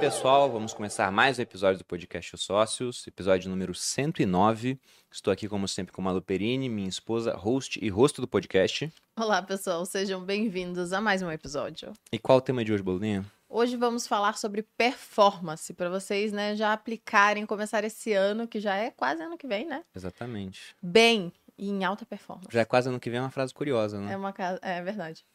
pessoal, 0.00 0.50
vamos 0.50 0.72
começar 0.72 1.12
mais 1.12 1.38
um 1.38 1.42
episódio 1.42 1.76
do 1.76 1.84
podcast 1.84 2.34
Os 2.34 2.40
Sócios, 2.40 3.06
episódio 3.06 3.50
número 3.50 3.74
109. 3.74 4.80
Estou 5.12 5.30
aqui, 5.30 5.46
como 5.46 5.68
sempre, 5.68 5.92
com 5.92 6.00
Malu 6.00 6.22
Perini, 6.22 6.70
minha 6.70 6.88
esposa, 6.88 7.36
host 7.36 7.78
e 7.82 7.90
rosto 7.90 8.22
do 8.22 8.26
podcast. 8.26 8.90
Olá, 9.14 9.42
pessoal, 9.42 9.84
sejam 9.84 10.24
bem-vindos 10.24 10.94
a 10.94 11.02
mais 11.02 11.20
um 11.20 11.30
episódio. 11.30 11.92
E 12.10 12.18
qual 12.18 12.38
o 12.38 12.40
tema 12.40 12.64
de 12.64 12.72
hoje, 12.72 12.82
Bolinha? 12.82 13.26
Hoje 13.46 13.76
vamos 13.76 14.06
falar 14.06 14.38
sobre 14.38 14.62
performance, 14.62 15.74
para 15.74 15.90
vocês, 15.90 16.32
né, 16.32 16.56
já 16.56 16.72
aplicarem, 16.72 17.44
começar 17.44 17.84
esse 17.84 18.14
ano, 18.14 18.48
que 18.48 18.58
já 18.58 18.76
é 18.76 18.90
quase 18.90 19.22
ano 19.22 19.36
que 19.36 19.46
vem, 19.46 19.66
né? 19.66 19.84
Exatamente. 19.94 20.74
Bem 20.80 21.30
e 21.58 21.68
em 21.68 21.84
alta 21.84 22.06
performance. 22.06 22.48
Já 22.50 22.60
é 22.60 22.64
quase 22.64 22.88
ano 22.88 22.98
que 22.98 23.10
vem, 23.10 23.18
é 23.18 23.22
uma 23.22 23.30
frase 23.30 23.52
curiosa, 23.52 24.00
né? 24.00 24.14
É 24.14 24.16
uma 24.16 24.32
casa, 24.32 24.58
é 24.62 24.80
verdade. 24.80 25.26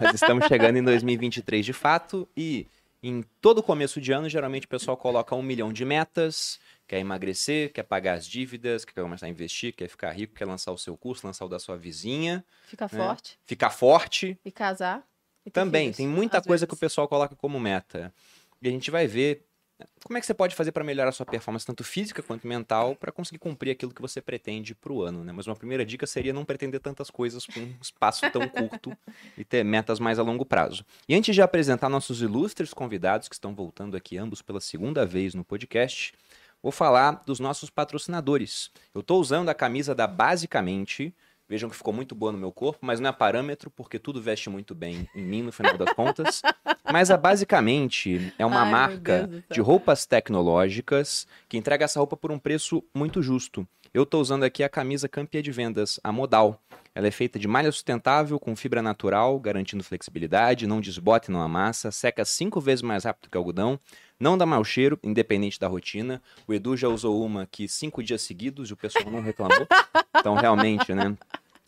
Nós 0.00 0.14
estamos 0.14 0.46
chegando 0.46 0.76
em 0.76 0.82
2023 0.82 1.64
de 1.64 1.72
fato 1.74 2.26
e 2.34 2.66
em 3.02 3.22
todo 3.40 3.62
começo 3.62 4.00
de 4.00 4.12
ano, 4.12 4.28
geralmente 4.28 4.66
o 4.66 4.68
pessoal 4.68 4.96
coloca 4.96 5.34
um 5.34 5.42
milhão 5.42 5.72
de 5.72 5.84
metas, 5.84 6.58
quer 6.86 6.98
emagrecer, 6.98 7.72
quer 7.72 7.82
pagar 7.82 8.14
as 8.14 8.26
dívidas, 8.26 8.84
quer 8.84 9.00
começar 9.00 9.26
a 9.26 9.28
investir, 9.28 9.74
quer 9.74 9.88
ficar 9.88 10.10
rico, 10.12 10.34
quer 10.34 10.44
lançar 10.46 10.72
o 10.72 10.78
seu 10.78 10.96
curso, 10.96 11.26
lançar 11.26 11.44
o 11.44 11.48
da 11.48 11.58
sua 11.58 11.76
vizinha. 11.76 12.44
Ficar 12.66 12.90
né? 12.90 12.98
forte 12.98 13.38
Ficar 13.44 13.70
forte. 13.70 14.38
e 14.44 14.50
casar. 14.50 15.06
e 15.44 15.50
Também, 15.50 15.92
filhos, 15.92 15.96
tem 15.98 16.08
muita 16.08 16.42
coisa 16.42 16.66
que 16.66 16.72
o 16.72 16.76
vezes. 16.76 16.80
pessoal 16.80 17.08
coloca 17.08 17.36
como 17.36 17.60
meta. 17.60 18.12
E 18.60 18.68
a 18.68 18.70
gente 18.70 18.90
vai 18.90 19.06
ver 19.06 19.46
como 20.04 20.16
é 20.16 20.20
que 20.20 20.26
você 20.26 20.32
pode 20.32 20.54
fazer 20.54 20.72
para 20.72 20.84
melhorar 20.84 21.10
a 21.10 21.12
sua 21.12 21.26
performance, 21.26 21.66
tanto 21.66 21.84
física 21.84 22.22
quanto 22.22 22.46
mental, 22.46 22.96
para 22.96 23.12
conseguir 23.12 23.38
cumprir 23.38 23.72
aquilo 23.72 23.92
que 23.92 24.00
você 24.00 24.20
pretende 24.20 24.74
para 24.74 24.92
o 24.92 25.02
ano. 25.02 25.22
Né? 25.24 25.32
Mas 25.32 25.46
uma 25.46 25.56
primeira 25.56 25.84
dica 25.84 26.06
seria 26.06 26.32
não 26.32 26.44
pretender 26.44 26.80
tantas 26.80 27.10
coisas 27.10 27.44
com 27.44 27.60
um 27.60 27.74
espaço 27.80 28.30
tão 28.30 28.46
curto 28.48 28.96
e 29.36 29.44
ter 29.44 29.64
metas 29.64 29.98
mais 29.98 30.18
a 30.18 30.22
longo 30.22 30.46
prazo. 30.46 30.84
E 31.08 31.14
antes 31.14 31.34
de 31.34 31.42
apresentar 31.42 31.88
nossos 31.88 32.22
ilustres 32.22 32.72
convidados 32.72 33.28
que 33.28 33.34
estão 33.34 33.54
voltando 33.54 33.96
aqui 33.96 34.16
ambos 34.16 34.40
pela 34.40 34.60
segunda 34.60 35.04
vez 35.04 35.34
no 35.34 35.44
podcast, 35.44 36.14
vou 36.62 36.72
falar 36.72 37.22
dos 37.26 37.38
nossos 37.38 37.68
patrocinadores. 37.68 38.70
Eu 38.94 39.00
estou 39.00 39.20
usando 39.20 39.48
a 39.48 39.54
camisa 39.54 39.94
da 39.94 40.06
Basicamente. 40.06 41.14
Vejam 41.48 41.70
que 41.70 41.76
ficou 41.76 41.92
muito 41.92 42.14
boa 42.14 42.32
no 42.32 42.38
meu 42.38 42.50
corpo, 42.50 42.80
mas 42.82 42.98
não 42.98 43.08
é 43.08 43.12
parâmetro, 43.12 43.70
porque 43.70 43.98
tudo 43.98 44.20
veste 44.20 44.50
muito 44.50 44.74
bem 44.74 45.08
em 45.14 45.22
mim, 45.22 45.42
no 45.42 45.52
final 45.52 45.78
das 45.78 45.92
contas. 45.92 46.42
Mas 46.92 47.10
a 47.10 47.16
Basicamente 47.16 48.32
é 48.38 48.46
uma 48.46 48.62
Ai, 48.62 48.70
marca 48.70 49.30
de 49.50 49.60
roupas 49.60 50.06
tecnológicas 50.06 51.26
que 51.48 51.56
entrega 51.56 51.84
essa 51.84 51.98
roupa 51.98 52.16
por 52.16 52.30
um 52.30 52.38
preço 52.38 52.82
muito 52.94 53.20
justo. 53.20 53.66
Eu 53.92 54.04
estou 54.04 54.20
usando 54.20 54.44
aqui 54.44 54.62
a 54.62 54.68
camisa 54.68 55.08
campeã 55.08 55.42
de 55.42 55.50
vendas, 55.50 55.98
a 56.04 56.12
Modal. 56.12 56.60
Ela 56.94 57.08
é 57.08 57.10
feita 57.10 57.38
de 57.38 57.46
malha 57.46 57.70
sustentável 57.70 58.38
com 58.38 58.56
fibra 58.56 58.80
natural, 58.80 59.38
garantindo 59.38 59.84
flexibilidade, 59.84 60.66
não 60.66 60.80
desbote, 60.80 61.30
não 61.30 61.42
amassa, 61.42 61.90
seca 61.90 62.24
cinco 62.24 62.60
vezes 62.60 62.82
mais 62.82 63.04
rápido 63.04 63.30
que 63.30 63.36
algodão, 63.36 63.78
não 64.18 64.36
dá 64.36 64.46
mau 64.46 64.64
cheiro, 64.64 64.98
independente 65.02 65.60
da 65.60 65.68
rotina. 65.68 66.22
O 66.46 66.54
Edu 66.54 66.76
já 66.76 66.88
usou 66.88 67.24
uma 67.24 67.42
aqui 67.42 67.68
cinco 67.68 68.02
dias 68.02 68.22
seguidos 68.22 68.70
e 68.70 68.72
o 68.72 68.76
pessoal 68.76 69.10
não 69.10 69.20
reclamou. 69.20 69.66
Então, 70.16 70.34
realmente, 70.34 70.94
né? 70.94 71.16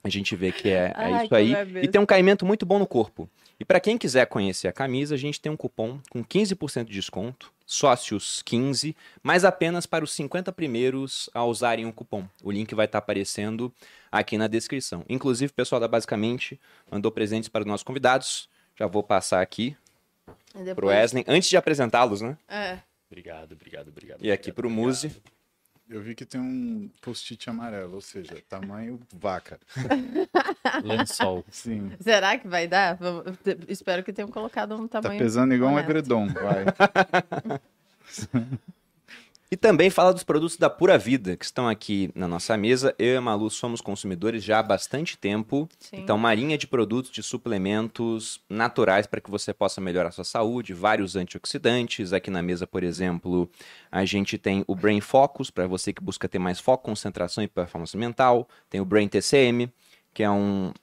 A 0.03 0.09
gente 0.09 0.35
vê 0.35 0.53
que 0.53 0.69
é, 0.71 0.87
é 0.87 0.95
Ai, 0.97 1.25
isso 1.25 1.35
aí. 1.35 1.55
é. 1.55 1.67
E 1.83 1.89
tem 1.89 2.01
um 2.01 2.07
caimento 2.07 2.47
muito 2.47 2.65
bom 2.65 2.79
no 2.79 2.87
corpo. 2.87 3.29
E 3.61 3.65
para 3.65 3.81
quem 3.81 3.99
quiser 3.99 4.27
conhecer 4.27 4.69
a 4.69 4.73
camisa, 4.73 5.15
a 5.15 5.19
gente 5.19 5.41
tem 5.41 5.51
um 5.51 5.57
cupom 5.57 5.99
com 6.09 6.25
15% 6.25 6.85
de 6.85 6.93
desconto, 6.93 7.53
sócios 7.67 8.41
15, 8.43 8.97
mas 9.23 9.45
apenas 9.45 9.85
para 9.85 10.05
os 10.05 10.13
50 10.13 10.53
primeiros 10.53 11.29
a 11.35 11.45
usarem 11.45 11.85
o 11.85 11.93
cupom. 11.93 12.25
O 12.43 12.53
link 12.53 12.73
vai 12.75 12.87
estar 12.87 12.99
aparecendo 12.99 13.73
aqui 14.13 14.39
na 14.39 14.47
descrição. 14.47 15.05
Inclusive, 15.09 15.51
o 15.51 15.55
pessoal 15.55 15.81
da 15.81 15.89
Basicamente 15.89 16.59
mandou 16.91 17.11
presentes 17.11 17.49
para 17.49 17.63
os 17.63 17.67
nossos 17.67 17.83
convidados. 17.83 18.49
Já 18.79 18.87
vou 18.87 19.03
passar 19.03 19.43
aqui 19.43 19.77
Para 20.53 20.61
o 20.61 20.65
depois- 20.65 20.97
Wesley, 20.97 21.25
antes 21.29 21.49
de 21.49 21.57
apresentá-los, 21.57 22.21
né? 22.21 22.37
É. 22.49 22.79
Obrigado, 23.11 23.53
obrigado, 23.53 23.89
obrigado. 23.89 24.19
E 24.25 24.31
aqui 24.31 24.51
obrigado, 24.51 24.55
para 24.55 24.67
o 24.67 24.71
obrigado. 24.71 24.87
Muzi. 24.87 25.23
Eu 25.89 26.03
vi 26.03 26.15
que 26.15 26.27
tem 26.27 26.39
um 26.39 26.91
post-it 27.01 27.49
amarelo, 27.49 27.95
ou 27.95 28.01
seja, 28.03 28.37
tamanho 28.47 29.01
vaca. 29.15 29.59
Lençol. 30.85 31.43
Sim. 31.51 31.93
Será 31.99 32.37
que 32.37 32.47
vai 32.47 32.69
dar? 32.69 32.97
Vamos- 32.97 33.25
Espero 33.69 34.05
que 34.05 34.13
tenham 34.13 34.29
colocado 34.31 34.77
um 34.77 34.87
Tá 34.87 35.01
tamanho. 35.01 35.19
pesando 35.19 35.55
igual 35.55 35.73
um 35.73 35.79
edredom, 35.79 36.27
vai. 36.29 36.65
E 39.51 39.57
também 39.57 39.89
fala 39.89 40.13
dos 40.13 40.23
produtos 40.23 40.59
da 40.59 40.69
Pura 40.69 40.99
Vida, 40.99 41.35
que 41.35 41.45
estão 41.45 41.67
aqui 41.67 42.11
na 42.15 42.29
nossa 42.29 42.55
mesa. 42.55 42.95
Eu 42.99 43.15
e 43.15 43.17
a 43.17 43.21
Malu 43.21 43.49
somos 43.49 43.81
consumidores 43.81 44.45
já 44.45 44.59
há 44.59 44.63
bastante 44.63 45.17
tempo. 45.17 45.67
Sim. 45.81 45.97
Então, 46.01 46.17
uma 46.17 46.35
linha 46.35 46.59
de 46.59 46.67
produtos, 46.67 47.11
de 47.11 47.23
suplementos 47.23 48.43
naturais 48.47 49.07
para 49.07 49.23
que 49.23 49.31
você 49.31 49.55
possa 49.55 49.81
melhorar 49.81 50.11
a 50.11 50.13
sua 50.13 50.25
saúde, 50.25 50.75
vários 50.75 51.17
antioxidantes. 51.17 52.13
Aqui 52.13 52.31
na 52.31 52.43
mesa, 52.43 52.67
por 52.67 52.83
exemplo, 52.83 53.51
a 53.91 54.05
gente 54.05 54.37
tem 54.37 54.63
o 54.67 54.75
Brain 54.75 55.01
Focus, 55.01 55.51
para 55.51 55.67
você 55.67 55.95
que 55.95 56.03
busca 56.03 56.29
ter 56.29 56.39
mais 56.39 56.61
foco, 56.61 56.85
concentração 56.85 57.43
e 57.43 57.49
performance 57.49 57.97
mental. 57.97 58.47
Tem 58.69 58.83
o 58.83 58.85
Brain 58.85 59.09
TCM, 59.09 59.73
que 60.13 60.23
é 60.23 60.31
um 60.31 60.75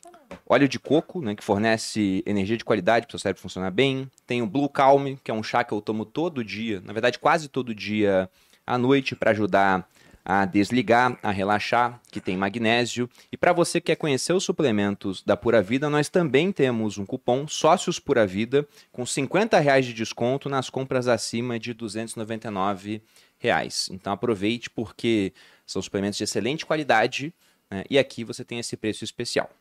óleo 0.47 0.67
de 0.67 0.79
coco, 0.79 1.21
né, 1.21 1.35
que 1.35 1.43
fornece 1.43 2.23
energia 2.25 2.57
de 2.57 2.65
qualidade 2.65 3.05
para 3.05 3.15
o 3.15 3.19
seu 3.19 3.19
cérebro 3.19 3.41
funcionar 3.41 3.71
bem. 3.71 4.09
Tem 4.25 4.41
o 4.41 4.47
Blue 4.47 4.69
Calm, 4.69 5.15
que 5.23 5.31
é 5.31 5.33
um 5.33 5.43
chá 5.43 5.63
que 5.63 5.73
eu 5.73 5.81
tomo 5.81 6.05
todo 6.05 6.43
dia, 6.43 6.81
na 6.83 6.93
verdade 6.93 7.19
quase 7.19 7.47
todo 7.47 7.73
dia 7.73 8.29
à 8.65 8.77
noite 8.77 9.15
para 9.15 9.31
ajudar 9.31 9.87
a 10.25 10.43
desligar, 10.43 11.19
a 11.21 11.29
relaxar, 11.29 12.01
que 12.11 12.19
tem 12.19 12.35
magnésio. 12.35 13.07
E 13.31 13.37
para 13.37 13.53
você 13.53 13.79
que 13.79 13.87
quer 13.87 13.95
conhecer 13.95 14.33
os 14.33 14.43
suplementos 14.43 15.21
da 15.21 15.37
Pura 15.37 15.61
Vida, 15.61 15.87
nós 15.87 16.09
também 16.09 16.51
temos 16.51 16.97
um 16.97 17.05
cupom 17.05 17.47
Sócios 17.47 17.99
Pura 17.99 18.25
Vida 18.25 18.67
com 18.91 19.05
50 19.05 19.59
reais 19.59 19.85
de 19.85 19.93
desconto 19.93 20.49
nas 20.49 20.67
compras 20.67 21.07
acima 21.07 21.59
de 21.59 21.75
299 21.75 23.03
reais. 23.37 23.87
Então 23.91 24.11
aproveite 24.11 24.67
porque 24.67 25.31
são 25.63 25.79
suplementos 25.79 26.17
de 26.17 26.23
excelente 26.23 26.65
qualidade 26.65 27.31
né, 27.69 27.83
e 27.87 27.99
aqui 27.99 28.23
você 28.23 28.43
tem 28.43 28.57
esse 28.57 28.75
preço 28.75 29.03
especial. 29.03 29.51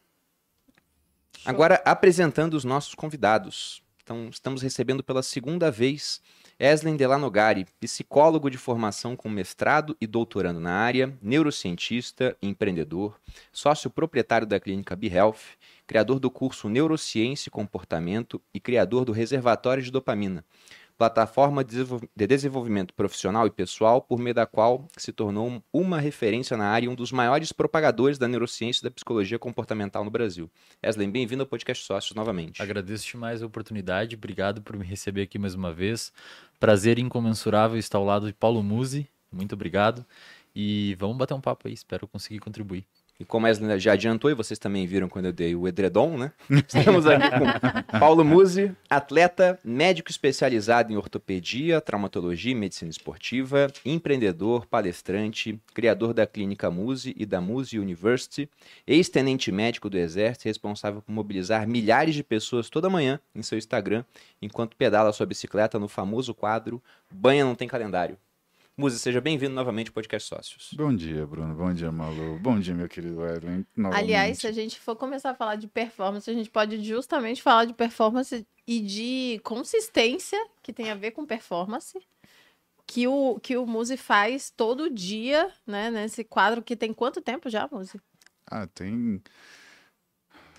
Agora, 1.45 1.83
apresentando 1.85 2.55
os 2.55 2.65
nossos 2.65 2.95
convidados. 2.95 3.83
Então, 4.03 4.29
estamos 4.31 4.63
recebendo 4.63 5.03
pela 5.03 5.23
segunda 5.23 5.71
vez 5.71 6.21
Eslen 6.59 6.97
Delanogari, 6.97 7.67
psicólogo 7.81 8.49
de 8.49 8.57
formação 8.57 9.17
com 9.17 9.29
mestrado 9.29 9.97
e 10.01 10.07
doutorando 10.07 10.61
na 10.61 10.73
área, 10.73 11.13
neurocientista 11.21 12.37
empreendedor, 12.41 13.19
sócio 13.53 13.91
proprietário 13.91 14.47
da 14.47 14.61
clínica 14.61 14.95
BeHealth, 14.95 15.59
criador 15.85 16.21
do 16.21 16.31
curso 16.31 16.69
Neurociência 16.69 17.49
e 17.49 17.51
Comportamento 17.51 18.41
e 18.55 18.61
criador 18.61 19.05
do 19.05 19.11
Reservatório 19.11 19.83
de 19.83 19.91
Dopamina, 19.91 20.45
plataforma 20.97 21.65
de 21.65 21.71
desenvol- 21.71 22.09
de 22.15 22.27
desenvolvimento 22.27 22.95
profissional 22.95 23.47
e 23.47 23.51
pessoal 23.51 24.01
por 24.01 24.19
meio 24.19 24.35
da 24.35 24.47
qual 24.47 24.87
se 24.97 25.13
tornou 25.13 25.63
uma 25.73 25.99
referência 25.99 26.57
na 26.57 26.67
área 26.67 26.87
e 26.87 26.89
um 26.89 26.95
dos 26.95 27.11
maiores 27.13 27.53
propagadores 27.53 28.19
da 28.19 28.29
neurociência 28.29 28.81
e 28.81 28.85
da 28.85 28.91
psicologia 28.91 29.39
comportamental 29.39 30.05
no 30.05 30.11
Brasil. 30.11 30.51
Eslen, 30.83 31.11
bem-vindo 31.11 31.43
ao 31.43 31.47
podcast 31.47 31.85
Sócios 31.85 32.15
novamente. 32.15 32.63
Agradeço 32.63 33.07
demais 33.11 33.43
a 33.43 33.47
oportunidade, 33.47 34.17
obrigado 34.17 34.63
por 34.63 34.77
me 34.77 34.85
receber 34.85 35.23
aqui 35.23 35.39
mais 35.39 35.55
uma 35.55 35.73
vez. 35.73 36.13
Prazer 36.61 36.99
incomensurável 36.99 37.79
estar 37.79 37.99
ao 37.99 38.05
lado 38.05 38.27
de 38.27 38.33
Paulo 38.33 38.63
Musi, 38.63 39.09
muito 39.33 39.55
obrigado. 39.55 40.05
E 40.57 40.95
vamos 41.01 41.17
bater 41.17 41.35
um 41.35 41.41
papo 41.41 41.67
aí, 41.67 41.75
espero 41.75 42.07
conseguir 42.07 42.39
contribuir. 42.39 42.87
E 43.19 43.25
como 43.25 43.47
a 43.47 43.51
Eslen 43.51 43.79
já 43.79 43.93
adiantou, 43.93 44.29
e 44.29 44.35
vocês 44.35 44.59
também 44.59 44.87
viram 44.87 45.09
quando 45.09 45.27
eu 45.27 45.33
dei 45.33 45.55
o 45.55 45.69
edredom, 45.69 46.19
né? 46.19 46.33
Estamos 46.67 47.07
aqui 47.07 47.29
com 47.31 47.99
Paulo 47.99 48.25
Musi, 48.25 48.75
atleta, 48.91 49.57
médico 49.65 50.11
especializado 50.11 50.93
em 50.93 50.97
ortopedia, 50.97 51.81
traumatologia 51.81 52.51
e 52.51 52.57
medicina 52.57 52.91
esportiva, 52.91 53.69
empreendedor, 53.85 54.67
palestrante, 54.67 55.61
criador 55.73 56.13
da 56.13 56.27
clínica 56.27 56.73
Musi 56.73 57.15
e 57.17 57.25
da 57.25 57.41
Musi 57.41 57.79
University, 57.79 58.51
ex-tenente 58.85 59.53
médico 59.53 59.89
do 59.89 59.97
Exército, 59.97 60.49
responsável 60.49 61.01
por 61.01 61.13
mobilizar 61.13 61.69
milhares 61.69 62.17
de 62.17 62.25
pessoas 62.25 62.69
toda 62.69 62.91
manhã 62.91 63.21
em 63.33 63.43
seu 63.43 63.57
Instagram, 63.57 64.05
enquanto 64.43 64.77
pedala 64.77 65.13
sua 65.13 65.25
bicicleta 65.25 65.79
no 65.79 65.87
famoso 65.87 66.35
quadro 66.35 66.83
Banha 67.13 67.45
Não 67.45 67.55
Tem 67.55 67.69
Calendário. 67.69 68.19
Musi, 68.77 68.99
seja 68.99 69.21
bem-vindo 69.21 69.55
novamente 69.55 69.89
ao 69.89 69.95
Podcast 69.95 70.29
Sócios. 70.29 70.71
Bom 70.75 70.95
dia, 70.95 71.25
Bruno. 71.27 71.55
Bom 71.55 71.73
dia, 71.73 71.93
Malu. 71.93 72.41
Bom 72.41 72.59
dia, 72.59 72.75
meu 72.75 72.89
querido. 72.89 73.15
Novamente. 73.15 73.67
Aliás, 74.05 74.39
se 74.39 74.49
a 74.49 74.53
gente 74.53 74.81
for 74.81 74.97
começar 74.97 75.31
a 75.31 75.35
falar 75.35 75.55
de 75.55 75.69
performance, 75.69 76.29
a 76.29 76.35
gente 76.35 76.51
pode 76.51 76.83
justamente 76.83 77.41
falar 77.41 77.67
de 77.67 77.73
performance 77.73 78.45
e 78.67 78.81
de 78.81 79.41
consistência, 79.45 80.39
que 80.61 80.73
tem 80.73 80.91
a 80.91 80.97
ver 80.97 81.13
com 81.13 81.25
performance, 81.25 81.97
que 82.85 83.07
o, 83.07 83.39
que 83.41 83.57
o 83.57 83.65
Muzi 83.65 83.97
faz 83.97 84.51
todo 84.51 84.91
dia, 84.91 85.53
né? 85.65 85.89
Nesse 85.89 86.25
quadro 86.25 86.61
que 86.61 86.75
tem 86.75 86.93
quanto 86.93 87.21
tempo 87.21 87.49
já, 87.49 87.69
Muzi? 87.71 88.01
Ah, 88.51 88.67
tem... 88.67 89.23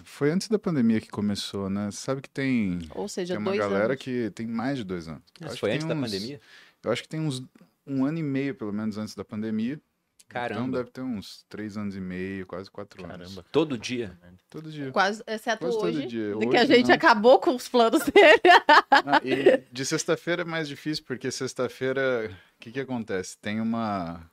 Foi 0.06 0.32
antes 0.32 0.48
da 0.48 0.58
pandemia 0.60 1.02
que 1.02 1.10
começou, 1.10 1.70
né? 1.70 1.90
Sabe 1.92 2.22
que 2.22 2.30
tem, 2.30 2.80
Ou 2.94 3.10
seja, 3.10 3.34
tem 3.34 3.42
uma 3.42 3.52
dois 3.52 3.60
galera 3.60 3.86
anos. 3.94 3.98
que 4.04 4.32
tem 4.36 4.46
mais 4.48 4.78
de 4.78 4.86
dois 4.86 5.08
anos. 5.10 5.24
Acho 5.42 5.58
foi 5.58 5.72
antes 5.72 5.86
tem 5.86 5.90
da 5.90 6.02
uns- 6.02 6.12
pandemia? 6.12 6.40
Eu 6.84 6.92
acho 6.92 7.02
que 7.02 7.10
tem 7.10 7.20
uns 7.20 7.44
um 7.86 8.06
ano 8.06 8.18
e 8.18 8.24
meio, 8.24 8.56
pelo 8.56 8.74
menos, 8.74 8.98
antes 8.98 9.16
da 9.16 9.24
pandemia. 9.26 9.80
Então 10.28 10.42
Caramba. 10.42 10.78
deve 10.80 10.90
ter 10.92 11.02
uns 11.02 11.46
três 11.48 11.78
anos 11.78 11.96
e 11.96 12.02
meio, 12.02 12.48
quase 12.48 12.70
quatro 12.72 13.04
anos. 13.06 13.16
Caramba. 13.16 13.46
Todo 13.52 13.78
dia. 13.78 14.18
Todo 14.50 14.72
dia. 14.72 14.92
Quase, 14.92 15.24
exceto 15.28 15.60
Quase 15.60 15.78
todo 15.78 15.86
hoje, 15.88 16.08
dia. 16.08 16.36
de 16.36 16.48
que 16.48 16.58
a 16.58 16.62
Hoje, 16.62 16.76
gente 16.76 16.88
não. 16.88 16.96
acabou 16.96 17.40
com 17.40 17.56
os 17.56 17.70
planos 17.70 18.02
dele. 18.10 18.42
Ah, 18.90 19.22
e 19.24 19.64
de 19.72 19.86
sexta-feira 19.86 20.42
é 20.42 20.46
mais 20.46 20.68
difícil, 20.68 21.04
porque 21.06 21.30
sexta-feira, 21.30 22.32
o 22.56 22.60
que 22.60 22.72
que 22.72 22.80
acontece? 22.80 23.38
Tem 23.38 23.62
uma... 23.62 24.30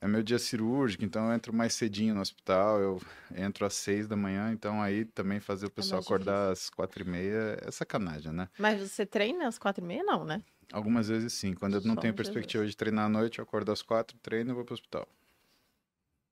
É 0.00 0.06
meu 0.08 0.22
dia 0.22 0.38
cirúrgico, 0.38 1.04
então 1.04 1.28
eu 1.28 1.34
entro 1.34 1.52
mais 1.54 1.74
cedinho 1.74 2.14
no 2.14 2.20
hospital, 2.20 2.80
eu 2.80 3.00
entro 3.34 3.64
às 3.66 3.74
seis 3.74 4.06
da 4.08 4.16
manhã, 4.16 4.52
então 4.52 4.82
aí 4.82 5.04
também 5.04 5.40
fazer 5.40 5.66
o 5.66 5.70
pessoal 5.70 5.98
mais 5.98 6.06
acordar 6.06 6.50
às 6.52 6.70
quatro 6.70 7.02
e 7.02 7.06
meia 7.06 7.58
é 7.62 7.70
sacanagem, 7.70 8.32
né? 8.32 8.48
Mas 8.58 8.80
você 8.80 9.06
treina 9.06 9.46
às 9.48 9.58
quatro 9.58 9.84
e 9.84 9.86
meia, 9.86 10.02
não, 10.02 10.24
né? 10.24 10.42
Algumas 10.72 11.08
vezes 11.08 11.32
sim. 11.32 11.54
Quando 11.54 11.74
eu 11.76 11.80
não 11.82 11.94
Só 11.94 12.00
tenho 12.00 12.14
perspectiva 12.14 12.66
de 12.66 12.76
treinar 12.76 13.06
à 13.06 13.08
noite, 13.08 13.38
eu 13.38 13.42
acordo 13.44 13.70
às 13.72 13.82
quatro, 13.82 14.18
treino 14.18 14.50
e 14.50 14.54
vou 14.54 14.64
pro 14.64 14.74
hospital. 14.74 15.08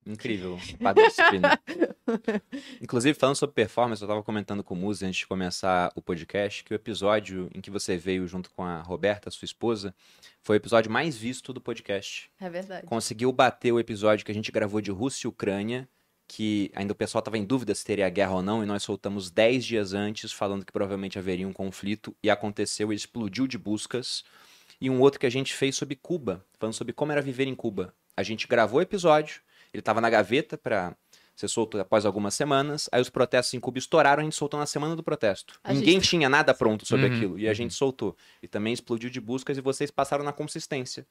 Incrível. 0.06 0.58
Padre. 0.80 1.02
Inclusive, 2.80 3.18
falando 3.18 3.36
sobre 3.36 3.54
performance, 3.54 4.02
eu 4.02 4.06
estava 4.06 4.22
comentando 4.22 4.62
com 4.62 4.74
o 4.74 4.76
Muzi 4.76 5.06
antes 5.06 5.20
de 5.20 5.26
começar 5.26 5.90
o 5.94 6.02
podcast 6.02 6.62
que 6.62 6.72
o 6.72 6.76
episódio 6.76 7.48
em 7.54 7.60
que 7.60 7.70
você 7.70 7.96
veio 7.96 8.26
junto 8.26 8.50
com 8.50 8.62
a 8.62 8.82
Roberta, 8.82 9.30
sua 9.30 9.46
esposa, 9.46 9.94
foi 10.42 10.56
o 10.56 10.58
episódio 10.58 10.90
mais 10.90 11.16
visto 11.16 11.52
do 11.52 11.60
podcast. 11.60 12.30
É 12.38 12.50
verdade. 12.50 12.86
Conseguiu 12.86 13.32
bater 13.32 13.72
o 13.72 13.80
episódio 13.80 14.24
que 14.24 14.30
a 14.30 14.34
gente 14.34 14.52
gravou 14.52 14.80
de 14.80 14.90
Rússia 14.90 15.26
e 15.26 15.28
Ucrânia, 15.28 15.88
que 16.28 16.70
ainda 16.74 16.92
o 16.92 16.96
pessoal 16.96 17.20
estava 17.20 17.38
em 17.38 17.44
dúvida 17.44 17.74
se 17.74 17.84
teria 17.84 18.08
guerra 18.10 18.34
ou 18.34 18.42
não, 18.42 18.62
e 18.62 18.66
nós 18.66 18.82
soltamos 18.82 19.30
10 19.30 19.64
dias 19.64 19.94
antes, 19.94 20.32
falando 20.32 20.64
que 20.64 20.72
provavelmente 20.72 21.18
haveria 21.18 21.48
um 21.48 21.52
conflito, 21.52 22.14
e 22.22 22.30
aconteceu, 22.30 22.92
e 22.92 22.96
explodiu 22.96 23.46
de 23.46 23.56
buscas. 23.56 24.24
E 24.80 24.90
um 24.90 25.00
outro 25.00 25.20
que 25.20 25.26
a 25.26 25.30
gente 25.30 25.54
fez 25.54 25.76
sobre 25.76 25.96
Cuba, 25.96 26.44
falando 26.58 26.74
sobre 26.74 26.92
como 26.92 27.12
era 27.12 27.22
viver 27.22 27.46
em 27.46 27.54
Cuba. 27.54 27.94
A 28.16 28.22
gente 28.22 28.46
gravou 28.46 28.78
o 28.78 28.82
episódio, 28.82 29.40
ele 29.74 29.80
estava 29.80 30.00
na 30.00 30.08
gaveta 30.08 30.56
para 30.56 30.96
ser 31.36 31.48
solto 31.48 31.78
após 31.80 32.06
algumas 32.06 32.32
semanas, 32.34 32.88
aí 32.92 33.00
os 33.02 33.10
protestos 33.10 33.52
em 33.54 33.60
Cuba 33.60 33.76
estouraram, 33.78 34.20
a 34.20 34.24
gente 34.24 34.36
soltou 34.36 34.58
na 34.58 34.66
semana 34.66 34.94
do 34.94 35.02
protesto. 35.02 35.58
A 35.64 35.72
Ninguém 35.72 35.94
gente- 35.94 36.08
tinha 36.08 36.28
nada 36.28 36.54
pronto 36.54 36.86
sobre 36.86 37.06
Uhum, 37.08 37.16
aquilo, 37.16 37.38
e 37.38 37.48
a 37.48 37.52
gente 37.52 37.74
soltou. 37.74 38.16
E 38.40 38.46
também 38.46 38.72
explodiu 38.72 39.10
de 39.10 39.20
buscas, 39.20 39.58
e 39.58 39.60
vocês 39.60 39.90
passaram 39.90 40.24
na 40.24 40.32
consistência 40.32 41.04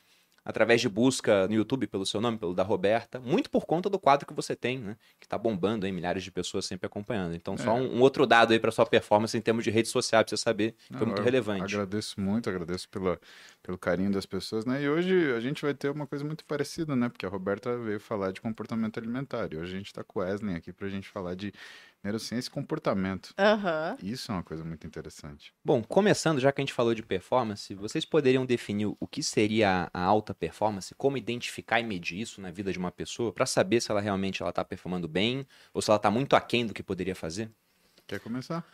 através 0.46 0.82
de 0.82 0.90
busca 0.90 1.48
no 1.48 1.54
YouTube 1.54 1.88
pelo 1.88 2.06
seu 2.06 2.20
nome, 2.20 2.38
pelo 2.38 2.54
da 2.54 2.64
Roberta, 2.64 3.20
muito 3.20 3.50
por 3.50 3.66
conta 3.66 3.90
do 3.90 3.98
quadro 3.98 4.26
que 4.28 4.34
você 4.34 4.56
tem, 4.56 4.78
né? 4.78 4.98
Que 5.20 5.28
tá 5.28 5.38
bombando 5.38 5.86
aí, 5.86 5.92
milhares 5.92 6.24
de 6.24 6.32
pessoas 6.32 6.66
sempre 6.66 6.86
acompanhando. 6.86 7.34
Então, 7.36 7.58
só 7.58 7.72
É. 7.72 7.74
um, 7.82 7.98
um 7.98 8.02
outro 8.02 8.26
dado 8.26 8.52
aí 8.52 8.60
para 8.60 8.72
sua 8.72 8.86
performance 8.86 9.38
em 9.38 9.42
termos 9.42 9.64
de 9.64 9.72
rede 9.72 9.88
social, 9.88 10.24
pra 10.24 10.30
você 10.30 10.38
saber, 10.38 10.74
que 10.74 10.98
foi 10.98 11.00
Não, 11.02 11.08
muito 11.08 11.22
relevante. 11.22 11.76
Agradeço 11.76 12.20
muito, 12.20 12.50
agradeço 12.50 12.90
pela, 12.90 13.20
pelo 13.62 13.78
carinho 13.78 14.12
das 14.12 14.26
pessoas, 14.26 14.66
né? 14.66 14.84
E 14.84 14.90
hoje 14.90 15.32
a 15.34 15.40
gente 15.40 15.62
vai 15.62 15.74
ter 15.74 15.90
uma 15.90 16.06
coisa 16.06 16.26
muito 16.26 16.44
parecida, 16.46 16.96
né? 16.96 17.10
Porque 17.10 17.26
a 17.26 17.30
Roberta 17.30 17.78
veio 17.78 18.00
falar 18.00 18.32
de 18.32 18.42
comportamento 18.42 18.98
alimentar. 18.98 19.48
E 19.52 19.58
hoje 19.58 19.74
a 19.76 19.78
gente 19.78 19.94
tá 19.94 20.04
com 20.04 20.20
o 20.20 20.24
Wesley 20.24 20.56
aqui 20.56 20.74
pra 20.74 20.90
gente 20.90 21.08
falar 21.08 21.36
de 21.36 21.54
neurociência 22.04 22.50
e 22.50 22.52
comportamento. 22.52 23.34
Aham. 23.38 23.98
Isso 24.04 24.32
é 24.32 24.36
uma 24.36 24.44
coisa 24.44 24.64
muito 24.64 24.86
interessante. 24.86 25.54
Bom, 25.64 25.82
começando, 25.82 26.40
já 26.40 26.52
que 26.52 26.60
a 26.60 26.64
gente 26.64 26.74
falou 26.74 26.94
de 26.94 27.02
performance, 27.02 27.74
vocês 27.74 28.04
poderiam 28.04 28.46
definir 28.46 28.94
o 29.00 29.08
que 29.08 29.24
seria 29.24 29.90
a 29.94 30.02
alta 30.02 30.34
performance, 30.34 30.94
como 30.96 31.18
identificar 31.18 31.80
e 31.80 31.84
medir 31.84 32.20
isso 32.20 32.42
na 32.42 32.52
vida 32.52 32.74
de 32.74 32.78
uma 32.78 32.92
pessoa, 32.92 33.32
para 33.32 33.46
saber 33.46 33.82
se 33.82 33.90
ela 33.90 34.02
realmente 34.02 34.42
ela 34.42 34.52
tá 34.52 34.66
performando 34.66 35.08
bem 35.08 35.48
ou 35.74 35.82
se 35.82 35.90
ela 35.90 36.00
tá 36.00 36.12
muito 36.12 36.36
aquém 36.36 36.68
do 36.68 36.74
que 36.74 36.84
poderia 36.84 37.16
fazer? 37.16 37.50
Quer 38.06 38.20
começar? 38.20 38.66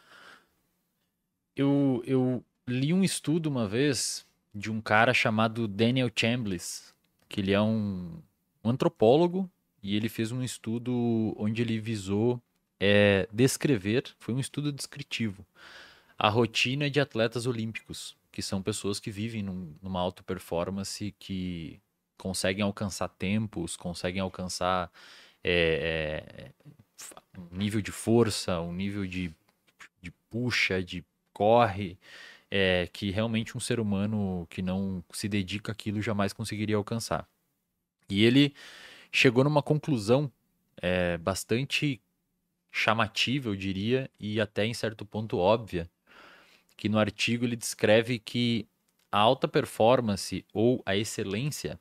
Eu, 1.56 2.02
eu 2.06 2.44
li 2.68 2.94
um 2.94 3.04
estudo 3.04 3.48
uma 3.48 3.68
vez 3.68 4.26
de 4.56 4.72
um 4.72 4.82
cara 4.82 5.14
chamado 5.14 5.68
Daniel 5.68 6.10
Chambliss, 6.16 6.96
que 7.28 7.42
ele 7.42 7.52
é 7.52 7.62
um, 7.62 8.20
um 8.64 8.70
antropólogo 8.70 9.50
e 9.84 9.96
ele 9.96 10.10
fez 10.10 10.32
um 10.32 10.42
estudo 10.42 11.34
onde 11.38 11.62
ele 11.62 11.80
visou 11.80 12.42
é, 12.80 13.28
descrever, 13.32 14.04
foi 14.20 14.34
um 14.34 14.40
estudo 14.40 14.72
descritivo, 14.72 15.46
a 16.18 16.30
rotina 16.30 16.90
de 16.90 17.00
atletas 17.00 17.46
olímpicos, 17.46 18.16
que 18.32 18.42
são 18.42 18.62
pessoas 18.62 19.00
que 19.00 19.12
vivem 19.12 19.44
num- 19.44 19.74
numa 19.82 20.00
alta 20.00 20.24
performance, 20.24 21.14
que 21.20 21.80
conseguem 22.18 22.64
alcançar 22.64 23.08
tempos, 23.10 23.78
conseguem 23.78 24.22
alcançar 24.22 24.92
é, 25.44 26.52
é, 26.54 27.40
um 27.40 27.58
nível 27.58 27.82
de 27.82 27.92
força, 27.92 28.60
um 28.60 28.74
nível 28.74 29.06
de, 29.06 29.34
de 30.02 30.12
puxa, 30.30 30.84
de 30.84 31.04
corre, 31.34 31.98
é, 32.52 32.88
que 32.92 33.12
realmente 33.12 33.56
um 33.56 33.60
ser 33.60 33.80
humano 33.80 34.48
que 34.50 34.62
não 34.62 35.04
se 35.14 35.30
dedica 35.30 35.72
àquilo 35.72 36.02
jamais 36.02 36.34
conseguiria 36.34 36.76
alcançar. 36.76 37.28
E 38.10 38.24
ele 38.24 38.54
chegou 39.12 39.44
numa 39.44 39.62
conclusão 39.62 40.32
é, 40.82 41.18
bastante 41.18 42.02
chamativa, 42.72 43.50
eu 43.50 43.56
diria, 43.56 44.10
e 44.20 44.40
até 44.40 44.66
em 44.66 44.74
certo 44.74 45.06
ponto 45.06 45.38
óbvia, 45.38 45.90
que 46.78 46.88
no 46.90 47.00
artigo 47.00 47.46
ele 47.46 47.56
descreve 47.56 48.20
que 48.20 48.68
a 49.12 49.18
alta 49.18 49.48
performance 49.48 50.46
ou 50.54 50.82
a 50.86 50.96
excelência 50.96 51.80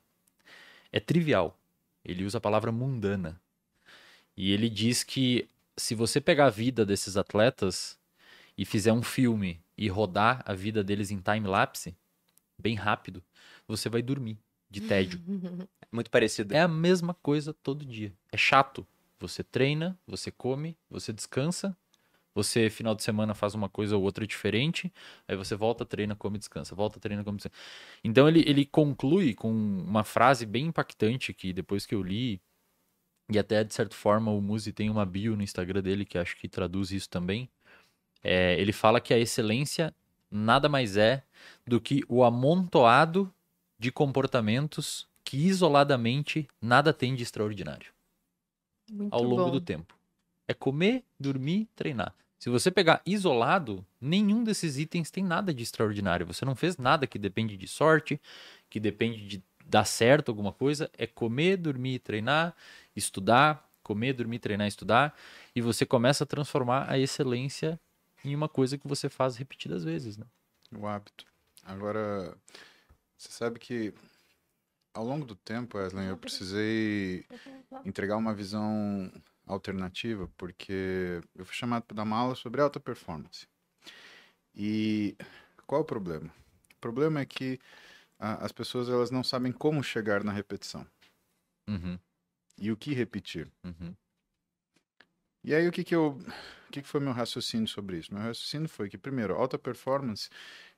é 0.91 0.99
trivial. 0.99 1.57
Ele 2.03 2.25
usa 2.25 2.37
a 2.37 2.41
palavra 2.41 2.71
mundana. 2.71 3.39
E 4.35 4.51
ele 4.51 4.69
diz 4.69 5.03
que 5.03 5.47
se 5.77 5.95
você 5.95 6.19
pegar 6.19 6.47
a 6.47 6.49
vida 6.49 6.85
desses 6.85 7.17
atletas 7.17 7.97
e 8.57 8.65
fizer 8.65 8.91
um 8.91 9.03
filme 9.03 9.61
e 9.77 9.87
rodar 9.87 10.43
a 10.45 10.53
vida 10.53 10.83
deles 10.83 11.11
em 11.11 11.19
time-lapse, 11.19 11.95
bem 12.57 12.75
rápido, 12.75 13.23
você 13.67 13.89
vai 13.89 14.01
dormir 14.01 14.37
de 14.69 14.81
tédio. 14.81 15.21
Muito 15.91 16.11
parecido. 16.11 16.53
É 16.53 16.61
a 16.61 16.67
mesma 16.67 17.13
coisa 17.13 17.53
todo 17.53 17.85
dia. 17.85 18.13
É 18.31 18.37
chato. 18.37 18.85
Você 19.19 19.43
treina, 19.43 19.99
você 20.07 20.31
come, 20.31 20.77
você 20.89 21.11
descansa. 21.11 21.75
Você, 22.33 22.69
final 22.69 22.95
de 22.95 23.03
semana, 23.03 23.33
faz 23.33 23.53
uma 23.53 23.67
coisa 23.67 23.97
ou 23.97 24.03
outra 24.03 24.25
diferente. 24.25 24.93
Aí 25.27 25.35
você 25.35 25.55
volta, 25.55 25.85
treina, 25.85 26.15
come, 26.15 26.37
descansa. 26.37 26.73
Volta, 26.75 26.99
treina, 26.99 27.23
come, 27.23 27.37
descansa. 27.37 27.55
Então 28.03 28.27
ele, 28.29 28.43
ele 28.47 28.65
conclui 28.65 29.33
com 29.33 29.51
uma 29.51 30.03
frase 30.03 30.45
bem 30.45 30.67
impactante 30.67 31.33
que 31.33 31.51
depois 31.51 31.85
que 31.85 31.93
eu 31.95 32.01
li, 32.01 32.41
e 33.29 33.37
até 33.37 33.63
de 33.63 33.73
certa 33.73 33.95
forma 33.95 34.31
o 34.31 34.41
Muzi 34.41 34.71
tem 34.71 34.89
uma 34.89 35.05
bio 35.05 35.35
no 35.35 35.43
Instagram 35.43 35.81
dele 35.81 36.05
que 36.05 36.17
acho 36.17 36.37
que 36.37 36.47
traduz 36.47 36.91
isso 36.91 37.09
também. 37.09 37.49
É, 38.23 38.59
ele 38.59 38.71
fala 38.73 39.01
que 39.01 39.13
a 39.13 39.19
excelência 39.19 39.93
nada 40.31 40.69
mais 40.69 40.97
é 40.97 41.23
do 41.67 41.81
que 41.81 42.03
o 42.07 42.23
amontoado 42.23 43.33
de 43.77 43.91
comportamentos 43.91 45.07
que 45.23 45.37
isoladamente 45.37 46.47
nada 46.61 46.93
tem 46.93 47.15
de 47.15 47.23
extraordinário 47.23 47.91
Muito 48.91 49.13
ao 49.13 49.23
longo 49.23 49.45
bom. 49.45 49.51
do 49.51 49.61
tempo. 49.61 49.95
É 50.47 50.53
comer, 50.53 51.03
dormir, 51.19 51.67
treinar. 51.75 52.13
Se 52.39 52.49
você 52.49 52.71
pegar 52.71 53.01
isolado, 53.05 53.85
nenhum 53.99 54.43
desses 54.43 54.77
itens 54.77 55.11
tem 55.11 55.23
nada 55.23 55.53
de 55.53 55.61
extraordinário. 55.61 56.25
Você 56.25 56.45
não 56.45 56.55
fez 56.55 56.77
nada 56.77 57.05
que 57.05 57.19
depende 57.19 57.57
de 57.57 57.67
sorte, 57.67 58.19
que 58.69 58.79
depende 58.79 59.27
de 59.27 59.43
dar 59.65 59.83
certo 59.83 60.29
alguma 60.29 60.53
coisa. 60.53 60.89
É 60.97 61.05
comer, 61.05 61.57
dormir, 61.57 61.99
treinar, 61.99 62.55
estudar, 62.95 63.69
comer, 63.83 64.13
dormir, 64.13 64.39
treinar, 64.39 64.67
estudar. 64.67 65.13
E 65.53 65.61
você 65.61 65.85
começa 65.85 66.23
a 66.23 66.27
transformar 66.27 66.89
a 66.89 66.97
excelência 66.97 67.79
em 68.23 68.33
uma 68.33 68.47
coisa 68.47 68.77
que 68.77 68.87
você 68.87 69.09
faz 69.09 69.35
repetidas 69.35 69.83
vezes, 69.83 70.17
né? 70.17 70.25
O 70.77 70.87
hábito. 70.87 71.25
Agora, 71.63 72.37
você 73.17 73.31
sabe 73.31 73.59
que 73.59 73.93
ao 74.99 75.05
longo 75.05 75.25
do 75.25 75.33
tempo, 75.35 75.77
Wesley, 75.77 76.07
eu 76.09 76.17
precisei 76.17 77.25
entregar 77.85 78.17
uma 78.17 78.33
visão 78.33 79.09
alternativa, 79.47 80.29
porque 80.37 81.21
eu 81.33 81.45
fui 81.45 81.55
chamado 81.55 81.83
para 81.83 81.95
dar 81.95 82.03
uma 82.03 82.17
aula 82.17 82.35
sobre 82.35 82.61
alta 82.61 82.79
performance. 82.81 83.47
E 84.53 85.15
qual 85.65 85.79
é 85.79 85.83
o 85.83 85.85
problema? 85.87 86.29
O 86.75 86.79
problema 86.81 87.21
é 87.21 87.25
que 87.25 87.59
ah, 88.19 88.45
as 88.45 88.51
pessoas 88.51 88.89
elas 88.89 89.11
não 89.11 89.23
sabem 89.23 89.51
como 89.53 89.81
chegar 89.83 90.23
na 90.23 90.33
repetição 90.33 90.85
Uhum, 91.69 91.99
e 92.57 92.71
o 92.71 92.75
que 92.77 92.93
repetir. 92.93 93.49
uhum, 93.63 93.95
E 95.43 95.55
aí, 95.55 95.67
o 95.67 95.71
que 95.71 95.83
que 95.83 95.95
eu... 95.95 96.17
O 96.67 96.71
que 96.71 96.83
que 96.83 96.87
foi 96.87 96.99
meu 96.99 97.13
raciocínio 97.13 97.67
sobre 97.67 97.97
isso? 97.97 98.13
Meu 98.13 98.21
raciocínio 98.21 98.69
foi 98.69 98.89
que, 98.89 98.97
primeiro, 98.97 99.33
alta 99.33 99.57
performance, 99.57 100.29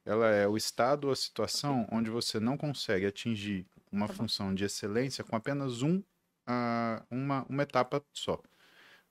ela 0.05 0.27
é 0.27 0.48
o 0.48 0.58
estado 0.58 1.05
ou 1.05 1.13
a 1.13 1.15
situação 1.15 1.88
onde 1.91 2.10
você 2.10 2.39
não 2.39 2.58
consegue 2.58 3.05
atingir 3.05 3.65
uma 3.91 4.08
função 4.08 4.53
de 4.53 4.63
excelência 4.63 5.24
com 5.24 5.36
apenas 5.36 5.81
um, 5.81 6.01
ah, 6.48 7.03
uma, 7.10 7.46
uma 7.50 7.63
etapa 7.63 8.03
só. 8.13 8.41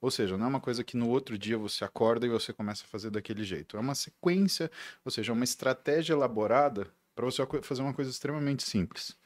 Ou 0.00 0.10
seja, 0.10 0.36
não 0.38 0.46
é 0.46 0.48
uma 0.48 0.60
coisa 0.60 0.82
que 0.82 0.96
no 0.96 1.08
outro 1.08 1.36
dia 1.38 1.58
você 1.58 1.84
acorda 1.84 2.26
e 2.26 2.30
você 2.30 2.52
começa 2.52 2.84
a 2.84 2.88
fazer 2.88 3.10
daquele 3.10 3.44
jeito. 3.44 3.76
É 3.76 3.80
uma 3.80 3.94
sequência, 3.94 4.70
ou 5.04 5.10
seja, 5.10 5.32
é 5.32 5.34
uma 5.34 5.44
estratégia 5.44 6.14
elaborada 6.14 6.90
para 7.14 7.26
você 7.26 7.46
fazer 7.62 7.82
uma 7.82 7.92
coisa 7.92 8.10
extremamente 8.10 8.62
simples. 8.62 9.16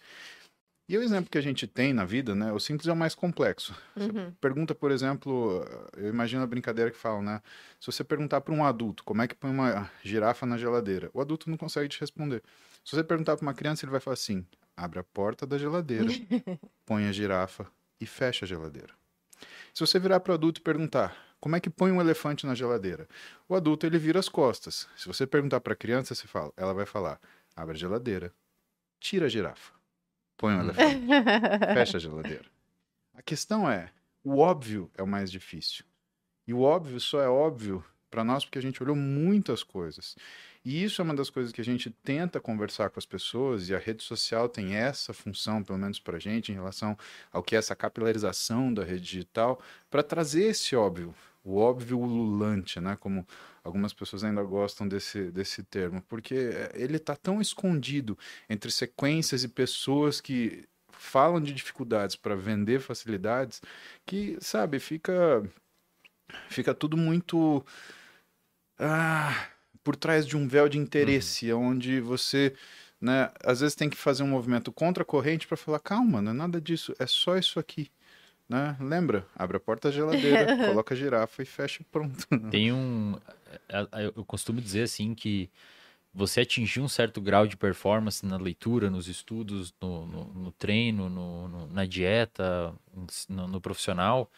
E 0.87 0.99
o 0.99 1.03
exemplo 1.03 1.31
que 1.31 1.39
a 1.39 1.41
gente 1.41 1.67
tem 1.67 1.95
na 1.95 2.05
vida, 2.05 2.35
né? 2.35 2.53
O 2.53 2.61
simples 2.61 2.87
é 2.89 2.93
o 2.93 2.97
mais 2.97 3.15
complexo. 3.15 3.75
Uhum. 3.97 4.33
Pergunta, 4.39 4.75
por 4.75 4.91
exemplo, 4.91 5.65
eu 5.97 6.11
imagino 6.11 6.43
a 6.43 6.47
brincadeira 6.47 6.91
que 6.91 6.99
falam, 6.99 7.23
né? 7.23 7.41
Se 7.81 7.87
você 7.87 8.05
perguntar 8.05 8.43
para 8.43 8.53
um 8.53 8.65
adulto 8.65 9.03
como 9.03 9.23
é 9.23 9.29
que 9.29 9.35
põe 9.35 9.51
uma 9.51 9.91
girafa 10.03 10.45
na 10.45 10.59
geladeira, 10.59 11.11
o 11.15 11.23
adulto 11.23 11.49
não 11.49 11.57
consegue 11.57 11.89
te 11.89 11.99
responder. 12.01 12.43
Se 12.85 12.95
você 12.95 13.03
perguntar 13.03 13.37
para 13.37 13.43
uma 13.43 13.55
criança, 13.55 13.85
ele 13.85 13.93
vai 13.93 14.01
falar 14.01 14.15
assim: 14.15 14.45
abre 14.77 14.99
a 14.99 15.05
porta 15.05 15.47
da 15.47 15.57
geladeira, 15.57 16.09
põe 16.85 17.09
a 17.09 17.13
girafa 17.13 17.67
e 17.99 18.05
fecha 18.05 18.45
a 18.45 18.49
geladeira. 18.49 18.93
Se 19.73 19.81
você 19.81 19.99
virar 19.99 20.21
para 20.21 20.33
o 20.33 20.35
adulto 20.35 20.61
e 20.61 20.63
perguntar 20.63 21.17
como 21.41 21.57
é 21.57 21.61
que 21.61 21.71
põe 21.71 21.93
um 21.93 22.01
elefante 22.01 22.47
na 22.47 22.55
geladeira, 22.55 23.09
o 23.49 23.55
adulto 23.55 23.87
ele 23.87 23.99
vira 23.99 24.19
as 24.19 24.29
costas. 24.29 24.89
Se 24.97 25.07
você 25.07 25.27
perguntar 25.27 25.61
para 25.61 25.73
a 25.73 25.77
criança, 25.77 26.15
você 26.15 26.27
fala, 26.27 26.53
ela 26.57 26.75
vai 26.75 26.87
falar: 26.87 27.19
abre 27.57 27.75
a 27.75 27.79
geladeira, 27.79 28.33
tira 29.01 29.27
a 29.27 29.29
girafa, 29.29 29.74
põe 30.37 30.55
um 30.55 30.61
elefante, 30.61 31.07
fecha 31.75 31.97
a 31.97 32.01
geladeira. 32.01 32.45
A 33.15 33.23
questão 33.23 33.69
é, 33.71 33.91
o 34.23 34.39
óbvio 34.39 34.91
é 34.97 35.03
o 35.03 35.07
mais 35.07 35.31
difícil. 35.31 35.85
E 36.47 36.53
o 36.53 36.61
óbvio 36.61 37.01
só 37.01 37.21
é 37.21 37.29
óbvio 37.29 37.85
para 38.11 38.23
nós 38.23 38.45
porque 38.45 38.59
a 38.59 38.63
gente 38.63 38.83
olhou 38.83 38.95
muitas 38.95 39.63
coisas. 39.63 40.17
E 40.65 40.83
isso 40.83 41.03
é 41.03 41.05
uma 41.05 41.15
das 41.15 41.29
coisas 41.29 41.53
que 41.53 41.61
a 41.61 41.65
gente 41.65 41.91
tenta 41.91 42.41
conversar 42.41 42.89
com 42.89 42.99
as 42.99 43.05
pessoas, 43.05 43.69
e 43.69 43.75
a 43.75 43.79
rede 43.79 44.03
social 44.03 44.49
tem 44.49 44.75
essa 44.75 45.13
função, 45.13 45.63
pelo 45.63 45.79
menos 45.79 46.01
para 46.01 46.17
a 46.17 46.21
gente, 46.21 46.51
em 46.51 46.55
relação 46.55 46.97
ao 47.31 47.43
que 47.43 47.55
é 47.55 47.59
essa 47.59 47.77
capilarização 47.77 48.73
da 48.73 48.83
rede 48.83 49.03
digital, 49.03 49.61
para 49.91 50.03
trazer 50.03 50.45
esse 50.45 50.75
óbvio, 50.75 51.15
o 51.45 51.59
óbvio 51.59 51.99
ululante, 51.99 52.81
né? 52.81 52.97
Como 52.97 53.27
algumas 53.63 53.93
pessoas 53.93 54.25
ainda 54.25 54.43
gostam 54.43 54.89
desse, 54.89 55.31
desse 55.31 55.63
termo, 55.63 56.03
porque 56.09 56.35
ele 56.75 56.97
está 56.97 57.15
tão 57.15 57.41
escondido 57.41 58.19
entre 58.49 58.71
sequências 58.71 59.45
e 59.45 59.49
pessoas 59.49 60.21
que 60.21 60.65
falam 60.91 61.41
de 61.41 61.53
dificuldades 61.53 62.17
para 62.17 62.35
vender 62.35 62.81
facilidades 62.81 63.61
que, 64.07 64.39
sabe, 64.41 64.79
fica 64.79 65.43
fica 66.49 66.75
tudo 66.75 66.97
muito 66.97 67.65
ah, 68.79 69.49
por 69.83 69.97
trás 69.97 70.27
de 70.27 70.37
um 70.37 70.49
véu 70.49 70.69
de 70.69 70.79
interesse, 70.79 71.53
uhum. 71.53 71.69
onde 71.69 72.01
você, 72.01 72.55
né, 73.01 73.31
às 73.45 73.61
vezes 73.61 73.75
tem 73.75 73.91
que 73.91 73.97
fazer 73.97 74.23
um 74.23 74.29
movimento 74.29 74.73
contra 74.73 75.03
a 75.03 75.07
corrente 75.07 75.47
para 75.47 75.57
falar, 75.57 75.79
calma, 75.79 76.23
não 76.23 76.33
é 76.33 76.35
nada 76.35 76.61
disso, 76.61 76.95
é 76.99 77.07
só 77.07 77.37
isso 77.37 77.61
aqui. 77.61 77.91
Né? 78.49 78.77
Lembra? 78.79 79.27
Abre 79.35 79.57
a 79.57 79.61
porta 79.61 79.89
da 79.89 79.95
geladeira, 79.95 80.57
coloca 80.69 80.95
a 80.95 80.97
girafa 80.97 81.43
e 81.43 81.47
fecha 81.47 81.83
e 81.83 81.85
pronto. 81.85 82.27
Tem 82.51 82.73
um. 82.73 83.19
Eu 84.15 84.25
costumo 84.25 84.61
dizer 84.61 84.83
assim 84.83 85.15
que 85.15 85.51
você 86.15 86.43
atingir 86.43 86.81
um 86.81 86.89
certo 86.89 87.21
grau 87.21 87.47
de 87.47 87.57
performance 87.57 88.25
na 88.25 88.37
leitura, 88.37 88.89
nos 88.89 89.09
estudos, 89.09 89.75
no, 89.81 90.07
no, 90.07 90.25
no 90.27 90.53
treino, 90.53 91.09
no, 91.09 91.67
na 91.67 91.85
dieta, 91.85 92.73
no, 93.29 93.61
profissional, 93.61 94.31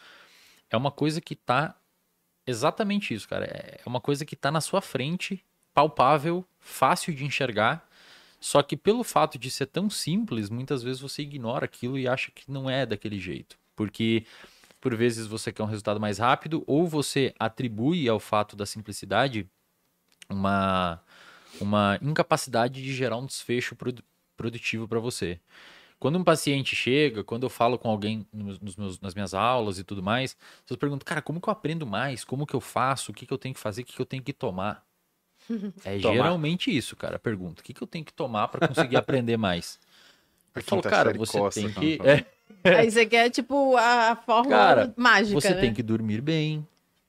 é 0.71 0.77
uma 0.77 0.91
coisa 0.91 1.21
que 1.21 1.35
está 1.35 1.77
exatamente 2.47 3.13
isso, 3.13 3.29
cara. 3.29 3.45
É 3.45 3.83
uma 3.85 4.01
coisa 4.01 4.25
que 4.25 4.35
está 4.35 4.51
na 4.51 4.63
sua 4.63 4.81
frente, 4.81 5.45
palpável, 5.75 6.45
fácil 6.59 7.15
de 7.15 7.25
enxergar. 7.27 7.87
Só 8.41 8.63
que 8.63 8.77
pelo 8.77 9.05
fato 9.05 9.39
de 9.39 9.51
ser 9.51 9.67
tão 9.67 9.91
simples, 9.91 10.49
muitas 10.49 10.83
vezes 10.83 11.01
você 11.01 11.23
ignora 11.23 11.67
aquilo 11.67 11.99
e 11.99 12.09
acha 12.09 12.31
que 12.31 12.51
não 12.51 12.71
é 12.71 12.87
daquele 12.87 13.19
jeito. 13.19 13.59
Porque 13.77 14.25
por 14.81 14.97
vezes 14.97 15.27
você 15.27 15.53
quer 15.53 15.63
um 15.63 15.67
resultado 15.67 16.01
mais 16.01 16.19
rápido 16.19 16.65
ou 16.67 16.87
você 16.87 17.35
atribui 17.39 18.09
ao 18.09 18.19
fato 18.19 18.57
da 18.57 18.65
simplicidade 18.65 19.49
uma, 20.29 21.01
uma 21.61 21.99
incapacidade 22.03 22.83
de 22.83 22.95
gerar 22.95 23.17
um 23.17 23.27
desfecho 23.27 23.77
produtivo 24.37 24.89
para 24.89 24.99
você. 24.99 25.39
Quando 25.99 26.19
um 26.19 26.25
paciente 26.25 26.77
chega, 26.77 27.25
quando 27.25 27.45
eu 27.45 27.51
falo 27.51 27.79
com 27.79 27.89
alguém 27.89 28.27
nos 28.33 28.59
meus, 28.77 29.01
nas 29.01 29.15
minhas 29.15 29.33
aulas 29.33 29.79
e 29.79 29.85
tudo 29.85 30.03
mais, 30.03 30.37
você 30.65 30.77
pergunta, 30.77 31.05
cara, 31.05 31.23
como 31.23 31.41
que 31.41 31.49
eu 31.49 31.53
aprendo 31.53 31.87
mais? 31.87 32.23
Como 32.23 32.47
que 32.47 32.55
eu 32.55 32.61
faço? 32.61 33.13
O 33.13 33.15
que, 33.15 33.25
que 33.25 33.33
eu 33.33 33.39
tenho 33.39 33.55
que 33.55 33.61
fazer? 33.61 33.83
O 33.83 33.85
que, 33.85 33.95
que 33.95 34.03
eu 34.03 34.07
tenho 34.07 34.23
que 34.23 34.33
tomar? 34.33 34.85
É 35.85 35.99
tomar. 35.99 36.15
geralmente 36.15 36.77
isso, 36.77 36.97
cara, 36.97 37.17
a 37.17 37.19
pergunta. 37.19 37.61
O 37.61 37.65
que, 37.65 37.73
que 37.73 37.83
eu 37.83 37.87
tenho 37.87 38.05
que 38.05 38.13
tomar 38.13 38.49
para 38.49 38.67
conseguir 38.67 38.97
aprender 38.99 39.37
mais? 39.37 39.79
Eu 40.55 40.63
falo, 40.63 40.83
cara, 40.83 41.13
você 41.15 41.39
tem 41.51 41.73
que... 41.73 42.01
É... 42.05 42.27
Aí 42.65 42.91
você 42.91 43.07
quer, 43.07 43.31
tipo, 43.31 43.77
a 43.77 44.17
fórmula 44.17 44.57
cara, 44.57 44.95
mágica, 44.97 45.41
Você 45.41 45.55
né? 45.55 45.61
tem 45.61 45.75
que 45.75 45.83
dormir 45.83 46.21
bem, 46.21 46.67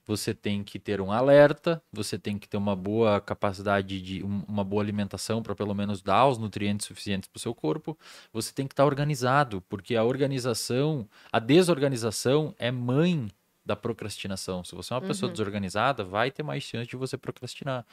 você 0.08 0.34
tem 0.34 0.64
que 0.64 0.80
ter 0.80 1.02
um 1.02 1.12
alerta, 1.12 1.82
você 1.92 2.18
tem 2.18 2.40
que 2.40 2.48
ter 2.48 2.56
uma 2.56 2.76
boa 2.76 3.20
capacidade 3.20 4.02
de 4.02 4.24
uma 4.24 4.64
boa 4.64 4.82
alimentação 4.82 5.44
para 5.44 5.54
pelo 5.54 5.76
menos 5.76 6.02
dar 6.02 6.28
os 6.28 6.38
nutrientes 6.38 6.88
suficientes 6.88 7.28
para 7.28 7.38
o 7.38 7.42
seu 7.42 7.54
corpo. 7.54 7.98
Você 8.32 8.54
tem 8.54 8.66
que 8.66 8.74
estar 8.74 8.84
tá 8.84 8.88
organizado, 8.88 9.62
porque 9.68 9.96
a 9.98 10.06
organização, 10.06 11.08
a 11.32 11.40
desorganização 11.40 12.56
é 12.58 12.72
mãe 12.72 13.28
da 13.66 13.76
procrastinação. 13.76 14.64
Se 14.64 14.74
você 14.74 14.94
é 14.94 14.96
uma 14.96 15.02
uhum. 15.02 15.08
pessoa 15.10 15.30
desorganizada, 15.30 16.06
vai 16.06 16.32
ter 16.32 16.42
mais 16.42 16.64
chance 16.64 16.90
de 16.90 16.96
você 16.96 17.18
procrastinar. 17.18 17.86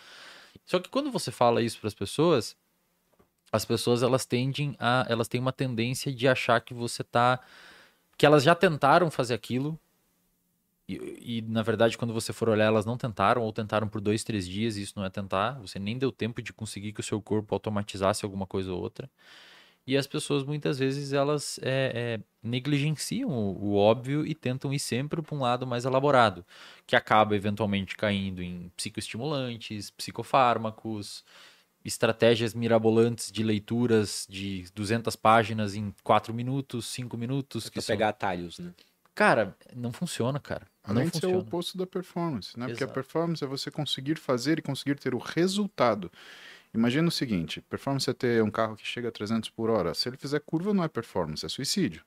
Só 0.64 0.78
que 0.78 0.88
quando 0.88 1.10
você 1.10 1.32
fala 1.32 1.60
isso 1.60 1.80
para 1.80 1.88
as 1.88 1.94
pessoas, 1.94 2.56
as 3.54 3.64
pessoas 3.64 4.02
elas 4.02 4.26
tendem 4.26 4.74
a, 4.78 5.06
elas 5.08 5.28
têm 5.28 5.40
uma 5.40 5.52
tendência 5.52 6.12
de 6.12 6.26
achar 6.26 6.60
que 6.60 6.74
você 6.74 7.04
tá 7.04 7.40
que 8.18 8.26
elas 8.26 8.42
já 8.42 8.54
tentaram 8.54 9.10
fazer 9.10 9.34
aquilo 9.34 9.78
e, 10.88 11.38
e, 11.38 11.42
na 11.42 11.62
verdade, 11.62 11.96
quando 11.96 12.12
você 12.12 12.32
for 12.32 12.48
olhar, 12.48 12.66
elas 12.66 12.84
não 12.84 12.96
tentaram, 12.98 13.42
ou 13.42 13.52
tentaram 13.52 13.88
por 13.88 14.00
dois, 14.00 14.22
três 14.22 14.46
dias, 14.46 14.76
e 14.76 14.82
isso 14.82 14.92
não 14.96 15.04
é 15.04 15.10
tentar. 15.10 15.52
Você 15.60 15.78
nem 15.78 15.96
deu 15.96 16.12
tempo 16.12 16.42
de 16.42 16.52
conseguir 16.52 16.92
que 16.92 17.00
o 17.00 17.02
seu 17.02 17.22
corpo 17.22 17.54
automatizasse 17.54 18.24
alguma 18.24 18.46
coisa 18.46 18.72
ou 18.72 18.80
outra. 18.82 19.10
E 19.86 19.96
as 19.96 20.06
pessoas, 20.06 20.44
muitas 20.44 20.78
vezes, 20.78 21.12
elas 21.12 21.58
é, 21.62 22.18
é, 22.20 22.20
negligenciam 22.42 23.30
o, 23.30 23.72
o, 23.72 23.76
óbvio 23.76 24.26
e 24.26 24.34
tentam 24.34 24.72
ir 24.72 24.78
sempre 24.78 25.22
para 25.22 25.34
um 25.34 25.40
lado 25.40 25.66
mais 25.66 25.84
elaborado, 25.84 26.44
que 26.86 26.96
acaba 26.96 27.36
eventualmente 27.36 27.96
caindo 27.96 28.42
em 28.42 28.70
psicoestimulantes, 28.76 29.90
psicofármacos, 29.90 31.24
estratégias 31.84 32.54
mirabolantes 32.54 33.30
de 33.30 33.42
leituras 33.42 34.26
de 34.28 34.64
200 34.74 35.14
páginas 35.16 35.74
em 35.74 35.94
4 36.02 36.32
minutos, 36.32 36.86
5 36.86 37.16
minutos. 37.16 37.68
que 37.68 37.82
pegar 37.82 38.08
atalhos, 38.08 38.58
né? 38.58 38.72
Cara, 39.14 39.56
não 39.74 39.92
funciona, 39.92 40.40
cara. 40.40 40.66
Além 40.82 41.04
não 41.04 41.10
de 41.10 41.18
ser 41.18 41.26
o 41.26 41.38
oposto 41.38 41.78
da 41.78 41.86
performance, 41.86 42.58
né? 42.58 42.66
Exato. 42.66 42.72
Porque 42.72 42.84
a 42.84 42.88
performance 42.88 43.44
é 43.44 43.46
você 43.46 43.70
conseguir 43.70 44.18
fazer 44.18 44.58
e 44.58 44.62
conseguir 44.62 44.98
ter 44.98 45.14
o 45.14 45.18
resultado. 45.18 46.10
Imagina 46.74 47.06
o 47.06 47.12
seguinte: 47.12 47.60
performance 47.60 48.10
é 48.10 48.12
ter 48.12 48.42
um 48.42 48.50
carro 48.50 48.76
que 48.76 48.86
chega 48.86 49.08
a 49.08 49.12
300 49.12 49.50
por 49.50 49.70
hora. 49.70 49.94
Se 49.94 50.08
ele 50.08 50.16
fizer 50.16 50.40
curva, 50.40 50.74
não 50.74 50.82
é 50.82 50.88
performance, 50.88 51.46
é 51.46 51.48
suicídio. 51.48 52.04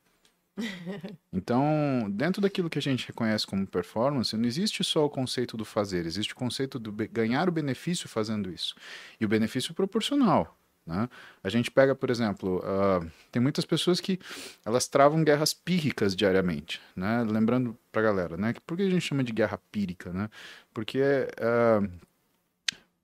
Então, 1.32 2.08
dentro 2.10 2.42
daquilo 2.42 2.70
que 2.70 2.80
a 2.80 2.82
gente 2.82 3.08
reconhece 3.08 3.46
como 3.46 3.66
performance, 3.68 4.36
não 4.36 4.46
existe 4.46 4.84
só 4.84 5.06
o 5.06 5.10
conceito 5.10 5.56
do 5.56 5.64
fazer, 5.64 6.06
existe 6.06 6.34
o 6.34 6.36
conceito 6.36 6.80
do 6.80 6.92
ganhar 6.92 7.48
o 7.48 7.52
benefício 7.52 8.10
fazendo 8.10 8.52
isso. 8.52 8.76
E 9.20 9.26
o 9.26 9.28
benefício 9.28 9.74
proporcional. 9.74 10.58
Né? 10.86 11.10
A 11.44 11.50
gente 11.50 11.70
pega, 11.70 11.94
por 11.94 12.10
exemplo, 12.10 12.60
uh, 12.60 13.12
tem 13.30 13.42
muitas 13.42 13.66
pessoas 13.66 14.00
que 14.00 14.18
elas 14.66 14.88
travam 14.88 15.24
guerras 15.24 15.54
pírricas 15.54 16.16
diariamente, 16.16 16.82
né? 16.96 17.26
Lembrando 17.28 17.78
para 17.92 18.02
a 18.02 18.06
galera, 18.06 18.38
né? 18.38 18.54
Por 18.66 18.78
que 18.78 18.84
a 18.84 18.90
gente 18.90 19.02
chama 19.02 19.22
de 19.22 19.34
guerra 19.34 19.60
pírica, 19.70 20.14
né? 20.14 20.30
Porque 20.74 21.02
uh, 21.02 21.92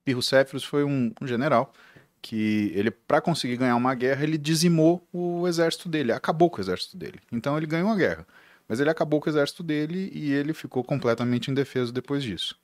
Pirro 0.02 0.22
Céfiros 0.22 0.64
foi 0.64 0.82
um, 0.82 1.12
um 1.20 1.26
general 1.26 1.74
que 2.24 2.72
ele 2.74 2.90
para 2.90 3.20
conseguir 3.20 3.58
ganhar 3.58 3.76
uma 3.76 3.94
guerra 3.94 4.24
ele 4.24 4.38
dizimou 4.38 5.06
o 5.12 5.46
exército 5.46 5.90
dele, 5.90 6.10
acabou 6.10 6.48
com 6.48 6.56
o 6.56 6.60
exército 6.62 6.96
dele. 6.96 7.20
Então 7.30 7.54
ele 7.54 7.66
ganhou 7.66 7.90
a 7.90 7.94
guerra, 7.94 8.26
mas 8.66 8.80
ele 8.80 8.88
acabou 8.88 9.20
com 9.20 9.28
o 9.28 9.30
exército 9.30 9.62
dele 9.62 10.10
e 10.10 10.32
ele 10.32 10.54
ficou 10.54 10.82
completamente 10.82 11.50
indefeso 11.50 11.92
depois 11.92 12.22
disso. 12.22 12.58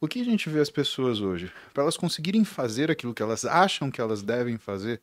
O 0.00 0.08
que 0.08 0.20
a 0.20 0.24
gente 0.24 0.50
vê 0.50 0.58
as 0.58 0.68
pessoas 0.68 1.20
hoje? 1.20 1.48
Para 1.72 1.84
elas 1.84 1.96
conseguirem 1.96 2.44
fazer 2.44 2.90
aquilo 2.90 3.14
que 3.14 3.22
elas 3.22 3.44
acham 3.44 3.88
que 3.88 4.00
elas 4.00 4.20
devem 4.20 4.58
fazer, 4.58 5.00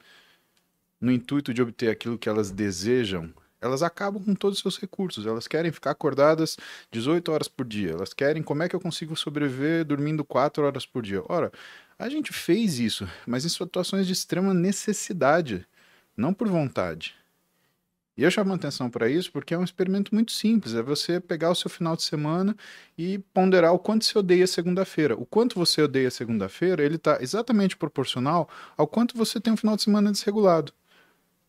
no 0.99 1.09
intuito 1.09 1.53
de 1.53 1.61
obter 1.61 1.89
aquilo 1.89 2.17
que 2.17 2.27
elas 2.27 2.51
desejam, 2.51 3.33
elas 3.61 3.81
acabam 3.81 4.21
com 4.21 4.35
todos 4.35 4.57
os 4.57 4.61
seus 4.61 4.77
recursos. 4.77 5.25
Elas 5.25 5.47
querem 5.47 5.71
ficar 5.71 5.91
acordadas 5.91 6.57
18 6.91 7.31
horas 7.31 7.47
por 7.47 7.65
dia. 7.65 7.91
Elas 7.91 8.13
querem 8.13 8.43
como 8.43 8.61
é 8.61 8.67
que 8.67 8.75
eu 8.75 8.79
consigo 8.79 9.15
sobreviver 9.15 9.85
dormindo 9.85 10.25
4 10.25 10.65
horas 10.65 10.85
por 10.85 11.01
dia. 11.01 11.23
Ora, 11.29 11.51
a 12.01 12.09
gente 12.09 12.33
fez 12.33 12.79
isso, 12.79 13.07
mas 13.27 13.45
em 13.45 13.49
situações 13.49 14.07
de 14.07 14.13
extrema 14.13 14.55
necessidade, 14.55 15.67
não 16.17 16.33
por 16.33 16.47
vontade. 16.47 17.15
E 18.17 18.23
eu 18.23 18.31
chamo 18.31 18.53
atenção 18.53 18.89
para 18.89 19.07
isso 19.07 19.31
porque 19.31 19.53
é 19.53 19.57
um 19.57 19.63
experimento 19.63 20.13
muito 20.13 20.31
simples. 20.31 20.73
É 20.73 20.81
você 20.81 21.19
pegar 21.19 21.51
o 21.51 21.55
seu 21.55 21.69
final 21.69 21.95
de 21.95 22.01
semana 22.01 22.57
e 22.97 23.19
ponderar 23.33 23.71
o 23.71 23.79
quanto 23.79 24.03
você 24.03 24.17
odeia 24.17 24.47
segunda-feira. 24.47 25.15
O 25.15 25.27
quanto 25.27 25.55
você 25.55 25.83
odeia 25.83 26.09
segunda-feira, 26.09 26.83
ele 26.83 26.95
está 26.95 27.21
exatamente 27.21 27.77
proporcional 27.77 28.49
ao 28.75 28.87
quanto 28.87 29.15
você 29.15 29.39
tem 29.39 29.53
um 29.53 29.57
final 29.57 29.75
de 29.75 29.83
semana 29.83 30.11
desregulado. 30.11 30.73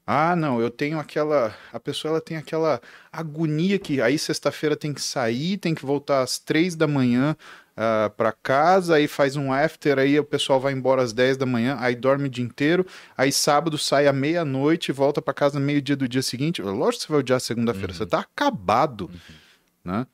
Ah, 0.06 0.34
não, 0.34 0.60
eu 0.60 0.68
tenho 0.68 0.98
aquela. 0.98 1.54
A 1.72 1.78
pessoa 1.78 2.12
ela 2.12 2.20
tem 2.20 2.36
aquela 2.36 2.80
agonia 3.10 3.78
que 3.78 4.00
aí 4.00 4.18
sexta-feira 4.18 4.76
tem 4.76 4.92
que 4.92 5.00
sair, 5.00 5.56
tem 5.58 5.74
que 5.74 5.86
voltar 5.86 6.22
às 6.22 6.38
três 6.38 6.74
da 6.74 6.88
manhã 6.88 7.36
uh, 7.76 8.06
ah, 8.06 8.10
para 8.16 8.32
casa, 8.32 8.96
aí 8.96 9.06
faz 9.06 9.36
um 9.36 9.52
after, 9.52 9.98
aí 9.98 10.18
o 10.18 10.24
pessoal 10.24 10.60
vai 10.60 10.72
embora 10.72 11.02
às 11.02 11.12
10 11.12 11.36
da 11.36 11.46
manhã, 11.46 11.76
aí 11.80 11.94
dorme 11.94 12.26
o 12.26 12.30
dia 12.30 12.44
inteiro, 12.44 12.86
aí 13.16 13.30
sábado 13.30 13.78
sai 13.78 14.06
à 14.06 14.12
meia-noite 14.12 14.90
e 14.90 14.92
volta 14.92 15.22
para 15.22 15.34
casa 15.34 15.58
no 15.58 15.64
meio-dia 15.64 15.96
do 15.96 16.08
dia 16.08 16.22
seguinte. 16.22 16.60
Lógico 16.62 17.02
que 17.02 17.06
você 17.06 17.12
vai 17.12 17.20
odiar 17.20 17.40
segunda-feira, 17.40 17.92
uhum. 17.92 17.98
você 17.98 18.06
tá 18.06 18.20
acabado, 18.20 19.10
uhum. 19.12 19.92
né? 19.92 20.06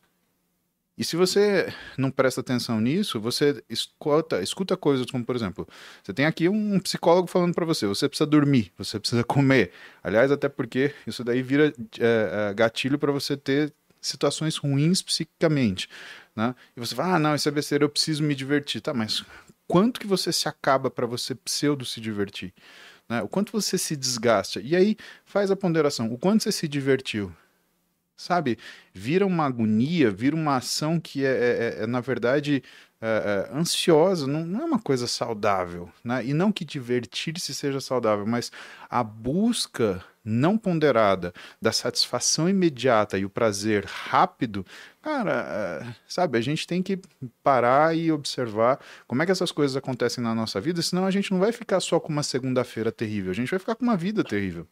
E 0.98 1.04
se 1.04 1.14
você 1.14 1.72
não 1.96 2.10
presta 2.10 2.40
atenção 2.40 2.80
nisso, 2.80 3.20
você 3.20 3.62
escuta, 3.70 4.42
escuta 4.42 4.76
coisas 4.76 5.08
como, 5.08 5.24
por 5.24 5.36
exemplo, 5.36 5.66
você 6.02 6.12
tem 6.12 6.26
aqui 6.26 6.48
um 6.48 6.80
psicólogo 6.80 7.28
falando 7.28 7.54
para 7.54 7.64
você, 7.64 7.86
você 7.86 8.08
precisa 8.08 8.26
dormir, 8.26 8.72
você 8.76 8.98
precisa 8.98 9.22
comer. 9.22 9.70
Aliás, 10.02 10.32
até 10.32 10.48
porque 10.48 10.92
isso 11.06 11.22
daí 11.22 11.40
vira 11.40 11.72
é, 12.00 12.50
é, 12.50 12.54
gatilho 12.54 12.98
para 12.98 13.12
você 13.12 13.36
ter 13.36 13.72
situações 14.00 14.56
ruins 14.56 15.00
psiquicamente, 15.00 15.88
né? 16.34 16.52
E 16.76 16.80
você 16.80 16.96
fala, 16.96 17.14
ah, 17.14 17.18
não, 17.18 17.34
isso 17.36 17.48
é 17.48 17.52
besteira, 17.52 17.84
eu 17.84 17.88
preciso 17.88 18.24
me 18.24 18.34
divertir. 18.34 18.80
Tá, 18.80 18.92
mas 18.92 19.24
quanto 19.68 20.00
que 20.00 20.06
você 20.06 20.32
se 20.32 20.48
acaba 20.48 20.90
para 20.90 21.06
você 21.06 21.32
pseudo 21.32 21.84
se 21.84 22.00
divertir? 22.00 22.52
Né? 23.08 23.22
O 23.22 23.28
quanto 23.28 23.52
você 23.52 23.78
se 23.78 23.94
desgasta? 23.94 24.60
E 24.60 24.74
aí 24.74 24.96
faz 25.24 25.48
a 25.52 25.56
ponderação, 25.56 26.12
o 26.12 26.18
quanto 26.18 26.42
você 26.42 26.50
se 26.50 26.66
divertiu? 26.66 27.32
Sabe? 28.18 28.58
Vira 28.92 29.24
uma 29.24 29.46
agonia, 29.46 30.10
vira 30.10 30.34
uma 30.34 30.56
ação 30.56 30.98
que 31.00 31.24
é, 31.24 31.30
é, 31.30 31.78
é, 31.80 31.84
é 31.84 31.86
na 31.86 32.00
verdade, 32.00 32.62
é, 33.00 33.46
é, 33.52 33.56
ansiosa, 33.56 34.26
não, 34.26 34.44
não, 34.44 34.62
é 34.62 34.64
uma 34.64 34.80
coisa 34.80 35.06
saudável, 35.06 35.88
né? 36.02 36.24
E 36.26 36.34
não 36.34 36.50
que 36.50 36.64
divertir-se 36.64 37.54
seja 37.54 37.80
saudável, 37.80 38.26
mas 38.26 38.50
a 38.90 39.04
busca 39.04 40.04
não 40.24 40.58
ponderada 40.58 41.32
da 41.62 41.70
satisfação 41.70 42.48
imediata 42.48 43.16
e 43.16 43.24
o 43.24 43.30
prazer 43.30 43.84
rápido, 43.86 44.66
cara, 45.00 45.84
é, 45.86 45.94
sabe, 46.08 46.38
a 46.38 46.40
gente 46.40 46.66
tem 46.66 46.82
que 46.82 47.00
parar 47.40 47.96
e 47.96 48.10
observar 48.10 48.80
como 49.06 49.22
é 49.22 49.26
que 49.26 49.32
essas 49.32 49.52
coisas 49.52 49.76
acontecem 49.76 50.22
na 50.22 50.34
nossa 50.34 50.60
vida, 50.60 50.82
senão 50.82 51.06
a 51.06 51.10
gente 51.12 51.30
não 51.30 51.38
vai 51.38 51.52
ficar 51.52 51.78
só 51.78 52.00
com 52.00 52.12
uma 52.12 52.24
segunda-feira 52.24 52.90
terrível, 52.90 53.30
a 53.30 53.34
gente 53.34 53.50
vai 53.50 53.60
ficar 53.60 53.76
com 53.76 53.84
uma 53.84 53.96
vida 53.96 54.24
terrível. 54.24 54.66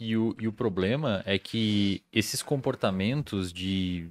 E 0.00 0.16
o, 0.16 0.34
e 0.40 0.48
o 0.48 0.52
problema 0.52 1.22
é 1.26 1.38
que 1.38 2.02
esses 2.10 2.42
comportamentos 2.42 3.52
de. 3.52 4.08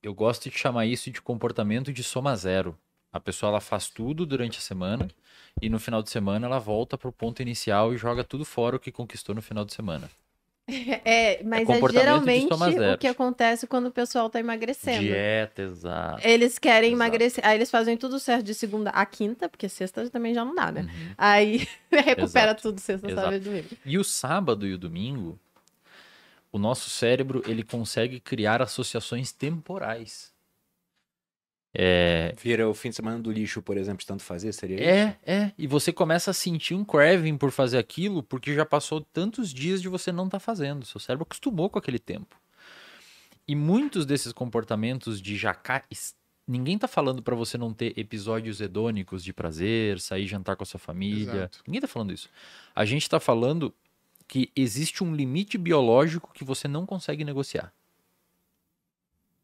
Eu 0.00 0.14
gosto 0.14 0.48
de 0.48 0.56
chamar 0.56 0.86
isso 0.86 1.10
de 1.10 1.20
comportamento 1.20 1.92
de 1.92 2.04
soma 2.04 2.36
zero. 2.36 2.78
A 3.12 3.18
pessoa 3.18 3.50
ela 3.50 3.60
faz 3.60 3.90
tudo 3.90 4.24
durante 4.24 4.58
a 4.58 4.62
semana 4.62 5.08
e 5.60 5.68
no 5.68 5.80
final 5.80 6.00
de 6.00 6.10
semana 6.10 6.46
ela 6.46 6.60
volta 6.60 6.96
para 6.96 7.08
o 7.08 7.12
ponto 7.12 7.42
inicial 7.42 7.92
e 7.92 7.98
joga 7.98 8.22
tudo 8.22 8.44
fora 8.44 8.76
o 8.76 8.80
que 8.80 8.92
conquistou 8.92 9.34
no 9.34 9.42
final 9.42 9.64
de 9.64 9.74
semana. 9.74 10.08
É, 11.04 11.42
mas 11.42 11.68
é, 11.68 11.78
é 11.78 11.88
geralmente 11.92 12.52
o 12.52 12.98
que 12.98 13.06
acontece 13.06 13.66
quando 13.66 13.86
o 13.86 13.90
pessoal 13.90 14.28
tá 14.28 14.38
emagrecendo. 14.38 15.00
Dieta, 15.00 15.62
exato. 15.62 16.26
Eles 16.26 16.58
querem 16.58 16.90
exato. 16.90 17.02
emagrecer, 17.02 17.46
aí 17.46 17.56
eles 17.56 17.70
fazem 17.70 17.96
tudo 17.96 18.18
certo 18.18 18.44
de 18.44 18.54
segunda 18.54 18.90
a 18.90 19.04
quinta, 19.06 19.48
porque 19.48 19.68
sexta 19.68 20.08
também 20.10 20.34
já 20.34 20.44
não 20.44 20.54
dá, 20.54 20.70
né? 20.70 20.82
Uhum. 20.82 21.14
Aí 21.16 21.68
recupera 21.90 22.52
exato. 22.52 22.62
tudo 22.62 22.80
sexta, 22.80 23.08
sábado 23.14 23.36
e 23.36 23.40
domingo. 23.40 23.68
E 23.84 23.98
o 23.98 24.04
sábado 24.04 24.66
e 24.66 24.74
o 24.74 24.78
domingo, 24.78 25.38
o 26.52 26.58
nosso 26.58 26.90
cérebro, 26.90 27.42
ele 27.46 27.62
consegue 27.62 28.20
criar 28.20 28.60
associações 28.62 29.32
temporais. 29.32 30.29
É... 31.72 32.34
Vira 32.42 32.68
o 32.68 32.74
fim 32.74 32.90
de 32.90 32.96
semana 32.96 33.18
do 33.18 33.30
lixo, 33.30 33.62
por 33.62 33.76
exemplo, 33.76 34.00
de 34.00 34.06
tanto 34.06 34.22
fazer, 34.22 34.52
seria 34.52 34.80
é, 34.80 34.80
isso? 34.80 35.18
É, 35.24 35.34
é. 35.34 35.52
E 35.56 35.66
você 35.66 35.92
começa 35.92 36.30
a 36.30 36.34
sentir 36.34 36.74
um 36.74 36.84
craving 36.84 37.36
por 37.36 37.50
fazer 37.50 37.78
aquilo, 37.78 38.22
porque 38.22 38.54
já 38.54 38.66
passou 38.66 39.00
tantos 39.00 39.52
dias 39.54 39.80
de 39.80 39.88
você 39.88 40.10
não 40.10 40.24
estar 40.24 40.38
tá 40.38 40.44
fazendo. 40.44 40.84
Seu 40.84 41.00
cérebro 41.00 41.22
acostumou 41.22 41.70
com 41.70 41.78
aquele 41.78 41.98
tempo. 41.98 42.36
E 43.46 43.54
muitos 43.54 44.04
desses 44.04 44.32
comportamentos 44.32 45.20
de 45.20 45.36
jacar. 45.36 45.84
Ninguém 46.46 46.76
tá 46.78 46.88
falando 46.88 47.22
para 47.22 47.36
você 47.36 47.56
não 47.56 47.72
ter 47.72 47.96
episódios 47.96 48.60
hedônicos 48.60 49.22
de 49.22 49.32
prazer, 49.32 50.00
sair 50.00 50.26
jantar 50.26 50.56
com 50.56 50.64
a 50.64 50.66
sua 50.66 50.80
família. 50.80 51.32
Exato. 51.32 51.60
Ninguém 51.66 51.80
tá 51.80 51.88
falando 51.88 52.12
isso. 52.12 52.28
A 52.74 52.84
gente 52.84 53.08
tá 53.08 53.20
falando 53.20 53.72
que 54.26 54.50
existe 54.54 55.02
um 55.02 55.14
limite 55.14 55.58
biológico 55.58 56.32
que 56.32 56.44
você 56.44 56.68
não 56.68 56.86
consegue 56.86 57.24
negociar. 57.24 57.72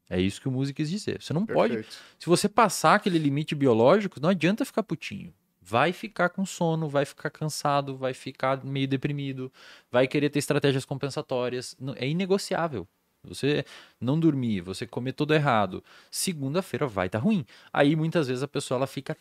É 0.08 0.20
isso 0.20 0.40
que 0.40 0.48
o 0.48 0.50
músico 0.50 0.76
quis 0.76 0.90
dizer. 0.90 1.20
Você 1.20 1.32
não 1.32 1.44
Perfeito. 1.44 1.84
pode. 1.84 1.88
Se 2.18 2.26
você 2.26 2.48
passar 2.48 2.94
aquele 2.94 3.18
limite 3.18 3.54
biológico, 3.54 4.20
não 4.20 4.28
adianta 4.28 4.64
ficar 4.64 4.82
putinho. 4.82 5.34
Vai 5.60 5.92
ficar 5.92 6.28
com 6.28 6.46
sono, 6.46 6.88
vai 6.88 7.04
ficar 7.04 7.28
cansado, 7.28 7.96
vai 7.96 8.14
ficar 8.14 8.64
meio 8.64 8.86
deprimido, 8.86 9.52
vai 9.90 10.06
querer 10.06 10.30
ter 10.30 10.38
estratégias 10.38 10.84
compensatórias. 10.84 11.76
É 11.96 12.08
inegociável. 12.08 12.86
Você 13.24 13.64
não 14.00 14.18
dormir, 14.18 14.60
você 14.60 14.86
comer 14.86 15.12
todo 15.12 15.34
errado, 15.34 15.82
segunda-feira 16.10 16.86
vai 16.86 17.06
estar 17.06 17.18
tá 17.18 17.24
ruim. 17.24 17.44
Aí 17.72 17.96
muitas 17.96 18.28
vezes 18.28 18.42
a 18.42 18.48
pessoa 18.48 18.78
ela 18.78 18.86
fica 18.86 19.16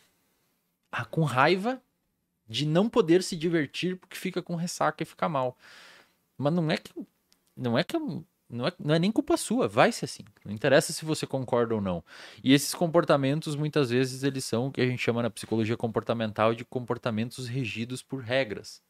ah, 0.92 1.04
com 1.04 1.22
raiva 1.24 1.82
de 2.48 2.64
não 2.64 2.88
poder 2.88 3.22
se 3.22 3.36
divertir 3.36 3.96
porque 3.96 4.16
fica 4.16 4.40
com 4.40 4.54
ressaca 4.54 5.02
e 5.02 5.06
fica 5.06 5.28
mal. 5.28 5.58
Mas 6.38 6.52
não 6.52 6.70
é 6.70 6.76
que 6.76 6.92
não 7.56 7.78
é 7.78 7.82
que 7.82 7.96
não 8.48 8.66
é, 8.66 8.72
não 8.78 8.94
é 8.94 8.98
nem 8.98 9.10
culpa 9.10 9.36
sua, 9.36 9.66
vai 9.66 9.90
ser 9.90 10.04
assim. 10.04 10.22
Não 10.44 10.52
interessa 10.52 10.92
se 10.92 11.04
você 11.04 11.26
concorda 11.26 11.74
ou 11.74 11.80
não. 11.80 12.02
E 12.42 12.52
esses 12.52 12.74
comportamentos, 12.74 13.56
muitas 13.56 13.90
vezes, 13.90 14.22
eles 14.22 14.44
são 14.44 14.68
o 14.68 14.72
que 14.72 14.80
a 14.80 14.86
gente 14.86 15.02
chama 15.02 15.22
na 15.22 15.30
psicologia 15.30 15.76
comportamental 15.76 16.54
de 16.54 16.64
comportamentos 16.64 17.48
regidos 17.48 18.02
por 18.02 18.22
regras. 18.22 18.80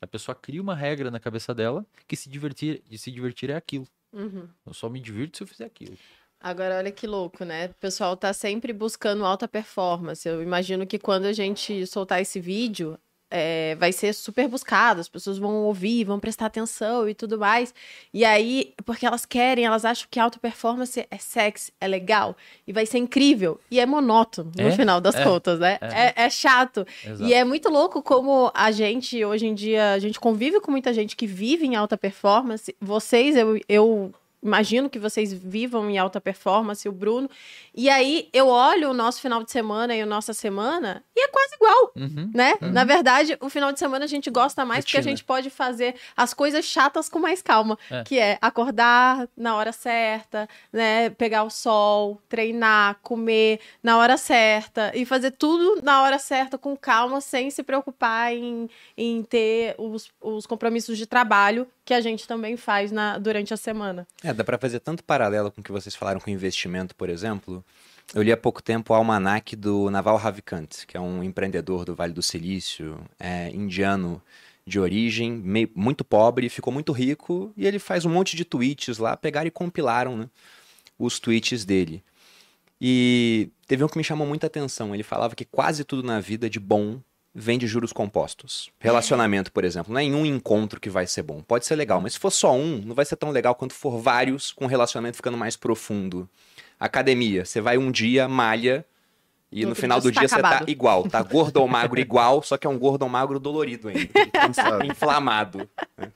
A 0.00 0.06
pessoa 0.06 0.34
cria 0.34 0.60
uma 0.60 0.74
regra 0.74 1.10
na 1.10 1.20
cabeça 1.20 1.54
dela 1.54 1.86
que 2.06 2.16
se 2.16 2.28
divertir, 2.28 2.82
de 2.88 2.98
se 2.98 3.10
divertir 3.10 3.50
é 3.50 3.54
aquilo. 3.54 3.86
Uhum. 4.12 4.48
Eu 4.66 4.74
só 4.74 4.88
me 4.88 5.00
divirto 5.00 5.38
se 5.38 5.42
eu 5.44 5.46
fizer 5.46 5.64
aquilo. 5.64 5.96
Agora, 6.40 6.76
olha 6.76 6.92
que 6.92 7.06
louco, 7.06 7.44
né? 7.44 7.66
O 7.66 7.74
pessoal 7.74 8.16
tá 8.16 8.32
sempre 8.32 8.72
buscando 8.72 9.24
alta 9.24 9.48
performance. 9.48 10.28
Eu 10.28 10.42
imagino 10.42 10.86
que 10.86 10.98
quando 10.98 11.24
a 11.24 11.32
gente 11.32 11.86
soltar 11.86 12.20
esse 12.20 12.38
vídeo, 12.38 12.98
é, 13.30 13.74
vai 13.76 13.92
ser 13.92 14.12
super 14.12 14.48
buscado, 14.48 15.00
as 15.00 15.08
pessoas 15.08 15.38
vão 15.38 15.64
ouvir, 15.64 16.04
vão 16.04 16.20
prestar 16.20 16.46
atenção 16.46 17.08
e 17.08 17.14
tudo 17.14 17.38
mais. 17.38 17.74
E 18.12 18.24
aí, 18.24 18.72
porque 18.84 19.06
elas 19.06 19.26
querem, 19.26 19.64
elas 19.64 19.84
acham 19.84 20.06
que 20.10 20.20
alta 20.20 20.38
performance 20.38 21.06
é 21.10 21.18
sexy, 21.18 21.72
é 21.80 21.88
legal 21.88 22.36
e 22.66 22.72
vai 22.72 22.86
ser 22.86 22.98
incrível. 22.98 23.60
E 23.70 23.80
é 23.80 23.86
monótono 23.86 24.52
no 24.56 24.68
é? 24.68 24.72
final 24.72 25.00
das 25.00 25.14
é. 25.14 25.24
contas, 25.24 25.58
né? 25.58 25.78
É, 25.80 26.06
é, 26.06 26.26
é 26.26 26.30
chato. 26.30 26.86
Exato. 27.04 27.22
E 27.22 27.34
é 27.34 27.44
muito 27.44 27.68
louco 27.68 28.02
como 28.02 28.50
a 28.54 28.70
gente, 28.70 29.24
hoje 29.24 29.46
em 29.46 29.54
dia, 29.54 29.92
a 29.92 29.98
gente 29.98 30.20
convive 30.20 30.60
com 30.60 30.70
muita 30.70 30.92
gente 30.92 31.16
que 31.16 31.26
vive 31.26 31.66
em 31.66 31.74
alta 31.74 31.96
performance. 31.96 32.74
Vocês, 32.80 33.36
eu, 33.36 33.60
eu 33.68 34.14
imagino 34.46 34.88
que 34.88 34.98
vocês 34.98 35.32
vivam 35.32 35.90
em 35.90 35.98
alta 35.98 36.20
performance, 36.20 36.88
o 36.88 36.92
Bruno. 36.92 37.28
E 37.74 37.90
aí 37.90 38.28
eu 38.32 38.48
olho 38.48 38.90
o 38.90 38.94
nosso 38.94 39.20
final 39.20 39.42
de 39.42 39.50
semana 39.50 39.94
e 39.94 40.00
a 40.00 40.06
nossa 40.06 40.32
semana 40.32 41.04
e 41.14 41.20
é 41.20 41.28
quase 41.28 41.54
igual, 41.56 41.92
uhum, 41.96 42.30
né? 42.34 42.54
Uhum. 42.62 42.70
Na 42.70 42.84
verdade, 42.84 43.36
o 43.40 43.48
final 43.50 43.72
de 43.72 43.78
semana 43.78 44.04
a 44.04 44.08
gente 44.08 44.30
gosta 44.30 44.64
mais 44.64 44.84
Rotina. 44.84 44.98
porque 44.98 45.08
a 45.08 45.10
gente 45.10 45.24
pode 45.24 45.50
fazer 45.50 45.96
as 46.16 46.32
coisas 46.32 46.64
chatas 46.64 47.08
com 47.08 47.18
mais 47.18 47.42
calma, 47.42 47.78
é. 47.90 48.04
que 48.04 48.18
é 48.18 48.38
acordar 48.40 49.28
na 49.36 49.56
hora 49.56 49.72
certa, 49.72 50.48
né? 50.72 51.10
Pegar 51.10 51.42
o 51.42 51.50
sol, 51.50 52.20
treinar, 52.28 52.98
comer 53.02 53.60
na 53.82 53.98
hora 53.98 54.16
certa 54.16 54.92
e 54.94 55.04
fazer 55.04 55.32
tudo 55.32 55.82
na 55.82 56.02
hora 56.02 56.18
certa 56.18 56.56
com 56.56 56.76
calma, 56.76 57.20
sem 57.20 57.50
se 57.50 57.62
preocupar 57.62 58.32
em, 58.32 58.70
em 58.96 59.22
ter 59.22 59.74
os, 59.76 60.10
os 60.20 60.46
compromissos 60.46 60.96
de 60.96 61.06
trabalho 61.06 61.66
que 61.86 61.94
a 61.94 62.00
gente 62.00 62.26
também 62.26 62.56
faz 62.56 62.90
na, 62.90 63.16
durante 63.16 63.54
a 63.54 63.56
semana. 63.56 64.06
É, 64.22 64.34
dá 64.34 64.42
para 64.42 64.58
fazer 64.58 64.80
tanto 64.80 65.04
paralelo 65.04 65.52
com 65.52 65.60
o 65.60 65.64
que 65.64 65.70
vocês 65.70 65.94
falaram 65.94 66.18
com 66.18 66.28
investimento, 66.28 66.96
por 66.96 67.08
exemplo. 67.08 67.64
Eu 68.12 68.22
li 68.22 68.32
há 68.32 68.36
pouco 68.36 68.60
tempo 68.60 68.92
o 68.92 68.96
almanac 68.96 69.54
do 69.54 69.88
Naval 69.88 70.16
Ravikant, 70.16 70.84
que 70.84 70.96
é 70.96 71.00
um 71.00 71.22
empreendedor 71.22 71.84
do 71.84 71.94
Vale 71.94 72.12
do 72.12 72.22
Silício, 72.22 72.98
é, 73.20 73.50
indiano 73.50 74.20
de 74.66 74.80
origem, 74.80 75.30
meio, 75.30 75.70
muito 75.76 76.04
pobre, 76.04 76.48
ficou 76.48 76.72
muito 76.72 76.90
rico, 76.90 77.52
e 77.56 77.64
ele 77.64 77.78
faz 77.78 78.04
um 78.04 78.10
monte 78.10 78.36
de 78.36 78.44
tweets 78.44 78.98
lá, 78.98 79.16
pegaram 79.16 79.46
e 79.46 79.50
compilaram 79.52 80.16
né, 80.16 80.28
os 80.98 81.20
tweets 81.20 81.64
dele. 81.64 82.02
E 82.80 83.48
teve 83.68 83.84
um 83.84 83.88
que 83.88 83.96
me 83.96 84.02
chamou 84.02 84.26
muita 84.26 84.48
atenção. 84.48 84.92
Ele 84.92 85.04
falava 85.04 85.36
que 85.36 85.44
quase 85.44 85.84
tudo 85.84 86.02
na 86.02 86.18
vida 86.18 86.50
de 86.50 86.58
bom 86.58 87.00
vem 87.38 87.58
de 87.58 87.66
juros 87.66 87.92
compostos. 87.92 88.70
Relacionamento, 88.80 89.52
por 89.52 89.62
exemplo, 89.62 89.92
não 89.92 90.00
é 90.00 90.04
em 90.04 90.14
um 90.14 90.24
encontro 90.24 90.80
que 90.80 90.88
vai 90.88 91.06
ser 91.06 91.22
bom. 91.22 91.42
Pode 91.42 91.66
ser 91.66 91.76
legal, 91.76 92.00
mas 92.00 92.14
se 92.14 92.18
for 92.18 92.30
só 92.30 92.54
um, 92.54 92.80
não 92.82 92.94
vai 92.94 93.04
ser 93.04 93.16
tão 93.16 93.30
legal 93.30 93.54
quanto 93.54 93.74
for 93.74 93.98
vários, 93.98 94.50
com 94.50 94.64
o 94.64 94.68
relacionamento 94.68 95.16
ficando 95.16 95.36
mais 95.36 95.54
profundo. 95.54 96.26
Academia, 96.80 97.44
você 97.44 97.60
vai 97.60 97.76
um 97.76 97.90
dia, 97.90 98.26
malha, 98.26 98.86
e 99.52 99.64
no, 99.64 99.70
no 99.70 99.74
final 99.74 100.00
do 100.00 100.10
tá 100.10 100.20
dia 100.20 100.28
você 100.28 100.40
tá 100.40 100.64
igual, 100.66 101.06
tá 101.06 101.22
gordo 101.22 101.58
ou 101.58 101.68
magro 101.68 102.00
igual, 102.00 102.42
só 102.42 102.56
que 102.56 102.66
é 102.66 102.70
um 102.70 102.78
gordo 102.78 103.02
ou 103.02 103.08
magro 103.08 103.38
dolorido 103.38 103.88
ainda, 103.88 104.10
inflamado. 104.90 105.68
Né? 105.96 106.10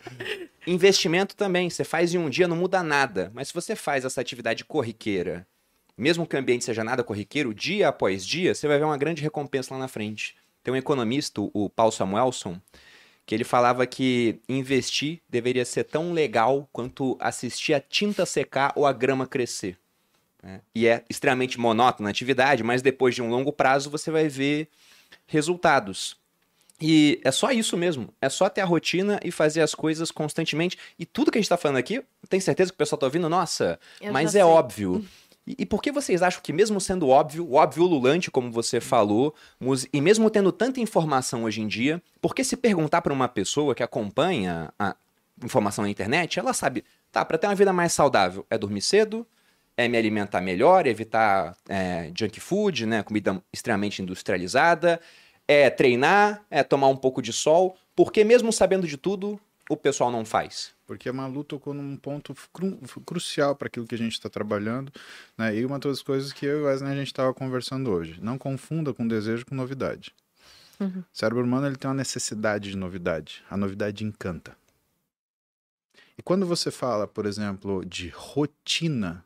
Investimento 0.66 1.36
também, 1.36 1.68
você 1.68 1.84
faz 1.84 2.14
em 2.14 2.18
um 2.18 2.30
dia, 2.30 2.48
não 2.48 2.56
muda 2.56 2.82
nada. 2.82 3.30
Mas 3.34 3.48
se 3.48 3.54
você 3.54 3.76
faz 3.76 4.06
essa 4.06 4.22
atividade 4.22 4.64
corriqueira, 4.64 5.46
mesmo 5.98 6.26
que 6.26 6.34
o 6.34 6.38
ambiente 6.38 6.64
seja 6.64 6.82
nada 6.82 7.04
corriqueiro, 7.04 7.52
dia 7.52 7.88
após 7.88 8.26
dia, 8.26 8.54
você 8.54 8.66
vai 8.66 8.78
ver 8.78 8.84
uma 8.84 8.96
grande 8.96 9.22
recompensa 9.22 9.74
lá 9.74 9.80
na 9.80 9.88
frente. 9.88 10.34
Tem 10.62 10.72
um 10.74 10.76
economista, 10.76 11.40
o 11.40 11.70
Paul 11.70 11.90
Samuelson, 11.90 12.60
que 13.24 13.34
ele 13.34 13.44
falava 13.44 13.86
que 13.86 14.40
investir 14.48 15.20
deveria 15.28 15.64
ser 15.64 15.84
tão 15.84 16.12
legal 16.12 16.68
quanto 16.72 17.16
assistir 17.20 17.74
a 17.74 17.80
tinta 17.80 18.26
secar 18.26 18.72
ou 18.74 18.86
a 18.86 18.92
grama 18.92 19.26
crescer. 19.26 19.78
Né? 20.42 20.60
E 20.74 20.86
é 20.86 21.04
extremamente 21.08 21.58
monótona 21.58 22.08
a 22.08 22.10
atividade, 22.10 22.62
mas 22.62 22.82
depois 22.82 23.14
de 23.14 23.22
um 23.22 23.30
longo 23.30 23.52
prazo 23.52 23.90
você 23.90 24.10
vai 24.10 24.28
ver 24.28 24.68
resultados. 25.26 26.18
E 26.80 27.20
é 27.22 27.30
só 27.30 27.50
isso 27.50 27.76
mesmo. 27.76 28.12
É 28.20 28.28
só 28.28 28.48
ter 28.48 28.62
a 28.62 28.64
rotina 28.64 29.20
e 29.22 29.30
fazer 29.30 29.60
as 29.60 29.74
coisas 29.74 30.10
constantemente. 30.10 30.78
E 30.98 31.04
tudo 31.04 31.30
que 31.30 31.36
a 31.36 31.40
gente 31.40 31.44
está 31.44 31.58
falando 31.58 31.76
aqui, 31.76 32.02
tem 32.28 32.40
certeza 32.40 32.70
que 32.70 32.74
o 32.74 32.78
pessoal 32.78 32.96
está 32.96 33.06
ouvindo? 33.06 33.28
Nossa, 33.28 33.78
Eu 34.00 34.12
mas 34.12 34.34
é 34.34 34.44
óbvio. 34.44 35.04
E, 35.50 35.56
e 35.58 35.66
por 35.66 35.82
que 35.82 35.90
vocês 35.90 36.22
acham 36.22 36.40
que, 36.42 36.52
mesmo 36.52 36.80
sendo 36.80 37.08
óbvio, 37.08 37.52
óbvio 37.54 37.82
ululante, 37.82 38.30
como 38.30 38.52
você 38.52 38.80
falou, 38.80 39.34
e 39.92 40.00
mesmo 40.00 40.30
tendo 40.30 40.52
tanta 40.52 40.80
informação 40.80 41.44
hoje 41.44 41.60
em 41.60 41.66
dia, 41.66 42.00
por 42.20 42.34
que 42.34 42.44
se 42.44 42.56
perguntar 42.56 43.02
para 43.02 43.12
uma 43.12 43.28
pessoa 43.28 43.74
que 43.74 43.82
acompanha 43.82 44.72
a 44.78 44.94
informação 45.42 45.82
na 45.82 45.90
internet, 45.90 46.38
ela 46.38 46.52
sabe, 46.52 46.84
tá, 47.10 47.24
para 47.24 47.38
ter 47.38 47.48
uma 47.48 47.54
vida 47.54 47.72
mais 47.72 47.92
saudável, 47.92 48.46
é 48.48 48.56
dormir 48.56 48.82
cedo, 48.82 49.26
é 49.76 49.88
me 49.88 49.96
alimentar 49.96 50.40
melhor, 50.40 50.86
evitar 50.86 51.56
é, 51.68 52.12
junk 52.16 52.38
food, 52.38 52.86
né, 52.86 53.02
comida 53.02 53.42
extremamente 53.52 54.02
industrializada, 54.02 55.00
é 55.48 55.68
treinar, 55.70 56.44
é 56.50 56.62
tomar 56.62 56.88
um 56.88 56.96
pouco 56.96 57.20
de 57.20 57.32
sol, 57.32 57.76
porque 57.96 58.22
mesmo 58.22 58.52
sabendo 58.52 58.86
de 58.86 58.96
tudo, 58.96 59.40
o 59.70 59.76
pessoal 59.76 60.10
não 60.10 60.24
faz. 60.24 60.74
Porque 60.84 61.08
a 61.08 61.12
Malu 61.12 61.44
tocou 61.44 61.72
num 61.72 61.96
ponto 61.96 62.34
cru- 62.52 62.76
crucial 63.06 63.54
para 63.54 63.68
aquilo 63.68 63.86
que 63.86 63.94
a 63.94 63.98
gente 63.98 64.14
está 64.14 64.28
trabalhando, 64.28 64.92
né? 65.38 65.54
E 65.54 65.64
uma 65.64 65.78
das 65.78 66.02
coisas 66.02 66.32
que 66.32 66.44
eu 66.44 66.58
e 66.58 66.62
o 66.62 66.64
Wesley 66.66 66.90
a 66.92 66.96
gente 66.96 67.06
estava 67.06 67.32
conversando 67.32 67.88
hoje. 67.88 68.18
Não 68.20 68.36
confunda 68.36 68.92
com 68.92 69.06
desejo 69.06 69.46
com 69.46 69.54
novidade. 69.54 70.12
O 70.80 71.04
cérebro 71.12 71.44
humano 71.44 71.68
ele 71.68 71.76
tem 71.76 71.88
uma 71.88 71.96
necessidade 71.96 72.70
de 72.70 72.76
novidade. 72.76 73.44
A 73.48 73.56
novidade 73.56 74.02
encanta. 74.04 74.56
E 76.18 76.22
quando 76.22 76.44
você 76.46 76.72
fala, 76.72 77.06
por 77.06 77.24
exemplo, 77.24 77.84
de 77.84 78.08
rotina, 78.08 79.24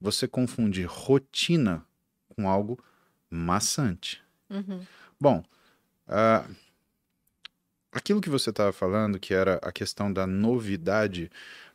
você 0.00 0.26
confunde 0.26 0.82
rotina 0.84 1.84
com 2.28 2.48
algo 2.48 2.82
maçante. 3.28 4.22
Uhum. 4.48 4.80
Bom, 5.20 5.44
ah, 6.08 6.46
aquilo 7.94 8.20
que 8.20 8.28
você 8.28 8.50
estava 8.50 8.72
falando, 8.72 9.18
que 9.18 9.32
era 9.32 9.60
a 9.62 9.70
questão 9.70 10.12
da 10.12 10.26
novidade, 10.26 11.30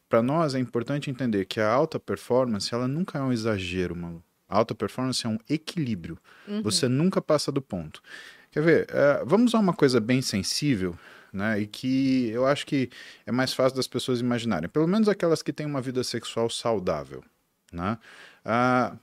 para 0.10 0.22
nós 0.22 0.54
é 0.54 0.60
importante 0.60 1.10
entender 1.10 1.46
que 1.46 1.60
a 1.62 1.70
alta 1.70 2.00
performance, 2.00 2.74
ela 2.74 2.88
nunca 2.88 3.18
é 3.18 3.22
um 3.22 3.32
exagero, 3.32 3.96
mano. 3.96 4.22
A 4.48 4.58
alta 4.58 4.76
performance 4.76 5.26
é 5.26 5.30
um 5.30 5.38
equilíbrio. 5.50 6.18
Uhum. 6.48 6.62
Você 6.64 6.88
nunca 6.88 7.22
passa 7.22 7.52
do 7.52 7.62
ponto. 7.62 8.02
Quer 8.52 8.64
ver? 8.64 8.88
eh, 8.90 9.24
vamos 9.26 9.54
a 9.54 9.60
uma 9.60 9.74
coisa 9.74 10.00
bem 10.00 10.22
sensível, 10.22 10.98
né? 11.32 11.62
E 11.62 11.68
que 11.68 12.30
eu 12.30 12.48
acho 12.48 12.66
que 12.66 12.90
é 13.26 13.32
mais 13.32 13.54
fácil 13.54 13.78
das 13.78 13.88
pessoas 13.88 14.20
imaginarem. 14.20 14.68
Pelo 14.68 14.88
menos 14.88 15.08
aquelas 15.08 15.44
que 15.44 15.54
têm 15.54 15.68
uma 15.68 15.82
vida 15.82 16.04
sexual 16.04 16.50
saudável, 16.50 17.24
né? 17.72 17.98
Ah, 18.44 18.98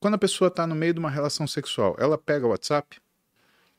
quando 0.00 0.14
a 0.14 0.18
pessoa 0.18 0.48
está 0.48 0.66
no 0.66 0.74
meio 0.74 0.94
de 0.94 0.98
uma 0.98 1.10
relação 1.10 1.46
sexual, 1.46 1.94
ela 1.98 2.16
pega 2.16 2.46
o 2.46 2.50
WhatsApp? 2.50 2.98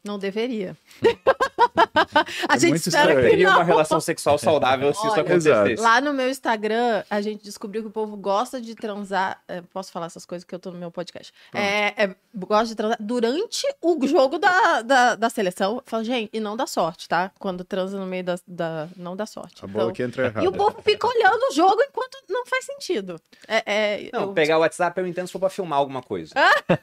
Não 0.03 0.19
deveria. 0.19 0.77
a 2.47 2.55
É 2.55 2.59
gente 2.59 2.69
muito 2.69 2.87
espera 2.87 3.05
estranho. 3.09 3.21
que 3.23 3.29
Teria 3.29 3.49
não. 3.49 3.55
uma 3.57 3.63
relação 3.63 3.99
sexual 3.99 4.37
saudável 4.37 4.93
se 4.93 5.05
isso 5.07 5.19
acontecesse. 5.19 5.81
Lá 5.81 5.99
no 6.01 6.13
meu 6.13 6.29
Instagram, 6.29 7.03
a 7.09 7.21
gente 7.21 7.43
descobriu 7.43 7.81
que 7.81 7.87
o 7.87 7.91
povo 7.91 8.15
gosta 8.17 8.59
de 8.61 8.75
transar. 8.75 9.39
é, 9.47 9.61
posso 9.73 9.91
falar 9.91 10.07
essas 10.07 10.25
coisas 10.25 10.43
que 10.43 10.53
eu 10.53 10.59
tô 10.59 10.71
no 10.71 10.77
meu 10.77 10.91
podcast. 10.91 11.33
É, 11.53 12.03
é, 12.05 12.15
gosta 12.35 12.67
de 12.67 12.75
transar 12.75 12.97
durante 12.99 13.65
o 13.81 14.05
jogo 14.07 14.37
da, 14.39 14.81
da, 14.81 15.15
da 15.15 15.29
seleção. 15.29 15.81
Fala, 15.85 16.03
gente, 16.03 16.29
e 16.33 16.39
não 16.39 16.55
dá 16.57 16.65
sorte, 16.67 17.07
tá? 17.07 17.31
Quando 17.39 17.63
transa 17.63 17.97
no 17.99 18.05
meio 18.05 18.23
da. 18.23 18.35
da- 18.47 18.87
não 18.95 19.15
dá 19.15 19.25
sorte. 19.25 19.63
A 19.63 19.67
bola 19.67 19.83
Então, 19.85 19.89
aqui 19.91 20.03
entra 20.03 20.25
errada. 20.27 20.43
e 20.43 20.47
o 20.47 20.51
povo 20.51 20.81
fica 20.83 21.07
olhando 21.07 21.41
o 21.49 21.53
jogo 21.53 21.81
enquanto 21.81 22.17
não 22.29 22.45
faz 22.45 22.65
sentido. 22.65 23.19
É, 23.47 23.63
é, 23.65 24.09
Não, 24.13 24.21
eu- 24.23 24.33
pegar 24.33 24.57
o 24.57 24.61
WhatsApp 24.61 24.99
eu 24.99 25.07
entendo 25.07 25.27
se 25.27 25.33
for 25.33 25.39
pra 25.39 25.49
filmar 25.49 25.79
alguma 25.79 26.01
coisa. 26.01 26.33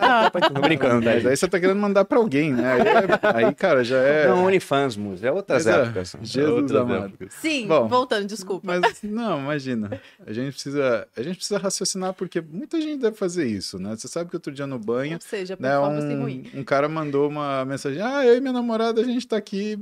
Ah, 0.00 0.30
Tô 0.30 0.60
brincando, 0.60 1.04
Mas 1.04 1.24
aí 1.26 1.36
você 1.36 1.48
tá 1.48 1.58
querendo 1.60 1.78
mandar 1.78 2.04
pra 2.04 2.18
alguém, 2.18 2.52
né? 2.52 2.72
Aí, 2.74 2.80
é- 3.42 3.46
aí, 3.46 3.54
cara, 3.54 3.82
já 3.84 3.98
é. 3.98 4.26
Não, 4.28 4.37
OnlyFans, 4.44 4.96
Mus, 4.96 5.22
é 5.22 5.30
outras 5.32 5.64
Mas 5.64 5.74
é, 5.76 5.82
épocas. 5.82 6.16
Jesus 6.22 6.52
Outras 6.54 6.80
amado. 6.80 7.04
épocas. 7.06 7.34
Sim, 7.34 7.66
Bom, 7.66 7.88
voltando, 7.88 8.26
desculpa. 8.26 8.66
Mas 8.66 9.02
não, 9.02 9.38
imagina. 9.40 10.00
A 10.26 10.32
gente 10.32 10.52
precisa, 10.52 11.06
a 11.16 11.22
gente 11.22 11.36
precisa 11.36 11.58
raciocinar 11.58 12.12
porque 12.14 12.40
muita 12.40 12.80
gente 12.80 13.00
deve 13.00 13.16
fazer 13.16 13.46
isso, 13.46 13.78
né? 13.78 13.94
Você 13.96 14.08
sabe 14.08 14.30
que 14.30 14.36
outro 14.36 14.52
dia 14.52 14.66
no 14.66 14.78
banho, 14.78 15.14
Ou 15.14 15.20
seja, 15.20 15.56
né, 15.58 15.68
performance 15.70 16.14
ruim. 16.14 16.50
um, 16.54 16.60
um 16.60 16.64
cara 16.64 16.88
mandou 16.88 17.28
uma 17.28 17.64
mensagem: 17.64 18.00
"Ah, 18.02 18.24
eu 18.26 18.36
e 18.36 18.40
minha 18.40 18.52
namorada 18.52 19.00
a 19.00 19.04
gente 19.04 19.26
tá 19.26 19.36
aqui 19.36 19.78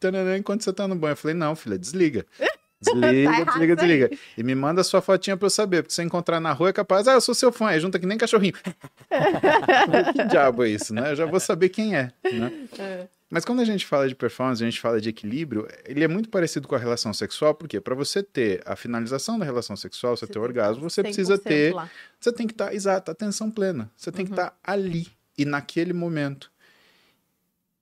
tananã, 0.00 0.36
enquanto 0.36 0.62
você 0.62 0.72
tá 0.72 0.86
no 0.88 0.94
banho". 0.94 1.12
Eu 1.12 1.16
falei: 1.16 1.34
"Não, 1.36 1.54
filha, 1.56 1.78
desliga". 1.78 2.24
Desliga, 2.80 3.28
Tá 3.28 3.42
desliga, 3.50 3.72
isso 3.74 3.82
aí. 3.82 3.88
desliga. 3.88 4.10
E 4.36 4.42
me 4.44 4.54
manda 4.54 4.82
a 4.82 4.84
sua 4.84 5.00
fotinha 5.02 5.36
pra 5.36 5.46
eu 5.46 5.50
saber, 5.50 5.82
porque 5.82 5.90
se 5.90 5.96
você 5.96 6.04
encontrar 6.04 6.38
na 6.38 6.52
rua 6.52 6.68
é 6.68 6.72
capaz, 6.72 7.08
ah, 7.08 7.14
eu 7.14 7.20
sou 7.20 7.34
seu 7.34 7.50
fã, 7.50 7.66
aí 7.70 7.80
junta 7.80 7.98
que 7.98 8.06
nem 8.06 8.16
cachorrinho. 8.16 8.52
que 10.14 10.24
diabo 10.26 10.62
é 10.62 10.68
isso, 10.68 10.94
né? 10.94 11.10
Eu 11.10 11.16
já 11.16 11.26
vou 11.26 11.40
saber 11.40 11.70
quem 11.70 11.96
é, 11.96 12.12
né? 12.32 12.52
É. 12.78 13.06
Mas 13.30 13.44
quando 13.44 13.60
a 13.60 13.64
gente 13.64 13.84
fala 13.84 14.08
de 14.08 14.14
performance, 14.14 14.62
a 14.62 14.66
gente 14.66 14.80
fala 14.80 15.00
de 15.00 15.10
equilíbrio, 15.10 15.68
ele 15.84 16.02
é 16.02 16.08
muito 16.08 16.30
parecido 16.30 16.66
com 16.66 16.74
a 16.74 16.78
relação 16.78 17.12
sexual, 17.12 17.54
porque 17.54 17.78
para 17.80 17.94
você 17.94 18.22
ter 18.22 18.62
a 18.64 18.74
finalização 18.74 19.38
da 19.38 19.44
relação 19.44 19.76
sexual, 19.76 20.16
você, 20.16 20.26
Você 20.26 20.32
ter 20.32 20.38
o 20.38 20.42
orgasmo, 20.42 20.88
você 20.88 21.02
100% 21.02 21.04
precisa 21.04 21.38
ter, 21.38 21.74
lá. 21.74 21.90
você 22.18 22.32
tem 22.32 22.46
que 22.46 22.54
estar, 22.54 22.74
exato, 22.74 23.10
atenção 23.10 23.50
plena. 23.50 23.90
Você 23.96 24.10
tem 24.10 24.24
que 24.24 24.32
estar 24.32 24.58
ali 24.64 25.08
e 25.36 25.44
naquele 25.44 25.92
momento. 25.92 26.50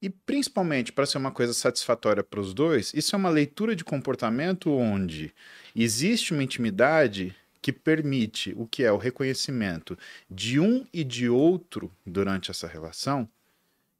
E 0.03 0.11
principalmente 0.11 0.93
para 0.93 1.07
ser 1.07 1.19
uma 1.19 1.31
coisa 1.31 1.55
satisfatória 1.55 2.23
para 2.23 2.41
os 2.41 2.53
dois, 2.53 2.93
isso 2.93 3.15
é 3.15 3.19
uma 3.19 3.31
leitura 3.31 3.75
de 3.75 3.85
comportamento 3.85 4.71
onde 4.71 5.33
existe 5.75 6.35
uma 6.35 6.43
intimidade 6.43 7.35
que 7.63 7.73
permite 7.73 8.53
o 8.57 8.67
que 8.67 8.85
é 8.85 8.93
o 8.93 8.99
reconhecimento 8.99 9.99
de 10.31 10.61
um 10.61 10.87
e 10.93 11.03
de 11.03 11.29
outro 11.29 11.91
durante 12.05 12.51
essa 12.51 12.67
relação, 12.67 13.29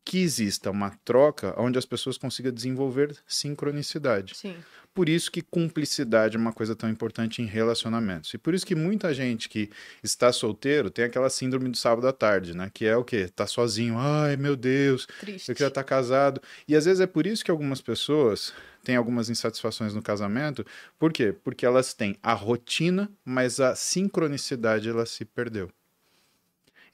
que 0.07 0.23
exista 0.23 0.71
uma 0.71 0.91
troca 1.05 1.53
onde 1.59 1.77
as 1.77 1.85
pessoas 1.85 2.17
consigam 2.17 2.53
desenvolver 2.53 3.15
sincronicidade. 3.27 4.37
Sim. 4.37 4.55
Por 4.95 5.09
isso 5.09 5.31
que 5.33 5.43
cumplicidade 5.43 6.37
é 6.37 6.39
uma 6.39 6.53
coisa 6.53 6.77
tão 6.77 6.89
importante 6.89 7.43
em 7.43 7.45
relacionamentos. 7.45 8.33
E 8.33 8.39
por 8.39 8.55
isso 8.55 8.65
que 8.65 8.77
muita 8.77 9.13
gente 9.13 9.49
que 9.49 9.69
está 10.03 10.33
solteiro 10.33 10.91
tem 10.91 11.05
aquela 11.05 11.29
síndrome 11.29 11.69
do 11.69 11.77
sábado 11.77 12.07
à 12.07 12.13
tarde, 12.13 12.57
né? 12.57 12.71
Que 12.73 12.87
é 12.87 12.97
o 12.97 13.05
quê? 13.05 13.29
Tá 13.35 13.49
sozinho. 13.49 13.99
Ai, 13.99 14.37
meu 14.37 14.55
Deus, 14.55 15.07
Triste. 15.19 15.49
eu 15.49 15.57
queria 15.57 15.69
estar 15.69 15.85
casado. 15.85 16.41
E 16.69 16.77
às 16.77 16.85
vezes 16.85 17.01
é 17.01 17.07
por 17.07 17.27
isso 17.27 17.45
que 17.45 17.51
algumas 17.51 17.83
pessoas 17.83 18.55
têm 18.85 18.95
algumas 18.95 19.29
insatisfações 19.29 19.93
no 19.93 20.01
casamento. 20.01 20.65
Por 20.99 21.13
quê? 21.13 21.35
Porque 21.45 21.67
elas 21.67 21.93
têm 21.93 22.17
a 22.23 22.33
rotina, 22.33 23.11
mas 23.25 23.59
a 23.59 23.75
sincronicidade 23.75 24.89
ela 24.89 25.05
se 25.05 25.25
perdeu. 25.25 25.69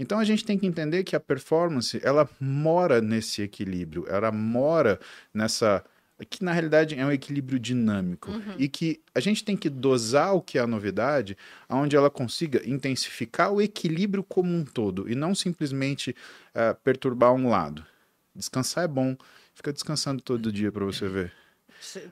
Então 0.03 0.19
a 0.19 0.25
gente 0.25 0.45
tem 0.45 0.59
que 0.59 0.67
entender 0.67 1.05
que 1.05 1.15
a 1.15 1.21
performance, 1.21 2.01
ela 2.03 2.29
mora 2.41 3.01
nesse 3.01 3.41
equilíbrio, 3.41 4.05
ela 4.09 4.33
mora 4.33 4.99
nessa 5.33 5.85
que 6.29 6.45
na 6.45 6.53
realidade 6.53 6.97
é 6.97 7.05
um 7.05 7.11
equilíbrio 7.11 7.59
dinâmico 7.59 8.31
e 8.57 8.69
que 8.69 9.01
a 9.13 9.19
gente 9.19 9.43
tem 9.45 9.57
que 9.57 9.69
dosar 9.69 10.35
o 10.35 10.41
que 10.41 10.57
é 10.57 10.61
a 10.61 10.67
novidade, 10.69 11.37
aonde 11.69 11.97
ela 11.97 12.09
consiga 12.11 12.63
intensificar 12.69 13.51
o 13.53 13.61
equilíbrio 13.61 14.23
como 14.23 14.49
um 14.55 14.65
todo 14.65 15.11
e 15.11 15.17
não 15.17 15.35
simplesmente 15.35 16.15
eh, 16.55 16.77
perturbar 16.85 17.33
um 17.33 17.49
lado. 17.49 17.85
Descansar 18.37 18.85
é 18.85 18.89
bom, 18.89 19.17
fica 19.53 19.73
descansando 19.73 20.23
todo 20.23 20.53
dia 20.53 20.71
para 20.71 20.85
você 20.85 21.09
ver. 21.09 21.33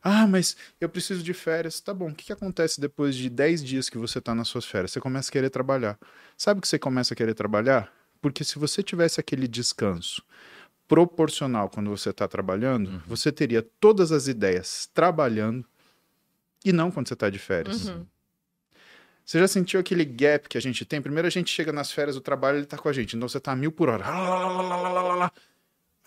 Ah, 0.03 0.27
mas 0.27 0.57
eu 0.81 0.89
preciso 0.89 1.23
de 1.23 1.33
férias. 1.33 1.81
Tá 1.81 1.95
bom, 1.95 2.11
o 2.11 2.15
que, 2.15 2.27
que 2.27 2.33
acontece 2.33 2.81
depois 2.81 3.15
de 3.15 3.29
10 3.31 3.65
dias 3.65 3.89
que 3.89 3.99
você 3.99 4.21
tá 4.21 4.35
nas 4.35 4.49
suas 4.49 4.65
férias? 4.65 4.93
Você 4.93 5.01
começa 5.01 5.31
a 5.31 5.33
querer 5.33 5.51
trabalhar. 5.51 5.99
Sabe 6.37 6.61
que 6.61 6.69
você 6.69 6.79
começa 6.79 7.15
a 7.15 7.17
querer 7.17 7.35
trabalhar? 7.35 7.93
Porque 8.21 8.45
se 8.45 8.59
você 8.59 8.83
tivesse 8.83 9.21
aquele 9.21 9.49
descanso 9.49 10.23
proporcional 10.87 11.69
quando 11.71 11.89
você 11.89 12.11
está 12.11 12.27
trabalhando, 12.27 13.01
você 13.07 13.31
teria 13.31 13.63
todas 13.63 14.11
as 14.11 14.27
ideias 14.27 14.91
trabalhando 14.93 15.65
e 16.65 16.73
não 16.73 16.91
quando 16.91 17.09
você 17.09 17.15
está 17.15 17.31
de 17.31 17.39
férias. 17.39 17.89
Uhum. 17.89 18.05
Você 19.25 19.39
já 19.39 19.47
sentiu 19.47 19.79
aquele 19.79 20.05
gap 20.05 20.49
que 20.49 20.59
a 20.59 20.61
gente 20.61 20.85
tem? 20.85 21.01
Primeiro 21.01 21.29
a 21.29 21.31
gente 21.31 21.49
chega 21.49 21.73
nas 21.73 21.93
férias 21.93 22.17
do 22.17 22.21
trabalho, 22.21 22.59
ele 22.59 22.67
tá 22.67 22.77
com 22.77 22.89
a 22.89 22.93
gente, 22.93 23.15
então 23.15 23.29
você 23.29 23.39
tá 23.39 23.53
a 23.53 23.57
mil 23.57 23.71
por 23.71 23.89
hora. 23.89 24.05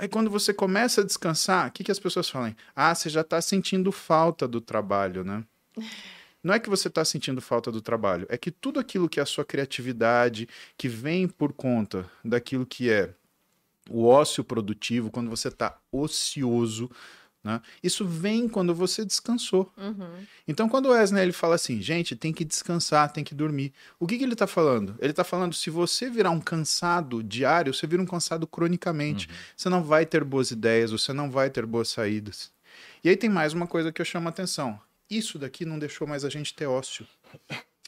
Aí 0.03 0.09
quando 0.09 0.29
você 0.29 0.53
começa 0.53 0.99
a 0.99 1.03
descansar, 1.05 1.69
o 1.69 1.71
que, 1.71 1.81
que 1.81 1.89
as 1.89 1.97
pessoas 1.97 2.29
falam? 2.29 2.53
Ah, 2.75 2.93
você 2.93 3.09
já 3.09 3.21
está 3.21 3.41
sentindo 3.41 3.89
falta 3.89 4.45
do 4.45 4.59
trabalho, 4.59 5.23
né? 5.23 5.45
Não 6.43 6.53
é 6.53 6.59
que 6.59 6.69
você 6.69 6.89
está 6.89 7.05
sentindo 7.05 7.41
falta 7.41 7.71
do 7.71 7.81
trabalho, 7.81 8.27
é 8.29 8.37
que 8.37 8.51
tudo 8.51 8.81
aquilo 8.81 9.07
que 9.07 9.21
é 9.21 9.23
a 9.23 9.25
sua 9.25 9.45
criatividade, 9.45 10.45
que 10.77 10.89
vem 10.89 11.25
por 11.25 11.53
conta 11.53 12.05
daquilo 12.21 12.65
que 12.65 12.91
é 12.91 13.13
o 13.89 14.05
ócio 14.05 14.43
produtivo, 14.43 15.09
quando 15.09 15.29
você 15.29 15.47
está 15.47 15.79
ocioso, 15.89 16.91
né? 17.43 17.61
Isso 17.83 18.05
vem 18.07 18.47
quando 18.47 18.73
você 18.73 19.03
descansou. 19.03 19.71
Uhum. 19.77 20.25
Então, 20.47 20.69
quando 20.69 20.85
o 20.85 20.91
Wesley 20.91 21.21
ele 21.23 21.33
fala 21.33 21.55
assim, 21.55 21.81
gente, 21.81 22.15
tem 22.15 22.31
que 22.31 22.45
descansar, 22.45 23.11
tem 23.11 23.23
que 23.23 23.35
dormir. 23.35 23.73
O 23.99 24.07
que, 24.07 24.17
que 24.17 24.23
ele 24.23 24.33
está 24.33 24.47
falando? 24.47 24.95
Ele 24.99 25.11
está 25.11 25.23
falando, 25.23 25.53
se 25.53 25.69
você 25.69 26.09
virar 26.09 26.29
um 26.29 26.39
cansado 26.39 27.21
diário, 27.21 27.73
você 27.73 27.85
vira 27.85 28.01
um 28.01 28.05
cansado 28.05 28.47
cronicamente. 28.47 29.29
Você 29.57 29.67
não 29.67 29.83
vai 29.83 30.05
ter 30.05 30.23
boas 30.23 30.51
ideias, 30.51 30.91
você 30.91 31.11
não 31.11 31.29
vai 31.29 31.49
ter 31.49 31.65
boas 31.65 31.89
saídas. 31.89 32.51
E 33.03 33.09
aí 33.09 33.17
tem 33.17 33.29
mais 33.29 33.53
uma 33.53 33.67
coisa 33.67 33.91
que 33.91 34.01
eu 34.01 34.05
chamo 34.05 34.27
a 34.27 34.29
atenção. 34.29 34.79
Isso 35.09 35.37
daqui 35.37 35.65
não 35.65 35.77
deixou 35.77 36.07
mais 36.07 36.23
a 36.23 36.29
gente 36.29 36.53
ter 36.53 36.65
ócio. 36.65 37.05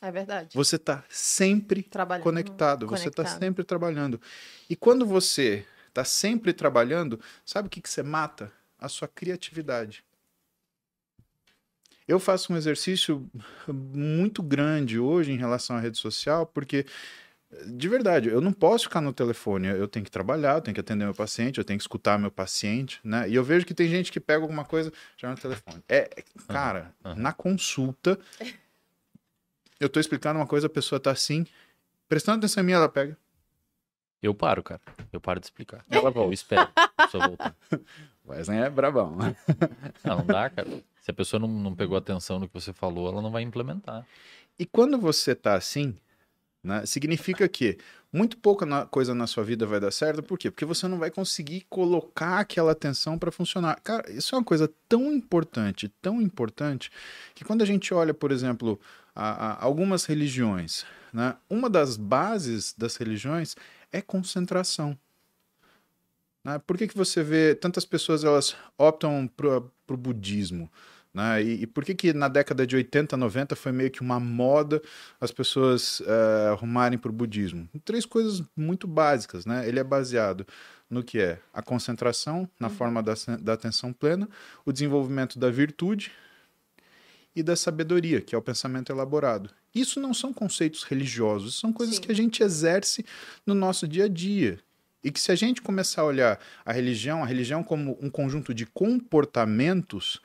É 0.01 0.11
verdade. 0.11 0.49
Você 0.53 0.75
está 0.75 1.03
sempre 1.09 1.81
Trabalhando. 1.83 2.23
conectado, 2.23 2.85
você 2.87 3.07
está 3.07 3.23
Conectado. 3.23 3.39
sempre 3.39 3.63
trabalhando. 3.63 4.19
E 4.69 4.75
quando 4.75 5.05
você 5.05 5.65
está 5.87 6.03
sempre 6.03 6.51
trabalhando, 6.51 7.19
sabe 7.45 7.67
o 7.67 7.71
que, 7.71 7.79
que 7.81 7.89
você 7.89 8.03
mata? 8.03 8.51
A 8.79 8.87
sua 8.89 9.07
criatividade. 9.07 10.03
Eu 12.07 12.19
faço 12.19 12.53
um 12.53 12.57
exercício 12.57 13.27
muito 13.67 14.43
grande 14.43 14.99
hoje 14.99 15.31
em 15.31 15.37
relação 15.37 15.75
à 15.75 15.79
rede 15.79 15.97
social, 15.97 16.45
porque 16.45 16.85
De 17.67 17.87
verdade, 17.87 18.27
eu 18.27 18.41
não 18.41 18.51
posso 18.51 18.85
ficar 18.85 18.99
no 19.01 19.13
telefone. 19.13 19.67
Eu 19.67 19.87
tenho 19.87 20.03
que 20.03 20.11
trabalhar, 20.11 20.55
eu 20.55 20.61
tenho 20.61 20.73
que 20.75 20.81
atender 20.81 21.05
meu 21.05 21.13
paciente, 21.15 21.57
eu 21.57 21.63
tenho 21.63 21.77
que 21.79 21.83
escutar 21.83 22.19
meu 22.19 22.29
paciente, 22.31 22.99
né? 23.03 23.29
E 23.29 23.35
eu 23.35 23.43
vejo 23.43 23.65
que 23.65 23.73
tem 23.73 23.87
gente 23.87 24.11
que 24.11 24.19
pega 24.19 24.41
alguma 24.43 24.65
coisa 24.65 24.91
já 25.15 25.29
no 25.29 25.37
telefone. 25.37 25.81
É, 25.87 26.09
cara, 26.47 26.93
Aham. 27.05 27.15
na 27.15 27.31
consulta, 27.31 28.19
eu 29.79 29.87
tô 29.87 29.99
explicando 29.99 30.37
uma 30.39 30.47
coisa, 30.47 30.67
a 30.67 30.69
pessoa 30.69 30.99
tá 30.99 31.11
assim, 31.11 31.45
prestando 32.09 32.39
atenção 32.39 32.61
em 32.61 32.65
mim, 32.65 32.73
ela 32.73 32.89
pega. 32.89 33.17
Eu 34.21 34.33
paro, 34.33 34.61
cara. 34.63 34.81
Eu 35.13 35.21
paro 35.21 35.39
de 35.39 35.45
explicar. 35.45 35.85
Ela 35.89 36.09
Eu 36.09 36.13
volta. 36.13 36.33
espero 36.33 36.67
a 36.97 37.05
pessoa 37.05 37.27
voltar. 37.27 37.55
Wesley 38.27 38.59
é 38.59 38.69
brabão. 38.69 39.15
Não, 40.03 40.17
não 40.17 40.25
dá, 40.25 40.49
cara. 40.49 40.67
Se 41.01 41.11
a 41.11 41.13
pessoa 41.13 41.39
não, 41.39 41.47
não 41.47 41.75
pegou 41.75 41.97
atenção 41.97 42.39
no 42.39 42.47
que 42.47 42.53
você 42.53 42.73
falou, 42.73 43.07
ela 43.09 43.21
não 43.21 43.31
vai 43.31 43.43
implementar. 43.43 44.05
E 44.57 44.65
quando 44.65 44.97
você 44.97 45.35
tá 45.35 45.53
assim, 45.55 45.95
né, 46.63 46.85
significa 46.85 47.47
que 47.47 47.77
muito 48.11 48.37
pouca 48.37 48.65
na- 48.65 48.85
coisa 48.85 49.13
na 49.13 49.27
sua 49.27 49.43
vida 49.43 49.65
vai 49.67 49.79
dar 49.79 49.91
certo. 49.91 50.23
Por 50.23 50.37
quê? 50.39 50.49
Porque 50.49 50.65
você 50.65 50.87
não 50.87 50.97
vai 50.97 51.11
conseguir 51.11 51.65
colocar 51.69 52.39
aquela 52.39 52.71
atenção 52.71 53.19
para 53.19 53.31
funcionar. 53.31 53.79
Cara, 53.83 54.09
isso 54.11 54.33
é 54.33 54.37
uma 54.37 54.43
coisa 54.43 54.71
tão 54.89 55.11
importante, 55.11 55.89
tão 56.01 56.21
importante, 56.21 56.89
que 57.35 57.43
quando 57.43 57.61
a 57.61 57.65
gente 57.65 57.93
olha, 57.93 58.13
por 58.13 58.31
exemplo, 58.31 58.79
a- 59.13 59.51
a 59.53 59.63
algumas 59.63 60.05
religiões, 60.05 60.85
né, 61.13 61.35
uma 61.49 61.69
das 61.69 61.97
bases 61.97 62.73
das 62.77 62.95
religiões 62.95 63.55
é 63.91 64.01
concentração. 64.01 64.97
Né? 66.45 66.59
Por 66.59 66.77
que, 66.77 66.87
que 66.87 66.95
você 66.95 67.23
vê 67.23 67.55
tantas 67.55 67.83
pessoas 67.83 68.23
elas 68.23 68.55
optam 68.77 69.27
para 69.27 69.57
o 69.89 69.97
budismo? 69.97 70.71
Né? 71.11 71.41
E, 71.41 71.63
e 71.63 71.67
por 71.67 71.83
que, 71.83 71.95
que 71.95 72.13
na 72.13 72.27
década 72.27 72.67
de 72.67 72.75
80, 72.75 73.17
90 73.17 73.55
foi 73.55 73.71
meio 73.71 73.89
que 73.89 74.01
uma 74.01 74.19
moda 74.19 74.79
as 75.19 75.31
pessoas 75.31 76.03
eh, 76.05 76.49
arrumarem 76.51 76.99
para 76.99 77.09
o 77.09 77.13
budismo? 77.13 77.67
Três 77.83 78.05
coisas 78.05 78.43
muito 78.55 78.85
básicas. 78.85 79.45
Né? 79.45 79.67
Ele 79.67 79.79
é 79.79 79.83
baseado 79.83 80.45
no 80.87 81.03
que 81.03 81.19
é 81.19 81.39
a 81.51 81.63
concentração, 81.63 82.47
na 82.59 82.69
forma 82.69 83.01
da, 83.01 83.13
da 83.41 83.53
atenção 83.53 83.91
plena, 83.91 84.29
o 84.63 84.71
desenvolvimento 84.71 85.39
da 85.39 85.49
virtude 85.49 86.11
e 87.35 87.41
da 87.41 87.55
sabedoria, 87.55 88.21
que 88.21 88.35
é 88.35 88.37
o 88.37 88.41
pensamento 88.41 88.91
elaborado. 88.91 89.49
Isso 89.73 89.99
não 89.99 90.13
são 90.13 90.31
conceitos 90.31 90.83
religiosos, 90.83 91.59
são 91.59 91.73
coisas 91.73 91.95
Sim. 91.95 92.01
que 92.01 92.11
a 92.11 92.15
gente 92.15 92.43
exerce 92.43 93.03
no 93.45 93.55
nosso 93.55 93.87
dia 93.87 94.05
a 94.05 94.07
dia. 94.07 94.59
E 95.05 95.11
que 95.11 95.21
se 95.21 95.31
a 95.31 95.35
gente 95.35 95.61
começar 95.61 96.01
a 96.01 96.05
olhar 96.05 96.39
a 96.65 96.73
religião, 96.73 97.21
a 97.23 97.27
religião 97.27 97.63
como 97.63 97.95
um 98.01 98.09
conjunto 98.09 98.55
de 98.55 98.65
comportamentos, 98.65 100.19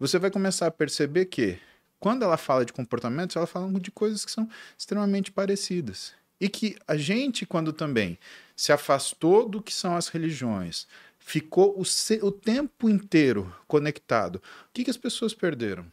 você 0.00 0.18
vai 0.18 0.32
começar 0.32 0.66
a 0.66 0.70
perceber 0.72 1.26
que 1.26 1.60
quando 2.00 2.24
ela 2.24 2.36
fala 2.36 2.64
de 2.64 2.72
comportamentos, 2.72 3.36
ela 3.36 3.46
fala 3.46 3.70
de 3.78 3.92
coisas 3.92 4.24
que 4.24 4.32
são 4.32 4.48
extremamente 4.76 5.30
parecidas. 5.30 6.12
E 6.40 6.48
que 6.48 6.76
a 6.88 6.96
gente, 6.96 7.46
quando 7.46 7.72
também 7.72 8.18
se 8.56 8.72
afastou 8.72 9.48
do 9.48 9.62
que 9.62 9.72
são 9.72 9.96
as 9.96 10.08
religiões, 10.08 10.88
ficou 11.16 11.78
o, 11.78 11.84
se- 11.84 12.18
o 12.20 12.32
tempo 12.32 12.90
inteiro 12.90 13.54
conectado, 13.68 14.36
o 14.36 14.72
que, 14.72 14.82
que 14.82 14.90
as 14.90 14.96
pessoas 14.96 15.32
perderam? 15.32 15.86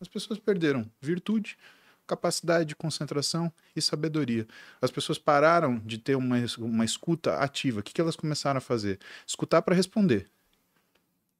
As 0.00 0.08
pessoas 0.08 0.40
perderam 0.40 0.90
virtude, 1.00 1.56
capacidade 2.06 2.66
de 2.66 2.76
concentração 2.76 3.52
e 3.74 3.80
sabedoria. 3.80 4.46
As 4.80 4.90
pessoas 4.90 5.18
pararam 5.18 5.78
de 5.84 5.98
ter 5.98 6.16
uma, 6.16 6.36
uma 6.58 6.84
escuta 6.84 7.36
ativa. 7.38 7.80
O 7.80 7.82
que, 7.82 7.92
que 7.92 8.00
elas 8.00 8.16
começaram 8.16 8.58
a 8.58 8.60
fazer? 8.60 8.98
Escutar 9.26 9.62
para 9.62 9.74
responder. 9.74 10.28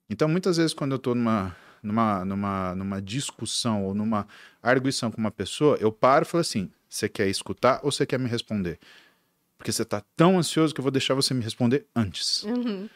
Então, 0.08 0.28
muitas 0.28 0.56
vezes, 0.56 0.74
quando 0.74 0.92
eu 0.92 0.96
estou 0.96 1.14
numa, 1.14 1.56
numa, 1.82 2.24
numa, 2.24 2.74
numa 2.74 3.02
discussão 3.02 3.84
ou 3.84 3.94
numa 3.94 4.26
arguição 4.62 5.10
com 5.10 5.18
uma 5.18 5.30
pessoa, 5.30 5.76
eu 5.80 5.90
paro 5.90 6.24
e 6.24 6.28
falo 6.28 6.40
assim: 6.40 6.70
você 6.88 7.08
quer 7.08 7.28
escutar 7.28 7.80
ou 7.82 7.90
você 7.90 8.06
quer 8.06 8.18
me 8.18 8.28
responder? 8.28 8.78
Porque 9.56 9.72
você 9.72 9.82
está 9.82 10.02
tão 10.16 10.38
ansioso 10.38 10.74
que 10.74 10.80
eu 10.80 10.82
vou 10.82 10.92
deixar 10.92 11.14
você 11.14 11.32
me 11.32 11.42
responder 11.42 11.86
antes. 11.94 12.42
Uhum. 12.42 12.88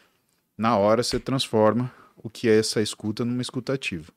Na 0.57 0.76
hora, 0.76 1.02
você 1.02 1.18
transforma 1.18 1.92
o 2.16 2.28
que 2.28 2.48
é 2.48 2.59
essa 2.59 2.83
escuta 2.83 3.24
numa 3.24 3.40
escuta 3.40 3.72
ativa. 3.72 4.12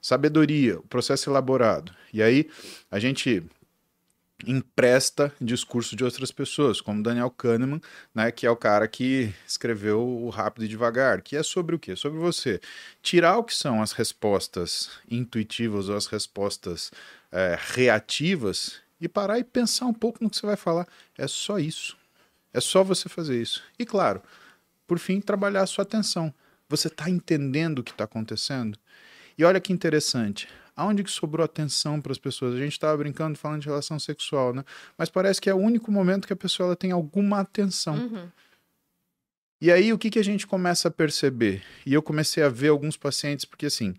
Sabedoria, 0.00 0.78
o 0.78 0.82
processo 0.82 1.30
elaborado. 1.30 1.94
E 2.12 2.22
aí, 2.22 2.48
a 2.90 2.98
gente 2.98 3.42
empresta 4.46 5.32
discurso 5.40 5.96
de 5.96 6.04
outras 6.04 6.30
pessoas, 6.30 6.80
como 6.80 7.02
Daniel 7.02 7.30
Kahneman, 7.30 7.80
né, 8.14 8.30
que 8.30 8.46
é 8.46 8.50
o 8.50 8.56
cara 8.56 8.86
que 8.86 9.34
escreveu 9.46 10.00
o 10.00 10.30
Rápido 10.30 10.64
e 10.64 10.68
Devagar, 10.68 11.22
que 11.22 11.36
é 11.36 11.42
sobre 11.42 11.74
o 11.74 11.78
quê? 11.78 11.96
Sobre 11.96 12.18
você 12.18 12.60
tirar 13.02 13.38
o 13.38 13.44
que 13.44 13.54
são 13.54 13.82
as 13.82 13.92
respostas 13.92 14.90
intuitivas 15.10 15.88
ou 15.88 15.96
as 15.96 16.06
respostas 16.06 16.92
é, 17.32 17.58
reativas 17.74 18.76
e 19.00 19.08
parar 19.08 19.38
e 19.38 19.44
pensar 19.44 19.86
um 19.86 19.94
pouco 19.94 20.22
no 20.22 20.30
que 20.30 20.36
você 20.36 20.46
vai 20.46 20.56
falar. 20.56 20.86
É 21.16 21.26
só 21.26 21.58
isso. 21.58 21.96
É 22.52 22.60
só 22.60 22.82
você 22.82 23.08
fazer 23.08 23.40
isso. 23.40 23.62
E 23.78 23.84
claro, 23.84 24.22
por 24.86 24.98
fim, 24.98 25.20
trabalhar 25.20 25.62
a 25.62 25.66
sua 25.66 25.82
atenção. 25.82 26.32
Você 26.68 26.88
está 26.88 27.08
entendendo 27.10 27.80
o 27.80 27.82
que 27.82 27.90
está 27.90 28.04
acontecendo? 28.04 28.78
E 29.38 29.44
olha 29.44 29.60
que 29.60 29.72
interessante. 29.72 30.48
Aonde 30.74 31.04
que 31.04 31.10
sobrou 31.10 31.44
atenção 31.44 32.00
para 32.00 32.10
as 32.10 32.18
pessoas? 32.18 32.54
A 32.54 32.58
gente 32.58 32.72
estava 32.72 32.96
brincando, 32.96 33.38
falando 33.38 33.60
de 33.60 33.68
relação 33.68 33.98
sexual, 33.98 34.52
né? 34.52 34.64
Mas 34.96 35.08
parece 35.08 35.40
que 35.40 35.48
é 35.48 35.54
o 35.54 35.58
único 35.58 35.90
momento 35.92 36.26
que 36.26 36.32
a 36.32 36.36
pessoa 36.36 36.68
ela 36.68 36.76
tem 36.76 36.90
alguma 36.90 37.40
atenção. 37.40 37.96
Uhum. 37.96 38.28
E 39.60 39.72
aí, 39.72 39.92
o 39.92 39.98
que, 39.98 40.10
que 40.10 40.18
a 40.18 40.24
gente 40.24 40.46
começa 40.46 40.88
a 40.88 40.90
perceber? 40.90 41.62
E 41.86 41.94
eu 41.94 42.02
comecei 42.02 42.42
a 42.42 42.48
ver 42.48 42.68
alguns 42.68 42.96
pacientes, 42.96 43.44
porque 43.44 43.66
assim, 43.66 43.96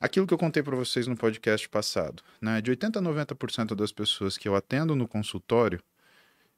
aquilo 0.00 0.26
que 0.26 0.34
eu 0.34 0.38
contei 0.38 0.62
para 0.62 0.76
vocês 0.76 1.06
no 1.06 1.16
podcast 1.16 1.68
passado, 1.68 2.22
né? 2.40 2.60
De 2.60 2.70
80% 2.70 2.96
a 2.96 3.00
90% 3.00 3.74
das 3.74 3.92
pessoas 3.92 4.36
que 4.36 4.48
eu 4.48 4.54
atendo 4.54 4.94
no 4.94 5.08
consultório, 5.08 5.82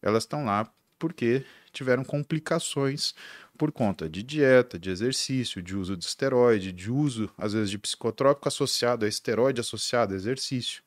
elas 0.02 0.24
estão 0.24 0.44
lá 0.44 0.68
porque 0.98 1.44
tiveram 1.72 2.02
complicações 2.04 3.14
por 3.58 3.72
conta 3.72 4.08
de 4.08 4.22
dieta, 4.22 4.78
de 4.78 4.88
exercício, 4.88 5.60
de 5.60 5.76
uso 5.76 5.96
de 5.96 6.04
esteroide, 6.04 6.72
de 6.72 6.90
uso, 6.90 7.28
às 7.36 7.52
vezes, 7.52 7.68
de 7.68 7.76
psicotrópico 7.76 8.46
associado 8.46 9.04
a 9.04 9.08
esteroide 9.08 9.60
associado 9.60 10.14
a 10.14 10.16
exercício. 10.16 10.82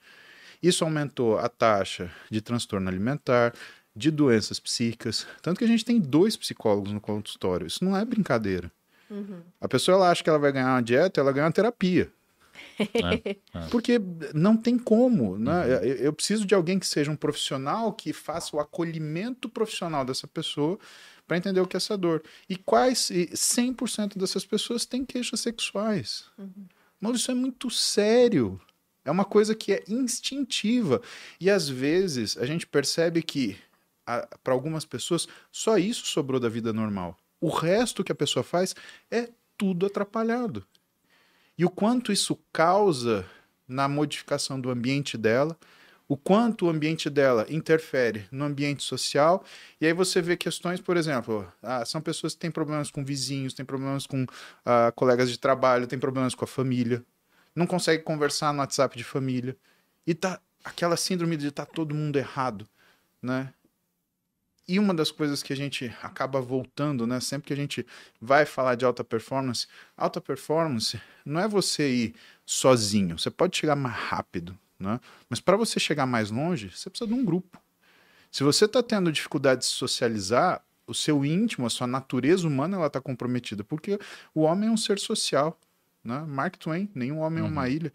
Isso 0.63 0.83
aumentou 0.85 1.37
a 1.37 1.49
taxa 1.49 2.09
de 2.29 2.39
transtorno 2.39 2.87
alimentar, 2.87 3.53
de 3.93 4.09
doenças 4.09 4.59
psíquicas. 4.59 5.27
Tanto 5.41 5.57
que 5.57 5.65
a 5.65 5.67
gente 5.67 5.83
tem 5.83 5.99
dois 5.99 6.37
psicólogos 6.37 6.93
no 6.93 7.01
consultório. 7.01 7.67
Isso 7.67 7.83
não 7.83 7.97
é 7.97 8.05
brincadeira. 8.05 8.71
Uhum. 9.09 9.41
A 9.59 9.67
pessoa 9.67 9.97
ela 9.97 10.09
acha 10.09 10.23
que 10.23 10.29
ela 10.29 10.39
vai 10.39 10.51
ganhar 10.53 10.73
uma 10.73 10.81
dieta, 10.81 11.19
ela 11.19 11.33
ganha 11.33 11.45
uma 11.45 11.51
terapia. 11.51 12.09
É, 12.79 13.31
é. 13.53 13.67
Porque 13.69 13.99
não 14.33 14.55
tem 14.55 14.77
como, 14.77 15.37
né? 15.37 15.65
Eu, 15.83 15.95
eu 15.95 16.13
preciso 16.13 16.45
de 16.45 16.55
alguém 16.55 16.79
que 16.79 16.87
seja 16.87 17.11
um 17.11 17.15
profissional 17.15 17.91
que 17.91 18.13
faça 18.13 18.55
o 18.55 18.59
acolhimento 18.59 19.49
profissional 19.49 20.05
dessa 20.05 20.27
pessoa 20.27 20.79
para 21.31 21.37
entender 21.37 21.61
o 21.61 21.65
que 21.65 21.77
é 21.77 21.79
essa 21.79 21.97
dor. 21.97 22.21
E 22.49 22.57
quais 22.57 23.09
e 23.09 23.27
100% 23.27 24.17
dessas 24.17 24.45
pessoas 24.45 24.85
têm 24.85 25.05
queixas 25.05 25.39
sexuais. 25.39 26.25
Mas 26.99 27.15
isso 27.15 27.31
é 27.31 27.33
muito 27.33 27.69
sério. 27.69 28.59
É 29.05 29.09
uma 29.09 29.23
coisa 29.23 29.55
que 29.55 29.71
é 29.71 29.81
instintiva. 29.87 31.01
E 31.39 31.49
às 31.49 31.69
vezes 31.69 32.37
a 32.37 32.45
gente 32.45 32.67
percebe 32.67 33.23
que 33.23 33.57
para 34.43 34.53
algumas 34.53 34.83
pessoas 34.83 35.25
só 35.49 35.77
isso 35.77 36.05
sobrou 36.05 36.37
da 36.37 36.49
vida 36.49 36.73
normal. 36.73 37.17
O 37.39 37.47
resto 37.47 38.03
que 38.03 38.11
a 38.11 38.15
pessoa 38.15 38.43
faz 38.43 38.75
é 39.09 39.29
tudo 39.57 39.85
atrapalhado. 39.85 40.67
E 41.57 41.63
o 41.63 41.69
quanto 41.69 42.11
isso 42.11 42.37
causa 42.51 43.25
na 43.65 43.87
modificação 43.87 44.59
do 44.59 44.69
ambiente 44.69 45.17
dela, 45.17 45.57
o 46.11 46.17
quanto 46.17 46.65
o 46.65 46.69
ambiente 46.69 47.09
dela 47.09 47.45
interfere 47.49 48.27
no 48.29 48.43
ambiente 48.43 48.83
social. 48.83 49.45
E 49.79 49.85
aí 49.85 49.93
você 49.93 50.21
vê 50.21 50.35
questões, 50.35 50.81
por 50.81 50.97
exemplo, 50.97 51.49
ah, 51.63 51.85
são 51.85 52.01
pessoas 52.01 52.33
que 52.33 52.39
têm 52.41 52.51
problemas 52.51 52.91
com 52.91 53.01
vizinhos, 53.01 53.53
têm 53.53 53.65
problemas 53.65 54.05
com 54.05 54.25
ah, 54.65 54.91
colegas 54.93 55.29
de 55.29 55.39
trabalho, 55.39 55.87
têm 55.87 55.97
problemas 55.97 56.35
com 56.35 56.43
a 56.43 56.47
família, 56.47 57.01
não 57.55 57.65
consegue 57.65 58.03
conversar 58.03 58.51
no 58.51 58.59
WhatsApp 58.59 58.97
de 58.97 59.05
família. 59.05 59.55
E 60.05 60.13
tá 60.13 60.41
aquela 60.65 60.97
síndrome 60.97 61.37
de 61.37 61.49
tá 61.49 61.65
todo 61.65 61.95
mundo 61.95 62.17
errado, 62.19 62.67
né? 63.21 63.53
E 64.67 64.79
uma 64.79 64.93
das 64.93 65.11
coisas 65.11 65.41
que 65.41 65.53
a 65.53 65.55
gente 65.55 65.95
acaba 66.03 66.41
voltando, 66.41 67.07
né? 67.07 67.21
Sempre 67.21 67.47
que 67.47 67.53
a 67.53 67.55
gente 67.55 67.87
vai 68.19 68.45
falar 68.45 68.75
de 68.75 68.83
alta 68.83 69.01
performance, 69.01 69.65
alta 69.95 70.19
performance 70.19 70.99
não 71.25 71.39
é 71.39 71.47
você 71.47 71.89
ir 71.89 72.15
sozinho. 72.45 73.17
Você 73.17 73.31
pode 73.31 73.55
chegar 73.55 73.77
mais 73.77 73.95
rápido, 73.95 74.59
né? 74.81 74.99
Mas 75.29 75.39
para 75.39 75.55
você 75.55 75.79
chegar 75.79 76.05
mais 76.05 76.31
longe, 76.31 76.69
você 76.69 76.89
precisa 76.89 77.07
de 77.07 77.13
um 77.13 77.23
grupo. 77.23 77.61
Se 78.31 78.43
você 78.43 78.65
está 78.65 78.81
tendo 78.81 79.11
dificuldade 79.11 79.61
de 79.61 79.67
se 79.67 79.73
socializar, 79.73 80.63
o 80.87 80.93
seu 80.93 81.23
íntimo, 81.23 81.65
a 81.65 81.69
sua 81.69 81.87
natureza 81.87 82.47
humana, 82.47 82.77
ela 82.77 82.87
está 82.87 82.99
comprometida, 82.99 83.63
porque 83.63 83.99
o 84.33 84.41
homem 84.41 84.69
é 84.69 84.71
um 84.71 84.77
ser 84.77 84.99
social, 84.99 85.57
né? 86.03 86.19
Mark 86.27 86.57
Twain, 86.57 86.89
nenhum 86.95 87.19
homem 87.19 87.43
é 87.43 87.47
uma 87.47 87.69
ilha, 87.69 87.93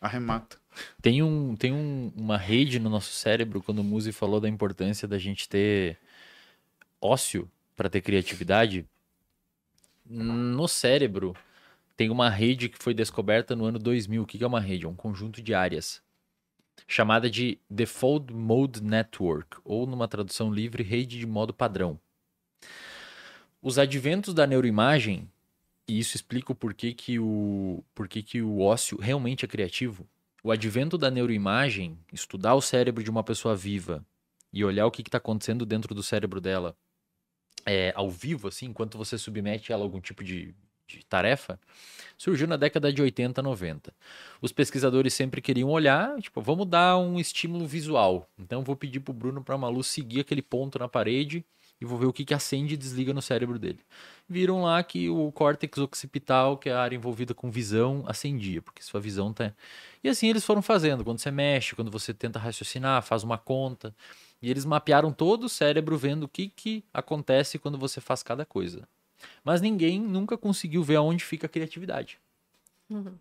arremata. 0.00 0.58
Tem, 1.00 1.22
um, 1.22 1.56
tem 1.56 1.72
um- 1.72 2.12
uma 2.14 2.36
rede 2.36 2.78
no 2.78 2.90
nosso 2.90 3.12
cérebro, 3.12 3.62
quando 3.62 3.78
o 3.78 3.84
Muzi 3.84 4.12
falou 4.12 4.40
da 4.40 4.48
importância 4.48 5.08
da 5.08 5.18
gente 5.18 5.48
ter 5.48 5.98
ócio 7.00 7.50
para 7.74 7.88
ter 7.88 8.00
criatividade. 8.00 8.86
No 10.04 10.68
cérebro 10.68 11.34
tem 11.96 12.10
uma 12.10 12.28
rede 12.28 12.68
que 12.68 12.78
foi 12.82 12.94
descoberta 12.94 13.56
no 13.56 13.64
ano 13.64 13.78
2000. 13.78 14.22
O 14.22 14.26
que 14.26 14.38
que 14.38 14.44
é 14.44 14.46
uma 14.46 14.60
rede? 14.60 14.84
É 14.84 14.88
um 14.88 14.94
conjunto 14.94 15.42
de 15.42 15.54
áreas. 15.54 16.02
Chamada 16.86 17.30
de 17.30 17.58
Default 17.68 18.32
Mode 18.32 18.82
Network, 18.82 19.58
ou 19.64 19.86
numa 19.86 20.08
tradução 20.08 20.52
livre, 20.52 20.82
rede 20.82 21.18
de 21.18 21.26
modo 21.26 21.52
padrão. 21.52 21.98
Os 23.62 23.78
adventos 23.78 24.34
da 24.34 24.46
neuroimagem, 24.46 25.30
e 25.88 25.98
isso 25.98 26.16
explica 26.16 26.52
o 26.52 26.54
porquê 26.54 26.92
que 26.92 27.18
o, 27.18 27.84
porquê 27.94 28.22
que 28.22 28.42
o 28.42 28.60
ócio 28.60 28.98
realmente 29.00 29.44
é 29.44 29.48
criativo. 29.48 30.06
O 30.42 30.50
advento 30.50 30.96
da 30.96 31.10
neuroimagem, 31.10 31.98
estudar 32.12 32.54
o 32.54 32.60
cérebro 32.60 33.02
de 33.02 33.10
uma 33.10 33.24
pessoa 33.24 33.56
viva 33.56 34.04
e 34.52 34.64
olhar 34.64 34.86
o 34.86 34.90
que 34.90 35.02
está 35.02 35.18
acontecendo 35.18 35.66
dentro 35.66 35.94
do 35.94 36.02
cérebro 36.02 36.40
dela 36.40 36.76
é, 37.66 37.92
ao 37.96 38.08
vivo, 38.08 38.46
assim, 38.46 38.66
enquanto 38.66 38.96
você 38.96 39.18
submete 39.18 39.72
ela 39.72 39.82
a 39.82 39.84
algum 39.84 40.00
tipo 40.00 40.22
de, 40.22 40.54
de 40.86 41.04
tarefa, 41.04 41.58
surgiu 42.16 42.46
na 42.46 42.56
década 42.56 42.92
de 42.92 43.02
80, 43.02 43.42
90. 43.42 43.92
Os 44.40 44.52
pesquisadores 44.52 45.14
sempre 45.14 45.40
queriam 45.40 45.68
olhar, 45.70 46.20
tipo, 46.20 46.40
vamos 46.40 46.66
dar 46.66 46.96
um 46.98 47.18
estímulo 47.18 47.66
visual. 47.66 48.28
Então 48.38 48.62
vou 48.62 48.76
pedir 48.76 49.00
pro 49.00 49.12
Bruno 49.12 49.42
para 49.42 49.58
Malu 49.58 49.82
seguir 49.82 50.20
aquele 50.20 50.42
ponto 50.42 50.78
na 50.78 50.88
parede 50.88 51.44
e 51.80 51.84
vou 51.84 51.98
ver 51.98 52.06
o 52.06 52.12
que, 52.12 52.24
que 52.24 52.32
acende 52.32 52.74
e 52.74 52.76
desliga 52.76 53.12
no 53.12 53.20
cérebro 53.20 53.58
dele. 53.58 53.80
Viram 54.28 54.62
lá 54.62 54.82
que 54.82 55.10
o 55.10 55.30
córtex 55.32 55.78
occipital, 55.78 56.56
que 56.56 56.68
é 56.68 56.72
a 56.72 56.80
área 56.80 56.96
envolvida 56.96 57.34
com 57.34 57.50
visão, 57.50 58.02
acendia, 58.06 58.62
porque 58.62 58.82
sua 58.82 59.00
visão 59.00 59.32
tá. 59.32 59.52
E 60.02 60.08
assim 60.08 60.28
eles 60.28 60.44
foram 60.44 60.62
fazendo. 60.62 61.04
Quando 61.04 61.18
você 61.18 61.30
mexe, 61.30 61.74
quando 61.74 61.90
você 61.90 62.14
tenta 62.14 62.38
raciocinar, 62.38 63.02
faz 63.02 63.22
uma 63.22 63.36
conta. 63.36 63.94
E 64.40 64.50
eles 64.50 64.64
mapearam 64.64 65.12
todo 65.12 65.44
o 65.44 65.48
cérebro 65.48 65.96
vendo 65.98 66.24
o 66.24 66.28
que, 66.28 66.48
que 66.48 66.84
acontece 66.92 67.58
quando 67.58 67.78
você 67.78 68.00
faz 68.00 68.22
cada 68.22 68.44
coisa. 68.44 68.88
Mas 69.44 69.60
ninguém 69.60 70.00
nunca 70.00 70.36
conseguiu 70.36 70.82
ver 70.82 70.96
aonde 70.96 71.24
fica 71.24 71.46
a 71.46 71.50
criatividade. 71.50 72.18
Uhum. 72.88 73.14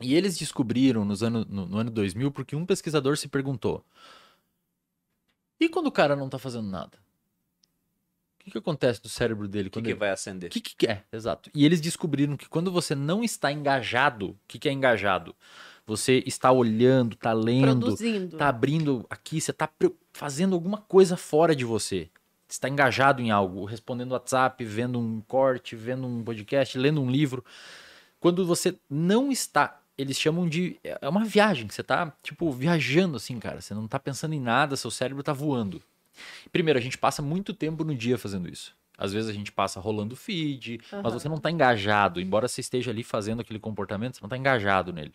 E 0.00 0.14
eles 0.14 0.36
descobriram 0.36 1.04
nos 1.04 1.22
ano, 1.22 1.46
no, 1.48 1.66
no 1.66 1.78
ano 1.78 1.90
2000 1.90 2.30
porque 2.32 2.56
um 2.56 2.66
pesquisador 2.66 3.16
se 3.16 3.28
perguntou: 3.28 3.84
e 5.62 5.68
quando 5.68 5.86
o 5.86 5.92
cara 5.92 6.16
não 6.16 6.28
tá 6.28 6.38
fazendo 6.38 6.68
nada? 6.68 6.98
O 8.40 8.44
que, 8.44 8.50
que 8.50 8.58
acontece 8.58 9.00
no 9.04 9.08
cérebro 9.08 9.46
dele? 9.46 9.68
O 9.68 9.70
que, 9.70 9.78
quando 9.78 9.84
que 9.84 9.92
ele... 9.92 9.98
vai 9.98 10.10
acender? 10.10 10.50
O 10.50 10.52
que, 10.52 10.60
que 10.60 10.86
é? 10.88 11.04
Exato. 11.12 11.48
E 11.54 11.64
eles 11.64 11.80
descobriram 11.80 12.36
que 12.36 12.48
quando 12.48 12.72
você 12.72 12.96
não 12.96 13.22
está 13.22 13.52
engajado, 13.52 14.30
o 14.30 14.38
que, 14.48 14.58
que 14.58 14.68
é 14.68 14.72
engajado? 14.72 15.36
Você 15.86 16.22
está 16.26 16.50
olhando, 16.50 17.14
está 17.14 17.32
lendo, 17.32 17.94
está 17.94 18.48
abrindo 18.48 19.06
aqui, 19.08 19.40
você 19.40 19.52
está 19.52 19.70
fazendo 20.12 20.54
alguma 20.54 20.78
coisa 20.78 21.16
fora 21.16 21.54
de 21.54 21.64
você. 21.64 22.10
Você 22.52 22.56
está 22.56 22.68
engajado 22.68 23.22
em 23.22 23.30
algo, 23.30 23.64
respondendo 23.64 24.12
WhatsApp, 24.12 24.62
vendo 24.62 24.98
um 24.98 25.22
corte, 25.22 25.74
vendo 25.74 26.06
um 26.06 26.22
podcast, 26.22 26.76
lendo 26.76 27.00
um 27.00 27.10
livro. 27.10 27.42
Quando 28.20 28.44
você 28.44 28.76
não 28.90 29.32
está, 29.32 29.80
eles 29.96 30.18
chamam 30.18 30.46
de. 30.46 30.78
É 30.84 31.08
uma 31.08 31.24
viagem, 31.24 31.66
você 31.66 31.80
está, 31.80 32.12
tipo, 32.22 32.52
viajando 32.52 33.16
assim, 33.16 33.38
cara. 33.38 33.62
Você 33.62 33.72
não 33.72 33.86
está 33.86 33.98
pensando 33.98 34.34
em 34.34 34.40
nada, 34.40 34.76
seu 34.76 34.90
cérebro 34.90 35.20
está 35.20 35.32
voando. 35.32 35.82
Primeiro, 36.52 36.78
a 36.78 36.82
gente 36.82 36.98
passa 36.98 37.22
muito 37.22 37.54
tempo 37.54 37.84
no 37.84 37.94
dia 37.94 38.18
fazendo 38.18 38.46
isso. 38.46 38.76
Às 38.98 39.14
vezes 39.14 39.30
a 39.30 39.32
gente 39.32 39.50
passa 39.50 39.80
rolando 39.80 40.14
feed, 40.14 40.78
mas 40.92 41.06
Aham. 41.06 41.10
você 41.10 41.30
não 41.30 41.36
está 41.36 41.50
engajado. 41.50 42.20
Embora 42.20 42.46
você 42.48 42.60
esteja 42.60 42.90
ali 42.90 43.02
fazendo 43.02 43.40
aquele 43.40 43.58
comportamento, 43.58 44.16
você 44.16 44.20
não 44.20 44.26
está 44.26 44.36
engajado 44.36 44.92
nele. 44.92 45.14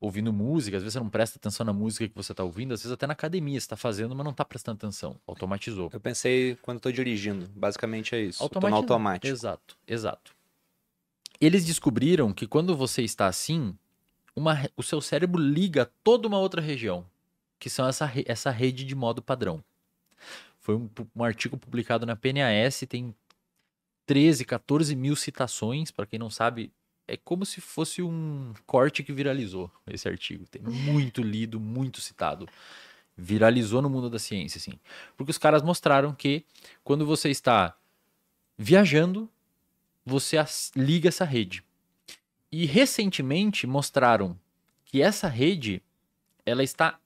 Ouvindo 0.00 0.32
música, 0.32 0.78
às 0.78 0.82
vezes 0.82 0.94
você 0.94 1.00
não 1.00 1.10
presta 1.10 1.38
atenção 1.38 1.64
na 1.66 1.74
música 1.74 2.08
que 2.08 2.14
você 2.14 2.32
está 2.32 2.42
ouvindo, 2.42 2.72
às 2.72 2.80
vezes 2.80 2.92
até 2.92 3.06
na 3.06 3.12
academia 3.12 3.60
você 3.60 3.64
está 3.64 3.76
fazendo, 3.76 4.16
mas 4.16 4.24
não 4.24 4.30
está 4.30 4.44
prestando 4.44 4.76
atenção. 4.76 5.20
Automatizou. 5.26 5.90
Eu 5.92 6.00
pensei 6.00 6.56
quando 6.62 6.76
eu 6.76 6.80
tô 6.80 6.90
dirigindo. 6.90 7.46
Basicamente 7.54 8.14
é 8.14 8.22
isso. 8.22 8.42
Automatizou. 8.42 8.78
automático. 8.78 9.26
Exato, 9.26 9.76
exato. 9.86 10.34
Eles 11.38 11.66
descobriram 11.66 12.32
que 12.32 12.46
quando 12.46 12.74
você 12.74 13.02
está 13.02 13.26
assim, 13.26 13.76
uma 14.34 14.68
o 14.76 14.82
seu 14.82 15.00
cérebro 15.00 15.40
liga 15.40 15.90
toda 16.02 16.26
uma 16.26 16.38
outra 16.38 16.62
região, 16.62 17.04
que 17.58 17.68
são 17.68 17.86
essa, 17.86 18.10
essa 18.26 18.50
rede 18.50 18.84
de 18.84 18.94
modo 18.94 19.20
padrão. 19.20 19.62
Foi 20.60 20.74
um, 20.76 20.88
um 21.14 21.24
artigo 21.24 21.56
publicado 21.56 22.06
na 22.06 22.16
PNAS, 22.16 22.84
tem 22.88 23.14
13, 24.06 24.44
14 24.44 24.96
mil 24.96 25.14
citações, 25.14 25.90
para 25.90 26.06
quem 26.06 26.18
não 26.18 26.30
sabe, 26.30 26.72
é 27.10 27.16
como 27.16 27.44
se 27.44 27.60
fosse 27.60 28.00
um 28.00 28.54
corte 28.64 29.02
que 29.02 29.12
viralizou 29.12 29.68
esse 29.88 30.08
artigo. 30.08 30.46
Tem 30.46 30.62
muito 30.62 31.22
lido, 31.22 31.58
muito 31.58 32.00
citado. 32.00 32.48
Viralizou 33.16 33.82
no 33.82 33.90
mundo 33.90 34.08
da 34.08 34.18
ciência, 34.18 34.58
assim. 34.58 34.78
Porque 35.16 35.32
os 35.32 35.38
caras 35.38 35.60
mostraram 35.60 36.14
que 36.14 36.44
quando 36.84 37.04
você 37.04 37.28
está 37.28 37.76
viajando, 38.56 39.28
você 40.06 40.36
liga 40.76 41.08
essa 41.08 41.24
rede. 41.24 41.64
E 42.52 42.64
recentemente 42.64 43.66
mostraram 43.66 44.38
que 44.84 45.02
essa 45.02 45.26
rede 45.26 45.82
ela 46.46 46.62
está 46.62 46.96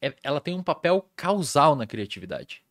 é- 0.00 0.16
ela 0.22 0.40
tem 0.40 0.54
um 0.54 0.62
papel 0.62 1.06
causal 1.14 1.76
na 1.76 1.86
criatividade. 1.86 2.64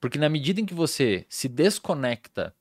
Porque 0.00 0.16
na 0.16 0.28
medida 0.28 0.60
em 0.60 0.64
que 0.64 0.74
você 0.74 1.26
se 1.28 1.48
desconecta 1.48 2.54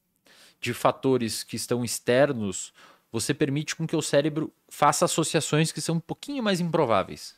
de 0.60 0.74
fatores 0.74 1.44
que 1.44 1.56
estão 1.56 1.84
externos, 1.84 2.74
você 3.12 3.34
permite 3.34 3.76
com 3.76 3.88
que 3.88 3.96
o 3.96 4.02
cérebro 4.02 4.54
faça 4.68 5.06
associações 5.06 5.72
que 5.72 5.82
são 5.82 5.96
um 5.96 6.00
pouquinho 6.00 6.44
mais 6.44 6.60
improváveis, 6.60 7.36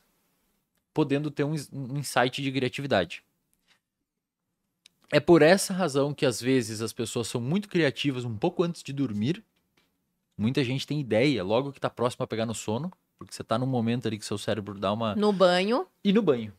podendo 0.93 1.31
ter 1.31 1.43
um, 1.43 1.55
um 1.71 1.97
insight 1.97 2.41
de 2.41 2.51
criatividade. 2.51 3.23
É 5.11 5.19
por 5.19 5.41
essa 5.41 5.73
razão 5.73 6.13
que 6.13 6.25
às 6.25 6.41
vezes 6.41 6.81
as 6.81 6.93
pessoas 6.93 7.27
são 7.27 7.41
muito 7.41 7.67
criativas 7.67 8.23
um 8.23 8.35
pouco 8.35 8.63
antes 8.63 8.81
de 8.81 8.93
dormir. 8.93 9.43
Muita 10.37 10.63
gente 10.63 10.87
tem 10.87 10.99
ideia 10.99 11.43
logo 11.43 11.71
que 11.71 11.77
está 11.77 11.89
próximo 11.89 12.23
a 12.23 12.27
pegar 12.27 12.45
no 12.45 12.55
sono, 12.55 12.91
porque 13.19 13.33
você 13.33 13.41
está 13.41 13.57
num 13.57 13.65
momento 13.65 14.07
ali 14.07 14.17
que 14.17 14.25
seu 14.25 14.37
cérebro 14.37 14.79
dá 14.79 14.91
uma. 14.91 15.15
No 15.15 15.33
banho 15.33 15.85
E 16.03 16.13
no 16.13 16.21
banho. 16.21 16.53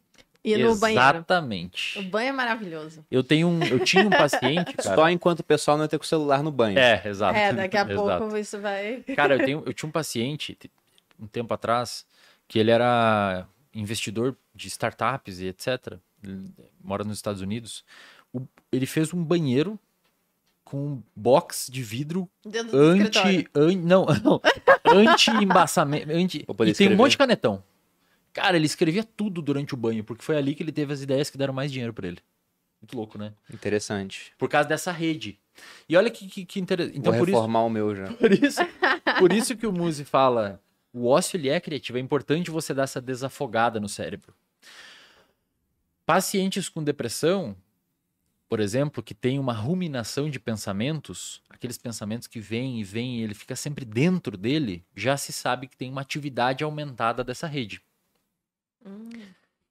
E 0.45 0.57
no 0.57 0.75
banheiro. 0.77 1.03
Exatamente. 1.05 1.99
O 1.99 2.03
banho 2.03 2.29
é 2.29 2.33
maravilhoso. 2.33 3.05
Eu 3.11 3.23
tenho 3.23 3.47
um, 3.49 3.63
eu 3.65 3.79
tinha 3.85 4.05
um 4.07 4.11
paciente, 4.11 4.73
cara. 4.77 4.97
Só 4.97 5.09
enquanto 5.11 5.41
o 5.41 5.45
pessoal 5.45 5.77
não 5.77 5.85
entra 5.85 5.99
com 5.99 6.05
o 6.05 6.09
celular 6.09 6.43
no 6.43 6.51
banho. 6.51 6.79
É, 6.79 7.01
exato. 7.07 7.37
É, 7.39 7.53
daqui 7.53 7.77
a 7.77 7.83
Exato. 7.89 8.19
pouco 8.19 8.37
isso 8.37 8.61
vai. 8.61 9.03
Cara, 9.15 9.37
eu, 9.37 9.45
tenho, 9.45 9.63
eu 9.65 9.73
tinha 9.73 9.89
um 9.89 9.93
paciente, 9.93 10.55
te- 10.55 10.71
um 11.21 11.27
tempo 11.27 11.53
atrás, 11.55 12.05
que 12.49 12.59
ele 12.59 12.71
era 12.71 13.47
investidor 13.75 14.37
de 14.55 14.67
startups 14.69 15.39
e 15.41 15.47
etc. 15.47 15.95
Ele 16.23 16.43
mora 16.83 17.05
nos 17.05 17.17
Estados 17.19 17.41
Unidos. 17.41 17.85
O- 18.33 18.43
ele 18.73 18.87
fez 18.87 19.15
um 19.15 19.23
banheiro 19.23 19.79
com 20.65 20.77
um 20.79 21.03
box 21.15 21.71
de 21.71 21.83
vidro 21.83 22.29
Dentro 22.45 22.73
do 22.73 22.79
anti, 22.79 23.47
an, 23.55 23.73
não, 23.77 24.07
não, 24.25 24.41
anti-embaçamento. 24.87 26.11
Anti, 26.11 26.45
Pra 26.45 26.55
poder 26.55 26.71
e 26.71 26.75
tem 26.75 26.87
um 26.87 26.91
escrever. 26.91 26.97
monte 26.97 27.11
de 27.13 27.19
canetão. 27.19 27.63
Cara, 28.33 28.57
ele 28.57 28.67
escrevia 28.67 29.05
tudo 29.05 29.43
durante 29.43 29.75
o 29.75 29.77
banho, 29.77 30.03
porque 30.03 30.25
foi 30.25 30.37
ali 30.37 30.55
que 30.55 30.63
ele 30.63 30.73
teve 30.73 30.93
as 30.93 31.03
ideias 31.03 31.29
que 31.29 31.37
deram 31.37 31.53
mais 31.53 31.71
dinheiro 31.71 31.93
pra 31.93 32.09
ele. 32.09 32.19
Muito 32.81 32.97
louco, 32.97 33.19
né? 33.19 33.33
Interessante. 33.53 34.33
Por 34.39 34.49
causa 34.49 34.69
dessa 34.69 34.91
rede. 34.91 35.39
E 35.89 35.97
olha 35.97 36.11
que, 36.11 36.27
que, 36.27 36.45
que 36.45 36.59
interessante. 36.59 36.99
Então, 36.99 37.13
Vou 37.13 37.21
por 37.21 37.29
isso, 37.29 37.37
reformar 37.37 37.63
o 37.63 37.71
meu 37.71 37.95
já. 37.95 38.13
por 38.15 38.33
isso, 38.33 38.61
por 39.19 39.33
isso 39.33 39.57
que 39.57 39.67
o 39.67 39.73
Muzi 39.73 40.05
fala, 40.05 40.61
o 40.93 41.07
ócio 41.07 41.37
ele 41.37 41.49
é 41.49 41.61
criativo, 41.61 41.99
é 41.99 42.01
importante 42.01 42.51
você 42.51 42.75
dar 42.75 42.85
essa 42.85 43.01
desafogada 43.01 43.79
no 43.79 43.89
cérebro. 43.89 44.35
Pacientes 46.05 46.69
com 46.69 46.83
depressão, 46.83 47.55
por 48.49 48.59
exemplo, 48.59 49.03
que 49.03 49.15
tem 49.15 49.39
uma 49.39 49.53
ruminação 49.53 50.29
de 50.29 50.41
pensamentos, 50.41 51.41
aqueles 51.49 51.79
pensamentos 51.79 52.27
que 52.27 52.41
vêm 52.41 52.81
e 52.81 52.85
vêm 52.85 53.21
e 53.21 53.23
ele 53.23 53.35
fica 53.35 53.55
sempre 53.55 53.85
dentro 53.85 54.37
dele, 54.37 54.85
já 54.97 55.17
se 55.17 55.33
sabe 55.33 55.69
que 55.69 55.77
tem 55.77 55.91
uma 55.91 56.01
atividade 56.01 56.65
aumentada 56.65 57.23
dessa 57.23 57.47
rede. 57.47 57.81
Hum. 58.85 59.11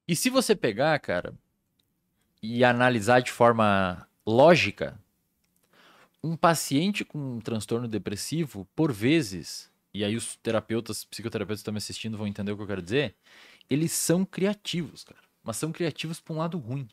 E 0.08 0.16
se 0.16 0.30
você 0.30 0.56
pegar, 0.56 0.98
cara, 1.00 1.34
e 2.42 2.64
analisar 2.64 3.22
de 3.22 3.32
forma 3.32 4.08
lógica, 4.26 5.00
um 6.24 6.36
paciente 6.36 7.04
com 7.04 7.18
um 7.18 7.40
transtorno 7.40 7.88
depressivo, 7.88 8.68
por 8.76 8.92
vezes, 8.92 9.70
e 9.94 10.04
aí 10.04 10.16
os 10.16 10.36
terapeutas, 10.38 11.04
psicoterapeutas 11.04 11.60
que 11.60 11.62
estão 11.62 11.74
me 11.74 11.78
assistindo 11.78 12.18
vão 12.18 12.28
entender 12.28 12.52
o 12.52 12.58
que 12.58 12.64
eu 12.64 12.68
quero 12.68 12.82
dizer, 12.82 13.16
eles 13.70 13.92
são 13.92 14.26
criativos, 14.26 15.04
cara. 15.04 15.20
Mas 15.44 15.58
são 15.58 15.72
criativos 15.72 16.20
para 16.20 16.34
um 16.34 16.38
lado 16.38 16.58
ruim. 16.58 16.88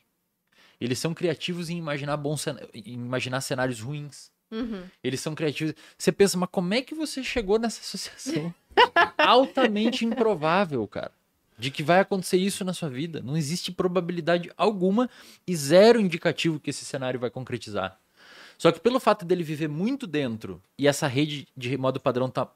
Eles 0.81 0.99
são 0.99 1.13
criativos 1.13 1.69
em 1.69 1.77
imaginar 1.77 2.17
bons 2.17 2.45
imaginar 2.73 3.41
cenários 3.41 3.81
ruins. 3.81 4.31
Uhum. 4.51 4.85
Eles 5.03 5.21
são 5.21 5.35
criativos. 5.35 5.75
Você 5.99 6.13
pensa, 6.13 6.39
mas 6.39 6.49
como 6.51 6.73
é 6.73 6.81
que 6.81 6.95
você 6.95 7.23
chegou 7.23 7.59
nessa 7.59 7.81
associação? 7.81 8.55
Altamente 9.19 10.05
improvável, 10.05 10.87
cara. 10.87 11.13
De 11.59 11.71
que 11.71 11.83
vai 11.83 12.01
acontecer 12.01 12.37
isso 12.37 12.65
na 12.65 12.73
sua 12.73 12.89
vida. 12.89 13.21
Não 13.21 13.37
existe 13.37 13.73
probabilidade 13.73 14.51
alguma 14.57 15.11
e 15.47 15.57
zero 15.57 16.01
indicativo 16.01 16.61
que 16.61 16.71
esse 16.71 16.85
cenário 16.85 17.19
vai 17.19 17.31
concretizar. 17.31 17.99
Só 18.57 18.73
que 18.73 18.81
pelo 18.81 18.99
fato 18.99 19.25
dele 19.25 19.43
viver 19.43 19.69
muito 19.69 20.07
dentro 20.07 20.63
e 20.77 20.89
essa 20.89 21.07
rede 21.07 21.47
de 21.57 21.77
modo 21.77 22.01
padrão 22.01 22.29
tá 22.29 22.49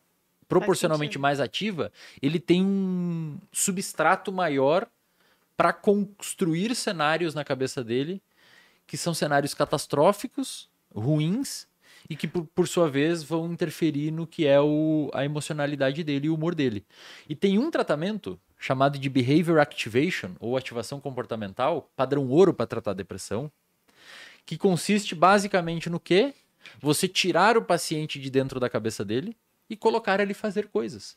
proporcionalmente 0.48 1.18
mais 1.18 1.40
ativa, 1.40 1.90
ele 2.20 2.38
tem 2.38 2.62
um 2.62 3.38
substrato 3.52 4.30
maior 4.30 4.86
para 5.56 5.72
construir 5.72 6.74
cenários 6.74 7.34
na 7.34 7.44
cabeça 7.44 7.82
dele 7.82 8.20
que 8.86 8.96
são 8.96 9.14
cenários 9.14 9.54
catastróficos, 9.54 10.68
ruins 10.94 11.66
e 12.10 12.16
que, 12.16 12.28
por, 12.28 12.46
por 12.54 12.68
sua 12.68 12.90
vez, 12.90 13.22
vão 13.22 13.50
interferir 13.50 14.10
no 14.10 14.26
que 14.26 14.46
é 14.46 14.60
o, 14.60 15.10
a 15.14 15.24
emocionalidade 15.24 16.02
dele 16.04 16.26
e 16.26 16.30
o 16.30 16.34
humor 16.34 16.54
dele. 16.54 16.84
E 17.28 17.34
tem 17.34 17.58
um 17.58 17.70
tratamento 17.70 18.38
chamado 18.62 18.96
de 18.96 19.10
Behavior 19.10 19.58
Activation, 19.58 20.36
ou 20.38 20.56
ativação 20.56 21.00
comportamental, 21.00 21.90
padrão 21.96 22.28
ouro 22.28 22.54
para 22.54 22.64
tratar 22.64 22.92
depressão, 22.92 23.50
que 24.46 24.56
consiste 24.56 25.16
basicamente 25.16 25.90
no 25.90 25.98
que? 25.98 26.32
Você 26.78 27.08
tirar 27.08 27.58
o 27.58 27.64
paciente 27.64 28.20
de 28.20 28.30
dentro 28.30 28.60
da 28.60 28.70
cabeça 28.70 29.04
dele 29.04 29.36
e 29.68 29.76
colocar 29.76 30.20
ele 30.20 30.32
fazer 30.32 30.68
coisas. 30.68 31.16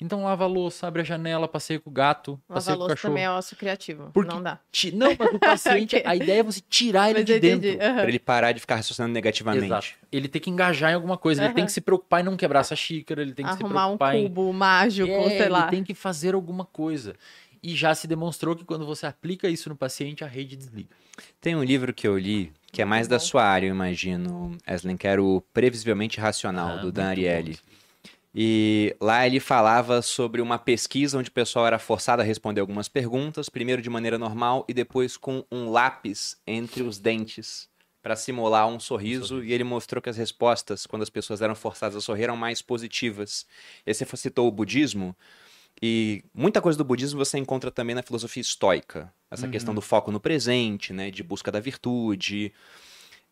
Então 0.00 0.24
lava 0.24 0.44
a 0.44 0.46
louça, 0.46 0.86
abre 0.86 1.02
a 1.02 1.04
janela, 1.04 1.46
passeia 1.46 1.78
com 1.78 1.90
o 1.90 1.92
gato, 1.92 2.32
Lavar 2.48 2.54
passeia 2.54 2.74
com 2.74 2.78
o 2.78 2.80
louça 2.80 2.94
cachorro. 2.94 3.12
também 3.12 3.24
é 3.24 3.30
ócio 3.30 3.56
criativo. 3.56 4.10
Porque- 4.14 4.32
Não 4.32 4.42
dá. 4.42 4.58
Ti- 4.72 4.92
Não, 4.92 5.08
mas 5.18 5.32
o 5.34 5.38
paciente, 5.38 6.02
a 6.04 6.16
ideia 6.16 6.40
é 6.40 6.42
você 6.42 6.60
tirar 6.68 7.10
ele 7.10 7.18
Mas 7.20 7.26
de 7.26 7.38
dentro. 7.38 7.68
entendi. 7.68 7.84
aham. 7.84 7.94
Pra 7.96 8.08
ele 8.08 8.18
parar 8.18 8.52
de 8.52 8.60
ficar 8.60 8.76
raciocinando 8.76 9.12
negativamente. 9.12 9.66
Exato. 9.66 9.88
Ele 10.10 10.26
tem 10.28 10.40
que 10.40 10.48
engajar 10.48 10.90
em 10.92 10.94
alguma 10.94 11.18
coisa, 11.18 11.42
ele 11.42 11.48
Aham. 11.48 11.54
tem 11.54 11.66
que 11.66 11.72
se 11.72 11.80
preocupar 11.82 12.20
em 12.20 12.24
não 12.24 12.36
quebrar 12.36 12.60
essa 12.60 12.74
xícara, 12.74 13.20
ele 13.20 13.34
tem 13.34 13.44
que 13.44 13.52
se 13.52 13.62
Arrumar 13.62 13.86
um 13.88 13.96
preocupar 13.98 14.16
em 14.16 14.22
cubo 14.22 14.52
mágico, 14.52 15.08
É, 15.10 15.28
sei 15.36 15.48
lá. 15.48 15.62
Ele 15.62 15.70
tem 15.70 15.84
que 15.84 15.94
fazer 15.94 16.34
alguma 16.34 16.64
coisa. 16.64 17.14
E 17.62 17.76
já 17.76 17.94
se 17.94 18.06
demonstrou 18.06 18.56
que 18.56 18.64
quando 18.64 18.86
você 18.86 19.04
aplica 19.04 19.46
isso 19.48 19.68
no 19.68 19.76
paciente, 19.76 20.24
a 20.24 20.26
rede 20.26 20.56
desliga. 20.56 20.88
Tem 21.42 21.54
um 21.54 21.62
livro 21.62 21.92
que 21.92 22.08
eu 22.08 22.16
li, 22.16 22.50
que 22.72 22.80
é 22.80 22.86
mais 22.86 23.06
da 23.06 23.16
bom. 23.16 23.20
sua 23.20 23.44
área, 23.44 23.66
eu 23.66 23.74
imagino, 23.74 24.56
Eslen, 24.66 24.96
que 24.96 25.06
era 25.06 25.22
o 25.22 25.42
Previsivelmente 25.52 26.18
Racional, 26.18 26.78
Ah, 26.78 26.80
do 26.80 26.90
Dan 26.90 27.02
bom 27.04 27.08
Ariely. 27.10 27.50
esse 27.50 27.60
E 28.34 28.94
lá 29.00 29.26
ele 29.26 29.40
falava 29.40 30.00
sobre 30.02 30.40
uma 30.40 30.58
pesquisa 30.58 31.18
onde 31.18 31.28
o 31.30 31.32
pessoal 31.32 31.66
era 31.66 31.78
forçado 31.80 32.22
a 32.22 32.24
responder 32.24 32.60
algumas 32.60 32.88
perguntas, 32.88 33.48
primeiro 33.48 33.82
de 33.82 33.90
maneira 33.90 34.18
normal 34.18 34.64
e 34.68 34.74
depois 34.74 35.16
com 35.16 35.44
um 35.50 35.68
lápis 35.70 36.36
entre 36.46 36.82
os 36.82 36.98
dentes 36.98 37.68
para 38.02 38.16
simular 38.16 38.66
um 38.66 38.80
sorriso, 38.80 39.44
e 39.44 39.52
ele 39.52 39.64
mostrou 39.64 40.00
que 40.00 40.08
as 40.08 40.16
respostas, 40.16 40.86
quando 40.86 41.02
as 41.02 41.10
pessoas 41.10 41.42
eram 41.42 41.54
forçadas 41.54 41.96
a 41.96 42.00
sorrir, 42.00 42.22
eram 42.24 42.36
mais 42.36 42.62
positivas. 42.62 43.46
E 43.86 43.90
aí 43.90 43.94
você 43.94 44.06
citou 44.16 44.48
o 44.48 44.50
budismo, 44.50 45.14
e 45.82 46.22
muita 46.34 46.60
coisa 46.62 46.78
do 46.78 46.84
budismo 46.84 47.18
você 47.24 47.38
encontra 47.38 47.70
também 47.70 47.94
na 47.94 48.02
filosofia 48.02 48.40
estoica. 48.40 49.12
Essa 49.30 49.46
Uhum. 49.46 49.52
questão 49.52 49.74
do 49.74 49.80
foco 49.82 50.10
no 50.10 50.20
presente, 50.20 50.92
né, 50.92 51.10
de 51.10 51.22
busca 51.22 51.50
da 51.52 51.60
virtude. 51.60 52.52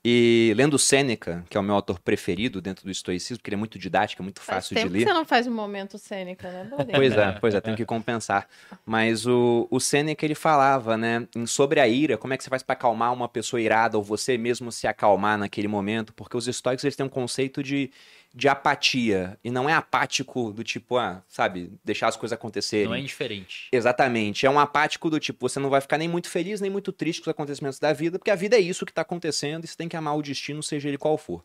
E 0.05 0.53
lendo 0.57 0.79
Sêneca, 0.79 1.45
que 1.51 1.57
é 1.57 1.61
o 1.61 1.63
meu 1.63 1.75
autor 1.75 1.99
preferido 1.99 2.61
dentro 2.61 2.85
do 2.85 2.91
estoicismo, 2.91 3.39
porque 3.39 3.51
ele 3.51 3.57
é 3.57 3.59
muito 3.59 3.79
didático, 3.79 4.23
é 4.23 4.25
muito 4.25 4.41
Faz 4.41 4.65
fácil 4.65 4.77
de 4.77 4.83
tempo 4.83 4.93
ler. 4.93 5.01
que 5.01 5.05
você 5.07 5.13
não 5.13 5.25
faz 5.25 5.47
um 5.49 5.53
momento 5.53 5.99
cênica, 5.99 6.51
né? 6.51 6.71
Pois 6.95 7.13
é, 7.17 7.33
pois 7.33 7.55
é, 7.55 7.61
tenho 7.61 7.77
que 7.77 7.85
compensar. 7.85 8.49
Mas 8.87 9.27
o, 9.27 9.67
o 9.71 9.81
Seneca, 9.81 10.25
ele 10.25 10.37
falava, 10.37 10.97
né, 10.97 11.27
sobre 11.47 11.81
a 11.81 11.89
ira, 11.89 12.17
como 12.17 12.33
é 12.33 12.37
que 12.37 12.45
você 12.45 12.51
faz 12.51 12.63
para 12.63 12.75
acalmar 12.75 13.13
uma 13.13 13.29
pessoa 13.29 13.61
irada 13.61 13.99
ou 13.99 14.05
você 14.05 14.39
mesmo 14.39 14.71
se 14.71 14.87
acalmar 14.87 15.37
naquele 15.37 15.67
momento, 15.69 16.15
porque 16.15 16.37
os 16.37 16.47
estoicos, 16.47 16.85
eles 16.85 16.95
têm 16.95 17.05
um 17.05 17.09
conceito 17.11 17.61
de, 17.61 17.91
de 18.35 18.49
apatia, 18.49 19.39
e 19.43 19.51
não 19.51 19.69
é 19.69 19.73
apático 19.73 20.53
do 20.53 20.63
tipo, 20.63 20.97
ah, 20.97 21.23
sabe, 21.29 21.73
deixar 21.85 22.09
as 22.09 22.17
coisas 22.17 22.37
acontecerem. 22.37 22.87
Não 22.87 22.95
é 22.95 23.01
indiferente. 23.01 23.69
Exatamente. 23.73 24.47
É 24.47 24.51
um 24.51 24.59
apático 24.59 25.09
do 25.09 25.19
tipo, 25.19 25.49
você 25.49 25.59
não 25.59 25.71
vai 25.71 25.81
ficar 25.81 25.99
nem 25.99 26.09
muito 26.09 26.29
feliz, 26.29 26.61
nem 26.61 26.71
muito 26.71 26.93
triste 26.93 27.21
com 27.21 27.31
os 27.31 27.33
acontecimentos 27.33 27.79
da 27.79 27.93
vida, 27.93 28.19
porque 28.19 28.31
a 28.31 28.37
vida 28.37 28.57
é 28.57 28.61
isso 28.61 28.85
que 28.87 28.93
tá 28.93 29.03
acontecendo 29.03 29.65
e 29.65 29.67
você 29.67 29.77
tem 29.77 29.89
que 29.89 29.97
amar 29.97 30.17
o 30.17 30.23
destino, 30.23 30.63
seja 30.63 30.89
ele 30.89 30.99
qual 30.99 31.17
for. 31.17 31.43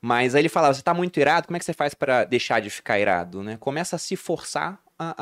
Mas 0.00 0.34
aí 0.34 0.42
ele 0.42 0.48
falava, 0.48 0.74
você 0.74 0.82
tá 0.82 0.94
muito 0.94 1.18
irado, 1.18 1.46
como 1.46 1.56
é 1.56 1.58
que 1.58 1.64
você 1.64 1.72
faz 1.72 1.94
para 1.94 2.24
deixar 2.24 2.60
de 2.60 2.70
ficar 2.70 2.98
irado, 2.98 3.42
né? 3.42 3.56
Começa 3.58 3.96
a 3.96 3.98
se 3.98 4.14
forçar 4.14 4.80
a, 4.98 5.14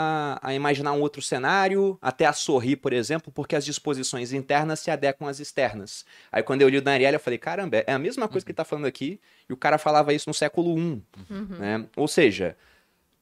a, 0.43 0.49
a 0.51 0.55
imaginar 0.55 0.93
um 0.93 1.01
outro 1.01 1.20
cenário, 1.20 1.99
até 2.01 2.24
a 2.27 2.33
sorrir, 2.33 2.77
por 2.77 2.93
exemplo, 2.93 3.31
porque 3.33 3.55
as 3.55 3.64
disposições 3.64 4.33
internas 4.33 4.81
se 4.81 4.91
adequam 4.91 5.29
às 5.29 5.39
externas. 5.41 6.05
Aí 6.33 6.43
quando 6.43 6.62
eu 6.62 6.68
li 6.68 6.79
o 6.79 6.83
Daniel, 6.83 7.12
eu 7.12 7.20
falei, 7.20 7.39
caramba, 7.39 7.85
é 7.87 7.93
a 7.93 7.99
mesma 7.99 8.27
coisa 8.29 8.45
que 8.45 8.53
ele 8.53 8.57
tá 8.57 8.64
falando 8.64 8.87
aqui, 8.87 9.20
e 9.49 9.53
o 9.53 9.57
cara 9.57 9.79
falava 9.79 10.12
isso 10.14 10.29
no 10.31 10.35
século 10.35 10.79
I, 10.79 11.03
Uhum. 11.31 11.47
né? 11.59 11.87
Ou 11.97 12.09
seja, 12.09 12.57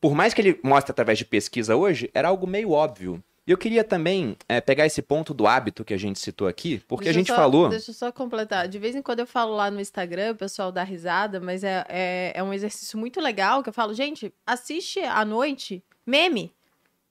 por 0.01 0.15
mais 0.15 0.33
que 0.35 0.41
ele 0.41 0.61
mostre 0.63 0.91
através 0.93 1.19
de 1.19 1.25
pesquisa 1.25 1.75
hoje, 1.77 2.11
era 2.15 2.29
algo 2.29 2.47
meio 2.47 2.71
óbvio. 2.71 3.23
E 3.47 3.51
eu 3.51 3.59
queria 3.59 3.85
também 3.85 4.37
eh, 4.49 4.59
pegar 4.61 4.87
esse 4.87 5.03
ponto 5.03 5.35
do 5.35 5.47
hábito 5.47 5.85
que 5.85 5.93
a 5.93 5.99
gente 5.99 6.19
citou 6.19 6.49
aqui, 6.49 6.79
porque 6.89 7.05
Deixa 7.05 7.19
a 7.19 7.21
gente 7.21 7.27
só- 7.29 7.37
falou. 7.37 7.69
Deixa 7.69 7.91
eu 7.91 7.95
só 7.95 8.11
completar. 8.11 8.67
De 8.69 8.79
vez 8.79 8.95
em 8.95 9.03
quando 9.03 9.21
eu 9.21 9.27
falo 9.27 9.55
lá 9.55 9.71
no 9.71 9.79
Instagram, 9.81 10.33
o 10.33 10.35
pessoal 10.37 10.73
dá 10.73 10.83
risada, 10.83 11.39
mas 11.41 11.63
é, 11.63 11.85
é, 11.89 12.33
é 12.37 12.43
um 12.43 12.55
exercício 12.55 12.99
muito 12.99 13.21
legal 13.21 13.63
que 13.63 13.69
eu 13.69 13.73
falo, 13.73 13.93
gente, 13.93 14.33
assiste 14.47 15.01
à 15.01 15.27
noite 15.27 15.83
meme. 16.07 16.53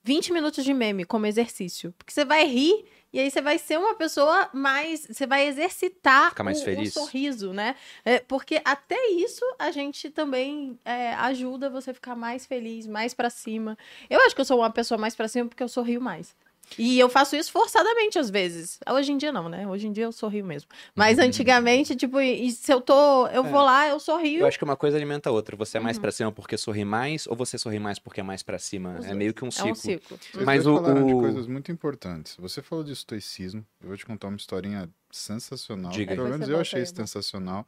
20 0.02 0.34
minutos 0.34 0.62
de 0.62 0.74
meme 0.74 1.04
como 1.04 1.24
exercício. 1.26 1.94
Porque 1.96 2.12
você 2.12 2.24
vai 2.24 2.44
rir 2.46 2.84
e 3.14 3.20
aí 3.20 3.30
você 3.30 3.40
vai 3.40 3.58
ser 3.58 3.78
uma 3.78 3.94
pessoa 3.94 4.50
mais. 4.52 5.06
Você 5.06 5.24
vai 5.24 5.46
exercitar 5.46 6.34
mais 6.42 6.58
o, 6.58 6.62
o 6.62 6.64
feliz. 6.64 6.92
sorriso, 6.92 7.52
né? 7.52 7.76
É, 8.04 8.18
porque 8.18 8.60
até 8.64 9.06
isso 9.12 9.44
a 9.56 9.70
gente 9.70 10.10
também 10.10 10.76
é, 10.84 11.14
ajuda 11.14 11.70
você 11.70 11.92
a 11.92 11.94
ficar 11.94 12.16
mais 12.16 12.44
feliz, 12.44 12.88
mais 12.88 13.14
pra 13.14 13.30
cima. 13.30 13.78
Eu 14.10 14.20
acho 14.22 14.34
que 14.34 14.40
eu 14.40 14.44
sou 14.44 14.58
uma 14.58 14.70
pessoa 14.70 14.98
mais 14.98 15.14
pra 15.14 15.28
cima 15.28 15.48
porque 15.48 15.62
eu 15.62 15.68
sorrio 15.68 16.00
mais. 16.00 16.34
E 16.78 16.98
eu 16.98 17.08
faço 17.08 17.36
isso 17.36 17.52
forçadamente 17.52 18.18
às 18.18 18.30
vezes. 18.30 18.78
Hoje 18.90 19.12
em 19.12 19.16
dia 19.16 19.30
não, 19.32 19.48
né? 19.48 19.66
Hoje 19.68 19.86
em 19.86 19.92
dia 19.92 20.04
eu 20.04 20.12
sorrio 20.12 20.44
mesmo. 20.44 20.68
Mas 20.94 21.18
antigamente, 21.18 21.94
tipo, 21.94 22.20
e 22.20 22.50
se 22.50 22.72
eu 22.72 22.80
tô. 22.80 23.26
Eu 23.28 23.44
vou 23.44 23.62
lá, 23.62 23.88
eu 23.88 24.00
sorrio. 24.00 24.40
Eu 24.40 24.46
acho 24.46 24.58
que 24.58 24.64
uma 24.64 24.76
coisa 24.76 24.96
alimenta 24.96 25.28
a 25.28 25.32
outra. 25.32 25.56
Você 25.56 25.76
é 25.76 25.80
mais 25.80 25.96
Uhum. 25.96 26.02
pra 26.02 26.12
cima 26.12 26.32
porque 26.32 26.56
sorri 26.56 26.84
mais, 26.84 27.26
ou 27.26 27.36
você 27.36 27.56
sorri 27.58 27.78
mais 27.78 27.98
porque 27.98 28.20
é 28.20 28.22
mais 28.22 28.42
pra 28.42 28.58
cima? 28.58 28.90
Os 28.98 29.04
É 29.04 29.08
dois. 29.08 29.18
meio 29.18 29.34
que 29.34 29.44
um 29.44 29.48
É 29.48 29.50
ciclo. 29.50 29.70
um 29.70 29.74
ciclo. 29.74 30.18
Vocês 30.32 30.44
Mas 30.44 30.64
dois 30.64 30.78
o- 30.78 30.82
falaram 30.82 31.06
de 31.06 31.14
o- 31.14 31.20
coisas 31.20 31.46
muito 31.46 31.70
importantes. 31.70 32.36
Você 32.38 32.60
falou 32.62 32.82
de 32.84 32.92
estoicismo. 32.92 33.64
Eu 33.82 33.88
vou 33.88 33.96
te 33.96 34.04
contar 34.06 34.28
uma 34.28 34.36
historinha 34.36 34.88
sensacional. 35.10 35.92
Diga 35.92 36.12
aí. 36.12 36.16
Pelo 36.16 36.28
menos 36.30 36.48
eu 36.48 36.58
achei 36.60 36.82
isso 36.82 36.94
sensacional. 36.96 37.66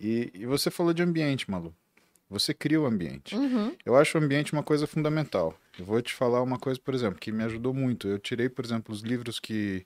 E, 0.00 0.30
e 0.34 0.44
você 0.46 0.70
falou 0.70 0.92
de 0.92 1.02
ambiente, 1.02 1.50
Malu. 1.50 1.74
Você 2.28 2.52
cria 2.52 2.80
o 2.80 2.86
ambiente. 2.86 3.34
Uhum. 3.36 3.74
Eu 3.84 3.96
acho 3.96 4.18
o 4.18 4.20
ambiente 4.20 4.52
uma 4.52 4.62
coisa 4.62 4.86
fundamental. 4.86 5.54
Eu 5.78 5.84
vou 5.84 6.00
te 6.02 6.12
falar 6.12 6.42
uma 6.42 6.58
coisa, 6.58 6.80
por 6.80 6.92
exemplo, 6.94 7.20
que 7.20 7.30
me 7.30 7.44
ajudou 7.44 7.72
muito. 7.72 8.08
Eu 8.08 8.18
tirei, 8.18 8.48
por 8.48 8.64
exemplo, 8.64 8.92
os 8.92 9.00
livros 9.02 9.38
que 9.38 9.84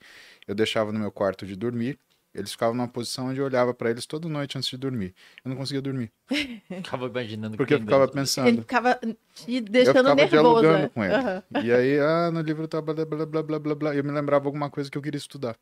eu 0.48 0.54
deixava 0.54 0.90
no 0.92 0.98
meu 0.98 1.12
quarto 1.12 1.44
de 1.46 1.54
dormir. 1.54 1.98
Eles 2.32 2.52
ficavam 2.52 2.76
numa 2.76 2.86
posição 2.86 3.26
onde 3.26 3.40
eu 3.40 3.44
olhava 3.44 3.74
para 3.74 3.90
eles 3.90 4.06
toda 4.06 4.28
noite 4.28 4.56
antes 4.56 4.70
de 4.70 4.76
dormir. 4.76 5.12
Eu 5.44 5.48
não 5.48 5.56
conseguia 5.56 5.82
dormir, 5.82 6.12
Ficava 6.68 7.06
imaginando 7.06 7.56
porque 7.56 7.74
eu 7.74 7.80
ficava 7.80 8.06
dentro. 8.06 8.18
Ele 8.20 8.24
pensando. 8.24 8.60
ficava 8.60 8.94
te 9.34 9.54
Eu 9.56 9.60
deixando 9.62 9.96
ficava 9.96 10.14
nervoso. 10.14 10.30
dialogando 10.30 10.78
né? 10.78 10.90
com 10.94 11.04
ele. 11.04 11.14
Aham. 11.14 11.42
E 11.64 11.72
aí, 11.72 11.98
ah, 11.98 12.30
no 12.30 12.40
livro 12.40 12.68
tá 12.68 12.80
blá 12.80 12.94
blá 12.94 13.04
blá 13.04 13.42
blá 13.42 13.58
blá 13.58 13.74
blá. 13.74 13.94
Eu 13.96 14.04
me 14.04 14.12
lembrava 14.12 14.46
alguma 14.46 14.70
coisa 14.70 14.88
que 14.88 14.96
eu 14.96 15.02
queria 15.02 15.18
estudar. 15.18 15.56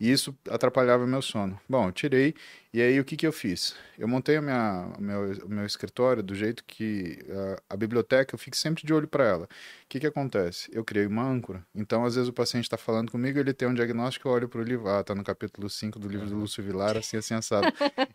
E 0.00 0.12
isso 0.12 0.36
atrapalhava 0.48 1.06
meu 1.06 1.20
sono. 1.20 1.60
Bom, 1.68 1.88
eu 1.88 1.92
tirei. 1.92 2.32
E 2.72 2.80
aí, 2.80 3.00
o 3.00 3.04
que 3.04 3.16
que 3.16 3.26
eu 3.26 3.32
fiz? 3.32 3.74
Eu 3.98 4.06
montei 4.06 4.36
a 4.36 4.42
minha, 4.42 4.92
o, 4.96 5.02
meu, 5.02 5.32
o 5.44 5.48
meu 5.48 5.66
escritório 5.66 6.22
do 6.22 6.36
jeito 6.36 6.62
que 6.64 7.18
ah, 7.30 7.62
a 7.70 7.76
biblioteca, 7.76 8.32
eu 8.32 8.38
fico 8.38 8.56
sempre 8.56 8.86
de 8.86 8.94
olho 8.94 9.08
para 9.08 9.24
ela. 9.24 9.44
O 9.44 9.48
que 9.88 9.98
que 9.98 10.06
acontece? 10.06 10.70
Eu 10.72 10.84
criei 10.84 11.06
uma 11.06 11.24
âncora. 11.24 11.66
Então, 11.74 12.04
às 12.04 12.14
vezes, 12.14 12.28
o 12.28 12.32
paciente 12.32 12.64
está 12.64 12.76
falando 12.76 13.10
comigo, 13.10 13.40
ele 13.40 13.52
tem 13.52 13.66
um 13.66 13.74
diagnóstico, 13.74 14.28
eu 14.28 14.32
olho 14.32 14.48
para 14.48 14.60
o 14.60 14.64
livro. 14.64 14.88
Ah, 14.88 15.02
tá 15.02 15.16
no 15.16 15.24
capítulo 15.24 15.68
5 15.68 15.98
do 15.98 16.06
livro 16.06 16.26
do 16.26 16.36
Lúcio 16.36 16.62
Vilar, 16.62 16.96
assim, 16.96 17.16
assim, 17.16 17.34
assado. 17.34 17.66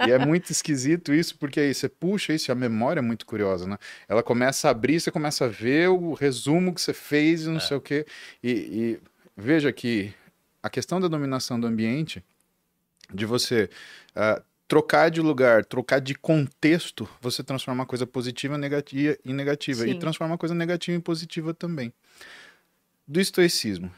e 0.08 0.12
é 0.12 0.18
muito 0.18 0.52
esquisito 0.52 1.14
isso, 1.14 1.38
porque 1.38 1.60
aí 1.60 1.74
você 1.74 1.90
puxa 1.90 2.32
isso, 2.32 2.50
e 2.50 2.52
a 2.54 2.56
memória 2.56 3.00
é 3.00 3.04
muito 3.04 3.26
curiosa, 3.26 3.68
né? 3.68 3.78
Ela 4.08 4.24
começa 4.24 4.70
a 4.70 4.72
abrir, 4.72 5.02
você 5.02 5.12
começa 5.12 5.46
a 5.46 5.50
ver 5.50 5.90
o 5.90 6.14
resumo 6.14 6.74
que 6.74 6.82
você 6.82 6.94
fez 6.94 7.46
e 7.46 7.50
não 7.50 7.60
sei 7.60 7.76
o 7.76 7.82
quê. 7.82 8.06
E, 8.42 8.52
e 8.52 9.00
veja 9.36 9.74
que 9.74 10.14
a 10.64 10.70
questão 10.70 11.00
da 11.00 11.08
dominação 11.10 11.60
do 11.60 11.68
ambiente, 11.68 12.24
de 13.14 13.26
você 13.26 13.70
ah, 14.16 14.42
trocar 14.68 15.12
de 15.12 15.20
lugar, 15.22 15.66
trocar 15.66 16.00
de 16.00 16.16
contexto, 16.16 17.08
você 17.22 17.44
transforma 17.44 17.82
uma 17.82 17.86
coisa 17.86 18.08
positiva 18.08 18.58
negativa, 18.58 19.18
em 19.26 19.34
negativa. 19.34 19.86
E 19.86 19.92
Sim. 19.92 20.00
transforma 20.00 20.32
uma 20.32 20.38
coisa 20.38 20.56
negativa 20.56 20.98
em 20.98 21.02
positiva 21.02 21.54
também. 21.54 21.94
Do 23.06 23.20
estoicismo. 23.20 23.94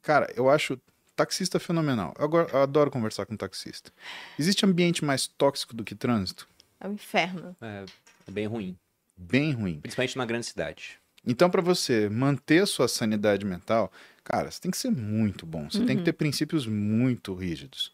Cara, 0.00 0.32
eu 0.36 0.48
acho 0.48 0.80
taxista 1.16 1.58
fenomenal. 1.58 2.14
Eu, 2.16 2.24
agora- 2.24 2.48
eu 2.52 2.62
adoro 2.62 2.90
conversar 2.90 3.26
com 3.26 3.36
taxista. 3.36 3.92
Existe 4.38 4.64
ambiente 4.64 5.04
mais 5.04 5.26
tóxico 5.26 5.74
do 5.74 5.82
que 5.82 5.94
trânsito? 5.96 6.48
É 6.78 6.86
um 6.86 6.92
inferno. 6.92 7.56
É, 7.60 7.84
é 8.28 8.30
bem 8.30 8.46
ruim. 8.46 8.78
Bem 9.16 9.50
ruim. 9.52 9.80
Principalmente 9.80 10.14
numa 10.16 10.26
grande 10.26 10.46
cidade. 10.46 10.98
Então, 11.26 11.50
para 11.50 11.60
você 11.60 12.08
manter 12.08 12.62
a 12.62 12.66
sua 12.66 12.86
sanidade 12.86 13.44
mental, 13.44 13.90
cara, 14.22 14.50
você 14.50 14.60
tem 14.60 14.70
que 14.70 14.76
ser 14.78 14.90
muito 14.90 15.44
bom. 15.44 15.68
Você 15.68 15.84
tem 15.84 15.96
que 15.96 16.04
ter 16.04 16.12
princípios 16.12 16.66
muito 16.66 17.34
rígidos. 17.34 17.92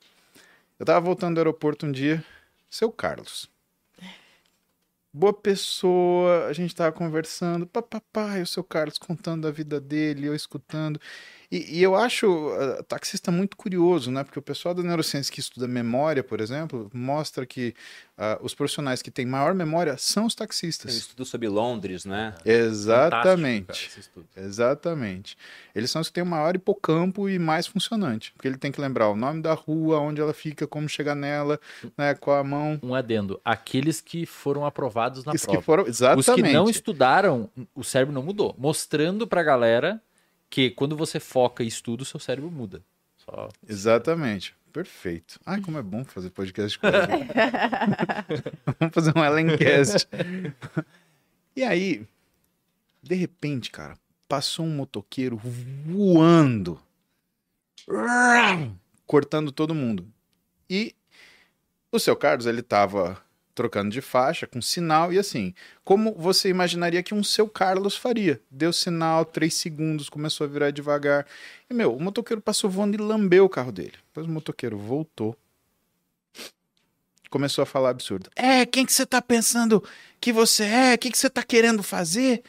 Eu 0.78 0.85
tava 0.85 1.01
voltando 1.01 1.37
do 1.37 1.39
aeroporto 1.39 1.87
um 1.87 1.93
dia, 1.93 2.22
seu 2.68 2.91
Carlos. 2.93 3.49
Boa 5.14 5.33
pessoa, 5.33 6.47
a 6.47 6.53
gente 6.53 6.74
tava 6.74 6.91
conversando, 6.91 7.66
papapá, 7.66 8.39
e 8.39 8.43
o 8.43 8.47
seu 8.47 8.64
Carlos 8.64 8.97
contando 8.97 9.47
a 9.47 9.51
vida 9.51 9.80
dele, 9.80 10.26
eu 10.26 10.35
escutando. 10.35 11.01
E, 11.53 11.80
e 11.80 11.82
eu 11.82 11.94
acho 11.94 12.26
uh, 12.28 12.82
taxista 12.84 13.30
muito 13.30 13.59
curioso, 13.59 14.11
né? 14.11 14.24
Porque 14.24 14.38
o 14.38 14.42
pessoal 14.42 14.74
da 14.74 14.82
neurociência 14.82 15.30
que 15.30 15.38
estuda 15.38 15.68
memória, 15.68 16.24
por 16.24 16.40
exemplo, 16.40 16.90
mostra 16.94 17.44
que 17.44 17.74
uh, 18.16 18.42
os 18.42 18.55
profissionais 18.55 19.03
que 19.03 19.11
têm 19.11 19.26
maior 19.26 19.53
memória 19.53 19.98
são 19.98 20.24
os 20.24 20.34
Tem 20.34 20.44
um 20.44 20.48
taxistas. 20.48 20.94
estudo 20.94 21.26
sobre 21.26 21.48
Londres, 21.48 22.07
né? 22.07 22.34
Exatamente. 22.42 23.66
Fantástico, 23.66 24.24
cara. 24.34 24.46
Exatamente. 24.46 25.36
Eles 25.74 25.90
são 25.90 26.00
os 26.00 26.09
que 26.09 26.14
têm 26.14 26.22
o 26.22 26.26
maior 26.26 26.55
hipocampo 26.55 27.28
e 27.28 27.38
mais 27.38 27.66
funcionante. 27.66 28.32
Porque 28.32 28.48
ele 28.48 28.57
tem 28.57 28.72
que 28.72 28.80
lembrar 28.80 29.11
o 29.11 29.14
nome 29.14 29.42
da 29.42 29.53
rua, 29.53 29.98
onde 29.98 30.22
ela 30.22 30.32
fica, 30.32 30.66
como 30.66 30.88
chegar 30.88 31.14
nela, 31.14 31.61
né, 31.98 32.14
qual 32.14 32.38
a 32.38 32.44
mão. 32.44 32.80
Um 32.82 32.94
adendo. 32.94 33.38
Aqueles 33.44 34.00
que 34.00 34.24
foram 34.24 34.64
aprovados 34.64 35.22
na 35.26 35.34
Os 35.34 35.42
prova. 35.42 35.59
que 35.59 35.64
foram. 35.64 35.86
Exatamente. 35.86 36.30
Os 36.30 36.34
que 36.34 36.42
não 36.55 36.70
estudaram, 36.70 37.50
o 37.74 37.84
cérebro 37.84 38.14
não 38.14 38.22
mudou. 38.22 38.55
Mostrando 38.59 39.26
pra 39.26 39.42
galera 39.42 40.00
que 40.53 40.68
quando 40.68 40.94
você 40.94 41.18
foca 41.18 41.64
e 41.64 41.66
estuda, 41.66 42.03
o 42.03 42.05
seu 42.05 42.20
cérebro 42.20 42.50
muda. 42.50 42.84
Só... 43.16 43.48
Exatamente. 43.66 44.55
Perfeito. 44.70 45.40
Ai, 45.46 45.62
como 45.62 45.78
é 45.78 45.82
bom 45.82 46.05
fazer 46.05 46.28
podcast 46.28 46.78
com. 46.78 46.88
Vamos 48.78 48.94
fazer 48.94 49.14
um 49.16 49.24
Ellencast. 49.24 50.07
e 51.57 51.62
aí, 51.62 52.07
de 53.03 53.14
repente, 53.14 53.70
cara, 53.70 53.96
passou 54.28 54.66
um 54.66 54.76
motoqueiro 54.76 55.38
voando, 55.38 56.78
cortando 59.07 59.53
todo 59.53 59.74
mundo. 59.74 60.07
E 60.68 60.94
o 61.90 61.98
seu 61.98 62.14
Carlos, 62.14 62.44
ele 62.44 62.62
tava 62.62 63.18
trocando 63.55 63.90
de 63.90 64.00
faixa, 64.00 64.46
com 64.46 64.61
sinal, 64.61 65.12
e 65.12 65.18
assim, 65.18 65.55
como 65.84 66.12
você 66.14 66.48
imaginaria 66.48 67.03
que 67.03 67.14
um 67.14 67.22
seu 67.22 67.48
Carlos 67.48 67.96
faria. 67.96 68.40
Deu 68.50 68.72
sinal, 68.72 69.24
três 69.24 69.55
segundos, 69.55 70.09
começou 70.09 70.46
a 70.46 70.48
virar 70.48 70.70
devagar. 70.70 71.26
E, 71.68 71.74
meu, 71.74 71.94
o 71.94 72.00
motoqueiro 72.00 72.40
passou 72.40 72.70
voando 72.70 72.96
e 72.96 73.00
lambeu 73.00 73.44
o 73.44 73.48
carro 73.48 73.72
dele. 73.72 73.94
Depois 74.09 74.26
o 74.26 74.30
motoqueiro 74.30 74.78
voltou. 74.78 75.36
Começou 77.30 77.62
a 77.62 77.66
falar 77.66 77.90
absurdo. 77.90 78.30
É, 78.36 78.66
quem 78.66 78.84
que 78.84 78.92
você 78.92 79.07
tá 79.07 79.22
pensando 79.22 79.82
que 80.20 80.32
você 80.32 80.64
é? 80.64 80.94
O 80.94 80.98
que, 80.98 81.11
que 81.11 81.16
você 81.16 81.30
tá 81.30 81.42
querendo 81.42 81.82
fazer? 81.82 82.42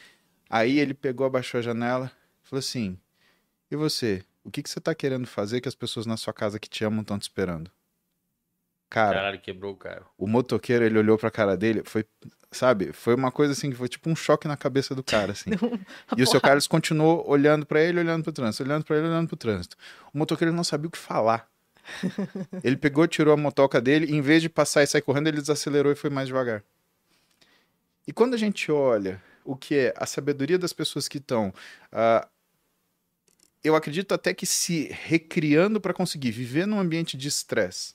Aí 0.48 0.78
ele 0.78 0.92
pegou, 0.92 1.26
abaixou 1.26 1.58
a 1.58 1.62
janela 1.62 2.12
falou 2.54 2.60
assim: 2.60 2.96
E 3.70 3.76
você? 3.76 4.22
O 4.44 4.50
que, 4.50 4.62
que 4.62 4.70
você 4.70 4.80
tá 4.80 4.94
querendo 4.94 5.26
fazer 5.26 5.60
que 5.60 5.68
as 5.68 5.74
pessoas 5.74 6.06
na 6.06 6.16
sua 6.16 6.32
casa 6.32 6.58
que 6.58 6.68
te 6.68 6.84
amam 6.84 7.00
estão 7.00 7.18
te 7.18 7.22
esperando? 7.22 7.70
Cara, 8.90 9.14
Caralho, 9.16 9.40
quebrou 9.40 9.72
o 9.72 9.76
carro. 9.76 10.06
o 10.16 10.26
motoqueiro, 10.26 10.84
ele 10.84 10.98
olhou 10.98 11.18
pra 11.18 11.30
cara 11.30 11.56
dele, 11.56 11.82
foi, 11.84 12.04
sabe, 12.52 12.92
foi 12.92 13.14
uma 13.14 13.32
coisa 13.32 13.52
assim 13.52 13.70
que 13.70 13.76
foi 13.76 13.88
tipo 13.88 14.08
um 14.08 14.14
choque 14.14 14.46
na 14.46 14.56
cabeça 14.56 14.94
do 14.94 15.02
cara, 15.02 15.32
assim. 15.32 15.50
E 16.16 16.22
o 16.22 16.26
seu 16.26 16.40
Carlos 16.40 16.66
continuou 16.66 17.28
olhando 17.28 17.66
pra 17.66 17.80
ele, 17.80 17.98
olhando 17.98 18.22
pro 18.22 18.32
trânsito, 18.32 18.62
olhando 18.62 18.84
pra 18.84 18.96
ele, 18.96 19.08
olhando 19.08 19.26
pro 19.26 19.36
trânsito. 19.36 19.76
O 20.12 20.18
motoqueiro 20.18 20.52
não 20.52 20.62
sabia 20.62 20.88
o 20.88 20.90
que 20.90 20.98
falar. 20.98 21.48
Ele 22.64 22.78
pegou, 22.78 23.06
tirou 23.06 23.34
a 23.34 23.36
motoca 23.36 23.78
dele, 23.78 24.06
e 24.06 24.14
em 24.14 24.22
vez 24.22 24.40
de 24.40 24.48
passar 24.48 24.82
e 24.82 24.86
sair 24.86 25.02
correndo, 25.02 25.26
ele 25.26 25.40
desacelerou 25.40 25.92
e 25.92 25.94
foi 25.94 26.08
mais 26.08 26.28
devagar. 26.28 26.62
E 28.06 28.12
quando 28.12 28.32
a 28.32 28.38
gente 28.38 28.72
olha 28.72 29.22
o 29.44 29.54
que 29.54 29.76
é 29.76 29.94
a 29.96 30.06
sabedoria 30.06 30.58
das 30.58 30.72
pessoas 30.72 31.08
que 31.08 31.18
estão, 31.18 31.52
ah, 31.92 32.26
eu 33.62 33.74
acredito 33.74 34.12
até 34.12 34.32
que 34.32 34.46
se 34.46 34.88
recriando 34.90 35.80
para 35.80 35.92
conseguir 35.92 36.30
viver 36.30 36.66
num 36.66 36.78
ambiente 36.78 37.16
de 37.16 37.28
estresse 37.28 37.94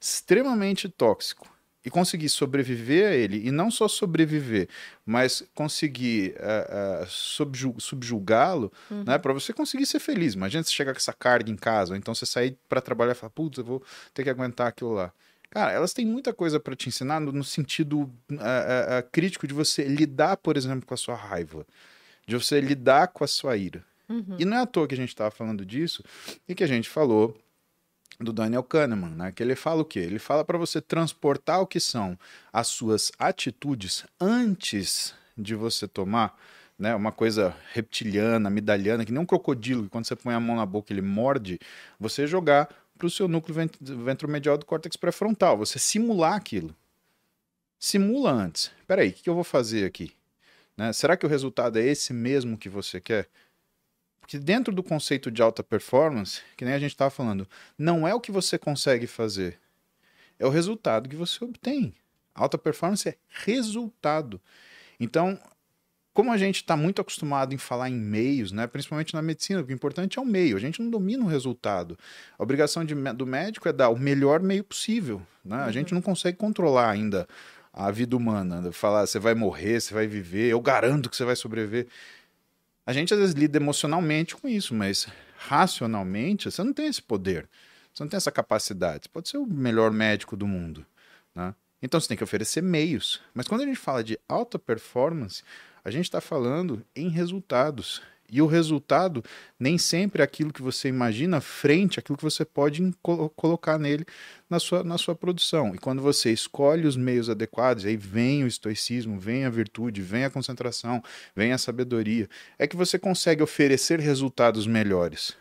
extremamente 0.00 0.88
tóxico 0.88 1.48
e 1.86 1.90
conseguir 1.90 2.28
sobreviver 2.28 3.06
a 3.06 3.14
ele, 3.14 3.46
e 3.46 3.52
não 3.52 3.70
só 3.70 3.86
sobreviver, 3.86 4.68
mas 5.04 5.44
conseguir 5.54 6.34
uh, 6.34 7.04
uh, 7.04 7.06
subju 7.06 7.76
subjugá-lo, 7.78 8.72
né, 9.06 9.16
para 9.18 9.32
você 9.32 9.52
conseguir 9.52 9.86
ser 9.86 10.00
feliz. 10.00 10.34
Imagina 10.34 10.64
você 10.64 10.72
chegar 10.72 10.92
com 10.92 10.98
essa 10.98 11.12
carga 11.12 11.48
em 11.48 11.54
casa, 11.54 11.92
ou 11.92 11.96
então 11.96 12.12
você 12.12 12.26
sair 12.26 12.58
para 12.68 12.80
trabalhar 12.80 13.12
e 13.12 13.14
falar, 13.14 13.30
putz, 13.30 13.58
eu 13.58 13.64
vou 13.64 13.82
ter 14.12 14.24
que 14.24 14.30
aguentar 14.30 14.66
aquilo 14.66 14.94
lá. 14.94 15.12
Cara, 15.48 15.70
elas 15.70 15.92
têm 15.92 16.04
muita 16.04 16.34
coisa 16.34 16.58
para 16.58 16.74
te 16.74 16.88
ensinar 16.88 17.20
no, 17.20 17.30
no 17.30 17.44
sentido 17.44 18.00
uh, 18.32 19.08
crítico 19.12 19.46
de 19.46 19.54
você 19.54 19.84
lidar, 19.84 20.38
por 20.38 20.56
exemplo, 20.56 20.84
com 20.84 20.94
a 20.94 20.96
sua 20.96 21.14
raiva, 21.14 21.64
de 22.26 22.34
você 22.34 22.60
lidar 22.60 23.06
com 23.08 23.22
a 23.22 23.28
sua 23.28 23.56
ira. 23.56 23.84
Uhum. 24.08 24.36
E 24.40 24.44
não 24.44 24.56
é 24.56 24.60
à 24.60 24.66
toa 24.66 24.88
que 24.88 24.94
a 24.94 24.98
gente 24.98 25.10
estava 25.10 25.30
falando 25.30 25.64
disso 25.64 26.02
e 26.48 26.54
que 26.54 26.64
a 26.64 26.66
gente 26.66 26.88
falou 26.88 27.36
do 28.18 28.32
Daniel 28.32 28.62
Kahneman, 28.62 29.10
né? 29.10 29.32
Que 29.32 29.42
ele 29.42 29.54
fala 29.54 29.82
o 29.82 29.84
quê? 29.84 30.00
Ele 30.00 30.18
fala 30.18 30.44
para 30.44 30.58
você 30.58 30.80
transportar 30.80 31.60
o 31.60 31.66
que 31.66 31.80
são 31.80 32.18
as 32.52 32.68
suas 32.68 33.12
atitudes 33.18 34.04
antes 34.20 35.14
de 35.36 35.54
você 35.54 35.86
tomar, 35.86 36.38
né? 36.78 36.94
Uma 36.94 37.12
coisa 37.12 37.54
reptiliana, 37.72 38.48
medalhana, 38.50 39.04
que 39.04 39.12
nem 39.12 39.20
um 39.20 39.26
crocodilo, 39.26 39.84
que 39.84 39.88
quando 39.90 40.06
você 40.06 40.16
põe 40.16 40.34
a 40.34 40.40
mão 40.40 40.56
na 40.56 40.66
boca 40.66 40.92
ele 40.92 41.02
morde, 41.02 41.58
você 41.98 42.26
jogar 42.26 42.68
para 42.96 43.06
o 43.06 43.10
seu 43.10 43.28
núcleo 43.28 43.54
vent 43.54 43.74
ventromedial 43.80 44.56
do 44.56 44.64
córtex 44.64 44.96
pré-frontal, 44.96 45.56
você 45.56 45.78
simular 45.78 46.34
aquilo. 46.34 46.74
Simula 47.78 48.32
antes. 48.32 48.70
Peraí, 48.86 49.10
o 49.10 49.12
que, 49.12 49.22
que 49.24 49.30
eu 49.30 49.34
vou 49.34 49.44
fazer 49.44 49.84
aqui? 49.84 50.12
Né? 50.76 50.92
Será 50.92 51.16
que 51.16 51.26
o 51.26 51.28
resultado 51.28 51.78
é 51.78 51.84
esse 51.84 52.12
mesmo 52.12 52.56
que 52.56 52.68
você 52.68 53.00
quer? 53.00 53.28
Porque 54.26 54.40
dentro 54.40 54.74
do 54.74 54.82
conceito 54.82 55.30
de 55.30 55.40
alta 55.40 55.62
performance, 55.62 56.40
que 56.56 56.64
nem 56.64 56.74
a 56.74 56.80
gente 56.80 56.90
estava 56.90 57.10
falando, 57.10 57.46
não 57.78 58.08
é 58.08 58.12
o 58.12 58.18
que 58.18 58.32
você 58.32 58.58
consegue 58.58 59.06
fazer, 59.06 59.56
é 60.36 60.44
o 60.44 60.50
resultado 60.50 61.08
que 61.08 61.14
você 61.14 61.44
obtém. 61.44 61.94
Alta 62.34 62.58
performance 62.58 63.08
é 63.08 63.14
resultado. 63.28 64.40
Então, 64.98 65.38
como 66.12 66.32
a 66.32 66.36
gente 66.36 66.56
está 66.56 66.76
muito 66.76 67.00
acostumado 67.00 67.54
em 67.54 67.56
falar 67.56 67.88
em 67.88 67.94
meios, 67.94 68.50
né, 68.50 68.66
principalmente 68.66 69.14
na 69.14 69.22
medicina, 69.22 69.62
o 69.62 69.72
importante 69.72 70.18
é 70.18 70.20
o 70.20 70.26
meio, 70.26 70.56
a 70.56 70.60
gente 70.60 70.82
não 70.82 70.90
domina 70.90 71.24
o 71.24 71.28
resultado. 71.28 71.96
A 72.36 72.42
obrigação 72.42 72.84
de, 72.84 72.96
do 72.96 73.26
médico 73.26 73.68
é 73.68 73.72
dar 73.72 73.90
o 73.90 73.96
melhor 73.96 74.40
meio 74.40 74.64
possível. 74.64 75.22
Né? 75.44 75.58
A 75.58 75.70
gente 75.70 75.94
não 75.94 76.02
consegue 76.02 76.36
controlar 76.36 76.90
ainda 76.90 77.28
a 77.72 77.92
vida 77.92 78.16
humana, 78.16 78.72
falar 78.72 79.06
você 79.06 79.20
vai 79.20 79.36
morrer, 79.36 79.80
você 79.80 79.94
vai 79.94 80.08
viver, 80.08 80.50
eu 80.50 80.60
garanto 80.60 81.08
que 81.08 81.16
você 81.16 81.24
vai 81.24 81.36
sobreviver. 81.36 81.86
A 82.86 82.92
gente 82.92 83.12
às 83.12 83.18
vezes 83.18 83.34
lida 83.34 83.58
emocionalmente 83.58 84.36
com 84.36 84.48
isso, 84.48 84.72
mas 84.72 85.08
racionalmente 85.36 86.48
você 86.48 86.62
não 86.62 86.72
tem 86.72 86.86
esse 86.86 87.02
poder. 87.02 87.48
Você 87.92 88.04
não 88.04 88.08
tem 88.08 88.16
essa 88.16 88.30
capacidade. 88.30 89.04
Você 89.04 89.08
pode 89.08 89.28
ser 89.28 89.38
o 89.38 89.46
melhor 89.46 89.90
médico 89.90 90.36
do 90.36 90.46
mundo. 90.46 90.86
Né? 91.34 91.52
Então 91.82 91.98
você 91.98 92.06
tem 92.06 92.16
que 92.16 92.22
oferecer 92.22 92.62
meios. 92.62 93.20
Mas 93.34 93.48
quando 93.48 93.62
a 93.62 93.66
gente 93.66 93.78
fala 93.78 94.04
de 94.04 94.18
alta 94.28 94.56
performance, 94.56 95.42
a 95.84 95.90
gente 95.90 96.04
está 96.04 96.20
falando 96.20 96.84
em 96.94 97.08
resultados. 97.08 98.02
E 98.30 98.42
o 98.42 98.46
resultado 98.46 99.22
nem 99.58 99.78
sempre 99.78 100.20
é 100.20 100.24
aquilo 100.24 100.52
que 100.52 100.62
você 100.62 100.88
imagina 100.88 101.40
frente 101.40 101.98
àquilo 101.98 102.18
que 102.18 102.24
você 102.24 102.44
pode 102.44 102.92
colo 103.00 103.30
colocar 103.30 103.78
nele 103.78 104.04
na 104.50 104.58
sua, 104.58 104.82
na 104.82 104.98
sua 104.98 105.14
produção. 105.14 105.74
E 105.74 105.78
quando 105.78 106.02
você 106.02 106.32
escolhe 106.32 106.86
os 106.86 106.96
meios 106.96 107.30
adequados, 107.30 107.84
aí 107.84 107.96
vem 107.96 108.42
o 108.42 108.46
estoicismo, 108.46 109.18
vem 109.18 109.44
a 109.44 109.50
virtude, 109.50 110.02
vem 110.02 110.24
a 110.24 110.30
concentração, 110.30 111.02
vem 111.34 111.52
a 111.52 111.58
sabedoria, 111.58 112.28
é 112.58 112.66
que 112.66 112.76
você 112.76 112.98
consegue 112.98 113.42
oferecer 113.42 114.00
resultados 114.00 114.66
melhores. 114.66 115.36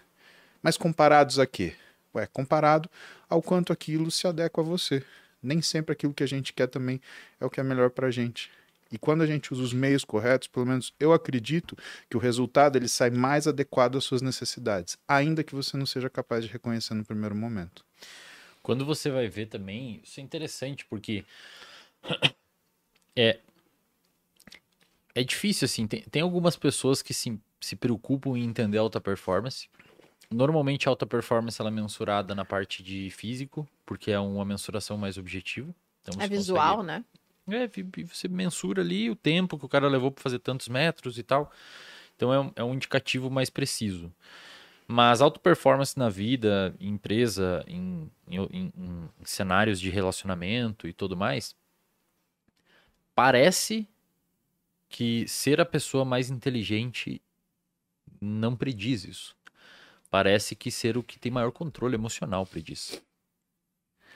Mas 0.62 0.78
comparados 0.78 1.40
a 1.40 1.46
quê? 1.46 1.74
Ué, 2.14 2.28
comparado 2.28 2.90
ao 3.30 3.42
quanto 3.42 3.74
aquilo 3.74 4.10
se 4.10 4.28
adequa 4.28 4.62
a 4.62 4.64
você. 4.64 5.04
Nem 5.42 5.62
sempre 5.62 5.94
aquilo 5.94 6.14
que 6.14 6.24
a 6.24 6.28
gente 6.28 6.54
quer 6.54 6.68
também 6.68 7.02
é 7.40 7.46
o 7.46 7.50
que 7.50 7.60
é 7.60 7.64
melhor 7.64 7.90
para 7.90 8.08
a 8.08 8.12
gente. 8.12 8.50
E 8.96 8.98
quando 8.98 9.24
a 9.24 9.26
gente 9.28 9.52
usa 9.54 9.62
os 9.62 9.74
meios 9.74 10.06
corretos, 10.06 10.48
pelo 10.48 10.66
menos 10.66 10.94
eu 10.98 11.12
acredito 11.12 11.78
que 12.10 12.16
o 12.16 12.20
resultado 12.20 12.78
ele 12.78 12.88
sai 12.88 13.10
mais 13.10 13.46
adequado 13.46 13.98
às 13.98 14.06
suas 14.06 14.22
necessidades, 14.22 14.98
ainda 15.06 15.44
que 15.44 15.54
você 15.54 15.76
não 15.76 15.86
seja 15.86 16.10
capaz 16.10 16.46
de 16.46 16.50
reconhecer 16.50 16.94
no 16.94 17.04
primeiro 17.04 17.36
momento. 17.36 17.84
Quando 18.64 18.86
você 18.86 19.12
vai 19.12 19.28
ver 19.28 19.48
também, 19.48 20.00
isso 20.02 20.22
é 20.22 20.24
interessante, 20.24 20.86
porque 20.86 21.26
é, 23.18 23.38
é 25.14 25.24
difícil, 25.26 25.66
assim, 25.66 25.86
tem, 25.88 26.02
tem 26.04 26.22
algumas 26.22 26.56
pessoas 26.56 27.02
que 27.02 27.14
se, 27.14 27.38
se 27.60 27.76
preocupam 27.76 28.38
em 28.38 28.46
entender 28.46 28.78
alta 28.78 29.02
performance. 29.02 29.68
Normalmente 30.32 30.88
a 30.88 30.90
alta 30.90 31.06
performance 31.06 31.60
ela 31.62 31.70
é 31.70 31.74
mensurada 31.74 32.34
na 32.34 32.46
parte 32.46 32.82
de 32.82 33.10
físico, 33.10 33.68
porque 33.86 34.10
é 34.10 34.20
uma 34.20 34.46
mensuração 34.46 34.98
mais 34.98 35.18
objetiva. 35.18 35.76
Então, 36.02 36.22
É 36.22 36.30
visual, 36.30 36.78
consegue- 36.78 36.88
né? 36.88 37.06
É, 37.48 37.70
você 38.06 38.28
mensura 38.28 38.82
ali 38.82 39.10
o 39.10 39.16
tempo 39.16 39.58
que 39.60 39.66
o 39.66 39.70
cara 39.70 39.88
levou 39.88 40.12
para 40.12 40.24
fazer 40.24 40.40
tantos 40.40 40.68
metros 40.68 41.20
e 41.20 41.24
tal. 41.24 41.52
Então 42.16 42.34
é 42.34 42.40
um, 42.40 42.52
é 42.58 42.64
um 42.64 42.74
indicativo 42.76 43.30
mais 43.30 43.50
preciso. 43.50 44.14
Mas 44.88 45.22
alta 45.22 45.40
performance 45.40 45.98
na 45.98 46.10
vida, 46.10 46.76
em 46.80 46.90
empresa, 46.94 47.64
em, 47.68 48.12
em, 48.30 48.40
em- 48.54 48.74
em 48.78 49.10
cenários 49.26 49.80
de 49.80 49.90
relacionamento 49.90 50.88
e 50.88 50.94
tudo 50.94 51.18
mais, 51.18 51.56
parece 53.14 53.88
que 54.90 55.28
ser 55.28 55.60
a 55.62 55.66
pessoa 55.66 56.06
mais 56.06 56.30
inteligente 56.30 57.22
não 58.22 58.56
prediz 58.56 59.04
isso. 59.06 59.36
Parece 60.10 60.56
que 60.56 60.72
ser 60.72 60.98
o 60.98 61.04
que 61.04 61.20
tem 61.20 61.32
maior 61.32 61.52
controle 61.52 61.96
emocional 61.96 62.46
prediz. 62.46 63.02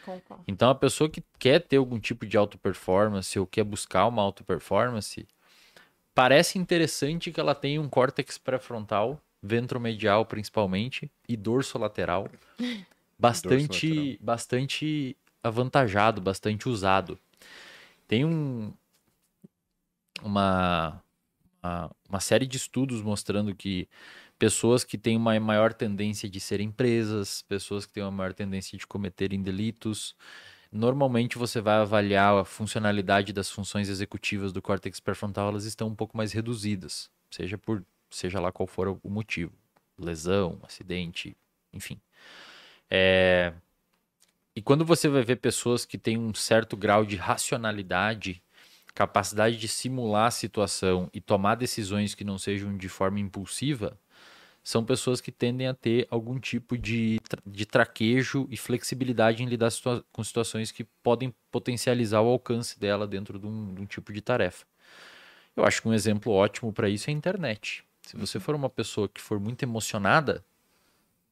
Concordo. 0.10 0.44
Então, 0.48 0.70
a 0.70 0.76
pessoa 0.76 1.10
que 1.10 1.24
quer 1.38 1.60
ter 1.62 1.78
algum 1.78 2.00
tipo 2.00 2.26
de 2.26 2.36
auto 2.38 2.58
performance 2.58 3.38
ou 3.38 3.46
quer 3.46 3.64
buscar 3.64 4.08
uma 4.08 4.22
auto 4.22 4.44
performance, 4.44 5.28
parece 6.16 6.58
interessante 6.58 7.32
que 7.32 7.40
ela 7.40 7.54
tenha 7.54 7.80
um 7.82 7.88
córtex 7.88 8.38
pré-frontal 8.38 9.22
ventromedial 9.42 10.26
principalmente 10.26 11.10
e 11.28 11.38
dorsolateral, 11.38 12.28
bastante, 13.18 13.88
Dorsolateral. 13.88 14.18
bastante 14.20 15.18
avantajado, 15.44 16.20
bastante 16.20 16.68
usado. 16.68 17.18
Tem 18.08 18.26
um, 18.26 18.74
uma, 20.22 21.02
uma, 21.62 21.92
uma 22.10 22.20
série 22.20 22.48
de 22.48 22.58
estudos 22.58 23.02
mostrando 23.02 23.56
que 23.56 23.88
pessoas 24.40 24.84
que 24.86 24.98
têm 24.98 25.18
uma 25.18 25.40
maior 25.40 25.74
tendência 25.74 26.30
de 26.30 26.40
serem 26.40 26.72
presas, 26.72 27.44
pessoas 27.44 27.86
que 27.86 27.94
têm 27.94 28.04
uma 28.04 28.12
maior 28.12 28.34
tendência 28.34 28.78
de 28.78 28.88
cometerem 28.88 29.42
delitos, 29.44 30.16
normalmente 30.72 31.38
você 31.38 31.62
vai 31.62 31.76
avaliar 31.78 32.36
a 32.36 32.46
funcionalidade 32.46 33.34
das 33.34 33.52
funções 33.52 33.90
executivas 33.90 34.54
do 34.54 34.62
córtex 34.62 35.00
pré-frontal, 35.00 35.50
elas 35.50 35.66
estão 35.66 35.88
um 35.90 35.96
pouco 35.96 36.18
mais 36.18 36.32
reduzidas, 36.34 37.10
seja 37.32 37.58
por 37.58 37.84
seja 38.12 38.40
lá 38.40 38.52
qual 38.52 38.68
for 38.68 38.88
o 39.04 39.10
motivo, 39.10 39.54
lesão, 39.98 40.60
acidente, 40.64 41.38
enfim. 41.74 42.00
É, 42.90 43.54
E 44.56 44.62
quando 44.62 44.84
você 44.86 45.08
vai 45.08 45.24
ver 45.24 45.38
pessoas 45.38 45.86
que 45.86 45.98
têm 45.98 46.18
um 46.18 46.34
certo 46.34 46.76
grau 46.76 47.06
de 47.06 47.16
racionalidade, 47.16 48.42
capacidade 48.94 49.58
de 49.58 49.68
simular 49.68 50.28
a 50.28 50.32
situação 50.32 51.10
e 51.14 51.22
tomar 51.22 51.56
decisões 51.56 52.14
que 52.16 52.24
não 52.24 52.38
sejam 52.38 52.76
de 52.78 52.90
forma 52.90 53.20
impulsiva, 53.20 53.98
são 54.64 54.84
pessoas 54.86 55.20
que 55.22 55.32
tendem 55.32 55.68
a 55.68 55.74
ter 55.74 56.08
algum 56.12 56.40
tipo 56.40 56.78
de, 56.78 57.20
tra- 57.28 57.42
de 57.46 57.66
traquejo 57.66 58.48
e 58.52 58.58
flexibilidade 58.58 59.42
em 59.42 59.48
lidar 59.48 59.70
situa- 59.72 60.04
com 60.12 60.24
situações 60.24 60.72
que 60.72 60.84
podem 61.02 61.34
potencializar 61.52 62.22
o 62.22 62.28
alcance 62.28 62.80
dela 62.80 63.08
dentro 63.08 63.40
de 63.40 63.48
um, 63.48 63.74
de 63.74 63.82
um 63.82 63.86
tipo 63.86 64.14
de 64.14 64.22
tarefa. 64.22 64.66
Eu 65.56 65.66
acho 65.66 65.82
que 65.82 65.88
um 65.88 65.94
exemplo 65.94 66.32
ótimo 66.32 66.72
para 66.72 66.88
isso 66.90 67.10
é 67.10 67.14
a 67.14 67.16
internet. 67.16 67.84
Se 68.04 68.16
você 68.16 68.40
for 68.40 68.56
uma 68.56 68.70
pessoa 68.70 69.10
que 69.10 69.20
for 69.22 69.40
muito 69.40 69.64
emocionada, 69.64 70.44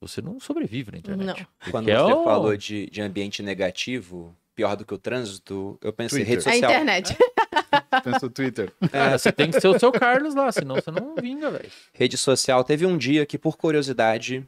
você 0.02 0.22
não 0.22 0.40
sobrevive 0.40 0.92
na 0.92 0.98
internet. 1.00 1.48
Quando 1.72 1.90
é 1.90 1.98
você 1.98 2.14
o- 2.14 2.24
falou 2.24 2.56
de, 2.58 2.90
de 2.90 3.02
ambiente 3.02 3.42
negativo, 3.42 4.36
pior 4.56 4.76
do 4.76 4.86
que 4.86 4.94
o 4.94 4.98
trânsito, 4.98 5.78
eu 5.82 5.92
pensei 5.94 6.26
Twitter. 6.26 6.36
rede 6.38 6.50
A 6.50 6.52
social. 6.54 6.72
internet. 6.72 7.18
Pensa 8.04 8.20
no 8.24 8.30
Twitter. 8.30 8.74
É, 8.92 9.18
você 9.18 9.32
tem 9.32 9.52
que 9.52 9.60
ser 9.60 9.68
o 9.68 9.78
seu 9.78 9.92
Carlos 9.92 10.34
lá, 10.34 10.52
senão 10.52 10.76
você 10.76 10.90
não 10.92 11.16
vinga, 11.16 11.52
velho. 11.52 11.70
Rede 11.94 12.18
social. 12.18 12.64
Teve 12.64 12.86
um 12.86 12.98
dia 12.98 13.26
que, 13.26 13.38
por 13.38 13.58
curiosidade, 13.58 14.46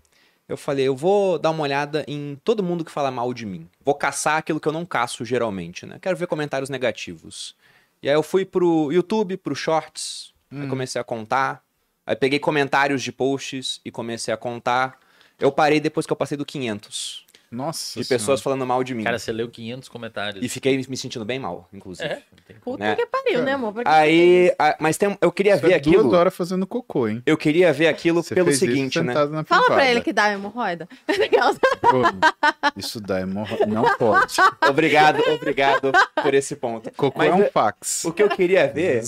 eu 0.48 0.58
falei, 0.58 0.88
eu 0.88 0.96
vou 0.96 1.38
dar 1.38 1.52
uma 1.52 1.64
olhada 1.64 2.04
em 2.08 2.40
todo 2.44 2.64
mundo 2.64 2.86
que 2.86 2.92
fala 2.92 3.12
mal 3.12 3.34
de 3.34 3.46
mim. 3.46 3.68
Vou 3.84 3.94
caçar 3.94 4.38
aquilo 4.38 4.60
que 4.60 4.68
eu 4.68 4.72
não 4.72 4.86
caço 4.86 5.26
geralmente, 5.26 5.86
né? 5.86 5.98
Quero 6.02 6.18
ver 6.18 6.28
comentários 6.28 6.70
negativos. 6.70 7.56
E 8.02 8.10
aí 8.10 8.16
eu 8.16 8.24
fui 8.24 8.46
pro 8.46 8.92
YouTube, 8.92 9.38
pro 9.38 9.56
Shorts, 9.56 10.34
aí 10.52 10.68
comecei 10.68 11.00
a 11.00 11.04
contar. 11.04 11.62
Aí 12.06 12.16
peguei 12.16 12.40
comentários 12.40 13.04
de 13.04 13.12
posts 13.12 13.82
e 13.84 13.92
comecei 13.92 14.34
a 14.34 14.38
contar. 14.38 14.98
Eu 15.40 15.52
parei 15.52 15.80
depois 15.80 16.06
que 16.06 16.14
eu 16.14 16.18
passei 16.18 16.38
do 16.38 16.46
500 16.46 17.29
Nossa 17.52 18.00
de 18.00 18.08
pessoas 18.08 18.39
Senhora. 18.39 18.41
falando 18.41 18.66
mal 18.68 18.84
de 18.84 18.93
mim. 18.93 19.04
Cara, 19.04 19.18
você 19.18 19.32
leu 19.32 19.50
500 19.50 19.89
comentários. 19.89 20.45
E 20.45 20.47
fiquei 20.50 20.78
me 20.78 20.95
sentindo 20.97 21.26
bem 21.26 21.39
mal, 21.39 21.68
inclusive. 21.74 22.08
É, 22.08 22.22
como. 22.64 22.78
Puta 22.78 22.84
Né? 22.84 22.95
que 22.95 23.06
pariu, 23.08 23.41
né, 23.43 23.54
amor? 23.54 23.74
Aí, 23.86 24.54
a- 24.60 24.78
mas 24.80 24.97
tem, 24.97 25.18
eu 25.20 25.32
queria 25.32 25.54
Isso 25.56 25.62
ver 25.66 25.74
é 25.74 25.80
duas 25.80 25.95
aquilo. 25.97 26.16
horas 26.16 26.36
fazendo 26.36 26.68
cocô, 26.68 27.08
hein? 27.08 27.24
Eu 27.26 27.38
queria 27.38 27.74
ver 27.74 27.88
aquilo 27.88 28.22
Você 28.22 28.36
pelo 28.36 28.45
fez 28.47 28.58
isso 28.62 28.66
seguinte, 28.68 29.02
né? 29.02 29.14
Fala 29.45 29.66
pra 29.68 29.86
ele 29.89 30.02
que 30.02 30.14
dá 30.14 30.32
hemorroida. 30.32 30.88
Isso 32.76 33.00
dá 33.00 33.22
hemorro... 33.22 33.58
Não 33.68 33.84
pode. 33.97 34.36
Obrigado, 34.70 35.20
obrigado 35.32 35.91
por 36.22 36.34
esse 36.34 36.56
ponto. 36.56 36.91
Cocô 36.91 37.18
Mas 37.18 37.30
é 37.32 37.34
um 37.34 37.50
fax. 37.50 38.06
O 38.06 38.14
que 38.14 38.22
eu 38.24 38.30
queria 38.30 38.68
ver 38.68 39.02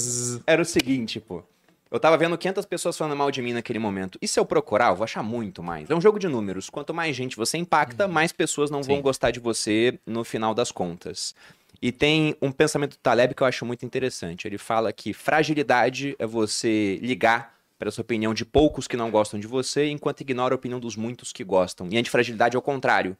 era 0.46 0.62
o 0.62 0.66
seguinte, 0.66 1.20
pô. 1.20 1.44
Eu 1.92 2.00
tava 2.00 2.18
vendo 2.18 2.38
500 2.38 2.66
pessoas 2.66 2.98
falando 2.98 3.18
mal 3.18 3.30
de 3.30 3.42
mim 3.42 3.52
naquele 3.52 3.78
momento. 3.78 4.18
E 4.22 4.28
se 4.28 4.40
eu 4.40 4.46
procurar, 4.46 4.92
eu 4.92 4.96
vou 4.96 5.04
achar 5.04 5.22
muito 5.22 5.62
mais. 5.62 5.90
É 5.90 5.94
um 5.94 6.00
jogo 6.00 6.18
de 6.18 6.30
números. 6.30 6.70
Quanto 6.70 6.94
mais 6.94 7.14
gente 7.14 7.36
você 7.36 7.58
impacta, 7.58 8.08
mais 8.08 8.32
pessoas 8.32 8.72
não 8.72 8.82
vão 8.82 8.96
Sim. 8.96 9.02
gostar 9.02 9.30
de 9.32 9.42
você 9.42 10.00
no 10.06 10.24
final 10.24 10.54
das 10.54 10.72
contas. 10.72 11.36
E 11.82 11.92
tem 11.92 12.34
um 12.42 12.50
pensamento 12.50 12.92
do 12.92 13.00
Taleb 13.00 13.36
que 13.36 13.44
eu 13.44 13.48
acho 13.48 13.66
muito 13.66 13.86
interessante. 13.86 14.48
Ele 14.48 14.58
fala 14.58 14.94
que 14.94 15.12
fragilidade 15.12 16.16
é 16.18 16.26
você 16.26 16.98
ligar 17.02 17.60
para 17.78 17.90
a 17.90 17.92
sua 17.92 18.04
opinião 18.04 18.34
de 18.34 18.46
poucos 18.46 18.88
que 18.88 18.96
não 18.96 19.12
gostam 19.12 19.38
de 19.38 19.48
você, 19.48 19.90
enquanto 19.90 20.22
ignora 20.22 20.54
a 20.54 20.56
opinião 20.56 20.80
dos 20.80 20.96
muitos 20.96 21.34
que 21.34 21.44
gostam. 21.44 21.90
E 21.92 21.98
antifragilidade 21.98 22.56
é 22.56 22.60
o 22.60 22.62
contrário. 22.62 23.18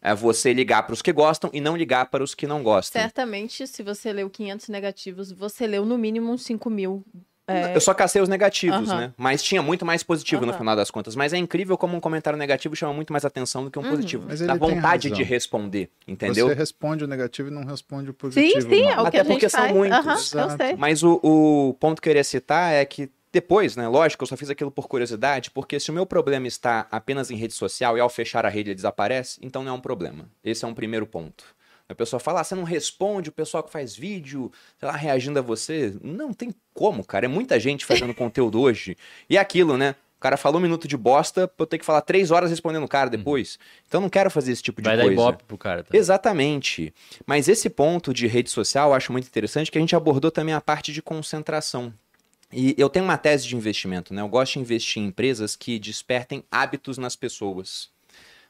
É 0.00 0.14
você 0.14 0.54
ligar 0.54 0.84
para 0.84 0.94
os 0.94 1.02
que 1.02 1.12
gostam 1.12 1.50
e 1.52 1.60
não 1.60 1.76
ligar 1.76 2.06
para 2.06 2.24
os 2.24 2.34
que 2.34 2.46
não 2.46 2.62
gostam. 2.62 3.02
Certamente, 3.02 3.66
se 3.66 3.82
você 3.82 4.10
leu 4.10 4.30
500 4.30 4.68
negativos, 4.68 5.32
você 5.32 5.66
leu 5.66 5.84
no 5.84 5.98
mínimo 5.98 6.32
uns 6.32 6.44
5 6.44 6.70
mil. 6.70 7.04
É, 7.48 7.76
Eu 7.76 7.80
só 7.80 7.94
cacei 7.94 8.20
os 8.20 8.28
negativos, 8.28 8.90
Aham. 8.90 8.98
né? 9.00 9.12
Mas 9.16 9.42
tinha 9.42 9.62
muito 9.62 9.84
mais 9.86 10.02
positivo 10.02 10.42
no 10.44 10.50
Aham. 10.50 10.58
final 10.58 10.74
das 10.76 10.90
contas. 10.90 11.14
Mas 11.14 11.32
é 11.32 11.36
incrível 11.36 11.78
como 11.78 11.96
um 11.96 12.00
comentário 12.00 12.36
negativo 12.38 12.74
chama 12.74 12.92
muito 12.92 13.12
mais 13.12 13.24
atenção 13.24 13.64
do 13.64 13.70
que 13.70 13.78
um 13.78 13.82
Uhum. 13.82 13.88
positivo. 13.90 14.24
Mas 14.26 14.40
Dá 14.40 14.52
ele 14.54 14.60
tem 14.60 14.74
vontade 14.74 15.08
razão. 15.08 15.16
de 15.16 15.22
responder, 15.24 15.90
entendeu? 16.08 16.48
Você 16.48 16.54
responde 16.54 17.04
o 17.04 17.06
negativo 17.06 17.48
e 17.48 17.52
não 17.52 17.64
responde 17.64 18.10
o 18.10 18.12
Sim, 18.12 18.18
positivo. 18.18 18.68
sim, 18.74 18.80
é 18.82 18.96
não. 18.96 19.04
o 19.04 19.10
que 19.10 19.16
Até 19.16 19.20
a 19.20 19.22
gente 19.22 19.32
porque 19.32 19.48
são 19.48 19.60
faz. 19.60 19.72
muitos. 19.72 19.98
Aham, 19.98 20.12
eu 20.14 20.18
Exato. 20.46 20.56
sei. 20.64 20.76
Mas 20.76 21.02
o, 21.04 21.20
o 21.22 21.74
ponto 21.78 22.02
que 22.02 22.08
eu 22.08 22.10
queria 22.10 22.24
citar 22.24 22.72
é 22.72 22.84
que 22.84 23.08
depois, 23.32 23.76
né? 23.76 23.86
Lógico, 23.86 24.24
eu 24.24 24.26
só 24.28 24.36
fiz 24.36 24.48
aquilo 24.50 24.70
por 24.70 24.88
curiosidade, 24.88 25.50
porque 25.50 25.78
se 25.78 25.90
o 25.90 25.94
meu 25.94 26.06
problema 26.06 26.46
está 26.48 26.86
apenas 26.90 27.30
em 27.30 27.36
rede 27.36 27.52
social 27.54 27.96
e 27.96 28.00
ao 28.00 28.08
fechar 28.08 28.46
a 28.46 28.48
rede 28.48 28.70
ele 28.70 28.74
desaparece, 28.76 29.38
então 29.42 29.62
não 29.62 29.72
é 29.72 29.74
um 29.74 29.80
problema. 29.80 30.28
Esse 30.42 30.64
é 30.64 30.68
um 30.68 30.74
primeiro 30.74 31.06
ponto. 31.06 31.44
A 31.88 31.94
pessoa 31.94 32.18
fala, 32.18 32.40
ah, 32.40 32.44
você 32.44 32.54
não 32.54 32.64
responde, 32.64 33.28
o 33.28 33.32
pessoal 33.32 33.62
que 33.62 33.70
faz 33.70 33.94
vídeo, 33.94 34.50
sei 34.78 34.88
lá, 34.88 34.96
reagindo 34.96 35.38
a 35.38 35.42
você. 35.42 35.94
Não 36.02 36.32
tem 36.32 36.52
como, 36.74 37.04
cara. 37.04 37.26
É 37.26 37.28
muita 37.28 37.60
gente 37.60 37.84
fazendo 37.84 38.12
conteúdo 38.14 38.60
hoje. 38.60 38.96
E 39.30 39.36
é 39.36 39.40
aquilo, 39.40 39.76
né? 39.76 39.94
O 40.16 40.20
cara 40.20 40.36
falou 40.36 40.58
um 40.58 40.62
minuto 40.62 40.88
de 40.88 40.96
bosta, 40.96 41.46
pra 41.46 41.62
eu 41.62 41.66
ter 41.66 41.78
que 41.78 41.84
falar 41.84 42.00
três 42.00 42.30
horas 42.30 42.50
respondendo 42.50 42.84
o 42.84 42.88
cara 42.88 43.10
depois. 43.10 43.58
Então 43.86 43.98
eu 43.98 44.02
não 44.02 44.08
quero 44.08 44.30
fazer 44.30 44.50
esse 44.50 44.62
tipo 44.62 44.80
de 44.80 44.88
Vai 44.88 44.96
dar 44.96 45.02
coisa. 45.04 45.14
ibope 45.20 45.44
pro 45.44 45.58
cara. 45.58 45.84
Tá? 45.84 45.96
Exatamente. 45.96 46.92
Mas 47.26 47.48
esse 47.48 47.68
ponto 47.68 48.12
de 48.14 48.26
rede 48.26 48.50
social 48.50 48.88
eu 48.90 48.94
acho 48.94 49.12
muito 49.12 49.28
interessante, 49.28 49.70
que 49.70 49.76
a 49.78 49.80
gente 49.80 49.94
abordou 49.94 50.30
também 50.30 50.54
a 50.54 50.60
parte 50.60 50.90
de 50.92 51.02
concentração. 51.02 51.92
E 52.50 52.74
eu 52.78 52.88
tenho 52.88 53.04
uma 53.04 53.18
tese 53.18 53.46
de 53.46 53.54
investimento, 53.56 54.14
né? 54.14 54.22
Eu 54.22 54.28
gosto 54.28 54.54
de 54.54 54.60
investir 54.60 55.02
em 55.02 55.06
empresas 55.06 55.54
que 55.54 55.78
despertem 55.78 56.42
hábitos 56.50 56.96
nas 56.96 57.14
pessoas. 57.14 57.90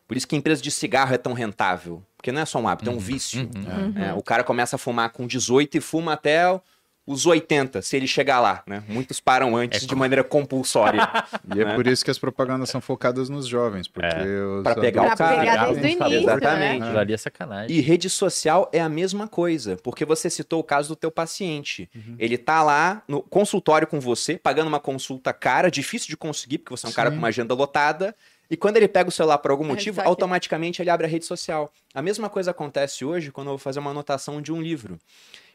Por 0.06 0.16
isso 0.16 0.26
que 0.26 0.34
a 0.34 0.38
empresa 0.38 0.62
de 0.62 0.70
cigarro 0.70 1.14
é 1.14 1.18
tão 1.18 1.32
rentável. 1.32 2.02
Porque 2.16 2.30
não 2.32 2.40
é 2.40 2.44
só 2.44 2.58
um 2.60 2.68
hábito, 2.68 2.90
é 2.90 2.92
um 2.92 2.98
vício. 2.98 3.42
Uhum. 3.54 4.02
É, 4.02 4.12
o 4.14 4.22
cara 4.22 4.44
começa 4.44 4.76
a 4.76 4.78
fumar 4.78 5.10
com 5.10 5.26
18 5.26 5.78
e 5.78 5.80
fuma 5.80 6.12
até 6.12 6.60
os 7.06 7.24
80, 7.24 7.82
se 7.82 7.96
ele 7.96 8.08
chegar 8.08 8.40
lá, 8.40 8.64
né? 8.66 8.82
Muitos 8.88 9.20
param 9.20 9.56
antes 9.56 9.84
É 9.84 9.86
de 9.86 9.94
maneira 9.94 10.24
compulsória. 10.24 11.08
E 11.54 11.60
é 11.60 11.64
né? 11.64 11.74
por 11.76 11.86
isso 11.86 12.04
que 12.04 12.10
as 12.10 12.18
propagandas 12.18 12.68
são 12.68 12.80
focadas 12.80 13.28
nos 13.28 13.46
jovens, 13.46 13.86
porque 13.86 14.08
os 14.08 14.64
Pra 14.64 14.74
pegar 14.74 15.02
o 15.02 15.16
cara. 15.16 15.38
pegar 15.38 15.66
desde 15.66 15.80
o 15.80 15.86
Exatamente. 15.86 16.02
início, 16.02 16.30
Exatamente. 16.30 16.80
né? 16.80 16.84
Aquilo 16.86 16.98
ali 16.98 17.12
é 17.12 17.16
sacanagem. 17.16 17.76
E 17.76 17.80
rede 17.80 18.10
social 18.10 18.68
é 18.72 18.80
a 18.80 18.88
mesma 18.88 19.28
coisa, 19.28 19.76
porque 19.84 20.04
você 20.04 20.28
citou 20.28 20.58
o 20.58 20.64
caso 20.64 20.88
do 20.88 20.96
teu 20.96 21.10
paciente. 21.12 21.88
Uhum. 21.94 22.16
Ele 22.18 22.36
tá 22.36 22.60
lá 22.64 23.02
no 23.06 23.22
consultório 23.22 23.86
com 23.86 24.00
você, 24.00 24.36
pagando 24.36 24.66
uma 24.66 24.80
consulta 24.80 25.32
cara, 25.32 25.70
difícil 25.70 26.08
de 26.08 26.16
conseguir, 26.16 26.58
porque 26.58 26.76
você 26.76 26.86
é 26.86 26.88
um 26.88 26.92
cara 26.92 27.10
Sim. 27.10 27.14
com 27.16 27.18
uma 27.20 27.28
agenda 27.28 27.54
lotada. 27.54 28.16
E 28.50 28.56
quando 28.56 28.76
ele 28.76 28.88
pega 28.88 29.08
o 29.08 29.12
celular 29.12 29.38
por 29.38 29.50
algum 29.50 29.64
motivo, 29.64 29.96
saquei. 29.96 30.08
automaticamente 30.08 30.80
ele 30.80 30.90
abre 30.90 31.06
a 31.06 31.08
rede 31.08 31.24
social. 31.24 31.72
A 31.92 32.00
mesma 32.00 32.28
coisa 32.28 32.52
acontece 32.52 33.04
hoje 33.04 33.32
quando 33.32 33.48
eu 33.48 33.52
vou 33.52 33.58
fazer 33.58 33.80
uma 33.80 33.90
anotação 33.90 34.40
de 34.40 34.52
um 34.52 34.62
livro. 34.62 34.98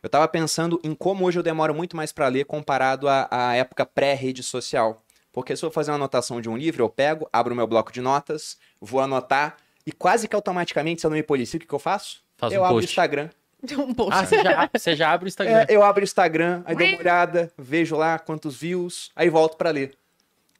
Eu 0.03 0.09
tava 0.09 0.27
pensando 0.27 0.79
em 0.83 0.93
como 0.95 1.25
hoje 1.25 1.39
eu 1.39 1.43
demoro 1.43 1.73
muito 1.73 1.95
mais 1.95 2.11
para 2.11 2.27
ler 2.27 2.45
comparado 2.45 3.07
à, 3.07 3.27
à 3.29 3.55
época 3.55 3.85
pré-rede 3.85 4.43
social. 4.43 5.01
Porque 5.31 5.55
se 5.55 5.63
eu 5.63 5.71
fazer 5.71 5.91
uma 5.91 5.95
anotação 5.95 6.41
de 6.41 6.49
um 6.49 6.57
livro, 6.57 6.83
eu 6.83 6.89
pego, 6.89 7.29
abro 7.31 7.53
o 7.53 7.55
meu 7.55 7.65
bloco 7.65 7.91
de 7.91 8.01
notas, 8.01 8.57
vou 8.81 8.99
anotar, 8.99 9.57
e 9.85 9.91
quase 9.91 10.27
que 10.27 10.35
automaticamente, 10.35 11.01
se 11.01 11.07
eu 11.07 11.09
não 11.09 11.17
me 11.17 11.23
policio, 11.23 11.57
o 11.57 11.59
que, 11.59 11.67
que 11.67 11.73
eu 11.73 11.79
faço? 11.79 12.21
Faz 12.37 12.53
eu 12.53 12.61
um 12.61 12.65
abro 12.65 12.77
o. 12.77 12.81
Instagram. 12.81 13.29
Um 13.77 13.93
post. 13.93 14.11
Ah, 14.11 14.25
você 14.25 14.41
já, 14.41 14.69
você 14.73 14.95
já 14.95 15.11
abre 15.11 15.27
o 15.27 15.29
Instagram. 15.29 15.59
É, 15.59 15.65
eu 15.69 15.83
abro 15.83 16.01
o 16.01 16.03
Instagram, 16.03 16.63
aí 16.65 16.75
dou 16.75 16.87
uma 16.87 16.97
olhada, 16.97 17.53
vejo 17.55 17.95
lá 17.95 18.17
quantos 18.17 18.57
views, 18.57 19.11
aí 19.15 19.29
volto 19.29 19.55
pra 19.55 19.69
ler. 19.69 19.95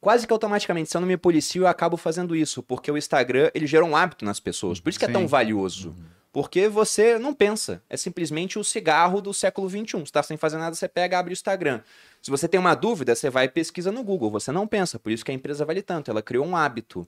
Quase 0.02 0.26
que 0.26 0.32
automaticamente, 0.32 0.90
se 0.90 0.96
eu 0.96 1.00
não 1.00 1.06
me 1.06 1.16
policio, 1.16 1.62
eu 1.62 1.68
acabo 1.68 1.96
fazendo 1.96 2.34
isso, 2.34 2.60
porque 2.60 2.90
o 2.90 2.98
Instagram, 2.98 3.52
ele 3.54 3.68
gera 3.68 3.84
um 3.84 3.94
hábito 3.94 4.24
nas 4.24 4.40
pessoas. 4.40 4.80
Por 4.80 4.90
isso 4.90 4.98
que 4.98 5.04
é 5.04 5.08
tão 5.08 5.20
Sim. 5.20 5.26
valioso. 5.28 5.94
Porque 6.32 6.66
você 6.66 7.20
não 7.20 7.32
pensa. 7.32 7.80
É 7.88 7.96
simplesmente 7.96 8.58
o 8.58 8.64
cigarro 8.64 9.20
do 9.20 9.32
século 9.32 9.70
XXI. 9.70 10.00
Você 10.00 10.10
tá 10.10 10.20
sem 10.20 10.36
fazer 10.36 10.58
nada, 10.58 10.74
você 10.74 10.88
pega, 10.88 11.20
abre 11.20 11.30
o 11.30 11.34
Instagram. 11.34 11.82
Se 12.20 12.32
você 12.32 12.48
tem 12.48 12.58
uma 12.58 12.74
dúvida, 12.74 13.14
você 13.14 13.30
vai 13.30 13.44
e 13.44 13.48
pesquisa 13.48 13.92
no 13.92 14.02
Google. 14.02 14.28
Você 14.32 14.50
não 14.50 14.66
pensa. 14.66 14.98
Por 14.98 15.12
isso 15.12 15.24
que 15.24 15.30
a 15.30 15.34
empresa 15.34 15.64
vale 15.64 15.82
tanto. 15.82 16.10
Ela 16.10 16.20
criou 16.20 16.44
um 16.44 16.56
hábito. 16.56 17.06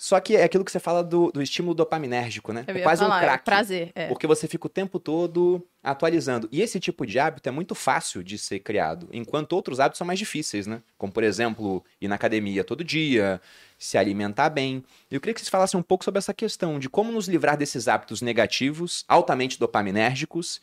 Só 0.00 0.20
que 0.20 0.36
é 0.36 0.44
aquilo 0.44 0.64
que 0.64 0.70
você 0.70 0.78
fala 0.78 1.02
do, 1.02 1.32
do 1.32 1.42
estímulo 1.42 1.74
dopaminérgico, 1.74 2.52
né? 2.52 2.64
Eu 2.68 2.76
É 2.76 2.80
quase 2.82 3.02
falar, 3.02 3.16
um 3.16 3.18
é 3.18 3.24
crack. 3.24 3.44
prazer. 3.44 3.90
É. 3.96 4.06
Porque 4.06 4.28
você 4.28 4.46
fica 4.46 4.68
o 4.68 4.70
tempo 4.70 5.00
todo 5.00 5.60
atualizando. 5.82 6.48
E 6.52 6.62
esse 6.62 6.78
tipo 6.78 7.04
de 7.04 7.18
hábito 7.18 7.48
é 7.48 7.52
muito 7.52 7.74
fácil 7.74 8.22
de 8.22 8.38
ser 8.38 8.60
criado, 8.60 9.08
enquanto 9.12 9.54
outros 9.54 9.80
hábitos 9.80 9.98
são 9.98 10.06
mais 10.06 10.20
difíceis, 10.20 10.68
né? 10.68 10.80
Como, 10.96 11.12
por 11.12 11.24
exemplo, 11.24 11.84
ir 12.00 12.06
na 12.06 12.14
academia 12.14 12.62
todo 12.62 12.84
dia, 12.84 13.40
se 13.76 13.98
alimentar 13.98 14.50
bem. 14.50 14.84
Eu 15.10 15.20
queria 15.20 15.34
que 15.34 15.40
vocês 15.40 15.48
falassem 15.48 15.80
um 15.80 15.82
pouco 15.82 16.04
sobre 16.04 16.18
essa 16.18 16.32
questão 16.32 16.78
de 16.78 16.88
como 16.88 17.10
nos 17.10 17.26
livrar 17.26 17.56
desses 17.56 17.88
hábitos 17.88 18.22
negativos, 18.22 19.04
altamente 19.08 19.58
dopaminérgicos, 19.58 20.60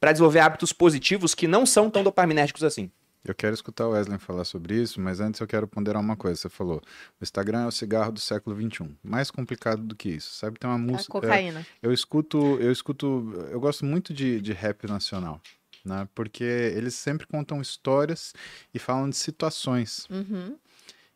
para 0.00 0.10
desenvolver 0.10 0.40
hábitos 0.40 0.72
positivos 0.72 1.36
que 1.36 1.46
não 1.46 1.64
são 1.64 1.88
tão 1.88 2.02
dopaminérgicos 2.02 2.64
assim. 2.64 2.90
Eu 3.24 3.34
quero 3.34 3.54
escutar 3.54 3.86
o 3.86 3.90
Wesley 3.92 4.18
falar 4.18 4.44
sobre 4.44 4.74
isso, 4.82 5.00
mas 5.00 5.20
antes 5.20 5.40
eu 5.40 5.46
quero 5.46 5.68
ponderar 5.68 6.00
uma 6.02 6.16
coisa. 6.16 6.40
Você 6.40 6.48
falou, 6.48 6.82
o 7.20 7.22
Instagram 7.22 7.62
é 7.62 7.66
o 7.66 7.70
cigarro 7.70 8.10
do 8.12 8.18
século 8.20 8.56
XXI. 8.56 8.96
Mais 9.02 9.30
complicado 9.30 9.82
do 9.82 9.94
que 9.94 10.08
isso. 10.08 10.34
Sabe, 10.34 10.58
tem 10.58 10.68
uma 10.68 10.74
A 10.76 10.78
música. 10.78 11.12
cocaína. 11.12 11.64
Eu 11.80 11.92
escuto, 11.92 12.38
eu 12.60 12.72
escuto, 12.72 13.32
eu 13.50 13.60
gosto 13.60 13.84
muito 13.84 14.12
de, 14.12 14.40
de 14.40 14.52
rap 14.52 14.86
nacional, 14.88 15.40
né? 15.84 16.08
Porque 16.14 16.42
eles 16.42 16.94
sempre 16.94 17.26
contam 17.26 17.60
histórias 17.60 18.34
e 18.74 18.78
falam 18.78 19.08
de 19.08 19.16
situações. 19.16 20.06
Uhum. 20.10 20.56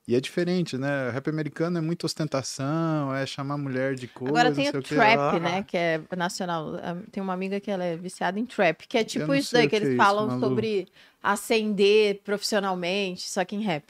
E 0.08 0.14
é 0.14 0.20
diferente, 0.20 0.78
né? 0.78 1.08
O 1.08 1.10
rap 1.12 1.28
americano 1.28 1.78
é 1.78 1.80
muita 1.80 2.06
ostentação, 2.06 3.12
é 3.12 3.26
chamar 3.26 3.54
a 3.54 3.58
mulher 3.58 3.96
de 3.96 4.06
coisa, 4.06 4.30
Agora 4.30 4.50
não 4.50 4.56
tem 4.56 4.66
sei 4.66 4.74
o 4.74 4.78
o 4.78 4.82
trap, 4.82 5.18
Ah, 5.18 5.40
né? 5.40 5.62
Que 5.64 5.76
é 5.76 6.00
nacional. 6.16 6.76
Ah, 6.76 6.96
Tem 7.10 7.20
uma 7.22 7.32
amiga 7.32 7.58
que 7.58 7.68
ela 7.70 7.82
é 7.82 7.96
viciada 7.96 8.38
em 8.38 8.46
trap, 8.46 8.86
que 8.86 8.96
é 8.98 9.02
tipo 9.02 9.34
isso 9.34 9.52
daí 9.52 9.64
que 9.64 9.70
que 9.70 9.74
é 9.76 9.78
eles 9.78 9.88
isso, 9.90 9.96
falam 9.96 10.28
Malu. 10.28 10.40
sobre 10.40 10.86
ascender 11.20 12.20
profissionalmente, 12.24 13.28
só 13.28 13.44
que 13.44 13.56
em 13.56 13.62
rap. 13.62 13.84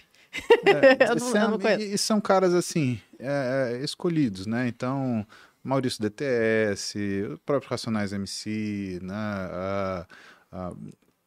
É, 0.65 1.05
Eu 1.11 1.17
não- 1.17 1.29
são- 1.31 1.43
eu 1.43 1.51
não 1.51 1.59
conheço. 1.59 1.83
e, 1.83 1.95
e 1.95 1.99
são 1.99 2.19
caras 2.21 2.55
assim, 2.55 2.99
é, 3.19 3.75
é, 3.81 3.85
escolhidos, 3.85 4.47
né? 4.47 4.67
Então, 4.69 5.27
Maurício 5.63 6.01
DTS, 6.01 6.97
o 7.35 7.39
próprio 7.45 7.69
Racionais 7.71 8.13
MC, 8.15 9.01
né? 9.03 9.15
A- 9.15 10.07
a- 10.53 10.73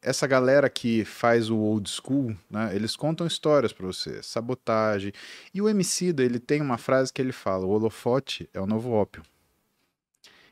essa 0.02 0.26
galera 0.26 0.68
que 0.70 1.04
faz 1.04 1.50
o 1.50 1.58
old 1.58 1.88
school, 1.88 2.36
né? 2.50 2.74
Eles 2.74 2.96
contam 2.96 3.26
histórias 3.26 3.72
pra 3.72 3.86
você, 3.86 4.22
sabotagem. 4.22 5.12
E 5.52 5.60
o 5.60 5.68
MC, 5.68 6.14
ele 6.18 6.38
tem 6.38 6.60
uma 6.60 6.78
frase 6.78 7.12
que 7.12 7.20
ele 7.20 7.32
fala: 7.32 7.66
o 7.66 7.70
holofote 7.70 8.48
é 8.52 8.60
o 8.60 8.66
novo 8.66 8.90
ópio. 8.90 9.22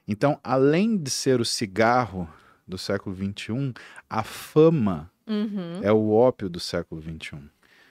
Então, 0.07 0.41
além 0.43 0.97
de 0.97 1.11
ser 1.11 1.41
o 1.41 1.45
cigarro 1.45 2.29
do 2.67 2.79
século 2.79 3.15
XXI, 3.15 3.73
a 4.09 4.23
fama 4.23 5.11
Uhum. 5.27 5.81
é 5.83 5.93
o 5.93 6.11
ópio 6.11 6.49
do 6.49 6.59
século 6.59 7.03
XXI, 7.03 7.39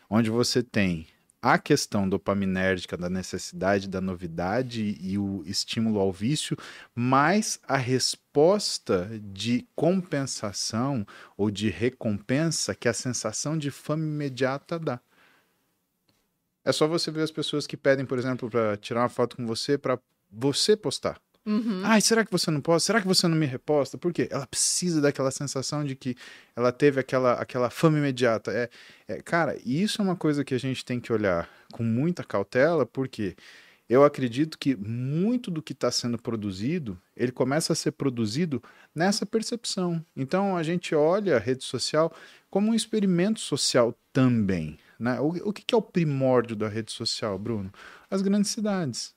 onde 0.10 0.30
você 0.32 0.64
tem 0.64 1.06
a 1.42 1.58
questão 1.58 2.10
dopaminérgica 2.10 2.98
da 2.98 3.10
necessidade 3.10 3.88
da 3.88 4.02
novidade 4.02 4.98
e 5.00 5.18
o 5.18 5.44
estímulo 5.46 6.00
ao 6.00 6.12
vício, 6.12 6.58
mais 6.96 7.60
a 7.68 7.78
resposta 7.78 9.10
de 9.22 9.68
compensação 9.76 11.06
ou 11.36 11.52
de 11.52 11.70
recompensa 11.70 12.76
que 12.76 12.88
a 12.88 12.94
sensação 12.94 13.58
de 13.58 13.72
fama 13.72 14.04
imediata 14.04 14.80
dá. 14.80 15.00
É 16.66 16.72
só 16.72 16.88
você 16.88 17.10
ver 17.12 17.22
as 17.22 17.32
pessoas 17.32 17.66
que 17.66 17.78
pedem, 17.78 18.06
por 18.06 18.18
exemplo, 18.20 18.50
para 18.50 18.76
tirar 18.76 19.02
uma 19.02 19.10
foto 19.10 19.38
com 19.38 19.46
você 19.46 19.78
para 19.78 19.98
você 20.30 20.76
postar. 20.76 21.18
Uhum. 21.48 21.82
Ai, 21.86 22.02
será 22.02 22.26
que 22.26 22.32
você 22.32 22.52
não 22.52 22.60
posta? 22.60 22.88
Será 22.88 23.00
que 23.00 23.08
você 23.08 23.26
não 23.26 23.38
me 23.38 23.46
reposta? 23.46 23.98
Por 23.98 24.12
quê? 24.12 24.28
Ela 24.30 24.46
precisa 24.46 25.00
daquela 25.00 25.32
sensação 25.32 25.86
de 25.86 25.96
que 25.96 26.14
ela 26.54 26.74
teve 26.74 27.00
aquela, 27.00 27.36
aquela 27.36 27.70
fama 27.70 27.98
imediata. 27.98 28.52
É, 28.52 28.70
é, 29.08 29.22
cara, 29.22 29.58
isso 29.66 30.02
é 30.02 30.04
uma 30.04 30.18
coisa 30.18 30.44
que 30.44 30.54
a 30.54 30.60
gente 30.60 30.84
tem 30.84 31.00
que 31.00 31.14
olhar 31.14 31.50
com 31.72 31.84
muita 31.84 32.22
cautela, 32.22 32.86
porque 32.86 33.34
eu 33.88 34.04
acredito 34.04 34.58
que 34.58 34.76
muito 34.76 35.50
do 35.50 35.62
que 35.62 35.72
está 35.72 35.90
sendo 35.90 36.22
produzido, 36.22 37.02
ele 37.16 37.32
começa 37.32 37.72
a 37.72 37.76
ser 37.78 37.94
produzido 37.94 38.62
nessa 38.94 39.26
percepção. 39.26 40.06
Então 40.18 40.58
a 40.58 40.64
gente 40.64 40.94
olha 40.94 41.38
a 41.38 41.40
rede 41.40 41.64
social 41.64 42.14
como 42.50 42.72
um 42.72 42.76
experimento 42.76 43.40
social 43.40 43.98
também. 44.12 44.78
Né? 45.00 45.18
O, 45.22 45.30
o 45.50 45.54
que, 45.54 45.64
que 45.64 45.74
é 45.74 45.78
o 45.78 45.82
primórdio 45.82 46.58
da 46.58 46.68
rede 46.68 46.92
social, 46.92 47.40
Bruno? 47.40 47.72
As 48.12 48.22
grandes 48.22 48.52
cidades. 48.52 49.16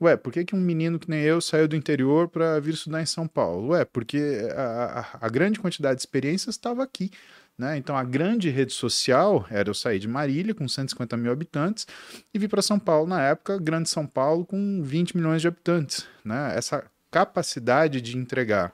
Ué, 0.00 0.16
por 0.16 0.32
que, 0.32 0.44
que 0.44 0.54
um 0.54 0.60
menino 0.60 0.98
que 0.98 1.08
nem 1.08 1.20
eu 1.20 1.40
saiu 1.40 1.68
do 1.68 1.76
interior 1.76 2.28
para 2.28 2.58
vir 2.58 2.74
estudar 2.74 3.00
em 3.00 3.06
São 3.06 3.28
Paulo? 3.28 3.68
Ué, 3.68 3.84
porque 3.84 4.48
a, 4.56 5.16
a, 5.20 5.26
a 5.26 5.28
grande 5.28 5.60
quantidade 5.60 5.96
de 5.96 6.02
experiências 6.02 6.56
estava 6.56 6.82
aqui. 6.82 7.10
Né? 7.56 7.76
Então, 7.76 7.96
a 7.96 8.02
grande 8.02 8.50
rede 8.50 8.72
social 8.72 9.46
era 9.50 9.68
eu 9.68 9.74
sair 9.74 9.98
de 9.98 10.08
Marília, 10.08 10.54
com 10.54 10.66
150 10.66 11.16
mil 11.16 11.30
habitantes, 11.30 11.86
e 12.32 12.38
vir 12.38 12.48
para 12.48 12.62
São 12.62 12.78
Paulo, 12.78 13.06
na 13.06 13.22
época, 13.22 13.58
Grande 13.58 13.88
São 13.88 14.06
Paulo, 14.06 14.44
com 14.44 14.82
20 14.82 15.16
milhões 15.16 15.40
de 15.42 15.48
habitantes. 15.48 16.06
Né? 16.24 16.56
Essa 16.56 16.84
capacidade 17.10 18.00
de 18.00 18.16
entregar 18.16 18.72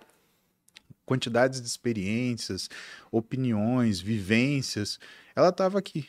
quantidades 1.04 1.60
de 1.60 1.66
experiências, 1.66 2.68
opiniões, 3.10 4.00
vivências, 4.00 4.98
ela 5.34 5.48
estava 5.48 5.78
aqui. 5.78 6.06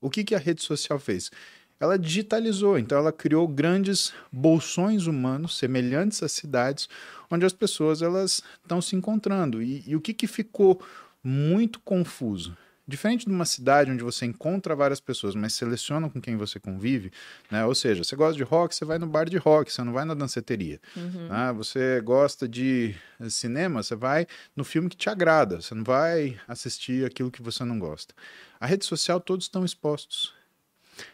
O 0.00 0.10
que, 0.10 0.22
que 0.22 0.34
a 0.34 0.38
rede 0.38 0.62
social 0.62 0.98
fez? 0.98 1.30
Ela 1.78 1.98
digitalizou, 1.98 2.78
então 2.78 2.98
ela 2.98 3.12
criou 3.12 3.46
grandes 3.46 4.12
bolsões 4.32 5.06
humanos 5.06 5.58
semelhantes 5.58 6.22
às 6.22 6.32
cidades, 6.32 6.88
onde 7.30 7.44
as 7.44 7.52
pessoas 7.52 8.02
elas 8.02 8.42
estão 8.62 8.80
se 8.80 8.96
encontrando. 8.96 9.62
E, 9.62 9.82
e 9.86 9.96
o 9.96 10.00
que, 10.00 10.14
que 10.14 10.26
ficou 10.26 10.80
muito 11.22 11.80
confuso? 11.80 12.56
Diferente 12.86 13.24
de 13.24 13.32
uma 13.32 13.46
cidade 13.46 13.90
onde 13.90 14.04
você 14.04 14.26
encontra 14.26 14.76
várias 14.76 15.00
pessoas, 15.00 15.34
mas 15.34 15.54
seleciona 15.54 16.10
com 16.10 16.20
quem 16.20 16.36
você 16.36 16.60
convive, 16.60 17.10
né? 17.50 17.64
Ou 17.64 17.74
seja, 17.74 18.04
você 18.04 18.14
gosta 18.14 18.36
de 18.36 18.42
rock, 18.42 18.74
você 18.74 18.84
vai 18.84 18.98
no 18.98 19.06
bar 19.06 19.24
de 19.24 19.38
rock, 19.38 19.72
você 19.72 19.82
não 19.82 19.92
vai 19.94 20.04
na 20.04 20.12
danceteria. 20.12 20.78
Uhum. 20.94 21.28
né? 21.28 21.50
Você 21.56 22.02
gosta 22.02 22.46
de 22.46 22.94
cinema, 23.30 23.82
você 23.82 23.96
vai 23.96 24.26
no 24.54 24.64
filme 24.64 24.90
que 24.90 24.98
te 24.98 25.08
agrada, 25.08 25.62
você 25.62 25.74
não 25.74 25.82
vai 25.82 26.38
assistir 26.46 27.06
aquilo 27.06 27.30
que 27.30 27.40
você 27.40 27.64
não 27.64 27.78
gosta. 27.78 28.14
A 28.60 28.66
rede 28.66 28.84
social, 28.84 29.18
todos 29.18 29.46
estão 29.46 29.64
expostos. 29.64 30.34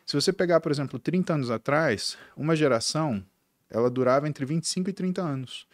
Se 0.06 0.14
você 0.14 0.32
pegar, 0.32 0.60
por 0.60 0.70
exemplo, 0.72 0.98
30 0.98 1.34
anos 1.34 1.50
atrás, 1.50 2.16
uma 2.36 2.54
geração, 2.56 3.24
ela 3.68 3.90
durava 3.90 4.28
entre 4.28 4.44
25 4.44 4.90
e 4.90 4.92
30 4.92 5.22
anos. 5.22 5.66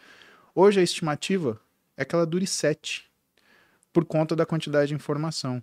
Hoje 0.53 0.79
a 0.79 0.83
estimativa 0.83 1.59
é 1.95 2.05
que 2.05 2.13
ela 2.15 2.25
dure 2.25 2.45
7, 2.47 3.09
por 3.91 4.05
conta 4.05 4.35
da 4.35 4.45
quantidade 4.45 4.89
de 4.89 4.95
informação. 4.95 5.61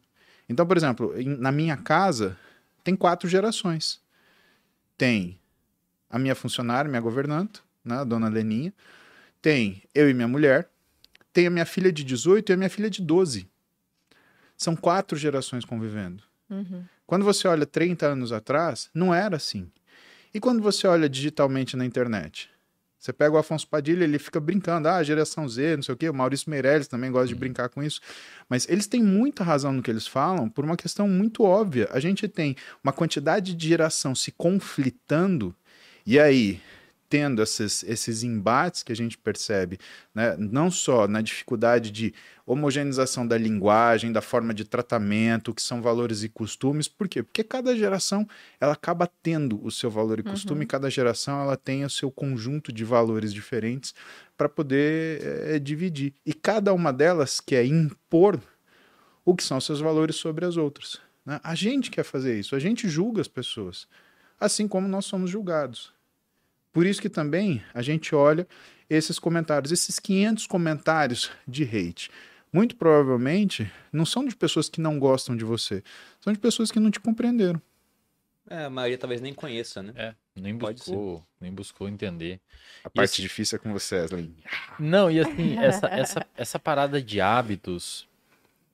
Então, 0.49 0.67
por 0.67 0.77
exemplo, 0.77 1.19
em- 1.19 1.37
na 1.37 1.53
minha 1.53 1.77
casa, 1.77 2.37
tem 2.83 2.95
quatro 2.97 3.29
gerações. 3.29 4.01
Tem 4.99 5.39
a 6.11 6.19
minha 6.19 6.35
funcionária, 6.35 6.89
minha 6.89 7.01
governanta, 7.01 7.61
né, 7.85 7.97
a 7.97 8.05
dona 8.05 8.29
Leninha. 8.29 8.73
Tem 9.41 9.83
eu 9.95 10.09
e 10.09 10.15
minha 10.15 10.29
mulher. 10.29 10.69
Tem 11.33 11.47
a 11.47 11.51
minha 11.51 11.67
filha 11.67 11.93
de 11.93 12.05
18 12.05 12.51
e 12.51 12.53
a 12.53 12.57
minha 12.57 12.71
filha 12.71 12.89
de 12.89 13.03
12. 13.03 13.49
São 14.57 14.77
quatro 14.77 15.17
gerações 15.17 15.65
convivendo. 15.65 16.23
Uhum. 16.49 16.85
Quando 17.07 17.25
você 17.25 17.47
olha 17.47 17.67
30 17.67 18.07
anos 18.07 18.33
atrás, 18.33 18.89
não 18.95 19.15
era 19.15 19.37
assim. 19.37 19.71
E 20.33 20.41
quando 20.41 20.63
você 20.63 20.87
olha 20.87 21.09
digitalmente 21.09 21.77
na 21.77 21.85
internet? 21.85 22.51
Você 22.99 23.13
pega 23.13 23.35
o 23.35 23.39
Afonso 23.39 23.69
Padilha, 23.69 24.03
ele 24.05 24.19
fica 24.19 24.41
brincando, 24.41 24.89
ah, 24.89 25.03
geração 25.03 25.47
Z, 25.47 25.77
não 25.77 25.83
sei 25.83 25.95
o 25.95 25.97
quê. 25.97 26.09
O 26.09 26.15
Maurício 26.15 26.49
Meirelles 26.49 26.89
também 26.89 27.13
gosta 27.13 27.29
de 27.29 27.35
brincar 27.35 27.69
com 27.69 27.83
isso. 27.83 28.01
Mas 28.49 28.67
eles 28.67 28.87
têm 28.87 29.03
muita 29.03 29.45
razão 29.45 29.75
no 29.75 29.83
que 29.83 29.91
eles 29.91 30.07
falam 30.07 30.49
por 30.49 30.65
uma 30.65 30.75
questão 30.75 31.07
muito 31.07 31.43
óbvia. 31.43 31.87
A 31.93 32.01
gente 32.01 32.27
tem 32.27 32.57
uma 32.83 32.95
quantidade 32.95 33.55
de 33.55 33.69
geração 33.69 34.15
se 34.15 34.33
conflitando, 34.33 35.55
e 36.07 36.19
aí 36.19 36.63
tendo 37.09 37.43
esses, 37.43 37.83
esses 37.85 38.23
embates 38.23 38.83
que 38.83 38.93
a 38.93 38.97
gente 38.97 39.17
percebe, 39.17 39.79
né, 40.15 40.37
não 40.39 40.71
só 40.71 41.07
na 41.07 41.21
dificuldade 41.21 41.91
de 41.91 42.13
homogeneização 42.47 43.27
da 43.27 43.39
linguagem, 43.39 44.13
da 44.13 44.21
forma 44.21 44.53
de 44.53 44.65
tratamento, 44.65 45.55
que 45.55 45.63
são 45.63 45.81
valores 45.81 46.23
e 46.23 46.29
costumes. 46.29 46.89
Por 46.89 47.09
quê? 47.09 47.23
Porque 47.23 47.43
cada 47.45 47.75
geração 47.77 48.29
ela 48.61 48.73
acaba 48.73 49.09
tendo 49.23 49.65
o 49.65 49.71
seu 49.71 49.91
valor 49.91 50.19
e 50.19 50.23
costume, 50.23 50.65
e 50.65 50.67
cada 50.67 50.91
geração 50.91 51.41
ela 51.41 51.57
tem 51.57 51.85
o 51.85 51.91
seu 51.91 52.11
conjunto 52.11 52.73
de 52.73 52.85
valores 52.85 53.33
diferentes 53.33 53.95
para 54.37 54.49
poder 54.49 55.23
eh, 55.23 55.59
dividir. 55.59 56.13
E 56.27 56.35
cada 56.35 56.73
uma 56.75 56.93
delas 56.93 57.41
quer 57.41 57.65
impor 57.65 58.39
o 59.25 59.35
que 59.35 59.43
são 59.43 59.61
seus 59.61 59.81
valores 59.81 60.17
sobre 60.17 60.45
as 60.45 60.57
outras. 60.57 61.01
né? 61.25 61.41
A 61.43 61.55
gente 61.55 61.91
quer 61.91 62.03
fazer 62.03 62.39
isso, 62.39 62.55
a 62.55 62.59
gente 62.59 62.89
julga 62.89 63.23
as 63.23 63.29
pessoas, 63.29 63.87
assim 64.39 64.69
como 64.69 64.87
nós 64.87 65.07
somos 65.07 65.31
julgados. 65.31 65.94
Por 66.75 66.85
isso 66.85 67.01
que 67.01 67.09
também 67.09 67.63
a 67.73 67.81
gente 67.81 68.15
olha 68.15 68.47
esses 68.91 69.19
comentários, 69.19 69.73
esses 69.73 69.99
500 69.99 70.47
comentários 70.47 71.31
de 71.49 71.63
hate. 71.65 72.11
Muito 72.53 72.77
provavelmente 72.77 73.71
não 73.93 74.05
são 74.05 74.25
de 74.27 74.35
pessoas 74.37 74.69
que 74.69 74.81
não 74.81 74.99
gostam 74.99 75.37
de 75.37 75.45
você, 75.45 75.83
são 76.21 76.33
de 76.33 76.39
pessoas 76.39 76.71
que 76.71 76.79
não 76.81 76.91
te 76.91 76.99
compreenderam. 77.01 77.63
É, 78.51 78.65
a 78.65 78.71
maioria 78.71 78.99
talvez 78.99 79.21
nem 79.21 79.33
conheça, 79.33 79.83
né? 79.83 79.93
É, 79.97 80.15
nem 80.39 80.59
Pode 80.59 80.79
buscou, 80.81 81.25
nem 81.41 81.53
buscou 81.53 81.89
entender. 81.89 82.41
A 82.85 82.89
E 82.89 82.91
parte 82.91 83.05
esse- 83.13 83.23
difícil 83.23 83.57
é 83.57 83.59
com 83.59 83.73
você, 83.73 84.01
Wesley. 84.01 84.35
Não, 84.79 85.11
e 85.11 85.19
assim, 85.21 85.57
essa, 85.59 85.87
essa, 85.87 86.27
essa 86.37 86.59
parada 86.59 87.01
de 87.01 87.21
hábitos, 87.21 88.07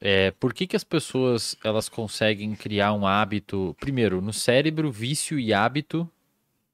é, 0.01 0.30
por 0.32 0.53
que 0.55 0.66
que 0.66 0.74
as 0.76 0.82
pessoas 0.82 1.55
elas 1.62 1.88
conseguem 1.88 2.55
criar 2.57 2.94
um 2.94 3.07
hábito? 3.07 3.76
Primeiro, 3.78 4.20
no 4.22 4.32
cérebro, 4.32 4.90
vício 4.90 5.38
e 5.38 5.53
hábito 5.53 6.11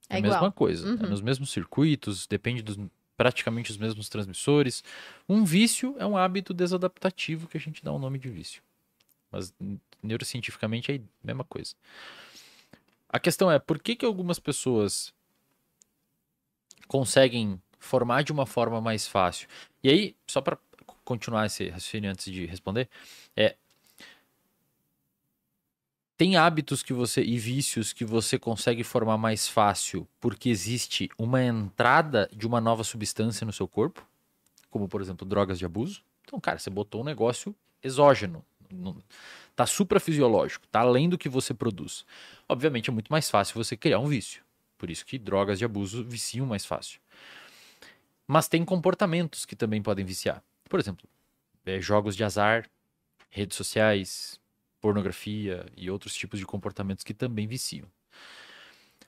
é, 0.09 0.15
É 0.17 0.19
a 0.19 0.23
mesma 0.23 0.37
igual. 0.39 0.53
coisa. 0.53 0.87
É 0.87 0.91
Uhum. 0.91 1.11
nos 1.11 1.21
mesmos 1.21 1.51
circuitos, 1.51 2.27
depende 2.27 2.63
dos 2.63 2.77
praticamente 3.17 3.71
os 3.71 3.79
mesmos 3.79 4.09
transmissores. 4.11 4.85
Um 5.29 5.43
vício 5.45 5.97
é 5.99 6.05
um 6.07 6.17
hábito 6.19 6.53
desadaptativo 6.53 7.49
que 7.49 7.57
a 7.57 7.61
gente 7.61 7.83
dá 7.83 7.91
o 7.91 7.99
nome 7.99 8.19
de 8.19 8.29
vício. 8.29 8.63
Mas 9.33 9.55
neurocientificamente 10.03 10.93
é 10.93 10.97
a 10.97 11.01
mesma 11.27 11.43
coisa. 11.45 11.75
A 13.09 13.19
questão 13.19 13.51
é, 13.51 13.59
por 13.59 13.79
que 13.79 13.97
que 13.97 14.05
algumas 14.05 14.39
pessoas 14.39 15.15
conseguem 16.87 17.61
formar 17.79 18.23
de 18.23 18.33
uma 18.33 18.47
forma 18.47 18.81
mais 18.81 19.07
fácil? 19.07 19.49
E 19.83 19.89
aí, 19.89 20.17
só 20.27 20.41
para 20.41 20.59
continuar 21.05 21.47
esse 21.47 21.69
raciocínio 21.69 22.11
antes 22.11 22.31
de 22.33 22.47
responder, 22.47 22.89
é 23.37 23.57
tem 26.17 26.37
hábitos 26.37 26.83
que 26.83 26.93
você 26.93 27.23
e 27.23 27.39
vícios 27.39 27.93
que 27.93 28.05
você 28.05 28.39
consegue 28.39 28.83
formar 28.83 29.19
mais 29.19 29.47
fácil 29.47 30.09
porque 30.21 30.49
existe 30.49 31.11
uma 31.19 31.43
entrada 31.43 32.29
de 32.33 32.47
uma 32.47 32.61
nova 32.61 32.83
substância 32.83 33.45
no 33.45 33.53
seu 33.53 33.69
corpo, 33.69 34.07
como 34.71 34.89
por 34.89 35.01
exemplo 35.03 35.27
drogas 35.27 35.59
de 35.59 35.67
abuso. 35.67 36.03
Então, 36.25 36.41
cara, 36.41 36.59
você 36.59 36.71
botou 36.71 37.03
um 37.03 37.05
negócio 37.05 37.55
exógeno, 37.83 38.45
tá 39.55 39.67
suprafisiológico, 39.67 40.67
tá 40.69 40.81
além 40.81 41.09
do 41.09 41.19
que 41.19 41.29
você 41.29 41.53
produz. 41.53 42.05
Obviamente 42.49 42.89
é 42.89 42.93
muito 42.93 43.13
mais 43.13 43.29
fácil 43.29 43.55
você 43.63 43.77
criar 43.77 43.99
um 43.99 44.07
vício. 44.07 44.43
Por 44.79 44.91
isso 44.91 45.05
que 45.05 45.19
drogas 45.19 45.59
de 45.59 45.65
abuso 45.65 46.03
viciam 46.03 46.47
mais 46.47 46.65
fácil. 46.65 47.01
Mas 48.27 48.49
tem 48.49 48.65
comportamentos 48.65 49.45
que 49.45 49.55
também 49.55 49.83
podem 49.83 50.05
viciar. 50.05 50.43
Por 50.69 50.81
exemplo, 50.81 51.07
eh, 51.65 51.81
jogos 51.81 52.17
de 52.17 52.25
azar, 52.25 52.69
redes 53.31 53.57
sociais, 53.57 54.41
pornografia 54.87 55.67
e 55.77 55.91
outros 55.91 56.15
tipos 56.15 56.39
de 56.39 56.47
comportamentos 56.47 57.03
que 57.03 57.13
também 57.13 57.45
viciam. 57.49 57.89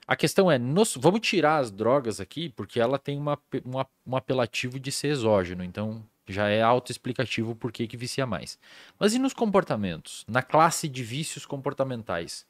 A 0.05 0.13
questão 0.15 0.51
é, 0.51 0.57
nos- 0.59 0.97
vamos 0.99 1.21
tirar 1.21 1.59
as 1.59 1.71
drogas 1.71 2.19
aqui, 2.19 2.49
porque 2.49 2.81
ela 2.81 2.99
tem 2.99 3.17
uma, 3.17 3.37
pe- 3.37 3.63
um, 3.65 3.79
a- 3.79 3.87
um 4.05 4.17
apelativo 4.17 4.77
de 4.77 4.91
ser 4.91 5.07
exógeno, 5.07 5.63
então 5.63 6.03
já 6.27 6.49
é 6.49 6.61
autoexplicativo 6.61 7.55
por 7.55 7.71
que 7.71 7.87
que 7.87 7.95
vicia 7.95 8.25
mais. 8.25 8.59
Mas 8.99 9.13
e 9.13 9.19
nos 9.19 9.33
comportamentos? 9.33 10.25
Na 10.27 10.41
classe 10.41 10.89
de 10.89 11.01
vícios 11.01 11.45
comportamentais? 11.45 12.45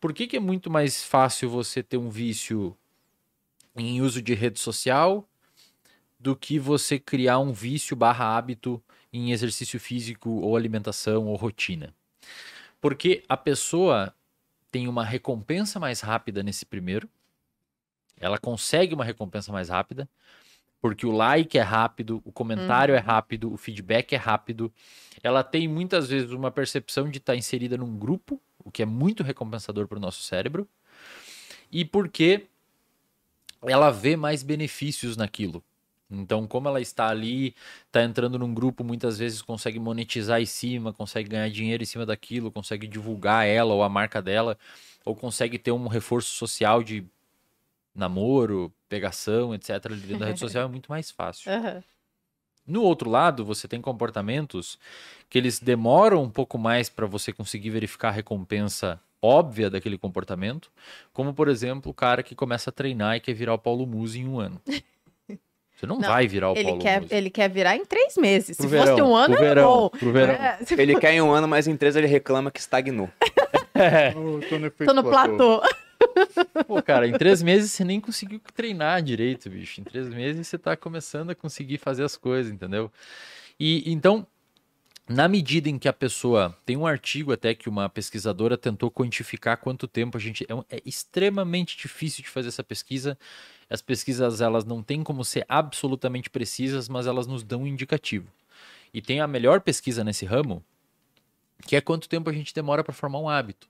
Por 0.00 0.12
que, 0.12 0.26
que 0.26 0.36
é 0.36 0.40
muito 0.40 0.70
mais 0.70 1.02
fácil 1.02 1.48
você 1.48 1.82
ter 1.82 1.96
um 1.96 2.10
vício 2.10 2.76
em 3.76 4.02
uso 4.02 4.20
de 4.20 4.34
rede 4.34 4.60
social 4.60 5.26
do 6.20 6.36
que 6.36 6.58
você 6.58 6.98
criar 6.98 7.38
um 7.38 7.52
vício 7.52 7.96
barra 7.96 8.36
hábito 8.36 8.82
em 9.12 9.32
exercício 9.32 9.80
físico 9.80 10.30
ou 10.30 10.56
alimentação 10.56 11.26
ou 11.28 11.36
rotina? 11.36 11.94
Porque 12.80 13.24
a 13.28 13.36
pessoa 13.36 14.14
tem 14.70 14.86
uma 14.86 15.04
recompensa 15.04 15.80
mais 15.80 16.00
rápida 16.00 16.42
nesse 16.42 16.64
primeiro, 16.64 17.08
ela 18.16 18.38
consegue 18.38 18.94
uma 18.94 19.04
recompensa 19.04 19.52
mais 19.52 19.68
rápida, 19.68 20.08
porque 20.80 21.06
o 21.06 21.10
like 21.10 21.58
é 21.58 21.62
rápido, 21.62 22.22
o 22.24 22.32
comentário 22.32 22.94
é 22.94 22.98
rápido, 22.98 23.52
o 23.52 23.56
feedback 23.56 24.12
é 24.12 24.16
rápido. 24.16 24.72
Ela 25.22 25.42
tem 25.42 25.66
muitas 25.66 26.08
vezes 26.08 26.30
uma 26.30 26.50
percepção 26.50 27.10
de 27.10 27.18
estar 27.18 27.34
inserida 27.36 27.76
num 27.76 27.98
grupo, 27.98 28.40
o 28.58 28.70
que 28.70 28.82
é 28.82 28.86
muito 28.86 29.22
recompensador 29.22 29.88
para 29.88 29.98
o 29.98 30.00
nosso 30.00 30.22
cérebro, 30.22 30.68
e 31.70 31.84
porque 31.84 32.46
ela 33.62 33.90
vê 33.90 34.16
mais 34.16 34.42
benefícios 34.42 35.16
naquilo. 35.16 35.64
Então, 36.10 36.46
como 36.46 36.68
ela 36.68 36.80
está 36.80 37.08
ali, 37.08 37.54
está 37.86 38.02
entrando 38.02 38.38
num 38.38 38.54
grupo, 38.54 38.82
muitas 38.82 39.18
vezes 39.18 39.42
consegue 39.42 39.78
monetizar 39.78 40.40
em 40.40 40.46
cima, 40.46 40.92
consegue 40.92 41.28
ganhar 41.28 41.50
dinheiro 41.50 41.82
em 41.82 41.86
cima 41.86 42.06
daquilo, 42.06 42.50
consegue 42.50 42.86
divulgar 42.86 43.46
ela 43.46 43.74
ou 43.74 43.82
a 43.82 43.88
marca 43.88 44.22
dela, 44.22 44.56
ou 45.04 45.14
consegue 45.14 45.58
ter 45.58 45.70
um 45.70 45.86
reforço 45.86 46.30
social 46.30 46.82
de 46.82 47.04
namoro, 47.94 48.72
pegação, 48.88 49.54
etc. 49.54 49.86
ali 49.86 50.00
dentro 50.00 50.18
da 50.18 50.26
rede 50.26 50.40
social 50.40 50.64
é 50.64 50.68
muito 50.68 50.90
mais 50.90 51.10
fácil. 51.10 51.50
Aham. 51.50 51.82
No 52.66 52.82
outro 52.82 53.08
lado, 53.08 53.46
você 53.46 53.66
tem 53.66 53.80
comportamentos 53.80 54.78
que 55.30 55.38
eles 55.38 55.58
demoram 55.58 56.22
um 56.22 56.28
pouco 56.30 56.58
mais 56.58 56.90
para 56.90 57.06
você 57.06 57.32
conseguir 57.32 57.70
verificar 57.70 58.08
a 58.08 58.12
recompensa 58.12 59.00
óbvia 59.22 59.70
daquele 59.70 59.96
comportamento, 59.96 60.70
como 61.12 61.32
por 61.32 61.48
exemplo, 61.48 61.90
o 61.90 61.94
cara 61.94 62.22
que 62.22 62.34
começa 62.34 62.68
a 62.68 62.72
treinar 62.72 63.16
e 63.16 63.20
quer 63.20 63.32
virar 63.32 63.54
o 63.54 63.58
Paulo 63.58 63.86
Musi 63.86 64.20
em 64.20 64.28
um 64.28 64.38
ano. 64.38 64.60
Você 65.78 65.86
não, 65.86 65.96
Não, 65.98 66.08
vai 66.08 66.26
virar 66.26 66.50
o 66.50 66.56
Ele 66.56 66.64
Paulo 66.64 66.80
quer, 66.80 67.00
Musi. 67.02 67.14
ele 67.14 67.30
quer 67.30 67.48
virar 67.48 67.76
em 67.76 67.84
três 67.84 68.16
meses. 68.16 68.56
Pro 68.56 68.68
Se 68.68 68.76
fosse 68.76 68.90
verão, 68.92 69.10
um 69.12 69.14
ano, 69.14 69.36
pro 69.36 69.44
é 69.44 69.48
verão, 69.48 69.68
bom. 69.68 69.88
pro 69.90 70.12
verão. 70.12 70.34
É, 70.34 70.58
Ele 70.76 70.98
quer 70.98 71.12
em 71.12 71.22
um 71.22 71.30
ano, 71.30 71.46
mas 71.46 71.68
em 71.68 71.76
três 71.76 71.94
ele 71.94 72.08
reclama 72.08 72.50
que 72.50 72.58
estagnou. 72.58 73.08
Eu 74.16 74.40
tô 74.50 74.58
no, 74.58 74.70
tô 74.72 74.92
no 74.92 75.04
platô. 75.04 75.62
Pô, 76.66 76.82
cara, 76.82 77.06
em 77.06 77.12
três 77.12 77.42
meses 77.44 77.70
você 77.70 77.84
nem 77.84 78.00
conseguiu 78.00 78.40
treinar 78.56 79.00
direito, 79.02 79.48
bicho. 79.48 79.80
Em 79.80 79.84
três 79.84 80.08
meses 80.08 80.48
você 80.48 80.58
tá 80.58 80.76
começando 80.76 81.30
a 81.30 81.34
conseguir 81.34 81.78
fazer 81.78 82.02
as 82.02 82.16
coisas, 82.16 82.52
entendeu? 82.52 82.90
E 83.58 83.84
então, 83.92 84.26
na 85.08 85.28
medida 85.28 85.68
em 85.68 85.78
que 85.78 85.88
a 85.88 85.92
pessoa. 85.92 86.56
Tem 86.66 86.76
um 86.76 86.88
artigo 86.88 87.32
até 87.32 87.54
que 87.54 87.68
uma 87.68 87.88
pesquisadora 87.88 88.58
tentou 88.58 88.90
quantificar 88.90 89.56
quanto 89.58 89.86
tempo 89.86 90.16
a 90.16 90.20
gente. 90.20 90.44
É, 90.70 90.76
é 90.76 90.82
extremamente 90.84 91.76
difícil 91.76 92.24
de 92.24 92.28
fazer 92.30 92.48
essa 92.48 92.64
pesquisa. 92.64 93.16
As 93.70 93.82
pesquisas, 93.82 94.40
elas 94.40 94.64
não 94.64 94.82
têm 94.82 95.02
como 95.02 95.24
ser 95.24 95.44
absolutamente 95.48 96.30
precisas, 96.30 96.88
mas 96.88 97.06
elas 97.06 97.26
nos 97.26 97.42
dão 97.42 97.62
um 97.62 97.66
indicativo. 97.66 98.30
E 98.92 99.02
tem 99.02 99.20
a 99.20 99.26
melhor 99.26 99.60
pesquisa 99.60 100.02
nesse 100.02 100.24
ramo, 100.24 100.64
que 101.66 101.76
é 101.76 101.80
quanto 101.80 102.08
tempo 102.08 102.30
a 102.30 102.32
gente 102.32 102.54
demora 102.54 102.82
para 102.82 102.94
formar 102.94 103.18
um 103.18 103.28
hábito. 103.28 103.68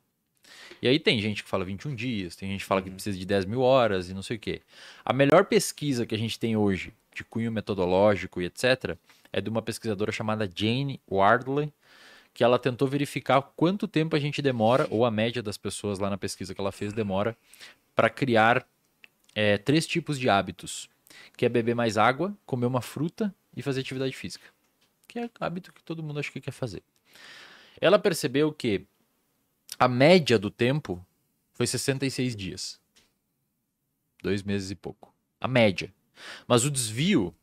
E 0.80 0.88
aí 0.88 0.98
tem 0.98 1.20
gente 1.20 1.42
que 1.42 1.48
fala 1.48 1.64
21 1.64 1.94
dias, 1.94 2.36
tem 2.36 2.48
gente 2.50 2.60
que 2.60 2.66
fala 2.66 2.80
que 2.80 2.90
precisa 2.90 3.18
de 3.18 3.26
10 3.26 3.44
mil 3.46 3.60
horas 3.60 4.08
e 4.08 4.14
não 4.14 4.22
sei 4.22 4.36
o 4.36 4.40
quê. 4.40 4.62
A 5.04 5.12
melhor 5.12 5.44
pesquisa 5.44 6.06
que 6.06 6.14
a 6.14 6.18
gente 6.18 6.38
tem 6.38 6.56
hoje, 6.56 6.92
de 7.14 7.24
cunho 7.24 7.50
metodológico 7.50 8.40
e 8.40 8.46
etc., 8.46 8.96
é 9.32 9.40
de 9.40 9.50
uma 9.50 9.60
pesquisadora 9.60 10.12
chamada 10.12 10.48
Jane 10.52 11.00
Wardley, 11.10 11.72
que 12.32 12.44
ela 12.44 12.58
tentou 12.58 12.86
verificar 12.86 13.42
quanto 13.56 13.88
tempo 13.88 14.14
a 14.14 14.18
gente 14.18 14.40
demora, 14.40 14.86
ou 14.90 15.04
a 15.04 15.10
média 15.10 15.42
das 15.42 15.56
pessoas 15.56 15.98
lá 15.98 16.08
na 16.08 16.16
pesquisa 16.16 16.54
que 16.54 16.60
ela 16.60 16.70
fez 16.70 16.92
demora, 16.92 17.36
para 17.94 18.08
criar 18.08 18.64
é, 19.34 19.58
três 19.58 19.86
tipos 19.86 20.18
de 20.18 20.28
hábitos, 20.28 20.88
que 21.36 21.46
é 21.46 21.48
beber 21.48 21.74
mais 21.74 21.96
água, 21.96 22.36
comer 22.44 22.66
uma 22.66 22.82
fruta 22.82 23.34
e 23.56 23.62
fazer 23.62 23.80
atividade 23.80 24.14
física, 24.14 24.46
que 25.06 25.18
é 25.18 25.30
hábito 25.40 25.72
que 25.72 25.82
todo 25.82 26.02
mundo 26.02 26.20
acha 26.20 26.30
que 26.30 26.40
quer 26.40 26.52
fazer. 26.52 26.82
Ela 27.80 27.98
percebeu 27.98 28.52
que 28.52 28.86
a 29.78 29.86
média 29.86 30.38
do 30.38 30.50
tempo 30.50 31.04
foi 31.52 31.66
66 31.66 32.34
dias. 32.34 32.80
Dois 34.22 34.42
meses 34.42 34.70
e 34.70 34.74
pouco. 34.74 35.14
A 35.40 35.46
média. 35.46 35.94
Mas 36.46 36.64
o 36.64 36.70
desvio 36.70 37.34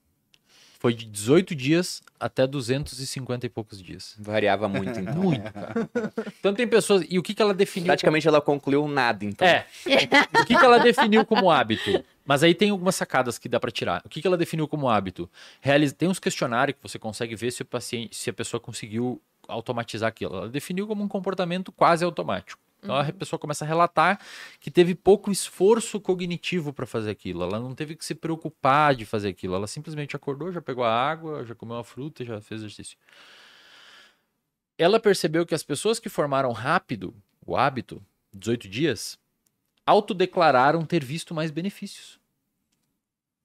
foi 0.86 0.94
de 0.94 1.06
18 1.06 1.56
dias 1.56 2.04
até 2.20 2.46
250 2.46 3.44
e 3.44 3.50
poucos 3.50 3.82
dias. 3.82 4.14
Variava 4.20 4.70
muito, 4.70 5.00
então. 5.00 5.16
Muito, 5.16 5.52
cara. 5.52 5.90
Então 6.40 6.54
tem 6.54 6.68
pessoas. 6.68 7.04
E 7.10 7.18
o 7.18 7.24
que, 7.24 7.34
que 7.34 7.42
ela 7.42 7.56
definiu? 7.56 7.88
Praticamente 7.88 8.28
ela 8.28 8.40
concluiu 8.40 8.88
nada, 8.88 9.26
então. 9.26 9.48
É. 9.48 9.66
O 10.40 10.46
que, 10.46 10.56
que 10.56 10.64
ela 10.64 10.78
definiu 10.78 11.26
como 11.26 11.50
hábito? 11.50 12.04
Mas 12.24 12.44
aí 12.44 12.54
tem 12.54 12.70
algumas 12.70 12.96
sacadas 12.96 13.40
que 13.40 13.50
dá 13.50 13.60
pra 13.60 13.72
tirar. 13.72 14.04
O 14.06 14.10
que, 14.10 14.22
que 14.22 14.28
ela 14.28 14.38
definiu 14.38 14.68
como 14.68 14.88
hábito? 14.88 15.28
Realiz... 15.60 15.92
Tem 15.92 16.08
uns 16.08 16.20
questionários 16.20 16.78
que 16.78 16.88
você 16.88 17.00
consegue 17.00 17.36
ver 17.36 17.50
se 17.50 17.64
o 17.64 17.66
paciente, 17.66 18.16
se 18.16 18.30
a 18.30 18.34
pessoa 18.34 18.62
conseguiu 18.62 19.20
automatizar 19.48 20.10
aquilo. 20.10 20.38
Ela 20.38 20.50
definiu 20.50 20.86
como 20.86 21.04
um 21.04 21.08
comportamento 21.08 21.72
quase 21.72 22.06
automático. 22.06 22.62
Então 22.86 22.96
a 22.96 23.12
pessoa 23.12 23.40
começa 23.40 23.66
a 23.66 23.68
relatar 23.68 24.20
que 24.60 24.72
teve 24.72 24.96
pouco 24.96 25.32
esforço 25.32 26.00
cognitivo 26.00 26.72
para 26.72 26.86
fazer 26.86 27.12
aquilo. 27.12 27.44
Ela 27.44 27.60
não 27.60 27.76
teve 27.76 27.96
que 27.96 28.06
se 28.06 28.16
preocupar 28.16 28.96
de 28.96 29.06
fazer 29.06 29.30
aquilo. 29.30 29.56
Ela 29.56 29.68
simplesmente 29.68 30.16
acordou, 30.16 30.52
já 30.52 30.62
pegou 30.62 30.84
a 30.84 30.92
água, 30.92 31.46
já 31.46 31.54
comeu 31.54 31.76
uma 31.76 31.84
fruta, 31.84 32.24
já 32.24 32.40
fez 32.40 32.62
exercício. 32.62 32.98
Ela 34.78 35.00
percebeu 35.00 35.46
que 35.46 35.56
as 35.56 35.64
pessoas 35.64 36.00
que 36.00 36.10
formaram 36.10 36.52
rápido 36.52 37.14
o 37.46 37.56
hábito, 37.56 38.04
18 38.34 38.68
dias, 38.68 39.20
autodeclararam 39.86 40.84
ter 40.86 41.04
visto 41.04 41.34
mais 41.34 41.52
benefícios. 41.52 42.20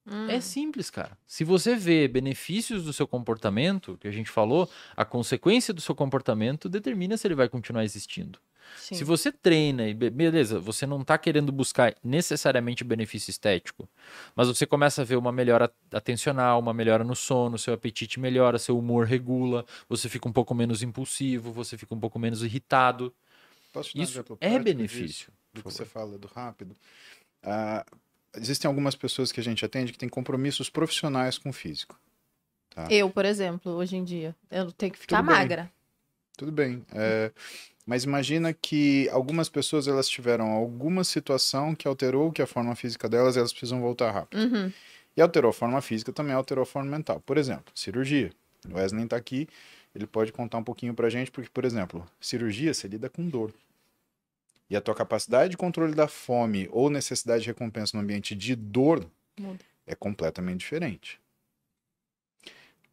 Hum. 0.06 0.28
É 0.28 0.40
simples, 0.40 0.90
cara. 0.90 1.16
Se 1.26 1.44
você 1.44 1.76
vê 1.76 2.08
benefícios 2.08 2.82
do 2.82 2.92
seu 2.92 3.06
comportamento, 3.06 3.98
que 4.00 4.08
a 4.08 4.10
gente 4.10 4.30
falou, 4.30 4.68
a 4.96 5.04
consequência 5.04 5.72
do 5.74 5.80
seu 5.80 5.94
comportamento 5.94 6.68
determina 6.68 7.16
se 7.16 7.26
ele 7.26 7.34
vai 7.34 7.48
continuar 7.48 7.84
existindo. 7.84 8.38
Sim. 8.76 8.94
Se 8.96 9.04
você 9.04 9.30
treina 9.30 9.86
e 9.88 9.94
be- 9.94 10.10
beleza, 10.10 10.58
você 10.58 10.86
não 10.86 11.00
está 11.02 11.16
querendo 11.18 11.50
buscar 11.52 11.94
necessariamente 12.02 12.82
benefício 12.84 13.30
estético, 13.30 13.88
mas 14.34 14.48
você 14.48 14.66
começa 14.66 15.02
a 15.02 15.04
ver 15.04 15.16
uma 15.16 15.30
melhora 15.32 15.72
atencional, 15.92 16.58
uma 16.60 16.72
melhora 16.74 17.04
no 17.04 17.14
sono, 17.14 17.58
seu 17.58 17.72
apetite 17.74 18.18
melhora, 18.20 18.58
seu 18.58 18.78
humor 18.78 19.06
regula, 19.06 19.64
você 19.88 20.08
fica 20.08 20.28
um 20.28 20.32
pouco 20.32 20.54
menos 20.54 20.82
impulsivo, 20.82 21.52
você 21.52 21.76
fica 21.78 21.94
um 21.94 22.00
pouco 22.00 22.18
menos 22.18 22.42
irritado. 22.42 23.14
Posso 23.72 23.90
te 23.90 23.94
dar 23.96 24.00
um 24.00 24.04
Isso 24.04 24.12
exemplo 24.12 24.38
é 24.40 24.58
benefício. 24.58 25.06
disso? 25.06 25.32
do 25.52 25.62
que 25.62 25.70
você 25.72 25.84
fala 25.84 26.16
do 26.16 26.28
rápido. 26.28 26.76
Ah, 27.42 27.84
existem 28.36 28.68
algumas 28.68 28.94
pessoas 28.94 29.32
que 29.32 29.40
a 29.40 29.42
gente 29.42 29.64
atende 29.64 29.92
que 29.92 29.98
têm 29.98 30.08
compromissos 30.08 30.70
profissionais 30.70 31.38
com 31.38 31.50
o 31.50 31.52
físico. 31.52 31.98
Eu, 32.88 33.10
por 33.10 33.24
exemplo, 33.24 33.72
hoje 33.72 33.96
em 33.96 34.04
dia, 34.04 34.34
eu 34.50 34.70
tenho 34.72 34.92
que 34.92 34.98
ficar 34.98 35.18
Tudo 35.18 35.26
bem. 35.26 35.36
magra. 35.36 35.72
Tudo 36.36 36.52
bem. 36.52 36.84
é, 36.92 37.32
mas 37.90 38.04
imagina 38.04 38.54
que 38.54 39.08
algumas 39.08 39.48
pessoas 39.48 39.88
elas 39.88 40.08
tiveram 40.08 40.52
alguma 40.52 41.02
situação 41.02 41.74
que 41.74 41.88
alterou 41.88 42.30
que 42.30 42.40
a 42.40 42.46
forma 42.46 42.76
física 42.76 43.08
delas 43.08 43.34
e 43.34 43.40
elas 43.40 43.50
precisam 43.52 43.80
voltar 43.80 44.12
rápido. 44.12 44.40
Uhum. 44.40 44.72
E 45.16 45.20
alterou 45.20 45.48
a 45.48 45.52
forma 45.52 45.80
física, 45.82 46.12
também 46.12 46.32
alterou 46.32 46.62
a 46.62 46.66
forma 46.66 46.88
mental. 46.88 47.20
Por 47.26 47.36
exemplo, 47.36 47.64
cirurgia. 47.74 48.30
O 48.70 48.76
Wesley 48.76 49.02
está 49.02 49.16
aqui, 49.16 49.48
ele 49.92 50.06
pode 50.06 50.30
contar 50.30 50.58
um 50.58 50.62
pouquinho 50.62 50.94
pra 50.94 51.10
gente, 51.10 51.32
porque, 51.32 51.50
por 51.52 51.64
exemplo, 51.64 52.06
cirurgia 52.20 52.72
você 52.72 52.86
lida 52.86 53.08
com 53.08 53.28
dor. 53.28 53.52
E 54.70 54.76
a 54.76 54.80
tua 54.80 54.94
capacidade 54.94 55.50
de 55.50 55.56
controle 55.56 55.92
da 55.92 56.06
fome 56.06 56.68
ou 56.70 56.90
necessidade 56.90 57.42
de 57.42 57.48
recompensa 57.48 57.96
no 57.96 58.04
ambiente 58.04 58.36
de 58.36 58.54
dor 58.54 59.04
Muda. 59.36 59.64
é 59.84 59.96
completamente 59.96 60.60
diferente. 60.60 61.20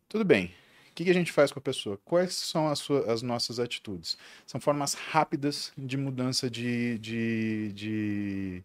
Tudo 0.09 0.25
bem. 0.25 0.51
Que, 0.97 1.03
que 1.05 1.11
a 1.11 1.13
gente 1.13 1.31
faz 1.31 1.51
com 1.51 1.59
a 1.59 1.61
pessoa? 1.61 1.99
Quais 2.03 2.33
são 2.33 2.67
as, 2.67 2.79
sua- 2.79 3.11
as 3.11 3.21
nossas 3.21 3.59
atitudes? 3.59 4.17
São 4.47 4.59
formas 4.59 4.95
rápidas 4.95 5.71
de 5.77 5.95
mudança 5.95 6.49
de. 6.49 6.97
de, 6.97 7.71
de 7.73 8.63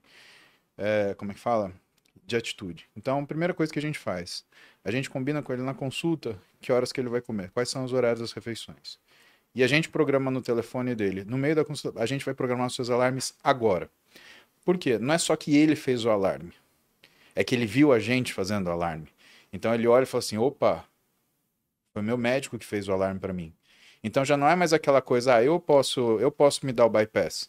é, 0.79 1.15
como 1.15 1.31
é 1.31 1.35
que 1.35 1.41
fala? 1.41 1.73
De 2.27 2.35
atitude. 2.37 2.87
Então, 2.97 3.21
a 3.21 3.27
primeira 3.27 3.53
coisa 3.53 3.71
que 3.73 3.79
a 3.79 3.83
gente 3.83 3.99
faz, 3.99 4.45
a 4.83 4.91
gente 4.91 5.11
combina 5.11 5.43
com 5.43 5.53
ele 5.53 5.63
na 5.63 5.75
consulta 5.75 6.39
que 6.61 6.73
horas 6.73 6.91
que 6.91 7.01
ele 7.01 7.11
vai 7.11 7.21
comer, 7.21 7.51
quais 7.51 7.69
são 7.69 7.85
os 7.85 7.93
horários 7.93 8.21
das 8.21 8.33
refeições. 8.33 8.99
E 9.55 9.63
a 9.63 9.67
gente 9.67 9.91
programa 9.91 10.31
no 10.31 10.41
telefone 10.41 10.95
dele. 10.95 11.25
No 11.25 11.37
meio 11.37 11.55
da 11.55 11.65
consulta, 11.65 12.03
a 12.03 12.07
gente 12.07 12.25
vai 12.25 12.33
programar 12.33 12.69
os 12.69 12.75
seus 12.75 12.89
alarmes 12.89 13.35
agora. 13.45 13.91
Por 14.65 14.79
quê? 14.79 14.99
Não 14.99 15.13
é 15.15 15.19
só 15.19 15.37
que 15.37 15.55
ele 15.57 15.77
fez 15.77 16.05
o 16.07 16.11
alarme. 16.11 16.53
É 17.35 17.45
que 17.45 17.55
ele 17.55 17.67
viu 17.67 17.93
a 17.93 17.99
gente 17.99 18.33
fazendo 18.33 18.69
o 18.69 18.71
alarme. 18.71 19.09
Então 19.53 19.75
ele 19.75 19.87
olha 19.87 20.05
e 20.05 20.07
fala 20.07 20.21
assim: 20.21 20.39
opa, 20.39 20.87
foi 21.93 22.03
meu 22.03 22.17
médico 22.17 22.59
que 22.59 22.65
fez 22.65 22.89
o 22.89 22.93
alarme 22.93 23.21
para 23.21 23.33
mim. 23.33 23.53
Então 24.03 24.25
já 24.25 24.37
não 24.37 24.49
é 24.49 24.57
mais 24.57 24.73
aquela 24.73 25.01
coisa, 25.01 25.37
ah, 25.37 25.45
eu 25.45 25.61
posso, 25.61 26.19
eu 26.19 26.31
posso 26.31 26.67
me 26.67 26.73
dar 26.73 26.87
o 26.87 26.91
bypass, 26.91 27.49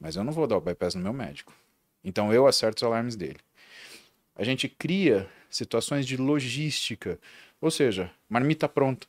mas 0.00 0.16
eu 0.16 0.24
não 0.24 0.32
vou 0.32 0.46
dar 0.46 0.56
o 0.56 0.60
bypass 0.60 0.94
no 0.94 1.02
meu 1.02 1.12
médico. 1.12 1.52
Então 2.02 2.32
eu 2.32 2.46
acerto 2.46 2.78
os 2.78 2.82
alarmes 2.82 3.14
dele. 3.16 3.38
A 4.34 4.44
gente 4.44 4.68
cria 4.68 5.28
situações 5.50 6.06
de 6.06 6.16
logística, 6.16 7.18
ou 7.60 7.70
seja, 7.70 8.10
marmita 8.28 8.68
pronta. 8.68 9.06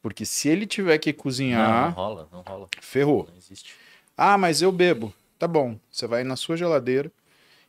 Porque 0.00 0.24
se 0.24 0.48
ele 0.48 0.66
tiver 0.66 0.96
que 0.98 1.12
Não, 1.12 1.18
cozinhar, 1.18 1.86
não 1.88 1.90
rola, 1.90 2.28
não 2.32 2.40
rola. 2.40 2.68
ferrou. 2.80 3.26
Não 3.28 3.36
existe. 3.36 3.74
Ah, 4.16 4.38
mas 4.38 4.62
eu 4.62 4.72
bebo. 4.72 5.12
Tá 5.38 5.46
bom. 5.46 5.78
Você 5.90 6.06
vai 6.06 6.24
na 6.24 6.34
sua 6.36 6.56
geladeira 6.56 7.12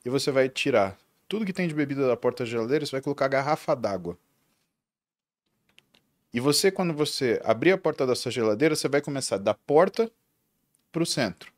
e 0.05 0.09
você 0.09 0.31
vai 0.31 0.47
tirar 0.47 0.97
tudo 1.27 1.45
que 1.45 1.53
tem 1.53 1.67
de 1.67 1.73
bebida 1.73 2.07
da 2.07 2.15
porta 2.17 2.43
da 2.43 2.49
geladeira, 2.49 2.85
você 2.85 2.91
vai 2.93 3.01
colocar 3.01 3.27
garrafa 3.27 3.75
d'água. 3.75 4.17
E 6.33 6.39
você, 6.39 6.71
quando 6.71 6.93
você 6.93 7.41
abrir 7.43 7.71
a 7.71 7.77
porta 7.77 8.05
da 8.05 8.15
sua 8.15 8.31
geladeira, 8.31 8.75
você 8.75 8.87
vai 8.87 9.01
começar 9.01 9.37
da 9.37 9.53
porta 9.53 10.11
para 10.91 11.03
o 11.03 11.05
centro. 11.05 11.51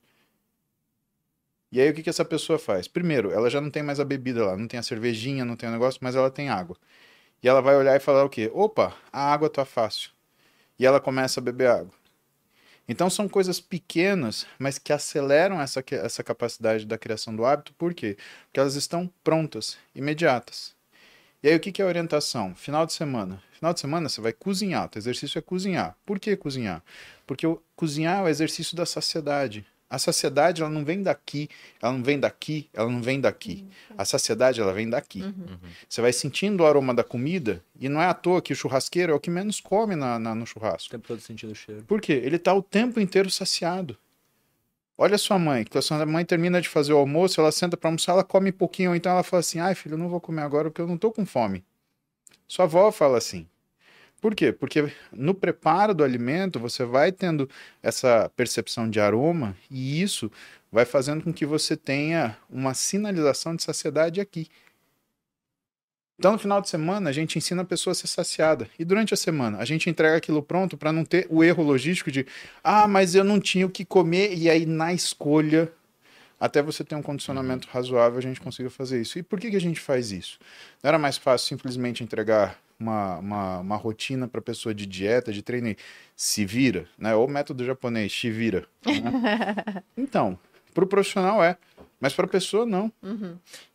E 1.71 1.79
aí 1.79 1.89
o 1.89 1.93
que, 1.93 2.03
que 2.03 2.09
essa 2.09 2.25
pessoa 2.25 2.59
faz? 2.59 2.87
Primeiro, 2.87 3.31
ela 3.31 3.49
já 3.49 3.61
não 3.61 3.71
tem 3.71 3.81
mais 3.81 3.99
a 3.99 4.05
bebida 4.05 4.45
lá, 4.45 4.57
não 4.57 4.67
tem 4.67 4.79
a 4.79 4.83
cervejinha, 4.83 5.45
não 5.45 5.55
tem 5.55 5.69
o 5.69 5.71
negócio, 5.71 5.99
mas 6.03 6.15
ela 6.15 6.29
tem 6.29 6.49
água. 6.49 6.77
E 7.41 7.47
ela 7.47 7.61
vai 7.61 7.75
olhar 7.75 7.95
e 7.95 7.99
falar 7.99 8.23
o 8.23 8.29
quê? 8.29 8.51
Opa, 8.53 8.95
a 9.11 9.33
água 9.33 9.49
tá 9.49 9.65
fácil. 9.65 10.11
E 10.77 10.85
ela 10.85 10.99
começa 10.99 11.39
a 11.39 11.43
beber 11.43 11.69
água. 11.69 11.93
Então 12.87 13.09
são 13.09 13.29
coisas 13.29 13.59
pequenas, 13.61 14.45
mas 14.59 14.77
que 14.77 14.91
aceleram 14.91 15.61
essa, 15.61 15.83
essa 15.91 16.23
capacidade 16.23 16.85
da 16.85 16.97
criação 16.97 17.35
do 17.35 17.45
hábito. 17.45 17.73
Por 17.75 17.93
quê? 17.93 18.17
Porque 18.45 18.59
elas 18.59 18.75
estão 18.75 19.09
prontas, 19.23 19.77
imediatas. 19.95 20.75
E 21.41 21.47
aí 21.47 21.55
o 21.55 21.59
que, 21.59 21.71
que 21.71 21.81
é 21.81 21.85
orientação? 21.85 22.53
Final 22.53 22.85
de 22.85 22.93
semana. 22.93 23.41
Final 23.61 23.75
de 23.75 23.79
semana 23.79 24.09
você 24.09 24.19
vai 24.19 24.33
cozinhar. 24.33 24.89
O 24.93 24.97
exercício 24.97 25.37
é 25.37 25.41
cozinhar. 25.41 25.95
Por 26.03 26.19
que 26.19 26.35
cozinhar? 26.35 26.83
Porque 27.27 27.45
o 27.45 27.61
cozinhar 27.75 28.21
é 28.21 28.23
o 28.23 28.27
exercício 28.27 28.75
da 28.75 28.87
saciedade. 28.87 29.63
A 29.87 29.99
saciedade 29.99 30.63
ela 30.63 30.71
não 30.71 30.83
vem 30.83 31.03
daqui, 31.03 31.47
ela 31.79 31.93
não 31.93 32.01
vem 32.01 32.19
daqui, 32.19 32.67
ela 32.73 32.89
não 32.89 33.03
vem 33.03 33.21
daqui. 33.21 33.63
A 33.95 34.03
saciedade 34.03 34.59
ela 34.59 34.73
vem 34.73 34.89
daqui. 34.89 35.21
Você 35.87 36.01
vai 36.01 36.11
sentindo 36.11 36.63
o 36.63 36.65
aroma 36.65 36.91
da 36.91 37.03
comida 37.03 37.63
e 37.79 37.87
não 37.87 38.01
é 38.01 38.07
à 38.07 38.15
toa 38.15 38.41
que 38.41 38.51
o 38.51 38.55
churrasqueiro 38.55 39.11
é 39.11 39.15
o 39.15 39.19
que 39.19 39.29
menos 39.29 39.59
come 39.61 39.95
na- 39.95 40.17
na- 40.17 40.33
no 40.33 40.47
churrasco. 40.47 40.87
O 40.87 40.91
tempo 40.97 41.07
todo 41.07 41.19
sentindo 41.19 41.51
o 41.51 41.55
cheiro. 41.55 41.83
Por 41.83 42.01
quê? 42.01 42.13
Ele 42.13 42.39
tá 42.39 42.51
o 42.55 42.63
tempo 42.63 42.99
inteiro 42.99 43.29
saciado. 43.29 43.95
Olha 44.97 45.19
sua 45.19 45.37
mãe, 45.37 45.63
que 45.65 45.77
a 45.77 45.81
sua 45.83 46.03
mãe 46.03 46.25
termina 46.25 46.59
de 46.59 46.67
fazer 46.67 46.93
o 46.93 46.97
almoço, 46.97 47.39
ela 47.39 47.51
senta 47.51 47.77
para 47.77 47.89
almoçar, 47.89 48.13
ela 48.13 48.23
come 48.23 48.51
pouquinho, 48.51 48.89
ou 48.89 48.95
então 48.95 49.11
ela 49.11 49.21
fala 49.23 49.41
assim: 49.41 49.59
ai 49.59 49.75
filho, 49.75 49.93
eu 49.93 49.97
não 49.99 50.09
vou 50.09 50.19
comer 50.19 50.41
agora 50.41 50.71
porque 50.71 50.81
eu 50.81 50.87
não 50.87 50.97
tô 50.97 51.11
com 51.11 51.25
fome. 51.27 51.63
Sua 52.47 52.65
avó 52.65 52.91
fala 52.91 53.17
assim. 53.17 53.47
Por 54.21 54.35
quê? 54.35 54.53
Porque 54.53 54.93
no 55.11 55.33
preparo 55.33 55.95
do 55.95 56.03
alimento 56.03 56.59
você 56.59 56.85
vai 56.85 57.11
tendo 57.11 57.49
essa 57.81 58.31
percepção 58.35 58.87
de 58.87 58.99
aroma 58.99 59.57
e 59.69 59.99
isso 59.99 60.31
vai 60.71 60.85
fazendo 60.85 61.23
com 61.23 61.33
que 61.33 61.45
você 61.45 61.75
tenha 61.75 62.37
uma 62.47 62.75
sinalização 62.75 63.55
de 63.55 63.63
saciedade 63.63 64.21
aqui. 64.21 64.47
Então, 66.19 66.33
no 66.33 66.37
final 66.37 66.61
de 66.61 66.69
semana, 66.69 67.09
a 67.09 67.13
gente 67.13 67.35
ensina 67.39 67.63
a 67.63 67.65
pessoa 67.65 67.93
a 67.93 67.95
ser 67.95 68.05
saciada. 68.05 68.69
E 68.77 68.85
durante 68.85 69.11
a 69.11 69.17
semana, 69.17 69.57
a 69.57 69.65
gente 69.65 69.89
entrega 69.89 70.17
aquilo 70.17 70.43
pronto 70.43 70.77
para 70.77 70.93
não 70.93 71.03
ter 71.03 71.25
o 71.31 71.43
erro 71.43 71.63
logístico 71.63 72.11
de 72.11 72.27
ah, 72.63 72.87
mas 72.87 73.15
eu 73.15 73.23
não 73.23 73.39
tinha 73.39 73.65
o 73.65 73.71
que 73.71 73.83
comer. 73.83 74.37
E 74.37 74.47
aí, 74.47 74.67
na 74.67 74.93
escolha, 74.93 75.73
até 76.39 76.61
você 76.61 76.83
ter 76.83 76.93
um 76.93 77.01
condicionamento 77.01 77.67
razoável, 77.71 78.19
a 78.19 78.21
gente 78.21 78.39
consiga 78.39 78.69
fazer 78.69 79.01
isso. 79.01 79.17
E 79.17 79.23
por 79.23 79.39
que, 79.39 79.49
que 79.49 79.57
a 79.57 79.61
gente 79.61 79.79
faz 79.79 80.11
isso? 80.11 80.37
Não 80.83 80.89
era 80.89 80.99
mais 80.99 81.17
fácil 81.17 81.47
simplesmente 81.47 82.03
entregar 82.03 82.55
uma, 82.81 83.17
uma, 83.19 83.59
uma 83.59 83.75
rotina 83.75 84.27
para 84.27 84.41
pessoa 84.41 84.73
de 84.73 84.85
dieta, 84.85 85.31
de 85.31 85.41
treino 85.41 85.69
e 85.69 85.77
se 86.15 86.45
vira, 86.45 86.87
né? 86.97 87.15
Ou 87.15 87.27
método 87.27 87.63
japonês, 87.63 88.11
se 88.11 88.29
vira. 88.29 88.67
né? 88.85 89.83
então, 89.95 90.37
para 90.73 90.83
o 90.83 90.87
profissional 90.87 91.43
é, 91.43 91.57
mas 91.99 92.13
para 92.13 92.25
a 92.25 92.29
pessoa 92.29 92.65
não. 92.65 92.91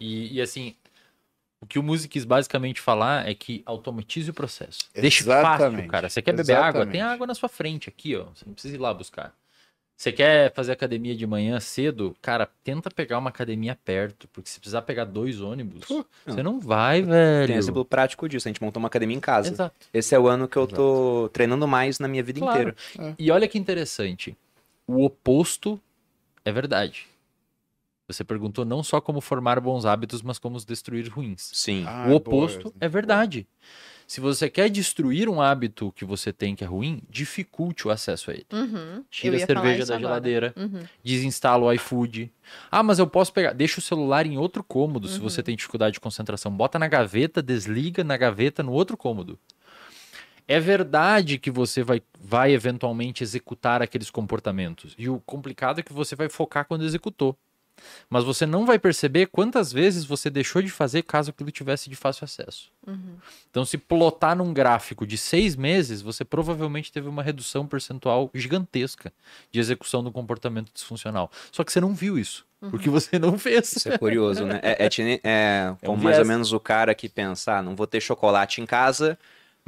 E, 0.01 0.37
e, 0.37 0.41
assim, 0.41 0.75
o 1.61 1.67
que 1.67 1.79
o 1.79 1.83
Music 1.83 2.13
quis 2.13 2.25
basicamente 2.25 2.81
falar 2.81 3.29
é 3.29 3.35
que 3.35 3.63
automatize 3.65 4.31
o 4.31 4.35
processo. 4.35 4.81
Deixe 4.93 5.23
fácil, 5.23 5.39
Exatamente. 5.41 5.89
cara. 5.89 6.09
Você 6.09 6.21
quer 6.21 6.33
beber 6.33 6.55
água? 6.55 6.69
Exatamente. 6.69 6.93
Tem 6.93 7.01
água 7.03 7.27
na 7.27 7.35
sua 7.35 7.49
frente 7.49 7.89
aqui, 7.89 8.17
ó. 8.17 8.25
Você 8.25 8.45
não 8.45 8.53
precisa 8.53 8.75
ir 8.75 8.79
lá 8.79 8.93
buscar. 8.93 9.33
Você 9.97 10.13
quer 10.13 10.53
fazer 10.53 10.73
academia 10.73 11.17
de 11.17 11.27
manhã 11.27 11.59
cedo? 11.59 12.15
Cara, 12.21 12.47
tenta 12.63 12.91
pegar 12.91 13.19
uma 13.19 13.31
academia 13.31 13.79
perto, 13.83 14.29
porque 14.29 14.51
se 14.51 14.61
precisar 14.61 14.83
pegar 14.83 15.07
dois 15.07 15.41
ônibus, 15.41 15.87
Pô, 15.87 16.05
você 16.27 16.43
não 16.43 16.61
vai, 16.61 17.01
velho. 17.01 17.47
Tem 17.47 17.57
exemplo 17.57 17.83
prático 17.85 18.29
disso. 18.29 18.47
A 18.47 18.51
gente 18.51 18.63
montou 18.63 18.79
uma 18.79 18.89
academia 18.89 19.17
em 19.17 19.21
casa. 19.21 19.51
Exato. 19.51 19.75
Esse 19.95 20.15
é 20.15 20.19
o 20.19 20.29
ano 20.29 20.47
que 20.47 20.57
eu 20.59 20.67
tô 20.67 21.31
treinando 21.33 21.67
mais 21.67 21.99
na 21.99 22.07
minha 22.09 22.23
vida 22.23 22.39
Claro. 22.39 22.75
inteira. 22.95 23.15
E 23.19 23.31
olha 23.31 23.49
que 23.49 23.59
interessante. 23.59 24.37
O 24.87 25.03
oposto 25.03 25.81
é 26.45 26.53
verdade. 26.53 27.07
Você 28.07 28.23
perguntou 28.23 28.65
não 28.65 28.85
só 28.85 29.01
como 29.01 29.21
formar 29.23 29.59
bons 29.61 29.85
hábitos, 29.87 30.21
mas 30.23 30.39
como 30.39 30.57
os 30.57 30.65
destruir 30.65 31.09
ruins. 31.09 31.51
Sim. 31.55 31.85
Ah, 31.89 32.03
o 32.05 32.09
boa, 32.09 32.17
oposto 32.17 32.75
é 32.79 32.89
verdade. 32.89 33.47
Se 34.07 34.21
você 34.21 34.49
quer 34.49 34.71
destruir 34.71 35.29
um 35.29 35.41
hábito 35.41 35.93
que 35.97 36.05
você 36.05 36.33
tem 36.33 36.55
que 36.55 36.63
é 36.63 36.67
ruim, 36.67 37.03
dificulte 37.11 37.89
o 37.89 37.91
acesso 37.91 38.31
a 38.31 38.35
ele. 38.35 38.47
Uhum. 38.53 39.05
Tira 39.11 39.37
a 39.37 39.41
cerveja 39.41 39.85
da 39.85 39.97
agora. 39.97 40.01
geladeira, 40.01 40.55
Uhum. 40.57 40.83
desinstala 41.03 41.65
o 41.65 41.73
iFood. 41.73 42.33
Ah, 42.71 42.83
mas 42.85 43.01
eu 43.01 43.07
posso 43.09 43.33
pegar. 43.33 43.53
Deixa 43.53 43.81
o 43.81 43.83
celular 43.83 44.25
em 44.25 44.39
outro 44.39 44.63
cômodo 44.63 45.09
se 45.09 45.17
Uhum. 45.19 45.23
você 45.25 45.43
tem 45.43 45.57
dificuldade 45.57 45.95
de 45.95 46.01
concentração. 46.01 46.53
Bota 46.53 46.79
na 46.79 46.87
gaveta, 46.87 47.43
desliga 47.43 48.05
na 48.05 48.17
gaveta 48.17 48.63
no 48.63 48.71
outro 48.73 48.97
cômodo. 48.97 49.37
É 50.49 50.61
verdade 50.61 51.39
que 51.39 51.51
você 51.51 51.83
vai, 51.83 52.01
vai 52.21 52.53
eventualmente 52.53 53.25
executar 53.25 53.83
aqueles 53.83 54.11
comportamentos. 54.11 54.95
E 54.97 55.09
o 55.09 55.19
complicado 55.27 55.81
é 55.81 55.83
que 55.83 55.93
você 55.93 56.15
vai 56.15 56.29
focar 56.29 56.65
quando 56.67 56.85
executou. 56.85 57.37
Mas 58.09 58.25
você 58.25 58.47
não 58.47 58.65
vai 58.65 58.79
perceber 58.79 59.27
quantas 59.27 59.73
vezes 59.73 60.05
você 60.05 60.31
deixou 60.31 60.63
de 60.63 60.71
fazer 60.71 61.03
caso 61.03 61.31
aquilo 61.31 61.51
tivesse 61.51 61.89
de 61.91 61.97
fácil 61.97 62.25
acesso. 62.25 62.71
Uhum. 62.87 63.17
Então, 63.51 63.65
se 63.65 63.77
plotar 63.79 64.37
num 64.37 64.53
gráfico 64.53 65.07
de 65.07 65.19
seis 65.19 65.57
meses, 65.57 66.01
você 66.03 66.25
provavelmente 66.25 66.93
teve 66.93 67.09
uma 67.09 67.23
redução 67.23 67.67
percentual 67.67 68.31
gigantesca 68.35 69.13
de 69.51 69.61
execução 69.61 70.03
do 70.03 70.11
comportamento 70.13 70.71
disfuncional. 70.73 71.31
Só 71.53 71.65
que 71.65 71.73
você 71.73 71.81
não 71.81 71.95
viu 71.95 72.19
isso, 72.19 72.47
porque 72.71 72.89
você 72.89 73.19
não 73.19 73.39
fez. 73.39 73.77
Isso 73.77 73.89
é 73.91 73.99
curioso, 73.99 74.45
né? 74.45 74.61
É, 74.63 74.87
é, 74.87 74.89
tine- 74.89 75.21
é 75.23 75.75
É 75.83 75.87
um 75.89 75.93
como 75.93 76.03
mais 76.05 76.19
ou 76.19 76.25
menos 76.25 76.53
o 76.53 76.61
cara 76.61 76.95
que 76.95 77.09
pensa, 77.09 77.59
ah, 77.59 77.63
não 77.63 77.75
vou 77.77 77.87
ter 77.87 78.01
chocolate 78.01 78.61
em 78.61 78.67
casa, 78.67 79.19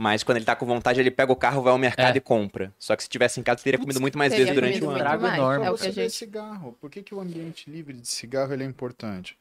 mas 0.00 0.22
quando 0.22 0.36
ele 0.38 0.44
tá 0.46 0.54
com 0.54 0.64
vontade, 0.64 1.00
ele 1.00 1.10
pega 1.10 1.32
o 1.32 1.36
carro, 1.36 1.60
vai 1.60 1.72
ao 1.72 1.78
mercado 1.78 2.14
É. 2.14 2.18
e 2.18 2.20
compra. 2.20 2.72
Só 2.78 2.94
que 2.96 3.02
se 3.02 3.08
tivesse 3.08 3.40
em 3.40 3.42
casa, 3.42 3.62
teria 3.62 3.78
comido 3.80 4.00
muito 4.00 4.16
mais 4.16 4.32
vezes 4.32 4.54
durante 4.54 4.78
o 4.80 4.84
muito 4.84 4.90
ano. 4.90 4.98
Trago 5.00 5.22
mais. 5.24 5.34
enorme. 5.34 5.66
É 5.66 5.70
o 5.70 5.74
que 5.74 5.86
a 5.88 5.90
gente... 5.90 6.14
cigarro. 6.14 6.76
Por 6.80 6.88
que, 6.88 7.02
que 7.02 7.12
o 7.14 7.20
ambiente 7.20 7.68
livre 7.68 7.92
de 7.94 8.06
cigarro 8.06 8.52
ele 8.54 8.62
é 8.62 8.66
importante? 8.66 9.36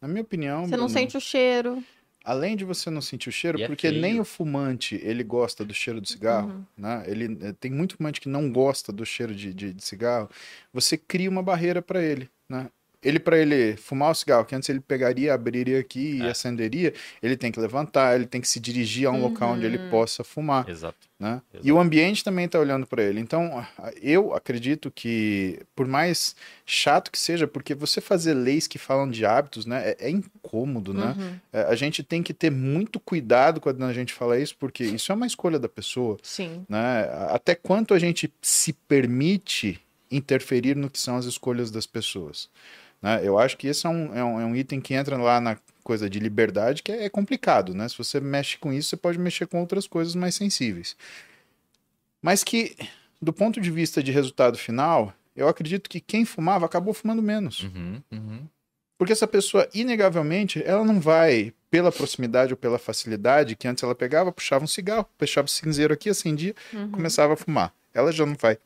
Na 0.00 0.08
minha 0.08 0.22
opinião, 0.22 0.62
Você 0.64 0.70
não 0.76 0.86
Bruno, 0.86 0.88
sente 0.88 1.16
o 1.16 1.20
cheiro. 1.20 1.84
além 2.24 2.56
de 2.56 2.64
você 2.64 2.88
não 2.88 3.00
sentir 3.02 3.28
o 3.28 3.32
cheiro, 3.32 3.58
E 3.58 3.64
é 3.64 3.66
porque 3.66 3.88
feio. 3.90 4.00
nem 4.00 4.18
o 4.18 4.24
fumante 4.24 4.98
ele 5.02 5.22
gosta 5.22 5.64
do 5.64 5.74
cheiro 5.74 6.00
do 6.00 6.08
cigarro, 6.08 6.48
Uhum. 6.48 6.64
né? 6.76 7.04
Ele 7.06 7.38
eh, 7.42 7.52
tem 7.60 7.70
muito 7.70 7.96
fumante 7.96 8.20
que 8.20 8.28
não 8.30 8.50
gosta 8.50 8.90
do 8.92 9.04
cheiro 9.04 9.34
de, 9.34 9.52
de, 9.52 9.72
de 9.74 9.84
cigarro. 9.84 10.30
Você 10.72 10.96
cria 10.96 11.28
uma 11.28 11.42
barreira 11.42 11.82
para 11.82 12.02
ele, 12.02 12.30
né? 12.48 12.68
Ele 13.02 13.20
para 13.20 13.38
ele 13.38 13.76
fumar 13.76 14.10
o 14.10 14.14
cigarro, 14.14 14.44
que 14.44 14.54
antes 14.56 14.68
ele 14.68 14.80
pegaria, 14.80 15.32
abriria 15.32 15.78
aqui 15.78 16.16
e 16.18 16.22
É. 16.22 16.30
acenderia, 16.30 16.92
ele 17.22 17.36
tem 17.36 17.52
que 17.52 17.60
levantar, 17.60 18.16
ele 18.16 18.26
tem 18.26 18.40
que 18.40 18.48
se 18.48 18.58
dirigir 18.58 19.06
a 19.06 19.10
um 19.12 19.20
local 19.20 19.52
onde 19.52 19.64
ele 19.64 19.78
Uhum. 19.78 19.88
possa 19.90 20.24
fumar 20.24 20.68
Exato. 20.68 20.98
né? 21.18 21.40
Exato. 21.52 21.66
E 21.68 21.70
o 21.70 21.78
ambiente 21.78 22.24
também 22.24 22.46
está 22.46 22.58
olhando 22.58 22.86
para 22.86 23.02
ele. 23.02 23.20
Então, 23.20 23.64
eu 24.02 24.34
acredito 24.34 24.90
que, 24.90 25.60
por 25.76 25.86
mais 25.86 26.34
chato 26.66 27.10
que 27.12 27.18
seja, 27.18 27.46
porque 27.46 27.72
você 27.74 28.00
fazer 28.00 28.34
leis 28.34 28.66
que 28.66 28.78
falam 28.78 29.08
de 29.08 29.24
hábitos, 29.24 29.64
né, 29.64 29.90
é, 29.90 30.06
é 30.08 30.10
incômodo, 30.10 30.92
né? 30.92 31.14
Uhum. 31.16 31.34
É, 31.52 31.62
A 31.62 31.74
gente 31.76 32.02
tem 32.02 32.22
que 32.22 32.34
ter 32.34 32.50
muito 32.50 32.98
cuidado 32.98 33.60
quando 33.60 33.84
a 33.84 33.92
gente 33.92 34.12
fala 34.12 34.38
isso, 34.40 34.56
porque 34.58 34.82
isso 34.84 35.12
é 35.12 35.14
uma 35.14 35.26
escolha 35.26 35.58
da 35.58 35.68
pessoa, 35.68 36.16
Sim. 36.22 36.64
né? 36.68 37.08
Até 37.30 37.54
quanto 37.54 37.94
a 37.94 37.98
gente 37.98 38.32
se 38.42 38.72
permite 38.72 39.80
interferir 40.10 40.74
no 40.74 40.88
que 40.88 40.98
são 40.98 41.16
as 41.16 41.26
escolhas 41.26 41.70
das 41.70 41.86
pessoas. 41.86 42.48
Né? 43.00 43.20
Eu 43.22 43.38
acho 43.38 43.56
que 43.56 43.66
esse 43.68 43.86
é 43.86 43.88
um, 43.90 44.14
é, 44.14 44.24
um, 44.24 44.40
é 44.40 44.44
um 44.44 44.56
item 44.56 44.80
que 44.80 44.94
entra 44.94 45.16
lá 45.16 45.40
na 45.40 45.56
coisa 45.82 46.08
de 46.10 46.18
liberdade, 46.18 46.82
que 46.82 46.92
é, 46.92 47.04
é 47.04 47.08
complicado, 47.08 47.74
né? 47.74 47.88
Se 47.88 47.96
você 47.96 48.20
mexe 48.20 48.58
com 48.58 48.72
isso, 48.72 48.90
você 48.90 48.96
pode 48.96 49.18
mexer 49.18 49.46
com 49.46 49.60
outras 49.60 49.86
coisas 49.86 50.14
mais 50.14 50.34
sensíveis. 50.34 50.96
Mas 52.20 52.42
que, 52.44 52.76
do 53.22 53.32
ponto 53.32 53.60
de 53.60 53.70
vista 53.70 54.02
de 54.02 54.10
resultado 54.12 54.58
final, 54.58 55.12
eu 55.34 55.48
acredito 55.48 55.88
que 55.88 56.00
quem 56.00 56.24
fumava 56.24 56.66
acabou 56.66 56.92
fumando 56.92 57.22
menos. 57.22 57.62
Uhum, 57.62 58.02
uhum. 58.12 58.46
Porque 58.98 59.12
essa 59.12 59.26
pessoa, 59.28 59.68
inegavelmente, 59.72 60.60
ela 60.66 60.84
não 60.84 61.00
vai 61.00 61.54
pela 61.70 61.92
proximidade 61.92 62.52
ou 62.52 62.56
pela 62.56 62.78
facilidade, 62.78 63.54
que 63.54 63.68
antes 63.68 63.82
ela 63.84 63.94
pegava, 63.94 64.32
puxava 64.32 64.64
um 64.64 64.68
cigarro, 64.68 65.06
fechava 65.16 65.46
o 65.46 65.50
cinzeiro 65.50 65.94
aqui, 65.94 66.10
acendia, 66.10 66.54
Uhum. 66.72 66.90
começava 66.90 67.34
a 67.34 67.36
fumar. 67.36 67.72
Ela 67.94 68.10
já 68.10 68.26
não 68.26 68.34
vai. 68.34 68.58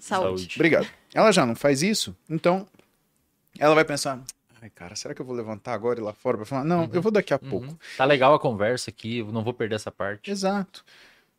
Saúde. 0.00 0.54
Obrigado. 0.56 0.88
Ela 1.16 1.32
já 1.32 1.46
não 1.46 1.54
faz 1.56 1.82
isso, 1.82 2.14
então 2.28 2.66
ela 3.58 3.74
vai 3.74 3.84
pensar: 3.86 4.20
ai, 4.60 4.68
cara, 4.68 4.94
será 4.94 5.14
que 5.14 5.20
eu 5.22 5.24
vou 5.24 5.34
levantar 5.34 5.72
agora 5.72 5.98
e 5.98 6.02
ir 6.02 6.04
lá 6.04 6.12
fora 6.12 6.36
pra 6.36 6.44
falar? 6.44 6.62
Não, 6.64 6.82
Uhum. 6.82 6.90
eu 6.92 7.00
vou 7.00 7.10
daqui 7.10 7.32
a 7.32 7.40
Uhum. 7.42 7.48
pouco. 7.48 7.78
Tá 7.96 8.04
legal 8.04 8.34
a 8.34 8.38
conversa 8.38 8.90
aqui, 8.90 9.18
eu 9.20 9.32
não 9.32 9.42
vou 9.42 9.54
perder 9.54 9.76
essa 9.76 9.90
parte. 9.90 10.30
Exato. 10.30 10.84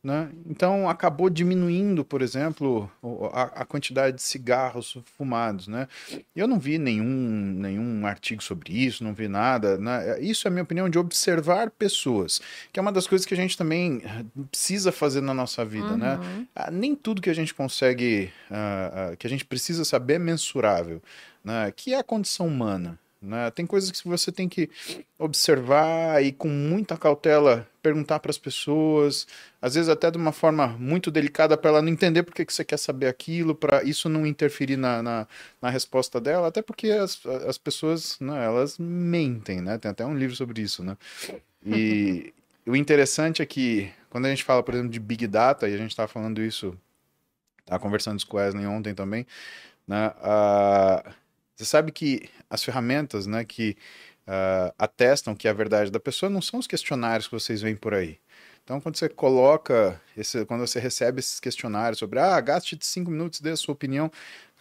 Né? 0.08 0.30
Então 0.50 0.88
acabou 0.88 1.30
diminuindo, 1.30 2.06
por 2.06 2.22
exemplo, 2.22 2.90
a, 3.34 3.42
a 3.44 3.66
quantidade 3.66 4.16
de 4.16 4.22
cigarros 4.22 4.98
fumados. 5.18 5.68
Né? 5.68 5.86
Eu 6.34 6.48
não 6.48 6.58
vi 6.58 6.78
nenhum, 6.78 7.04
nenhum 7.06 8.08
artigo 8.08 8.42
sobre 8.42 8.72
isso, 8.72 9.04
não 9.04 9.14
vi 9.14 9.28
nada. 9.28 9.78
Né? 9.78 10.22
Isso 10.22 10.48
é 10.48 10.50
a 10.50 10.52
minha 10.52 10.64
opinião 10.64 10.90
de 10.90 10.98
observar 10.98 11.70
pessoas, 11.72 12.40
que 12.72 12.80
é 12.80 12.82
uma 12.82 12.94
das 12.94 13.06
coisas 13.06 13.26
que 13.26 13.34
a 13.34 13.38
gente 13.38 13.58
também 13.58 14.02
eh, 14.02 14.24
precisa 14.50 14.94
fazer 14.94 15.20
na 15.20 15.34
nossa 15.34 15.66
vida. 15.66 15.98
Né? 15.98 16.16
Uhum. 16.16 16.48
Ah, 16.56 16.72
nem 16.72 16.96
tudo 16.96 17.22
que 17.22 17.30
a 17.30 17.36
gente 17.36 17.54
consegue, 17.54 18.32
ah, 18.50 19.10
ah, 19.12 19.16
que 19.18 19.28
a 19.28 19.30
gente 19.30 19.44
precisa 19.44 19.84
saber 19.84 20.14
é 20.14 20.20
mensurável, 20.20 21.04
né? 21.44 21.74
que 21.76 21.94
é 21.94 22.00
a 22.00 22.04
condição 22.04 22.48
humana. 22.48 22.98
Né? 23.22 23.52
Tem 23.52 23.66
coisas 23.66 23.92
que 23.92 24.08
você 24.08 24.32
tem 24.32 24.48
que 24.48 24.70
observar 25.20 26.24
e 26.24 26.32
com 26.32 26.48
muita 26.48 26.96
cautela 26.96 27.68
perguntar 27.88 28.20
para 28.20 28.30
as 28.30 28.38
pessoas, 28.38 29.26
às 29.62 29.76
vezes 29.76 29.88
até 29.88 30.12
de 30.12 30.18
uma 30.18 30.34
forma 30.34 30.68
muito 30.68 31.10
delicada 31.10 31.56
para 31.58 31.70
ela 31.70 31.82
não 31.82 31.88
entender 31.88 32.22
por 32.24 32.34
que, 32.34 32.46
que 32.46 32.54
você 32.54 32.66
quer 32.66 32.78
saber 32.78 33.08
aquilo, 33.08 33.56
para 33.56 33.82
isso 33.84 34.10
não 34.10 34.28
interferir 34.28 34.76
na, 34.76 35.02
na, 35.02 35.28
na 35.62 35.70
resposta 35.70 36.20
dela, 36.20 36.48
até 36.48 36.62
porque 36.62 36.92
as, 36.92 37.26
as 37.26 37.58
pessoas, 37.58 38.20
né, 38.20 38.44
elas 38.44 38.78
mentem, 38.78 39.62
né? 39.62 39.78
Tem 39.78 39.90
até 39.90 40.06
um 40.06 40.18
livro 40.18 40.36
sobre 40.36 40.62
isso, 40.62 40.84
né? 40.84 40.98
E 41.66 42.34
o 42.68 42.76
interessante 42.76 43.42
é 43.42 43.46
que 43.46 43.90
quando 44.10 44.26
a 44.26 44.30
gente 44.30 44.44
fala, 44.44 44.62
por 44.62 44.74
exemplo, 44.74 44.92
de 44.92 45.00
Big 45.00 45.26
Data, 45.28 45.70
e 45.70 45.74
a 45.74 45.78
gente 45.78 45.92
estava 45.92 46.10
falando 46.10 46.42
isso, 46.42 46.78
estava 47.62 47.80
conversando 47.80 48.18
isso 48.18 48.28
com 48.28 48.36
o 48.36 48.40
Wesley 48.42 48.66
ontem 48.66 48.94
também, 48.94 49.26
né? 49.88 50.12
ah, 50.22 51.14
você 51.56 51.64
sabe 51.64 51.92
que 51.92 52.30
as 52.50 52.64
ferramentas 52.64 53.26
né, 53.26 53.46
que 53.46 53.76
ah, 54.28 54.74
atestam 54.78 55.34
que 55.34 55.48
é 55.48 55.52
a 55.52 55.54
verdade 55.54 55.90
da 55.90 56.00
pessoa 56.00 56.30
não 56.30 56.42
são 56.42 56.60
os 56.60 56.68
questionários 56.68 57.28
que 57.28 57.34
vocês 57.34 57.62
veem 57.62 57.76
por 57.76 57.94
aí. 57.94 58.20
Então, 58.64 58.82
quando 58.82 58.98
você 58.98 59.08
coloca, 59.08 60.00
esse, 60.18 60.46
quando 60.46 60.60
você 60.68 60.78
recebe 60.78 61.22
esses 61.22 61.40
questionários 61.40 62.00
sobre, 62.00 62.20
ah, 62.20 62.40
gaste 62.42 62.78
cinco 62.82 63.10
minutos, 63.10 63.40
dê 63.40 63.52
a 63.52 63.56
sua 63.56 63.72
opinião, 63.72 64.12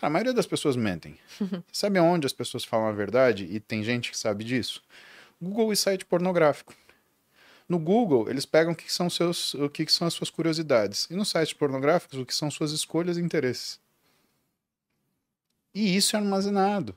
a 0.00 0.08
maioria 0.08 0.32
das 0.32 0.46
pessoas 0.46 0.76
mentem. 0.76 1.18
sabe 1.72 1.98
onde 1.98 2.24
as 2.24 2.32
pessoas 2.32 2.64
falam 2.64 2.86
a 2.86 2.92
verdade? 2.92 3.44
E 3.50 3.58
tem 3.58 3.82
gente 3.82 4.12
que 4.12 4.18
sabe 4.18 4.44
disso? 4.44 4.80
Google 5.42 5.72
e 5.72 5.76
site 5.76 6.04
pornográfico. 6.04 6.72
No 7.68 7.80
Google, 7.80 8.30
eles 8.30 8.46
pegam 8.46 8.74
o 8.74 8.76
que 8.76 8.92
são, 8.92 9.10
seus, 9.10 9.54
o 9.54 9.68
que 9.68 9.90
são 9.90 10.06
as 10.06 10.14
suas 10.14 10.30
curiosidades. 10.30 11.08
E 11.10 11.14
nos 11.14 11.28
sites 11.28 11.52
pornográficos, 11.52 12.16
o 12.16 12.24
que 12.24 12.34
são 12.34 12.48
suas 12.48 12.70
escolhas 12.70 13.16
e 13.16 13.20
interesses. 13.20 13.80
E 15.74 15.96
isso 15.96 16.14
é 16.14 16.20
armazenado. 16.20 16.94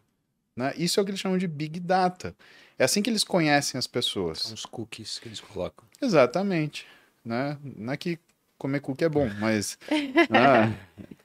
Né? 0.60 0.74
Isso 0.76 1.00
é 1.00 1.02
o 1.02 1.06
que 1.06 1.12
eles 1.12 1.22
chamam 1.22 1.38
de 1.38 1.48
Big 1.48 1.80
Data. 1.80 2.36
É 2.78 2.84
assim 2.84 3.02
que 3.02 3.10
eles 3.10 3.24
conhecem 3.24 3.80
as 3.80 3.88
pessoas. 3.88 4.40
São 4.40 4.54
os 4.54 4.66
cookies 4.66 5.18
que 5.18 5.30
eles 5.30 5.40
colocam. 5.40 5.86
Exatamente. 6.02 6.86
Né? 7.24 7.58
Não 7.64 7.94
é 7.94 7.98
que 7.98 8.20
comer 8.58 8.82
cookie 8.82 9.06
é 9.06 9.10
bom, 9.10 9.30
mas. 9.40 9.80
ah, 10.30 10.70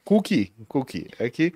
cookie, 0.05 0.53
cookie. 0.69 1.09
É 1.19 1.29
que 1.29 1.53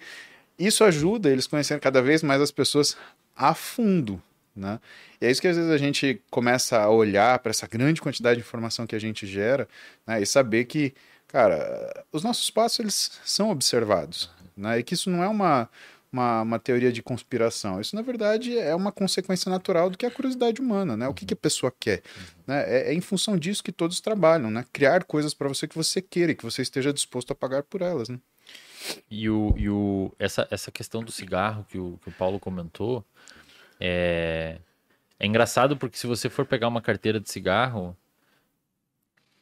isso 0.59 0.83
ajuda 0.83 1.31
eles 1.31 1.47
conhecerem 1.47 1.81
cada 1.81 2.03
vez 2.03 2.21
mais 2.21 2.43
as 2.43 2.51
pessoas 2.51 2.97
a 3.37 3.55
fundo. 3.55 4.21
Né? 4.57 4.81
E 5.21 5.27
é 5.27 5.31
isso 5.31 5.41
que 5.41 5.47
às 5.47 5.57
vezes 5.57 5.71
a 5.71 5.79
gente 5.79 6.21
começa 6.33 6.81
a 6.81 6.91
olhar 6.91 7.39
para 7.39 7.51
essa 7.51 7.69
grande 7.69 8.01
quantidade 8.01 8.41
de 8.41 8.45
informação 8.45 8.89
que 8.89 8.97
a 8.97 9.01
gente 9.01 9.25
gera 9.25 9.69
né? 10.05 10.21
e 10.21 10.27
saber 10.27 10.65
que, 10.65 10.93
cara, 11.29 12.05
os 12.11 12.25
nossos 12.25 12.51
passos 12.51 12.81
eles 12.81 13.21
são 13.25 13.51
observados. 13.51 14.29
Né? 14.57 14.81
E 14.81 14.83
que 14.83 14.95
isso 14.95 15.09
não 15.09 15.23
é 15.23 15.29
uma, 15.29 15.71
uma, 16.13 16.43
uma, 16.43 16.59
teoria 16.59 16.93
de 16.93 17.03
conspiração. 17.03 17.81
Isso, 17.81 17.95
na 17.95 18.03
verdade, 18.03 18.59
é 18.59 18.75
uma 18.75 18.91
consequência 18.91 19.51
natural 19.51 19.91
do 19.91 19.99
que 19.99 20.07
é 20.07 20.09
a 20.09 20.13
curiosidade 20.13 20.61
humana, 20.61 20.97
né? 20.97 21.09
O 21.09 21.15
que, 21.15 21.27
que 21.27 21.35
a 21.35 21.37
pessoa 21.37 21.73
quer. 21.79 22.03
Né? 22.47 22.65
É, 22.67 22.91
é, 22.91 22.95
em 22.95 23.01
função 23.01 23.37
disso 23.37 23.63
que 23.63 23.73
todos 23.73 24.01
trabalham, 24.01 24.51
né? 24.51 24.65
Criar 24.73 25.05
coisas 25.05 25.35
para 25.35 25.49
você 25.49 25.69
que 25.69 25.77
você 25.77 26.01
queira 26.01 26.33
e 26.33 26.35
que 26.35 26.45
você 26.45 26.63
esteja 26.63 26.93
disposto 26.93 27.33
a 27.33 27.35
pagar 27.35 27.63
por 27.63 27.83
elas, 27.83 28.09
né? 28.09 28.19
E, 29.11 29.29
o, 29.29 29.55
e 29.57 29.69
o, 29.69 30.13
essa, 30.19 30.47
essa 30.51 30.71
questão 30.71 31.03
do 31.03 31.13
cigarro 31.13 31.67
que 31.69 31.79
o, 31.79 31.99
que 32.03 32.09
o 32.09 32.13
Paulo 32.13 32.39
comentou 32.39 33.05
é, 33.81 34.59
é 35.19 35.27
engraçado 35.27 35.77
porque 35.77 35.99
se 35.99 36.07
você 36.07 36.29
for 36.31 36.47
pegar 36.47 36.69
uma 36.69 36.81
carteira 36.81 37.21
de 37.21 37.31
cigarro, 37.31 37.97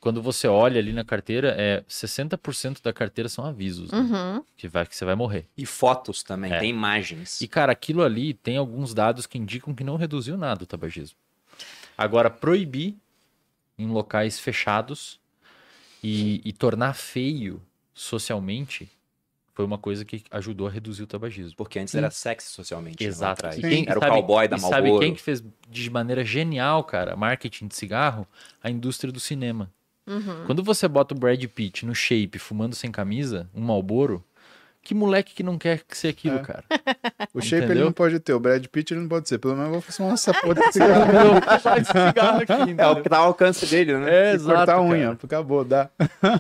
quando 0.07 0.23
você 0.23 0.47
olha 0.47 0.79
ali 0.79 0.93
na 0.93 1.05
carteira, 1.05 1.53
é 1.59 1.83
60% 1.89 2.81
da 2.81 2.93
carteira 2.93 3.29
são 3.29 3.45
avisos, 3.45 3.91
né? 3.91 3.99
Uhum. 3.99 4.45
que, 4.57 4.69
vai, 4.69 4.87
que 4.87 4.95
você 4.95 5.05
vai 5.05 5.17
morrer. 5.17 5.49
E 5.57 5.67
fotos 5.67 6.23
também, 6.23 6.53
É. 6.53 6.61
tem 6.61 6.71
imagens. 6.71 7.41
E, 7.41 7.49
cara, 7.49 7.73
aquilo 7.73 8.05
ali 8.05 8.33
tem 8.33 8.57
alguns 8.57 8.95
dados 8.95 9.27
que 9.27 9.37
indicam 9.37 9.75
que 9.75 9.83
não 9.83 9.97
reduziu 9.97 10.37
nada 10.37 10.63
o 10.63 10.67
tabagismo. 10.67 11.17
Agora, 11.99 12.31
proibir 12.31 12.95
em 13.77 13.89
locais 13.89 14.39
fechados 14.39 15.19
e, 16.01 16.41
e 16.45 16.53
tornar 16.53 16.95
feio 16.95 17.61
socialmente 17.93 18.89
foi 19.55 19.65
uma 19.65 19.77
coisa 19.79 20.05
que 20.05 20.23
ajudou 20.31 20.69
a 20.69 20.71
reduzir 20.71 21.03
o 21.03 21.07
tabagismo. 21.09 21.57
Porque 21.57 21.81
antes 21.81 21.97
era 21.97 22.13
sexy 22.13 22.49
socialmente. 22.53 23.03
Exato. 23.03 23.45
atrás. 23.47 23.59
E 23.59 23.63
Sim. 23.63 23.69
quem, 23.69 23.85
Era 23.89 23.99
o 23.99 24.03
sabe- 24.03 24.13
cowboy 24.15 24.47
da 24.47 24.57
e 24.57 24.61
sabe 24.61 24.73
Marlboro. 24.83 25.01
quem 25.01 25.15
que 25.15 25.21
fez 25.21 25.43
de 25.69 25.91
maneira 25.91 26.25
genial, 26.25 26.85
cara, 26.85 27.17
marketing 27.17 27.67
de 27.67 27.75
cigarro? 27.75 28.25
A 28.63 28.71
indústria 28.71 29.13
do 29.13 29.19
cinema. 29.19 29.69
Uhum. 30.07 30.45
Quando 30.47 30.63
você 30.63 30.87
bota 30.87 31.15
o 31.15 31.19
Brad 31.19 31.43
Pitt 31.47 31.85
no 31.85 31.95
shape, 31.95 32.39
fumando 32.39 32.75
sem 32.75 32.91
camisa, 32.93 33.49
um 33.55 33.61
Malboro, 33.61 34.23
que 34.83 34.95
moleque 34.95 35.35
que 35.35 35.43
não 35.43 35.59
quer 35.59 35.83
ser 35.89 36.09
aquilo, 36.09 36.37
É. 36.37 36.43
cara? 36.43 36.65
O 37.35 37.41
shape 37.43 37.57
ele 37.57 37.65
Entendeu? 37.67 37.85
não 37.87 37.93
pode 37.93 38.19
ter, 38.21 38.33
o 38.33 38.41
Brad 38.41 38.65
Pitt 38.67 38.95
ele 38.95 39.01
não 39.03 39.09
pode 39.11 39.29
ser. 39.29 39.37
Pelo 39.39 39.53
menos 39.55 39.67
eu 39.67 39.73
vou 39.73 39.81
fazer 39.83 40.03
uma 40.03 40.17
sapota 40.17 40.59
de 40.69 40.73
cigarro 40.73 42.41
É 42.79 42.87
o 42.87 43.03
que 43.03 43.09
tá 43.11 43.19
ao 43.19 43.27
alcance 43.27 43.67
dele, 43.67 43.95
né? 43.99 44.31
É, 44.31 44.33
exato, 44.35 44.57
cortar 44.57 44.73
a 44.73 44.77
cara. 44.77 44.83
unha. 44.83 45.11
Acabou, 45.23 45.65
dá. 45.65 45.91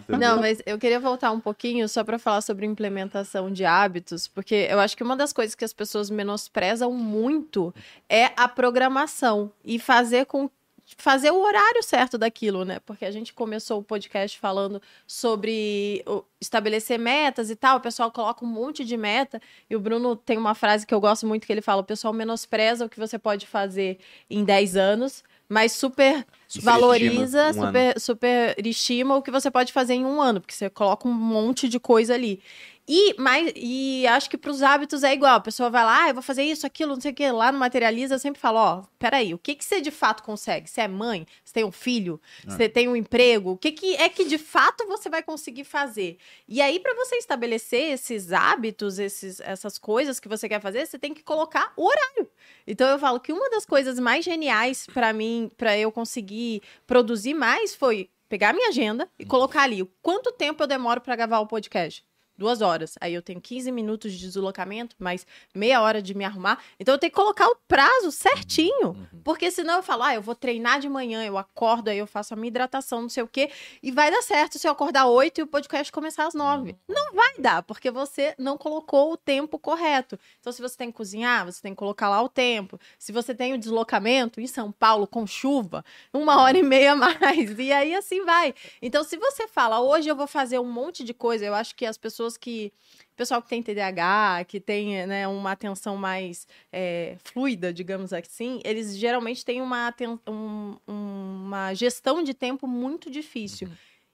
Não, 0.08 0.40
mas 0.40 0.62
eu 0.64 0.78
queria 0.78 0.98
voltar 0.98 1.32
um 1.32 1.40
pouquinho 1.40 1.86
só 1.86 2.02
para 2.02 2.18
falar 2.18 2.40
sobre 2.40 2.64
implementação 2.64 3.50
de 3.52 3.64
hábitos, 3.66 4.26
porque 4.26 4.66
eu 4.70 4.80
acho 4.80 4.96
que 4.96 5.02
uma 5.02 5.16
das 5.16 5.34
coisas 5.34 5.54
que 5.54 5.64
as 5.66 5.72
pessoas 5.74 6.08
menosprezam 6.08 6.90
muito 6.92 7.74
é 8.08 8.30
a 8.36 8.48
programação 8.48 9.50
e 9.64 9.78
fazer 9.78 10.24
com 10.24 10.48
fazer 10.96 11.30
o 11.30 11.42
horário 11.42 11.82
certo 11.82 12.16
daquilo, 12.16 12.64
né? 12.64 12.78
Porque 12.80 13.04
a 13.04 13.10
gente 13.10 13.32
começou 13.32 13.80
o 13.80 13.82
podcast 13.82 14.38
falando 14.38 14.80
sobre 15.06 16.04
estabelecer 16.40 16.98
metas 16.98 17.50
e 17.50 17.56
tal, 17.56 17.78
o 17.78 17.80
pessoal 17.80 18.10
coloca 18.12 18.44
um 18.44 18.48
monte 18.48 18.84
de 18.84 18.96
meta, 18.96 19.40
e 19.68 19.74
o 19.74 19.80
Bruno 19.80 20.14
tem 20.14 20.38
uma 20.38 20.54
frase 20.54 20.86
que 20.86 20.94
eu 20.94 21.00
gosto 21.00 21.26
muito 21.26 21.46
que 21.46 21.52
ele 21.52 21.62
fala: 21.62 21.80
o 21.82 21.84
pessoal 21.84 22.12
menospreza 22.12 22.84
o 22.84 22.88
que 22.88 23.00
você 23.00 23.18
pode 23.18 23.46
fazer 23.46 23.98
em 24.30 24.44
10 24.44 24.76
anos, 24.76 25.24
mas 25.48 25.72
super 25.72 26.24
valoriza, 26.62 27.50
um 27.50 27.52
super, 27.52 28.00
super 28.00 28.66
estima 28.66 29.16
o 29.16 29.22
que 29.22 29.30
você 29.30 29.50
pode 29.50 29.72
fazer 29.72 29.94
em 29.94 30.04
um 30.04 30.20
ano, 30.20 30.40
porque 30.40 30.54
você 30.54 30.70
coloca 30.70 31.08
um 31.08 31.12
monte 31.12 31.68
de 31.68 31.80
coisa 31.80 32.14
ali. 32.14 32.40
E, 32.88 33.14
mas, 33.18 33.52
e 33.56 34.06
acho 34.06 34.30
que 34.30 34.38
para 34.38 34.50
os 34.50 34.62
hábitos 34.62 35.02
é 35.02 35.12
igual. 35.12 35.36
A 35.36 35.40
pessoa 35.40 35.68
vai 35.68 35.84
lá, 35.84 36.04
ah, 36.04 36.08
eu 36.08 36.14
vou 36.14 36.22
fazer 36.22 36.44
isso, 36.44 36.64
aquilo, 36.66 36.94
não 36.94 37.00
sei 37.00 37.10
o 37.10 37.14
que. 37.14 37.28
Lá 37.32 37.50
no 37.50 37.58
Materializa, 37.58 38.14
eu 38.14 38.18
sempre 38.18 38.40
falo: 38.40 38.58
ó, 38.58 38.84
peraí, 38.98 39.34
o 39.34 39.38
que, 39.38 39.56
que 39.56 39.64
você 39.64 39.80
de 39.80 39.90
fato 39.90 40.22
consegue? 40.22 40.70
Você 40.70 40.82
é 40.82 40.88
mãe? 40.88 41.26
Você 41.44 41.52
tem 41.52 41.64
um 41.64 41.72
filho? 41.72 42.20
Você 42.46 42.68
tem 42.68 42.88
um 42.88 42.94
emprego? 42.94 43.52
O 43.52 43.56
que, 43.56 43.72
que 43.72 43.96
é 43.96 44.08
que 44.08 44.24
de 44.24 44.38
fato 44.38 44.86
você 44.86 45.08
vai 45.08 45.22
conseguir 45.22 45.64
fazer? 45.64 46.18
E 46.46 46.60
aí, 46.60 46.78
para 46.78 46.94
você 46.94 47.16
estabelecer 47.16 47.92
esses 47.92 48.32
hábitos, 48.32 49.00
esses, 49.00 49.40
essas 49.40 49.78
coisas 49.78 50.20
que 50.20 50.28
você 50.28 50.48
quer 50.48 50.60
fazer, 50.60 50.86
você 50.86 50.98
tem 50.98 51.12
que 51.12 51.24
colocar 51.24 51.72
o 51.76 51.86
horário. 51.86 52.30
Então, 52.66 52.88
eu 52.88 52.98
falo 52.98 53.18
que 53.18 53.32
uma 53.32 53.50
das 53.50 53.66
coisas 53.66 53.98
mais 53.98 54.24
geniais 54.24 54.86
para 54.86 55.12
mim, 55.12 55.50
para 55.56 55.76
eu 55.76 55.90
conseguir 55.90 56.62
produzir 56.86 57.34
mais, 57.34 57.74
foi 57.74 58.08
pegar 58.28 58.52
minha 58.52 58.68
agenda 58.68 59.08
e 59.18 59.24
colocar 59.24 59.62
ali 59.62 59.82
o 59.82 59.90
quanto 60.02 60.32
tempo 60.32 60.62
eu 60.62 60.66
demoro 60.66 61.00
para 61.00 61.16
gravar 61.16 61.40
o 61.40 61.46
podcast. 61.46 62.04
Duas 62.36 62.60
horas. 62.60 62.94
Aí 63.00 63.14
eu 63.14 63.22
tenho 63.22 63.40
15 63.40 63.70
minutos 63.72 64.12
de 64.12 64.18
deslocamento, 64.18 64.96
mais 64.98 65.26
meia 65.54 65.80
hora 65.80 66.02
de 66.02 66.14
me 66.14 66.24
arrumar. 66.24 66.58
Então 66.78 66.94
eu 66.94 66.98
tenho 66.98 67.10
que 67.10 67.16
colocar 67.16 67.46
o 67.48 67.56
prazo 67.68 68.10
certinho. 68.10 68.88
Uhum. 68.88 69.20
Porque 69.24 69.50
senão 69.50 69.76
eu 69.76 69.82
falo, 69.82 70.02
ah, 70.02 70.14
eu 70.14 70.22
vou 70.22 70.34
treinar 70.34 70.80
de 70.80 70.88
manhã, 70.88 71.24
eu 71.24 71.38
acordo, 71.38 71.88
aí 71.88 71.98
eu 71.98 72.06
faço 72.06 72.34
a 72.34 72.36
minha 72.36 72.48
hidratação, 72.48 73.02
não 73.02 73.08
sei 73.08 73.22
o 73.22 73.28
quê. 73.28 73.50
E 73.82 73.90
vai 73.90 74.10
dar 74.10 74.22
certo 74.22 74.58
se 74.58 74.66
eu 74.66 74.72
acordar 74.72 75.06
8 75.06 75.38
e 75.38 75.42
o 75.42 75.46
podcast 75.46 75.92
começar 75.92 76.26
às 76.26 76.34
9. 76.34 76.76
Não 76.88 77.14
vai 77.14 77.34
dar, 77.38 77.62
porque 77.62 77.90
você 77.90 78.34
não 78.38 78.56
colocou 78.56 79.12
o 79.12 79.16
tempo 79.16 79.58
correto. 79.58 80.18
Então, 80.40 80.52
se 80.52 80.60
você 80.60 80.76
tem 80.76 80.90
que 80.90 80.96
cozinhar, 80.96 81.44
você 81.44 81.60
tem 81.60 81.72
que 81.72 81.78
colocar 81.78 82.08
lá 82.08 82.22
o 82.22 82.28
tempo. 82.28 82.78
Se 82.98 83.12
você 83.12 83.34
tem 83.34 83.54
o 83.54 83.58
deslocamento 83.58 84.40
em 84.40 84.46
São 84.46 84.70
Paulo 84.72 85.06
com 85.06 85.26
chuva, 85.26 85.84
uma 86.12 86.40
hora 86.40 86.58
e 86.58 86.62
meia 86.62 86.92
a 86.92 86.96
mais. 86.96 87.58
E 87.58 87.72
aí 87.72 87.94
assim 87.94 88.24
vai. 88.24 88.54
Então, 88.80 89.02
se 89.02 89.16
você 89.16 89.48
fala, 89.48 89.80
hoje 89.80 90.08
eu 90.08 90.16
vou 90.16 90.26
fazer 90.26 90.58
um 90.58 90.70
monte 90.70 91.02
de 91.02 91.14
coisa, 91.14 91.44
eu 91.44 91.54
acho 91.54 91.74
que 91.74 91.86
as 91.86 91.96
pessoas 91.96 92.25
que. 92.34 92.72
O 93.12 93.16
pessoal 93.16 93.42
que 93.42 93.48
tem 93.48 93.62
TDAH, 93.62 94.44
que 94.48 94.58
tem 94.58 95.06
né, 95.06 95.28
uma 95.28 95.52
atenção 95.52 95.96
mais 95.96 96.46
é, 96.72 97.16
fluida, 97.22 97.72
digamos 97.72 98.12
assim, 98.14 98.60
eles 98.64 98.96
geralmente 98.96 99.44
têm 99.44 99.60
uma, 99.60 99.94
um- 100.26 100.76
uma 100.86 101.74
gestão 101.74 102.22
de 102.22 102.32
tempo 102.32 102.66
muito 102.66 103.10
difícil. 103.10 103.68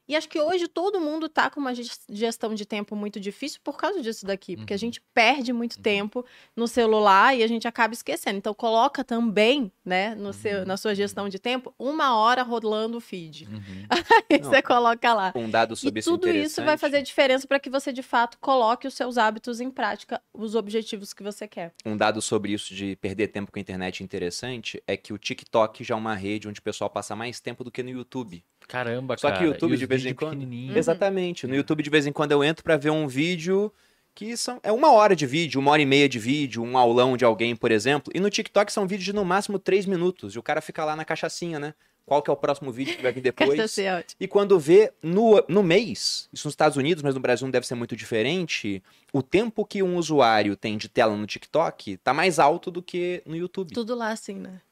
E 0.09 0.17
acho 0.17 0.29
que 0.29 0.41
hoje 0.41 0.67
todo 0.67 1.01
mundo 1.01 1.29
tá 1.29 1.49
com 1.49 1.61
uma 1.61 1.75
ges- 1.75 2.01
gestão 2.11 2.55
de 2.55 2.67
tempo 2.67 2.97
muito 2.97 3.21
difícil 3.21 3.61
por 3.63 3.77
causa 3.77 4.01
disso 4.03 4.27
daqui, 4.27 4.57
porque 4.57 4.73
a 4.73 4.75
Uhum. 4.75 4.79
gente 4.79 5.01
perde 5.15 5.53
muito 5.53 5.79
tempo 5.81 6.25
no 6.57 6.67
celular 6.67 7.37
e 7.37 7.43
a 7.43 7.47
gente 7.47 7.69
acaba 7.69 7.95
esquecendo. 7.95 8.37
Então 8.39 8.53
coloca 8.53 9.05
também, 9.05 9.71
né, 9.85 10.15
no 10.17 10.33
seu, 10.33 10.67
na 10.67 10.77
sua 10.77 10.95
gestão 10.95 11.29
de 11.29 11.39
tempo, 11.39 11.73
uma 11.79 12.17
hora 12.17 12.43
rolando 12.43 12.99
o 12.99 13.01
feed. 13.01 13.47
Uhum. 13.49 13.87
Aí 14.31 14.39
Não. 14.41 14.51
você 14.51 14.61
coloca 14.61 15.15
lá. 15.15 15.33
Um 15.37 15.49
dado 15.49 15.75
E 15.75 15.77
sobre 15.77 16.01
isso 16.01 16.11
tudo 16.11 16.29
isso 16.29 16.65
vai 16.65 16.77
fazer 16.77 17.01
diferença 17.03 17.47
para 17.47 17.61
que 17.61 17.71
você 17.71 17.93
de 17.93 18.03
fato 18.03 18.39
coloque 18.41 18.87
os 18.89 18.95
seus 18.95 19.17
hábitos 19.17 19.61
em 19.61 19.71
prática, 19.71 20.21
os 20.35 20.55
objetivos 20.55 21.13
que 21.13 21.23
você 21.23 21.47
quer. 21.47 21.73
Um 21.87 21.97
dado 21.97 22.21
sobre 22.21 22.53
isso 22.53 22.75
de 22.75 22.97
perder 22.97 23.29
tempo 23.29 23.53
com 23.53 23.59
a 23.59 23.63
internet 23.63 24.03
interessante 24.03 24.83
é 24.87 24.97
que 24.97 25.13
o 25.13 25.19
TikTok 25.19 25.85
já 25.85 25.95
é 25.95 25.99
uma 25.99 26.15
rede 26.15 26.49
onde 26.49 26.59
o 26.61 26.63
pessoal 26.63 26.91
passa 26.91 27.15
mais 27.15 27.41
tempo 27.41 27.63
do 27.63 27.71
que 27.71 27.83
no 27.83 27.91
YouTube. 27.91 28.45
Caramba, 28.73 29.19
Só 29.19 29.29
que 29.29 29.35
cara. 29.35 29.45
o 29.45 29.53
YouTube, 29.53 29.73
e 29.73 29.75
os 29.75 29.81
de 29.81 29.85
vez 29.85 30.07
em 30.07 30.15
quando-. 30.15 30.49
Exatamente. 30.75 31.47
No 31.47 31.55
YouTube, 31.55 31.83
de 31.83 31.91
vez 31.91 32.07
em 32.07 32.13
quando, 32.13 32.33
eu 32.33 32.43
entro 32.43 32.65
pra 32.65 32.79
ver 32.79 32.89
um 32.89 33.07
vídeo 33.07 33.71
que 34.15 34.35
são, 34.35 34.59
é 34.63 34.73
uma 34.73 34.91
hora 34.93 35.15
de 35.15 35.27
vídeo, 35.27 35.61
uma 35.61 35.73
hora 35.73 35.83
e 35.83 35.85
meia 35.85 36.09
de 36.09 36.19
vídeo, 36.19 36.63
um 36.63 36.79
aulão 36.79 37.15
de 37.15 37.23
alguém, 37.23 37.55
por 37.55 37.71
exemplo. 37.71 38.11
E 38.15 38.19
no 38.19 38.31
TikTok 38.31 38.73
são 38.73 38.87
vídeos 38.87 39.05
de 39.05 39.13
no 39.13 39.27
máximo 39.27 39.59
três 39.59 39.85
minutos. 39.85 40.35
E 40.35 40.39
o 40.39 40.43
cara 40.43 40.63
fica 40.63 40.87
lá 40.87 40.97
na 40.97 41.05
cachaçinha, 41.05 41.59
né? 41.59 41.75
Qual 42.07 42.23
que 42.23 42.31
é 42.31 42.33
o 42.33 42.37
próximo 42.37 42.73
vídeo 42.73 42.97
que 42.97 43.03
vai 43.03 43.13
vir 43.13 43.21
depois? 43.23 43.79
É 43.79 43.95
ótimo. 43.95 44.17
E 44.19 44.27
quando 44.27 44.59
vê 44.59 44.91
no, 45.03 45.45
no 45.47 45.63
mês, 45.63 46.31
isso 46.33 46.47
nos 46.47 46.53
Estados 46.53 46.79
Unidos, 46.79 47.03
mas 47.03 47.15
no 47.15 47.21
Brasil 47.21 47.47
não 47.47 47.53
deve 47.53 47.67
ser 47.67 47.75
muito 47.75 47.95
diferente, 47.95 48.83
o 49.13 49.23
tempo 49.23 49.67
que 49.67 49.83
um 49.83 49.99
usuário 49.99 50.57
tem 50.57 50.79
de 50.79 50.89
tela 50.89 51.15
no 51.15 51.27
TikTok 51.27 51.99
tá 51.99 52.15
mais 52.15 52.39
alto 52.39 52.71
do 52.71 52.83
que 52.83 53.23
no 53.27 53.37
YouTube. 53.37 53.75
Tudo 53.75 53.95
lá 53.95 54.13
assim, 54.13 54.37
né? 54.37 54.63